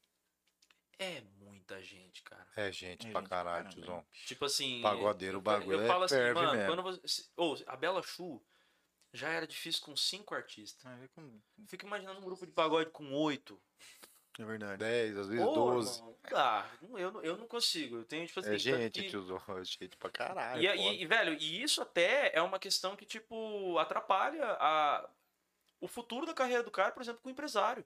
É 0.99 1.21
muita 1.39 1.81
gente, 1.81 2.23
cara. 2.23 2.45
É 2.55 2.71
gente 2.71 3.07
É 3.07 3.11
pra 3.11 3.21
gente, 3.21 3.29
caralho, 3.29 3.69
tiozão. 3.69 4.05
Tipo 4.25 4.45
assim. 4.45 4.81
Pagodeiro, 4.81 5.37
o 5.37 5.41
bagulho 5.41 5.79
Eu 5.79 5.83
é 5.83 5.87
falo 5.87 6.03
assim, 6.05 6.15
ferve 6.15 6.33
mano, 6.33 6.51
mesmo. 6.53 6.67
quando 6.67 6.83
você. 6.83 7.23
Ô, 7.35 7.55
a 7.67 7.75
Bela 7.75 8.01
Chu 8.01 8.41
já 9.13 9.29
era 9.29 9.45
difícil 9.47 9.83
com 9.83 9.95
cinco 9.95 10.33
artistas. 10.33 10.85
Aí, 10.85 11.07
com- 11.09 11.39
Fico 11.67 11.85
imaginando 11.85 12.19
um 12.19 12.23
grupo 12.23 12.45
de 12.45 12.51
pagode 12.51 12.89
com 12.89 13.11
oito. 13.13 13.61
É 14.39 14.45
verdade. 14.45 14.77
10, 14.77 15.17
às 15.17 15.27
vezes 15.27 15.43
Ô, 15.45 15.51
12. 15.53 15.97
irmão, 15.97 16.11
não 16.23 16.29
dá. 16.31 16.71
Não, 16.81 16.99
Eu, 16.99 17.11
não- 17.11 17.23
eu 17.23 17.37
não 17.37 17.47
consigo. 17.47 17.97
Eu 17.97 18.05
tenho, 18.05 18.25
tipo 18.27 18.39
assim. 18.39 18.53
É 18.53 18.57
gente, 18.57 19.01
que- 19.03 19.09
tiozão. 19.09 19.41
É 19.49 19.63
gente 19.63 19.97
pra 19.97 20.09
caralho. 20.09 20.61
E, 20.61 20.65
e, 20.67 21.01
e, 21.01 21.05
velho, 21.05 21.33
e 21.33 21.61
isso 21.63 21.81
até 21.81 22.31
é 22.35 22.41
uma 22.41 22.59
questão 22.59 22.95
que, 22.95 23.05
tipo, 23.05 23.77
atrapalha 23.79 24.45
a, 24.59 25.09
o 25.81 25.87
futuro 25.87 26.25
da 26.25 26.33
carreira 26.33 26.61
do 26.63 26.69
cara, 26.71 26.91
por 26.91 27.01
exemplo, 27.01 27.21
com 27.21 27.29
o 27.29 27.31
empresário. 27.31 27.83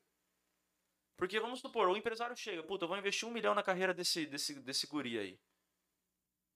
Porque, 1.22 1.40
vamos 1.40 1.60
supor, 1.60 1.88
o 1.88 1.96
empresário 1.96 2.36
chega, 2.36 2.64
puta, 2.64 2.86
eu 2.86 2.88
vou 2.88 2.98
investir 2.98 3.30
um 3.30 3.32
milhão 3.32 3.54
na 3.54 3.62
carreira 3.62 3.94
desse, 3.94 4.26
desse, 4.26 4.60
desse 4.60 4.88
guri 4.88 5.20
aí. 5.20 5.40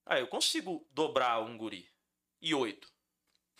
Ah, 0.03 0.17
eu 0.17 0.25
consigo 0.25 0.89
dobrar 0.89 1.39
um 1.39 1.55
guri. 1.55 1.87
E 2.41 2.51
oito. 2.55 2.91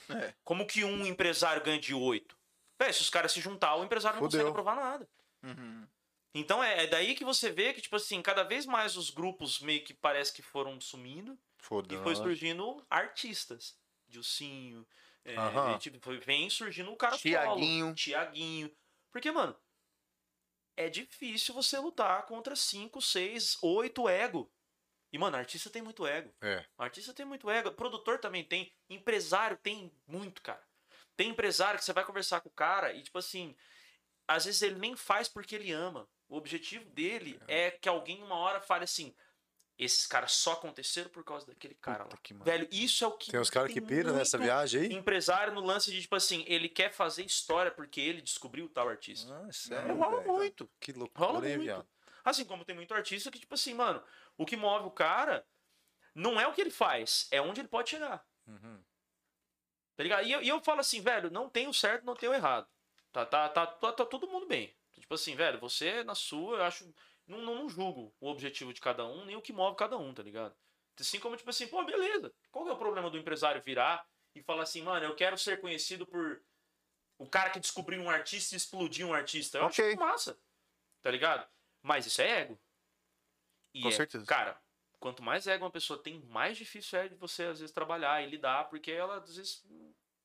É. 0.10 0.34
Como 0.44 0.66
que 0.66 0.84
um 0.84 1.06
empresário 1.06 1.64
ganha 1.64 1.80
de 1.80 1.94
oito? 1.94 2.36
Véi, 2.80 2.92
se 2.92 3.02
os 3.02 3.12
caras 3.12 3.32
se 3.32 3.40
juntar, 3.40 3.76
o 3.76 3.84
empresário 3.84 4.20
não 4.20 4.24
Fudeu. 4.26 4.40
consegue 4.40 4.50
aprovar 4.50 4.76
nada. 4.78 5.08
Uhum. 5.44 5.88
Então 6.34 6.64
é, 6.64 6.86
é 6.86 6.88
daí 6.88 7.14
que 7.14 7.24
você 7.24 7.52
vê 7.52 7.72
que, 7.72 7.82
tipo 7.82 7.98
assim, 7.98 8.20
cada 8.24 8.42
vez 8.42 8.66
mais 8.66 8.98
os 8.98 9.12
grupos 9.12 9.60
meio 9.60 9.84
que 9.84 9.94
parece 9.94 10.34
que 10.34 10.42
foram 10.42 10.82
sumindo 10.82 11.38
Foda. 11.60 11.94
e 11.94 12.00
foi 12.00 12.16
surgindo 12.16 12.84
artistas. 12.90 13.78
Dilcinho. 14.08 14.88
É, 15.24 15.36
Aham. 15.36 15.78
tipo, 15.78 16.00
vem 16.22 16.50
surgindo 16.50 16.90
um 16.90 16.96
cara 16.96 17.16
Tiaguinho. 17.16 17.94
Tiaguinho. 17.94 18.76
Porque, 19.12 19.32
mano, 19.32 19.56
é 20.78 20.90
difícil 20.90 21.54
você 21.54 21.78
lutar 21.78 22.26
contra 22.26 22.56
5, 22.56 23.02
6, 23.02 23.58
8 23.62 24.10
ego. 24.10 24.52
E, 25.12 25.18
mano, 25.18 25.38
artista 25.38 25.70
tem 25.70 25.82
muito 25.82 26.06
ego. 26.06 26.34
É. 26.42 26.66
Artista 26.78 27.14
tem 27.14 27.26
muito 27.26 27.50
ego. 27.50 27.72
Produtor 27.72 28.20
também 28.20 28.44
tem. 28.44 28.74
Empresário 28.90 29.58
tem 29.58 29.92
muito, 30.06 30.42
cara. 30.42 30.62
Tem 31.16 31.30
empresário 31.30 31.80
que 31.80 31.86
você 31.86 31.94
vai 31.94 32.04
conversar 32.04 32.42
com 32.42 32.50
o 32.50 32.54
cara 32.54 32.92
e, 32.92 33.02
tipo 33.02 33.18
assim, 33.18 33.56
às 34.28 34.46
vezes 34.46 34.62
ele 34.62 34.78
nem 34.78 34.96
faz 34.96 35.30
porque 35.30 35.56
ele 35.56 35.72
ama. 35.72 36.10
O 36.28 36.36
objetivo 36.36 36.90
dele 36.90 37.40
é, 37.48 37.72
que 37.72 37.88
alguém 37.88 38.22
uma 38.22 38.36
hora 38.36 38.60
fale 38.60 38.84
assim: 38.84 39.16
esses 39.78 40.08
caras 40.08 40.32
só 40.32 40.54
aconteceram 40.54 41.10
por 41.10 41.24
causa 41.24 41.46
daquele 41.46 41.76
cara 41.76 42.04
lá. 42.04 42.10
Puta 42.10 42.34
mano. 42.34 42.46
Velho, 42.46 42.68
isso 42.72 43.04
é 43.04 43.08
o 43.08 43.12
que. 43.12 43.32
Tem 43.32 43.40
uns 43.40 43.50
caras 43.50 43.72
que 43.72 43.82
piram 43.82 44.14
nessa 44.14 44.38
viagem 44.38 44.82
aí. 44.82 44.94
Empresário 44.94 45.54
no 45.54 45.62
lance 45.62 45.92
de, 45.92 46.02
tipo 46.02 46.16
assim, 46.16 46.44
ele 46.48 46.70
quer 46.70 46.92
fazer 46.94 47.24
história 47.26 47.72
porque 47.72 48.00
ele 48.00 48.22
descobriu 48.22 48.70
tal 48.70 48.88
artista. 48.88 49.34
Ah, 49.44 49.48
É, 49.48 49.52
sério, 49.52 49.96
rola 49.96 50.22
velho. 50.22 50.34
muito. 50.34 50.70
Que 50.80 50.92
Rola 50.92 51.04
loucura, 51.34 51.50
hein, 51.50 51.58
muito. 51.58 51.66
viado? 51.68 51.88
Assim 52.24 52.46
como 52.46 52.64
tem 52.66 52.76
muito 52.76 52.94
artista 52.94 53.30
que, 53.30 53.40
tipo 53.40 53.54
assim, 53.54 53.74
mano, 53.74 54.02
o 54.38 54.46
que 54.46 54.56
move 54.56 54.88
o 54.88 54.92
cara 54.92 55.46
não 56.14 56.40
é 56.40 56.48
o 56.48 56.54
que 56.54 56.62
ele 56.62 56.72
faz, 56.72 57.28
é 57.30 57.42
onde 57.42 57.60
ele 57.62 57.68
pode 57.68 57.90
chegar. 57.90 58.26
Uhum. 58.48 58.82
Tá 59.96 60.04
ligado? 60.04 60.26
E 60.26 60.32
eu, 60.32 60.42
e 60.42 60.48
eu 60.50 60.62
falo 60.62 60.80
assim, 60.80 61.02
velho, 61.02 61.30
não 61.30 61.50
tem 61.50 61.68
o 61.68 61.74
certo, 61.74 62.06
não 62.06 62.16
tem 62.16 62.28
o 62.30 62.34
errado. 62.34 62.68
Tá, 63.12 63.26
tá, 63.26 63.48
tá, 63.50 63.66
tá, 63.68 63.92
tá 63.94 64.06
todo 64.06 64.28
mundo 64.28 64.48
bem. 64.48 64.76
Tipo 64.94 65.14
assim, 65.14 65.36
velho, 65.36 65.60
você 65.60 66.04
na 66.04 66.16
sua, 66.16 66.58
eu 66.58 66.64
acho. 66.64 66.94
Não, 67.28 67.40
não, 67.40 67.56
não 67.56 67.70
julgo 67.70 68.14
o 68.20 68.30
objetivo 68.30 68.74
de 68.74 68.82
cada 68.82 69.06
um, 69.06 69.26
nem 69.26 69.36
o 69.36 69.42
que 69.42 69.52
move 69.54 69.76
cada 69.76 69.98
um, 69.98 70.14
tá 70.14 70.22
ligado? 70.22 70.56
Assim 71.00 71.20
como, 71.20 71.36
tipo 71.36 71.50
assim, 71.50 71.68
pô, 71.68 71.84
beleza. 71.84 72.34
Qual 72.52 72.68
é 72.68 72.72
o 72.72 72.78
problema 72.78 73.10
do 73.10 73.18
empresário 73.18 73.62
virar 73.62 74.08
e 74.34 74.42
falar 74.42 74.64
assim, 74.64 74.82
mano, 74.82 75.06
eu 75.06 75.16
quero 75.16 75.38
ser 75.38 75.60
conhecido 75.60 76.06
por 76.06 76.42
o 77.18 77.28
cara 77.28 77.50
que 77.50 77.60
descobriu 77.60 78.02
um 78.02 78.10
artista 78.10 78.56
e 78.56 78.58
explodiu 78.58 79.08
um 79.08 79.14
artista? 79.14 79.58
Eu 79.58 79.66
Ok. 79.66 79.90
acho 79.90 80.00
massa. 80.00 80.40
Tá 81.02 81.12
ligado? 81.12 81.48
Mas 81.82 82.06
isso 82.06 82.22
é 82.22 82.42
ego. 82.42 82.60
E 83.74 83.82
Com 83.82 83.90
é- 83.90 83.92
certeza. 83.92 84.26
Cara, 84.26 84.62
quanto 85.00 85.22
mais 85.22 85.48
ego 85.48 85.66
uma 85.66 85.72
pessoa 85.72 86.02
tem, 86.02 86.20
mais 86.22 86.58
difícil 86.58 86.98
é 87.00 87.10
de 87.10 87.16
você, 87.16 87.44
às 87.44 87.60
vezes, 87.60 87.74
trabalhar 87.74 88.24
e 88.24 88.30
lidar, 88.30 88.70
porque 88.70 88.92
ela, 88.92 89.18
às 89.18 89.36
vezes, 89.36 89.64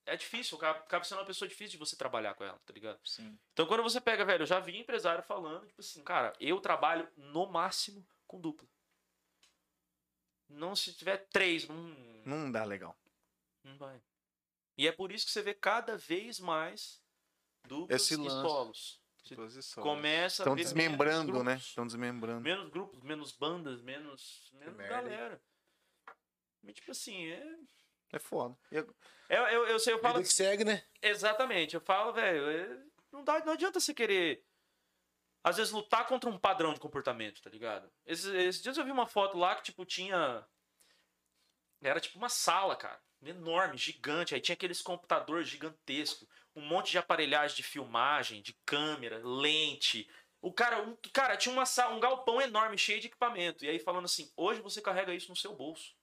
é 0.05 0.15
difícil. 0.15 0.57
Acaba 0.65 1.03
sendo 1.03 1.19
uma 1.19 1.25
pessoa 1.25 1.47
difícil 1.47 1.71
de 1.71 1.77
você 1.77 1.95
trabalhar 1.95 2.33
com 2.33 2.43
ela, 2.43 2.59
tá 2.65 2.73
ligado? 2.73 2.99
Sim. 3.05 3.37
Então, 3.53 3.65
quando 3.65 3.83
você 3.83 3.99
pega, 4.01 4.25
velho, 4.25 4.43
eu 4.43 4.47
já 4.47 4.59
vi 4.59 4.77
empresário 4.77 5.23
falando, 5.23 5.65
tipo 5.67 5.81
assim, 5.81 6.03
cara, 6.03 6.33
eu 6.39 6.59
trabalho 6.59 7.07
no 7.17 7.45
máximo 7.45 8.05
com 8.27 8.39
dupla. 8.39 8.67
Não 10.49 10.75
se 10.75 10.93
tiver 10.93 11.17
três, 11.31 11.67
não, 11.67 11.75
Não 12.25 12.51
dá 12.51 12.63
legal. 12.65 12.97
não 13.63 13.77
vai. 13.77 14.01
E 14.77 14.87
é 14.87 14.91
por 14.91 15.11
isso 15.11 15.25
que 15.25 15.31
você 15.31 15.41
vê 15.41 15.53
cada 15.53 15.97
vez 15.97 16.39
mais 16.39 17.01
duplas 17.67 18.01
Esse 18.01 18.15
e 18.15 18.17
lance. 18.17 18.41
solos. 18.41 19.01
Começa 19.75 20.41
a 20.41 20.43
Estão 20.43 20.55
desmembrando, 20.55 21.43
né? 21.43 21.51
grupos. 21.53 21.67
Estão 21.67 21.85
desmembrando. 21.85 22.41
Menos 22.41 22.69
grupos, 22.69 23.01
menos 23.03 23.31
bandas, 23.31 23.81
menos, 23.81 24.49
menos 24.53 24.75
galera. 24.75 25.41
Mas, 26.63 26.75
tipo 26.75 26.91
assim, 26.91 27.27
é. 27.27 27.57
É 28.11 28.19
foda. 28.19 28.57
Eu- 28.71 28.93
Eu, 29.29 29.43
eu, 29.47 29.65
eu 29.67 29.79
sei, 29.79 29.93
eu 29.93 29.99
falo 29.99 30.15
Vida 30.15 30.27
que 30.27 30.33
segue, 30.33 30.65
né? 30.65 30.83
Exatamente, 31.01 31.73
eu 31.75 31.79
falo, 31.81 32.11
velho, 32.11 32.49
é- 32.49 32.83
não, 33.13 33.23
dá, 33.23 33.39
não 33.45 33.53
adianta 33.53 33.79
você 33.79 33.93
querer, 33.93 34.43
às 35.43 35.55
vezes, 35.55 35.71
lutar 35.71 36.05
contra 36.05 36.29
um 36.29 36.37
padrão 36.37 36.73
de 36.73 36.79
comportamento, 36.81 37.41
tá 37.41 37.49
ligado? 37.49 37.89
Esses, 38.05 38.25
esses 38.25 38.61
dias 38.61 38.77
eu 38.77 38.83
vi 38.83 38.91
uma 38.91 39.07
foto 39.07 39.37
lá 39.37 39.55
que, 39.55 39.63
tipo, 39.63 39.85
tinha. 39.85 40.45
Era 41.81 41.99
tipo 41.99 42.17
uma 42.17 42.29
sala, 42.29 42.75
cara. 42.75 43.01
Enorme, 43.23 43.77
gigante. 43.77 44.35
Aí 44.35 44.41
tinha 44.41 44.53
aqueles 44.53 44.81
computadores 44.81 45.47
gigantescos. 45.47 46.27
Um 46.55 46.61
monte 46.61 46.91
de 46.91 46.97
aparelhagem 46.97 47.55
de 47.55 47.63
filmagem, 47.63 48.41
de 48.41 48.53
câmera, 48.65 49.19
lente. 49.23 50.07
O 50.41 50.51
cara, 50.53 50.81
um, 50.81 50.95
cara 51.13 51.37
tinha 51.37 51.53
uma 51.53 51.65
sala, 51.65 51.95
um 51.95 51.99
galpão 51.99 52.41
enorme, 52.41 52.77
cheio 52.77 52.99
de 52.99 53.07
equipamento. 53.07 53.63
E 53.65 53.69
aí 53.69 53.79
falando 53.79 54.05
assim, 54.05 54.31
hoje 54.35 54.61
você 54.61 54.81
carrega 54.81 55.13
isso 55.13 55.29
no 55.29 55.35
seu 55.35 55.55
bolso. 55.55 55.95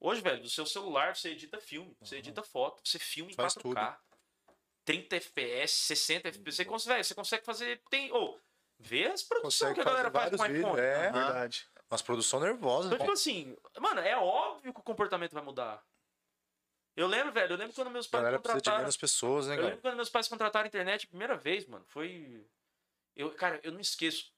Hoje, 0.00 0.20
velho, 0.20 0.42
do 0.42 0.48
seu 0.48 0.64
celular 0.64 1.16
você 1.16 1.30
edita 1.30 1.58
filme, 1.60 1.96
você 2.00 2.16
edita 2.16 2.42
foto, 2.42 2.80
você 2.84 2.98
filma 2.98 3.30
em 3.30 3.34
Faz 3.34 3.54
4K. 3.54 3.98
30 4.84 5.16
FPS, 5.16 5.72
60 5.86 6.28
FPS. 6.28 6.56
Você 6.56 6.64
consegue, 6.64 7.04
você 7.04 7.14
consegue 7.14 7.44
fazer. 7.44 7.82
Tem, 7.90 8.10
ou 8.12 8.40
vê 8.78 9.06
as 9.06 9.22
produções 9.22 9.74
que 9.74 9.80
a 9.80 9.84
galera 9.84 10.10
faz 10.10 10.34
com 10.36 10.46
iPhone. 10.46 10.80
é. 10.80 11.08
Aham. 11.08 11.12
Verdade. 11.12 11.68
Umas 11.90 12.02
produção 12.02 12.38
nervosa. 12.40 12.86
Então, 12.88 12.98
tipo 12.98 13.12
assim, 13.12 13.56
mano, 13.80 14.00
é 14.00 14.16
óbvio 14.16 14.72
que 14.72 14.80
o 14.80 14.82
comportamento 14.84 15.32
vai 15.32 15.42
mudar. 15.42 15.82
Eu 16.94 17.06
lembro, 17.06 17.32
velho, 17.32 17.52
eu 17.52 17.56
lembro 17.56 17.74
quando 17.74 17.90
meus 17.90 18.06
A 18.06 18.10
pais 18.10 18.22
galera 18.24 18.38
precisa 18.40 18.58
de 18.58 18.64
contrataram. 18.64 18.82
menos 18.84 18.96
pessoas, 18.96 19.46
né, 19.46 19.54
Eu 19.54 19.56
cara? 19.56 19.68
lembro 19.68 19.82
quando 19.82 19.96
meus 19.96 20.10
pais 20.10 20.28
contrataram 20.28 20.64
a 20.64 20.68
internet 20.68 21.04
a 21.04 21.08
primeira 21.08 21.36
vez, 21.36 21.64
mano. 21.66 21.84
Foi. 21.88 22.44
Eu, 23.16 23.34
cara, 23.34 23.60
eu 23.62 23.72
não 23.72 23.80
esqueço. 23.80 24.32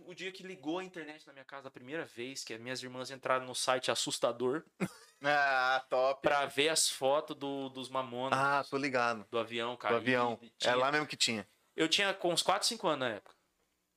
O 0.00 0.14
dia 0.14 0.30
que 0.32 0.42
ligou 0.42 0.78
a 0.78 0.84
internet 0.84 1.26
na 1.26 1.32
minha 1.32 1.44
casa 1.44 1.68
a 1.68 1.70
primeira 1.70 2.04
vez, 2.04 2.44
que 2.44 2.52
as 2.54 2.60
minhas 2.60 2.82
irmãs 2.82 3.10
entraram 3.10 3.46
no 3.46 3.54
site 3.54 3.90
assustador 3.90 4.64
Ah, 5.22 5.82
top. 5.88 6.20
pra 6.22 6.44
ver 6.46 6.68
as 6.68 6.88
fotos 6.88 7.34
do, 7.36 7.68
dos 7.70 7.88
mamonas 7.88 8.38
Ah, 8.38 8.64
tô 8.68 8.76
ligado. 8.76 9.26
do 9.30 9.38
avião, 9.38 9.72
Do 9.72 9.78
cara. 9.78 9.96
avião. 9.96 10.38
E 10.42 10.46
É 10.46 10.50
tinha- 10.58 10.74
lá 10.76 10.92
mesmo 10.92 11.06
que 11.06 11.16
tinha. 11.16 11.48
Eu 11.74 11.88
tinha 11.88 12.12
com 12.12 12.32
uns 12.32 12.42
4, 12.42 12.66
5 12.68 12.86
anos 12.88 13.00
na 13.08 13.14
época. 13.16 13.34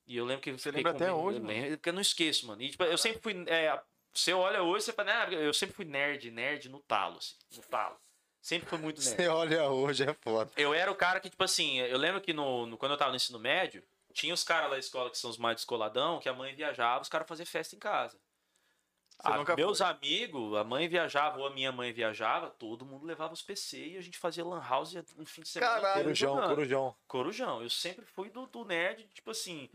E 0.06 0.16
eu 0.16 0.24
lembro 0.24 0.40
que 0.42 0.52
você 0.52 0.70
lembra 0.70 0.92
até 0.92 1.12
hoje, 1.12 1.38
eu 1.38 1.44
lembro, 1.44 1.70
porque 1.76 1.88
eu 1.90 1.92
não 1.92 2.00
esqueço, 2.00 2.46
mano. 2.46 2.62
E, 2.62 2.70
tipo, 2.70 2.82
eu 2.84 2.96
sempre 2.96 3.20
fui. 3.20 3.44
é, 3.46 3.78
você 4.14 4.32
olha 4.32 4.62
hoje, 4.62 4.86
você 4.86 4.92
fala, 4.94 5.24
ah, 5.24 5.30
eu 5.32 5.52
sempre 5.52 5.76
fui 5.76 5.84
nerd, 5.84 6.30
nerd 6.30 6.68
no 6.70 6.80
talo, 6.80 7.18
assim. 7.18 7.34
No 7.54 7.62
talo. 7.64 7.96
Sempre 8.40 8.68
fui 8.70 8.78
muito 8.78 9.02
nerd. 9.02 9.16
Você 9.16 9.28
olha 9.28 9.68
hoje, 9.68 10.04
é 10.04 10.14
foda. 10.14 10.50
Eu 10.56 10.72
era 10.72 10.90
o 10.90 10.94
cara 10.96 11.20
que, 11.20 11.28
tipo 11.28 11.44
assim, 11.44 11.78
eu 11.80 11.98
lembro 11.98 12.22
que 12.22 12.32
no, 12.32 12.64
no- 12.64 12.78
quando 12.78 12.92
eu 12.92 12.98
tava 12.98 13.10
no 13.10 13.16
ensino 13.16 13.38
médio, 13.38 13.84
tinha 14.18 14.34
os 14.34 14.42
caras 14.42 14.64
lá 14.64 14.70
da 14.74 14.78
escola 14.80 15.10
que 15.10 15.16
são 15.16 15.30
os 15.30 15.38
mais 15.38 15.56
descoladão, 15.56 16.18
que 16.18 16.28
a 16.28 16.32
mãe 16.34 16.52
viajava, 16.52 17.02
os 17.02 17.08
caras 17.08 17.28
faziam 17.28 17.46
festa 17.46 17.76
em 17.76 17.78
casa. 17.78 18.18
Nunca 19.36 19.56
meus 19.56 19.80
amigos, 19.80 20.56
a 20.56 20.62
mãe 20.64 20.88
viajava 20.88 21.38
ou 21.38 21.46
a 21.46 21.50
minha 21.50 21.72
mãe 21.72 21.92
viajava, 21.92 22.50
todo 22.50 22.84
mundo 22.84 23.04
levava 23.06 23.32
os 23.32 23.42
PC 23.42 23.76
e 23.88 23.96
a 23.96 24.00
gente 24.00 24.18
fazia 24.18 24.44
lan 24.44 24.60
house 24.60 24.94
no 25.16 25.26
fim 25.26 25.42
de 25.42 25.48
semana. 25.48 25.72
Caralho. 25.72 26.02
Corujão, 26.04 26.34
jogando. 26.34 26.48
corujão. 26.48 26.96
Corujão. 27.06 27.62
Eu 27.62 27.70
sempre 27.70 28.04
fui 28.04 28.28
do, 28.30 28.46
do 28.46 28.64
nerd, 28.64 29.08
tipo 29.14 29.30
assim. 29.30 29.68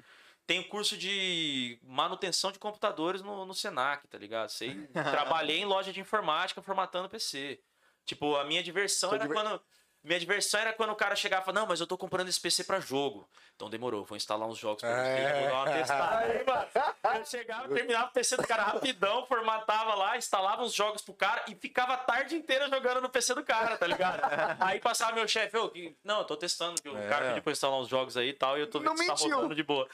Tenho 0.45 0.67
curso 0.67 0.97
de 0.97 1.79
manutenção 1.83 2.51
de 2.51 2.59
computadores 2.59 3.21
no, 3.21 3.45
no 3.45 3.53
Senac, 3.53 4.05
tá 4.09 4.17
ligado? 4.17 4.49
Sei, 4.49 4.87
trabalhei 4.91 5.59
em 5.59 5.65
loja 5.65 5.93
de 5.93 6.01
informática 6.01 6.61
formatando 6.61 7.09
PC. 7.09 7.61
Tipo, 8.05 8.35
a 8.35 8.43
minha 8.43 8.61
diversão 8.61 9.13
era 9.13 9.23
diver- 9.23 9.35
quando. 9.41 9.61
Minha 10.03 10.19
diversão 10.19 10.59
era 10.59 10.73
quando 10.73 10.89
o 10.89 10.95
cara 10.95 11.15
chegava 11.15 11.41
e 11.43 11.45
falava, 11.45 11.61
não, 11.61 11.67
mas 11.67 11.79
eu 11.79 11.87
tô 11.87 11.97
comprando 11.97 12.27
esse 12.27 12.39
PC 12.39 12.65
pra 12.65 12.79
jogo. 12.81 13.25
Então 13.55 13.69
demorou, 13.69 14.03
vou 14.03 14.17
instalar 14.17 14.45
uns 14.49 14.57
jogos 14.57 14.81
pra 14.81 14.89
você, 14.91 15.09
É. 15.09 15.39
vou 15.39 15.49
dar 15.49 15.55
uma 15.55 15.71
testada. 15.71 16.17
Aí, 16.17 16.43
mano, 16.45 17.19
eu 17.19 17.25
chegava, 17.25 17.67
terminava 17.73 18.07
o 18.07 18.11
PC 18.11 18.35
do 18.35 18.45
cara 18.45 18.63
rapidão, 18.63 19.25
formatava 19.25 19.95
lá, 19.95 20.17
instalava 20.17 20.61
uns 20.61 20.73
jogos 20.73 21.01
pro 21.01 21.13
cara 21.13 21.45
e 21.47 21.55
ficava 21.55 21.93
a 21.93 21.97
tarde 21.97 22.35
inteira 22.35 22.67
jogando 22.69 22.99
no 22.99 23.09
PC 23.09 23.33
do 23.33 23.43
cara, 23.45 23.77
tá 23.77 23.87
ligado? 23.87 24.19
Aí 24.59 24.79
passava 24.81 25.13
meu 25.13 25.25
chefe, 25.27 25.57
que- 25.69 25.95
não, 26.03 26.19
eu 26.19 26.25
tô 26.25 26.35
testando, 26.35 26.81
que 26.81 26.89
o 26.89 26.97
É. 26.97 27.07
cara 27.07 27.27
pediu 27.27 27.41
pra 27.43 27.51
eu 27.51 27.53
instalar 27.53 27.79
uns 27.79 27.87
jogos 27.87 28.17
aí 28.17 28.29
e 28.29 28.33
tal, 28.33 28.57
e 28.57 28.61
eu 28.61 28.69
tô 28.69 28.79
vendo 28.79 28.95
que 28.95 29.05
tá 29.07 29.13
rodando 29.13 29.55
de 29.55 29.63
boa. 29.63 29.87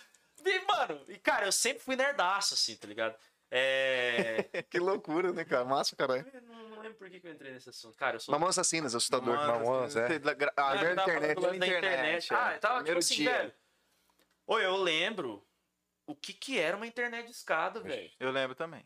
E, 0.43 0.59
mano, 0.65 1.01
e 1.09 1.17
cara, 1.17 1.45
eu 1.45 1.51
sempre 1.51 1.83
fui 1.83 1.95
nerdaço, 1.95 2.53
assim, 2.55 2.75
tá 2.75 2.87
ligado? 2.87 3.13
É. 3.51 4.43
Que 4.69 4.79
loucura, 4.79 5.31
né, 5.33 5.43
cara? 5.43 5.65
Massa, 5.65 5.95
caralho. 5.95 6.25
não, 6.47 6.69
não 6.69 6.79
lembro 6.81 6.97
por 6.97 7.09
que, 7.09 7.19
que 7.19 7.27
eu 7.27 7.31
entrei 7.31 7.51
nesse 7.51 7.69
assunto. 7.69 7.97
Cara, 7.97 8.15
eu 8.17 8.19
sou. 8.19 8.31
Mamães 8.31 8.57
assassinas, 8.57 8.93
assustador. 8.95 9.35
Mamonas, 9.35 9.95
é. 9.95 10.05
A 10.05 10.71
Ah, 10.71 10.75
internet. 10.75 11.55
internet. 11.55 12.33
Ah, 12.33 12.53
eu 12.53 12.59
tava 12.59 12.73
tipo 12.75 12.83
Primeiro 12.83 12.99
assim, 12.99 13.15
dia. 13.15 13.31
velho. 13.37 13.53
Oi, 14.47 14.65
eu 14.65 14.75
lembro 14.77 15.43
o 16.11 16.15
que 16.15 16.33
que 16.33 16.59
era 16.59 16.75
uma 16.75 16.87
internet 16.87 17.25
de 17.25 17.31
escada, 17.31 17.79
velho. 17.79 18.09
Eu 18.19 18.31
lembro 18.31 18.55
também. 18.55 18.81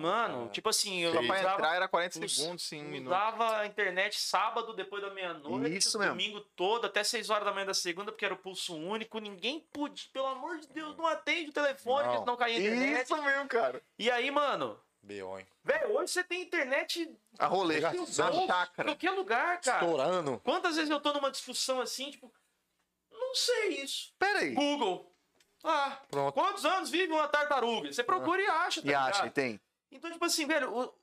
Mano, 0.00 0.48
tipo 0.48 0.68
assim, 0.68 1.00
eu 1.00 1.12
Só 1.12 1.22
pra 1.22 1.36
usava, 1.40 1.54
entrar 1.54 1.74
era 1.76 1.88
40 1.88 2.24
us- 2.24 2.36
segundos, 2.36 2.64
sim, 2.64 2.80
um 2.84 2.88
minuto. 2.88 3.14
usava 3.14 3.58
a 3.58 3.66
internet 3.66 4.18
sábado 4.18 4.72
depois 4.74 5.02
da 5.02 5.10
meia-noite, 5.10 5.76
Isso 5.76 5.98
mesmo. 5.98 6.12
domingo 6.14 6.40
todo, 6.56 6.86
até 6.86 7.04
6 7.04 7.30
horas 7.30 7.44
da 7.44 7.52
manhã 7.52 7.66
da 7.66 7.74
segunda, 7.74 8.10
porque 8.10 8.24
era 8.24 8.34
o 8.34 8.38
pulso 8.38 8.74
único. 8.76 9.18
Ninguém 9.18 9.60
podia, 9.72 10.08
pelo 10.12 10.26
amor 10.26 10.58
de 10.58 10.66
Deus, 10.68 10.96
não 10.96 11.06
atende 11.06 11.50
o 11.50 11.52
telefone, 11.52 12.08
Não. 12.08 12.18
senão 12.20 12.36
caía 12.36 12.56
a 12.56 12.60
internet. 12.60 13.04
Isso 13.04 13.22
mesmo, 13.22 13.48
cara. 13.48 13.82
E 13.98 14.10
aí, 14.10 14.30
mano, 14.30 14.80
B.O., 15.02 15.38
hein? 15.38 15.46
velho, 15.62 15.96
hoje 15.96 16.12
você 16.12 16.24
tem 16.24 16.42
internet 16.42 17.08
A 17.38 17.46
rolê. 17.46 17.76
Ligação. 17.76 18.30
em 18.44 18.46
qualquer 18.84 19.10
lugar, 19.12 19.60
cara. 19.60 19.84
Estourando. 19.84 20.40
Quantas 20.42 20.74
vezes 20.76 20.90
eu 20.90 21.00
tô 21.00 21.12
numa 21.12 21.30
discussão 21.30 21.80
assim, 21.80 22.10
tipo, 22.10 22.32
não 23.12 23.34
sei 23.34 23.82
isso. 23.82 24.12
Pera 24.18 24.40
aí. 24.40 24.54
Google. 24.54 25.07
Ah, 25.64 25.98
Pronto. 26.10 26.32
quantos 26.34 26.64
anos 26.64 26.88
vive 26.90 27.12
uma 27.12 27.28
tartaruga? 27.28 27.92
Você 27.92 28.02
procura 28.04 28.40
e 28.42 28.46
acha, 28.46 28.80
tá 28.82 28.88
E 28.88 28.94
acha, 28.94 29.08
e 29.08 29.22
ligado? 29.22 29.34
tem. 29.34 29.60
Então, 29.90 30.10
tipo 30.10 30.24
assim, 30.24 30.46
velho, 30.46 30.72
o... 30.76 30.94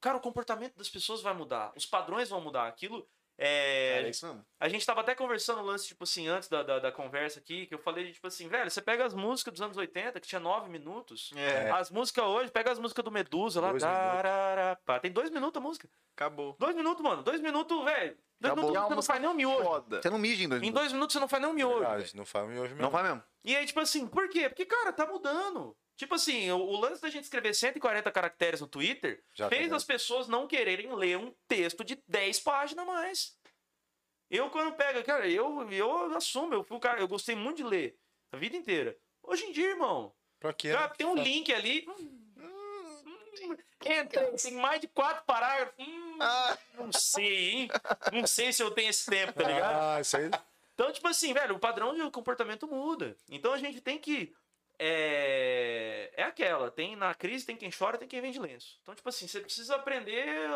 cara, 0.00 0.16
o 0.16 0.20
comportamento 0.20 0.76
das 0.76 0.88
pessoas 0.88 1.20
vai 1.22 1.34
mudar. 1.34 1.72
Os 1.76 1.84
padrões 1.86 2.28
vão 2.28 2.40
mudar. 2.40 2.66
Aquilo 2.68 3.06
É, 3.40 4.02
É 4.02 4.08
isso 4.08 4.26
mesmo. 4.26 4.44
a 4.58 4.68
gente 4.68 4.84
tava 4.84 5.00
até 5.00 5.14
conversando 5.14 5.60
o 5.60 5.64
lance, 5.64 5.86
tipo 5.86 6.02
assim, 6.02 6.26
antes 6.26 6.48
da, 6.48 6.62
da, 6.64 6.78
da 6.80 6.90
conversa 6.92 7.38
aqui, 7.38 7.66
que 7.66 7.74
eu 7.74 7.78
falei, 7.78 8.10
tipo 8.12 8.26
assim, 8.26 8.48
velho, 8.48 8.68
você 8.70 8.82
pega 8.82 9.04
as 9.06 9.14
músicas 9.14 9.52
dos 9.54 9.62
anos 9.62 9.76
80, 9.76 10.18
que 10.18 10.26
tinha 10.26 10.40
nove 10.40 10.68
minutos. 10.68 11.30
É, 11.36 11.70
As 11.70 11.88
músicas 11.90 12.24
hoje, 12.24 12.50
pega 12.50 12.72
as 12.72 12.78
músicas 12.80 13.04
do 13.04 13.10
Medusa 13.12 13.60
lá. 13.60 13.72
Tararapá. 13.78 14.98
Tem 15.00 15.10
dois 15.12 15.30
minutos 15.30 15.60
a 15.60 15.64
música. 15.64 15.88
acabou. 16.16 16.56
Dois 16.58 16.74
minutos, 16.74 17.02
mano. 17.02 17.22
Dois 17.22 17.40
minutos, 17.40 17.84
velho. 17.84 18.16
Dois 18.40 18.52
Acabou. 18.52 18.70
minutos 18.70 18.76
É 18.84 18.88
você 18.88 18.94
não 18.94 19.02
faz 19.02 19.20
nem 19.20 19.30
um 19.30 19.34
miojo. 19.34 19.62
Foda. 19.64 20.02
Você 20.02 20.10
não 20.10 20.18
mija 20.18 20.44
em 20.44 20.48
dois 20.48 20.60
Em 20.60 20.64
minutos. 20.66 20.80
dois 20.82 20.92
minutos 20.92 21.12
você 21.12 21.20
não 21.20 21.28
faz 21.28 21.42
nem 21.42 21.50
um 21.50 21.54
miojo. 21.54 21.78
Verdade, 21.80 22.16
não 22.16 22.24
faz 22.26 22.44
hoje 22.48 22.58
mesmo. 22.60 22.82
Não 22.82 22.90
vai 22.90 23.02
mesmo. 23.02 23.22
E 23.44 23.56
aí, 23.56 23.66
tipo 23.66 23.80
assim, 23.80 24.06
por 24.06 24.28
quê? 24.28 24.48
Porque, 24.48 24.64
cara, 24.64 24.92
tá 24.92 25.06
mudando. 25.06 25.76
Tipo 25.98 26.14
assim, 26.14 26.48
o, 26.52 26.58
o 26.58 26.80
lance 26.80 27.02
da 27.02 27.10
gente 27.10 27.24
escrever 27.24 27.52
140 27.52 28.08
caracteres 28.12 28.60
no 28.60 28.68
Twitter 28.68 29.20
Já 29.34 29.46
tá 29.46 29.50
fez 29.50 29.64
vendo. 29.64 29.74
as 29.74 29.82
pessoas 29.82 30.28
não 30.28 30.46
quererem 30.46 30.94
ler 30.94 31.18
um 31.18 31.34
texto 31.48 31.82
de 31.82 32.00
10 32.06 32.38
páginas 32.38 32.84
a 32.84 32.90
mais. 32.90 33.36
Eu, 34.30 34.48
quando 34.48 34.76
pego, 34.76 35.02
cara, 35.02 35.28
eu, 35.28 35.68
eu 35.72 36.16
assumo, 36.16 36.54
eu 36.54 36.62
fui 36.62 36.78
cara, 36.78 37.00
eu 37.00 37.08
gostei 37.08 37.34
muito 37.34 37.56
de 37.58 37.64
ler 37.64 37.98
a 38.30 38.36
vida 38.36 38.56
inteira. 38.56 38.96
Hoje 39.24 39.44
em 39.46 39.52
dia, 39.52 39.70
irmão, 39.70 40.14
Pra 40.38 40.52
quê? 40.52 40.70
já 40.70 40.82
né? 40.82 40.94
tem 40.96 41.04
um 41.06 41.16
link 41.16 41.52
ali. 41.52 41.84
hum, 41.88 42.22
hum, 42.36 43.56
Entra, 43.84 44.30
tem 44.36 44.52
mais 44.52 44.80
de 44.80 44.86
quatro 44.86 45.24
parágrafos. 45.24 45.74
Hum, 45.84 46.18
não 46.74 46.92
sei, 46.92 47.50
hein? 47.50 47.68
Não 48.12 48.24
sei 48.26 48.52
se 48.52 48.62
eu 48.62 48.70
tenho 48.70 48.90
esse 48.90 49.10
tempo, 49.10 49.32
tá 49.32 49.48
ligado? 49.48 49.96
Ah, 49.96 50.00
isso 50.00 50.16
aí. 50.16 50.30
Então, 50.74 50.92
tipo 50.92 51.08
assim, 51.08 51.32
velho, 51.34 51.56
o 51.56 51.58
padrão 51.58 51.92
de 51.92 52.08
comportamento 52.12 52.68
muda. 52.68 53.16
Então 53.28 53.52
a 53.52 53.58
gente 53.58 53.80
tem 53.80 53.98
que. 53.98 54.32
É, 54.78 56.12
é 56.16 56.22
aquela, 56.22 56.70
tem 56.70 56.94
na 56.94 57.12
crise 57.12 57.44
tem 57.44 57.56
quem 57.56 57.70
chora, 57.70 57.98
tem 57.98 58.06
quem 58.06 58.20
vende 58.20 58.38
lenço. 58.38 58.78
Então, 58.82 58.94
tipo 58.94 59.08
assim, 59.08 59.26
você 59.26 59.40
precisa 59.40 59.74
aprender. 59.74 60.48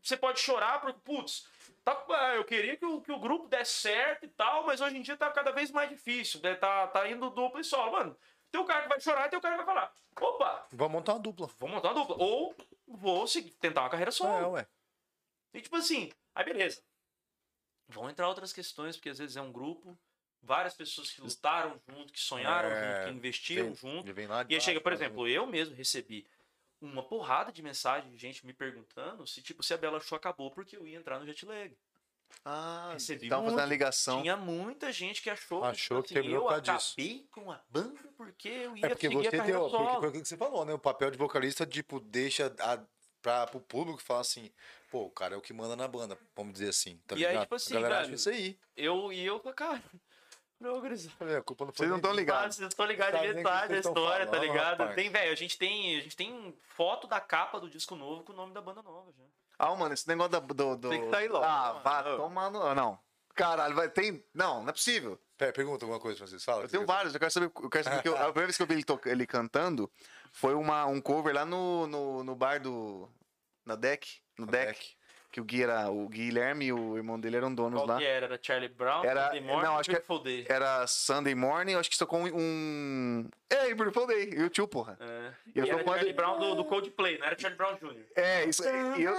Você 0.00 0.16
pode 0.16 0.38
chorar 0.38 0.80
porque, 0.80 1.00
putz, 1.04 1.48
tá, 1.84 2.04
ah, 2.10 2.36
eu 2.36 2.44
queria 2.44 2.76
que 2.76 2.86
o, 2.86 3.00
que 3.00 3.10
o 3.10 3.18
grupo 3.18 3.48
desse 3.48 3.72
certo 3.72 4.26
e 4.26 4.28
tal, 4.28 4.64
mas 4.64 4.80
hoje 4.80 4.96
em 4.96 5.02
dia 5.02 5.16
tá 5.16 5.30
cada 5.30 5.50
vez 5.50 5.72
mais 5.72 5.88
difícil. 5.90 6.40
Né? 6.40 6.54
Tá, 6.54 6.86
tá 6.86 7.08
indo 7.10 7.30
duplo 7.30 7.58
e 7.58 7.64
solo. 7.64 7.92
Mano, 7.92 8.16
tem 8.50 8.60
o 8.60 8.64
cara 8.64 8.82
que 8.82 8.88
vai 8.88 9.00
chorar 9.00 9.26
e 9.26 9.30
tem 9.30 9.38
o 9.38 9.42
cara 9.42 9.58
que 9.58 9.64
vai 9.64 9.74
falar: 9.74 9.92
opa, 10.20 10.66
Vamos 10.70 10.92
montar 10.92 11.14
uma 11.14 11.20
dupla. 11.20 11.48
vou 11.58 11.68
montar 11.68 11.88
uma 11.88 11.94
dupla. 11.94 12.16
Ou 12.18 12.54
vou 12.86 13.26
seguir, 13.26 13.50
tentar 13.52 13.82
uma 13.82 13.90
carreira 13.90 14.12
solo. 14.12 14.32
É, 14.32 14.46
ué. 14.46 14.66
E 15.52 15.60
tipo 15.60 15.76
assim, 15.76 16.12
aí 16.34 16.44
beleza. 16.44 16.82
Vão 17.88 18.08
entrar 18.08 18.28
outras 18.28 18.52
questões, 18.52 18.96
porque 18.96 19.08
às 19.08 19.18
vezes 19.18 19.36
é 19.36 19.40
um 19.40 19.50
grupo, 19.50 19.98
várias 20.42 20.74
pessoas 20.74 21.10
que 21.10 21.20
lutaram 21.20 21.80
junto, 21.88 22.12
que 22.12 22.20
sonharam 22.20 22.68
É, 22.70 22.94
junto, 22.94 23.04
que 23.04 23.18
investiram 23.18 23.74
Vem- 23.74 23.74
junto. 23.74 24.12
vem 24.14 24.28
E 24.48 24.54
aí 24.54 24.60
chega, 24.60 24.80
por 24.80 24.92
exemplo, 24.92 25.26
eu 25.28 25.46
mesmo 25.46 25.74
recebi 25.74 26.26
uma 26.80 27.02
porrada 27.02 27.50
de 27.52 27.62
mensagem 27.62 28.10
de 28.10 28.16
gente 28.18 28.46
me 28.46 28.52
perguntando 28.52 29.26
se, 29.26 29.42
tipo, 29.42 29.62
se 29.62 29.74
a 29.74 29.76
Bela 29.76 30.00
Show 30.00 30.16
acabou 30.16 30.50
porque 30.50 30.76
eu 30.76 30.86
ia 30.86 30.96
entrar 30.98 31.18
no 31.18 31.26
jet 31.26 31.44
lag. 31.44 31.76
Ah, 32.44 32.90
Recebi 32.92 33.28
tava 33.28 33.42
fazendo 33.44 33.60
a 33.60 33.66
ligação. 33.66 34.22
Tinha 34.22 34.36
muita 34.36 34.92
gente 34.92 35.22
que 35.22 35.30
achou, 35.30 35.64
Achou 35.64 36.02
que 36.02 36.08
tipo 36.08 36.14
assim, 36.14 36.14
terminou 36.14 36.42
eu 36.42 36.48
causa 36.48 36.62
disso. 36.62 36.92
acabei 36.92 37.26
com 37.30 37.50
a 37.50 37.60
banda 37.68 38.00
porque 38.16 38.48
eu 38.48 38.76
ia 38.76 38.86
É 38.86 38.88
porque 38.90 39.08
seguir 39.08 39.30
você 39.30 39.40
a 39.40 39.44
deu, 39.44 39.60
porque 39.60 39.76
solo. 39.76 40.00
foi 40.00 40.08
o 40.08 40.12
que 40.12 40.24
você 40.24 40.36
falou, 40.36 40.64
né? 40.64 40.72
O 40.72 40.78
papel 40.78 41.10
de 41.10 41.18
vocalista, 41.18 41.66
tipo, 41.66 41.98
deixa 41.98 42.54
a, 42.60 42.78
pra, 43.20 43.46
pro 43.46 43.60
público 43.60 44.00
falar 44.02 44.20
assim, 44.20 44.50
pô, 44.90 45.04
o 45.04 45.10
cara 45.10 45.34
é 45.34 45.38
o 45.38 45.40
que 45.42 45.52
manda 45.52 45.74
na 45.74 45.88
banda, 45.88 46.18
vamos 46.36 46.52
dizer 46.52 46.68
assim. 46.68 46.98
Tá 47.06 47.16
E 47.16 47.24
aí, 47.24 47.32
ligado? 47.32 47.42
tipo 47.44 47.54
assim, 47.54 47.76
a 47.76 47.80
galera 47.80 48.00
acha 48.00 48.14
isso 48.14 48.28
aí. 48.30 48.58
Eu, 48.76 49.12
e 49.12 49.24
eu, 49.24 49.40
cara, 49.40 49.82
não 50.60 50.80
foi 50.80 50.96
Vocês 50.96 51.88
não 51.88 51.96
estão 51.96 52.12
ligados. 52.12 52.56
Vocês 52.56 52.68
estão 52.68 52.86
ligados 52.86 53.20
de 53.20 53.34
metade 53.34 53.68
da 53.68 53.74
vocês 53.74 53.86
história, 53.86 54.26
tá 54.26 54.32
falando, 54.32 54.46
ligado? 54.48 54.78
rapaz. 54.80 54.94
Tem, 54.94 55.10
velho, 55.10 55.32
a 55.32 55.36
gente 55.36 55.56
tem, 55.58 55.96
a 55.98 56.00
gente 56.02 56.16
tem 56.16 56.56
foto 56.76 57.06
da 57.06 57.20
capa 57.20 57.60
do 57.60 57.68
disco 57.70 57.94
novo 57.94 58.22
com 58.24 58.32
o 58.32 58.36
nome 58.36 58.52
da 58.52 58.60
banda 58.60 58.82
nova 58.82 59.12
já. 59.12 59.24
Ah, 59.58 59.74
mano, 59.74 59.92
esse 59.94 60.06
negócio 60.06 60.30
da- 60.32 60.38
do. 60.40 60.76
do... 60.76 60.88
Tem 60.88 61.02
que 61.02 61.10
sair 61.10 61.28
logo, 61.28 61.44
Ah, 61.44 61.68
mano. 61.72 61.80
vá 61.82 62.02
tomar 62.16 62.50
no. 62.50 62.74
Não. 62.74 62.98
Caralho, 63.34 63.74
vai. 63.74 63.88
Tem. 63.88 64.24
Não, 64.34 64.62
não 64.62 64.68
é 64.68 64.72
possível. 64.72 65.18
Pera, 65.36 65.52
pergunta 65.52 65.84
alguma 65.84 66.00
coisa, 66.00 66.18
Francisco. 66.18 66.44
Fala. 66.50 66.64
Eu 66.64 66.68
tenho 66.68 66.84
vários, 66.86 67.14
eu 67.14 67.20
quero 67.20 67.32
saber. 67.32 67.46
Eu 67.62 67.70
quero 67.70 67.84
saber 67.84 68.02
que 68.02 68.08
eu- 68.08 68.14
a 68.16 68.24
primeira 68.24 68.46
vez 68.46 68.56
que 68.56 68.62
eu 68.62 68.66
vi 68.66 68.74
ele, 68.74 68.84
to- 68.84 69.00
ele 69.06 69.26
cantando 69.26 69.90
foi 70.32 70.54
uma, 70.54 70.86
um 70.86 71.00
cover 71.00 71.32
lá 71.34 71.44
no, 71.44 71.86
no, 71.86 72.24
no 72.24 72.34
bar 72.34 72.60
do. 72.60 73.08
Na 73.64 73.76
deck. 73.76 74.08
No 74.38 74.46
No 74.46 74.50
deck. 74.52 74.66
deck. 74.72 74.97
Que 75.38 75.40
o 75.40 75.44
Gui 75.44 75.62
era. 75.62 75.88
O 75.88 76.08
Guilherme 76.08 76.64
e 76.66 76.72
o 76.72 76.96
irmão 76.96 77.18
dele 77.18 77.36
eram 77.36 77.54
donos 77.54 77.78
Qual 77.78 77.86
lá. 77.86 77.98
que 77.98 78.04
era? 78.04 78.26
Era 78.26 78.38
Charlie 78.42 78.68
Brown? 78.68 79.04
Era- 79.04 79.26
Sunday 79.26 79.40
Morning 79.40 79.62
não, 79.64 79.78
acho 79.78 79.84
que- 79.88 79.92
Beautiful 79.94 80.18
Day? 80.18 80.46
Era 80.48 80.86
Sunday 80.88 81.34
Morning, 81.36 81.72
eu 81.72 81.78
acho 81.78 81.90
que 81.90 82.06
com 82.06 82.24
um. 82.24 83.28
Ei, 83.48 83.72
Beautiful 83.74 84.06
Day, 84.08 84.30
e 84.34 84.42
o 84.42 84.50
tio, 84.50 84.66
porra. 84.66 84.96
É. 85.00 85.30
Eu 85.54 85.64
E 85.64 85.68
sou 85.68 85.78
era 85.78 85.88
Charlie 85.88 86.12
Brown 86.12 86.38
do, 86.40 86.54
do 86.56 86.64
Coldplay, 86.64 87.18
não 87.18 87.26
era 87.28 87.38
Charlie 87.38 87.56
Brown 87.56 87.76
Jr. 87.76 88.04
É, 88.16 88.44
isso 88.46 88.66
aí. 88.68 89.00
e 89.00 89.04
eu- 89.04 89.14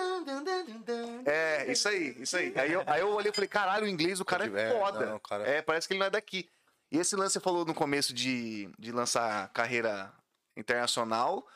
É, 1.25 1.71
isso 1.71 1.87
aí, 1.87 2.15
isso 2.21 2.35
aí. 2.35 2.53
Aí 2.57 2.73
eu, 2.73 2.83
aí 2.85 2.99
eu 2.99 3.09
olhei 3.13 3.31
e 3.31 3.33
falei, 3.33 3.47
caralho, 3.47 3.85
o 3.85 3.87
inglês 3.87 4.19
do 4.19 4.25
cara 4.25 4.45
é 4.45 4.61
É, 4.61 4.71
foda. 4.77 5.05
não, 5.05 5.15
o 5.15 5.19
cara- 5.21 5.47
É, 5.47 5.61
parece 5.61 5.87
que 5.87 5.93
ele 5.93 5.99
não 5.99 6.07
é 6.07 6.09
daqui. 6.09 6.49
E 6.91 6.97
esse 6.97 7.15
lance 7.15 7.33
você 7.33 7.39
falou 7.39 7.63
no 7.63 7.73
começo 7.73 8.13
de, 8.13 8.69
de 8.77 8.91
lançar 8.91 9.47
carreira 9.53 10.11
internacional. 10.57 11.47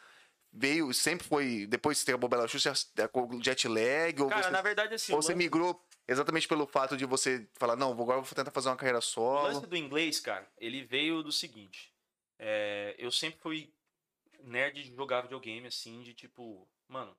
Veio, 0.55 0.93
sempre 0.93 1.25
foi. 1.27 1.65
Depois 1.65 1.97
que 1.97 2.01
você 2.01 2.05
tem 2.05 2.15
a 2.15 2.17
Bobela 2.17 2.47
Xuxa, 2.47 2.73
com 3.11 3.37
o 3.37 3.43
jet 3.43 3.67
lag, 3.67 4.21
ou 4.21 4.29
Cara, 4.29 4.43
você, 4.43 4.49
na 4.51 4.61
verdade, 4.61 4.93
assim, 4.93 5.11
ou 5.11 5.17
o 5.19 5.21
você 5.21 5.31
lance, 5.33 5.37
migrou 5.43 5.83
exatamente 6.07 6.47
pelo 6.47 6.67
fato 6.67 6.95
de 6.95 7.05
você 7.05 7.47
falar, 7.57 7.75
não, 7.75 7.95
vou- 7.95 8.03
agora 8.03 8.19
eu 8.19 8.23
vou 8.23 8.35
tentar 8.35 8.51
fazer 8.51 8.69
uma 8.69 8.75
carreira 8.75 8.99
o 8.99 9.01
solo. 9.01 9.47
lance 9.47 9.65
do 9.65 9.75
inglês, 9.75 10.19
cara, 10.19 10.47
ele 10.57 10.83
veio 10.83 11.23
do 11.23 11.31
seguinte. 11.31 11.91
é, 12.39 12.93
eu 12.97 13.09
sempre 13.09 13.39
fui 13.39 13.73
nerd 14.43 14.83
de 14.83 14.93
jogar 14.93 15.21
videogame, 15.21 15.67
assim, 15.67 16.01
de 16.01 16.13
tipo, 16.13 16.67
mano. 16.89 17.15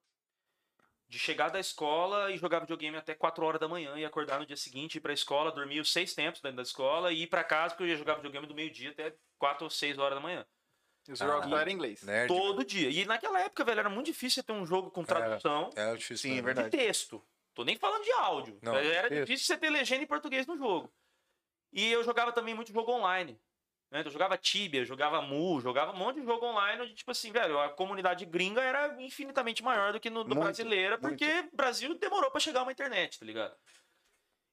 De 1.09 1.19
chegar 1.19 1.48
da 1.48 1.59
escola 1.61 2.31
e 2.31 2.36
jogar 2.36 2.61
videogame 2.61 2.97
até 2.97 3.15
4 3.15 3.44
horas 3.44 3.61
da 3.61 3.69
manhã 3.69 3.97
e 3.98 4.05
acordar 4.05 4.39
no 4.40 4.47
dia 4.47 4.56
seguinte, 4.56 4.97
ir 4.97 5.01
pra 5.01 5.12
escola, 5.12 5.51
dormir 5.52 5.81
os 5.81 5.93
seis 5.93 6.12
tempos 6.15 6.40
dentro 6.40 6.56
da 6.56 6.62
escola 6.62 7.12
e 7.12 7.23
ir 7.23 7.27
pra 7.28 7.43
casa, 7.44 7.74
porque 7.74 7.85
eu 7.85 7.89
ia 7.89 7.97
jogar 7.97 8.15
videogame 8.16 8.47
do 8.47 8.55
meio-dia 8.55 8.90
até 8.90 9.15
4 9.39 9.65
ou 9.65 9.70
6 9.70 9.97
horas 9.98 10.16
da 10.16 10.20
manhã. 10.20 10.44
Os 11.09 11.18
jogos 11.18 11.52
Ah. 11.52 11.60
eram 11.60 11.70
em 11.70 11.74
inglês. 11.74 12.02
Nerd, 12.02 12.28
Todo 12.28 12.64
dia. 12.64 12.89
E 12.90 13.05
naquela 13.05 13.40
época, 13.40 13.64
velho, 13.64 13.81
era 13.81 13.90
muito 13.90 14.06
difícil 14.06 14.36
você 14.36 14.47
ter 14.47 14.52
um 14.52 14.64
jogo 14.64 14.90
com 14.90 15.05
tradução 15.05 15.70
É, 15.76 15.93
é 15.93 15.97
difícil. 15.97 16.16
Sim, 16.18 16.28
mesmo. 16.36 16.40
é 16.40 16.55
verdade. 16.55 16.70
de 16.70 16.76
texto. 16.78 17.22
Tô 17.55 17.62
nem 17.64 17.76
falando 17.76 18.02
de 18.02 18.12
áudio. 18.12 18.59
Não, 18.62 18.74
era 18.74 19.09
texto. 19.09 19.26
difícil 19.26 19.47
você 19.47 19.56
ter 19.59 19.70
legenda 19.70 20.02
em 20.02 20.06
português 20.06 20.47
no 20.47 20.56
jogo. 20.56 20.93
E 21.72 21.90
eu 21.93 22.02
jogava 22.02 22.32
também 22.32 22.55
muito 22.55 22.72
jogo 22.72 22.90
online. 22.93 23.39
Né? 23.90 24.02
Eu 24.05 24.10
jogava 24.10 24.36
Tibia, 24.36 24.85
jogava 24.85 25.20
Mu, 25.22 25.60
jogava 25.60 25.93
um 25.93 25.97
monte 25.97 26.18
de 26.20 26.24
jogo 26.26 26.44
online 26.47 26.82
onde, 26.82 26.94
tipo 26.94 27.10
assim, 27.10 27.31
velho, 27.31 27.59
a 27.60 27.68
comunidade 27.68 28.24
gringa 28.24 28.60
era 28.60 29.01
infinitamente 29.01 29.62
maior 29.62 29.93
do 29.93 30.01
que 30.01 30.10
no 30.10 30.24
do 30.24 30.31
Muito, 30.31 30.40
brasileira, 30.43 30.98
porque 30.98 31.48
o 31.52 31.56
Brasil 31.56 31.94
demorou 31.97 32.31
pra 32.31 32.40
chegar 32.40 32.62
uma 32.62 32.72
internet, 32.72 33.18
tá 33.20 33.26
ligado? 33.26 33.55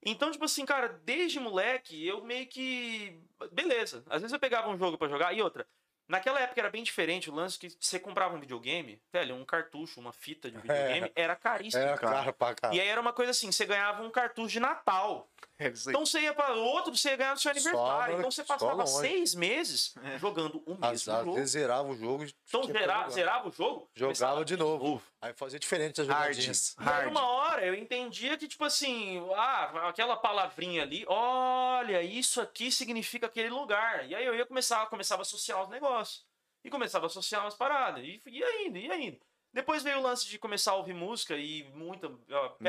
Então, 0.04 0.30
tipo 0.30 0.44
assim, 0.44 0.64
cara, 0.66 0.88
desde 1.04 1.38
moleque, 1.40 2.06
eu 2.06 2.22
meio 2.24 2.46
que. 2.48 3.20
Beleza. 3.52 4.04
Às 4.08 4.20
vezes 4.22 4.32
eu 4.32 4.38
pegava 4.40 4.68
um 4.68 4.76
jogo 4.76 4.98
pra 4.98 5.08
jogar. 5.08 5.32
E 5.32 5.40
outra, 5.40 5.66
naquela 6.12 6.38
época 6.40 6.60
era 6.60 6.70
bem 6.70 6.82
diferente 6.82 7.30
o 7.30 7.34
lance 7.34 7.58
que 7.58 7.70
você 7.80 7.98
comprava 7.98 8.36
um 8.36 8.40
videogame, 8.40 9.00
velho, 9.12 9.34
um 9.34 9.44
cartucho, 9.44 9.98
uma 9.98 10.12
fita 10.12 10.50
de 10.50 10.58
videogame, 10.58 11.10
era 11.16 11.34
caríssimo, 11.34 11.82
É, 11.82 11.96
cara. 11.96 12.12
cara, 12.16 12.32
pra 12.32 12.54
cá. 12.54 12.70
E 12.72 12.80
aí 12.80 12.86
era 12.86 13.00
uma 13.00 13.12
coisa 13.12 13.30
assim, 13.30 13.50
você 13.50 13.64
ganhava 13.64 14.02
um 14.02 14.10
cartucho 14.10 14.48
de 14.48 14.60
Natal. 14.60 15.28
É. 15.68 15.72
Então 15.90 16.04
você 16.06 16.20
ia 16.20 16.34
para 16.34 16.52
outro, 16.54 16.94
você 16.96 17.10
ia 17.10 17.16
ganhar 17.16 17.32
no 17.32 17.38
seu 17.40 17.50
aniversário. 17.50 18.12
Só- 18.14 18.18
então 18.18 18.30
você 18.30 18.44
passava 18.44 18.86
seis 18.86 19.34
meses 19.34 19.94
jogando 20.18 20.62
o 20.66 20.70
mesmo 20.70 20.84
às 20.86 21.02
jogo. 21.02 21.34
vezes 21.34 21.50
zerava 21.52 21.88
o 21.88 21.96
jogo. 21.96 22.24
e 22.24 22.34
Então 22.48 22.60
tinha 22.62 22.72
pra 22.72 22.80
zera- 22.82 22.94
jogar. 22.98 23.10
zerava 23.10 23.48
o 23.48 23.52
jogo, 23.52 23.90
Jogava 23.94 24.44
de 24.44 24.56
novo. 24.56 25.02
Aí 25.20 25.32
fazia 25.34 25.58
diferente 25.58 26.00
as 26.00 26.08
Hard. 26.08 26.32
jogadinhas. 26.34 26.74
E 26.78 26.82
aí, 26.82 26.86
Hard. 26.86 27.08
uma 27.10 27.24
hora 27.26 27.64
eu 27.66 27.74
entendia 27.74 28.36
que, 28.36 28.48
tipo 28.48 28.64
assim, 28.64 29.24
ah, 29.36 29.88
aquela 29.88 30.16
palavrinha 30.16 30.82
ali, 30.82 31.04
olha, 31.08 32.02
isso 32.02 32.40
aqui 32.40 32.72
significa 32.72 33.26
aquele 33.26 33.50
lugar. 33.50 34.08
E 34.08 34.14
aí 34.14 34.24
eu 34.26 34.34
ia 34.34 34.44
começar, 34.46 34.84
começava 34.86 35.22
a 35.22 35.24
associar 35.24 35.62
os 35.62 35.68
negócios. 35.68 36.24
E 36.64 36.70
começava 36.70 37.06
a 37.06 37.08
associar 37.08 37.42
umas 37.42 37.54
paradas. 37.54 38.04
E 38.04 38.20
ia 38.26 38.66
indo, 38.66 38.78
ia 38.78 38.96
indo. 38.96 39.18
Depois 39.52 39.82
veio 39.82 39.98
o 39.98 40.02
lance 40.02 40.26
de 40.26 40.38
começar 40.38 40.72
a 40.72 40.76
ouvir 40.76 40.94
música 40.94 41.36
e 41.36 41.64
muita. 41.74 42.08
ó, 42.08 42.10
é, 42.10 42.18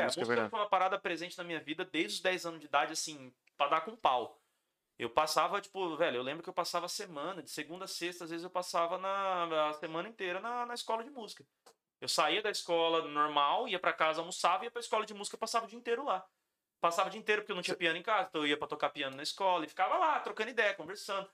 a 0.00 0.04
Música, 0.04 0.04
música 0.04 0.24
verdade. 0.26 0.50
foi 0.50 0.60
uma 0.60 0.68
parada 0.68 0.98
presente 0.98 1.38
na 1.38 1.44
minha 1.44 1.60
vida 1.60 1.84
desde 1.84 2.16
os 2.16 2.20
10 2.20 2.44
anos 2.46 2.60
de 2.60 2.66
idade, 2.66 2.92
assim, 2.92 3.32
pra 3.56 3.68
dar 3.68 3.80
com 3.80 3.96
pau. 3.96 4.38
Eu 4.98 5.10
passava, 5.10 5.60
tipo, 5.60 5.96
velho, 5.96 6.18
eu 6.18 6.22
lembro 6.22 6.42
que 6.42 6.48
eu 6.48 6.54
passava 6.54 6.86
a 6.86 6.88
semana, 6.88 7.42
de 7.42 7.50
segunda 7.50 7.86
a 7.86 7.88
sexta, 7.88 8.24
às 8.24 8.30
vezes 8.30 8.44
eu 8.44 8.50
passava 8.50 8.96
na, 8.98 9.70
a 9.70 9.72
semana 9.74 10.08
inteira 10.08 10.40
na, 10.40 10.66
na 10.66 10.74
escola 10.74 11.02
de 11.02 11.10
música. 11.10 11.44
Eu 12.00 12.08
saía 12.08 12.42
da 12.42 12.50
escola 12.50 13.02
normal, 13.08 13.66
ia 13.66 13.78
pra 13.78 13.92
casa, 13.92 14.20
almoçava, 14.20 14.64
ia 14.64 14.70
pra 14.70 14.80
escola 14.80 15.06
de 15.06 15.14
música, 15.14 15.38
passava 15.38 15.64
o 15.64 15.68
dia 15.68 15.78
inteiro 15.78 16.04
lá. 16.04 16.24
Passava 16.80 17.08
o 17.08 17.10
dia 17.10 17.18
inteiro 17.18 17.42
porque 17.42 17.52
eu 17.52 17.56
não 17.56 17.62
tinha 17.62 17.76
piano 17.76 17.96
em 17.98 18.02
casa, 18.02 18.28
então 18.28 18.42
eu 18.42 18.46
ia 18.46 18.58
pra 18.58 18.68
tocar 18.68 18.90
piano 18.90 19.16
na 19.16 19.22
escola 19.22 19.64
e 19.64 19.68
ficava 19.68 19.96
lá, 19.96 20.20
trocando 20.20 20.50
ideia, 20.50 20.74
conversando. 20.74 21.28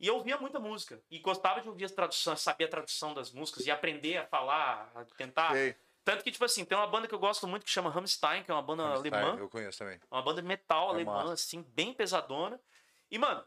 E 0.00 0.06
eu 0.06 0.14
ouvia 0.16 0.36
muita 0.38 0.58
música. 0.60 1.00
E 1.10 1.18
gostava 1.18 1.60
de 1.60 1.68
ouvir 1.68 1.84
as 1.84 1.92
traduções, 1.92 2.40
saber 2.40 2.64
a 2.64 2.68
tradução 2.68 3.12
das 3.14 3.32
músicas 3.32 3.66
e 3.66 3.70
aprender 3.70 4.16
a 4.18 4.26
falar, 4.26 4.90
a 4.94 5.04
tentar. 5.04 5.52
Sei. 5.52 5.74
Tanto 6.04 6.24
que, 6.24 6.30
tipo 6.30 6.44
assim, 6.44 6.64
tem 6.64 6.78
uma 6.78 6.86
banda 6.86 7.06
que 7.06 7.14
eu 7.14 7.18
gosto 7.18 7.46
muito 7.46 7.64
que 7.64 7.70
chama 7.70 7.90
Rammstein, 7.90 8.42
que 8.42 8.50
é 8.50 8.54
uma 8.54 8.62
banda 8.62 8.84
alemã. 8.84 9.36
Eu 9.38 9.48
conheço 9.48 9.78
também. 9.78 10.00
Uma 10.10 10.22
banda 10.22 10.40
de 10.40 10.48
metal 10.48 10.88
É 10.88 10.90
alemã, 10.94 11.12
massa. 11.14 11.32
assim, 11.34 11.62
bem 11.62 11.92
pesadona. 11.92 12.58
E, 13.10 13.18
mano, 13.18 13.44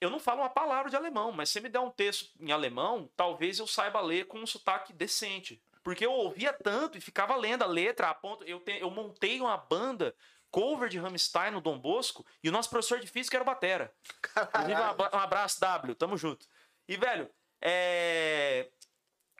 eu 0.00 0.10
não 0.10 0.18
falo 0.20 0.40
uma 0.42 0.50
palavra 0.50 0.90
de 0.90 0.96
alemão, 0.96 1.32
mas 1.32 1.48
se 1.48 1.54
você 1.54 1.60
me 1.60 1.68
der 1.70 1.78
um 1.80 1.90
texto 1.90 2.30
em 2.38 2.52
alemão, 2.52 3.08
talvez 3.16 3.58
eu 3.58 3.66
saiba 3.66 4.00
ler 4.00 4.26
com 4.26 4.38
um 4.38 4.46
sotaque 4.46 4.92
decente. 4.92 5.62
Porque 5.82 6.04
eu 6.04 6.12
ouvia 6.12 6.52
tanto 6.52 6.98
e 6.98 7.00
ficava 7.00 7.36
lendo 7.36 7.62
a 7.62 7.66
letra 7.66 8.08
a 8.10 8.14
ponto. 8.14 8.42
Eu, 8.44 8.58
te- 8.60 8.80
eu 8.80 8.90
montei 8.90 9.40
uma 9.40 9.56
banda 9.56 10.14
cover 10.54 10.88
de 10.88 11.00
Rammstein 11.00 11.50
no 11.50 11.60
Dom 11.60 11.76
Bosco 11.76 12.24
e 12.40 12.48
o 12.48 12.52
nosso 12.52 12.70
professor 12.70 13.00
de 13.00 13.08
física 13.08 13.36
era 13.36 13.42
o 13.42 13.46
Batera. 13.46 13.92
Inclusive, 14.20 14.80
um 14.80 14.84
abra- 14.84 15.10
abraço, 15.12 15.58
W, 15.58 15.96
tamo 15.96 16.16
junto. 16.16 16.46
E, 16.86 16.96
velho, 16.96 17.28
é... 17.60 18.70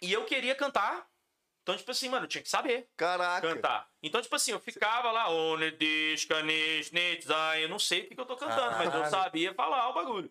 E 0.02 0.12
eu 0.12 0.24
queria 0.24 0.56
cantar. 0.56 1.08
Então, 1.62 1.76
tipo 1.76 1.88
assim, 1.92 2.08
mano, 2.08 2.24
eu 2.24 2.28
tinha 2.28 2.42
que 2.42 2.48
saber 2.48 2.90
Caraca. 2.96 3.46
cantar. 3.46 3.88
Então, 4.02 4.20
tipo 4.20 4.34
assim, 4.34 4.50
eu 4.50 4.58
ficava 4.58 5.12
lá, 5.12 5.30
eu 5.30 5.56
não 7.68 7.78
sei 7.78 8.00
o 8.00 8.08
que, 8.08 8.14
que 8.16 8.20
eu 8.20 8.26
tô 8.26 8.36
cantando, 8.36 8.76
mas 8.76 8.92
eu 8.92 9.06
sabia 9.06 9.54
falar 9.54 9.88
o 9.90 9.94
bagulho. 9.94 10.28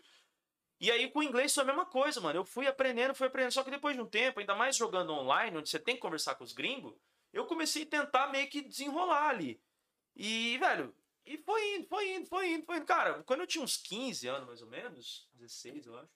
E 0.81 0.91
aí, 0.91 1.09
com 1.09 1.19
o 1.19 1.23
inglês 1.23 1.55
foi 1.55 1.63
a 1.63 1.67
mesma 1.67 1.85
coisa, 1.85 2.19
mano. 2.19 2.39
Eu 2.39 2.45
fui 2.45 2.67
aprendendo, 2.67 3.15
fui 3.15 3.27
aprendendo. 3.27 3.53
Só 3.53 3.63
que 3.63 3.71
depois 3.71 3.95
de 3.95 4.01
um 4.01 4.05
tempo, 4.05 4.41
ainda 4.41 4.53
mais 4.53 4.75
jogando 4.75 5.13
online, 5.13 5.57
onde 5.57 5.69
você 5.69 5.79
tem 5.79 5.95
que 5.95 6.01
conversar 6.01 6.35
com 6.35 6.43
os 6.43 6.51
gringos, 6.51 6.93
eu 7.31 7.45
comecei 7.45 7.83
a 7.83 7.87
tentar 7.87 8.27
meio 8.27 8.49
que 8.49 8.61
desenrolar 8.61 9.29
ali. 9.29 9.61
E, 10.15 10.57
velho, 10.57 10.95
e 11.25 11.37
foi 11.37 11.75
indo, 11.75 11.87
foi 11.87 12.15
indo, 12.15 12.27
foi 12.27 12.49
indo, 12.51 12.65
foi 12.65 12.77
indo. 12.77 12.85
Cara, 12.85 13.23
quando 13.23 13.41
eu 13.41 13.47
tinha 13.47 13.63
uns 13.63 13.77
15 13.77 14.27
anos, 14.27 14.47
mais 14.47 14.61
ou 14.61 14.67
menos, 14.67 15.27
16, 15.33 15.85
eu 15.87 15.97
acho. 15.97 16.11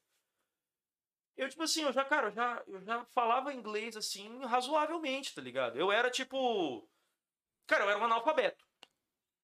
Eu, 1.35 1.47
tipo 1.49 1.61
assim, 1.61 1.83
eu 1.83 1.93
já, 1.93 2.03
cara, 2.03 2.27
eu 2.27 2.31
já, 2.31 2.63
eu 2.67 2.81
já 2.81 3.05
falava 3.13 3.53
inglês, 3.53 3.95
assim, 3.95 4.43
razoavelmente, 4.45 5.35
tá 5.35 5.41
ligado? 5.41 5.77
Eu 5.79 5.91
era, 5.91 6.09
tipo... 6.09 6.89
Cara, 7.67 7.83
eu 7.85 7.89
era 7.91 7.99
um 7.99 8.05
analfabeto. 8.05 8.65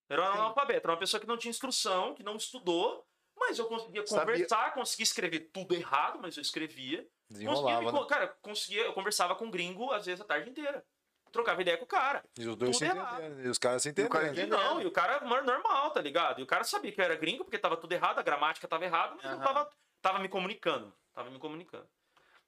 Eu 0.09 0.15
era 0.15 0.23
um 0.23 0.34
analfabeto. 0.34 0.88
Era 0.88 0.93
uma 0.93 0.99
pessoa 0.99 1.21
que 1.21 1.27
não 1.27 1.38
tinha 1.38 1.51
instrução, 1.51 2.15
que 2.15 2.23
não 2.23 2.35
estudou, 2.35 3.07
mas 3.38 3.59
eu 3.59 3.67
conseguia 3.67 4.05
Sabia- 4.07 4.34
conversar, 4.34 4.73
conseguia 4.73 5.03
escrever 5.03 5.51
tudo 5.51 5.75
errado, 5.75 6.19
mas 6.19 6.35
eu 6.35 6.41
escrevia. 6.41 7.07
Conseguia 7.30 7.80
me 7.80 7.91
né? 7.91 8.05
Cara, 8.07 8.27
conseguia, 8.41 8.85
eu 8.85 8.93
conversava 8.93 9.35
com 9.35 9.51
gringo, 9.51 9.91
às 9.91 10.05
vezes, 10.05 10.21
a 10.21 10.25
tarde 10.25 10.49
inteira. 10.49 10.85
Trocava 11.34 11.64
ideia 11.64 11.77
com 11.80 11.85
o 11.85 11.88
cara. 11.88 12.23
E 12.38 12.47
os 12.47 12.55
dois 12.55 12.77
tudo 12.77 12.85
se 12.85 12.85
entendendo. 12.85 13.41
E 13.43 13.49
os 13.49 13.57
caras 13.57 13.81
se 13.81 13.89
entendendo. 13.89 14.38
E 14.38 14.45
não, 14.45 14.80
e 14.80 14.85
o 14.85 14.91
cara 14.91 15.19
mano, 15.26 15.47
normal, 15.47 15.89
tá 15.89 15.99
ligado? 15.99 16.39
E 16.39 16.43
o 16.43 16.45
cara 16.45 16.64
sabia 16.64 16.91
que 16.91 17.01
eu 17.01 17.03
era 17.03 17.15
gringo, 17.15 17.43
porque 17.43 17.57
tava 17.57 17.76
tudo 17.76 17.91
errado, 17.91 18.19
a 18.19 18.22
gramática 18.22 18.68
tava 18.68 18.85
errada, 18.85 19.15
mas 19.15 19.26
eu 19.26 19.31
Aham. 19.31 19.43
tava, 19.43 19.69
tava 19.99 20.19
me 20.19 20.30
comunicando. 20.30 20.93
Tava 21.11 21.31
me 21.31 21.39
comunicando. 21.39 21.89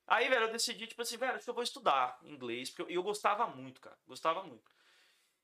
Aí, 0.06 0.30
velho, 0.30 0.46
eu 0.46 0.52
decidi, 0.52 0.86
tipo 0.86 1.02
assim, 1.02 1.18
velho, 1.18 1.34
acho 1.34 1.44
que 1.44 1.50
eu 1.50 1.56
vou 1.56 1.64
estudar 1.64 2.20
inglês, 2.22 2.70
porque 2.70 2.84
eu, 2.84 2.90
e 2.92 2.94
eu 2.94 3.02
gostava 3.02 3.48
muito, 3.48 3.82
cara. 3.82 3.98
Gostava 4.06 4.44
muito. 4.44 4.72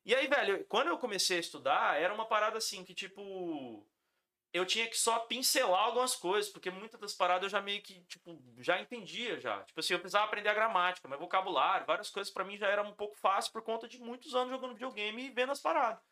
E 0.06 0.14
aí, 0.14 0.28
velho, 0.28 0.64
quando 0.66 0.90
eu 0.90 1.00
comecei 1.00 1.38
a 1.38 1.40
estudar, 1.40 2.00
era 2.00 2.14
uma 2.14 2.28
parada 2.28 2.60
assim 2.60 2.84
que, 2.84 2.94
tipo. 2.94 3.84
Eu 4.54 4.66
tinha 4.66 4.88
que 4.88 4.98
só 4.98 5.20
pincelar 5.20 5.86
algumas 5.86 6.14
coisas, 6.16 6.52
porque 6.52 6.70
muitas 6.70 7.00
das 7.00 7.14
paradas 7.14 7.44
eu 7.44 7.50
já 7.50 7.62
meio 7.62 7.82
que, 7.82 8.02
tipo, 8.02 8.44
já 8.60 8.82
entendia 8.82 9.40
já. 9.40 9.64
Tipo 9.64 9.80
assim, 9.80 9.94
eu 9.94 10.00
precisava 10.00 10.26
aprender 10.26 10.50
a 10.50 10.54
gramática, 10.54 11.08
mas 11.08 11.20
vocabulário, 11.20 11.86
várias 11.88 12.10
coisas 12.10 12.34
pra 12.34 12.44
mim 12.44 12.58
já 12.58 12.68
era 12.68 12.84
um 12.84 12.94
pouco 12.94 13.16
fácil 13.18 13.54
por 13.54 13.62
conta 13.62 13.88
de 13.88 13.98
muitos 14.00 14.36
anos 14.36 14.50
jogando 14.50 14.74
videogame 14.74 15.26
e 15.26 15.30
vendo 15.32 15.54
as 15.54 15.62
paradas. 15.62 16.04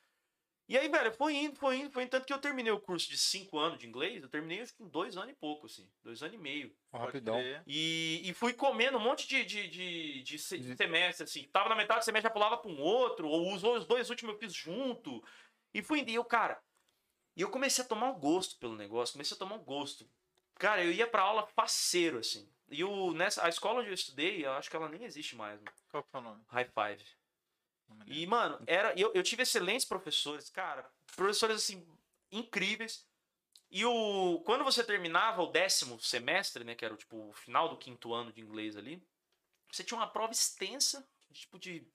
E 0.70 0.78
aí, 0.78 0.88
velho, 0.88 1.12
foi 1.12 1.34
indo, 1.36 1.56
foi 1.60 1.78
indo, 1.78 1.92
foi 1.92 2.04
indo. 2.04 2.12
Tanto 2.12 2.28
que 2.28 2.32
eu 2.32 2.38
terminei 2.38 2.72
o 2.72 2.80
curso 2.80 3.10
de 3.10 3.18
cinco 3.18 3.58
anos 3.58 3.80
de 3.80 3.88
inglês, 3.88 4.22
eu 4.22 4.30
terminei 4.30 4.62
acho 4.62 4.76
que 4.76 4.84
em 4.84 4.88
dois 4.88 5.18
anos 5.18 5.32
e 5.32 5.36
pouco, 5.36 5.66
assim. 5.66 5.92
Dois 6.04 6.22
anos 6.22 6.36
e 6.36 6.38
meio. 6.38 6.74
Rapidão. 6.94 7.36
E, 7.66 8.22
e 8.24 8.34
fui 8.36 8.54
comendo 8.54 8.98
um 9.00 9.02
monte 9.02 9.28
de, 9.28 9.44
de, 9.44 9.68
de, 9.68 10.22
de 10.22 10.38
se- 10.38 10.76
semestre, 10.78 11.24
assim. 11.24 11.44
Tava 11.52 11.70
na 11.70 11.76
metade 11.76 12.02
do 12.02 12.06
semestre, 12.06 12.30
já 12.30 12.34
pulava 12.34 12.56
pra 12.58 12.70
um 12.70 12.80
outro, 12.80 13.28
ou 13.28 13.52
os, 13.52 13.64
os 13.64 13.88
dois 13.88 14.12
últimos 14.12 14.36
eu 14.36 14.40
fiz 14.40 14.54
junto. 14.54 15.24
E 15.74 15.82
fui 15.82 16.02
indo. 16.02 16.12
E 16.12 16.16
eu, 16.16 16.24
cara, 16.24 16.62
e 17.40 17.42
eu 17.42 17.50
comecei 17.50 17.82
a 17.82 17.88
tomar 17.88 18.10
um 18.10 18.20
gosto 18.20 18.58
pelo 18.58 18.76
negócio, 18.76 19.14
comecei 19.14 19.34
a 19.34 19.40
tomar 19.40 19.56
um 19.56 19.64
gosto. 19.64 20.06
Cara, 20.56 20.84
eu 20.84 20.92
ia 20.92 21.08
pra 21.08 21.22
aula 21.22 21.48
faceiro, 21.48 22.20
assim. 22.20 22.46
E 22.70 22.84
o, 22.84 23.14
nessa, 23.14 23.46
a 23.46 23.48
escola 23.48 23.80
onde 23.80 23.88
eu 23.88 23.94
estudei, 23.94 24.46
eu 24.46 24.52
acho 24.52 24.70
que 24.70 24.76
ela 24.76 24.90
nem 24.90 25.06
existe 25.06 25.38
mais, 25.38 25.58
mano. 25.58 25.72
Qual 25.90 26.04
que 26.04 26.10
é 26.12 26.20
o 26.20 26.22
nome? 26.22 26.44
High 26.50 26.66
Five. 26.66 27.06
E, 28.08 28.28
mano, 28.28 28.62
era, 28.68 28.94
eu, 29.00 29.14
eu 29.14 29.24
tive 29.24 29.44
excelentes 29.44 29.86
professores, 29.86 30.50
cara. 30.50 30.86
Professores, 31.16 31.56
assim, 31.56 31.88
incríveis. 32.30 33.08
E 33.72 33.86
o, 33.86 34.42
quando 34.46 34.66
você 34.66 34.84
terminava 34.84 35.42
o 35.42 35.50
décimo 35.50 35.98
semestre, 35.98 36.66
né, 36.66 36.76
que 36.76 36.84
era 36.84 36.98
tipo, 36.98 37.30
o 37.30 37.34
final 37.34 37.70
do 37.70 37.78
quinto 37.78 38.14
ano 38.14 38.34
de 38.34 38.42
inglês 38.42 38.76
ali, 38.76 39.02
você 39.72 39.82
tinha 39.82 39.98
uma 39.98 40.12
prova 40.12 40.34
extensa, 40.34 41.08
tipo 41.32 41.58
de 41.58 41.88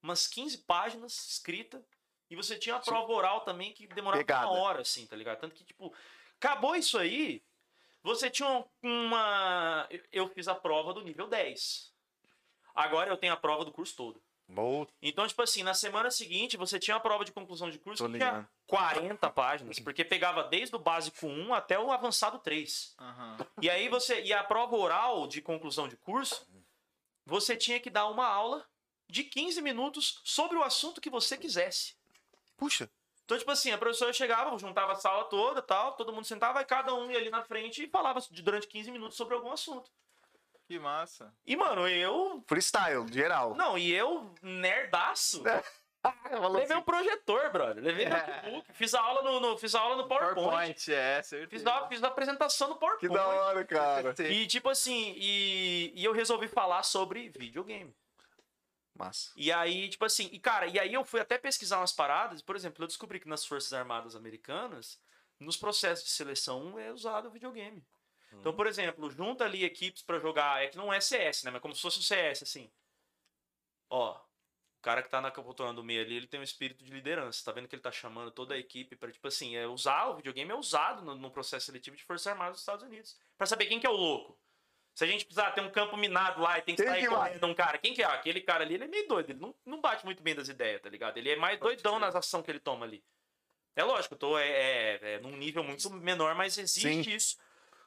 umas 0.00 0.28
15 0.28 0.58
páginas 0.58 1.12
escrita, 1.28 1.84
e 2.32 2.36
você 2.36 2.56
tinha 2.58 2.76
a 2.76 2.80
prova 2.80 3.12
oral 3.12 3.42
também 3.42 3.72
que 3.72 3.86
demorava 3.86 4.22
Pegada. 4.22 4.46
uma 4.48 4.58
hora, 4.60 4.80
assim, 4.80 5.06
tá 5.06 5.14
ligado? 5.14 5.38
Tanto 5.38 5.54
que, 5.54 5.64
tipo, 5.64 5.92
acabou 6.38 6.74
isso 6.74 6.96
aí, 6.98 7.42
você 8.02 8.30
tinha 8.30 8.48
um- 8.48 8.64
uma. 8.82 9.86
eu- 10.10 10.28
fiz 10.30 10.48
a 10.48 10.54
prova 10.54 10.92
do 10.94 11.02
nível 11.02 11.26
10. 11.28 11.92
Agora 12.74 13.10
eu 13.10 13.16
tenho 13.18 13.32
a 13.32 13.36
prova 13.36 13.64
do 13.64 13.72
curso 13.72 13.94
todo. 13.94 14.22
Boa. 14.48 14.86
Então, 15.00 15.26
tipo 15.26 15.40
assim, 15.42 15.62
na 15.62 15.72
semana 15.74 16.10
seguinte 16.10 16.56
você 16.56 16.78
tinha 16.78 16.96
a 16.96 17.00
prova 17.00 17.24
de 17.24 17.32
conclusão 17.32 17.70
de 17.70 17.78
curso 17.78 18.02
Tô 18.04 18.10
que 18.10 18.18
tinha 18.18 18.30
ligado. 18.30 18.48
40 18.66 19.30
páginas, 19.30 19.78
porque 19.78 20.04
pegava 20.04 20.44
desde 20.44 20.74
o 20.74 20.78
básico 20.78 21.26
1 21.26 21.54
até 21.54 21.78
o 21.78 21.90
avançado 21.92 22.38
3. 22.38 22.94
Aham. 22.98 23.36
E 23.60 23.70
aí 23.70 23.88
você. 23.88 24.22
E 24.22 24.32
a 24.32 24.42
prova 24.42 24.74
oral 24.76 25.26
de 25.26 25.40
conclusão 25.40 25.86
de 25.88 25.96
curso, 25.96 26.46
você 27.24 27.56
tinha 27.56 27.78
que 27.78 27.88
dar 27.90 28.06
uma 28.08 28.26
aula 28.26 28.66
de 29.08 29.22
15 29.24 29.60
minutos 29.62 30.20
sobre 30.24 30.56
o 30.58 30.62
assunto 30.62 31.00
que 31.00 31.10
você 31.10 31.36
quisesse. 31.36 31.94
Puxa. 32.62 32.88
Então, 33.24 33.36
tipo 33.38 33.50
assim, 33.50 33.72
a 33.72 33.78
professora 33.78 34.12
chegava, 34.12 34.56
juntava 34.56 34.92
a 34.92 34.96
sala 34.96 35.24
toda 35.24 35.60
tal, 35.62 35.92
todo 35.96 36.12
mundo 36.12 36.24
sentava, 36.26 36.60
e 36.60 36.64
cada 36.64 36.94
um 36.94 37.10
ia 37.10 37.18
ali 37.18 37.28
na 37.30 37.42
frente 37.42 37.84
e 37.84 37.88
falava 37.88 38.20
de- 38.20 38.42
durante 38.42 38.68
15 38.68 38.90
minutos 38.92 39.16
sobre 39.16 39.34
algum 39.34 39.50
assunto. 39.50 39.90
Que 40.68 40.78
massa. 40.78 41.34
E, 41.44 41.56
mano, 41.56 41.88
eu. 41.88 42.42
Freestyle, 42.46 43.06
geral. 43.12 43.54
Não, 43.56 43.76
e 43.76 43.92
eu, 43.92 44.32
nerdaço. 44.42 45.42
Levei 46.50 46.64
assim, 46.64 46.74
um 46.74 46.82
projetor, 46.82 47.50
brother. 47.50 47.82
Levei 47.82 48.08
notebook. 48.08 48.72
Fiz 48.74 48.92
a 48.94 49.00
aula 49.00 49.22
no, 49.22 49.40
no- 49.40 49.56
fiz 49.58 49.74
a 49.74 49.80
aula 49.80 49.96
no 49.96 50.08
PowerPoint. 50.08 50.34
PowerPoint, 50.34 50.92
é, 50.92 51.22
certeza. 51.22 51.50
Fiz, 51.50 51.66
a, 51.66 51.88
fiz 51.88 52.02
a 52.04 52.08
apresentação 52.08 52.68
no 52.68 52.74
que 52.74 52.80
PowerPoint. 52.80 53.14
da 53.14 53.26
hora, 53.26 53.64
cara. 53.64 54.14
E 54.18 54.46
tipo 54.46 54.68
assim, 54.68 55.14
e, 55.16 55.92
e 55.94 56.04
eu 56.04 56.12
resolvi 56.12 56.48
falar 56.48 56.82
sobre 56.82 57.28
videogame. 57.28 57.94
Massa. 58.94 59.32
E 59.36 59.50
aí, 59.50 59.88
tipo 59.88 60.04
assim, 60.04 60.28
e 60.32 60.38
cara, 60.38 60.66
e 60.66 60.78
aí 60.78 60.92
eu 60.92 61.04
fui 61.04 61.20
até 61.20 61.38
pesquisar 61.38 61.78
umas 61.78 61.92
paradas. 61.92 62.42
Por 62.42 62.56
exemplo, 62.56 62.82
eu 62.82 62.86
descobri 62.86 63.18
que 63.18 63.28
nas 63.28 63.44
Forças 63.44 63.72
Armadas 63.72 64.14
Americanas, 64.14 65.00
nos 65.40 65.56
processos 65.56 66.04
de 66.04 66.10
seleção 66.10 66.78
é 66.78 66.92
usado 66.92 67.28
o 67.28 67.30
videogame. 67.30 67.84
Então, 68.40 68.54
por 68.54 68.66
exemplo, 68.66 69.10
junta 69.10 69.44
ali 69.44 69.64
equipes 69.64 70.02
pra 70.02 70.18
jogar, 70.18 70.62
é 70.62 70.68
que 70.68 70.76
não 70.76 70.92
é 70.92 71.00
CS, 71.00 71.44
né? 71.44 71.50
Mas 71.50 71.60
como 71.60 71.74
se 71.74 71.82
fosse 71.82 71.98
um 71.98 72.02
CS, 72.02 72.42
assim. 72.42 72.70
Ó, 73.90 74.14
o 74.14 74.82
cara 74.82 75.02
que 75.02 75.10
tá 75.10 75.20
na 75.20 75.30
poltrona 75.30 75.74
do 75.74 75.84
meio 75.84 76.02
ali, 76.02 76.16
ele 76.16 76.26
tem 76.26 76.40
um 76.40 76.42
espírito 76.42 76.82
de 76.82 76.90
liderança. 76.90 77.44
Tá 77.44 77.52
vendo 77.52 77.68
que 77.68 77.74
ele 77.74 77.82
tá 77.82 77.92
chamando 77.92 78.30
toda 78.30 78.54
a 78.54 78.58
equipe 78.58 78.96
pra, 78.96 79.12
tipo 79.12 79.28
assim, 79.28 79.54
é 79.54 79.66
usar 79.66 80.06
o 80.06 80.16
videogame 80.16 80.50
é 80.50 80.54
usado 80.54 81.02
no, 81.02 81.14
no 81.14 81.30
processo 81.30 81.66
seletivo 81.66 81.96
de 81.96 82.04
Forças 82.04 82.26
Armadas 82.26 82.54
dos 82.54 82.62
Estados 82.62 82.84
Unidos. 82.84 83.18
Pra 83.36 83.46
saber 83.46 83.66
quem 83.66 83.78
que 83.78 83.86
é 83.86 83.90
o 83.90 83.96
louco. 83.96 84.38
Se 84.94 85.04
a 85.04 85.06
gente 85.06 85.24
precisar 85.24 85.52
ter 85.52 85.62
um 85.62 85.70
campo 85.70 85.96
minado 85.96 86.40
lá 86.40 86.58
e 86.58 86.62
tem 86.62 86.74
que 86.74 86.82
Quem 86.82 86.90
sair 86.90 87.02
que 87.02 87.08
correndo 87.08 87.46
um 87.46 87.54
cara, 87.54 87.78
quem 87.78 87.94
que 87.94 88.02
é? 88.02 88.06
Aquele 88.06 88.40
cara 88.42 88.62
ali, 88.62 88.74
ele 88.74 88.84
é 88.84 88.88
meio 88.88 89.08
doido, 89.08 89.30
ele 89.30 89.40
não, 89.40 89.54
não 89.64 89.80
bate 89.80 90.04
muito 90.04 90.22
bem 90.22 90.34
das 90.34 90.48
ideias, 90.48 90.82
tá 90.82 90.90
ligado? 90.90 91.16
Ele 91.16 91.30
é 91.30 91.36
mais 91.36 91.58
doidão 91.58 91.98
nas 91.98 92.14
ações 92.14 92.44
que 92.44 92.50
ele 92.50 92.60
toma 92.60 92.84
ali. 92.84 93.02
É 93.74 93.82
lógico, 93.82 94.14
eu 94.14 94.18
tô 94.18 94.38
é, 94.38 94.48
é, 94.48 95.14
é 95.14 95.20
num 95.20 95.34
nível 95.36 95.64
muito 95.64 95.88
menor, 95.90 96.34
mas 96.34 96.58
existe 96.58 97.04
Sim. 97.04 97.10
isso. 97.10 97.38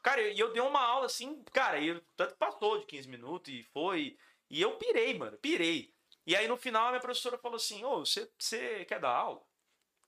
Cara, 0.01 0.21
e 0.21 0.39
eu, 0.39 0.51
dei 0.51 0.61
uma 0.61 0.81
aula 0.81 1.05
assim, 1.05 1.43
cara, 1.53 1.79
e 1.79 1.89
eu- 1.89 2.01
tanto 2.15 2.35
passou 2.35 2.79
de 2.79 2.85
15 2.85 3.07
minutos 3.07 3.53
e 3.53 3.63
foi. 3.71 4.17
E 4.49 4.61
eu 4.61 4.77
pirei, 4.77 5.17
mano, 5.17 5.37
pirei. 5.37 5.93
E 6.25 6.35
aí 6.35 6.47
no 6.47 6.57
final 6.57 6.87
a 6.87 6.89
minha 6.89 7.01
professora 7.01 7.37
falou 7.37 7.57
assim: 7.57 7.83
Ô, 7.83 7.99
você 7.99 8.29
você 8.37 8.83
quer 8.85 8.99
dar 8.99 9.09
aula? 9.09 9.41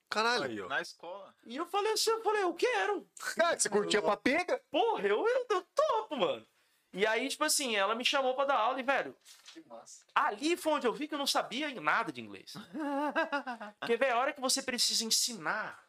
Caralho. 0.09 0.63
Aí. 0.63 0.69
Na 0.69 0.81
escola. 0.81 1.33
E 1.45 1.57
eu 1.57 1.65
falei 1.67 1.91
assim: 1.93 2.09
eu 2.09 2.21
falei, 2.23 2.43
eu 2.43 2.53
quero. 2.53 3.07
Cara, 3.35 3.57
você 3.59 3.69
curtia 3.69 4.01
pra 4.01 4.17
pega? 4.17 4.61
Porra, 4.71 5.07
eu, 5.07 5.27
eu, 5.27 5.45
eu 5.49 5.67
topo, 5.75 6.15
mano. 6.15 6.47
E 6.93 7.05
aí, 7.05 7.27
tipo 7.27 7.43
assim, 7.43 7.75
ela 7.75 7.93
me 7.93 8.03
chamou 8.05 8.33
pra 8.33 8.45
dar 8.45 8.55
aula 8.55 8.79
e, 8.79 8.83
velho, 8.83 9.15
Que 9.53 9.61
massa. 9.67 10.05
ali 10.15 10.55
foi 10.57 10.73
onde 10.73 10.87
eu 10.87 10.93
vi 10.93 11.07
que 11.07 11.13
eu 11.13 11.17
não 11.19 11.27
sabia 11.27 11.69
nada 11.81 12.11
de 12.11 12.21
inglês. 12.21 12.53
Porque, 13.79 13.97
velho, 13.97 14.15
a 14.15 14.19
hora 14.19 14.33
que 14.33 14.41
você 14.41 14.61
precisa 14.61 15.03
ensinar, 15.03 15.83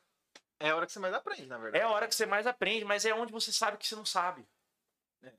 É 0.60 0.70
a 0.70 0.76
hora 0.76 0.86
que 0.86 0.92
você 0.92 0.98
mais 0.98 1.14
aprende, 1.14 1.46
na 1.46 1.56
verdade. 1.56 1.82
é 1.82 1.86
a 1.86 1.90
hora 1.90 2.08
que 2.08 2.14
você 2.14 2.26
mais 2.26 2.46
aprende, 2.46 2.84
mas 2.84 3.04
é 3.04 3.14
onde 3.14 3.32
você 3.32 3.52
sabe 3.52 3.78
que 3.78 3.86
você 3.86 3.94
não 3.94 4.04
sabe. 4.04 4.44
É. 5.22 5.32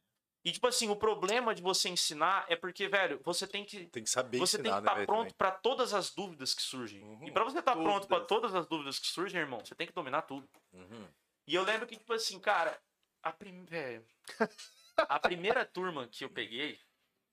E, 0.46 0.52
tipo 0.54 0.66
assim, 0.66 0.90
o 0.90 0.96
problema 0.96 1.54
de 1.54 1.62
você 1.62 1.90
ensinar 1.90 2.46
é 2.48 2.56
porque, 2.56 2.88
velho, 2.88 3.20
você 3.24 3.46
tem 3.46 3.66
que. 3.66 3.86
Tem 3.88 4.02
que 4.04 4.10
saber 4.10 4.38
Você 4.40 4.58
tem 4.58 4.72
ensinar, 4.72 4.78
que 4.78 4.82
né, 4.86 4.88
estar 4.88 4.96
velho, 4.96 5.06
pronto 5.08 5.22
também. 5.24 5.36
pra 5.38 5.52
todas 5.52 5.94
as 5.94 6.10
dúvidas 6.12 6.54
que 6.54 6.62
surgem. 6.62 7.04
Uhum. 7.04 7.28
E 7.28 7.32
pra 7.32 7.44
você 7.44 7.60
estar 7.60 7.76
pronto 7.76 8.08
pra 8.08 8.22
Todas. 8.22 8.56
as 8.56 8.66
dúvidas 8.66 8.98
que 8.98 9.08
surgem, 9.08 9.42
irmão, 9.42 9.60
você 9.60 9.76
tem 9.76 9.86
que 9.86 9.94
dominar 9.94 10.22
tudo. 10.22 10.48
Uhum. 10.74 11.06
E 11.46 11.54
eu 11.54 11.64
lembro 11.64 11.86
que, 11.86 11.98
tipo 11.98 12.14
assim, 12.14 12.40
cara, 12.40 12.80
a, 13.22 13.32
prim... 13.34 13.66
a 15.04 15.20
primeira 15.20 15.66
turma 15.66 16.08
que 16.08 16.24
eu 16.24 16.30
peguei, 16.30 16.80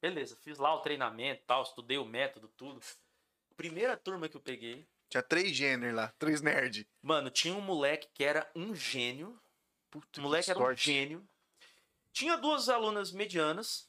beleza, 0.00 0.36
fiz 0.42 0.58
lá 0.58 0.74
o 0.74 0.80
treinamento 0.80 1.42
e 1.42 1.46
tal, 1.46 1.62
estudei 1.62 1.98
o 1.98 2.04
método, 2.04 2.48
tudo. 2.56 2.80
Primeira 3.56 3.96
turma 3.96 4.28
que 4.28 4.36
eu 4.36 4.40
peguei, 4.40 4.86
Tinha 5.08 5.22
três 5.22 5.54
gêneros 5.56 5.94
lá, 5.96 6.12
três 6.18 6.40
nerd. 6.42 6.86
mano, 7.02 7.30
tinha 7.30 7.54
um 7.54 7.60
moleque 7.60 8.08
que 8.12 8.22
era 8.24 8.48
um 8.54 8.74
gênio. 8.74 9.40
Puta, 9.90 10.20
O 10.20 10.22
moleque 10.22 10.50
era 10.50 10.58
um 10.58 10.74
gênio. 10.76 11.26
Tinha 12.12 12.36
duas 12.36 12.68
alunas 12.68 13.12
medianas, 13.12 13.88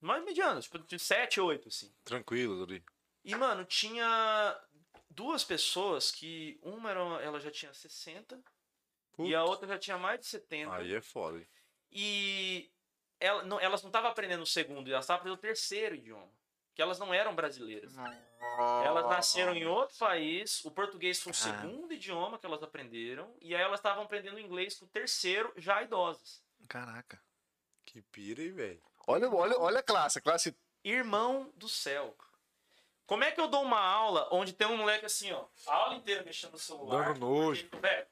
mais 0.00 0.24
medianas, 0.24 0.64
tipo 0.64 0.78
de 0.80 0.98
7, 0.98 1.40
8, 1.40 1.68
assim. 1.68 1.92
Tranquilo 2.04 2.62
ali. 2.64 2.84
E, 3.24 3.34
mano, 3.34 3.64
tinha 3.64 4.60
duas 5.10 5.42
pessoas 5.44 6.10
que 6.10 6.58
uma 6.62 6.90
era, 6.90 7.00
ela 7.22 7.40
já 7.40 7.50
tinha 7.50 7.72
60 7.74 8.40
e 9.20 9.34
a 9.34 9.42
outra 9.44 9.66
já 9.66 9.78
tinha 9.78 9.98
mais 9.98 10.20
de 10.20 10.26
70. 10.26 10.72
Aí 10.74 10.94
é 10.94 11.00
foda. 11.00 11.38
hein? 11.38 11.46
E 11.90 12.70
ela, 13.20 13.42
não- 13.42 13.60
elas 13.60 13.82
não 13.82 13.88
estavam 13.88 14.10
aprendendo 14.10 14.42
o 14.42 14.46
segundo, 14.46 14.90
elas 14.90 15.04
estavam 15.04 15.20
aprendendo 15.20 15.38
o 15.38 15.42
terceiro 15.42 15.94
idioma. 15.94 16.28
Que 16.74 16.82
elas 16.82 16.98
não 17.00 17.12
eram 17.12 17.34
brasileiras. 17.34 17.92
Elas 18.84 19.04
nasceram 19.06 19.52
em 19.54 19.66
outro 19.66 19.96
país, 19.98 20.64
o 20.64 20.70
português 20.70 21.20
foi 21.20 21.32
o 21.32 21.34
Cara. 21.36 21.60
segundo 21.62 21.92
idioma 21.92 22.38
que 22.38 22.46
elas 22.46 22.62
aprenderam, 22.62 23.34
e 23.40 23.52
aí 23.54 23.60
elas 23.60 23.80
estavam 23.80 24.04
aprendendo 24.04 24.38
inglês 24.38 24.76
com 24.78 24.84
o 24.84 24.88
terceiro, 24.88 25.52
já 25.56 25.82
idosas. 25.82 26.40
Caraca. 26.68 27.20
Que 27.84 28.00
pira, 28.02 28.42
hein, 28.42 28.52
velho? 28.52 28.82
Olha, 29.08 29.28
olha, 29.30 29.58
olha 29.58 29.80
a 29.80 29.82
classe. 29.82 30.18
A 30.18 30.22
classe. 30.22 30.56
Irmão 30.84 31.52
do 31.56 31.68
céu. 31.68 32.16
Como 33.06 33.24
é 33.24 33.32
que 33.32 33.40
eu 33.40 33.48
dou 33.48 33.62
uma 33.62 33.80
aula 33.80 34.28
onde 34.30 34.52
tem 34.52 34.66
um 34.66 34.76
moleque 34.76 35.06
assim, 35.06 35.32
ó, 35.32 35.46
a 35.66 35.74
aula 35.74 35.94
inteira 35.94 36.22
mexendo 36.22 36.52
no 36.52 36.58
celular? 36.58 37.06
Dando 37.14 37.20
nojo. 37.20 37.68
velho, 37.80 38.06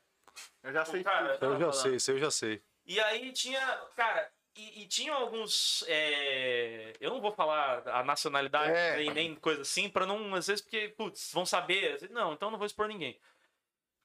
Eu 0.63 0.73
já 0.73 0.83
o 0.83 1.05
cara, 1.05 1.35
Eu 1.35 1.39
tava 1.39 1.53
já 1.53 1.59
falando. 1.59 1.73
sei, 1.83 1.95
isso 1.97 2.11
eu 2.11 2.19
já 2.19 2.31
sei. 2.31 2.63
E 2.87 2.99
aí 2.99 3.31
tinha, 3.33 3.61
cara, 3.95 4.33
e, 4.57 4.83
e 4.83 4.87
tinha 4.89 5.13
alguns. 5.13 5.85
é, 5.89 6.93
eu 7.01 7.11
não 7.11 7.21
vou 7.21 7.33
falar 7.33 7.87
a 7.89 8.03
nacionalidade 8.03 8.73
É. 8.73 8.97
nem, 8.97 9.11
nem 9.13 9.35
coisa 9.37 9.63
assim, 9.63 9.89
pra 9.89 10.07
não. 10.07 10.35
Às 10.35 10.47
vezes, 10.47 10.63
porque, 10.63 10.89
putz, 10.97 11.31
vão 11.33 11.45
saber. 11.47 12.09
Não, 12.11 12.33
então 12.33 12.51
não 12.51 12.59
vou 12.59 12.67
expor 12.67 12.89
ninguém. 12.89 13.19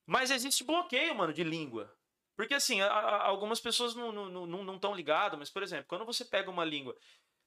Mas 0.05 0.31
existe 0.31 0.63
bloqueio, 0.63 1.15
mano, 1.15 1.33
de 1.33 1.43
língua. 1.43 1.93
Porque, 2.35 2.53
assim, 2.53 2.81
a- 2.81 2.87
a- 2.87 3.27
algumas 3.27 3.59
pessoas 3.59 3.93
não 3.95 4.09
estão 4.09 4.29
não, 4.29 4.45
não, 4.47 4.63
não 4.63 4.79
tão 4.79 4.95
ligadas, 4.95 5.37
mas, 5.37 5.49
por 5.49 5.61
exemplo, 5.63 5.85
quando 5.87 6.05
você 6.05 6.25
pega 6.25 6.49
uma 6.49 6.65
língua. 6.65 6.95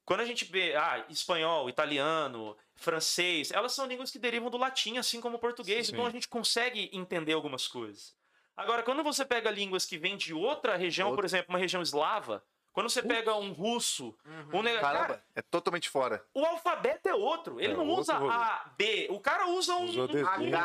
Quando 0.04 0.20
a 0.20 0.24
gente 0.26 0.44
vê, 0.44 0.74
ah, 0.76 1.04
espanhol, 1.08 1.68
italiano, 1.68 2.56
francês, 2.76 3.50
elas 3.50 3.72
são 3.72 3.86
línguas 3.86 4.10
que 4.10 4.18
derivam 4.18 4.50
do 4.50 4.58
latim, 4.58 4.98
assim 4.98 5.18
como 5.20 5.36
o 5.36 5.40
português, 5.40 5.86
Sim. 5.86 5.92
então 5.94 6.06
a 6.06 6.10
gente 6.10 6.28
consegue 6.28 6.90
entender 6.92 7.32
algumas 7.32 7.66
coisas. 7.66 8.14
Agora, 8.56 8.82
quando 8.82 9.02
você 9.02 9.24
pega 9.24 9.50
línguas 9.50 9.84
que 9.86 9.96
vêm 9.98 10.16
de 10.16 10.32
outra 10.34 10.76
região, 10.76 11.14
por 11.14 11.24
exemplo, 11.24 11.46
uma 11.48 11.58
região 11.58 11.82
eslava, 11.82 12.44
quando 12.74 12.90
você 12.90 13.02
pega 13.02 13.34
um 13.36 13.52
russo, 13.52 14.14
um 14.52 14.60
neg- 14.60 14.80
cara, 14.80 14.98
Caramba, 14.98 15.24
é 15.34 15.40
totalmente 15.40 15.88
fora. 15.88 16.22
o 16.34 16.44
alfabeto 16.44 17.08
é 17.08 17.14
outro. 17.14 17.58
Ele 17.60 17.72
É 17.72 17.76
não 17.76 17.86
outro 17.86 18.00
usa 18.02 18.14
rolê. 18.18 18.34
A, 18.34 18.70
B. 18.76 19.06
O 19.10 19.20
cara 19.20 19.46
usa 19.46 19.74
um, 19.76 19.84
um 19.84 20.08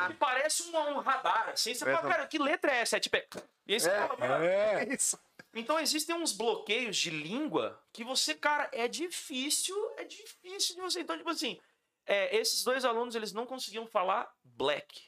que 0.07 0.14
parece 0.19 0.64
um, 0.64 0.77
um 0.77 0.99
radar. 0.99 1.49
Assim, 1.49 1.73
você 1.73 1.88
É, 1.88 1.94
fala, 1.94 2.02
não. 2.03 2.10
cara, 2.11 2.27
que 2.27 2.38
letra 2.40 2.72
é 2.73 2.81
essa? 2.81 2.98
É 2.98 2.99
tipo. 2.99 3.15
É... 3.15 3.26
E 3.68 3.73
aí 3.76 3.80
você 3.80 3.90
É, 3.91 4.07
fala, 4.07 4.18
mano, 4.19 4.44
É. 4.44 4.84
isso. 4.94 5.18
então 5.53 5.80
existem 5.80 6.15
uns 6.15 6.34
bloqueios 6.34 6.98
de 6.98 7.11
língua 7.11 7.80
que 7.94 8.03
você, 8.03 8.34
cara, 8.34 8.68
é 8.73 8.88
difícil, 8.88 9.76
é 9.98 10.03
difícil 10.03 10.76
de 10.76 10.81
você. 10.81 11.02
Então, 11.02 11.15
tipo 11.15 11.30
assim, 11.30 11.60
é, 12.07 12.36
esses 12.36 12.64
dois 12.64 12.84
alunos, 12.86 13.14
eles 13.14 13.31
não 13.31 13.45
conseguiam 13.45 13.86
falar 13.86 14.34
black. 14.44 15.03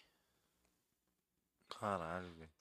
Caralho, 1.80 2.32
velho. 2.34 2.52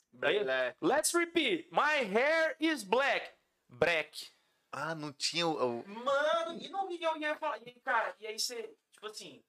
Let's 0.81 1.13
repeat. 1.13 1.69
My 1.71 2.05
hair 2.05 2.57
is 2.59 2.83
black. 2.83 3.31
Black. 3.71 4.29
Ah, 4.73 4.95
não 4.95 5.13
tinha 5.13 5.47
o. 5.47 5.81
o- 5.81 5.89
Mano, 5.89 6.59
e 6.61 6.69
não 6.69 6.91
e 6.91 7.03
eu 7.03 7.17
ia 7.17 7.37
falar. 7.37 7.59
E, 7.67 7.73
cara, 7.81 8.15
e 8.21 8.27
aí 8.27 8.39
você, 8.39 8.75
tipo 8.93 9.07
assim, 9.07 9.43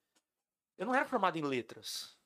eu 0.77 0.85
não 0.85 0.95
era 0.95 1.05
formado 1.05 1.37
em 1.37 1.41
letras. 1.43 2.17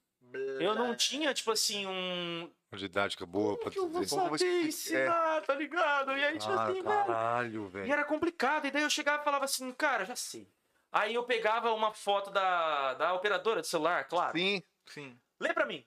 Eu 0.59 0.73
não 0.75 0.95
tinha, 0.95 1.33
tipo 1.33 1.51
assim, 1.51 1.85
um. 1.85 2.51
Uma 2.71 2.77
didática 2.79 3.25
boa 3.25 3.57
pra 3.59 3.69
que 3.71 3.77
eu 3.79 3.87
vou 3.87 4.01
dizer. 4.01 4.15
Saber 4.15 4.29
você- 4.29 4.61
ensinar, 4.63 5.41
tá 5.41 5.53
ligado? 5.55 6.11
E 6.17 6.23
aí, 6.23 6.37
tipo 6.37 6.51
Ah, 6.51 6.63
assim, 6.63 6.73
velho. 6.73 6.83
caralho, 6.85 7.65
E 7.65 7.69
velho. 7.69 7.91
era 7.93 8.03
complicado. 8.05 8.65
E 8.65 8.71
daí 8.71 8.81
eu 8.83 8.89
chegava 8.89 9.21
e 9.21 9.25
falava 9.25 9.45
assim, 9.45 9.71
cara, 9.73 10.03
já 10.05 10.15
sei. 10.15 10.49
Aí 10.91 11.13
eu 11.13 11.23
pegava 11.25 11.71
uma 11.73 11.93
foto 11.93 12.31
da, 12.31 12.93
da 12.95 13.13
operadora 13.13 13.61
de 13.61 13.67
celular, 13.67 14.07
claro. 14.07 14.37
Sim, 14.37 14.63
sim. 14.87 15.19
Lê 15.39 15.53
pra 15.53 15.65
mim. 15.65 15.85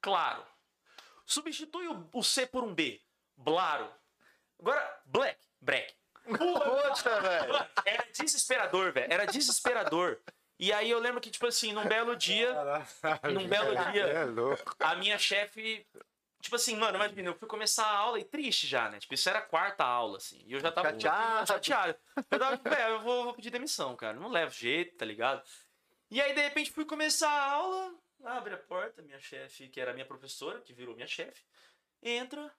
Claro. 0.00 0.44
Substitui 1.26 1.86
o, 1.88 2.08
o 2.12 2.22
C 2.22 2.46
por 2.46 2.62
um 2.62 2.74
B. 2.74 3.00
Blaro. 3.36 3.90
Agora, 4.60 5.00
black. 5.06 5.38
Break. 5.60 5.94
Poxa, 6.24 7.20
velho. 7.20 7.54
Era 7.84 8.06
desesperador, 8.12 8.92
velho. 8.92 9.12
Era 9.12 9.26
desesperador. 9.26 10.20
E 10.58 10.72
aí 10.72 10.90
eu 10.90 10.98
lembro 11.00 11.20
que, 11.20 11.30
tipo 11.30 11.46
assim, 11.46 11.72
num 11.72 11.86
belo 11.86 12.14
dia, 12.16 12.54
num 13.32 13.46
belo 13.48 13.74
dia, 13.92 14.04
É 14.04 14.24
louco. 14.24 14.74
a 14.78 14.94
minha 14.94 15.18
chefe. 15.18 15.86
Tipo 16.40 16.56
assim, 16.56 16.76
mano, 16.76 16.96
imagina, 16.96 17.30
eu 17.30 17.34
fui 17.34 17.48
começar 17.48 17.84
a 17.86 17.96
aula 17.96 18.20
e 18.20 18.24
triste 18.24 18.66
já, 18.66 18.88
né? 18.90 18.98
Tipo, 18.98 19.14
isso 19.14 19.28
era 19.28 19.38
a 19.38 19.42
quarta 19.42 19.82
aula, 19.84 20.18
assim. 20.18 20.42
E 20.46 20.52
eu 20.52 20.60
já 20.60 20.70
tava 20.70 20.90
Chateado. 20.90 21.46
chateado. 21.46 21.98
Eu 22.30 22.38
tava, 22.38 22.56
velho, 22.56 22.92
eu 22.94 23.00
vou, 23.00 23.24
vou 23.24 23.34
pedir 23.34 23.50
demissão, 23.50 23.96
cara. 23.96 24.18
Não 24.18 24.28
levo 24.28 24.52
jeito, 24.54 24.94
tá 24.96 25.04
ligado? 25.06 25.42
E 26.10 26.20
aí, 26.20 26.34
de 26.34 26.42
repente, 26.42 26.70
fui 26.70 26.84
começar 26.84 27.30
a 27.30 27.50
aula, 27.52 27.94
abre 28.24 28.54
a 28.54 28.58
porta, 28.58 29.00
minha 29.02 29.18
chefe, 29.18 29.68
que 29.68 29.80
era 29.80 29.94
minha 29.94 30.04
professora, 30.04 30.60
que 30.60 30.74
virou 30.74 30.94
minha 30.94 31.06
chefe, 31.06 31.42
entra. 32.02 32.52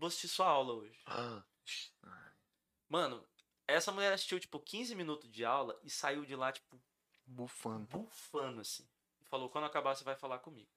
Vou 0.00 0.06
assistir 0.06 0.28
sua 0.28 0.46
aula 0.48 0.72
hoje. 0.72 0.98
Ah, 1.04 1.42
Mano, 2.88 3.22
essa 3.68 3.92
mulher 3.92 4.14
assistiu, 4.14 4.40
tipo, 4.40 4.58
15 4.58 4.94
minutos 4.94 5.30
de 5.30 5.44
aula 5.44 5.78
e 5.84 5.90
saiu 5.90 6.24
de 6.24 6.34
lá, 6.34 6.50
tipo, 6.50 6.80
Bufando. 7.26 7.86
bufando, 7.86 8.62
assim. 8.62 8.88
Falou, 9.24 9.50
quando 9.50 9.64
acabar, 9.66 9.94
você 9.94 10.02
vai 10.02 10.16
falar 10.16 10.38
comigo. 10.38 10.70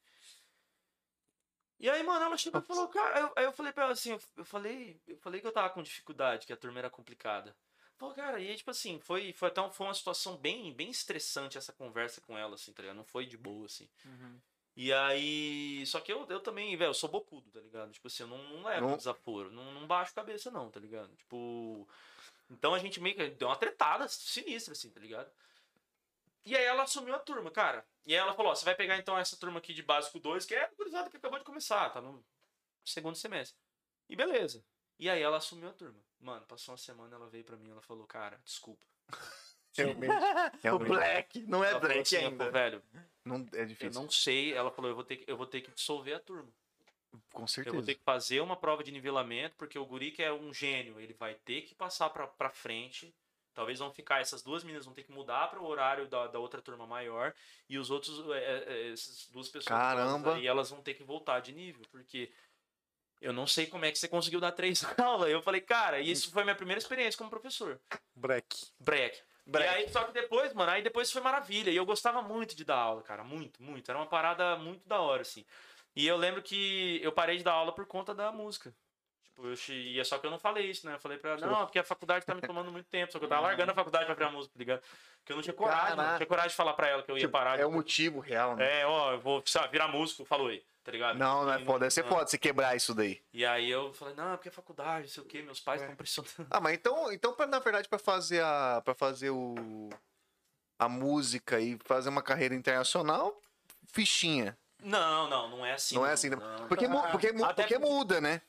E 1.80 1.90
aí, 1.90 2.04
mano, 2.04 2.26
ela 2.26 2.38
chegou 2.38 2.60
e 2.62 2.66
falou, 2.66 2.90
cara. 2.90 3.16
Aí 3.16 3.22
eu, 3.24 3.34
aí 3.38 3.46
eu 3.46 3.54
falei 3.54 3.72
pra 3.72 3.86
ela 3.86 3.94
assim, 3.94 4.12
eu, 4.12 4.22
eu 4.36 4.46
falei, 4.46 5.02
eu 5.08 5.18
falei 5.18 5.40
que 5.40 5.48
eu 5.48 5.52
tava 5.54 5.70
com 5.70 5.82
dificuldade, 5.82 6.46
que 6.46 6.52
a 6.54 6.58
turma 6.58 6.80
era 6.80 6.90
complicada. 6.90 7.56
Falou, 7.96 8.14
cara, 8.14 8.42
e 8.42 8.50
aí, 8.50 8.56
tipo 8.58 8.72
assim, 8.72 9.00
foi, 9.00 9.32
foi 9.32 9.48
até 9.48 9.62
um- 9.62 9.72
foi 9.72 9.88
uma 9.88 9.94
situação 9.94 10.36
bem, 10.38 10.74
bem 10.74 10.90
estressante 10.92 11.58
essa 11.58 11.72
conversa 11.72 12.20
com 12.20 12.38
ela, 12.38 12.56
assim, 12.56 12.74
tá 12.74 12.82
ligado? 12.82 12.98
Não 12.98 13.06
foi 13.06 13.26
de 13.26 13.38
boa, 13.38 13.68
assim. 13.68 13.90
E 14.76 14.92
aí. 14.92 15.86
Só 15.86 16.00
que 16.00 16.12
eu, 16.12 16.26
eu 16.30 16.40
também, 16.40 16.76
velho, 16.76 16.90
eu 16.90 16.94
sou 16.94 17.10
bocudo, 17.10 17.50
tá 17.52 17.60
ligado? 17.60 17.92
Tipo 17.92 18.08
assim, 18.08 18.24
eu 18.24 18.28
não, 18.28 18.38
não 18.38 18.64
levo 18.64 18.88
Não- 18.90 18.98
desaforo, 18.98 19.52
não, 19.52 19.72
não 19.74 19.86
baixo 19.88 20.14
cabeça, 20.14 20.50
não, 20.50 20.70
tá 20.70 20.80
ligado? 20.80 21.16
Tipo. 21.16 21.88
Então 22.50 22.74
a 22.74 22.80
gente 22.80 23.00
meio 23.00 23.16
que 23.16 23.30
deu 23.30 23.48
uma 23.48 23.56
tretada 23.56 24.08
sinistra, 24.08 24.74
assim, 24.74 24.90
tá 24.90 25.00
ligado? 25.00 25.32
E 26.46 26.56
aí 26.58 26.64
ela 26.66 26.84
assumiu 26.84 27.16
a 27.16 27.20
turma, 27.20 27.50
cara. 27.50 27.86
E 28.06 28.14
aí 28.14 28.20
ela 28.20 28.34
falou: 28.34 28.52
ó, 28.52 28.56
você 28.56 28.66
vai 28.66 28.76
pegar 28.76 28.98
então 28.98 29.18
essa 29.18 29.38
turma 29.38 29.60
aqui 29.60 29.74
de 29.74 29.82
básico 29.84 30.20
2, 30.20 30.46
que 30.46 30.56
é 30.56 30.64
a 30.66 30.72
gurizada 30.78 31.10
que 31.10 31.18
acabou 31.18 31.40
de 31.40 31.46
começar, 31.46 31.90
tá 31.92 32.02
no 32.02 32.24
segundo 32.84 33.16
semestre. 33.16 33.58
E 34.10 34.16
beleza. 34.16 34.64
E 35.00 35.10
aí 35.10 35.22
ela 35.22 35.38
assumiu 35.38 35.70
a 35.70 35.74
turma. 35.74 36.00
Mano, 36.20 36.46
passou 36.46 36.74
uma 36.74 36.78
semana, 36.78 37.16
ela 37.16 37.28
veio 37.30 37.44
pra 37.44 37.58
mim 37.58 37.70
ela 37.72 37.82
falou: 37.82 38.06
cara, 38.06 38.40
desculpa. 38.44 38.86
Realmente. 39.76 40.14
O. 40.74 40.80
Black 40.80 41.42
não 41.42 41.64
é 41.64 41.72
Ela 41.72 41.80
Black 41.80 42.00
assim, 42.02 42.18
ainda. 42.18 42.38
falou, 42.38 42.52
velho, 42.54 42.84
Não, 43.26 43.46
é 43.54 43.62
eu 43.62 43.66
difícil. 43.66 44.02
não 44.02 44.10
sei. 44.10 44.54
Ela 44.54 44.72
falou: 44.72 44.90
eu 44.92 44.96
vou 44.96 45.04
ter 45.04 45.18
que, 45.18 45.30
eu 45.32 45.38
vou 45.38 45.46
ter 45.46 45.62
que 45.62 45.72
dissolver 45.72 46.16
a 46.16 46.20
turma. 46.20 46.50
Com 47.32 47.44
Eu 47.44 47.48
certeza. 47.48 47.76
vou 47.76 47.86
ter 47.86 47.96
que 47.96 48.04
fazer 48.04 48.40
uma 48.42 48.56
prova 48.56 48.84
de 48.84 48.92
nivelamento, 48.92 49.56
porque 49.58 49.78
o 49.78 49.86
guri 49.86 50.12
que 50.12 50.24
é 50.24 50.34
um 50.34 50.52
gênio, 50.54 51.00
ele 51.00 51.14
vai 51.14 51.36
ter 51.36 51.62
que 51.62 51.76
passar 51.76 52.10
pra, 52.10 52.26
pra 52.28 52.50
frente. 52.50 53.14
Talvez 53.54 53.78
vão 53.78 53.92
ficar, 53.92 54.20
essas 54.20 54.42
duas 54.42 54.64
meninas 54.64 54.86
vão 54.86 54.96
ter 54.96 55.04
que 55.04 55.12
mudar 55.12 55.48
para 55.48 55.60
o 55.60 55.66
horário 55.68 56.08
da, 56.08 56.26
da 56.26 56.40
outra 56.40 56.60
turma 56.60 56.88
maior. 56.88 57.32
E 57.70 57.78
os 57.78 57.92
outros, 57.92 58.20
é, 58.32 58.64
é, 58.68 58.92
essas 58.94 59.28
duas 59.32 59.48
pessoas. 59.48 59.66
Caramba. 59.66 60.40
E 60.40 60.48
elas 60.48 60.72
vão 60.72 60.82
ter 60.82 60.96
que 60.96 61.04
voltar 61.04 61.40
de 61.40 61.52
nível, 61.52 61.86
porque 61.92 62.32
eu 63.22 63.32
não 63.32 63.46
sei 63.46 63.68
como 63.68 63.86
é 63.86 63.92
que 63.92 64.00
você 64.00 64.08
conseguiu 64.08 64.40
dar 64.40 64.52
três 64.54 64.84
aulas. 65.00 65.30
Eu 65.30 65.40
falei, 65.44 65.62
cara, 65.62 66.00
isso 66.00 66.32
foi 66.32 66.44
minha 66.44 66.56
primeira 66.56 66.80
experiência 66.80 67.16
como 67.16 67.30
professor. 67.30 67.80
Break. 68.16 68.72
Break. 68.80 69.22
Break. 69.46 69.70
E 69.70 69.76
aí, 69.76 69.90
só 69.90 70.04
que 70.06 70.14
depois, 70.14 70.54
mano, 70.54 70.72
aí 70.72 70.82
depois 70.82 71.12
foi 71.12 71.22
maravilha. 71.22 71.70
E 71.70 71.76
eu 71.76 71.86
gostava 71.86 72.22
muito 72.22 72.56
de 72.56 72.64
dar 72.64 72.78
aula, 72.78 73.02
cara. 73.02 73.24
Muito, 73.24 73.62
muito. 73.62 73.90
Era 73.90 74.00
uma 74.00 74.06
parada 74.08 74.56
muito 74.56 74.88
da 74.88 75.00
hora, 75.02 75.22
assim. 75.22 75.46
E 75.96 76.08
eu 76.08 76.16
lembro 76.18 76.42
que 76.42 77.00
eu 77.04 77.12
parei 77.12 77.38
de 77.38 77.44
dar 77.44 77.52
aula 77.54 77.72
por 77.74 77.86
conta 77.86 78.14
da 78.16 78.32
música. 78.32 78.74
Tipo, 79.26 79.48
eu 79.48 79.56
e 79.70 80.00
é 80.00 80.04
só 80.04 80.18
que 80.18 80.26
eu 80.26 80.32
não 80.32 80.40
falei 80.40 80.70
isso, 80.70 80.86
né? 80.88 80.96
Eu 80.96 81.00
falei 81.00 81.18
pra 81.18 81.32
ela, 81.32 81.42
não, 81.48 81.66
porque 81.66 81.80
a 81.80 81.84
faculdade 81.84 82.26
tá 82.26 82.34
me 82.36 82.42
tomando 82.42 82.72
muito 82.72 82.88
tempo. 82.88 83.12
Só 83.12 83.20
que 83.20 83.26
eu 83.26 83.30
tava 83.30 83.42
largando 83.42 83.72
a 83.72 83.76
faculdade 83.76 84.06
pra 84.06 84.14
virar 84.16 84.30
música, 84.32 84.54
tá 84.54 84.60
ligado? 84.60 84.82
Porque 85.20 85.32
eu 85.32 85.36
não 85.36 85.44
tinha 85.44 85.54
coragem. 85.54 85.88
Caraca. 85.96 86.10
Não 86.12 86.18
tinha 86.18 86.28
coragem 86.28 86.50
de 86.52 86.56
falar 86.56 86.74
pra 86.74 86.88
ela 86.88 87.04
que 87.04 87.12
eu 87.12 87.16
ia 87.16 87.22
Tipo, 87.22 87.32
parar. 87.32 87.60
é 87.60 87.66
o 87.66 87.72
motivo 87.72 88.20
real, 88.20 88.56
né? 88.56 88.82
É, 88.82 88.86
ó, 88.86 89.12
eu 89.14 89.20
vou 89.20 89.44
virar 89.72 89.88
músico, 89.88 90.24
falou 90.24 90.48
aí, 90.48 90.64
tá 90.84 90.92
ligado? 90.92 91.18
Não, 91.18 91.46
não 91.46 91.54
é 91.54 91.60
foda. 91.64 91.80
Deve 91.80 91.92
ser 91.92 92.04
não- 92.04 92.10
foda 92.10 92.28
você 92.28 92.38
quebrar 92.38 92.76
isso 92.76 92.94
daí. 92.94 93.22
E 93.34 93.46
aí 93.46 93.70
eu 93.70 93.94
falei, 93.94 94.14
não, 94.16 94.36
porque 94.36 94.50
é 94.50 94.52
faculdade, 94.52 95.08
não 95.08 95.14
sei 95.14 95.24
o 95.24 95.26
quê, 95.26 95.42
meus 95.42 95.60
pais 95.60 95.82
estão 95.82 95.96
pressionando. 95.96 96.48
Ah, 96.50 96.60
mas 96.60 96.74
então, 96.74 97.12
então 97.12 97.34
pra, 97.34 97.48
na 97.48 97.60
verdade, 97.60 97.88
pra 97.88 98.00
fazer 98.00 98.44
a. 98.44 98.82
para 98.84 98.94
fazer 98.94 99.30
o. 99.30 99.90
a 100.80 100.90
música 100.90 101.60
e 101.60 101.78
fazer 101.86 102.10
uma 102.10 102.22
carreira 102.22 102.54
internacional, 102.56 103.40
fichinha. 103.88 104.58
Não, 104.82 105.30
não, 105.30 105.50
não 105.50 105.66
é 105.66 105.74
assim. 105.74 105.96
não 105.96 106.06
é 106.06 106.12
assim. 106.12 106.30
não. 106.30 106.38
Não. 106.40 106.68
Porque, 106.68 106.88
mu- 106.88 107.08
porque, 107.12 107.28
Até 107.28 107.64
porque 107.64 107.78
muda, 107.78 108.20
né? 108.20 108.42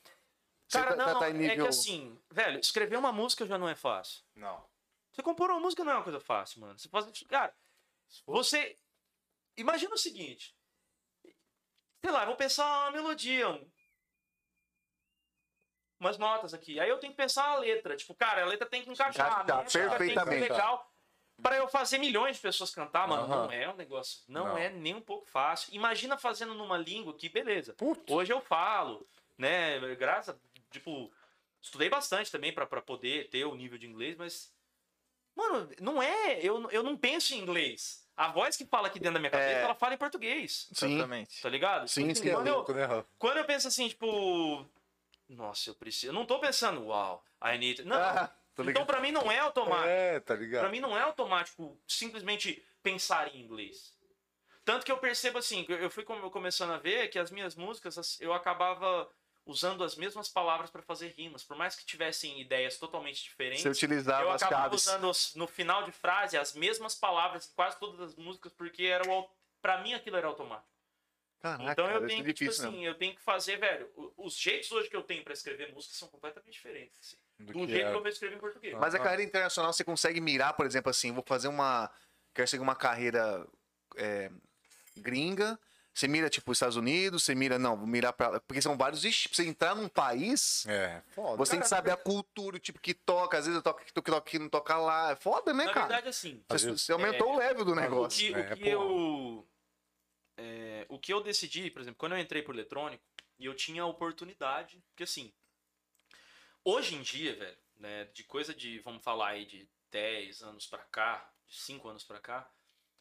Você 0.67 0.79
Cara, 0.79 0.95
tá- 0.97 1.05
não, 1.13 1.19
tá 1.19 1.29
em 1.29 1.35
é 1.35 1.37
nível- 1.37 1.63
que 1.65 1.69
assim, 1.69 2.17
velho, 2.31 2.59
escrever 2.59 2.97
uma 2.97 3.11
música 3.11 3.45
já 3.45 3.57
não 3.57 3.69
é 3.69 3.75
fácil. 3.75 4.23
Não. 4.35 4.61
Você 5.13 5.21
compor 5.21 5.49
uma 5.51 5.59
música 5.59 5.83
não 5.83 5.91
é 5.91 5.95
uma 5.95 6.03
coisa 6.03 6.19
fácil, 6.19 6.59
mano. 6.61 6.77
Você 6.77 6.89
faz. 6.89 7.05
Cara, 7.29 7.53
você. 8.25 8.75
Imagina 9.55 9.93
o 9.93 9.97
seguinte. 9.97 10.54
Sei 12.03 12.11
lá, 12.11 12.25
vou 12.25 12.35
pensar 12.35 12.65
uma 12.83 12.91
melodia, 12.91 13.49
um- 13.49 13.71
umas 15.99 16.17
notas 16.17 16.53
aqui. 16.53 16.79
Aí 16.79 16.89
eu 16.89 16.99
tenho 16.99 17.13
que 17.13 17.17
pensar 17.17 17.45
a 17.45 17.57
letra. 17.57 17.95
Tipo, 17.95 18.13
cara, 18.13 18.43
a 18.43 18.45
letra 18.45 18.67
tem 18.67 18.83
que 18.83 18.89
encaixar. 18.89 19.27
Encaixar 19.27 19.39
a 19.39 19.43
métrica 19.43 19.57
tem 19.57 19.65
que 19.65 19.71
ser 19.71 19.89
perfeitamente. 19.89 20.41
legal. 20.51 20.91
Pra 21.41 21.57
eu 21.57 21.67
fazer 21.67 21.97
milhões 21.97 22.37
de 22.37 22.41
pessoas 22.41 22.73
cantar, 22.73 23.07
mano, 23.07 23.23
Aham. 23.23 23.43
não 23.45 23.51
é 23.51 23.67
um 23.69 23.75
negócio. 23.75 24.23
Não, 24.27 24.45
Não. 24.49 24.57
é 24.57 24.69
nem 24.69 24.93
um 24.95 25.01
pouco 25.01 25.25
fácil. 25.25 25.73
Imagina 25.73 26.17
fazendo 26.17 26.53
numa 26.53 26.77
língua 26.77 27.13
que, 27.17 27.27
beleza. 27.27 27.73
Putz. 27.73 28.09
Hoje 28.09 28.31
eu 28.31 28.39
falo, 28.39 29.05
né? 29.37 29.77
Graças. 29.95 30.33
Tipo, 30.71 31.11
estudei 31.61 31.89
bastante 31.89 32.31
também 32.31 32.53
pra 32.53 32.65
poder 32.81 33.29
ter 33.29 33.43
o 33.45 33.55
nível 33.55 33.77
de 33.77 33.85
inglês, 33.87 34.15
mas. 34.15 34.53
Mano, 35.35 35.69
não 35.81 36.01
é. 36.01 36.39
Eu, 36.41 36.69
eu 36.71 36.81
não 36.83 36.95
penso 36.97 37.33
em 37.33 37.39
inglês. 37.39 38.04
A 38.17 38.29
voz 38.31 38.55
que 38.55 38.65
fala 38.65 38.87
aqui 38.87 38.97
dentro 38.99 39.15
da 39.15 39.19
minha 39.19 39.29
cabeça, 39.31 39.49
É. 39.59 39.61
ela 39.63 39.75
fala 39.75 39.93
em 39.93 39.97
português. 39.97 40.69
Sim. 40.73 40.93
Exatamente. 40.95 41.41
Tá 41.41 41.49
ligado? 41.49 41.87
Sim, 41.87 42.07
Tipo, 42.13 42.19
sim. 42.27 42.33
Quando 42.33 42.47
eu, 42.47 42.55
louco, 42.55 42.73
né, 42.73 42.85
Rafa? 42.85 43.05
quando 43.19 43.37
eu 43.37 43.45
penso 43.45 43.67
assim, 43.67 43.87
tipo. 43.89 44.65
Nossa, 45.27 45.69
eu 45.71 45.75
preciso. 45.75 46.07
Eu 46.07 46.13
não 46.13 46.25
tô 46.25 46.39
pensando, 46.39 46.85
uau, 46.85 47.23
I 47.43 47.57
need. 47.57 47.83
Não. 47.83 47.97
Ah, 47.97 48.31
tô 48.55 48.63
então, 48.63 48.85
pra 48.85 48.99
mim, 49.01 49.11
não 49.11 49.29
é 49.31 49.39
automático. 49.39 49.87
É, 49.87 50.19
tá 50.19 50.33
Pra 50.33 50.35
ligado? 50.43 50.69
mim 50.69 50.79
não 50.79 50.97
é 50.97 51.01
automático 51.01 51.77
simplesmente 51.87 52.63
pensar 52.81 53.33
em 53.35 53.41
inglês. 53.41 53.93
Tanto 54.63 54.85
que 54.85 54.91
eu 54.91 54.97
percebo 54.97 55.37
assim, 55.37 55.65
eu 55.67 55.89
fui 55.91 56.03
come- 56.03 56.29
começando 56.31 56.71
a 56.71 56.77
ver 56.77 57.07
que 57.09 57.19
as 57.19 57.29
minhas 57.31 57.55
músicas 57.55 57.97
as- 57.97 58.19
eu 58.21 58.33
acabava 58.33 59.07
usando 59.45 59.83
as 59.83 59.95
mesmas 59.95 60.27
palavras 60.27 60.69
pra 60.71 60.81
fazer 60.81 61.09
rimas, 61.15 61.43
por 61.43 61.55
mais 61.55 61.75
que 61.75 61.85
tivessem 61.85 62.41
ideias 62.41 62.77
totalmente 62.77 63.23
diferentes. 63.23 63.61
Você 63.61 63.69
utilizava 63.69 64.23
eu 64.23 64.31
as 64.31 64.41
acabava 64.41 64.77
chaves. 64.77 64.87
usando 64.87 65.39
no 65.39 65.47
final 65.47 65.83
de 65.83 65.91
frase 65.91 66.37
as 66.37 66.53
mesmas 66.53 66.95
palavras 66.95 67.47
em 67.47 67.53
quase 67.55 67.79
todas 67.79 67.99
as 68.01 68.15
músicas 68.15 68.51
porque 68.53 68.83
era 68.83 69.03
pra 69.61 69.81
mim 69.81 69.93
aquilo 69.93 70.17
era 70.17 70.27
automático. 70.27 70.73
Caraca, 71.39 71.71
então 71.71 71.87
eu 71.91 72.07
tenho 72.07 72.13
isso 72.21 72.23
que 72.23 72.29
é 72.31 72.33
tipo 72.33 72.49
assim, 72.49 72.71
mesmo. 72.71 72.85
eu 72.85 72.95
tenho 72.95 73.15
que 73.15 73.21
fazer, 73.21 73.57
velho, 73.57 73.87
os 74.17 74.35
jeitos 74.35 74.71
hoje 74.71 74.89
que 74.89 74.95
eu 74.95 75.03
tenho 75.03 75.23
pra 75.23 75.33
escrever 75.33 75.71
música 75.71 75.93
são 75.93 76.07
completamente 76.07 76.53
diferentes. 76.53 76.97
assim, 76.99 77.17
Do 77.39 77.53
do 77.53 77.53
que 77.53 77.67
jeito 77.67 77.81
era. 77.81 77.91
que 77.91 77.95
eu 77.97 78.01
vou 78.01 78.09
escrever 78.09 78.35
em 78.35 78.39
português. 78.39 78.73
Mas 78.79 78.95
a 78.95 78.99
carreira 78.99 79.21
internacional 79.21 79.71
você 79.71 79.83
consegue 79.83 80.19
mirar, 80.19 80.53
por 80.53 80.65
exemplo, 80.65 80.89
assim, 80.89 81.11
vou 81.11 81.23
fazer 81.23 81.47
uma. 81.47 81.91
Quero 82.33 82.47
seguir 82.47 82.63
uma 82.63 82.75
carreira 82.75 83.45
é, 83.95 84.31
gringa. 84.97 85.59
Você 85.95 86.09
mira, 86.09 86.29
tipo, 86.29 86.51
os 86.51 86.57
Estados 86.57 86.75
Unidos, 86.75 87.23
você 87.23 87.33
mira, 87.33 87.57
não, 87.57 87.77
vou 87.77 87.87
mirar 87.87 88.11
pra. 88.11 88.37
Porque 88.41 88.61
são 88.61 88.75
vários. 88.77 89.05
Ixi, 89.05 89.29
pra 89.29 89.35
você 89.37 89.45
entrar 89.47 89.73
num 89.75 89.87
país, 89.87 90.65
É, 90.67 91.01
foda. 91.11 91.37
você 91.37 91.51
tem 91.51 91.61
que 91.61 91.69
saber 91.69 91.91
a 91.91 91.95
cultura, 91.95 92.57
o 92.57 92.59
tipo 92.59 92.81
que 92.81 92.93
toca. 92.93 93.37
Às 93.37 93.45
vezes 93.45 93.55
eu 93.55 93.63
toco 93.63 93.79
aqui, 93.79 93.93
toco 93.93 94.13
aqui, 94.13 94.37
não 94.37 94.49
toca 94.49 94.75
lá. 94.75 95.11
É 95.11 95.15
foda, 95.15 95.53
né, 95.53 95.63
Na 95.63 95.71
cara? 95.73 95.87
verdade, 95.87 96.09
assim, 96.09 96.43
Você, 96.49 96.69
você 96.71 96.91
aumentou 96.91 97.33
o 97.33 97.37
level 97.37 97.63
do 97.63 97.71
O 97.71 97.75
negócio. 97.75 98.19
que, 98.27 98.33
o 98.33 98.37
É, 98.37 98.55
que 98.57 98.67
eu. 98.67 99.47
é, 100.35 100.85
o 100.89 100.99
que 100.99 101.13
eu 101.13 101.23
decidi, 101.23 101.71
por 101.71 101.81
exemplo, 101.81 101.97
quando 101.97 102.11
eu 102.11 102.19
entrei 102.19 102.41
pro 102.43 102.53
eletrônico, 102.53 103.01
e 103.39 103.45
eu 103.45 103.55
tinha 103.55 103.83
a 103.83 103.87
oportunidade, 103.87 104.83
porque 104.89 105.03
assim, 105.03 105.33
hoje 106.63 106.95
em 106.95 107.01
dia, 107.03 107.37
velho, 107.37 107.57
né, 107.77 108.03
de 108.13 108.25
coisa 108.25 108.53
de, 108.53 108.79
vamos 108.79 109.01
falar 109.01 109.29
aí, 109.29 109.45
de 109.45 109.65
10 109.91 110.41
anos 110.41 110.67
pra 110.67 110.79
cá, 110.79 111.31
de 111.47 111.55
5 111.57 111.87
anos 111.87 112.03
pra 112.03 112.19
cá, 112.19 112.49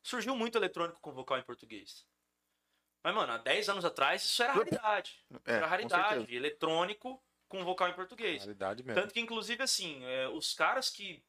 surgiu 0.00 0.36
muito 0.36 0.56
eletrônico 0.56 1.00
com 1.00 1.12
vocal 1.12 1.38
em 1.38 1.42
português. 1.42 2.06
Mas, 3.04 3.14
mano, 3.14 3.34
há 3.34 3.36
10 3.38 3.68
anos 3.68 3.84
atrás 3.84 4.24
isso 4.24 4.42
era 4.42 4.54
raridade. 4.54 5.22
É, 5.44 5.52
era 5.52 5.66
raridade. 5.66 6.34
Eletrônico 6.34 7.22
com 7.48 7.62
vocal 7.62 7.90
em 7.90 7.92
português. 7.92 8.42
Realidade 8.42 8.82
mesmo. 8.82 8.98
Tanto 8.98 9.12
que, 9.12 9.20
inclusive, 9.20 9.62
assim, 9.62 10.02
é, 10.06 10.26
os 10.28 10.54
caras 10.54 10.88
que 10.88 11.22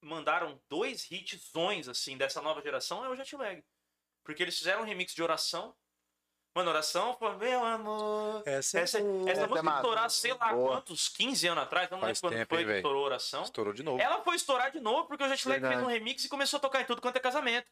mandaram 0.00 0.58
dois 0.70 1.10
hitzões, 1.10 1.86
assim, 1.86 2.16
dessa 2.16 2.40
nova 2.40 2.62
geração 2.62 3.04
é 3.04 3.10
o 3.10 3.14
Jetlag. 3.14 3.62
Porque 4.24 4.42
eles 4.42 4.56
fizeram 4.56 4.80
um 4.80 4.84
remix 4.86 5.14
de 5.14 5.22
oração. 5.22 5.76
Mano, 6.54 6.70
oração 6.70 7.14
foi, 7.18 7.36
meu 7.36 7.62
amor. 7.62 8.42
Essa, 8.46 8.80
Essa, 8.80 8.98
essa 8.98 9.42
é 9.42 9.46
música 9.46 9.62
massa. 9.62 9.78
estourar, 9.78 10.10
sei 10.10 10.32
lá 10.34 10.52
Boa. 10.52 10.76
quantos, 10.76 11.08
15 11.10 11.46
anos 11.46 11.64
atrás, 11.64 11.90
não 11.90 12.00
lembro 12.00 12.20
quando 12.20 12.46
foi 12.46 12.64
que 12.64 12.72
estourou 12.72 13.04
oração. 13.04 13.42
estourou 13.42 13.72
de 13.74 13.82
novo. 13.82 14.00
Ela 14.00 14.22
foi 14.22 14.36
estourar 14.36 14.70
de 14.70 14.80
novo 14.80 15.06
porque 15.08 15.24
o 15.24 15.28
Jetlag 15.28 15.60
fez 15.60 15.82
um 15.82 15.86
remix 15.86 16.24
e 16.24 16.28
começou 16.28 16.56
a 16.56 16.60
tocar 16.60 16.80
em 16.80 16.86
tudo 16.86 17.02
quanto 17.02 17.16
é 17.16 17.20
casamento. 17.20 17.70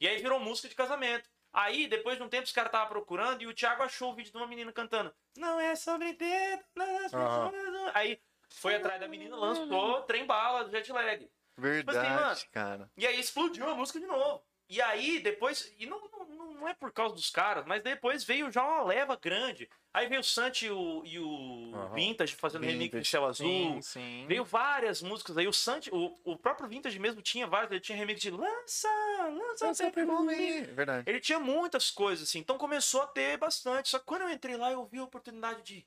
E 0.00 0.08
aí 0.08 0.20
virou 0.20 0.40
música 0.40 0.68
de 0.68 0.74
casamento. 0.74 1.28
Aí, 1.52 1.88
depois 1.88 2.16
de 2.16 2.22
um 2.22 2.28
tempo, 2.28 2.44
os 2.44 2.52
caras 2.52 2.68
estavam 2.68 2.88
procurando 2.88 3.42
e 3.42 3.46
o 3.46 3.54
Thiago 3.54 3.82
achou 3.82 4.12
o 4.12 4.14
vídeo 4.14 4.30
de 4.30 4.36
uma 4.36 4.46
menina 4.46 4.72
cantando. 4.72 5.14
Não 5.36 5.58
é 5.58 5.74
sobre 5.74 6.12
dedo, 6.12 6.64
não 6.76 6.86
é 6.86 7.08
sobre 7.08 7.24
Aham. 7.24 7.50
dedo." 7.50 7.90
Aí 7.94 8.20
foi 8.48 8.76
atrás 8.76 9.00
da 9.00 9.08
menina, 9.08 9.36
lançou 9.36 10.02
Trem 10.02 10.26
Bala 10.26 10.64
do 10.64 10.70
Jetlag. 10.70 11.30
Verdade, 11.56 11.98
assim, 11.98 12.14
mano, 12.14 12.40
cara. 12.52 12.90
E 12.96 13.06
aí 13.06 13.20
explodiu 13.20 13.68
a 13.68 13.74
música 13.74 14.00
de 14.00 14.06
novo. 14.06 14.42
E 14.70 14.80
aí, 14.80 15.18
depois. 15.18 15.74
E 15.78 15.84
não, 15.86 16.00
não, 16.12 16.26
não- 16.54 16.68
é 16.68 16.74
por 16.74 16.92
causa 16.92 17.14
dos 17.14 17.28
caras, 17.30 17.64
mas 17.66 17.82
depois 17.82 18.22
veio 18.22 18.52
já 18.52 18.62
uma 18.62 18.84
leva 18.84 19.16
grande. 19.16 19.68
Aí 19.92 20.06
veio 20.06 20.20
o 20.20 20.24
Santi 20.24 20.66
e 20.66 20.70
o, 20.70 21.02
e 21.04 21.18
o 21.18 21.72
Aham. 21.74 21.94
Vintage 21.94 22.34
fazendo 22.36 22.62
remix 22.62 22.78
de 22.84 22.84
Vintage. 22.98 23.10
Céu 23.10 23.24
Azul. 23.26 23.46
Sim, 23.48 23.82
sim. 23.82 24.26
Veio 24.28 24.44
várias 24.44 25.02
músicas 25.02 25.36
aí. 25.38 25.48
O 25.48 25.52
Santi, 25.52 25.90
o, 25.92 26.16
o 26.22 26.36
próprio 26.38 26.68
Vintage 26.68 26.98
mesmo 27.00 27.20
tinha 27.22 27.46
várias. 27.46 27.72
Ele 27.72 27.80
tinha 27.80 27.96
remix 27.98 28.20
de 28.20 28.30
Lança, 28.30 28.88
Lança 29.32 29.90
Perfume. 29.90 30.60
Verdade. 30.66 31.10
Ele 31.10 31.18
tinha 31.18 31.40
muitas 31.40 31.90
coisas 31.90 32.28
assim. 32.28 32.38
Então 32.38 32.56
começou 32.56 33.02
a 33.02 33.06
ter 33.08 33.36
bastante. 33.38 33.88
Só 33.88 33.98
que 33.98 34.04
quando 34.04 34.22
eu 34.22 34.30
entrei 34.30 34.56
lá, 34.56 34.70
eu 34.70 34.84
vi 34.86 34.98
a 34.98 35.04
oportunidade 35.04 35.62
de 35.62 35.84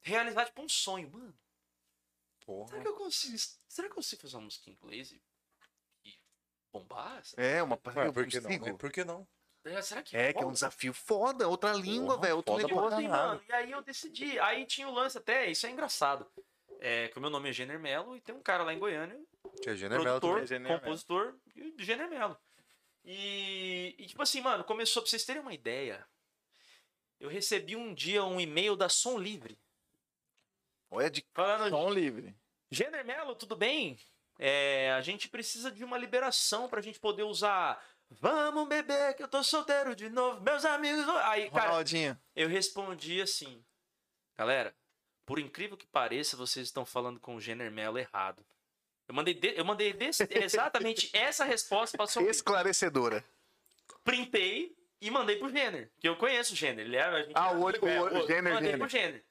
realizar 0.00 0.46
tipo 0.46 0.62
um 0.62 0.68
sonho. 0.68 1.10
Mano, 1.12 1.34
Porra. 2.46 2.68
será 2.68 2.82
que 2.82 2.88
eu 2.88 2.94
consigo. 2.96 3.36
Será 3.68 3.88
que 3.88 3.92
eu 3.92 3.96
consigo 3.96 4.22
fazer 4.22 4.36
uma 4.36 4.44
música 4.44 4.70
em 4.70 4.72
inglês 4.72 5.12
bombar? 6.72 7.22
É, 7.36 7.62
uma 7.62 7.78
Ué, 7.94 8.06
eu 8.08 8.12
por 8.12 8.26
que 8.26 8.36
não? 8.40 8.42
consigo. 8.46 8.66
né? 8.66 8.72
Por 8.78 8.90
que 8.92 9.04
não? 9.04 9.28
Será 9.82 10.02
que 10.02 10.16
É, 10.16 10.32
que 10.32 10.38
é 10.38 10.40
um 10.40 10.44
rola? 10.44 10.54
desafio 10.54 10.92
foda, 10.92 11.46
outra 11.48 11.72
língua, 11.72 12.18
velho, 12.18 12.36
outro 12.36 12.52
foda 12.54 12.66
pra 12.66 12.74
negócio. 12.76 12.90
caralho. 13.08 13.28
mano. 13.28 13.42
E 13.48 13.52
aí 13.52 13.70
eu 13.70 13.80
decidi. 13.82 14.38
Aí 14.40 14.66
tinha 14.66 14.88
o 14.88 14.92
lance 14.92 15.16
até, 15.18 15.48
isso 15.50 15.66
é 15.66 15.70
engraçado. 15.70 16.26
É, 16.80 17.06
que 17.08 17.16
o 17.18 17.20
meu 17.20 17.30
nome 17.30 17.48
é 17.48 17.52
Jenner 17.52 17.78
Mello 17.78 18.16
e 18.16 18.20
tem 18.20 18.34
um 18.34 18.42
cara 18.42 18.64
lá 18.64 18.74
em 18.74 18.78
Goiânia, 18.80 19.16
Que 19.62 19.70
é 19.70 19.76
Jenner 19.76 20.00
Mello 20.00 20.04
produtor, 20.18 20.34
também. 20.34 20.46
Jenner 20.48 20.68
Mello. 20.68 20.80
compositor 20.80 21.34
e 21.54 21.74
Jenner 21.78 22.08
Mello. 22.10 22.36
E, 23.04 23.94
e, 23.98 24.06
tipo 24.06 24.20
assim, 24.22 24.40
mano, 24.40 24.64
começou, 24.64 25.00
pra 25.02 25.08
vocês 25.10 25.24
terem 25.24 25.40
uma 25.42 25.54
ideia, 25.54 26.04
eu 27.20 27.28
recebi 27.28 27.76
um 27.76 27.94
dia 27.94 28.24
um 28.24 28.40
e-mail 28.40 28.74
da 28.76 28.88
Som 28.88 29.16
Livre, 29.18 29.56
Olha 30.90 31.08
de 31.08 31.24
falando, 31.32 31.70
Som 31.70 31.88
livre. 31.90 32.34
Jenner 32.70 33.04
Mello, 33.04 33.34
tudo 33.36 33.54
bem? 33.56 33.96
É, 34.44 34.90
a 34.92 35.00
gente 35.00 35.28
precisa 35.28 35.70
de 35.70 35.84
uma 35.84 35.96
liberação 35.96 36.68
pra 36.68 36.80
gente 36.80 36.98
poder 36.98 37.22
usar 37.22 37.80
Vamos 38.10 38.68
beber 38.68 39.14
que 39.14 39.22
eu 39.22 39.28
tô 39.28 39.42
solteiro 39.42 39.94
de 39.96 40.10
novo, 40.10 40.40
meus 40.42 40.64
amigos... 40.66 41.08
Aí, 41.22 41.48
cara, 41.50 41.68
Ronaldinho. 41.70 42.18
Eu 42.36 42.46
respondi 42.48 43.22
assim, 43.22 43.64
galera, 44.36 44.74
por 45.24 45.38
incrível 45.38 45.78
que 45.78 45.86
pareça, 45.86 46.36
vocês 46.36 46.66
estão 46.66 46.84
falando 46.84 47.18
com 47.20 47.36
o 47.36 47.40
Jenner 47.40 47.70
Mello 47.70 47.96
errado. 47.98 48.44
Eu 49.08 49.14
mandei, 49.14 49.32
de- 49.32 49.54
eu 49.56 49.64
mandei 49.64 49.92
desse- 49.94 50.26
exatamente 50.44 51.08
essa 51.16 51.44
resposta 51.44 51.96
para 51.96 52.04
o 52.22 52.28
esclarecedora. 52.28 53.24
Printei 54.04 54.76
e 55.00 55.10
mandei 55.10 55.36
pro 55.36 55.48
Jenner, 55.48 55.90
que 55.98 56.08
eu 56.08 56.16
conheço 56.16 56.52
o 56.52 56.56
Jenner. 56.56 56.84
Ele 56.84 56.96
é, 56.96 57.02
a 57.02 57.22
gente 57.22 57.32
Ah, 57.34 57.52
o 57.52 57.62
olho- 57.62 57.88
é, 57.88 58.00
o 58.00 58.04
olho- 58.04 58.26
Jenner, 58.26 58.52
Mandei 58.54 58.72
Jenner. 58.72 58.78
pro 58.78 58.88
Jenner. 58.88 59.24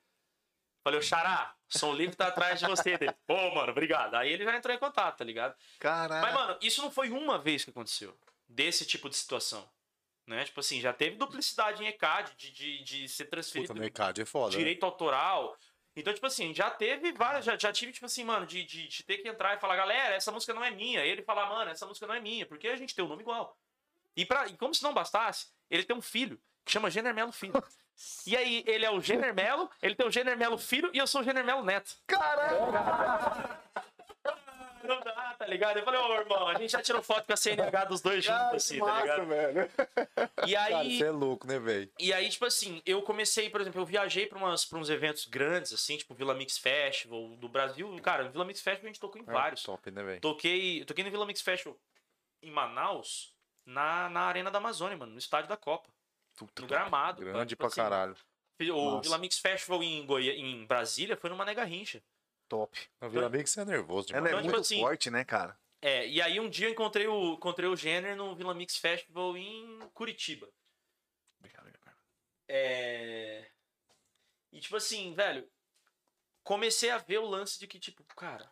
Falei, 0.83 0.99
o 0.99 1.03
Xará, 1.03 1.55
Som 1.67 1.93
Livre 1.93 2.15
tá 2.15 2.27
atrás 2.27 2.59
de 2.59 2.65
você. 2.65 2.97
Dele. 2.97 3.15
Pô, 3.27 3.53
mano, 3.53 3.71
obrigado. 3.71 4.15
Aí 4.15 4.31
ele 4.31 4.43
já 4.43 4.55
entrou 4.55 4.75
em 4.75 4.79
contato, 4.79 5.17
tá 5.17 5.23
ligado? 5.23 5.55
Caralho. 5.79 6.21
Mas, 6.21 6.33
mano, 6.33 6.57
isso 6.61 6.81
não 6.81 6.91
foi 6.91 7.09
uma 7.09 7.37
vez 7.37 7.63
que 7.63 7.69
aconteceu. 7.69 8.17
Desse 8.47 8.85
tipo 8.85 9.09
de 9.09 9.15
situação. 9.15 9.69
Né? 10.27 10.43
Tipo 10.45 10.59
assim, 10.59 10.79
já 10.81 10.93
teve 10.93 11.15
duplicidade 11.15 11.83
em 11.83 11.87
ECAD 11.87 12.35
de, 12.35 12.51
de, 12.51 12.83
de 12.83 13.09
ser 13.09 13.25
transferido 13.25 13.73
Puta, 13.73 13.85
ECAD 13.85 14.21
é 14.21 14.25
foda. 14.25 14.51
né? 14.51 14.57
direito 14.57 14.85
autoral. 14.85 15.57
Então, 15.95 16.13
tipo 16.13 16.25
assim, 16.25 16.53
já 16.53 16.69
teve 16.69 17.11
várias, 17.11 17.43
já, 17.43 17.57
já 17.57 17.71
tive, 17.71 17.91
tipo 17.91 18.05
assim, 18.05 18.23
mano, 18.23 18.45
de, 18.45 18.63
de, 18.63 18.87
de 18.87 19.03
ter 19.03 19.17
que 19.17 19.27
entrar 19.27 19.55
e 19.55 19.59
falar, 19.59 19.75
galera, 19.75 20.15
essa 20.15 20.31
música 20.31 20.53
não 20.53 20.63
é 20.63 20.71
minha. 20.71 21.05
E 21.05 21.09
ele 21.09 21.21
falar, 21.21 21.47
mano, 21.47 21.69
essa 21.71 21.85
música 21.85 22.07
não 22.07 22.15
é 22.15 22.19
minha, 22.19 22.45
porque 22.45 22.67
a 22.67 22.75
gente 22.75 22.95
tem 22.95 23.03
o 23.03 23.07
nome 23.07 23.21
igual. 23.21 23.57
E, 24.15 24.25
pra, 24.25 24.47
e 24.47 24.55
como 24.57 24.73
se 24.73 24.83
não 24.83 24.93
bastasse, 24.93 25.47
ele 25.69 25.83
tem 25.83 25.95
um 25.95 26.01
filho 26.01 26.41
que 26.65 26.71
chama 26.71 26.89
Jenner 26.89 27.13
Melo 27.13 27.31
Filho. 27.31 27.53
E 28.25 28.35
aí, 28.37 28.63
ele 28.67 28.85
é 28.85 28.91
o 28.91 29.01
Jenner 29.01 29.33
Melo, 29.33 29.69
ele 29.81 29.95
tem 29.95 30.05
o 30.07 30.11
Jenner 30.11 30.37
Melo 30.37 30.57
Filho 30.57 30.89
e 30.93 30.97
eu 30.97 31.07
sou 31.07 31.21
o 31.21 31.23
Jenner 31.23 31.43
Melo 31.43 31.63
Neto. 31.63 31.95
Não 34.83 34.99
dá, 34.99 35.35
tá 35.37 35.45
ligado? 35.45 35.77
Eu 35.77 35.83
falei, 35.85 35.99
ô 35.99 36.13
irmão, 36.15 36.47
a 36.47 36.55
gente 36.55 36.71
já 36.71 36.81
tirou 36.81 37.03
foto 37.03 37.25
com 37.25 37.33
a 37.33 37.37
CNH 37.37 37.85
dos 37.85 38.01
dois 38.01 38.23
juntos, 38.23 38.55
assim, 38.55 38.79
tá 38.79 39.01
ligado? 39.01 39.25
velho. 39.27 39.71
E 40.47 40.53
Cara, 40.53 40.79
aí. 40.79 40.97
você 40.97 41.05
é 41.05 41.11
louco, 41.11 41.45
né, 41.45 41.59
velho? 41.59 41.91
E 41.99 42.11
aí, 42.11 42.27
tipo 42.29 42.45
assim, 42.45 42.81
eu 42.83 43.01
comecei, 43.03 43.47
por 43.49 43.61
exemplo, 43.61 43.79
eu 43.79 43.85
viajei 43.85 44.25
pra, 44.25 44.39
umas, 44.39 44.65
pra 44.65 44.79
uns 44.79 44.89
eventos 44.89 45.25
grandes, 45.27 45.71
assim, 45.71 45.97
tipo 45.97 46.15
Vila 46.15 46.33
Mix 46.33 46.57
Festival 46.57 47.29
do 47.35 47.47
Brasil. 47.47 47.95
Cara, 48.01 48.27
Vila 48.29 48.43
Mix 48.43 48.59
Festival 48.59 48.85
a 48.85 48.91
gente 48.91 48.99
tocou 48.99 49.21
em 49.21 49.23
vários. 49.23 49.61
Top, 49.61 49.91
né, 49.91 50.03
velho? 50.03 50.19
Toquei, 50.21 50.83
toquei 50.83 51.03
no 51.03 51.11
Vila 51.11 51.25
Mix 51.27 51.41
Festival 51.41 51.77
em 52.41 52.49
Manaus, 52.49 53.35
na, 53.63 54.09
na 54.09 54.21
Arena 54.21 54.49
da 54.49 54.57
Amazônia, 54.57 54.97
mano, 54.97 55.11
no 55.11 55.19
estádio 55.19 55.47
da 55.47 55.57
Copa. 55.57 55.89
No 56.39 56.67
gramado. 56.67 57.21
Grande 57.21 57.49
tipo 57.49 57.59
pra 57.59 57.67
assim, 57.67 57.75
caralho. 57.75 58.15
O 58.59 58.91
Nossa. 58.91 59.01
Vila 59.01 59.17
Mix 59.17 59.39
Festival 59.39 59.81
em, 59.81 60.05
Goiânia, 60.05 60.39
em 60.39 60.65
Brasília 60.65 61.17
foi 61.17 61.29
numa 61.29 61.45
Nega 61.45 61.63
Rincha. 61.63 62.03
Top. 62.47 62.77
Na 62.99 63.07
Vila 63.07 63.29
Mix 63.29 63.51
você 63.51 63.61
é 63.61 63.65
nervoso 63.65 64.07
demais. 64.07 64.25
Ela 64.25 64.29
é 64.29 64.31
Então, 64.31 64.41
tipo 64.43 64.55
muito 64.55 64.65
assim, 64.65 64.79
forte, 64.79 65.09
né, 65.09 65.23
cara? 65.23 65.57
É, 65.81 66.07
e 66.07 66.21
aí 66.21 66.39
um 66.39 66.49
dia 66.49 66.67
eu 66.67 66.71
encontrei 66.71 67.07
o, 67.07 67.33
encontrei 67.33 67.67
o 67.67 67.75
Jenner 67.75 68.15
no 68.15 68.35
Vila 68.35 68.53
Mix 68.53 68.77
Festival 68.77 69.35
em 69.35 69.79
Curitiba. 69.93 70.47
É... 72.47 73.49
E 74.51 74.59
tipo 74.59 74.75
assim, 74.75 75.13
velho, 75.13 75.49
comecei 76.43 76.89
a 76.89 76.97
ver 76.97 77.19
o 77.19 77.25
lance 77.25 77.57
de 77.57 77.65
que, 77.65 77.79
tipo, 77.79 78.03
cara. 78.15 78.51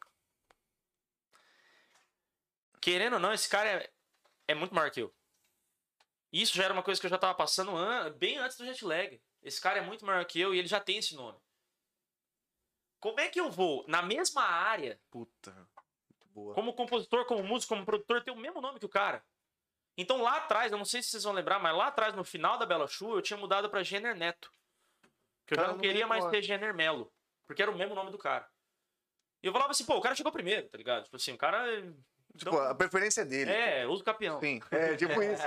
querendo 2.80 3.16
ou 3.16 3.20
não, 3.20 3.34
esse 3.34 3.50
cara 3.50 3.70
é, 3.70 3.92
é 4.48 4.56
muito 4.56 4.74
maior 4.74 4.90
que 4.90 5.02
eu. 5.02 5.14
Isso 6.32 6.56
já 6.56 6.66
era 6.66 6.74
uma 6.74 6.84
coisa 6.84 7.00
que 7.00 7.06
eu 7.08 7.10
já 7.10 7.18
tava 7.18 7.34
passando 7.34 7.76
an- 7.76 8.12
bem 8.12 8.38
antes 8.38 8.56
do 8.58 8.66
jet 8.66 8.84
lag. 8.86 9.22
Esse 9.42 9.60
cara 9.60 9.80
é 9.80 9.82
muito 9.82 10.06
maior 10.06 10.24
que 10.26 10.40
eu 10.40 10.54
e 10.54 10.60
ele 10.60 10.68
já 10.68 10.80
tem 10.80 10.98
esse 10.98 11.16
nome. 11.16 11.40
Como 13.00 13.20
é 13.20 13.30
que 13.30 13.40
eu 13.40 13.50
vou, 13.50 13.86
na 13.88 14.02
mesma 14.02 14.42
área, 14.44 15.00
Puta. 15.10 15.52
Muito 16.10 16.28
boa. 16.30 16.54
como 16.54 16.74
compositor, 16.74 17.26
como 17.26 17.44
músico, 17.44 17.74
como 17.74 17.86
produtor, 17.86 18.24
ter 18.24 18.32
o 18.32 18.36
mesmo 18.36 18.60
nome 18.62 18.78
que 18.80 18.86
o 18.86 18.90
cara? 18.90 19.24
Então 19.98 20.22
lá 20.22 20.38
atrás, 20.38 20.72
eu 20.72 20.78
não 20.78 20.86
sei 20.86 21.02
se 21.02 21.10
vocês 21.10 21.24
vão 21.24 21.34
lembrar, 21.34 21.60
mas 21.60 21.76
lá 21.76 21.88
atrás, 21.88 22.14
no 22.14 22.24
final 22.24 22.58
da 22.58 22.66
Bela 22.66 22.88
Chu, 22.88 23.16
eu 23.16 23.22
tinha 23.22 23.38
mudado 23.38 23.70
pra 23.70 23.84
Jenner 23.84 24.16
Neto. 24.16 24.52
Que 25.48 25.54
eu 25.54 25.56
Cara, 25.56 25.62
já 25.62 25.68
não 25.70 25.78
não 25.78 25.82
queria 25.82 26.06
mais 26.08 26.26
ter 26.26 26.42
Jenner 26.42 26.74
Melo. 26.74 27.12
Porque 27.48 27.62
era 27.62 27.72
o 27.72 27.78
mesmo 27.78 27.96
nome 27.96 28.12
do 28.12 28.18
cara. 28.18 28.48
E 29.42 29.48
eu 29.48 29.54
falava 29.54 29.72
assim, 29.72 29.86
pô, 29.86 29.96
o 29.96 30.02
cara 30.02 30.14
chegou 30.16 30.32
primeiro, 30.32 30.70
tá 30.70 30.78
ligado? 30.78 31.06
Tipo 31.06 31.16
assim, 31.16 31.34
o 31.34 31.38
cara. 31.38 31.66
Tipo, 32.38 32.56
a 32.58 32.76
preferência 32.76 33.22
é 33.22 33.26
dele. 33.26 33.50
É, 33.52 33.88
usa 33.88 34.02
o 34.02 34.06
campeão. 34.06 34.40
Sim. 34.40 34.62
É, 34.72 34.96
tipo 34.96 35.20
isso. 35.24 35.44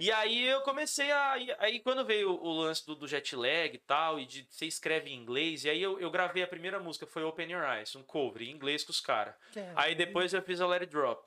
E 0.00 0.12
aí 0.12 0.46
eu 0.46 0.60
comecei 0.62 1.10
a. 1.10 1.32
Aí 1.58 1.80
quando 1.80 2.04
veio 2.04 2.30
o 2.30 2.52
lance 2.52 2.86
do, 2.86 2.94
do 2.94 3.08
jet 3.08 3.34
lag 3.34 3.74
e 3.74 3.78
tal, 3.78 4.18
e 4.20 4.26
de 4.26 4.46
você 4.50 4.66
escreve 4.66 5.10
em 5.10 5.16
inglês, 5.16 5.64
e 5.64 5.70
aí 5.70 5.82
eu, 5.82 5.98
eu 6.00 6.10
gravei 6.10 6.42
a 6.42 6.48
primeira 6.48 6.78
música, 6.78 7.06
foi 7.06 7.24
Open 7.24 7.50
Your 7.50 7.64
Eyes, 7.64 7.94
um 7.96 8.02
cover 8.02 8.42
em 8.42 8.50
inglês 8.50 8.84
com 8.84 8.90
os 8.90 9.00
caras. 9.00 9.34
Aí 9.76 9.94
depois 9.94 10.32
eu 10.32 10.42
fiz 10.42 10.60
a 10.60 10.66
Let 10.66 10.82
It 10.82 10.92
Drop. 10.92 11.26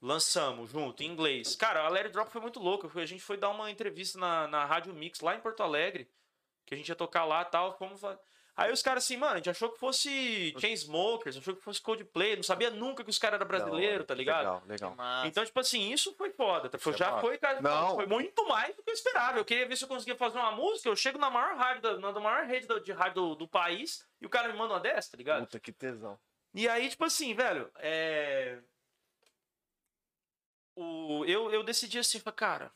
Lançamos 0.00 0.70
junto, 0.70 1.02
em 1.02 1.06
inglês. 1.06 1.56
Cara, 1.56 1.84
a 1.84 1.88
Let 1.88 2.04
It 2.04 2.12
Drop 2.12 2.30
foi 2.30 2.40
muito 2.40 2.60
louca. 2.60 2.88
A 3.00 3.06
gente 3.06 3.22
foi 3.22 3.36
dar 3.36 3.48
uma 3.50 3.70
entrevista 3.70 4.18
na, 4.18 4.46
na 4.46 4.64
Rádio 4.64 4.94
Mix, 4.94 5.20
lá 5.20 5.34
em 5.34 5.40
Porto 5.40 5.62
Alegre, 5.62 6.08
que 6.68 6.74
a 6.74 6.76
gente 6.76 6.88
ia 6.88 6.94
tocar 6.94 7.24
lá 7.24 7.42
e 7.42 7.46
tal. 7.46 7.76
Fomos 7.78 8.00
fa- 8.00 8.18
Aí 8.56 8.72
os 8.72 8.82
caras 8.82 9.04
assim, 9.04 9.16
mano, 9.16 9.34
a 9.34 9.36
gente 9.36 9.48
achou 9.50 9.70
que 9.70 9.78
fosse 9.78 10.52
Chainsmokers, 10.58 11.36
achou 11.36 11.54
que 11.54 11.62
fosse 11.62 11.80
Coldplay, 11.80 12.34
não 12.34 12.42
sabia 12.42 12.70
nunca 12.70 13.04
que 13.04 13.10
os 13.10 13.16
caras 13.18 13.36
eram 13.38 13.46
brasileiros, 13.46 14.04
tá 14.04 14.14
ligado? 14.14 14.66
Legal, 14.66 14.94
legal. 14.96 15.26
Então, 15.26 15.44
tipo 15.44 15.60
assim, 15.60 15.92
isso 15.92 16.12
foi 16.16 16.30
foda. 16.32 16.68
tá? 16.68 16.76
Foi- 16.76 16.92
é 16.92 16.96
já 16.96 17.10
massa. 17.12 17.20
foi, 17.20 17.38
cara, 17.38 17.60
Não. 17.62 17.94
foi 17.94 18.06
muito 18.06 18.46
mais 18.48 18.74
do 18.74 18.82
que 18.82 18.90
eu 18.90 18.94
esperava. 18.94 19.38
Eu 19.38 19.44
queria 19.44 19.66
ver 19.68 19.76
se 19.76 19.84
eu 19.84 19.88
conseguia 19.88 20.16
fazer 20.16 20.38
uma 20.38 20.50
música. 20.50 20.88
Eu 20.88 20.96
chego 20.96 21.18
na 21.18 21.30
maior 21.30 21.56
rádio, 21.56 22.00
na 22.00 22.10
maior 22.18 22.46
rede 22.46 22.66
de 22.82 22.90
rádio 22.92 23.14
do, 23.14 23.34
do 23.36 23.48
país 23.48 24.04
e 24.20 24.26
o 24.26 24.28
cara 24.28 24.48
me 24.48 24.58
manda 24.58 24.74
uma 24.74 24.80
dessa, 24.80 25.12
tá 25.12 25.16
ligado? 25.16 25.44
Puta, 25.44 25.60
que 25.60 25.70
tesão. 25.72 26.18
E 26.52 26.68
aí, 26.68 26.88
tipo 26.88 27.04
assim, 27.04 27.34
velho, 27.34 27.70
é. 27.76 28.58
O, 30.74 31.24
eu, 31.26 31.50
eu 31.52 31.62
decidi 31.62 31.98
assim, 31.98 32.20
cara, 32.34 32.72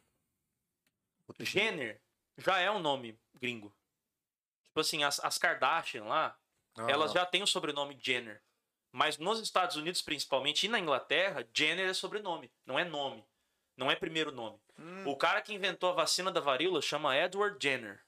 Jenner 1.40 2.00
já 2.38 2.58
é 2.60 2.70
um 2.70 2.78
nome 2.78 3.18
gringo. 3.40 3.72
Tipo 4.72 4.80
assim, 4.80 5.04
as, 5.04 5.22
as 5.22 5.36
Kardashian 5.36 6.04
lá, 6.04 6.34
elas 6.88 7.12
já 7.12 7.26
têm 7.26 7.42
o 7.42 7.46
sobrenome 7.46 7.98
Jenner. 8.00 8.42
Mas 8.90 9.18
nos 9.18 9.38
Estados 9.38 9.76
Unidos, 9.76 10.00
principalmente, 10.00 10.64
e 10.64 10.68
na 10.68 10.78
Inglaterra, 10.78 11.46
Jenner 11.52 11.90
é 11.90 11.92
sobrenome, 11.94 12.50
não 12.64 12.78
é 12.78 12.84
nome. 12.84 13.22
Não 13.76 13.90
é 13.90 13.94
primeiro 13.94 14.32
nome. 14.32 14.58
O 15.06 15.14
cara 15.14 15.42
que 15.42 15.52
inventou 15.52 15.90
a 15.90 15.94
vacina 15.94 16.32
da 16.32 16.40
varíola 16.40 16.80
chama 16.80 17.14
Edward 17.14 17.58
Jenner. 17.62 18.02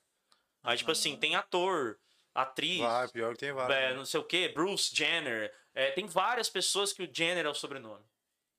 Aí, 0.63 0.79
tipo 0.79 0.91
assim, 0.91 1.17
tem 1.19 1.37
ator, 1.37 1.99
atriz, 2.35 2.81
Vai, 2.81 3.09
pior 3.09 3.35
que 3.35 3.41
tem 3.41 3.53
vários. 3.53 3.77
é, 3.77 3.89
né? 3.91 3.95
não 3.95 4.07
sei 4.07 4.21
o 4.21 4.25
que, 4.25 4.49
Bruce 4.49 4.95
Jenner. 4.95 5.55
É, 5.75 5.91
tem 5.91 6.07
várias 6.07 6.49
pessoas 6.49 6.95
que 6.95 7.03
o 7.03 7.15
Jenner 7.15 7.45
é 7.45 7.49
o 7.49 7.55
sobrenome. 7.55 8.05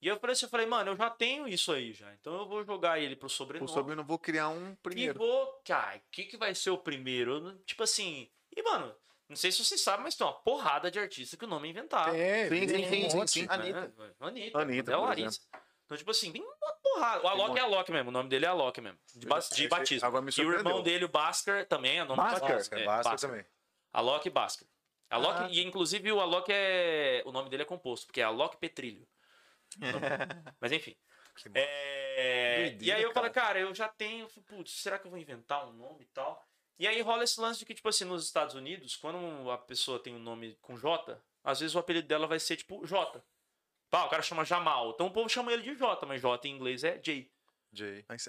E 0.00 0.08
eu 0.08 0.18
falei 0.20 0.32
assim, 0.34 0.44
eu 0.46 0.50
falei, 0.50 0.66
mano, 0.66 0.90
eu 0.92 0.96
já 0.96 1.08
tenho 1.10 1.48
isso 1.48 1.72
aí 1.72 1.92
já. 1.92 2.12
Então 2.14 2.34
eu 2.38 2.46
vou 2.46 2.62
jogar 2.64 3.00
ele 3.00 3.16
pro 3.16 3.26
O 3.26 3.30
sobrenome. 3.30 3.68
sobrenome, 3.70 4.06
vou 4.06 4.18
criar 4.18 4.48
um 4.50 4.72
E 4.72 4.76
primeiro. 4.76 5.18
vou. 5.18 5.60
Cara, 5.64 5.96
o 5.96 6.00
que, 6.10 6.24
que 6.24 6.36
vai 6.36 6.54
ser 6.54 6.70
o 6.70 6.78
primeiro? 6.78 7.40
Não- 7.40 7.58
Tipo 7.58 7.82
assim. 7.82 8.30
E, 8.54 8.62
mano, 8.62 8.94
não 9.28 9.36
sei 9.36 9.50
se 9.50 9.64
vocês 9.64 9.80
sabem, 9.80 10.04
mas 10.04 10.14
tem 10.14 10.26
uma 10.26 10.32
porrada 10.34 10.90
de 10.90 10.98
artista 10.98 11.36
que 11.36 11.44
o 11.44 11.48
nome 11.48 11.68
é 11.68 11.70
inventado. 11.70 12.12
Tem, 12.12 12.48
Sim, 12.48 12.66
tem 12.66 12.88
sim, 12.88 13.06
um 13.06 13.10
sim, 13.10 13.26
sim. 13.26 13.46
Anitta. 13.48 13.92
Anitta. 14.20 14.58
Anitta, 14.60 14.92
é 14.92 14.96
por 14.96 15.02
Larissa. 15.04 15.40
Então, 15.86 15.96
tipo 15.96 16.10
assim, 16.10 16.30
tem 16.32 16.42
uma 16.42 16.72
porrada. 16.82 17.24
O 17.24 17.28
Alok 17.28 17.58
é 17.58 17.62
Alok 17.62 17.90
mesmo. 17.92 18.08
O 18.10 18.12
nome 18.12 18.28
dele 18.28 18.44
é 18.44 18.48
Alok 18.48 18.80
mesmo. 18.80 18.98
De, 19.14 19.26
ba- 19.26 19.38
de 19.38 19.68
batismo. 19.68 20.06
agora 20.06 20.22
me 20.22 20.30
E 20.36 20.44
o 20.44 20.52
irmão 20.52 20.82
dele, 20.82 21.04
o 21.04 21.08
Bhaskar, 21.08 21.64
também 21.66 21.98
é 21.98 22.04
nome 22.04 22.16
Bhaskar? 22.22 22.50
batismo. 22.50 22.76
É, 22.76 22.82
É, 22.82 22.84
Bhaskar. 22.84 23.18
também. 23.18 23.46
Alok 23.92 24.26
e 24.26 24.30
Bhaskar. 24.30 24.68
Alok, 25.08 25.38
Ah. 25.42 25.48
e 25.50 25.60
inclusive 25.64 26.10
o 26.12 26.20
Alok 26.20 26.50
é. 26.52 27.22
O 27.24 27.32
nome 27.32 27.48
dele 27.48 27.62
é 27.62 27.66
composto, 27.66 28.06
porque 28.06 28.20
é 28.20 28.24
Alok 28.24 28.56
Petrilho. 28.58 29.06
Mas 30.60 30.72
enfim. 30.72 30.96
É, 31.54 32.56
Doideira, 32.60 32.84
E 32.84 32.92
aí 32.92 33.02
eu 33.02 33.12
falei, 33.12 33.30
cara, 33.30 33.58
eu 33.58 33.74
já 33.74 33.88
tenho. 33.88 34.26
Putz, 34.46 34.72
será 34.72 34.98
que 34.98 35.06
eu 35.06 35.10
vou 35.10 35.20
inventar 35.20 35.66
um 35.68 35.72
nome 35.72 36.04
e 36.04 36.08
tal? 36.08 36.46
E 36.78 36.86
aí 36.86 37.00
rola 37.00 37.24
esse 37.24 37.40
lance 37.40 37.58
de 37.58 37.64
que, 37.66 37.74
tipo 37.74 37.88
assim, 37.88 38.04
nos 38.04 38.24
Estados 38.24 38.54
Unidos, 38.54 38.96
quando 38.96 39.50
a 39.50 39.58
pessoa 39.58 39.98
tem 39.98 40.14
um 40.14 40.18
nome 40.18 40.56
com 40.60 40.76
J, 40.76 41.18
às 41.42 41.60
vezes 41.60 41.74
o 41.74 41.78
apelido 41.78 42.06
dela 42.06 42.26
vai 42.26 42.38
ser 42.38 42.56
tipo 42.56 42.86
J. 42.86 43.22
Pá, 43.90 44.04
o 44.04 44.08
cara 44.08 44.22
chama 44.22 44.44
Jamal. 44.44 44.90
Então 44.90 45.06
o 45.06 45.10
povo 45.10 45.28
chama 45.28 45.52
ele 45.52 45.62
de 45.62 45.74
J, 45.74 46.04
mas 46.06 46.20
J 46.20 46.48
em 46.48 46.52
inglês 46.52 46.84
é 46.84 46.98
J. 46.98 47.30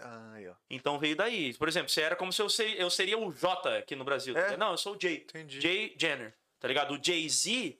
Ai, 0.03 0.47
ó. 0.47 0.55
Então 0.69 0.99
veio 0.99 1.15
daí. 1.15 1.53
Por 1.53 1.67
exemplo, 1.67 1.89
você 1.89 2.01
era 2.01 2.15
como 2.15 2.31
se 2.31 2.41
eu, 2.41 2.49
sei, 2.49 2.81
eu 2.81 2.89
seria 2.89 3.17
o 3.17 3.31
J 3.31 3.77
aqui 3.77 3.95
no 3.95 4.03
Brasil. 4.03 4.33
tá 4.33 4.41
É? 4.53 4.57
Não, 4.57 4.71
eu 4.71 4.77
sou 4.77 4.93
o 4.93 4.97
J. 4.97 5.23
Entendi. 5.23 5.61
Jay 5.61 5.95
Jenner, 5.99 6.37
tá 6.59 6.67
ligado? 6.67 6.93
O 6.93 7.03
Jay-Z, 7.03 7.79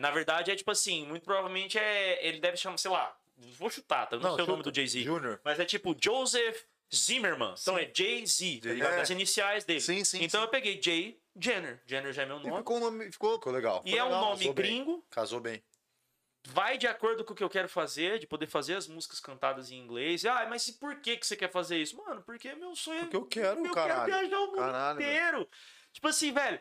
na 0.00 0.10
verdade, 0.10 0.50
é 0.50 0.56
tipo 0.56 0.70
assim, 0.70 1.06
muito 1.06 1.24
provavelmente 1.24 1.78
é. 1.78 2.26
Ele 2.26 2.38
deve 2.40 2.56
chamar, 2.56 2.78
sei 2.78 2.90
lá, 2.90 3.16
vou 3.58 3.70
chutar, 3.70 4.06
tá? 4.06 4.16
Eu 4.16 4.20
não, 4.20 4.34
sei 4.34 4.44
o 4.44 4.46
nome 4.48 4.62
do 4.62 4.74
Jay-Z. 4.74 5.02
Júnior. 5.02 5.40
Mas 5.44 5.58
é 5.60 5.64
tipo 5.64 5.94
Joseph 6.02 6.62
Zimmerman. 6.94 7.54
Então 7.60 7.78
é 7.78 7.90
Jay-Z, 7.94 8.60
tá 8.62 8.68
ligado? 8.70 8.92
É. 8.94 9.00
As 9.02 9.10
iniciais 9.10 9.64
dele. 9.64 9.80
Sim, 9.80 10.04
sim, 10.04 10.22
Então 10.22 10.40
sim. 10.40 10.46
eu 10.46 10.50
peguei 10.50 10.80
Jay 10.82 11.18
Jenner. 11.36 11.80
Jenner 11.86 12.12
já 12.12 12.22
é 12.22 12.26
meu 12.26 12.38
E 12.40 12.42
nome. 12.44 12.58
ficou 12.58 12.76
um 12.76 12.80
nome. 12.80 13.10
Ficou. 13.12 13.34
Ficou 13.34 13.52
legal. 13.52 13.82
E 13.84 13.96
é 13.96 14.02
um 14.04 14.06
legal, 14.06 14.20
nome 14.24 14.36
casou 14.38 14.54
bem. 14.54 14.64
gringo, 14.64 15.06
Casou 15.10 15.40
bem. 15.40 15.62
vai 16.48 16.76
de 16.78 16.86
acordo 16.86 17.24
com 17.24 17.32
o 17.32 17.36
que 17.36 17.42
eu 17.42 17.48
quero 17.50 17.68
fazer, 17.68 18.18
de 18.18 18.26
poder 18.26 18.46
fazer 18.46 18.74
as 18.76 18.86
músicas 18.86 19.18
cantadas 19.18 19.70
em 19.70 19.78
inglês. 19.78 20.24
Ah, 20.24 20.46
mas 20.48 20.68
e 20.68 20.74
por 20.74 21.00
que, 21.00 21.16
que 21.16 21.26
você 21.26 21.36
quer 21.36 21.50
fazer 21.50 21.78
isso? 21.78 21.96
Mano, 21.96 22.22
porque 22.22 22.54
meu 22.54 22.74
sonho 22.76 22.98
é. 22.98 23.02
Porque 23.02 23.16
eu 23.16 23.26
quero, 23.26 23.64
eu 23.66 23.72
caralho. 23.72 24.04
quero 24.12 24.20
viajar 24.20 24.38
o 24.40 24.46
mundo 24.46 24.56
Caralho, 24.56 24.98
velho. 24.98 25.08
inteiro. 25.10 25.48
Tipo 25.92 26.08
assim, 26.08 26.32
velho. 26.32 26.60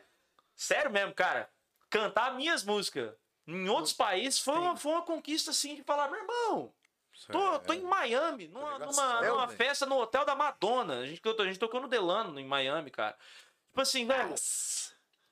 Sério 0.55 0.91
mesmo, 0.91 1.13
cara. 1.13 1.49
Cantar 1.89 2.33
minhas 2.35 2.63
músicas 2.63 3.13
em 3.47 3.67
outros 3.69 3.93
países 3.93 4.39
foi 4.39 4.55
uma, 4.57 4.75
foi 4.77 4.91
uma 4.91 5.01
conquista 5.01 5.51
assim 5.51 5.75
de 5.75 5.83
falar, 5.83 6.09
meu 6.09 6.19
irmão, 6.19 6.73
tô, 7.31 7.55
É. 7.55 7.59
tô 7.59 7.73
em 7.73 7.81
Miami, 7.81 8.47
numa, 8.47 8.79
numa, 8.79 9.21
numa 9.21 9.47
festa 9.47 9.85
no 9.85 9.97
hotel 9.99 10.25
da 10.25 10.35
Madonna. 10.35 10.99
A 10.99 11.05
gente, 11.05 11.21
a 11.27 11.43
gente 11.45 11.59
tocou 11.59 11.81
no 11.81 11.87
Delano, 11.87 12.39
em 12.39 12.45
Miami, 12.45 12.89
cara. 12.89 13.15
Tipo 13.69 13.81
assim, 13.81 14.05
velho. 14.05 14.33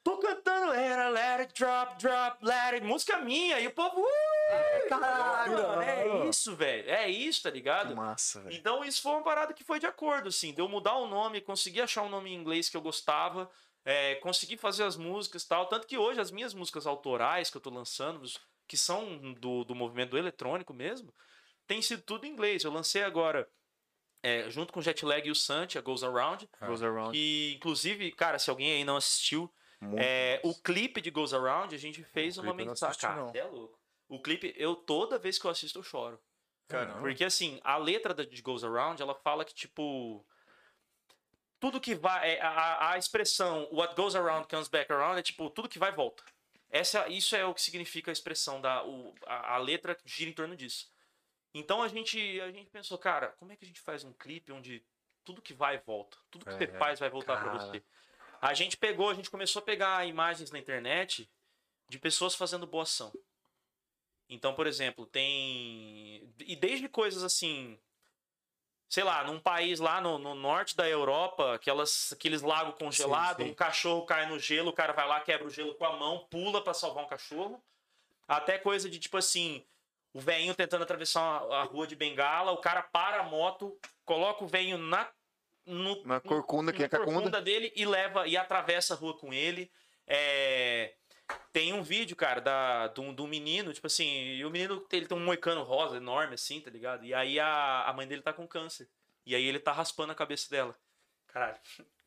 Tô 0.04 0.18
cantando 0.18 0.72
Let 0.72 0.98
it, 1.00 1.12
let 1.14 1.40
it 1.42 1.54
drop, 1.54 1.96
drop, 2.02 2.44
let 2.44 2.74
it. 2.74 2.84
Música 2.84 3.20
minha. 3.20 3.60
E 3.60 3.68
o 3.68 3.72
povo. 3.72 4.02
"Ui, 4.02 4.90
Caralho, 4.90 5.54
mano, 5.54 5.82
é 5.84 6.28
isso, 6.28 6.56
velho. 6.56 6.90
É 6.90 7.08
isso, 7.08 7.44
tá 7.44 7.52
Que 7.52 7.58
ligado? 7.58 7.96
massa, 7.96 8.42
velho. 8.42 8.56
Então 8.56 8.84
isso 8.84 9.00
foi 9.00 9.12
uma 9.12 9.22
parada 9.22 9.54
que 9.54 9.64
foi 9.64 9.80
de 9.80 9.86
acordo, 9.86 10.30
assim. 10.30 10.54
De 10.56 10.60
eu 10.60 10.68
mudar 10.68 10.96
o 10.96 11.06
nome, 11.06 11.40
conseguir 11.40 11.82
achar 11.82 12.02
um 12.02 12.10
nome 12.10 12.32
em 12.32 12.36
inglês 12.36 12.68
que 12.68 12.76
eu 12.76 12.82
gostava, 12.82 13.48
é, 13.84 14.16
conseguir 14.16 14.58
fazer 14.58 14.84
as 14.84 14.96
músicas 14.96 15.44
e 15.44 15.48
tal. 15.48 15.66
Tanto 15.68 15.88
que 15.88 15.98
hoje 15.98 16.20
as 16.20 16.32
minhas 16.32 16.54
músicas 16.54 16.86
autorais 16.86 17.50
que 17.50 17.58
eu 17.58 17.62
tô 17.62 17.70
lançando, 17.70 18.22
que 18.68 18.78
são 18.78 19.34
do, 19.34 19.64
do 19.64 19.76
movimento 19.76 20.12
do 20.12 20.18
eletrônico 20.18 20.74
mesmo, 20.74 21.14
tem 21.68 21.82
sido 21.82 22.02
tudo 22.04 22.26
em 22.26 22.30
inglês. 22.30 22.64
Eu 22.64 22.72
lancei 22.72 23.04
agora, 23.04 23.50
é, 24.22 24.50
junto 24.50 24.72
com 24.74 24.80
o 24.80 24.84
Jetlag 24.84 25.28
e 25.28 25.32
o 25.32 25.36
Santi, 25.36 25.78
a 25.78 25.82
Goes 25.82 26.04
Around. 26.04 26.50
Goes 26.66 26.84
around. 26.84 27.18
E, 27.18 27.56
inclusive, 27.56 28.12
cara, 28.12 28.38
se 28.38 28.50
alguém 28.50 28.74
aí 28.74 28.84
não 28.84 28.98
assistiu, 28.98 29.52
é, 29.98 30.40
o 30.44 30.54
clipe 30.54 31.02
de 31.02 31.10
Goes 31.10 31.34
Around, 31.34 31.74
a 31.74 31.78
gente 31.78 32.04
fez 32.04 32.38
O 32.38 32.42
uma 32.42 32.54
mensagem. 32.54 33.00
Cara, 33.00 33.32
é 33.34 33.44
louco. 33.44 33.80
O 34.08 34.22
clipe, 34.22 34.54
eu 34.58 34.76
toda 34.76 35.18
vez 35.18 35.40
que 35.40 35.46
eu 35.46 35.52
assisto, 35.52 35.80
eu 35.80 35.84
choro. 35.84 36.20
Caramba. 36.68 37.00
Porque 37.00 37.24
assim, 37.24 37.60
a 37.64 37.78
letra 37.78 38.14
de 38.14 38.42
Goes 38.42 38.64
Around, 38.64 39.02
ela 39.02 39.16
fala 39.16 39.44
que, 39.44 39.54
tipo. 39.54 40.26
Tudo 41.62 41.80
que 41.80 41.96
vai. 41.96 42.32
é, 42.32 42.42
A, 42.42 42.92
a 42.92 42.98
expressão 42.98 43.70
What 43.72 43.96
goes 43.96 44.16
around 44.16 44.48
comes 44.50 44.68
back 44.68 44.92
around 44.92 45.18
é 45.18 45.24
tipo, 45.24 45.50
tudo 45.50 45.70
que 45.70 45.80
vai 45.80 45.94
volta. 45.94 46.24
Essa, 46.70 47.08
isso 47.08 47.36
é 47.36 47.46
o 47.46 47.54
que 47.54 47.62
significa 47.62 48.12
a 48.12 48.14
expressão 48.14 48.60
da. 48.60 48.84
O, 48.86 49.14
a, 49.26 49.54
a 49.56 49.58
letra 49.58 49.98
gira 50.04 50.30
em 50.30 50.34
torno 50.34 50.56
disso. 50.58 50.92
Então 51.54 51.84
a 51.84 51.88
gente, 51.88 52.42
a 52.42 52.52
gente 52.52 52.70
pensou, 52.70 52.98
cara, 52.98 53.30
como 53.38 53.52
é 53.52 53.56
que 53.56 53.64
a 53.64 53.68
gente 53.68 53.80
faz 53.80 54.04
um 54.04 54.12
clipe 54.14 54.52
onde 54.52 54.84
tudo 55.24 55.42
que 55.42 55.54
vai 55.54 55.78
volta? 55.78 56.18
Tudo 56.32 56.46
que 56.46 56.52
você 56.54 56.64
É, 56.64 56.78
faz 56.80 57.00
vai 57.00 57.10
voltar 57.10 57.38
pra 57.40 57.52
cara. 57.52 57.60
você. 57.60 57.84
A 58.42 58.54
gente 58.54 58.76
pegou, 58.76 59.10
a 59.10 59.14
gente 59.14 59.30
começou 59.30 59.62
a 59.62 59.66
pegar 59.66 60.08
imagens 60.08 60.50
na 60.50 60.58
internet 60.58 61.30
de 61.88 62.00
pessoas 62.00 62.34
fazendo 62.34 62.66
boa 62.66 62.84
ação. 62.84 63.12
Então, 64.28 64.56
por 64.56 64.66
exemplo, 64.66 65.06
tem. 65.06 66.34
E 66.40 66.56
desde 66.56 66.88
coisas 66.90 67.22
assim. 67.24 67.78
Sei 68.92 69.06
lá, 69.06 69.24
num 69.24 69.40
país 69.40 69.80
lá 69.80 70.02
no, 70.02 70.18
no 70.18 70.36
norte 70.36 70.76
da 70.76 70.86
Europa, 70.86 71.56
aquelas, 71.56 72.12
aqueles 72.12 72.42
lagos 72.42 72.76
congelados, 72.78 73.48
um 73.48 73.54
cachorro 73.54 74.06
cai 74.06 74.28
no 74.28 74.38
gelo, 74.38 74.72
o 74.72 74.74
cara 74.74 74.92
vai 74.92 75.08
lá, 75.08 75.22
quebra 75.22 75.48
o 75.48 75.50
gelo 75.50 75.74
com 75.76 75.86
a 75.86 75.96
mão, 75.96 76.28
pula 76.30 76.62
pra 76.62 76.74
salvar 76.74 77.06
um 77.06 77.08
cachorro. 77.08 77.64
Até 78.28 78.58
coisa 78.58 78.90
de 78.90 79.00
tipo 79.00 79.16
assim, 79.16 79.64
o 80.14 80.20
velhinho 80.20 80.54
tentando 80.54 80.84
atravessar 80.84 81.22
a, 81.22 81.64
rua 81.64 81.88
de 81.88 81.96
bengala, 81.96 82.52
o 82.52 82.58
cara 82.58 82.82
para 82.82 83.22
a 83.22 83.24
moto, 83.24 83.80
coloca 84.04 84.44
o 84.44 84.48
velhinho 84.48 84.78
na. 84.78 85.08
No, 85.66 86.04
Na 86.04 86.20
corcunda, 86.20 86.74
que 86.74 86.84
é 86.84 86.90
corcunda 86.90 87.40
dele 87.40 87.72
e 87.74 87.86
leva 87.86 88.28
e 88.28 88.36
atravessa 88.36 88.94
a 88.94 88.98
rua 88.98 89.18
com 89.18 89.32
ele. 89.32 89.72
É, 90.06 90.96
Tem 91.52 91.74
um 91.74 91.84
vídeo, 91.84 92.16
cara, 92.16 92.40
da, 92.40 92.88
do, 92.88 93.12
do 93.12 93.28
menino, 93.28 93.74
tipo 93.74 93.88
assim, 93.88 94.36
e 94.36 94.46
o 94.46 94.50
menino 94.50 94.86
ele 94.92 95.06
tem 95.06 95.18
um 95.18 95.24
moicano 95.24 95.64
rosa 95.64 95.98
enorme, 95.98 96.36
assim, 96.36 96.62
tá 96.62 96.70
ligado? 96.72 97.04
E 97.04 97.14
aí 97.14 97.40
a, 97.40 97.84
a 97.84 97.94
mãe 97.94 98.08
dele 98.08 98.22
tá 98.22 98.32
com 98.32 98.48
câncer. 98.48 98.88
E 99.26 99.36
aí 99.36 99.46
ele 99.46 99.60
tá 99.60 99.72
raspando 99.72 100.12
a 100.12 100.16
cabeça 100.16 100.50
dela. 100.50 100.76
Caralho. 101.28 101.60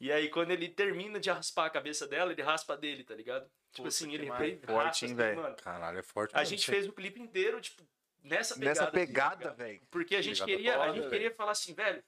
E 0.00 0.10
aí, 0.10 0.30
quando 0.30 0.50
ele 0.50 0.66
termina 0.66 1.20
de 1.20 1.30
raspar 1.30 1.66
a 1.66 1.70
cabeça 1.70 2.06
dela, 2.06 2.32
ele 2.32 2.40
raspa 2.40 2.74
dele, 2.74 3.04
tá 3.04 3.14
ligado? 3.14 3.42
Tipo 3.70 3.82
Puta, 3.82 3.88
assim, 3.88 4.14
ele 4.14 4.28
raspa, 4.28 4.66
Forte, 4.66 5.04
hein, 5.04 5.10
assim, 5.10 5.14
velho? 5.14 5.42
mano. 5.42 5.56
Caralho, 5.56 5.98
é 5.98 6.02
forte. 6.02 6.34
A 6.34 6.42
gente 6.42 6.64
fez 6.64 6.88
o 6.88 6.92
clipe 6.92 7.20
inteiro, 7.20 7.60
tipo, 7.60 7.86
nessa 8.22 8.54
pegada. 8.54 8.70
Nessa 8.70 8.82
assim, 8.84 8.92
tá 8.92 8.98
pegada, 8.98 9.36
ligado? 9.36 9.56
velho. 9.58 9.82
Porque 9.90 10.16
a 10.16 10.22
gente 10.22 10.42
Pegada 10.42 10.56
queria, 10.56 10.80
a 10.80 10.92
gente 10.94 11.10
queria 11.10 11.30
falar 11.34 11.52
assim, 11.52 11.74
velho. 11.74 12.02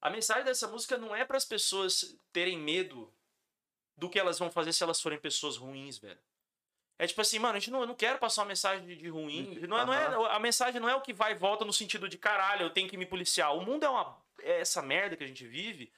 A 0.00 0.10
mensagem 0.10 0.44
dessa 0.44 0.68
música 0.68 0.96
não 0.96 1.14
é 1.14 1.24
para 1.24 1.36
as 1.36 1.44
pessoas 1.44 2.16
terem 2.32 2.56
medo 2.56 3.12
do 3.98 4.08
que 4.08 4.18
elas 4.18 4.38
vão 4.38 4.50
fazer 4.50 4.72
se 4.72 4.82
elas 4.82 5.00
forem 5.00 5.18
pessoas 5.18 5.56
ruins, 5.56 5.98
velho. 5.98 6.18
É 6.98 7.06
tipo 7.06 7.20
assim, 7.20 7.38
mano, 7.38 7.56
a 7.56 7.58
gente 7.60 7.70
não, 7.70 7.80
eu 7.80 7.86
não 7.86 7.94
quero 7.94 8.18
passar 8.18 8.42
uma 8.42 8.48
mensagem 8.48 8.86
de, 8.86 8.96
de 8.96 9.08
ruim. 9.08 9.58
Não 9.68 9.78
é, 9.78 9.84
não 9.84 10.26
é, 10.26 10.34
a 10.34 10.38
mensagem 10.38 10.80
não 10.80 10.88
é 10.88 10.94
o 10.94 11.00
que 11.00 11.12
vai 11.12 11.32
e 11.32 11.34
volta 11.36 11.64
no 11.64 11.72
sentido 11.72 12.08
de 12.08 12.16
caralho, 12.16 12.62
eu 12.62 12.70
tenho 12.70 12.88
que 12.88 12.96
me 12.96 13.06
policiar. 13.06 13.54
O 13.54 13.64
mundo 13.64 13.84
é, 13.84 13.88
uma, 13.88 14.16
é 14.40 14.60
essa 14.60 14.80
merda 14.80 15.16
que 15.16 15.24
a 15.24 15.26
gente 15.26 15.46
vive. 15.46 15.92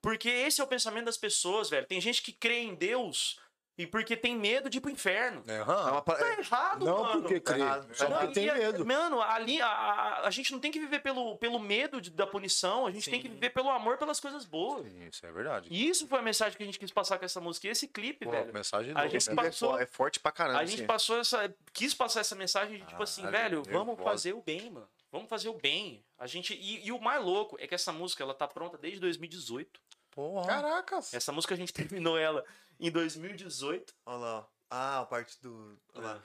Porque 0.00 0.28
esse 0.28 0.60
é 0.60 0.64
o 0.64 0.66
pensamento 0.66 1.04
das 1.04 1.16
pessoas, 1.16 1.70
velho. 1.70 1.86
Tem 1.86 2.00
gente 2.00 2.22
que 2.22 2.32
crê 2.32 2.58
em 2.58 2.74
Deus 2.74 3.38
e 3.82 3.86
porque 3.86 4.16
tem 4.16 4.36
medo 4.36 4.68
de 4.70 4.78
ir 4.78 4.80
pro 4.80 4.90
inferno. 4.90 5.42
É, 5.46 5.62
uma 5.62 6.00
Tá 6.02 6.38
errado, 6.38 6.84
Não 6.84 7.02
mano. 7.02 7.22
porque 7.22 7.40
crê, 7.40 7.60
errado. 7.60 7.88
só 7.94 8.08
Não, 8.08 8.18
porque 8.18 8.34
tem 8.34 8.48
a- 8.50 8.54
medo. 8.54 8.84
Mano, 8.86 9.20
ali 9.20 9.60
a, 9.60 9.66
a, 9.66 10.26
a 10.26 10.30
gente 10.30 10.52
não 10.52 10.58
tem 10.60 10.70
que 10.70 10.78
viver 10.80 11.00
pelo, 11.00 11.36
pelo 11.38 11.58
medo 11.58 12.00
de- 12.00 12.10
da 12.10 12.26
punição, 12.26 12.86
a 12.86 12.90
gente 12.90 13.08
tem 13.10 13.20
que 13.20 13.28
Sim. 13.28 13.34
viver 13.34 13.50
pelo 13.50 13.70
amor 13.70 13.98
pelas 13.98 14.18
coisas 14.20 14.44
boas. 14.44 14.86
Sim, 14.90 15.08
Isso 15.08 15.26
é 15.26 15.32
verdade. 15.32 15.68
E 15.70 15.88
isso 15.88 16.06
foi 16.08 16.18
a 16.18 16.22
mensagem 16.22 16.56
que 16.56 16.62
a 16.62 16.66
gente 16.66 16.78
quis 16.78 16.90
passar 16.90 17.18
com 17.18 17.24
essa 17.24 17.40
música. 17.40 17.66
E 17.66 17.70
esse 17.70 17.88
clipe, 17.88 18.24
Pô, 18.24 18.30
velho. 18.30 18.52
mensagem 18.52 18.92
a 18.96 19.06
gente 19.08 19.30
é, 19.30 19.34
passou- 19.34 19.78
é 19.78 19.86
forte 19.86 20.18
pra 20.20 20.32
caramba. 20.32 20.60
A 20.60 20.64
gente 20.64 20.78
assim. 20.80 20.86
passou 20.86 21.18
essa. 21.18 21.54
Quis 21.72 21.94
passar 21.94 22.20
essa 22.20 22.34
mensagem 22.34 22.78
de 22.78 22.86
tipo 22.86 23.02
assim, 23.02 23.26
velho, 23.26 23.62
vamos 23.64 23.88
nervosa. 23.96 24.10
fazer 24.10 24.32
o 24.34 24.42
bem, 24.42 24.70
mano. 24.70 24.88
Vamos 25.10 25.28
fazer 25.28 25.48
o 25.48 25.54
bem. 25.54 26.02
A 26.18 26.26
gente. 26.26 26.54
E, 26.54 26.86
e 26.86 26.92
o 26.92 27.00
mais 27.00 27.22
louco 27.22 27.56
é 27.60 27.66
que 27.66 27.74
essa 27.74 27.92
música 27.92 28.22
ela 28.22 28.32
tá 28.34 28.46
pronta 28.48 28.78
desde 28.78 28.98
2018. 29.00 29.80
Porra. 30.10 30.46
Caracas. 30.46 31.12
Essa 31.14 31.32
música 31.32 31.54
a 31.54 31.56
gente 31.56 31.72
terminou 31.74 32.18
ela 32.18 32.44
em 32.80 32.90
2018. 32.90 33.94
Olha 34.06 34.16
lá. 34.18 34.38
ó. 34.40 34.46
Ah, 34.70 35.00
a 35.00 35.06
parte 35.06 35.40
do. 35.42 35.78
Olha 35.94 36.06
lá. 36.06 36.22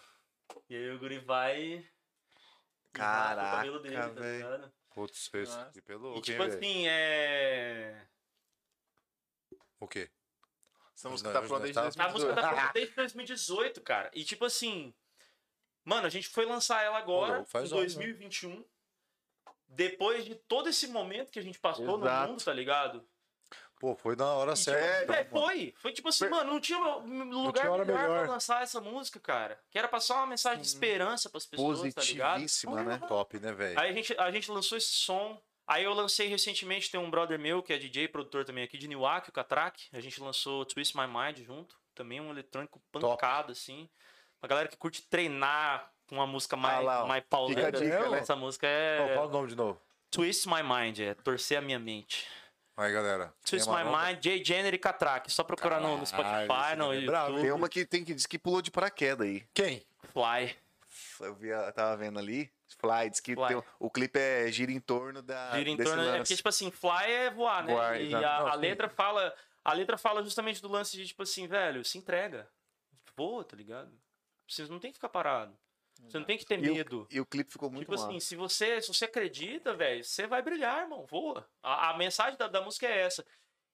E 0.69 0.76
aí 0.76 0.90
o 0.92 1.00
Guri 1.00 1.19
vai. 1.19 1.61
e 1.61 1.76
raspa 1.77 1.90
o 2.88 2.92
Caraca, 2.93 3.58
cabelo 3.58 3.80
dele, 3.80 3.95
tá 3.95 4.08
ligado? 4.08 4.74
Putz, 4.95 5.27
fez 5.27 5.50
que 5.74 5.82
pelo 5.82 6.17
E 6.17 6.22
tipo 6.22 6.42
assim, 6.42 6.88
é. 6.88 8.08
O 9.80 9.88
quê? 9.88 10.09
Essa 10.95 11.09
música 11.09 11.32
Não, 11.32 11.42
tá 11.42 11.48
pronta 11.48 11.64
desde 11.64 11.76
tá- 11.76 11.82
A 12.06 12.09
música 12.09 12.34
2018. 12.34 12.42
tá 12.42 12.50
pronta 12.56 12.74
desde 12.74 12.95
2018, 12.95 13.82
cara. 13.82 14.11
E 14.14 14.24
tipo 14.24 14.45
assim. 14.45 14.93
Mano, 15.84 16.08
a 16.08 16.09
gente 16.09 16.27
foi 16.30 16.45
lançar 16.45 16.84
ela 16.84 16.98
agora, 16.98 17.34
em 17.34 17.58
anos, 17.58 17.72
né? 17.72 17.77
2021. 17.77 18.66
Depois 19.69 20.26
de 20.26 20.34
todo 20.35 20.67
esse 20.69 20.88
momento 20.88 21.32
que 21.32 21.40
a 21.40 21.43
gente 21.43 21.59
passou 21.59 21.98
no 21.98 22.06
Exato. 22.06 22.32
mundo, 22.32 22.43
tá 22.43 22.53
ligado? 22.53 23.08
Pô, 23.80 23.95
foi 23.95 24.15
na 24.15 24.25
hora 24.33 24.53
E, 24.53 24.57
certa. 24.57 24.99
tipo, 24.99 25.03
então, 25.03 25.15
é, 25.15 25.25
foi. 25.25 25.73
Foi 25.77 25.91
tipo 25.93 26.09
assim, 26.09 26.27
mano, 26.30 26.53
não 26.53 26.59
tinha 26.59 26.77
lugar 26.80 27.61
tinha 27.61 27.72
hora 27.72 27.85
melhor, 27.85 28.01
melhor. 28.01 28.23
pra 28.23 28.33
lançar 28.33 28.64
essa 28.64 28.81
música, 28.81 29.19
cara. 29.19 29.59
Que 29.69 29.77
era 29.77 29.88
passar 29.88 30.15
uma 30.15 30.27
mensagem 30.27 30.61
de 30.61 30.67
esperança 30.67 31.30
pras 31.30 31.45
pessoas, 31.45 31.93
tá 31.93 32.01
ligado? 32.01 32.31
Positivíssima, 32.33 32.83
né? 32.83 32.99
Top, 33.07 33.39
né, 33.39 33.51
velho? 33.51 33.80
Aí 33.80 33.91
a 33.91 33.93
gente, 33.93 34.15
a 34.17 34.31
gente 34.31 34.51
lançou 34.51 34.77
esse 34.77 34.91
som. 34.93 35.39
Aí 35.67 35.83
eu 35.83 35.93
lancei 35.93 36.27
recentemente, 36.27 36.89
tem 36.89 36.99
um 36.99 37.09
brother 37.11 37.38
meu 37.38 37.61
que 37.61 37.73
é 37.73 37.77
DJ, 37.77 38.07
produtor 38.07 38.45
também 38.45 38.64
aqui 38.64 38.77
de 38.77 38.88
Newark, 38.88 39.30
o 39.30 39.33
Katrak. 39.33 39.83
A 39.93 39.99
gente 39.99 40.19
lançou 40.22 40.65
Twist 40.65 40.95
My 40.97 41.06
Mind 41.06 41.45
junto. 41.45 41.75
Também 41.93 42.22
um 42.22 42.30
eletrônico 42.31 42.81
pancado, 42.91 43.51
assim. 43.51 43.89
Uma 44.41 44.47
galera 44.47 44.67
que 44.67 44.77
curte 44.77 45.01
treinar 45.03 45.91
com 46.07 46.15
uma 46.15 46.27
música 46.27 46.56
mais, 46.56 46.77
Ah 46.77 46.81
lá, 46.81 47.06
mais 47.06 47.23
Fica 47.23 47.35
a 47.35 47.38
pauleira. 47.38 47.72
dica, 47.72 48.09
né? 48.09 48.19
Essa 48.19 48.35
música 48.35 48.65
é 48.65 49.14
fala 49.14 49.27
o 49.27 49.31
nome 49.31 49.49
de 49.49 49.56
novo. 49.56 49.80
Twist 50.09 50.47
My 50.47 50.64
Mind, 50.64 50.99
é 50.99 51.14
torcer 51.14 51.57
a 51.57 51.61
minha 51.61 51.77
mente. 51.80 52.25
Aí, 52.77 52.93
galera. 52.93 53.33
Twist 53.43 53.67
My 53.67 53.83
nova? 53.83 54.06
Mind, 54.06 54.23
Jay 54.23 54.43
Jenner 54.45 54.72
e 54.72 54.77
Katrak. 54.77 55.31
Só 55.31 55.43
procurar 55.43 55.81
no, 55.81 55.97
no 55.97 56.06
Spotify, 56.06 56.75
no 56.77 56.93
é 56.93 57.01
bravo, 57.01 57.30
YouTube. 57.31 57.41
Tem 57.41 57.51
uma 57.51 57.67
que 57.67 57.85
tem 57.85 58.06
que 58.06 58.14
diz 58.14 58.27
que 58.27 58.38
pulou 58.38 58.61
de 58.61 58.69
paraquedas 58.69 59.25
aí. 59.27 59.43
Quem? 59.51 59.83
Fly. 60.14 60.56
Eu 61.19 61.33
vi, 61.33 61.47
eu 61.47 61.73
tava 61.73 61.97
vendo 61.97 62.19
ali. 62.19 62.51
Fly, 62.80 63.09
diz 63.09 63.19
que 63.19 63.33
Fly. 63.33 63.47
tem- 63.47 63.64
o 63.80 63.89
clipe 63.89 64.19
é 64.19 64.51
gira 64.51 64.72
em 64.72 64.80
torno 64.80 65.23
da. 65.23 65.57
Gira 65.57 65.69
em 65.72 65.75
desse 65.75 65.89
torno. 65.89 66.03
É 66.03 66.06
lance. 66.06 66.17
porque, 66.19 66.35
tipo 66.35 66.49
assim, 66.49 66.69
fly 66.69 67.11
é 67.11 67.31
voar, 67.31 67.64
né? 67.64 67.73
Voar, 67.73 67.99
e 67.99 68.14
a, 68.14 68.22
Não, 68.22 68.47
a 68.47 68.53
letra 68.53 68.88
fala. 68.88 69.33
A 69.65 69.73
letra 69.73 69.97
fala 69.97 70.23
justamente 70.23 70.61
do 70.61 70.67
lance 70.69 70.95
de, 70.95 71.07
tipo 71.07 71.23
assim, 71.23 71.47
velho, 71.47 71.83
se 71.83 71.97
entrega. 71.97 72.47
Voa, 73.17 73.43
tá 73.43 73.57
ligado? 73.57 73.91
Você 74.47 74.64
não 74.65 74.80
tem 74.80 74.91
que 74.91 74.97
ficar 74.97 75.09
parado. 75.09 75.57
Você 76.03 76.17
não 76.19 76.26
tem 76.26 76.38
que 76.38 76.45
ter 76.45 76.59
E 76.64 76.69
o- 76.69 76.74
medo. 76.74 77.08
E 77.11 77.19
o 77.19 77.26
clipe 77.26 77.51
ficou 77.51 77.69
muito 77.69 77.82
Tipo 77.82 77.92
massa. 77.93 78.08
assim, 78.08 78.19
se 78.19 78.35
você, 78.35 78.82
se 78.82 78.88
você 78.88 79.06
acredita, 79.06 79.74
velho, 79.74 80.03
você 80.03 80.27
vai 80.27 80.42
brilhar, 80.42 80.82
irmão. 80.84 81.06
Voa. 81.06 81.48
A, 81.64 81.90
a 81.92 81.98
mensagem 81.98 82.38
da, 82.38 82.48
da 82.48 82.61
música 82.61 82.85
é 82.88 83.01
essa. 83.01 83.26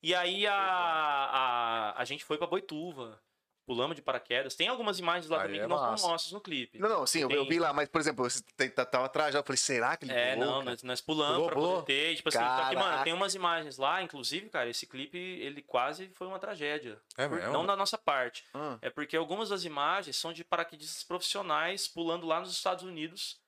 E 0.02 0.14
aí 0.14 0.46
a, 0.48 0.54
a, 0.56 2.02
a 2.02 2.06
gente 2.06 2.24
foi 2.26 2.38
pra 2.38 2.48
Boituva. 2.48 3.22
Pulamos 3.66 3.96
de 3.96 4.02
paraquedas. 4.02 4.56
Tem 4.56 4.68
algumas 4.68 5.00
imagens 5.00 5.30
lá 5.30 5.38
Aí 5.38 5.44
também 5.44 5.60
é 5.60 5.64
que 5.64 5.70
não 5.70 5.78
massa. 5.78 5.98
são 6.04 6.12
nossas 6.12 6.32
no 6.34 6.42
clipe. 6.42 6.80
Não, 6.80 6.90
não, 6.90 7.08
sim, 7.08 7.20
eu, 7.22 7.30
eu 7.32 7.42
Tem- 7.44 7.50
vi 7.50 7.60
lá, 7.60 7.72
mas, 7.72 7.88
por 7.88 8.02
exemplo, 8.02 8.30
você 8.30 8.44
tem- 8.58 8.70
tá- 8.70 8.86
tava 8.86 9.06
atrás, 9.06 9.34
eu 9.34 9.42
falei, 9.44 9.56
será 9.58 9.96
que 9.96 10.04
ele 10.04 10.12
É, 10.14 10.34
pulou, 10.36 10.48
não, 10.50 10.64
nós, 10.64 10.84
nós 10.84 11.00
pulamos 11.02 11.36
Pulou, 11.36 11.46
pra 11.48 11.56
pulou? 11.56 11.76
poder 11.82 11.86
ter. 12.10 12.16
Tipo 12.18 12.28
assim, 12.30 12.38
só 12.40 12.70
que, 12.70 12.76
mano, 12.76 13.04
tem 13.06 13.14
umas 13.14 13.34
imagens 13.36 13.78
lá, 13.78 14.02
inclusive, 14.04 14.50
cara, 14.50 14.70
esse 14.70 14.86
clipe, 14.86 15.18
ele 15.18 15.62
quase 15.62 16.10
foi 16.14 16.28
uma 16.28 16.40
tragédia. 16.40 17.00
É 17.18 17.26
mesmo? 17.28 17.54
Não 17.54 17.66
da 17.66 17.76
nossa 17.76 17.98
parte. 17.98 18.44
Ah, 18.54 18.78
É 18.82 18.90
porque 18.90 19.16
algumas 19.16 19.48
das 19.50 19.64
imagens 19.64 20.18
são 20.18 20.34
de 20.34 20.44
paraquedistas 20.44 21.04
profissionais 21.04 21.88
pulando 21.88 22.26
lá 22.28 22.40
nos 22.42 22.52
Estados 22.52 22.84
Unidos. 22.84 23.42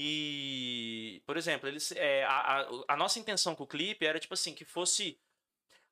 E, 0.00 1.22
por 1.26 1.36
exemplo, 1.36 1.68
eles, 1.68 1.92
é, 1.92 2.24
a, 2.24 2.30
a, 2.62 2.68
a 2.88 2.96
nossa 2.96 3.18
intenção 3.18 3.54
com 3.54 3.64
o 3.64 3.66
clipe 3.66 4.06
era, 4.06 4.18
tipo 4.18 4.32
assim, 4.34 4.54
que 4.54 4.64
fosse 4.64 5.18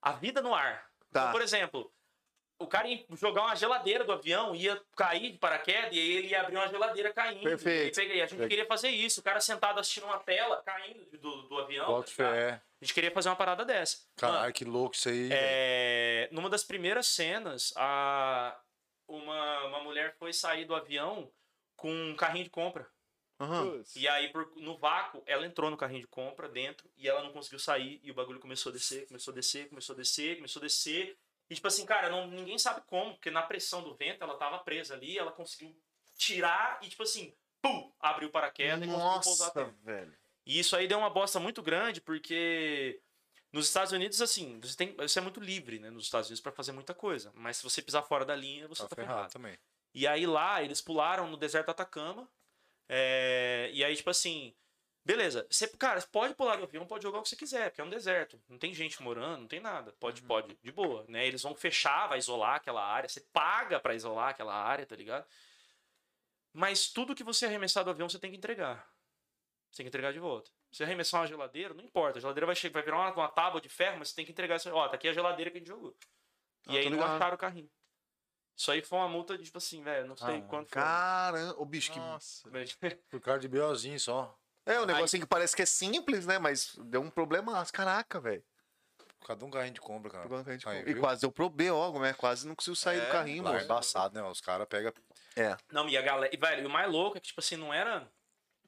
a 0.00 0.12
vida 0.12 0.40
no 0.40 0.54
ar. 0.54 0.86
Tá. 1.12 1.20
Então, 1.20 1.32
por 1.32 1.42
exemplo, 1.42 1.92
o 2.58 2.66
cara 2.66 2.88
ia 2.88 3.04
jogar 3.12 3.42
uma 3.42 3.54
geladeira 3.54 4.02
do 4.04 4.12
avião, 4.12 4.54
ia 4.54 4.80
cair 4.96 5.32
de 5.32 5.38
paraquedas, 5.38 5.92
e 5.92 5.98
aí 5.98 6.10
ele 6.16 6.28
ia 6.28 6.40
abrir 6.40 6.56
uma 6.56 6.68
geladeira 6.68 7.12
caindo. 7.12 7.42
Perfeito. 7.42 8.00
E 8.00 8.20
a 8.22 8.26
gente 8.26 8.48
queria 8.48 8.66
fazer 8.66 8.88
isso. 8.88 9.20
O 9.20 9.22
cara 9.22 9.40
sentado 9.40 9.78
assistindo 9.78 10.04
uma 10.06 10.18
tela, 10.18 10.62
caindo 10.64 11.04
do, 11.18 11.42
do 11.42 11.58
avião. 11.58 11.86
Bota 11.86 12.06
tá 12.06 12.12
fé. 12.12 12.62
A 12.80 12.84
gente 12.84 12.94
queria 12.94 13.10
fazer 13.10 13.28
uma 13.28 13.36
parada 13.36 13.64
dessa. 13.64 13.98
Caralho, 14.16 14.52
que 14.52 14.64
louco 14.64 14.94
isso 14.94 15.08
aí. 15.08 15.28
é, 15.32 16.28
numa 16.32 16.48
das 16.50 16.64
primeiras 16.64 17.06
cenas, 17.08 17.72
a, 17.76 18.58
uma, 19.08 19.64
uma 19.64 19.80
mulher 19.82 20.14
foi 20.18 20.32
sair 20.32 20.64
do 20.64 20.74
avião 20.74 21.30
com 21.76 21.92
um 21.92 22.16
carrinho 22.16 22.44
de 22.44 22.50
compra. 22.50 22.86
aham. 23.38 23.82
E 23.94 24.08
aí, 24.08 24.28
por- 24.32 24.50
no 24.56 24.76
vácuo, 24.78 25.22
ela 25.26 25.46
entrou 25.46 25.70
no 25.70 25.76
carrinho 25.76 26.00
de 26.00 26.06
compra 26.06 26.48
dentro 26.48 26.88
e 26.96 27.06
ela 27.08 27.22
não 27.22 27.32
conseguiu 27.32 27.58
sair. 27.58 28.00
E 28.02 28.10
o 28.10 28.14
bagulho 28.14 28.40
começou 28.40 28.70
a 28.70 28.72
descer, 28.72 29.06
começou 29.06 29.32
a 29.32 29.34
descer, 29.34 29.68
começou 29.68 29.94
a 29.94 29.96
descer, 29.96 30.36
começou 30.36 30.60
a 30.60 30.64
descer. 30.64 31.16
E 31.48 31.54
tipo 31.54 31.68
assim, 31.68 31.86
cara, 31.86 32.10
não, 32.10 32.26
ninguém 32.26 32.58
sabe 32.58 32.82
como, 32.86 33.12
porque 33.14 33.30
na 33.30 33.42
pressão 33.42 33.82
do 33.82 33.94
vento 33.94 34.22
ela 34.22 34.36
tava 34.36 34.58
presa 34.60 34.94
ali, 34.94 35.16
ela 35.18 35.30
conseguiu 35.32 35.76
tirar 36.16 36.78
e 36.82 36.88
tipo 36.88 37.02
assim, 37.02 37.34
pum, 37.62 37.92
abriu 38.00 38.28
o 38.28 38.32
paraquedas 38.32 38.82
e 38.82 38.90
conseguiu 38.90 39.20
pousar 39.22 39.54
Nossa, 39.54 39.74
velho. 39.84 40.16
E 40.44 40.58
isso 40.58 40.74
aí 40.76 40.86
deu 40.88 40.98
uma 40.98 41.10
bosta 41.10 41.38
muito 41.40 41.62
grande, 41.62 42.00
porque 42.00 43.00
nos 43.52 43.66
Estados 43.66 43.92
Unidos, 43.92 44.20
assim, 44.20 44.58
você, 44.60 44.76
tem, 44.76 44.94
você 44.96 45.18
é 45.18 45.22
muito 45.22 45.40
livre, 45.40 45.78
né, 45.78 45.90
nos 45.90 46.04
Estados 46.04 46.28
Unidos, 46.28 46.40
pra 46.40 46.52
fazer 46.52 46.72
muita 46.72 46.94
coisa. 46.94 47.32
Mas 47.34 47.56
se 47.58 47.62
você 47.64 47.80
pisar 47.82 48.02
fora 48.02 48.24
da 48.24 48.34
linha, 48.36 48.66
você 48.68 48.82
Tá 48.82 48.88
tá, 48.88 48.96
ferrado 48.96 49.14
ferrado. 49.14 49.32
também. 49.32 49.58
E 49.94 50.06
aí 50.06 50.26
lá, 50.26 50.62
eles 50.62 50.80
pularam 50.80 51.26
no 51.28 51.36
deserto 51.36 51.66
do 51.66 51.70
Atacama. 51.70 52.28
é, 52.88 53.70
e 53.72 53.82
aí, 53.84 53.96
tipo 53.96 54.10
assim, 54.10 54.54
beleza. 55.06 55.46
Você, 55.50 55.68
cara, 55.68 56.00
você 56.00 56.06
pode 56.08 56.34
pular 56.34 56.56
do 56.56 56.64
avião, 56.64 56.86
pode 56.86 57.02
jogar 57.04 57.20
o 57.20 57.22
que 57.22 57.28
você 57.28 57.36
quiser, 57.36 57.70
porque 57.70 57.80
é 57.80 57.84
um 57.84 57.88
deserto. 57.88 58.38
Não 58.48 58.58
tem 58.58 58.74
gente 58.74 59.00
morando, 59.02 59.40
não 59.40 59.48
tem 59.48 59.60
nada. 59.60 59.92
Pode, 60.00 60.20
pode, 60.22 60.58
de 60.62 60.72
boa, 60.72 61.04
né? 61.08 61.26
Eles 61.26 61.42
vão 61.42 61.54
fechar, 61.54 62.08
vai 62.08 62.18
isolar 62.18 62.56
aquela 62.56 62.84
área. 62.84 63.08
Você 63.08 63.20
paga 63.32 63.78
pra 63.80 63.94
isolar 63.94 64.30
aquela 64.30 64.54
área, 64.54 64.84
tá 64.84 64.96
ligado? 64.96 65.24
Mas 66.52 66.88
tudo 66.88 67.14
que 67.14 67.22
você 67.24 67.46
arremessar 67.46 67.84
do 67.84 67.90
avião, 67.90 68.08
você 68.08 68.18
tem 68.18 68.30
que 68.30 68.36
entregar. 68.36 68.86
Você 69.70 69.78
tem 69.78 69.84
que 69.84 69.88
entregar 69.88 70.12
de 70.12 70.18
volta. 70.18 70.50
Se 70.72 70.82
arremessar 70.82 71.20
uma 71.20 71.26
geladeira, 71.26 71.72
não 71.74 71.84
importa. 71.84 72.18
A 72.18 72.20
geladeira 72.20 72.46
vai, 72.46 72.56
che- 72.56 72.68
vai 72.70 72.82
virar 72.82 72.96
uma, 72.98 73.12
uma 73.12 73.28
tábua 73.28 73.60
de 73.60 73.68
ferro, 73.68 73.98
mas 73.98 74.08
você 74.08 74.14
tem 74.16 74.24
que 74.24 74.32
entregar 74.32 74.56
essa. 74.56 74.72
Ó, 74.74 74.88
tá 74.88 74.96
aqui 74.96 75.08
a 75.08 75.12
geladeira 75.12 75.50
que 75.50 75.58
a 75.58 75.60
gente 75.60 75.68
jogou. 75.68 75.96
Ah, 76.66 76.72
E 76.72 76.78
aí 76.78 76.84
tô 76.84 76.90
não 76.90 77.02
acharam 77.04 77.34
o 77.34 77.38
carrinho. 77.38 77.70
Isso 78.56 78.70
aí 78.72 78.80
foi 78.80 78.98
uma 78.98 79.08
multa 79.08 79.36
de, 79.36 79.44
tipo 79.44 79.58
assim, 79.58 79.82
velho, 79.82 80.06
não 80.08 80.16
sei 80.16 80.38
Ah, 80.38 80.42
quanto 80.42 80.68
foi. 80.70 80.80
Caramba, 80.82 81.54
o 81.60 81.64
bicho 81.66 81.92
que. 81.92 81.98
Nossa. 81.98 82.48
Por 83.10 83.20
causa 83.20 83.40
de 83.40 83.48
BOzinho 83.48 84.00
só. 84.00 84.36
É 84.66 84.80
um 84.80 84.86
negocinho 84.86 85.22
que 85.22 85.28
parece 85.28 85.54
que 85.54 85.62
é 85.62 85.66
simples, 85.66 86.26
né? 86.26 86.38
Mas 86.38 86.74
deu 86.84 87.00
um 87.00 87.08
problema. 87.10 87.64
Caraca, 87.72 88.20
velho. 88.20 88.42
Cada 89.24 89.44
um 89.44 89.50
carrinho 89.50 89.74
de 89.74 89.80
compra, 89.80 90.10
cara. 90.10 90.22
Pegou 90.24 90.38
no 90.38 90.44
carrinho 90.44 90.60
de 90.60 90.68
Aí, 90.68 90.76
compra. 90.78 90.90
E 90.90 90.94
viu? 90.94 91.02
quase 91.02 91.20
deu 91.20 91.32
pro 91.32 91.48
BO, 91.48 91.98
né? 92.00 92.12
Quase 92.12 92.46
não 92.46 92.54
conseguiu 92.54 92.76
sair 92.76 93.00
do 93.00 93.06
É, 93.06 93.10
carrinho, 93.10 93.42
Lá 93.42 93.50
é 93.50 93.52
moço. 93.54 93.64
embaçado, 93.64 94.14
né? 94.14 94.22
Os 94.28 94.40
caras 94.40 94.66
pegam. 94.68 94.92
É. 95.34 95.56
Não, 95.72 95.88
e 95.88 95.96
a 95.96 96.02
galera. 96.02 96.32
E, 96.34 96.36
velho, 96.36 96.62
e 96.62 96.66
o 96.66 96.70
mais 96.70 96.90
louco 96.90 97.16
é 97.16 97.20
que, 97.20 97.28
tipo 97.28 97.40
assim, 97.40 97.56
não 97.56 97.72
era. 97.72 98.08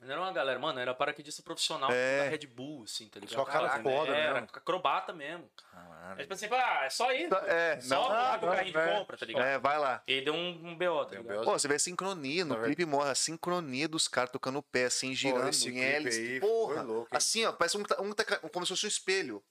Não 0.01 0.13
era 0.13 0.21
uma 0.21 0.33
galera, 0.33 0.59
mano, 0.59 0.79
era 0.79 0.95
paraquedista 0.95 1.43
profissional 1.43 1.91
É. 1.93 2.25
da 2.25 2.31
Red 2.31 2.47
Bull, 2.47 2.85
assim, 2.85 3.09
tá 3.09 3.19
ligado? 3.19 3.35
Só 3.35 3.45
cara 3.45 3.83
foda 3.83 4.15
Era, 4.17 4.35
mesmo. 4.35 4.49
acrobata 4.55 5.13
mesmo. 5.13 5.51
É 5.73 5.77
Caralho. 5.77 6.21
tipo 6.21 6.35
assim, 6.35 6.49
ah, 6.53 6.85
é 6.85 6.91
só 6.91 7.13
isso. 7.13 7.35
É, 7.35 7.81
Só 7.81 8.09
não. 8.09 8.39
que 8.39 8.45
o 8.47 8.49
carrinho 8.51 8.73
de 8.73 8.79
é. 8.79 8.99
compra, 8.99 9.17
tá 9.17 9.27
ligado? 9.27 9.45
É, 9.45 9.59
vai 9.59 9.79
lá. 9.79 10.03
Ele 10.07 10.21
deu 10.25 10.35
um, 10.35 10.49
um 10.69 10.77
BO, 10.79 11.05
tá 11.05 11.17
um 11.17 11.23
ligado? 11.23 11.39
BO. 11.41 11.45
Pô, 11.45 11.53
você 11.59 11.67
vê 11.69 11.75
a 11.75 11.79
sincronia 11.79 12.45
no 12.45 12.63
clipe, 12.63 12.85
morre 12.87 13.11
a 13.11 13.15
sincronia 13.15 13.89
dos 13.89 14.07
caras 14.07 14.31
tocando 14.31 14.59
o 14.61 14.63
pé, 14.63 14.85
assim, 14.85 15.13
girando 15.15 15.49
esse 15.49 15.69
em 15.69 15.81
hélice. 15.81 16.39
Porra, 16.41 16.83
louco, 16.83 17.09
assim, 17.17 17.45
ó, 17.45 17.53
parece 17.53 17.77
um, 17.77 17.83
tá- 17.83 18.01
um 18.01 18.13
tá 18.13 18.25
como 18.53 18.65
se 18.65 18.71
fosse 18.73 18.87
um 18.87 18.89
espelho. 18.89 19.43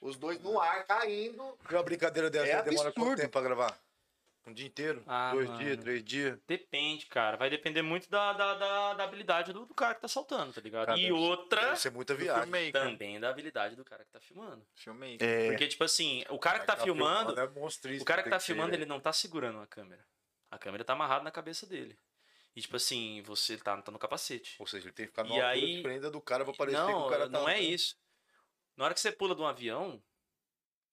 Os 0.00 0.16
dois 0.16 0.40
no 0.42 0.60
ar, 0.60 0.84
caindo. 0.84 1.56
E 1.70 1.74
uma 1.74 1.82
brincadeira 1.84 2.28
dessa 2.28 2.46
É 2.50 2.62
demora 2.62 2.88
absurdo. 2.88 2.94
quanto 3.10 3.18
tempo 3.20 3.30
pra 3.30 3.40
gravar? 3.40 3.78
Um 4.44 4.52
dia 4.52 4.66
inteiro? 4.66 5.04
Ah, 5.06 5.30
Dois 5.32 5.48
mano. 5.48 5.62
dias, 5.62 5.76
três 5.78 6.04
dias? 6.04 6.38
Depende, 6.48 7.06
cara. 7.06 7.36
Vai 7.36 7.48
depender 7.48 7.80
muito 7.80 8.10
da, 8.10 8.32
da, 8.32 8.54
da, 8.54 8.94
da 8.94 9.04
habilidade 9.04 9.52
do, 9.52 9.64
do 9.64 9.72
cara 9.74 9.94
que 9.94 10.00
tá 10.00 10.08
saltando, 10.08 10.52
tá 10.52 10.60
ligado? 10.60 10.86
Cara, 10.86 10.98
e 10.98 11.02
deve- 11.02 11.12
outra, 11.12 11.60
Deve 11.60 11.76
ser 11.76 11.90
muita 11.92 12.12
viagem. 12.14 12.72
também 12.72 13.20
da 13.20 13.28
habilidade 13.30 13.76
do 13.76 13.84
cara 13.84 14.04
que 14.04 14.10
tá 14.10 14.20
filmando. 14.20 14.66
Filmmaker. 14.74 15.22
É, 15.28 15.46
Porque, 15.50 15.68
tipo 15.68 15.84
assim, 15.84 16.24
o 16.28 16.38
cara 16.40 16.58
que 16.58 16.66
tá 16.66 16.76
filmando, 16.76 17.38
é 17.38 17.44
o 17.44 18.04
cara 18.04 18.22
que 18.24 18.30
tá 18.30 18.40
filmando, 18.40 18.70
ser, 18.70 18.76
ele 18.78 18.84
não 18.86 18.98
tá 18.98 19.12
segurando 19.12 19.60
a 19.60 19.66
câmera. 19.66 20.04
A 20.50 20.58
câmera 20.58 20.84
tá 20.84 20.92
amarrada 20.94 21.22
na 21.22 21.30
cabeça 21.30 21.64
dele. 21.64 21.96
E, 22.56 22.60
tipo 22.60 22.74
assim, 22.76 23.22
você 23.22 23.56
tá, 23.56 23.80
tá 23.80 23.92
no 23.92 23.98
capacete. 23.98 24.56
Ou 24.58 24.66
seja, 24.66 24.86
ele 24.86 24.92
tem 24.92 25.06
que 25.06 25.12
ficar 25.12 25.24
E 25.24 25.28
numa 25.28 25.36
altura 25.36 25.52
aí- 25.52 25.76
diferente 25.76 26.00
da 26.02 26.10
do 26.10 26.20
cara 26.20 26.44
pra 26.44 26.52
parecer 26.52 26.84
que 26.84 26.92
não, 26.92 27.06
o 27.06 27.08
cara 27.08 27.24
tá... 27.24 27.30
não 27.30 27.48
é 27.48 27.60
isso. 27.60 27.96
Na 28.76 28.86
hora 28.86 28.92
que 28.94 29.00
você 29.00 29.12
pula 29.12 29.34
de 29.36 29.40
um 29.40 29.46
avião, 29.46 30.02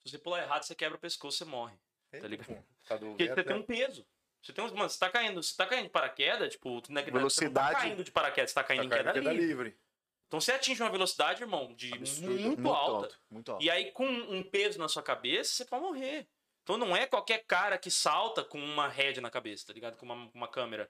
se 0.04 0.12
você 0.12 0.20
pular 0.20 0.44
errado, 0.44 0.64
você 0.64 0.76
quebra 0.76 0.98
o 0.98 1.02
pescoço, 1.02 1.40
você 1.40 1.46
morre. 1.46 1.76
É, 2.12 2.20
tá 2.20 2.28
ligado? 2.28 2.64
Tá 2.88 2.98
do 2.98 3.08
Porque 3.08 3.28
você 3.28 3.44
tem 3.44 3.56
né? 3.56 3.60
um 3.62 3.64
peso. 3.64 4.06
Você 4.42 4.54
tem 4.54 4.64
um, 4.64 4.68
mano, 4.74 4.90
você 4.90 4.98
tá 4.98 5.10
caindo, 5.10 5.44
você 5.44 5.56
tá 5.56 5.66
caindo 5.66 5.84
de 5.84 5.90
paraquedas, 5.90 6.54
tipo, 6.54 6.82
não 6.90 7.02
é 7.02 7.04
que- 7.04 7.12
Velocidade- 7.12 7.68
Você 7.70 7.76
tá 7.76 7.82
caindo 7.82 8.04
de 8.04 8.12
paraquedas, 8.12 8.52
você 8.52 8.56
tá 8.56 8.64
caindo 8.64 8.80
Tá 8.82 8.86
em 8.86 8.90
caindo 8.90 9.06
queda 9.08 9.14
queda 9.20 9.34
livre. 9.34 9.48
livre. 9.66 9.80
Então 10.28 10.40
você 10.40 10.52
atinge 10.54 10.82
uma 10.82 10.90
velocidade, 10.92 11.42
irmão, 11.42 11.74
de 11.76 11.94
Absurdo. 11.94 12.30
muito, 12.32 12.46
muito 12.62 12.70
alta. 12.70 12.92
alto, 13.08 13.20
muito 13.30 13.52
alto. 13.52 13.64
E 13.64 13.70
aí, 13.70 13.92
com 13.92 14.06
um 14.08 14.44
peso 14.44 14.78
na 14.80 14.88
sua 14.88 15.02
cabeça, 15.04 15.52
você 15.54 15.66
pode 15.66 15.84
morrer. 15.84 16.28
Então 16.64 16.78
não 16.78 16.96
é 16.96 17.06
qualquer 17.08 17.44
cara 17.46 17.78
que 17.80 17.90
salta 17.90 18.44
com 18.44 18.60
uma 18.64 18.88
head 18.88 19.20
na 19.20 19.30
cabeça, 19.32 19.66
tá 19.66 19.74
ligado? 19.74 19.98
Com 19.98 20.06
uma, 20.06 20.30
uma 20.34 20.48
câmera 20.48 20.90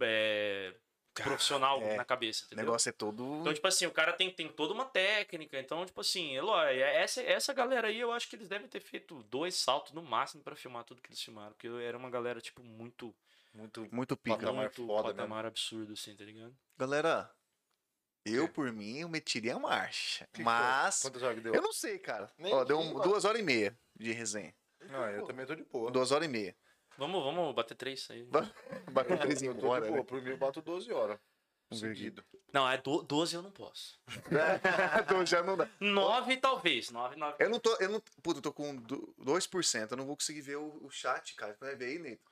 é, 0.00 0.74
profissional 1.22 1.80
é. 1.82 1.96
na 1.96 2.04
cabeça, 2.04 2.42
O 2.42 2.46
entendeu? 2.46 2.64
negócio 2.64 2.88
é 2.88 2.92
todo. 2.92 3.40
Então, 3.40 3.52
tipo 3.54 3.66
assim, 3.66 3.86
o 3.86 3.90
cara 3.90 4.12
tem, 4.12 4.30
tem 4.30 4.48
toda 4.48 4.72
uma 4.74 4.84
técnica. 4.84 5.58
Então, 5.58 5.84
tipo 5.86 6.00
assim, 6.00 6.36
é 6.36 6.42
lógico, 6.42 6.80
essa, 6.82 7.22
essa 7.22 7.52
galera 7.52 7.88
aí, 7.88 7.98
eu 8.00 8.12
acho 8.12 8.28
que 8.28 8.36
eles 8.36 8.48
devem 8.48 8.68
ter 8.68 8.80
feito 8.80 9.22
dois 9.24 9.54
saltos 9.54 9.92
no 9.92 10.02
máximo 10.02 10.42
pra 10.42 10.54
filmar 10.56 10.84
tudo 10.84 11.00
que 11.02 11.08
eles 11.08 11.22
filmaram. 11.22 11.52
Porque 11.52 11.68
era 11.68 11.96
uma 11.96 12.10
galera, 12.10 12.40
tipo, 12.40 12.62
muito, 12.62 13.14
Muito... 13.54 13.86
Muito 13.90 14.16
pica. 14.16 14.36
Patamar 14.36 14.62
muito 14.64 14.86
foda 14.86 15.08
patamar 15.14 15.46
absurdo, 15.46 15.92
assim, 15.94 16.14
tá 16.14 16.24
ligado? 16.24 16.54
Galera, 16.76 17.30
eu 18.24 18.48
por 18.48 18.70
mim, 18.72 18.98
eu 18.98 19.08
metiria 19.08 19.54
a 19.54 19.58
marcha. 19.58 20.28
Que 20.32 20.42
mas. 20.42 21.00
Quantas 21.00 21.22
horas 21.22 21.36
que 21.36 21.42
deu? 21.42 21.54
Eu 21.54 21.62
não 21.62 21.72
sei, 21.72 21.98
cara. 21.98 22.30
Nem 22.36 22.52
Ó, 22.52 22.64
deu 22.64 22.78
um- 22.78 23.00
duas 23.00 23.24
horas 23.24 23.40
e 23.40 23.42
meia 23.42 23.78
de 23.94 24.12
resenha. 24.12 24.54
Não, 24.90 25.08
eu 25.10 25.24
também 25.24 25.46
tô 25.46 25.54
de 25.54 25.64
boa. 25.64 25.90
Duas 25.90 26.12
horas 26.12 26.28
e 26.28 26.30
meia. 26.30 26.54
Vamos, 26.98 27.22
vamos 27.22 27.54
bater 27.54 27.74
três 27.74 28.08
aí. 28.10 28.24
Bateu 28.90 29.18
três 29.18 29.42
eu 29.42 29.54
tô 29.54 29.60
embora, 29.60 29.86
de 29.86 29.92
né? 29.92 30.02
Por 30.02 30.22
mim, 30.22 30.30
eu 30.30 30.38
bato 30.38 30.60
12 30.62 30.92
horas. 30.92 31.18
Seguido. 31.72 32.24
Não, 32.52 32.68
é 32.68 32.78
do, 32.78 33.02
12 33.02 33.34
eu 33.34 33.42
não 33.42 33.50
posso. 33.50 33.98
então 35.02 35.26
já 35.26 35.42
não 35.42 35.56
dá. 35.56 35.68
Nove 35.80 36.36
talvez. 36.36 36.90
Nove, 36.90 37.16
nove. 37.16 37.36
Eu 37.40 37.50
não 37.50 37.58
tô. 37.58 37.74
Eu 37.80 37.88
não, 37.90 38.00
puta, 38.22 38.38
eu 38.38 38.42
tô 38.42 38.52
com 38.52 38.76
do- 38.76 39.12
2%. 39.18 39.90
Eu 39.90 39.96
não 39.96 40.06
vou 40.06 40.16
conseguir 40.16 40.42
ver 40.42 40.56
o, 40.56 40.78
o 40.84 40.90
chat, 40.90 41.34
cara. 41.34 41.56
Vai 41.60 41.74
ver 41.74 41.86
aí, 41.86 41.98
Neito. 41.98 42.22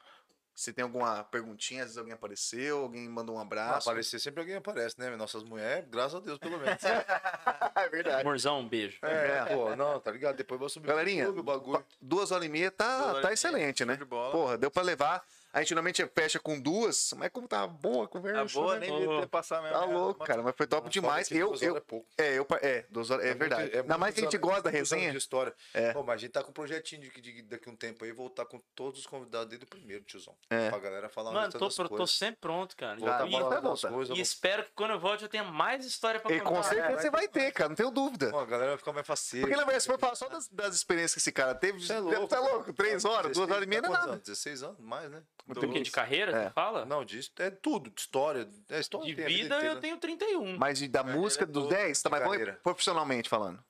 Se 0.54 0.72
tem 0.72 0.84
alguma 0.84 1.24
perguntinha, 1.24 1.80
às 1.80 1.86
vezes 1.86 1.98
alguém 1.98 2.12
apareceu, 2.14 2.78
alguém 2.78 3.08
mandou 3.08 3.34
um 3.34 3.38
Ah, 3.38 3.42
abraço. 3.42 3.88
aparecer 3.90 4.20
sempre 4.20 4.40
alguém 4.40 4.54
aparece, 4.54 4.94
né? 5.00 5.10
Nossas 5.16 5.42
mulheres, 5.42 5.84
graças 5.90 6.14
a 6.14 6.20
Deus, 6.20 6.38
pelo 6.38 6.58
menos. 6.58 6.78
é 7.74 7.88
verdade. 7.88 8.20
Amorzão, 8.20 8.60
um 8.60 8.68
beijo. 8.68 8.98
É, 9.02 9.44
pô, 9.46 9.74
não, 9.74 9.98
tá 9.98 10.12
ligado? 10.12 10.36
Depois 10.36 10.54
eu 10.56 10.60
vou 10.60 10.68
subir 10.68 10.86
Galerinha, 10.86 11.28
o 11.28 11.42
bagulho. 11.42 11.84
duas 12.00 12.30
horas 12.30 12.46
e 12.46 12.48
meia 12.48 12.70
tá, 12.70 13.14
tá 13.14 13.20
meia, 13.20 13.32
excelente, 13.32 13.78
show 13.78 13.86
né? 13.86 13.96
de 13.96 14.04
bola. 14.04 14.30
Porra, 14.30 14.56
deu 14.56 14.70
pra 14.70 14.82
levar. 14.82 15.24
A 15.54 15.60
gente 15.60 15.72
normalmente 15.72 16.04
fecha 16.14 16.40
com 16.40 16.60
duas, 16.60 17.14
mas 17.16 17.30
como 17.30 17.46
tá 17.46 17.64
boa 17.66 18.06
a 18.06 18.08
conversa. 18.08 18.44
Tá 18.54 18.60
boa, 18.60 18.74
né? 18.78 18.88
nem 18.88 18.98
devia 19.00 19.20
ter 19.20 19.28
passado 19.28 19.62
mesmo. 19.62 19.78
Tá 19.78 19.86
né? 19.86 19.94
louco, 19.94 20.24
cara, 20.24 20.42
mas 20.42 20.54
foi 20.56 20.66
top 20.66 20.82
Não, 20.84 20.90
demais. 20.90 21.28
que 21.28 21.36
Eu, 21.38 21.48
duas 21.50 21.62
eu, 21.62 21.76
é 21.76 21.80
pouco. 21.80 22.06
é, 22.18 22.34
eu, 22.38 22.46
é, 22.60 22.84
duas 22.90 23.08
horas, 23.10 23.24
é, 23.24 23.28
muito- 23.28 23.38
verdade. 23.38 23.62
Ainda 23.62 23.76
muitos 23.82 23.98
mais 23.98 24.14
que 24.14 24.20
a 24.20 24.24
gente 24.24 24.38
gosta 24.38 24.62
da 24.62 24.70
resenha. 24.70 25.12
De 25.12 25.16
história. 25.18 25.54
É. 25.72 25.92
Pô, 25.92 26.02
mas 26.02 26.16
a 26.16 26.18
gente 26.18 26.32
tá 26.32 26.42
com 26.42 26.50
um 26.50 26.52
projetinho 26.52 27.02
de, 27.02 27.20
de- 27.20 27.42
daqui 27.42 27.68
a 27.68 27.72
um 27.72 27.76
tempo 27.76 28.04
aí, 28.04 28.10
voltar 28.10 28.44
com 28.46 28.60
todos 28.74 28.98
os 28.98 29.06
convidados 29.06 29.48
desde 29.48 29.64
o 29.64 29.68
primeiro, 29.68 30.02
tiozão. 30.04 30.34
É. 30.50 30.70
Pra 30.70 30.78
galera 30.80 31.08
falar 31.08 31.30
Mano, 31.30 31.52
tô, 31.52 31.58
das 31.60 31.74
tô, 31.76 31.88
tô 31.88 32.06
sempre 32.06 32.40
pronto, 32.40 32.76
cara. 32.76 32.98
Voltar 32.98 33.26
e, 33.28 33.30
pra 33.30 33.48
das 33.48 33.62
voltar. 33.62 33.90
coisas. 33.90 34.18
e 34.18 34.20
espero 34.20 34.64
que 34.64 34.72
quando 34.72 34.90
eu 34.90 34.98
volte 34.98 35.22
eu 35.22 35.28
tenha 35.28 35.44
mais 35.44 35.84
história 35.86 36.18
pra 36.18 36.32
E 36.34 36.40
contar. 36.40 36.50
com 36.50 36.62
certeza 36.64 37.00
você 37.00 37.10
vai 37.10 37.28
ter, 37.28 37.52
cara, 37.52 37.68
não 37.68 37.76
tenho 37.76 37.92
dúvida. 37.92 38.30
Pô, 38.30 38.40
a 38.40 38.44
galera 38.46 38.70
vai 38.70 38.78
ficar 38.78 38.92
mais 38.92 39.06
faceira. 39.06 39.46
Porque 39.46 39.56
lembra, 39.60 39.78
se 39.78 39.86
for 39.86 40.00
falar 40.00 40.16
só 40.16 40.28
das, 40.28 40.48
das 40.48 40.74
experiências 40.74 41.12
que 41.14 41.18
esse 41.20 41.30
cara 41.30 41.54
teve, 41.54 41.78
Você 41.78 41.92
é 41.92 42.00
louco. 42.00 42.26
tá 42.26 42.40
louco, 42.40 42.72
três 42.72 43.04
horas, 43.04 43.32
duas 43.36 43.46
16, 43.48 43.50
horas 43.52 43.64
e 43.64 43.68
meia 43.68 43.82
não 43.82 43.88
é 43.88 43.92
quantos 43.92 44.00
nada. 44.06 44.12
anos? 44.14 44.24
16 44.24 44.62
anos, 44.64 44.80
mais, 44.80 45.10
né? 45.10 45.22
Do 45.46 45.68
que 45.70 45.80
de 45.80 45.90
carreira, 45.90 46.32
É. 46.32 46.44
você 46.44 46.50
fala? 46.54 46.86
Não, 46.86 47.04
disso 47.04 47.30
é 47.38 47.50
tudo, 47.50 47.90
de 47.90 48.00
história. 48.00 48.48
É 48.70 48.80
história 48.80 49.06
de 49.06 49.14
vida 49.14 49.30
inteira. 49.30 49.64
eu 49.66 49.80
tenho 49.80 49.98
31. 49.98 50.56
Mas 50.56 50.80
da 50.88 51.02
música, 51.04 51.44
dos 51.44 51.68
10, 51.68 52.00
tá, 52.00 52.08
mas 52.08 52.22
carreira. 52.22 52.58
profissionalmente 52.62 53.28
falando. 53.28 53.62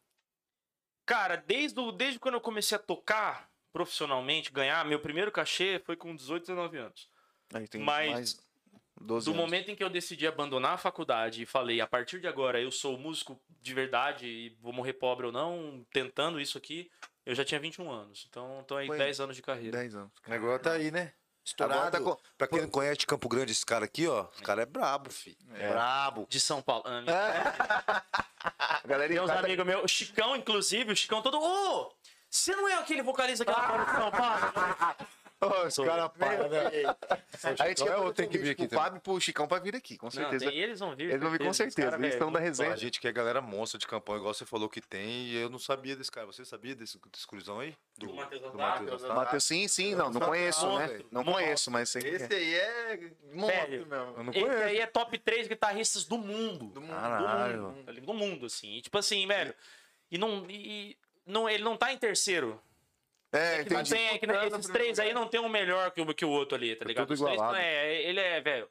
Cara, 1.07 1.37
desde, 1.37 1.79
o- 1.81 1.93
desde 1.93 2.19
quando 2.19 2.35
eu 2.35 2.41
comecei 2.41 2.77
a 2.77 2.79
tocar 2.79 3.49
profissionalmente, 3.73 4.53
ganhar, 4.53 4.85
meu 4.87 5.01
primeiro 5.01 5.33
cachê 5.33 5.81
foi 5.85 5.97
com 5.97 6.15
18, 6.15 6.43
19 6.43 6.79
anos. 6.79 7.11
Aí 7.53 7.67
tem 7.69 7.83
Mas 7.83 8.11
mais 8.13 8.47
12 9.01 9.25
Do 9.27 9.33
anos. 9.33 9.45
momento 9.45 9.71
em 9.71 9.75
que 9.77 9.83
eu 9.83 9.91
decidi 9.91 10.27
abandonar 10.27 10.75
a 10.75 10.79
faculdade 10.79 11.43
e 11.43 11.47
falei, 11.47 11.81
a 11.81 11.87
partir 11.87 12.21
de 12.21 12.29
agora 12.29 12.61
eu 12.61 12.71
sou 12.71 12.97
músico 12.97 13.39
de 13.61 13.75
verdade 13.75 14.27
e 14.27 14.51
vou 14.61 14.73
morrer 14.73 14.93
pobre 14.95 15.27
ou 15.27 15.33
não, 15.33 15.85
tentando 15.93 16.41
isso 16.41 16.57
aqui, 16.57 16.89
eu 17.27 17.35
já 17.35 17.45
tinha 17.45 17.59
21 17.61 17.91
anos. 17.91 18.27
Então, 18.31 18.65
tô 18.67 18.77
aí 18.77 18.87
Foi 18.87 18.97
10 18.97 19.19
anos 19.21 19.35
de 19.37 19.43
carreira. 19.43 19.77
10 19.79 19.95
anos. 19.97 20.13
O 20.27 20.31
negócio 20.31 20.61
tá 20.63 20.73
aí, 20.73 20.91
né? 20.93 21.13
Estourado. 21.45 21.81
Agora 21.81 21.91
tá 21.91 22.01
com- 22.01 22.17
Pra 22.39 22.47
quem 22.49 22.63
não 22.63 22.69
conhece 22.71 23.07
Campo 23.07 23.29
Grande, 23.29 23.53
esse 23.53 23.65
cara 23.67 23.85
aqui, 23.85 24.09
ó, 24.09 24.27
esse 24.33 24.43
cara 24.43 24.63
é 24.63 24.67
brabo, 24.67 25.11
filho. 25.11 25.37
É. 25.55 25.69
Brabo. 25.69 26.27
De 26.29 26.41
São 26.41 26.63
Paulo. 26.63 26.85
Ah, 26.87 28.03
A 28.83 28.87
galera 28.87 29.09
Tem 29.13 29.21
uns 29.21 29.27
tá- 29.31 29.39
amigos 29.41 29.67
meus, 29.67 29.85
o 29.85 29.89
Chicão, 29.89 30.35
inclusive, 30.37 30.93
o 30.93 30.97
Chicão 30.97 31.21
todo. 31.23 31.39
Ô! 31.41 31.93
você 32.31 32.57
não 32.57 32.67
é 32.69 32.75
aquele 32.75 33.01
vocalista 33.03 33.45
que 33.45 33.51
lá 33.51 33.69
fora 33.69 33.85
de 33.85 33.91
São 33.93 34.11
Paulo? 34.11 34.41
Ô, 35.47 35.67
esse 35.67 35.85
cara 35.85 36.09
para, 36.09 36.49
né? 36.49 36.71
A 37.43 37.69
gente 37.69 37.83
quer 37.85 37.91
é 37.91 37.97
outro, 37.97 38.15
tem 38.15 38.29
que 38.29 38.39
vir 38.39 38.51
aqui 38.51 38.67
também. 38.67 38.85
Fábio 38.85 38.99
e 38.99 39.01
pro 39.01 39.21
Chicão 39.21 39.47
pra 39.47 39.59
vir 39.59 39.77
aqui, 39.77 39.97
com 39.97 40.07
Não, 40.07 40.11
certeza. 40.11 40.51
tem, 40.51 40.59
eles 40.59 40.81
vão 40.81 40.95
vir. 40.95 41.11
Eles 41.11 41.21
vão 41.21 41.31
vir 41.31 41.39
com 41.41 41.49
Os 41.49 41.57
certeza, 41.57 41.91
caras, 41.91 42.01
eles 42.01 42.15
estão 42.15 42.33
da 42.33 42.39
resenha. 42.41 42.73
A 42.73 42.77
gente 42.77 43.01
que 43.01 43.09
é 43.09 43.13
galera 43.13 43.41
monstra 43.41 43.79
de 43.79 43.87
campanha, 43.87 44.19
igual 44.19 44.35
você 44.35 44.45
falou 44.47 44.69
que 44.69 44.81
tem, 44.81 45.27
e 45.27 45.37
eu 45.37 45.49
não 45.49 45.59
sabia 45.59 45.95
desse 45.97 46.11
cara. 46.11 46.27
Você 46.27 46.45
sabia 46.45 46.75
desse, 46.75 46.99
desse 47.13 47.27
cruzão 47.27 47.61
aí? 47.61 47.75
Do 47.99 48.13
Matheus 48.15 48.43
do 48.43 48.55
Matheus 48.55 49.03
Otávio? 49.03 49.17
Matheus, 49.17 49.45
sim, 49.45 49.69
sim, 49.69 49.95
não, 49.95 50.11
não 50.11 50.21
conheço, 50.21 50.67
né? 50.67 50.87
Monstro. 50.87 51.07
Não 51.11 51.25
conheço, 51.25 51.71
mas 51.71 51.89
sei 51.89 52.03
que 52.03 52.09
Esse 52.09 52.35
é. 52.35 52.37
aí 52.37 52.55
é 52.55 53.11
monstro 53.33 53.69
Velho, 53.69 53.87
mesmo. 53.87 54.31
Esse 54.33 54.63
aí 54.63 54.79
é 54.79 54.87
top 54.87 55.19
3 55.19 55.49
guitarristas 55.49 56.05
do 56.05 56.19
mundo. 56.19 56.67
Do 56.67 56.81
mundo. 56.81 56.91
Caralho. 56.91 57.57
Do 57.57 57.69
mundo, 57.69 57.91
ligado? 57.91 58.07
do 58.07 58.15
mundo, 58.15 58.47
assim. 58.47 58.77
E, 58.77 58.83
tipo 58.83 58.99
assim, 58.99 59.27
velho. 59.27 59.55
E 60.11 60.19
não. 60.19 60.45
E, 60.49 60.97
não 61.27 61.49
ele 61.49 61.63
não 61.65 61.77
tá 61.77 61.93
em 61.93 61.99
terceiro. 61.99 62.61
É, 63.35 63.65
Que 63.65 63.71
não 63.75 63.81
entendi. 63.81 63.91
tem, 63.91 64.07
é 64.09 64.19
que 64.19 64.27
não- 64.27 64.43
esses 64.45 64.67
três 64.69 64.99
aí 64.99 65.13
não 65.13 65.27
tem 65.27 65.41
um 65.41 65.49
melhor 65.49 65.91
que 65.91 66.01
o, 66.01 66.15
que 66.15 66.25
o 66.25 66.31
outro 66.31 66.57
ali, 66.57 66.77
tá 66.77 66.85
ligado? 66.85 67.07
tudo 67.07 67.15
Os 67.15 67.21
três 67.21 67.35
igualado. 67.35 67.59
não 67.59 67.65
é, 67.65 68.03
ele 68.03 68.21
é, 68.21 68.41
velho. 68.41 68.69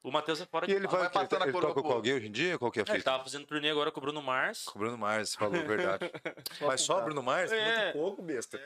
O 0.00 0.12
Matheus 0.12 0.40
é 0.40 0.46
fora 0.46 0.64
E 0.64 0.68
de 0.68 0.74
ele 0.74 0.86
vai, 0.86 1.00
vai 1.00 1.10
passando 1.10 1.42
ele 1.42 1.52
coroa 1.52 1.74
toca 1.74 1.82
com 1.86 1.92
alguém 1.92 2.14
hoje 2.14 2.28
em 2.28 2.30
dia? 2.32 2.56
Qual 2.56 2.70
que 2.70 2.78
é 2.78 2.82
a 2.82 2.84
Ele 2.88 2.98
fita? 2.98 3.10
tava 3.10 3.24
fazendo 3.24 3.44
turnê 3.46 3.68
agora 3.68 3.90
com 3.90 3.98
o 3.98 4.00
Bruno 4.00 4.22
Mars. 4.22 4.64
Com 4.64 4.78
o 4.78 4.82
Bruno 4.82 4.96
Mars, 4.96 5.34
falou 5.34 5.60
a 5.60 5.64
verdade. 5.64 6.10
Mas 6.62 6.80
só 6.82 7.00
Bruno 7.02 7.20
Mars? 7.22 7.50
É. 7.50 7.82
Muito 7.82 7.92
pouco, 7.94 8.22
besta. 8.22 8.60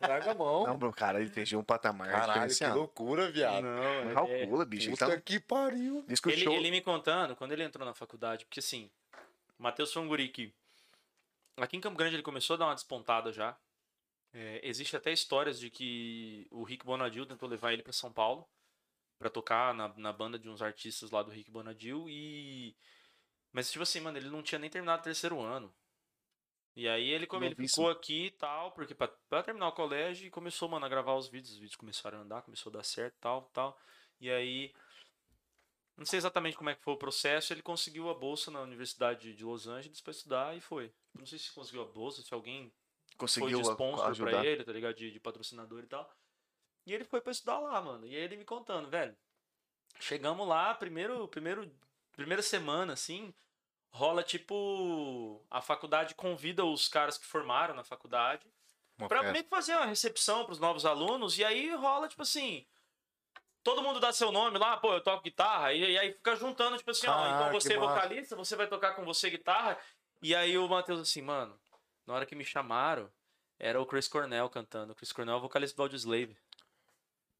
Larga 0.00 0.30
a 0.30 0.34
mão. 0.34 0.66
Não, 0.66 0.76
bro, 0.78 0.90
cara, 0.92 1.20
ele 1.20 1.28
atingiu 1.30 1.58
um 1.60 1.64
patamar 1.64 2.10
Caralho, 2.10 2.54
que 2.56 2.66
loucura, 2.66 3.30
viado. 3.30 3.62
Não, 3.62 4.14
Calcula, 4.14 4.64
bicho. 4.64 4.90
Puta 4.90 5.04
Então, 5.04 5.20
que 5.20 5.38
pariu. 5.38 6.02
diz 6.08 6.18
que 6.18 6.28
o 6.28 6.30
Ele, 6.30 6.42
show... 6.44 6.54
ele 6.54 6.70
me 6.70 6.80
contando, 6.80 7.36
quando 7.36 7.52
ele 7.52 7.62
entrou 7.62 7.86
na 7.86 7.92
faculdade, 7.94 8.46
porque 8.46 8.60
assim, 8.60 8.90
o 9.58 9.62
Matheus 9.62 9.92
foi 9.92 10.02
um 10.02 10.08
guri 10.08 10.28
que. 10.28 10.52
Aqui 11.58 11.76
em 11.76 11.80
Campo 11.80 11.96
Grande 11.96 12.16
ele 12.16 12.22
começou 12.22 12.54
a 12.54 12.56
dar 12.56 12.66
uma 12.66 12.74
despontada 12.74 13.30
já. 13.32 13.54
É, 14.34 14.60
existe 14.66 14.96
até 14.96 15.12
histórias 15.12 15.60
de 15.60 15.70
que 15.70 16.46
o 16.50 16.64
Rick 16.64 16.84
Bonadil 16.84 17.24
tentou 17.24 17.48
levar 17.48 17.72
ele 17.72 17.84
pra 17.84 17.92
São 17.92 18.12
Paulo 18.12 18.46
pra 19.16 19.30
tocar 19.30 19.72
na, 19.72 19.88
na 19.96 20.12
banda 20.12 20.36
de 20.36 20.48
uns 20.48 20.60
artistas 20.60 21.12
lá 21.12 21.22
do 21.22 21.30
Rick 21.30 21.50
Bonadil 21.50 22.06
e. 22.08 22.76
Mas, 23.52 23.70
tipo 23.70 23.84
assim, 23.84 24.00
mano, 24.00 24.18
ele 24.18 24.28
não 24.28 24.42
tinha 24.42 24.58
nem 24.58 24.68
terminado 24.68 25.00
o 25.00 25.04
terceiro 25.04 25.40
ano. 25.40 25.72
E 26.74 26.88
aí 26.88 27.08
ele, 27.08 27.24
como 27.24 27.44
ele 27.44 27.54
ficou 27.54 27.88
aqui 27.88 28.26
e 28.26 28.30
tal, 28.32 28.72
porque 28.72 28.92
pra, 28.92 29.06
pra 29.28 29.44
terminar 29.44 29.68
o 29.68 29.72
colégio 29.72 30.26
e 30.26 30.30
começou, 30.30 30.68
mano, 30.68 30.84
a 30.84 30.88
gravar 30.88 31.14
os 31.14 31.28
vídeos. 31.28 31.52
Os 31.52 31.58
vídeos 31.58 31.76
começaram 31.76 32.18
a 32.18 32.22
andar, 32.22 32.42
começou 32.42 32.70
a 32.70 32.74
dar 32.74 32.82
certo 32.82 33.14
tal, 33.20 33.42
tal. 33.52 33.78
E 34.20 34.28
aí 34.28 34.74
não 35.96 36.04
sei 36.04 36.16
exatamente 36.16 36.56
como 36.56 36.70
é 36.70 36.74
que 36.74 36.82
foi 36.82 36.94
o 36.94 36.98
processo, 36.98 37.52
ele 37.52 37.62
conseguiu 37.62 38.10
a 38.10 38.14
bolsa 38.14 38.50
na 38.50 38.60
Universidade 38.60 39.32
de 39.32 39.44
Los 39.44 39.68
Angeles 39.68 40.00
pra 40.00 40.10
estudar 40.10 40.56
e 40.56 40.60
foi. 40.60 40.92
Não 41.16 41.24
sei 41.24 41.38
se 41.38 41.52
conseguiu 41.52 41.82
a 41.82 41.86
bolsa, 41.86 42.20
se 42.20 42.34
alguém 42.34 42.72
conseguiu 43.16 43.58
foi 43.58 43.62
de 43.62 43.70
sponsor 43.70 44.08
ajudar. 44.08 44.30
pra 44.30 44.46
ele, 44.46 44.64
tá 44.64 44.72
ligado? 44.72 44.94
De, 44.94 45.10
de 45.10 45.20
patrocinador 45.20 45.82
e 45.82 45.86
tal. 45.86 46.10
E 46.86 46.92
ele 46.92 47.04
foi 47.04 47.20
pra 47.20 47.32
estudar 47.32 47.58
lá, 47.58 47.80
mano. 47.80 48.06
E 48.06 48.14
aí 48.14 48.22
ele 48.22 48.36
me 48.36 48.44
contando, 48.44 48.88
velho. 48.88 49.16
Chegamos 49.98 50.46
lá, 50.46 50.74
primeiro, 50.74 51.26
primeiro 51.28 51.70
primeira 52.12 52.42
semana, 52.42 52.92
assim, 52.92 53.34
rola 53.90 54.22
tipo. 54.22 55.44
A 55.50 55.60
faculdade 55.60 56.14
convida 56.14 56.64
os 56.64 56.88
caras 56.88 57.18
que 57.18 57.26
formaram 57.26 57.74
na 57.74 57.84
faculdade 57.84 58.46
Uma 58.98 59.08
pra 59.08 59.22
meio 59.32 59.44
que 59.44 59.50
fazer 59.50 59.74
uma 59.74 59.86
recepção 59.86 60.44
pros 60.44 60.58
novos 60.58 60.84
alunos, 60.84 61.38
e 61.38 61.44
aí 61.44 61.74
rola, 61.74 62.08
tipo 62.08 62.22
assim. 62.22 62.66
Todo 63.62 63.82
mundo 63.82 63.98
dá 63.98 64.12
seu 64.12 64.30
nome 64.30 64.58
lá, 64.58 64.76
pô, 64.76 64.92
eu 64.92 65.00
toco 65.00 65.22
guitarra, 65.22 65.72
e, 65.72 65.92
e 65.92 65.98
aí 65.98 66.12
fica 66.12 66.36
juntando, 66.36 66.76
tipo 66.76 66.90
assim, 66.90 67.06
ó, 67.06 67.14
Caraca, 67.14 67.34
então 67.34 67.46
que 67.46 67.64
você 67.64 67.72
é 67.72 67.78
massa. 67.78 67.94
vocalista, 67.94 68.36
você 68.36 68.56
vai 68.56 68.66
tocar 68.66 68.94
com 68.94 69.04
você 69.06 69.30
guitarra. 69.30 69.78
E 70.20 70.34
aí 70.34 70.58
o 70.58 70.68
Matheus 70.68 71.00
assim, 71.00 71.22
mano, 71.22 71.58
na 72.06 72.14
hora 72.14 72.26
que 72.26 72.34
me 72.34 72.44
chamaram, 72.44 73.10
era 73.58 73.80
o 73.80 73.86
Chris 73.86 74.08
Cornell 74.08 74.48
cantando. 74.48 74.92
O 74.92 74.94
Chris 74.96 75.12
Cornell 75.12 75.34
é 75.34 75.38
o 75.38 75.40
vocalista 75.40 75.76
do 75.76 75.82
Audioslave. 75.82 76.36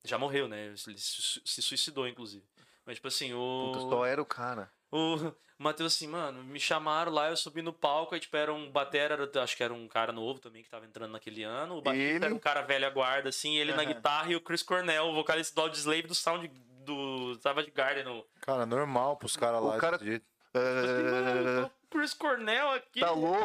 Já 0.05 0.19
morreu, 0.19 0.47
né? 0.49 0.67
Ele 0.67 0.77
se 0.77 0.97
su- 0.99 1.41
se 1.45 1.63
suicidou, 1.63 2.07
inclusive. 2.07 2.45
Mas, 2.85 2.97
tipo 2.97 3.09
assim, 3.09 3.33
o. 3.33 3.71
Puta, 3.73 3.81
só 3.89 4.05
era 4.07 4.21
o 4.21 4.27
cara. 4.27 4.71
O 4.93 5.17
Matheus 5.59 5.95
assim, 5.95 6.07
mano, 6.07 6.43
me 6.45 6.61
chamaram 6.61 7.11
lá, 7.13 7.31
eu 7.31 7.37
subi 7.37 7.63
no 7.63 7.73
palco, 7.73 8.15
aí 8.15 8.21
tipo, 8.21 8.37
era 8.37 8.53
um 8.53 8.71
batera, 8.71 9.15
era- 9.15 9.43
acho 9.43 9.57
que 9.57 9.63
era 9.63 9.73
um 9.73 9.89
cara 9.89 10.13
novo 10.13 10.39
também 10.41 10.63
que 10.63 10.69
tava 10.69 10.85
entrando 10.85 11.13
naquele 11.13 11.43
ano. 11.43 11.79
O 11.79 11.83
baterista 11.83 12.17
Ele? 12.17 12.25
era 12.27 12.35
um 12.35 12.39
cara 12.39 12.61
velha 12.63 12.91
guarda, 12.91 13.29
assim, 13.31 13.57
ele 13.57 13.73
na 13.73 13.83
Aham. 13.83 13.93
guitarra 13.95 14.31
e 14.33 14.37
o 14.37 14.41
Chris 14.41 14.63
Cornell, 14.63 15.07
o 15.07 15.15
vocalista 15.15 15.55
do 15.55 15.63
Audioslave 15.63 16.03
do 16.03 16.15
Sound 16.15 16.49
do 16.85 17.35
Savage 17.41 17.71
Garden. 17.71 18.05
No... 18.05 18.27
Cara, 18.43 18.67
normal 18.67 19.17
pros 19.17 19.37
caras 19.37 19.63
O 19.63 19.67
lá. 19.69 19.79
cara- 19.79 19.97
desse 19.97 20.11
jeito. 20.11 20.27
Assim, 20.53 21.03
mano, 21.03 21.71
Chris 21.95 22.13
Cornell 22.13 22.71
aqui. 22.73 22.99
Tá 23.01 23.13
louco? 23.13 23.45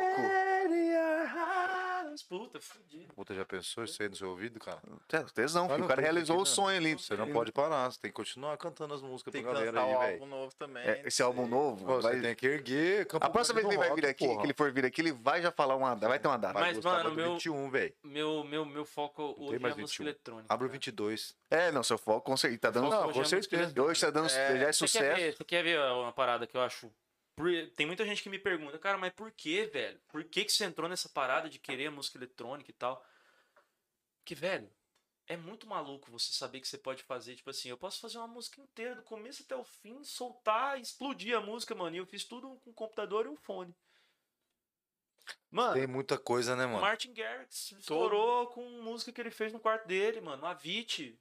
Puta, 2.27 2.59
fudido. 2.59 3.13
Puta, 3.13 3.33
já 3.35 3.45
pensou 3.45 3.83
isso 3.83 4.01
aí 4.01 4.09
no 4.09 4.15
seu 4.15 4.29
ouvido, 4.29 4.59
cara? 4.59 4.79
É, 5.13 5.19
tesão, 5.23 5.67
filho. 5.67 5.77
não 5.79 5.85
O 5.85 5.87
cara 5.87 6.01
realizou 6.01 6.37
o 6.37 6.39
né? 6.39 6.45
sonho 6.45 6.77
ali. 6.77 6.93
Você 6.93 7.15
não 7.15 7.31
pode 7.31 7.51
parar, 7.51 7.89
você 7.91 7.99
tem 7.99 8.09
que 8.11 8.15
continuar 8.15 8.57
cantando 8.57 8.93
as 8.93 9.01
músicas 9.01 9.31
Tem 9.31 9.41
pra 9.43 9.51
que 9.53 9.57
galera 9.59 9.71
lançar 9.71 9.87
aí, 9.87 9.95
o 9.95 9.99
velho. 9.99 10.13
álbum 10.23 10.25
novo 10.35 10.55
também. 10.55 10.83
É, 10.83 11.01
esse 11.05 11.21
álbum 11.21 11.47
novo. 11.47 11.85
Pô, 11.85 12.01
vai- 12.01 12.15
Você 12.15 12.21
tem 12.21 12.35
que 12.35 12.47
erguer. 12.47 13.05
Campo 13.05 13.25
A 13.25 13.29
próxima 13.29 13.55
vez 13.61 13.67
que 13.67 13.73
ele 13.73 13.87
vai 13.87 13.95
vir 13.95 14.05
aqui, 14.07 14.25
rock, 14.25 14.39
que 14.39 14.45
ele 14.47 14.53
for 14.53 14.71
vir 14.71 14.85
aqui, 14.85 15.01
ele 15.01 15.11
vai 15.11 15.41
já 15.41 15.51
falar 15.51 15.75
uma. 15.75 15.95
Vai 15.95 16.19
ter 16.19 16.27
uma 16.27 16.37
data. 16.37 16.59
Mas, 16.59 16.75
Gustavo, 16.75 16.95
mano, 16.97 17.09
do 17.11 17.15
meu- 17.15 17.33
21, 17.33 17.69
velho. 17.69 17.93
Meu, 18.03 18.43
meu, 18.43 18.65
meu 18.65 18.85
foco 18.85 19.35
hoje 19.37 19.55
é 19.55 19.59
música 19.59 19.75
21. 19.75 20.03
eletrônica. 20.05 20.53
Abre 20.53 20.65
o 20.65 20.69
cara. 20.69 20.73
22. 20.73 21.35
É, 21.49 21.71
não, 21.71 21.83
seu 21.83 21.97
foco 21.97 22.21
com 22.21 22.35
certeza. 22.35 22.59
Tá 22.61 22.71
dando. 22.71 22.89
Não, 22.89 23.11
com 23.13 23.21
é 23.21 23.25
certeza. 23.25 23.81
Hoje 23.81 24.01
tá 24.01 24.09
dando. 24.09 24.27
É, 24.27 24.59
já 24.59 24.67
é 24.67 24.71
sucesso. 24.73 25.37
você 25.37 25.43
quer 25.45 25.63
ver 25.63 25.79
uma 25.79 26.11
parada 26.11 26.45
que 26.47 26.57
eu 26.57 26.61
acho. 26.61 26.91
Por- 27.39 27.71
Tem 27.75 27.85
muita 27.85 28.05
gente 28.05 28.21
que 28.21 28.29
me 28.29 28.37
pergunta, 28.37 28.77
cara, 28.77 28.97
mas 28.97 29.13
por 29.13 29.31
que, 29.31 29.65
velho? 29.67 29.97
Por 30.09 30.23
que, 30.25 30.43
que 30.43 30.51
você 30.51 30.65
entrou 30.65 30.89
nessa 30.89 31.07
parada 31.07 31.49
de 31.49 31.57
querer 31.57 31.87
a 31.87 31.91
música 31.91 32.17
eletrônica 32.17 32.69
e 32.69 32.73
tal? 32.73 33.01
Que, 34.25 34.35
velho, 34.35 34.69
é 35.25 35.37
muito 35.37 35.65
maluco 35.65 36.11
você 36.11 36.33
saber 36.33 36.59
que 36.59 36.67
você 36.67 36.77
pode 36.77 37.01
fazer, 37.03 37.35
tipo 37.35 37.49
assim, 37.49 37.69
eu 37.69 37.77
posso 37.77 38.01
fazer 38.01 38.17
uma 38.17 38.27
música 38.27 38.59
inteira, 38.59 38.95
do 38.95 39.03
começo 39.03 39.43
até 39.43 39.55
o 39.55 39.63
fim, 39.63 40.03
soltar, 40.03 40.79
explodir 40.81 41.35
a 41.37 41.39
música, 41.39 41.73
mano. 41.73 41.95
E 41.95 41.99
eu 41.99 42.05
fiz 42.05 42.25
tudo 42.25 42.59
com 42.63 42.71
um 42.71 42.73
computador 42.73 43.25
e 43.25 43.29
um 43.29 43.37
fone. 43.37 43.73
Mano, 45.49 45.73
Tem 45.73 45.87
muita 45.87 46.17
coisa, 46.17 46.55
né, 46.55 46.65
mano? 46.65 46.81
Martin 46.81 47.13
Garrix 47.13 47.71
estourou 47.71 48.47
com 48.47 48.63
música 48.81 49.11
que 49.11 49.21
ele 49.21 49.31
fez 49.31 49.53
no 49.53 49.59
quarto 49.59 49.87
dele, 49.87 50.19
mano. 50.19 50.45
Avicii, 50.45 51.17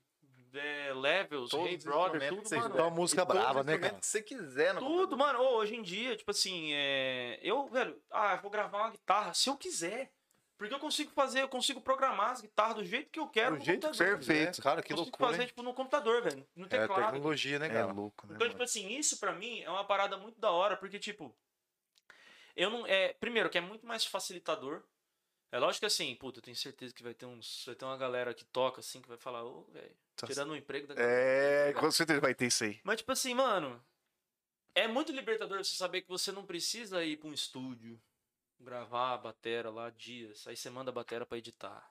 é, 0.55 0.93
Levels, 0.95 1.51
Todos 1.51 1.67
Hey 1.67 1.79
Brother, 1.79 2.29
tudo, 2.29 2.43
que 2.43 2.49
você 2.49 2.57
mano. 2.57 2.71
quiser. 2.71 2.83
Uma 2.83 2.91
música 2.91 3.23
E 3.23 3.25
brava, 3.25 3.63
né, 3.63 3.79
cara? 3.79 3.95
que 3.95 4.07
você 4.07 4.23
quiser 4.23 4.75
no 4.75 4.81
Tudo, 4.81 5.17
mano. 5.17 5.39
Ô, 5.41 5.57
hoje 5.57 5.75
em 5.77 5.83
dia, 5.83 6.17
tipo 6.17 6.31
assim, 6.31 6.73
é... 6.73 7.39
eu, 7.43 7.67
velho, 7.69 8.01
ah, 8.11 8.35
eu 8.35 8.43
vou 8.43 8.51
gravar 8.51 8.79
uma 8.79 8.91
guitarra 8.91 9.33
se 9.35 9.49
eu 9.49 9.57
quiser. 9.57 10.11
Porque 10.57 10.75
eu 10.75 10.81
consigo 10.81 11.13
fazer, 11.13 11.41
eu 11.43 11.49
consigo 11.49 11.81
programar 11.81 12.31
as 12.33 12.41
guitarras 12.41 12.75
do 12.75 12.85
jeito 12.85 13.11
que 13.11 13.21
eu 13.21 13.29
quero 13.29 13.53
Do 13.55 13.59
no 13.61 13.65
jeito 13.65 13.87
computador. 13.87 14.19
quiser, 14.19 14.27
Perfeito. 14.35 14.61
Cara, 14.63 14.83
que 14.83 14.93
eu 14.93 14.97
consigo 14.97 15.11
loucura, 15.13 15.31
fazer, 15.31 15.43
hein? 15.43 15.47
tipo, 15.47 15.63
no 15.63 15.73
computador, 15.73 16.21
velho, 16.21 16.45
no 16.57 16.67
É 16.67 16.69
teclado. 16.69 17.13
tecnologia, 17.13 17.59
né, 17.61 17.67
É 17.67 17.71
cara? 17.71 17.93
louco, 17.93 18.27
né? 18.27 18.33
Então, 18.35 18.45
mano? 18.45 18.51
tipo 18.51 18.63
assim, 18.65 18.89
isso 18.89 19.21
pra 19.21 19.33
mim 19.33 19.61
é 19.61 19.71
uma 19.71 19.85
parada 19.85 20.17
muito 20.17 20.41
da 20.41 20.51
hora, 20.51 20.77
porque, 20.77 20.99
tipo, 20.99 21.33
eu 22.57 22.71
não. 22.71 22.85
É, 22.89 23.13
primeiro, 23.15 23.49
que 23.49 23.59
é 23.59 23.61
muito 23.61 23.87
mais 23.87 24.05
facilitador. 24.05 24.83
É 25.53 25.59
lógico 25.61 25.81
que 25.81 25.87
assim, 25.87 26.13
puta, 26.17 26.39
eu 26.39 26.43
tenho 26.43 26.57
certeza 26.57 26.93
que 26.93 27.05
vai 27.05 27.15
ter 27.15 27.25
uns. 27.27 27.63
Vai 27.65 27.77
ter 27.77 27.85
uma 27.85 27.97
galera 27.97 28.35
que 28.35 28.45
toca 28.45 28.81
assim 28.81 29.01
que 29.01 29.09
vai 29.09 29.17
falar, 29.17 29.45
ô, 29.45 29.63
velho, 29.73 29.97
Tá 30.19 30.27
tirando 30.27 30.51
o 30.51 30.57
emprego 30.57 30.87
da 30.89 30.95
É, 31.01 31.73
com 31.75 31.91
certeza 31.93 32.21
vai 32.21 32.35
ter 32.35 32.47
isso 32.47 32.65
aí. 32.65 32.81
Mas, 32.83 32.99
tipo 32.99 33.13
assim, 33.13 33.35
mano, 33.35 33.81
é 34.75 34.89
muito 34.89 35.13
libertador 35.13 35.59
você 35.59 35.75
saber 35.77 36.03
que 36.03 36.09
você 36.09 36.33
não 36.33 36.45
precisa 36.45 37.05
ir 37.05 37.17
pra 37.17 37.29
um 37.29 37.33
estúdio, 37.33 38.01
gravar 38.59 39.15
a 39.15 39.19
batera 39.19 39.71
lá 39.71 39.91
dias, 39.91 40.47
aí 40.49 40.57
você 40.57 40.69
manda 40.69 40.91
a 40.91 40.95
batera 40.95 41.25
pra 41.25 41.39
editar. 41.39 41.89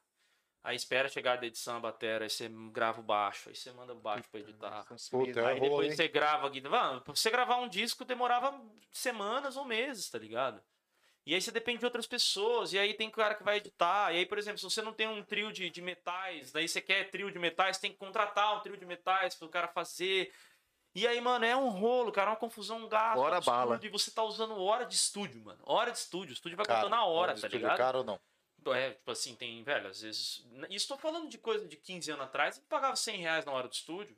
Aí 0.62 0.76
espera 0.76 1.08
chegar 1.08 1.38
da 1.38 1.48
edição 1.48 1.78
a 1.78 1.80
batera, 1.80 2.26
aí 2.26 2.30
você 2.30 2.50
grava 2.74 3.00
o 3.00 3.04
baixo, 3.04 3.48
aí 3.48 3.56
você 3.56 3.72
manda 3.72 3.94
o 3.94 4.00
baixo 4.00 4.30
pra 4.30 4.42
editar. 4.42 4.86
Puta, 5.10 5.40
é 5.40 5.46
Aí 5.46 5.62
depois 5.62 5.96
você 5.96 6.10
grava. 6.10 6.50
Mano, 6.50 7.02
pra 7.02 7.16
você 7.16 7.30
gravar 7.30 7.58
um 7.58 7.70
disco 7.70 8.04
demorava 8.04 8.62
semanas 8.92 9.56
ou 9.56 9.64
meses, 9.64 10.10
tá 10.10 10.20
ligado? 10.20 10.62
E 11.28 11.34
aí 11.34 11.42
você 11.42 11.52
depende 11.52 11.80
de 11.80 11.86
outras 11.86 12.08
pessoas, 12.08 12.72
e 12.72 12.80
aí 12.80 12.94
tem 12.94 13.12
cara 13.12 13.36
que 13.36 13.44
vai 13.44 13.58
editar. 13.58 14.14
E 14.14 14.20
aí, 14.20 14.26
por 14.26 14.38
exemplo, 14.38 14.58
se 14.60 14.64
você 14.64 14.82
não 14.82 14.94
tem 14.94 15.10
um 15.10 15.22
trio 15.22 15.52
de, 15.52 15.70
de 15.70 15.82
metais, 15.82 16.54
daí 16.54 16.70
você 16.70 16.80
quer 16.80 17.10
trio 17.10 17.30
de 17.30 17.38
metais, 17.38 17.78
tem 17.78 17.92
que 17.92 17.98
contratar 17.98 18.58
um 18.58 18.62
trio 18.62 18.78
de 18.78 18.86
metais 18.86 19.36
pro 19.36 19.50
cara 19.50 19.68
fazer. 19.68 20.34
E 20.96 21.06
aí, 21.06 21.20
mano, 21.20 21.44
é 21.44 21.54
um 21.54 21.68
rolo, 21.68 22.14
cara, 22.14 22.30
uma 22.30 22.38
confusão, 22.38 22.78
um 22.78 22.88
gasto. 22.88 23.20
Hora 23.20 23.38
absurdo, 23.38 23.58
bala. 23.58 23.80
E 23.84 23.90
você 23.90 24.10
tá 24.10 24.24
usando 24.24 24.58
hora 24.58 24.86
de 24.86 24.96
estúdio, 24.96 25.42
mano. 25.44 25.60
Hora 25.64 25.92
de 25.92 25.98
estúdio. 25.98 26.32
O 26.32 26.34
estúdio 26.34 26.56
vai 26.56 26.66
Cara, 26.66 26.84
contando 26.84 26.98
na 26.98 27.04
hora, 27.04 27.34
de 27.34 27.42
tá 27.42 27.48
estúdio 27.48 27.66
ligado? 27.66 27.78
caro 27.78 27.98
ou 27.98 28.04
não? 28.06 28.20
É, 28.74 28.92
tipo 28.92 29.12
assim, 29.12 29.36
tem, 29.36 29.62
velho, 29.64 29.90
às 29.90 30.00
vezes. 30.00 30.46
Isso 30.70 30.88
tô 30.88 30.98
falando 30.98 31.28
de 31.28 31.38
coisa 31.38 31.68
de 31.68 31.76
15 31.76 32.10
anos 32.10 32.24
atrás, 32.24 32.56
eu 32.56 32.64
pagava 32.70 32.96
100 32.96 33.18
reais 33.18 33.44
na 33.44 33.52
hora 33.52 33.68
do 33.68 33.74
estúdio. 33.74 34.16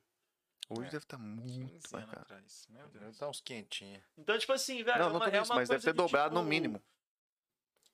Hoje 0.69 0.91
deve 0.91 0.97
estar 0.97 1.17
muito 1.17 1.71
15 1.71 1.88
mais 1.91 1.93
anos 1.95 2.09
caro. 2.11 2.21
atrás. 2.21 2.67
Meu 2.69 2.88
Deus. 2.89 3.03
Deve 3.03 3.17
dar 3.17 3.29
uns 3.29 3.41
quentinhos. 3.41 4.03
Então, 4.15 4.38
tipo 4.38 4.53
assim, 4.53 4.83
velho. 4.83 4.99
Não, 4.99 5.05
é 5.07 5.09
não 5.09 5.15
uma, 5.15 5.19
tô 5.19 5.35
é 5.35 5.39
nisso, 5.39 5.51
uma 5.51 5.59
mas 5.59 5.69
deve 5.69 5.83
ter 5.83 5.91
de, 5.91 5.97
dobrado 5.97 6.35
no 6.35 6.41
tipo, 6.41 6.49
mínimo. 6.49 6.83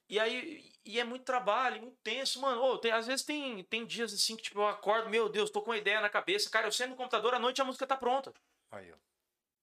E 0.08 0.20
aí, 0.20 0.72
e 0.86 1.00
é 1.00 1.04
muito 1.04 1.26
trabalho, 1.26 1.82
muito 1.82 1.98
tenso, 2.04 2.40
mano. 2.40 2.62
Ô, 2.62 2.78
tem, 2.78 2.92
às 2.92 3.08
vezes 3.08 3.26
tem, 3.26 3.64
tem 3.64 3.86
dias 3.86 4.14
assim 4.14 4.36
que, 4.36 4.44
tipo, 4.44 4.60
eu 4.60 4.68
acordo, 4.68 5.10
meu 5.10 5.28
Deus, 5.28 5.50
tô 5.50 5.62
com 5.62 5.72
uma 5.72 5.78
ideia 5.78 6.00
na 6.00 6.10
cabeça. 6.10 6.50
Cara, 6.50 6.68
eu 6.68 6.72
sento 6.72 6.92
no 6.92 6.96
computador, 6.96 7.34
à 7.34 7.40
noite 7.40 7.62
a 7.62 7.66
música 7.66 7.88
tá 7.88 7.98
pronta. 7.98 8.34
Aí, 8.72 8.92
ó. 8.92 8.96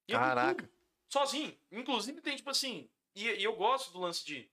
Eu 0.07 0.19
Caraca. 0.19 0.63
tudo, 0.63 0.73
sozinho. 1.07 1.57
Inclusive 1.71 2.19
tem, 2.21 2.35
tipo 2.35 2.49
assim. 2.49 2.89
E, 3.15 3.23
e 3.25 3.43
eu 3.43 3.55
gosto 3.55 3.93
do 3.93 4.01
lance 4.01 4.25
de, 4.25 4.49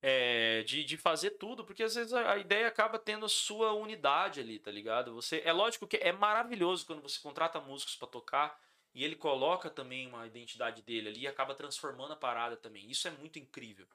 é, 0.00 0.62
de. 0.62 0.84
de 0.84 0.96
fazer 0.96 1.30
tudo, 1.30 1.64
porque 1.64 1.82
às 1.82 1.96
vezes 1.96 2.12
a, 2.12 2.32
a 2.32 2.38
ideia 2.38 2.68
acaba 2.68 2.96
tendo 2.96 3.26
a 3.26 3.28
sua 3.28 3.72
unidade 3.72 4.38
ali, 4.38 4.60
tá 4.60 4.70
ligado? 4.70 5.14
Você, 5.14 5.42
é 5.44 5.52
lógico 5.52 5.86
que 5.86 5.96
é 5.96 6.12
maravilhoso 6.12 6.86
quando 6.86 7.02
você 7.02 7.18
contrata 7.20 7.60
músicos 7.60 7.96
pra 7.96 8.06
tocar 8.06 8.60
e 8.94 9.04
ele 9.04 9.16
coloca 9.16 9.68
também 9.68 10.06
uma 10.06 10.26
identidade 10.26 10.80
dele 10.82 11.08
ali 11.08 11.20
e 11.22 11.26
acaba 11.26 11.56
transformando 11.56 12.12
a 12.12 12.16
parada 12.16 12.56
também. 12.56 12.88
Isso 12.88 13.08
é 13.08 13.10
muito 13.10 13.38
incrível. 13.38 13.86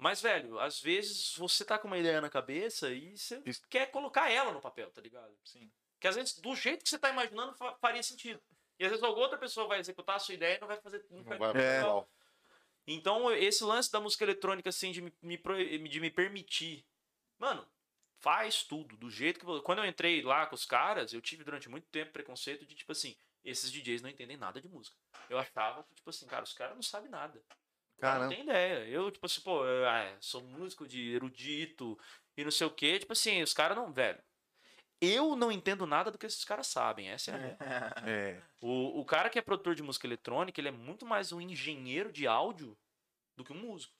Mas, 0.00 0.20
velho, 0.22 0.58
às 0.58 0.80
vezes 0.80 1.36
você 1.36 1.64
tá 1.64 1.78
com 1.78 1.86
uma 1.86 1.98
ideia 1.98 2.20
na 2.20 2.30
cabeça 2.30 2.90
e 2.90 3.16
você 3.16 3.40
Isso. 3.44 3.62
quer 3.68 3.90
colocar 3.90 4.30
ela 4.30 4.50
no 4.52 4.60
papel, 4.60 4.90
tá 4.90 5.00
ligado? 5.00 5.36
Sim. 5.44 5.70
Que 6.00 6.08
às 6.08 6.16
vezes, 6.16 6.38
do 6.40 6.54
jeito 6.56 6.82
que 6.82 6.88
você 6.88 6.98
tá 6.98 7.10
imaginando, 7.10 7.54
fa- 7.54 7.76
faria 7.80 8.02
sentido. 8.02 8.40
E 8.78 8.84
às 8.84 8.90
vezes 8.90 9.04
alguma 9.04 9.24
outra 9.24 9.38
pessoa 9.38 9.68
vai 9.68 9.78
executar 9.78 10.16
a 10.16 10.18
sua 10.18 10.34
ideia 10.34 10.56
e 10.56 10.60
não 10.60 10.68
vai 10.68 10.80
fazer. 10.80 11.04
Não 11.10 11.18
Não 11.22 11.38
vai 11.38 11.50
É. 11.50 11.52
legal. 11.78 12.10
Então, 12.86 13.30
esse 13.32 13.62
lance 13.62 13.92
da 13.92 14.00
música 14.00 14.24
eletrônica, 14.24 14.68
assim, 14.68 14.90
de 14.90 15.02
me, 15.02 15.12
de 15.88 16.00
me 16.00 16.10
permitir. 16.10 16.84
Mano, 17.38 17.66
faz 18.18 18.62
tudo 18.64 18.96
do 18.96 19.10
jeito 19.10 19.38
que. 19.38 19.62
Quando 19.62 19.80
eu 19.80 19.84
entrei 19.84 20.22
lá 20.22 20.46
com 20.46 20.54
os 20.54 20.64
caras, 20.64 21.12
eu 21.12 21.20
tive 21.20 21.44
durante 21.44 21.68
muito 21.68 21.86
tempo 21.88 22.10
preconceito 22.10 22.64
de, 22.64 22.74
tipo 22.74 22.90
assim, 22.92 23.14
esses 23.44 23.70
DJs 23.70 24.00
não 24.02 24.08
entendem 24.10 24.36
nada 24.38 24.60
de 24.62 24.68
música. 24.68 24.96
Eu 25.28 25.38
achava 25.38 25.84
que, 25.84 25.94
tipo 25.94 26.08
assim, 26.08 26.26
cara, 26.26 26.42
os 26.42 26.54
caras 26.54 26.74
não 26.74 26.82
sabem 26.82 27.10
nada. 27.10 27.40
Cara 28.00 28.20
não 28.20 28.28
tem 28.28 28.42
ideia. 28.42 28.88
Eu, 28.88 29.10
tipo 29.10 29.26
assim, 29.26 29.40
pô, 29.42 29.64
eu, 29.64 29.88
ah, 29.88 30.16
sou 30.20 30.42
músico 30.42 30.86
de 30.86 31.12
erudito 31.12 31.98
e 32.36 32.42
não 32.42 32.50
sei 32.50 32.66
o 32.66 32.70
quê. 32.70 32.98
Tipo 32.98 33.12
assim, 33.12 33.42
os 33.42 33.52
caras 33.52 33.76
não. 33.76 33.92
Velho. 33.92 34.18
Eu 35.00 35.34
não 35.34 35.50
entendo 35.50 35.86
nada 35.86 36.10
do 36.10 36.18
que 36.18 36.26
esses 36.26 36.44
caras 36.44 36.66
sabem. 36.66 37.08
Essa 37.08 37.30
é 37.30 37.34
a 37.34 37.38
real. 37.38 37.56
É. 38.06 38.42
O, 38.60 39.00
o 39.00 39.04
cara 39.04 39.30
que 39.30 39.38
é 39.38 39.42
produtor 39.42 39.74
de 39.74 39.82
música 39.82 40.06
eletrônica, 40.06 40.60
ele 40.60 40.68
é 40.68 40.72
muito 40.72 41.06
mais 41.06 41.32
um 41.32 41.40
engenheiro 41.40 42.12
de 42.12 42.26
áudio 42.26 42.76
do 43.36 43.44
que 43.44 43.52
um 43.52 43.56
músico. 43.56 43.94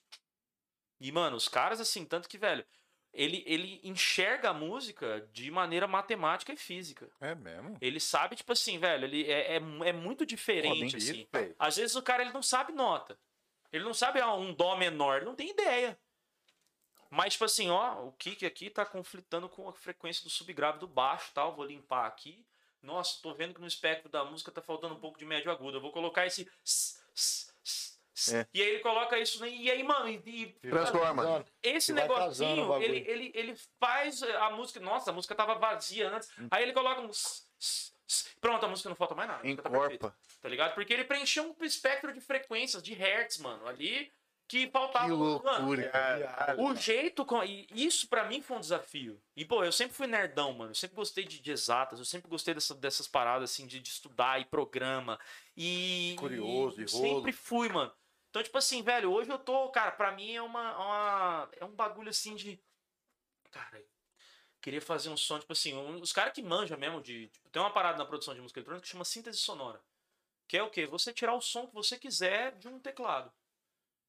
E, 0.99 1.11
mano, 1.11 1.35
os 1.35 1.47
caras, 1.47 1.79
assim, 1.79 2.05
tanto 2.05 2.29
que, 2.29 2.37
velho, 2.37 2.63
ele, 3.13 3.43
ele 3.45 3.81
enxerga 3.83 4.51
a 4.51 4.53
música 4.53 5.27
de 5.33 5.49
maneira 5.51 5.87
matemática 5.87 6.53
e 6.53 6.57
física. 6.57 7.09
É 7.19 7.35
mesmo? 7.35 7.77
Ele 7.81 7.99
sabe, 7.99 8.35
tipo 8.35 8.51
assim, 8.53 8.79
velho, 8.79 9.05
ele 9.05 9.29
é, 9.29 9.55
é, 9.55 9.55
é 9.57 9.93
muito 9.93 10.25
diferente, 10.25 10.97
Isso, 10.97 11.11
assim. 11.11 11.27
velho. 11.31 11.55
Às 11.59 11.75
vezes 11.75 11.95
o 11.95 12.01
cara 12.01 12.21
ele 12.21 12.31
não 12.31 12.43
sabe 12.43 12.71
nota. 12.71 13.17
Ele 13.71 13.83
não 13.83 13.93
sabe 13.93 14.19
ah, 14.19 14.33
um 14.33 14.53
dó 14.53 14.75
menor, 14.75 15.17
ele 15.17 15.25
não 15.25 15.35
tem 15.35 15.49
ideia. 15.49 15.97
Mas, 17.09 17.33
tipo 17.33 17.43
assim, 17.43 17.69
ó, 17.69 18.05
o 18.05 18.13
kick 18.13 18.45
aqui 18.45 18.69
tá 18.69 18.85
conflitando 18.85 19.49
com 19.49 19.67
a 19.67 19.73
frequência 19.73 20.23
do 20.23 20.29
subgrave 20.29 20.79
do 20.79 20.87
baixo 20.87 21.31
tal. 21.33 21.53
Vou 21.53 21.65
limpar 21.65 22.05
aqui. 22.05 22.45
Nossa, 22.81 23.21
tô 23.21 23.33
vendo 23.33 23.53
que 23.53 23.59
no 23.61 23.67
espectro 23.67 24.09
da 24.09 24.23
música 24.23 24.49
tá 24.49 24.61
faltando 24.61 24.95
um 24.95 24.99
pouco 24.99 25.19
de 25.19 25.25
médio 25.25 25.51
agudo. 25.51 25.77
Eu 25.77 25.81
vou 25.81 25.91
colocar 25.91 26.25
esse. 26.25 26.49
É. 28.31 28.47
E 28.53 28.61
aí 28.61 28.69
ele 28.69 28.79
coloca 28.79 29.19
isso. 29.19 29.45
E 29.45 29.69
aí, 29.69 29.83
mano, 29.83 30.07
e, 30.07 30.21
e 30.25 30.69
Transforma. 30.69 31.45
esse 31.61 31.91
negocinho, 31.91 32.81
ele, 32.81 33.03
ele, 33.07 33.31
ele 33.35 33.55
faz 33.77 34.23
a 34.23 34.51
música. 34.51 34.79
Nossa, 34.79 35.11
a 35.11 35.13
música 35.13 35.35
tava 35.35 35.55
vazia 35.55 36.09
antes. 36.09 36.29
Aí 36.49 36.63
ele 36.63 36.73
coloca 36.73 37.01
um. 37.01 37.11
Pronto, 38.39 38.65
a 38.65 38.69
música 38.69 38.89
não 38.89 38.95
falta 38.95 39.15
mais 39.15 39.29
nada. 39.29 39.41
tá 39.41 39.69
Encorpa. 39.69 40.15
Tá 40.41 40.49
ligado? 40.49 40.73
Porque 40.73 40.91
ele 40.93 41.03
preencheu 41.05 41.55
um 41.59 41.63
espectro 41.65 42.11
de 42.13 42.19
frequências, 42.19 42.83
de 42.83 42.93
hertz, 42.93 43.37
mano, 43.37 43.65
ali 43.67 44.11
que 44.47 44.69
faltava. 44.69 45.05
Que 45.05 45.11
Mano, 45.11 45.23
loucura. 45.23 45.91
o 46.57 46.75
jeito. 46.75 47.23
Com... 47.25 47.41
E 47.41 47.65
isso 47.71 48.09
pra 48.09 48.25
mim 48.25 48.41
foi 48.41 48.57
um 48.57 48.59
desafio. 48.59 49.21
E, 49.33 49.45
pô, 49.45 49.63
eu 49.63 49.71
sempre 49.71 49.95
fui 49.95 50.07
nerdão, 50.07 50.51
mano. 50.51 50.71
Eu 50.71 50.75
sempre 50.75 50.95
gostei 50.97 51.23
de, 51.23 51.39
de 51.39 51.51
exatas. 51.51 51.99
Eu 51.99 52.03
sempre 52.05 52.29
gostei 52.29 52.53
dessa- 52.53 52.75
dessas 52.75 53.07
paradas, 53.07 53.49
assim, 53.49 53.65
de, 53.65 53.79
de 53.79 53.89
estudar 53.89 54.41
e 54.41 54.45
programa. 54.45 55.17
E. 55.55 56.15
Curioso, 56.19 56.81
e 56.81 56.83
e 56.83 56.91
rolo. 56.91 57.15
Sempre 57.15 57.31
fui, 57.31 57.69
mano. 57.69 57.93
Então, 58.29 58.43
tipo 58.43 58.57
assim, 58.57 58.81
velho, 58.83 59.09
hoje 59.13 59.29
eu 59.29 59.39
tô. 59.39 59.69
Cara, 59.69 59.91
pra 59.91 60.11
mim 60.11 60.33
é 60.33 60.41
uma. 60.41 60.75
uma- 60.77 61.49
é 61.55 61.63
um 61.63 61.71
bagulho 61.71 62.09
assim 62.09 62.35
de. 62.35 62.59
Cara, 63.51 63.81
queria 64.61 64.81
fazer 64.81 65.07
um 65.09 65.15
som, 65.17 65.39
tipo 65.39 65.53
assim, 65.53 65.73
um- 65.73 66.01
os 66.01 66.11
caras 66.11 66.33
que 66.33 66.41
manjam 66.41 66.77
mesmo 66.77 66.99
de. 67.01 67.27
Tipo, 67.27 67.49
tem 67.49 67.61
uma 67.61 67.71
parada 67.71 67.97
na 67.97 68.05
produção 68.05 68.33
de 68.35 68.41
música 68.41 68.59
eletrônica 68.59 68.83
que 68.83 68.89
chama 68.91 69.05
síntese 69.05 69.37
sonora. 69.37 69.81
Que 70.51 70.57
é 70.57 70.63
o 70.63 70.69
quê? 70.69 70.85
Você 70.85 71.13
tirar 71.13 71.33
o 71.33 71.39
som 71.39 71.65
que 71.65 71.73
você 71.73 71.97
quiser 71.97 72.57
de 72.57 72.67
um 72.67 72.77
teclado. 72.77 73.31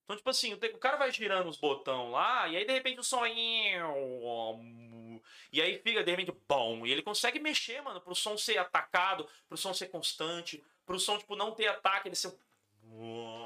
Então, 0.02 0.16
tipo 0.16 0.28
assim, 0.28 0.52
o, 0.52 0.78
cara 0.78 0.96
vai 0.96 1.12
girando 1.12 1.48
os 1.48 1.56
botão 1.56 2.10
lá, 2.10 2.48
e 2.48 2.56
aí 2.56 2.64
de 2.64 2.72
repente 2.72 2.98
o 2.98 3.04
som. 3.04 3.24
E 3.24 3.76
aí 5.62 5.78
fica, 5.78 6.02
de 6.02 6.10
repente, 6.10 6.36
bom. 6.48 6.84
E 6.84 6.90
ele 6.90 7.00
consegue 7.00 7.38
mexer, 7.38 7.80
mano, 7.80 8.00
pro 8.00 8.16
som 8.16 8.36
ser 8.36 8.58
atacado, 8.58 9.28
pro 9.48 9.56
som 9.56 9.72
ser 9.72 9.86
constante, 9.86 10.60
pro 10.84 10.98
som, 10.98 11.16
tipo, 11.16 11.36
não 11.36 11.52
ter 11.52 11.68
ataque, 11.68 12.08
ele 12.08 12.16
ser. 12.16 12.36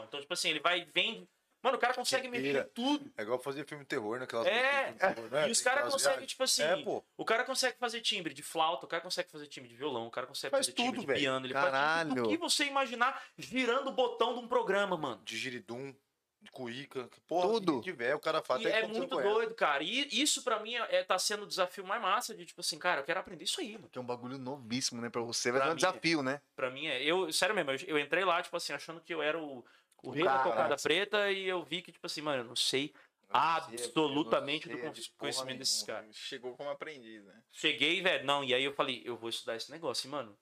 Então, 0.08 0.18
tipo 0.18 0.32
assim, 0.32 0.48
ele 0.48 0.60
vai 0.60 0.86
vem. 0.86 1.28
Mano, 1.66 1.78
o 1.78 1.80
cara 1.80 1.94
consegue 1.94 2.28
pira. 2.30 2.60
em 2.60 2.74
tudo. 2.74 3.10
É 3.16 3.22
igual 3.22 3.40
fazer 3.40 3.66
filme 3.66 3.82
de 3.82 3.88
terror, 3.88 4.20
naquelas 4.20 4.46
É, 4.46 4.52
músicas 4.52 4.92
de 4.92 5.14
terror, 5.14 5.30
né? 5.32 5.48
E 5.48 5.50
os 5.50 5.60
caras 5.60 5.92
conseguem, 5.92 6.24
tipo 6.26 6.42
assim. 6.44 6.62
É, 6.62 6.76
pô. 6.84 7.02
O 7.16 7.24
cara 7.24 7.42
consegue 7.42 7.76
fazer 7.76 8.00
timbre 8.02 8.32
de 8.32 8.42
flauta, 8.42 8.86
o 8.86 8.88
cara 8.88 9.02
consegue 9.02 9.28
fazer 9.32 9.48
timbre 9.48 9.68
de 9.68 9.74
violão, 9.74 10.06
o 10.06 10.10
cara 10.12 10.28
consegue 10.28 10.52
Faz 10.52 10.66
fazer 10.66 10.76
timbre 10.76 11.00
tudo, 11.00 11.12
de 11.12 11.18
piano. 11.20 11.44
Ele 11.44 11.52
Caralho. 11.52 12.10
faz 12.10 12.20
tudo 12.20 12.28
que 12.28 12.36
você 12.36 12.66
imaginar 12.66 13.20
girando 13.36 13.88
o 13.88 13.92
botão 13.92 14.34
de 14.34 14.38
um 14.38 14.46
programa, 14.46 14.96
mano. 14.96 15.20
De 15.24 15.36
giridum, 15.36 15.92
de 16.40 16.52
cuíca, 16.52 17.08
que 17.08 17.20
porra, 17.22 17.48
Tudo. 17.48 17.80
que 17.80 17.90
tiver, 17.90 18.14
o 18.14 18.20
cara 18.20 18.40
faz 18.40 18.62
E 18.62 18.68
até 18.68 18.82
é 18.82 18.86
muito 18.86 19.16
doido, 19.16 19.52
cara. 19.56 19.82
E 19.82 20.06
isso 20.22 20.44
pra 20.44 20.60
mim 20.60 20.76
é, 20.76 21.02
tá 21.02 21.18
sendo 21.18 21.42
o 21.42 21.46
desafio 21.48 21.84
mais 21.84 22.00
massa 22.00 22.32
de, 22.32 22.46
tipo 22.46 22.60
assim, 22.60 22.78
cara, 22.78 23.00
eu 23.00 23.04
quero 23.04 23.18
aprender 23.18 23.42
isso 23.42 23.60
aí, 23.60 23.72
mano. 23.72 23.88
Que 23.90 23.98
é 23.98 24.00
um 24.00 24.06
bagulho 24.06 24.38
novíssimo, 24.38 25.00
né? 25.02 25.10
Pra 25.10 25.22
você. 25.22 25.50
Vai 25.50 25.60
Pra 25.60 25.66
ser 25.66 25.72
um 25.72 25.74
mim, 25.74 25.80
desafio, 25.80 26.22
né? 26.22 26.40
Pra 26.54 26.70
mim 26.70 26.86
é. 26.86 27.02
Eu, 27.02 27.32
sério 27.32 27.54
mesmo, 27.56 27.72
eu, 27.72 27.78
eu 27.88 27.98
entrei 27.98 28.24
lá, 28.24 28.40
tipo 28.40 28.56
assim, 28.56 28.72
achando 28.72 29.00
que 29.00 29.12
eu 29.12 29.20
era 29.20 29.36
o, 29.36 29.64
o 30.02 30.10
rei 30.10 30.24
da 30.24 30.38
cocada 30.38 30.76
preta 30.76 31.30
e 31.30 31.46
eu 31.48 31.62
vi 31.64 31.82
que, 31.82 31.90
tipo 31.92 32.06
assim, 32.06 32.20
mano, 32.22 32.42
eu 32.42 32.46
não 32.46 32.56
sei 32.56 32.92
absolutamente 33.28 34.68
do 34.68 34.78
con- 34.78 34.92
conhecimento 35.18 35.58
desses 35.58 35.82
caras. 35.82 36.14
Chegou 36.16 36.56
como 36.56 36.70
aprendiz, 36.70 37.24
né? 37.24 37.34
Cheguei, 37.52 38.00
velho, 38.02 38.24
não, 38.24 38.44
e 38.44 38.54
aí 38.54 38.64
eu 38.64 38.72
falei, 38.72 39.02
eu 39.04 39.16
vou 39.16 39.28
estudar 39.28 39.56
esse 39.56 39.70
negócio, 39.70 40.06
e, 40.06 40.10
mano. 40.10 40.36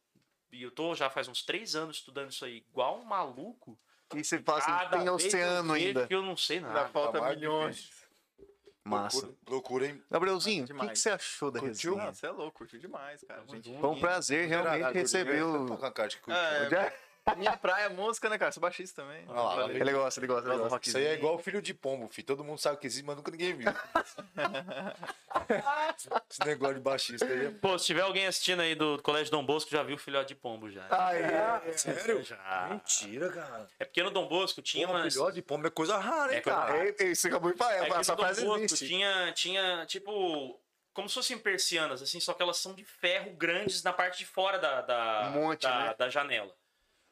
E 0.52 0.62
eu 0.62 0.70
tô 0.70 0.94
já 0.94 1.10
faz 1.10 1.26
uns 1.26 1.42
três 1.42 1.74
anos 1.74 1.96
estudando 1.96 2.30
isso 2.30 2.44
aí, 2.44 2.58
igual 2.70 2.98
um 2.98 3.04
maluco. 3.04 3.78
E 4.14 4.22
você 4.22 4.38
fala 4.40 4.58
assim, 4.58 4.70
Cada 4.70 4.98
tem 4.98 5.08
oceano 5.08 5.72
ainda. 5.72 6.06
Que 6.06 6.14
eu 6.14 6.22
não 6.22 6.36
sei 6.36 6.58
Ainda 6.58 6.68
nada. 6.68 6.88
falta 6.90 7.20
mais 7.20 7.36
milhões. 7.36 7.90
Massa. 8.84 9.20
Procura- 9.20 9.38
Procurem. 9.46 10.02
Gabrielzinho, 10.10 10.64
o 10.64 10.66
que, 10.68 10.88
que 10.90 10.96
você 10.98 11.10
achou 11.10 11.50
da 11.50 11.58
Curtiu? 11.58 11.92
resenha? 11.92 12.06
Não, 12.06 12.14
você 12.14 12.26
é 12.26 12.30
louco, 12.30 12.58
curtiu 12.58 12.78
demais, 12.78 13.24
cara. 13.24 13.42
Gente 13.48 13.74
Foi 13.80 13.88
um 13.90 13.98
prazer 13.98 14.46
realmente 14.46 14.92
receber 14.92 15.42
o... 15.42 15.66
Curtiu. 15.76 16.34
É, 16.34 16.94
minha 17.36 17.56
praia 17.56 17.84
é 17.84 17.88
música, 17.88 18.28
né, 18.28 18.36
cara? 18.36 18.52
Sou 18.52 18.60
baixista 18.60 19.02
também. 19.02 19.24
Olha 19.28 19.64
lá. 19.64 19.70
Ele 19.72 19.92
gosta, 19.92 20.20
ele 20.20 20.26
gosta, 20.26 20.48
ele 20.48 20.58
gosta. 20.58 20.80
Isso 20.88 20.98
aí 20.98 21.06
é 21.06 21.14
igual 21.14 21.34
o 21.36 21.38
filho 21.38 21.62
de 21.62 21.72
pombo, 21.72 22.08
filho. 22.12 22.26
Todo 22.26 22.44
mundo 22.44 22.58
sabe 22.58 22.76
que 22.78 22.86
existe, 22.86 23.04
mas 23.06 23.16
nunca 23.16 23.30
ninguém 23.30 23.54
viu. 23.54 23.68
Esse 26.30 26.44
negócio 26.46 26.74
de 26.74 26.80
baixista 26.80 27.24
aí 27.26 27.46
é... 27.46 27.50
Pô, 27.50 27.78
se 27.78 27.86
tiver 27.86 28.02
alguém 28.02 28.26
assistindo 28.26 28.60
aí 28.60 28.74
do 28.74 29.00
Colégio 29.02 29.30
Dom 29.30 29.44
Bosco, 29.44 29.70
já 29.70 29.82
viu 29.82 29.96
o 29.96 29.98
filhote 29.98 30.28
de 30.28 30.34
pombo 30.34 30.70
já. 30.70 30.86
Ah, 30.90 31.14
é. 31.14 31.72
Sério? 31.76 32.22
Já. 32.22 32.68
Mentira, 32.70 33.30
cara. 33.30 33.68
É 33.78 33.84
porque 33.84 34.02
no 34.02 34.10
Dom 34.10 34.26
Bosco 34.28 34.60
tinha 34.62 34.86
Porra, 34.86 35.00
umas. 35.00 35.12
filhote 35.14 35.34
de 35.34 35.42
pombo 35.42 35.66
é 35.66 35.70
coisa 35.70 35.96
rara, 35.98 36.32
hein, 36.32 36.38
É 36.38 36.40
cara? 36.42 36.72
rara. 36.72 36.94
É, 36.98 37.04
Isso 37.04 37.26
acabou 37.26 37.50
de 37.52 37.58
falar. 37.58 37.74
É 37.74 37.86
que 37.90 37.92
Essa 37.96 38.12
no 38.12 38.16
Dom 38.16 38.22
frase 38.24 38.44
Bosco 38.44 38.64
existe. 38.64 38.86
tinha, 38.86 39.32
tinha, 39.32 39.86
tipo, 39.86 40.60
como 40.92 41.08
se 41.08 41.14
fossem 41.14 41.38
persianas, 41.38 42.02
assim, 42.02 42.20
só 42.20 42.32
que 42.34 42.42
elas 42.42 42.56
são 42.58 42.74
de 42.74 42.84
ferro 42.84 43.32
grandes 43.34 43.82
na 43.82 43.92
parte 43.92 44.18
de 44.18 44.26
fora 44.26 44.58
da, 44.58 44.80
da, 44.82 45.28
Um 45.28 45.40
monte, 45.42 45.62
da, 45.62 45.78
né? 45.86 45.94
da 45.98 46.08
janela. 46.08 46.54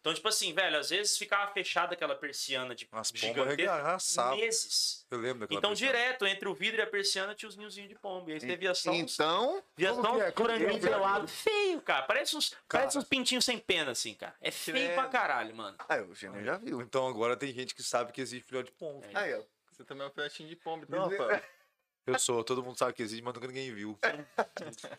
Então, 0.02 0.12
tipo 0.12 0.26
assim, 0.26 0.52
velho, 0.52 0.76
às 0.76 0.90
vezes 0.90 1.16
ficava 1.16 1.52
fechada 1.52 1.94
aquela 1.94 2.16
persiana 2.16 2.74
de 2.74 2.89
As 2.90 3.12
pombas 3.12 3.20
gigantesca 3.20 4.34
meses. 4.34 5.06
Eu 5.08 5.18
lembro 5.18 5.39
daquela 5.39 5.58
Então, 5.60 5.70
persiana. 5.70 5.92
direto 5.92 6.26
entre 6.26 6.48
o 6.48 6.55
vidro 6.55 6.81
e 6.81 6.82
a 6.82 6.86
persiana 6.89 7.36
tinha 7.36 7.48
os 7.48 7.56
ninhozinhos 7.56 7.89
de 7.89 7.94
pombo. 7.94 8.28
E 8.28 8.32
aí 8.32 8.40
você 8.40 8.56
via 8.56 8.74
só 8.74 8.90
uns, 8.90 9.14
Então, 9.14 9.62
via 9.76 9.94
só 9.94 10.00
é? 10.00 10.00
uns 10.00 10.34
Como 10.34 10.48
que 10.48 10.55
é? 10.55 10.58
franguinhos 10.58 10.84
é? 10.84 10.89
pelados. 10.89 11.31
Feio, 11.31 11.81
cara. 11.82 12.02
Parece 12.02 12.36
uns, 12.36 12.48
Cara. 12.50 12.64
parece 12.82 12.98
uns 12.98 13.05
pintinhos 13.05 13.44
sem 13.44 13.60
pena, 13.60 13.92
assim, 13.92 14.12
cara. 14.14 14.34
É 14.40 14.50
feio 14.50 14.76
Credo. 14.76 14.94
pra 14.94 15.06
caralho, 15.08 15.55
mano. 15.55 15.76
aí 15.89 16.00
o 16.02 16.12
Gênio 16.16 16.44
já 16.44 16.56
viu. 16.56 16.81
Então 16.81 17.06
agora 17.06 17.36
tem 17.36 17.52
gente 17.55 17.72
que 17.72 17.82
sabe 17.84 18.10
que 18.10 18.20
existe 18.20 18.44
filhote 18.44 18.72
de 18.72 18.76
pombo. 18.76 19.06
É. 19.06 19.16
Aí, 19.16 19.34
ó. 19.34 19.42
Você 19.70 19.84
também 19.84 20.05
é 20.05 20.08
um 20.10 20.12
filhotinho 20.12 20.48
de 20.48 20.56
pombo, 20.56 20.84
então, 20.84 21.08
Rafael. 21.08 21.40
Eu 22.05 22.18
sou, 22.18 22.42
todo 22.42 22.60
mundo 22.60 22.76
sabe 22.76 22.92
que 22.92 23.05
existe, 23.05 23.22
mas 23.22 23.32
nunca 23.32 23.47
ninguém 23.47 23.72
viu. 23.72 23.97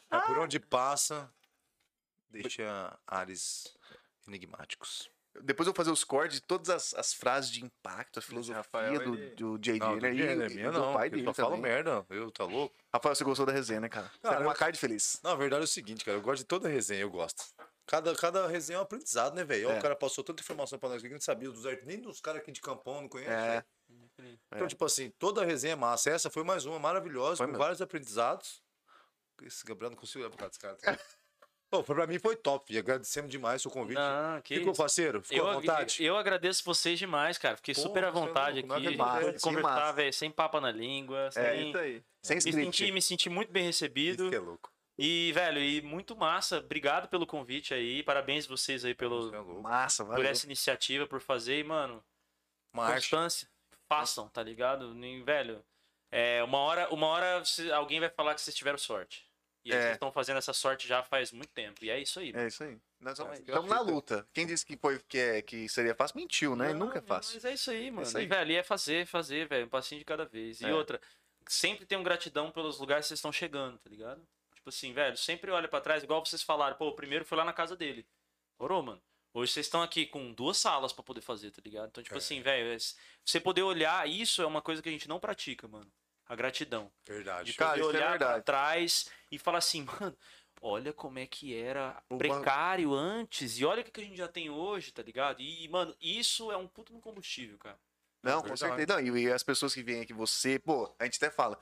Mas 0.10 0.24
por 0.26 0.40
onde 0.40 0.58
passa, 0.62 1.30
deixa 2.30 2.98
ares 3.06 3.66
enigmáticos. 4.28 5.10
Depois 5.42 5.66
eu 5.66 5.74
vou 5.74 5.78
fazer 5.78 5.90
os 5.90 6.04
cortes 6.04 6.40
de 6.40 6.46
todas 6.46 6.70
as, 6.70 6.94
as 6.94 7.12
frases 7.12 7.50
de 7.50 7.66
impacto, 7.66 8.20
a 8.20 8.22
filosofia 8.22 8.58
Rafael, 8.58 8.94
do, 9.04 9.16
ele- 9.16 9.36
do 9.36 9.58
JJ, 9.58 9.80
Não, 9.80 9.96
né? 9.96 10.10
do 10.12 10.16
E, 10.16 10.18
Jenner, 10.18 10.48
é 10.48 10.52
e 10.52 10.56
minha 10.56 10.72
do 10.72 10.80
não. 10.80 10.94
pai 10.94 11.08
Ele 11.08 11.16
dele 11.16 11.26
só 11.26 11.34
fala 11.34 11.58
merda. 11.58 12.06
Eu, 12.08 12.30
tá 12.30 12.44
louco? 12.46 12.76
Rafael, 12.94 13.16
você 13.16 13.24
gostou 13.24 13.44
da 13.46 13.52
resenha, 13.52 13.80
né, 13.82 13.90
cara? 13.90 14.10
Você 14.10 14.20
Cara, 14.22 14.36
era 14.36 14.46
uma 14.46 14.54
eu- 14.54 14.58
cara 14.58 14.72
de 14.72 14.78
feliz. 14.80 15.20
Na 15.24 15.34
verdade 15.34 15.62
é 15.62 15.66
o 15.66 15.68
seguinte, 15.68 16.06
cara. 16.06 16.18
Eu 16.18 16.22
gosto 16.22 16.42
de 16.44 16.46
toda 16.46 16.70
resenha, 16.70 17.02
eu 17.02 17.10
gosto. 17.10 17.44
Cada, 17.88 18.16
cada 18.16 18.48
resenha 18.48 18.78
é 18.78 18.80
um 18.80 18.84
aprendizado, 18.84 19.34
né, 19.34 19.44
velho? 19.44 19.72
É. 19.72 19.78
O 19.80 19.82
cara 19.82 19.96
passou 19.96 20.24
tanta 20.24 20.42
informação 20.44 20.78
pra 20.78 20.88
nós 20.88 21.02
que 21.02 21.08
a 21.08 21.10
gente 21.10 21.18
não 21.18 21.22
sabia 21.26 21.50
dos 21.50 21.64
nem 21.86 22.00
dos 22.00 22.22
caras 22.22 22.40
aqui 22.42 22.52
de 22.52 22.62
Campão, 22.62 23.02
não 23.02 23.10
conhece. 23.10 23.32
É. 23.32 23.66
velho. 24.20 24.40
Então, 24.56 24.68
tipo 24.68 24.86
assim, 24.86 25.10
toda 25.18 25.44
resenha 25.44 25.74
é 25.74 25.76
massa. 25.76 26.12
Essa 26.12 26.30
foi 26.30 26.44
mais 26.44 26.66
uma 26.66 26.78
maravilhosa, 26.78 27.38
Foi 27.38 27.48
com 27.48 27.54
mesmo. 27.54 27.64
vários 27.64 27.82
aprendizados. 27.82 28.62
Esse 29.42 29.66
Gabriel 29.66 29.90
não 29.90 29.98
conseguiu 29.98 30.28
olhar 30.28 30.30
pra 30.30 30.48
cara 30.50 30.76
desse 30.76 30.84
cara. 30.86 31.00
Pô, 31.74 31.84
foi- 31.84 31.96
pra 31.96 32.06
mim 32.06 32.20
foi 32.20 32.36
top. 32.36 32.72
E 32.72 32.78
agradecemos 32.78 33.32
demais 33.32 33.66
o 33.66 33.70
convite. 33.72 33.98
Não, 33.98 34.40
que 34.42 34.56
Ficou 34.58 34.74
isso. 34.74 34.82
parceiro? 34.82 35.24
Ficou 35.24 35.38
Eu, 35.48 35.50
à 35.50 35.54
vontade? 35.56 36.04
eu 36.06 36.16
agradeço 36.16 36.64
vocês 36.64 37.00
demais, 37.00 37.40
cara. 37.40 37.58
Fiquei 37.58 37.74
Porra, 37.74 37.88
super 37.88 38.04
à 38.04 38.08
é 38.08 38.12
vontade 38.12 38.60
louco, 38.62 38.74
aqui. 38.76 38.96
Pude 39.26 39.40
sim, 39.40 39.50
conversar, 39.50 39.92
velho, 39.94 40.14
sem 40.14 40.30
papa 40.30 40.62
na 40.62 40.70
língua. 40.72 41.28
É 41.28 41.32
sem... 41.32 41.70
isso 41.70 41.78
aí. 41.80 42.04
Sem 42.22 42.36
me, 42.36 42.40
script. 42.40 42.66
senti, 42.78 42.92
me 42.92 43.02
senti 43.02 43.30
muito 43.30 43.52
bem 43.52 43.64
recebido. 43.66 44.24
Isso 44.24 44.30
que 44.30 44.36
é 44.36 44.40
louco. 44.40 44.72
E, 45.00 45.32
velho, 45.34 45.60
e 45.60 45.82
muito 45.82 46.16
massa. 46.16 46.60
Obrigado 46.60 47.08
pelo 47.08 47.26
convite 47.26 47.74
aí. 47.74 48.04
Parabéns 48.04 48.46
vocês 48.46 48.86
aí 48.86 48.94
pelo, 48.94 49.34
é. 49.34 49.42
Massa, 49.62 50.06
por 50.06 50.12
valeu. 50.12 50.30
essa 50.30 50.46
iniciativa, 50.46 51.08
por 51.08 51.20
fazer. 51.22 51.58
E, 51.60 51.64
mano, 51.64 52.04
Marcha. 52.72 52.94
constância. 52.96 53.48
Façam, 53.90 54.28
tá 54.30 54.44
ligado? 54.44 54.94
Nem- 54.94 55.24
Velho, 55.24 55.64
é, 56.12 56.44
uma 56.44 56.60
hora, 56.60 56.88
uma 56.94 57.08
hora 57.08 57.44
se- 57.44 57.72
alguém 57.72 58.00
vai 58.00 58.10
falar 58.12 58.36
que 58.36 58.42
vocês 58.42 58.56
tiveram 58.56 58.78
sorte. 58.78 59.26
E 59.66 59.72
aí 59.72 59.78
É. 59.78 59.82
vocês 59.82 59.94
estão 59.94 60.12
fazendo 60.12 60.38
essa 60.38 60.52
sorte 60.54 60.88
já 60.88 61.02
faz 61.04 61.32
muito 61.32 61.52
tempo. 61.52 61.84
E 61.86 61.90
é 61.90 62.00
isso 62.00 62.20
aí. 62.20 62.32
É 62.36 62.48
isso 62.48 62.64
aí. 62.64 62.78
Nós 63.00 63.20
é 63.20 63.34
estamos 63.36 63.70
na 63.70 63.80
luta. 63.80 64.28
Quem 64.34 64.46
disse 64.46 64.66
que, 64.66 64.76
foi, 64.78 65.00
que, 65.08 65.18
é, 65.18 65.42
que 65.42 65.68
seria 65.70 65.96
fácil, 65.96 66.18
mentiu, 66.18 66.56
né? 66.56 66.74
Não, 66.74 66.86
Nunca 66.88 67.00
é 67.00 67.02
fácil. 67.02 67.36
Mas 67.36 67.46
é 67.46 67.54
isso 67.54 67.72
aí, 67.72 67.90
mano. 67.92 68.06
isso 68.08 68.18
aí. 68.18 68.26
E, 68.26 68.28
velho, 68.28 68.56
é 68.58 68.64
fazer, 68.64 69.06
fazer, 69.06 69.48
velho. 69.48 69.66
Um 69.66 69.70
passinho 69.70 70.00
de 70.00 70.06
cada 70.06 70.26
vez. 70.26 70.60
E 70.62 70.66
É. 70.66 70.74
outra, 70.74 71.00
sempre 71.48 71.86
tenham 71.86 72.04
gratidão 72.04 72.52
pelos 72.52 72.80
lugares 72.80 73.06
que 73.06 73.10
vocês 73.10 73.20
estão 73.20 73.32
chegando, 73.32 73.78
tá 73.78 73.90
ligado? 73.90 74.22
Tipo 74.56 74.70
assim, 74.70 74.94
velho, 74.94 75.18
sempre 75.18 75.52
olha 75.52 75.68
pra 75.68 75.82
trás, 75.82 76.04
igual 76.04 76.26
vocês 76.26 76.42
falaram, 76.42 76.76
pô, 76.78 76.88
o 76.88 76.96
primeiro 76.96 77.26
foi 77.26 77.38
lá 77.38 77.44
na 77.46 77.52
casa 77.54 77.76
dele. 77.76 78.06
Orou, 78.58 78.82
mano. 78.82 79.02
Hoje 79.34 79.52
vocês 79.52 79.66
estão 79.66 79.82
aqui 79.82 80.06
com 80.06 80.32
duas 80.32 80.58
salas 80.58 80.94
pra 80.94 81.04
poder 81.04 81.22
fazer, 81.22 81.52
tá 81.52 81.62
ligado? 81.66 81.88
Então, 81.90 82.04
tipo 82.04 82.16
É. 82.16 82.18
assim, 82.20 82.42
velho, 82.42 82.74
é- 82.74 82.78
você 83.26 83.40
poder 83.40 83.64
olhar, 83.64 84.08
isso 84.08 84.42
é 84.42 84.46
uma 84.46 84.62
coisa 84.62 84.82
que 84.82 84.88
a 84.90 84.92
gente 84.92 85.10
não 85.10 85.20
pratica, 85.20 85.68
mano. 85.68 85.92
A 86.26 86.36
gratidão. 86.36 86.90
Verdade. 87.06 87.52
De 87.52 87.58
Cara, 87.58 87.72
poder 87.72 87.82
é 87.84 87.86
olhar 87.88 88.18
pra 88.18 88.28
verdade. 88.28 88.46
trás 88.46 89.10
e 89.34 89.40
falar 89.40 89.58
assim, 89.58 89.86
mano, 90.00 90.16
olha 90.62 90.94
como 90.94 91.18
é 91.20 91.26
que 91.26 91.56
era 91.56 92.02
O 92.10 92.18
precário 92.18 92.94
antes 92.94 93.58
e 93.60 93.66
olha 93.66 93.82
o 93.82 93.84
que 93.84 94.00
a 94.00 94.04
gente 94.04 94.18
já 94.18 94.28
tem 94.28 94.50
hoje, 94.50 94.92
tá 94.92 95.02
ligado? 95.02 95.42
E, 95.42 95.68
mano, 95.70 95.96
isso 96.02 96.52
é 96.52 96.58
um 96.58 96.68
puto 96.68 96.94
no 96.94 97.00
combustível, 97.02 97.58
cara. 97.58 97.78
Não, 98.22 98.42
com 98.42 98.56
certeza. 98.56 98.88
Não, 99.02 99.18
e, 99.18 99.24
e 99.24 99.32
as 99.32 99.44
pessoas 99.44 99.74
que 99.74 99.84
vêm 99.84 100.02
aqui, 100.02 100.14
você, 100.14 100.58
pô, 100.60 100.94
a 101.00 101.04
gente 101.06 101.18
até 101.18 101.30
fala. 101.30 101.60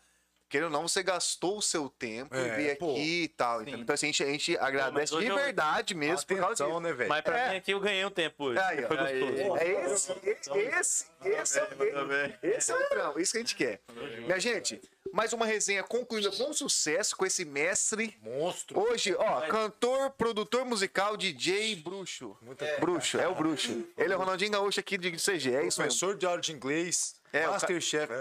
Querendo 0.47 0.65
ou 0.65 0.71
não, 0.71 0.85
você 0.85 1.01
gastou 1.01 1.59
o 1.59 1.61
seu 1.61 1.89
tempo 1.89 2.35
É, 2.35 2.45
e 2.45 2.49
veio 2.57 2.77
pô, 2.77 2.91
aqui 2.91 3.23
e 3.23 3.27
tal. 3.29 3.63
sim. 3.63 3.71
Então, 3.71 3.93
assim, 3.93 4.07
a 4.07 4.11
gente, 4.11 4.23
a 4.23 4.31
gente 4.33 4.57
agradece 4.57 5.15
hoje 5.15 5.25
de 5.27 5.31
eu- 5.31 5.37
verdade 5.37 5.95
mesmo 5.95 6.27
por 6.27 6.37
causa 6.37 6.55
disso. 6.55 6.63
Atenção, 6.63 6.79
né, 6.81 6.91
velho? 6.91 7.07
Mas 7.09 7.21
pra 7.21 7.37
É. 7.39 7.49
mim 7.51 7.55
aqui 7.55 7.71
eu 7.71 7.79
ganhei 7.79 8.03
um 8.05 8.09
tempo 8.11 8.43
hoje. 8.43 8.59
Aí. 8.59 8.85
Foi 8.85 8.97
gostoso. 8.97 9.57
É 9.57 9.85
esse, 9.85 10.11
esse, 10.11 10.51
esse, 10.51 11.05
esse, 11.23 11.59
é 11.59 11.63
o- 11.63 12.45
esse 12.45 12.71
é 12.73 12.75
o 12.75 12.89
trão, 12.89 13.17
isso 13.17 13.31
que 13.31 13.37
a 13.37 13.41
gente 13.41 13.55
quer. 13.55 13.81
Minha 14.25 14.39
gente, 14.41 14.81
mais 15.13 15.33
uma 15.33 15.45
resenha 15.45 15.83
concluída 15.83 16.31
com 16.31 16.53
sucesso 16.53 17.15
com 17.15 17.25
esse 17.25 17.45
mestre. 17.45 18.17
Monstro. 18.21 18.79
Hoje, 18.79 19.13
ó, 19.15 19.41
cantor, 19.41 20.11
produtor 20.11 20.65
musical, 20.65 21.17
DJ 21.17 21.75
Bruxo. 21.75 22.37
Bruxo, 22.79 23.19
é 23.19 23.27
o 23.27 23.35
Bruxo. 23.35 23.85
Ele 23.97 24.13
é 24.13 24.15
o 24.15 24.19
Ronaldinho 24.19 24.51
Gaúcho 24.51 24.79
aqui 24.79 24.97
de 24.97 25.11
CG, 25.11 25.55
é 25.55 25.65
isso 25.65 25.81
mesmo. 25.81 25.99
Professor 25.99 26.17
de 26.17 26.25
aula 26.25 26.41
de 26.41 26.51
inglês. 26.51 27.15
É, 27.33 27.47
o 27.47 27.51
Masterchef. 27.51 28.11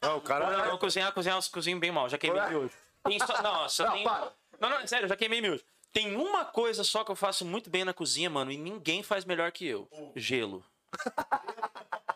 Não, 0.00 0.16
o 0.16 0.20
cara. 0.20 0.50
Não, 0.50 0.66
não, 0.66 0.78
cozinhar, 0.78 1.12
cozinhar, 1.12 1.38
cozinho 1.50 1.78
bem 1.78 1.92
mal. 1.92 2.08
Já 2.08 2.18
queimei 2.18 2.42
miojo. 2.48 2.72
Tem 3.04 3.18
só, 3.18 3.42
não, 3.42 3.68
só 3.68 3.86
Não, 3.86 3.92
tem... 3.92 4.04
para. 4.04 4.32
Não, 4.60 4.70
não, 4.70 4.86
sério, 4.86 5.04
eu 5.04 5.08
já 5.08 5.16
queimei 5.16 5.40
miojo. 5.40 5.62
Tem 5.92 6.16
uma 6.16 6.44
coisa 6.44 6.82
só 6.82 7.04
que 7.04 7.10
eu 7.10 7.16
faço 7.16 7.44
muito 7.44 7.68
bem 7.68 7.84
na 7.84 7.92
cozinha, 7.92 8.30
mano, 8.30 8.50
e 8.50 8.56
ninguém 8.56 9.02
faz 9.02 9.24
melhor 9.24 9.52
que 9.52 9.66
eu. 9.66 9.88
Gelo. 10.16 10.64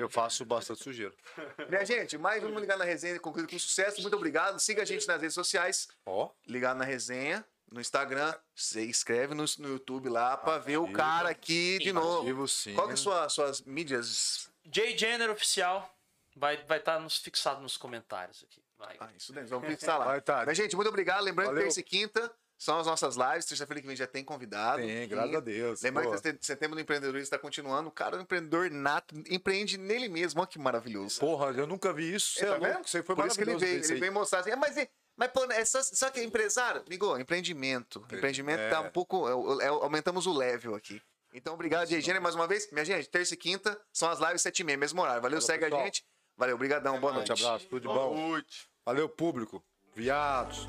Eu 0.00 0.08
faço 0.08 0.46
bastante 0.46 0.82
sujeira. 0.82 1.12
Minha 1.68 1.84
gente, 1.84 2.16
mais 2.16 2.42
um 2.42 2.58
Ligar 2.58 2.78
na 2.78 2.86
Resenha 2.86 3.20
concluído 3.20 3.50
com 3.50 3.58
sucesso. 3.58 4.00
Muito 4.00 4.16
obrigado. 4.16 4.58
Siga 4.58 4.80
a 4.80 4.84
gente 4.86 5.06
nas 5.06 5.20
redes 5.20 5.34
sociais. 5.34 5.88
Ó. 6.06 6.30
Ligar 6.46 6.74
na 6.74 6.84
Resenha. 6.84 7.44
No 7.70 7.80
Instagram, 7.82 8.34
você 8.54 8.82
escreve 8.82 9.34
no, 9.34 9.44
no 9.58 9.68
YouTube 9.68 10.08
lá 10.08 10.38
pra 10.38 10.56
ver 10.56 10.78
o 10.78 10.90
cara 10.90 11.28
aqui 11.28 11.78
de 11.78 11.92
novo. 11.92 12.24
Vivo 12.24 12.48
sim. 12.48 12.74
Qual 12.74 12.86
que 12.86 12.94
é 12.94 12.96
sua, 12.96 13.28
suas 13.28 13.60
mídias? 13.60 14.50
J 14.64 14.96
Jenner 14.96 15.30
oficial. 15.30 15.94
Vai 16.34 16.54
estar 16.54 16.66
vai 16.66 16.80
tá 16.80 16.98
nos, 16.98 17.18
fixado 17.18 17.60
nos 17.60 17.76
comentários 17.76 18.42
aqui. 18.42 18.62
Vai. 18.78 18.96
Ah, 18.98 19.10
isso 19.14 19.34
mesmo, 19.34 19.50
vamos 19.50 19.68
fixar 19.68 19.98
lá. 19.98 20.06
Vai, 20.06 20.20
tá. 20.22 20.44
Mas, 20.46 20.56
gente, 20.56 20.74
muito 20.74 20.88
obrigado. 20.88 21.22
Lembrando 21.22 21.48
Valeu. 21.48 21.60
que 21.60 21.66
terça 21.66 21.80
e 21.80 21.84
quinta 21.84 22.32
são 22.60 22.78
as 22.78 22.86
nossas 22.86 23.16
lives. 23.16 23.46
Terça-feira 23.46 23.80
que 23.80 23.86
vem 23.86 23.96
já 23.96 24.06
tem 24.06 24.22
convidado. 24.22 24.82
Tem, 24.82 25.08
graças 25.08 25.34
a 25.34 25.40
Deus. 25.40 25.82
Lembrando 25.82 26.10
Pô. 26.14 26.20
que 26.20 26.28
esse 26.28 26.38
setembro 26.42 26.76
do 26.76 26.80
empreendedorismo 26.82 27.24
está 27.24 27.38
continuando. 27.38 27.88
O 27.88 27.92
cara 27.92 28.16
é 28.16 28.18
um 28.18 28.22
empreendedor 28.22 28.70
nato, 28.70 29.14
empreende 29.30 29.78
nele 29.78 30.08
mesmo. 30.10 30.40
Olha 30.40 30.46
que 30.46 30.58
maravilhoso. 30.58 31.18
Porra, 31.18 31.46
eu 31.52 31.66
nunca 31.66 31.92
vi 31.92 32.14
isso. 32.14 32.34
Você 32.38 32.44
Eu 32.44 32.52
tá 32.52 32.58
não- 32.58 32.74
vendo? 32.74 32.86
Você 32.86 33.02
foi 33.02 33.16
Por 33.16 33.26
isso 33.26 33.34
que 33.36 33.42
ele 33.44 33.52
maravilhoso 33.54 33.82
veio, 33.82 33.92
ele 33.94 34.00
veio 34.00 34.12
mostrar 34.12 34.40
assim, 34.40 34.50
"Ah, 34.50 34.56
mas, 34.56 34.76
mas 35.16 35.30
pô, 35.32 35.44
é 35.50 35.64
só, 35.64 35.82
só 35.82 36.10
que 36.10 36.20
é 36.20 36.22
empresário? 36.24 36.82
Amigo, 36.86 37.16
empreendimento. 37.18 38.04
Empreendimento 38.12 38.60
É. 38.60 38.68
tá 38.68 38.80
um 38.82 38.90
pouco. 38.90 39.26
é- 39.60 39.64
é- 39.64 39.68
aumentamos 39.68 40.26
o 40.26 40.32
level 40.36 40.74
aqui. 40.74 41.00
Então, 41.32 41.54
obrigado, 41.54 41.86
Gênero, 41.88 42.20
mais 42.22 42.34
uma 42.34 42.46
vez. 42.46 42.70
Minha 42.72 42.84
gente, 42.84 43.08
terça 43.08 43.32
e 43.34 43.36
quinta 43.36 43.80
são 43.92 44.10
as 44.10 44.18
lives 44.18 44.42
7 44.42 44.60
e 44.60 44.64
meia, 44.64 44.76
mesmo 44.76 45.00
horário. 45.00 45.22
Valeu, 45.22 45.36
Valeu, 45.38 45.46
segue 45.46 45.64
pessoal. 45.64 45.80
a 45.80 45.84
gente. 45.86 46.04
Valeu, 46.36 46.58
brigadão, 46.58 47.00
boa 47.00 47.12
noite. 47.12 47.32
abraço, 47.32 47.66
tudo 47.68 47.80
de 47.82 47.86
bom. 47.86 48.40
Valeu, 48.84 49.08
público. 49.08 49.62
Viados. 49.94 50.66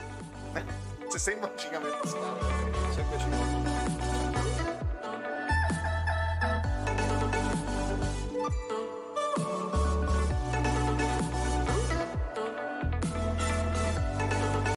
Você 1.12 1.20
sem 1.20 1.36
xingamento. 1.58 2.08
Sempre 2.08 3.16
achei- 3.18 3.61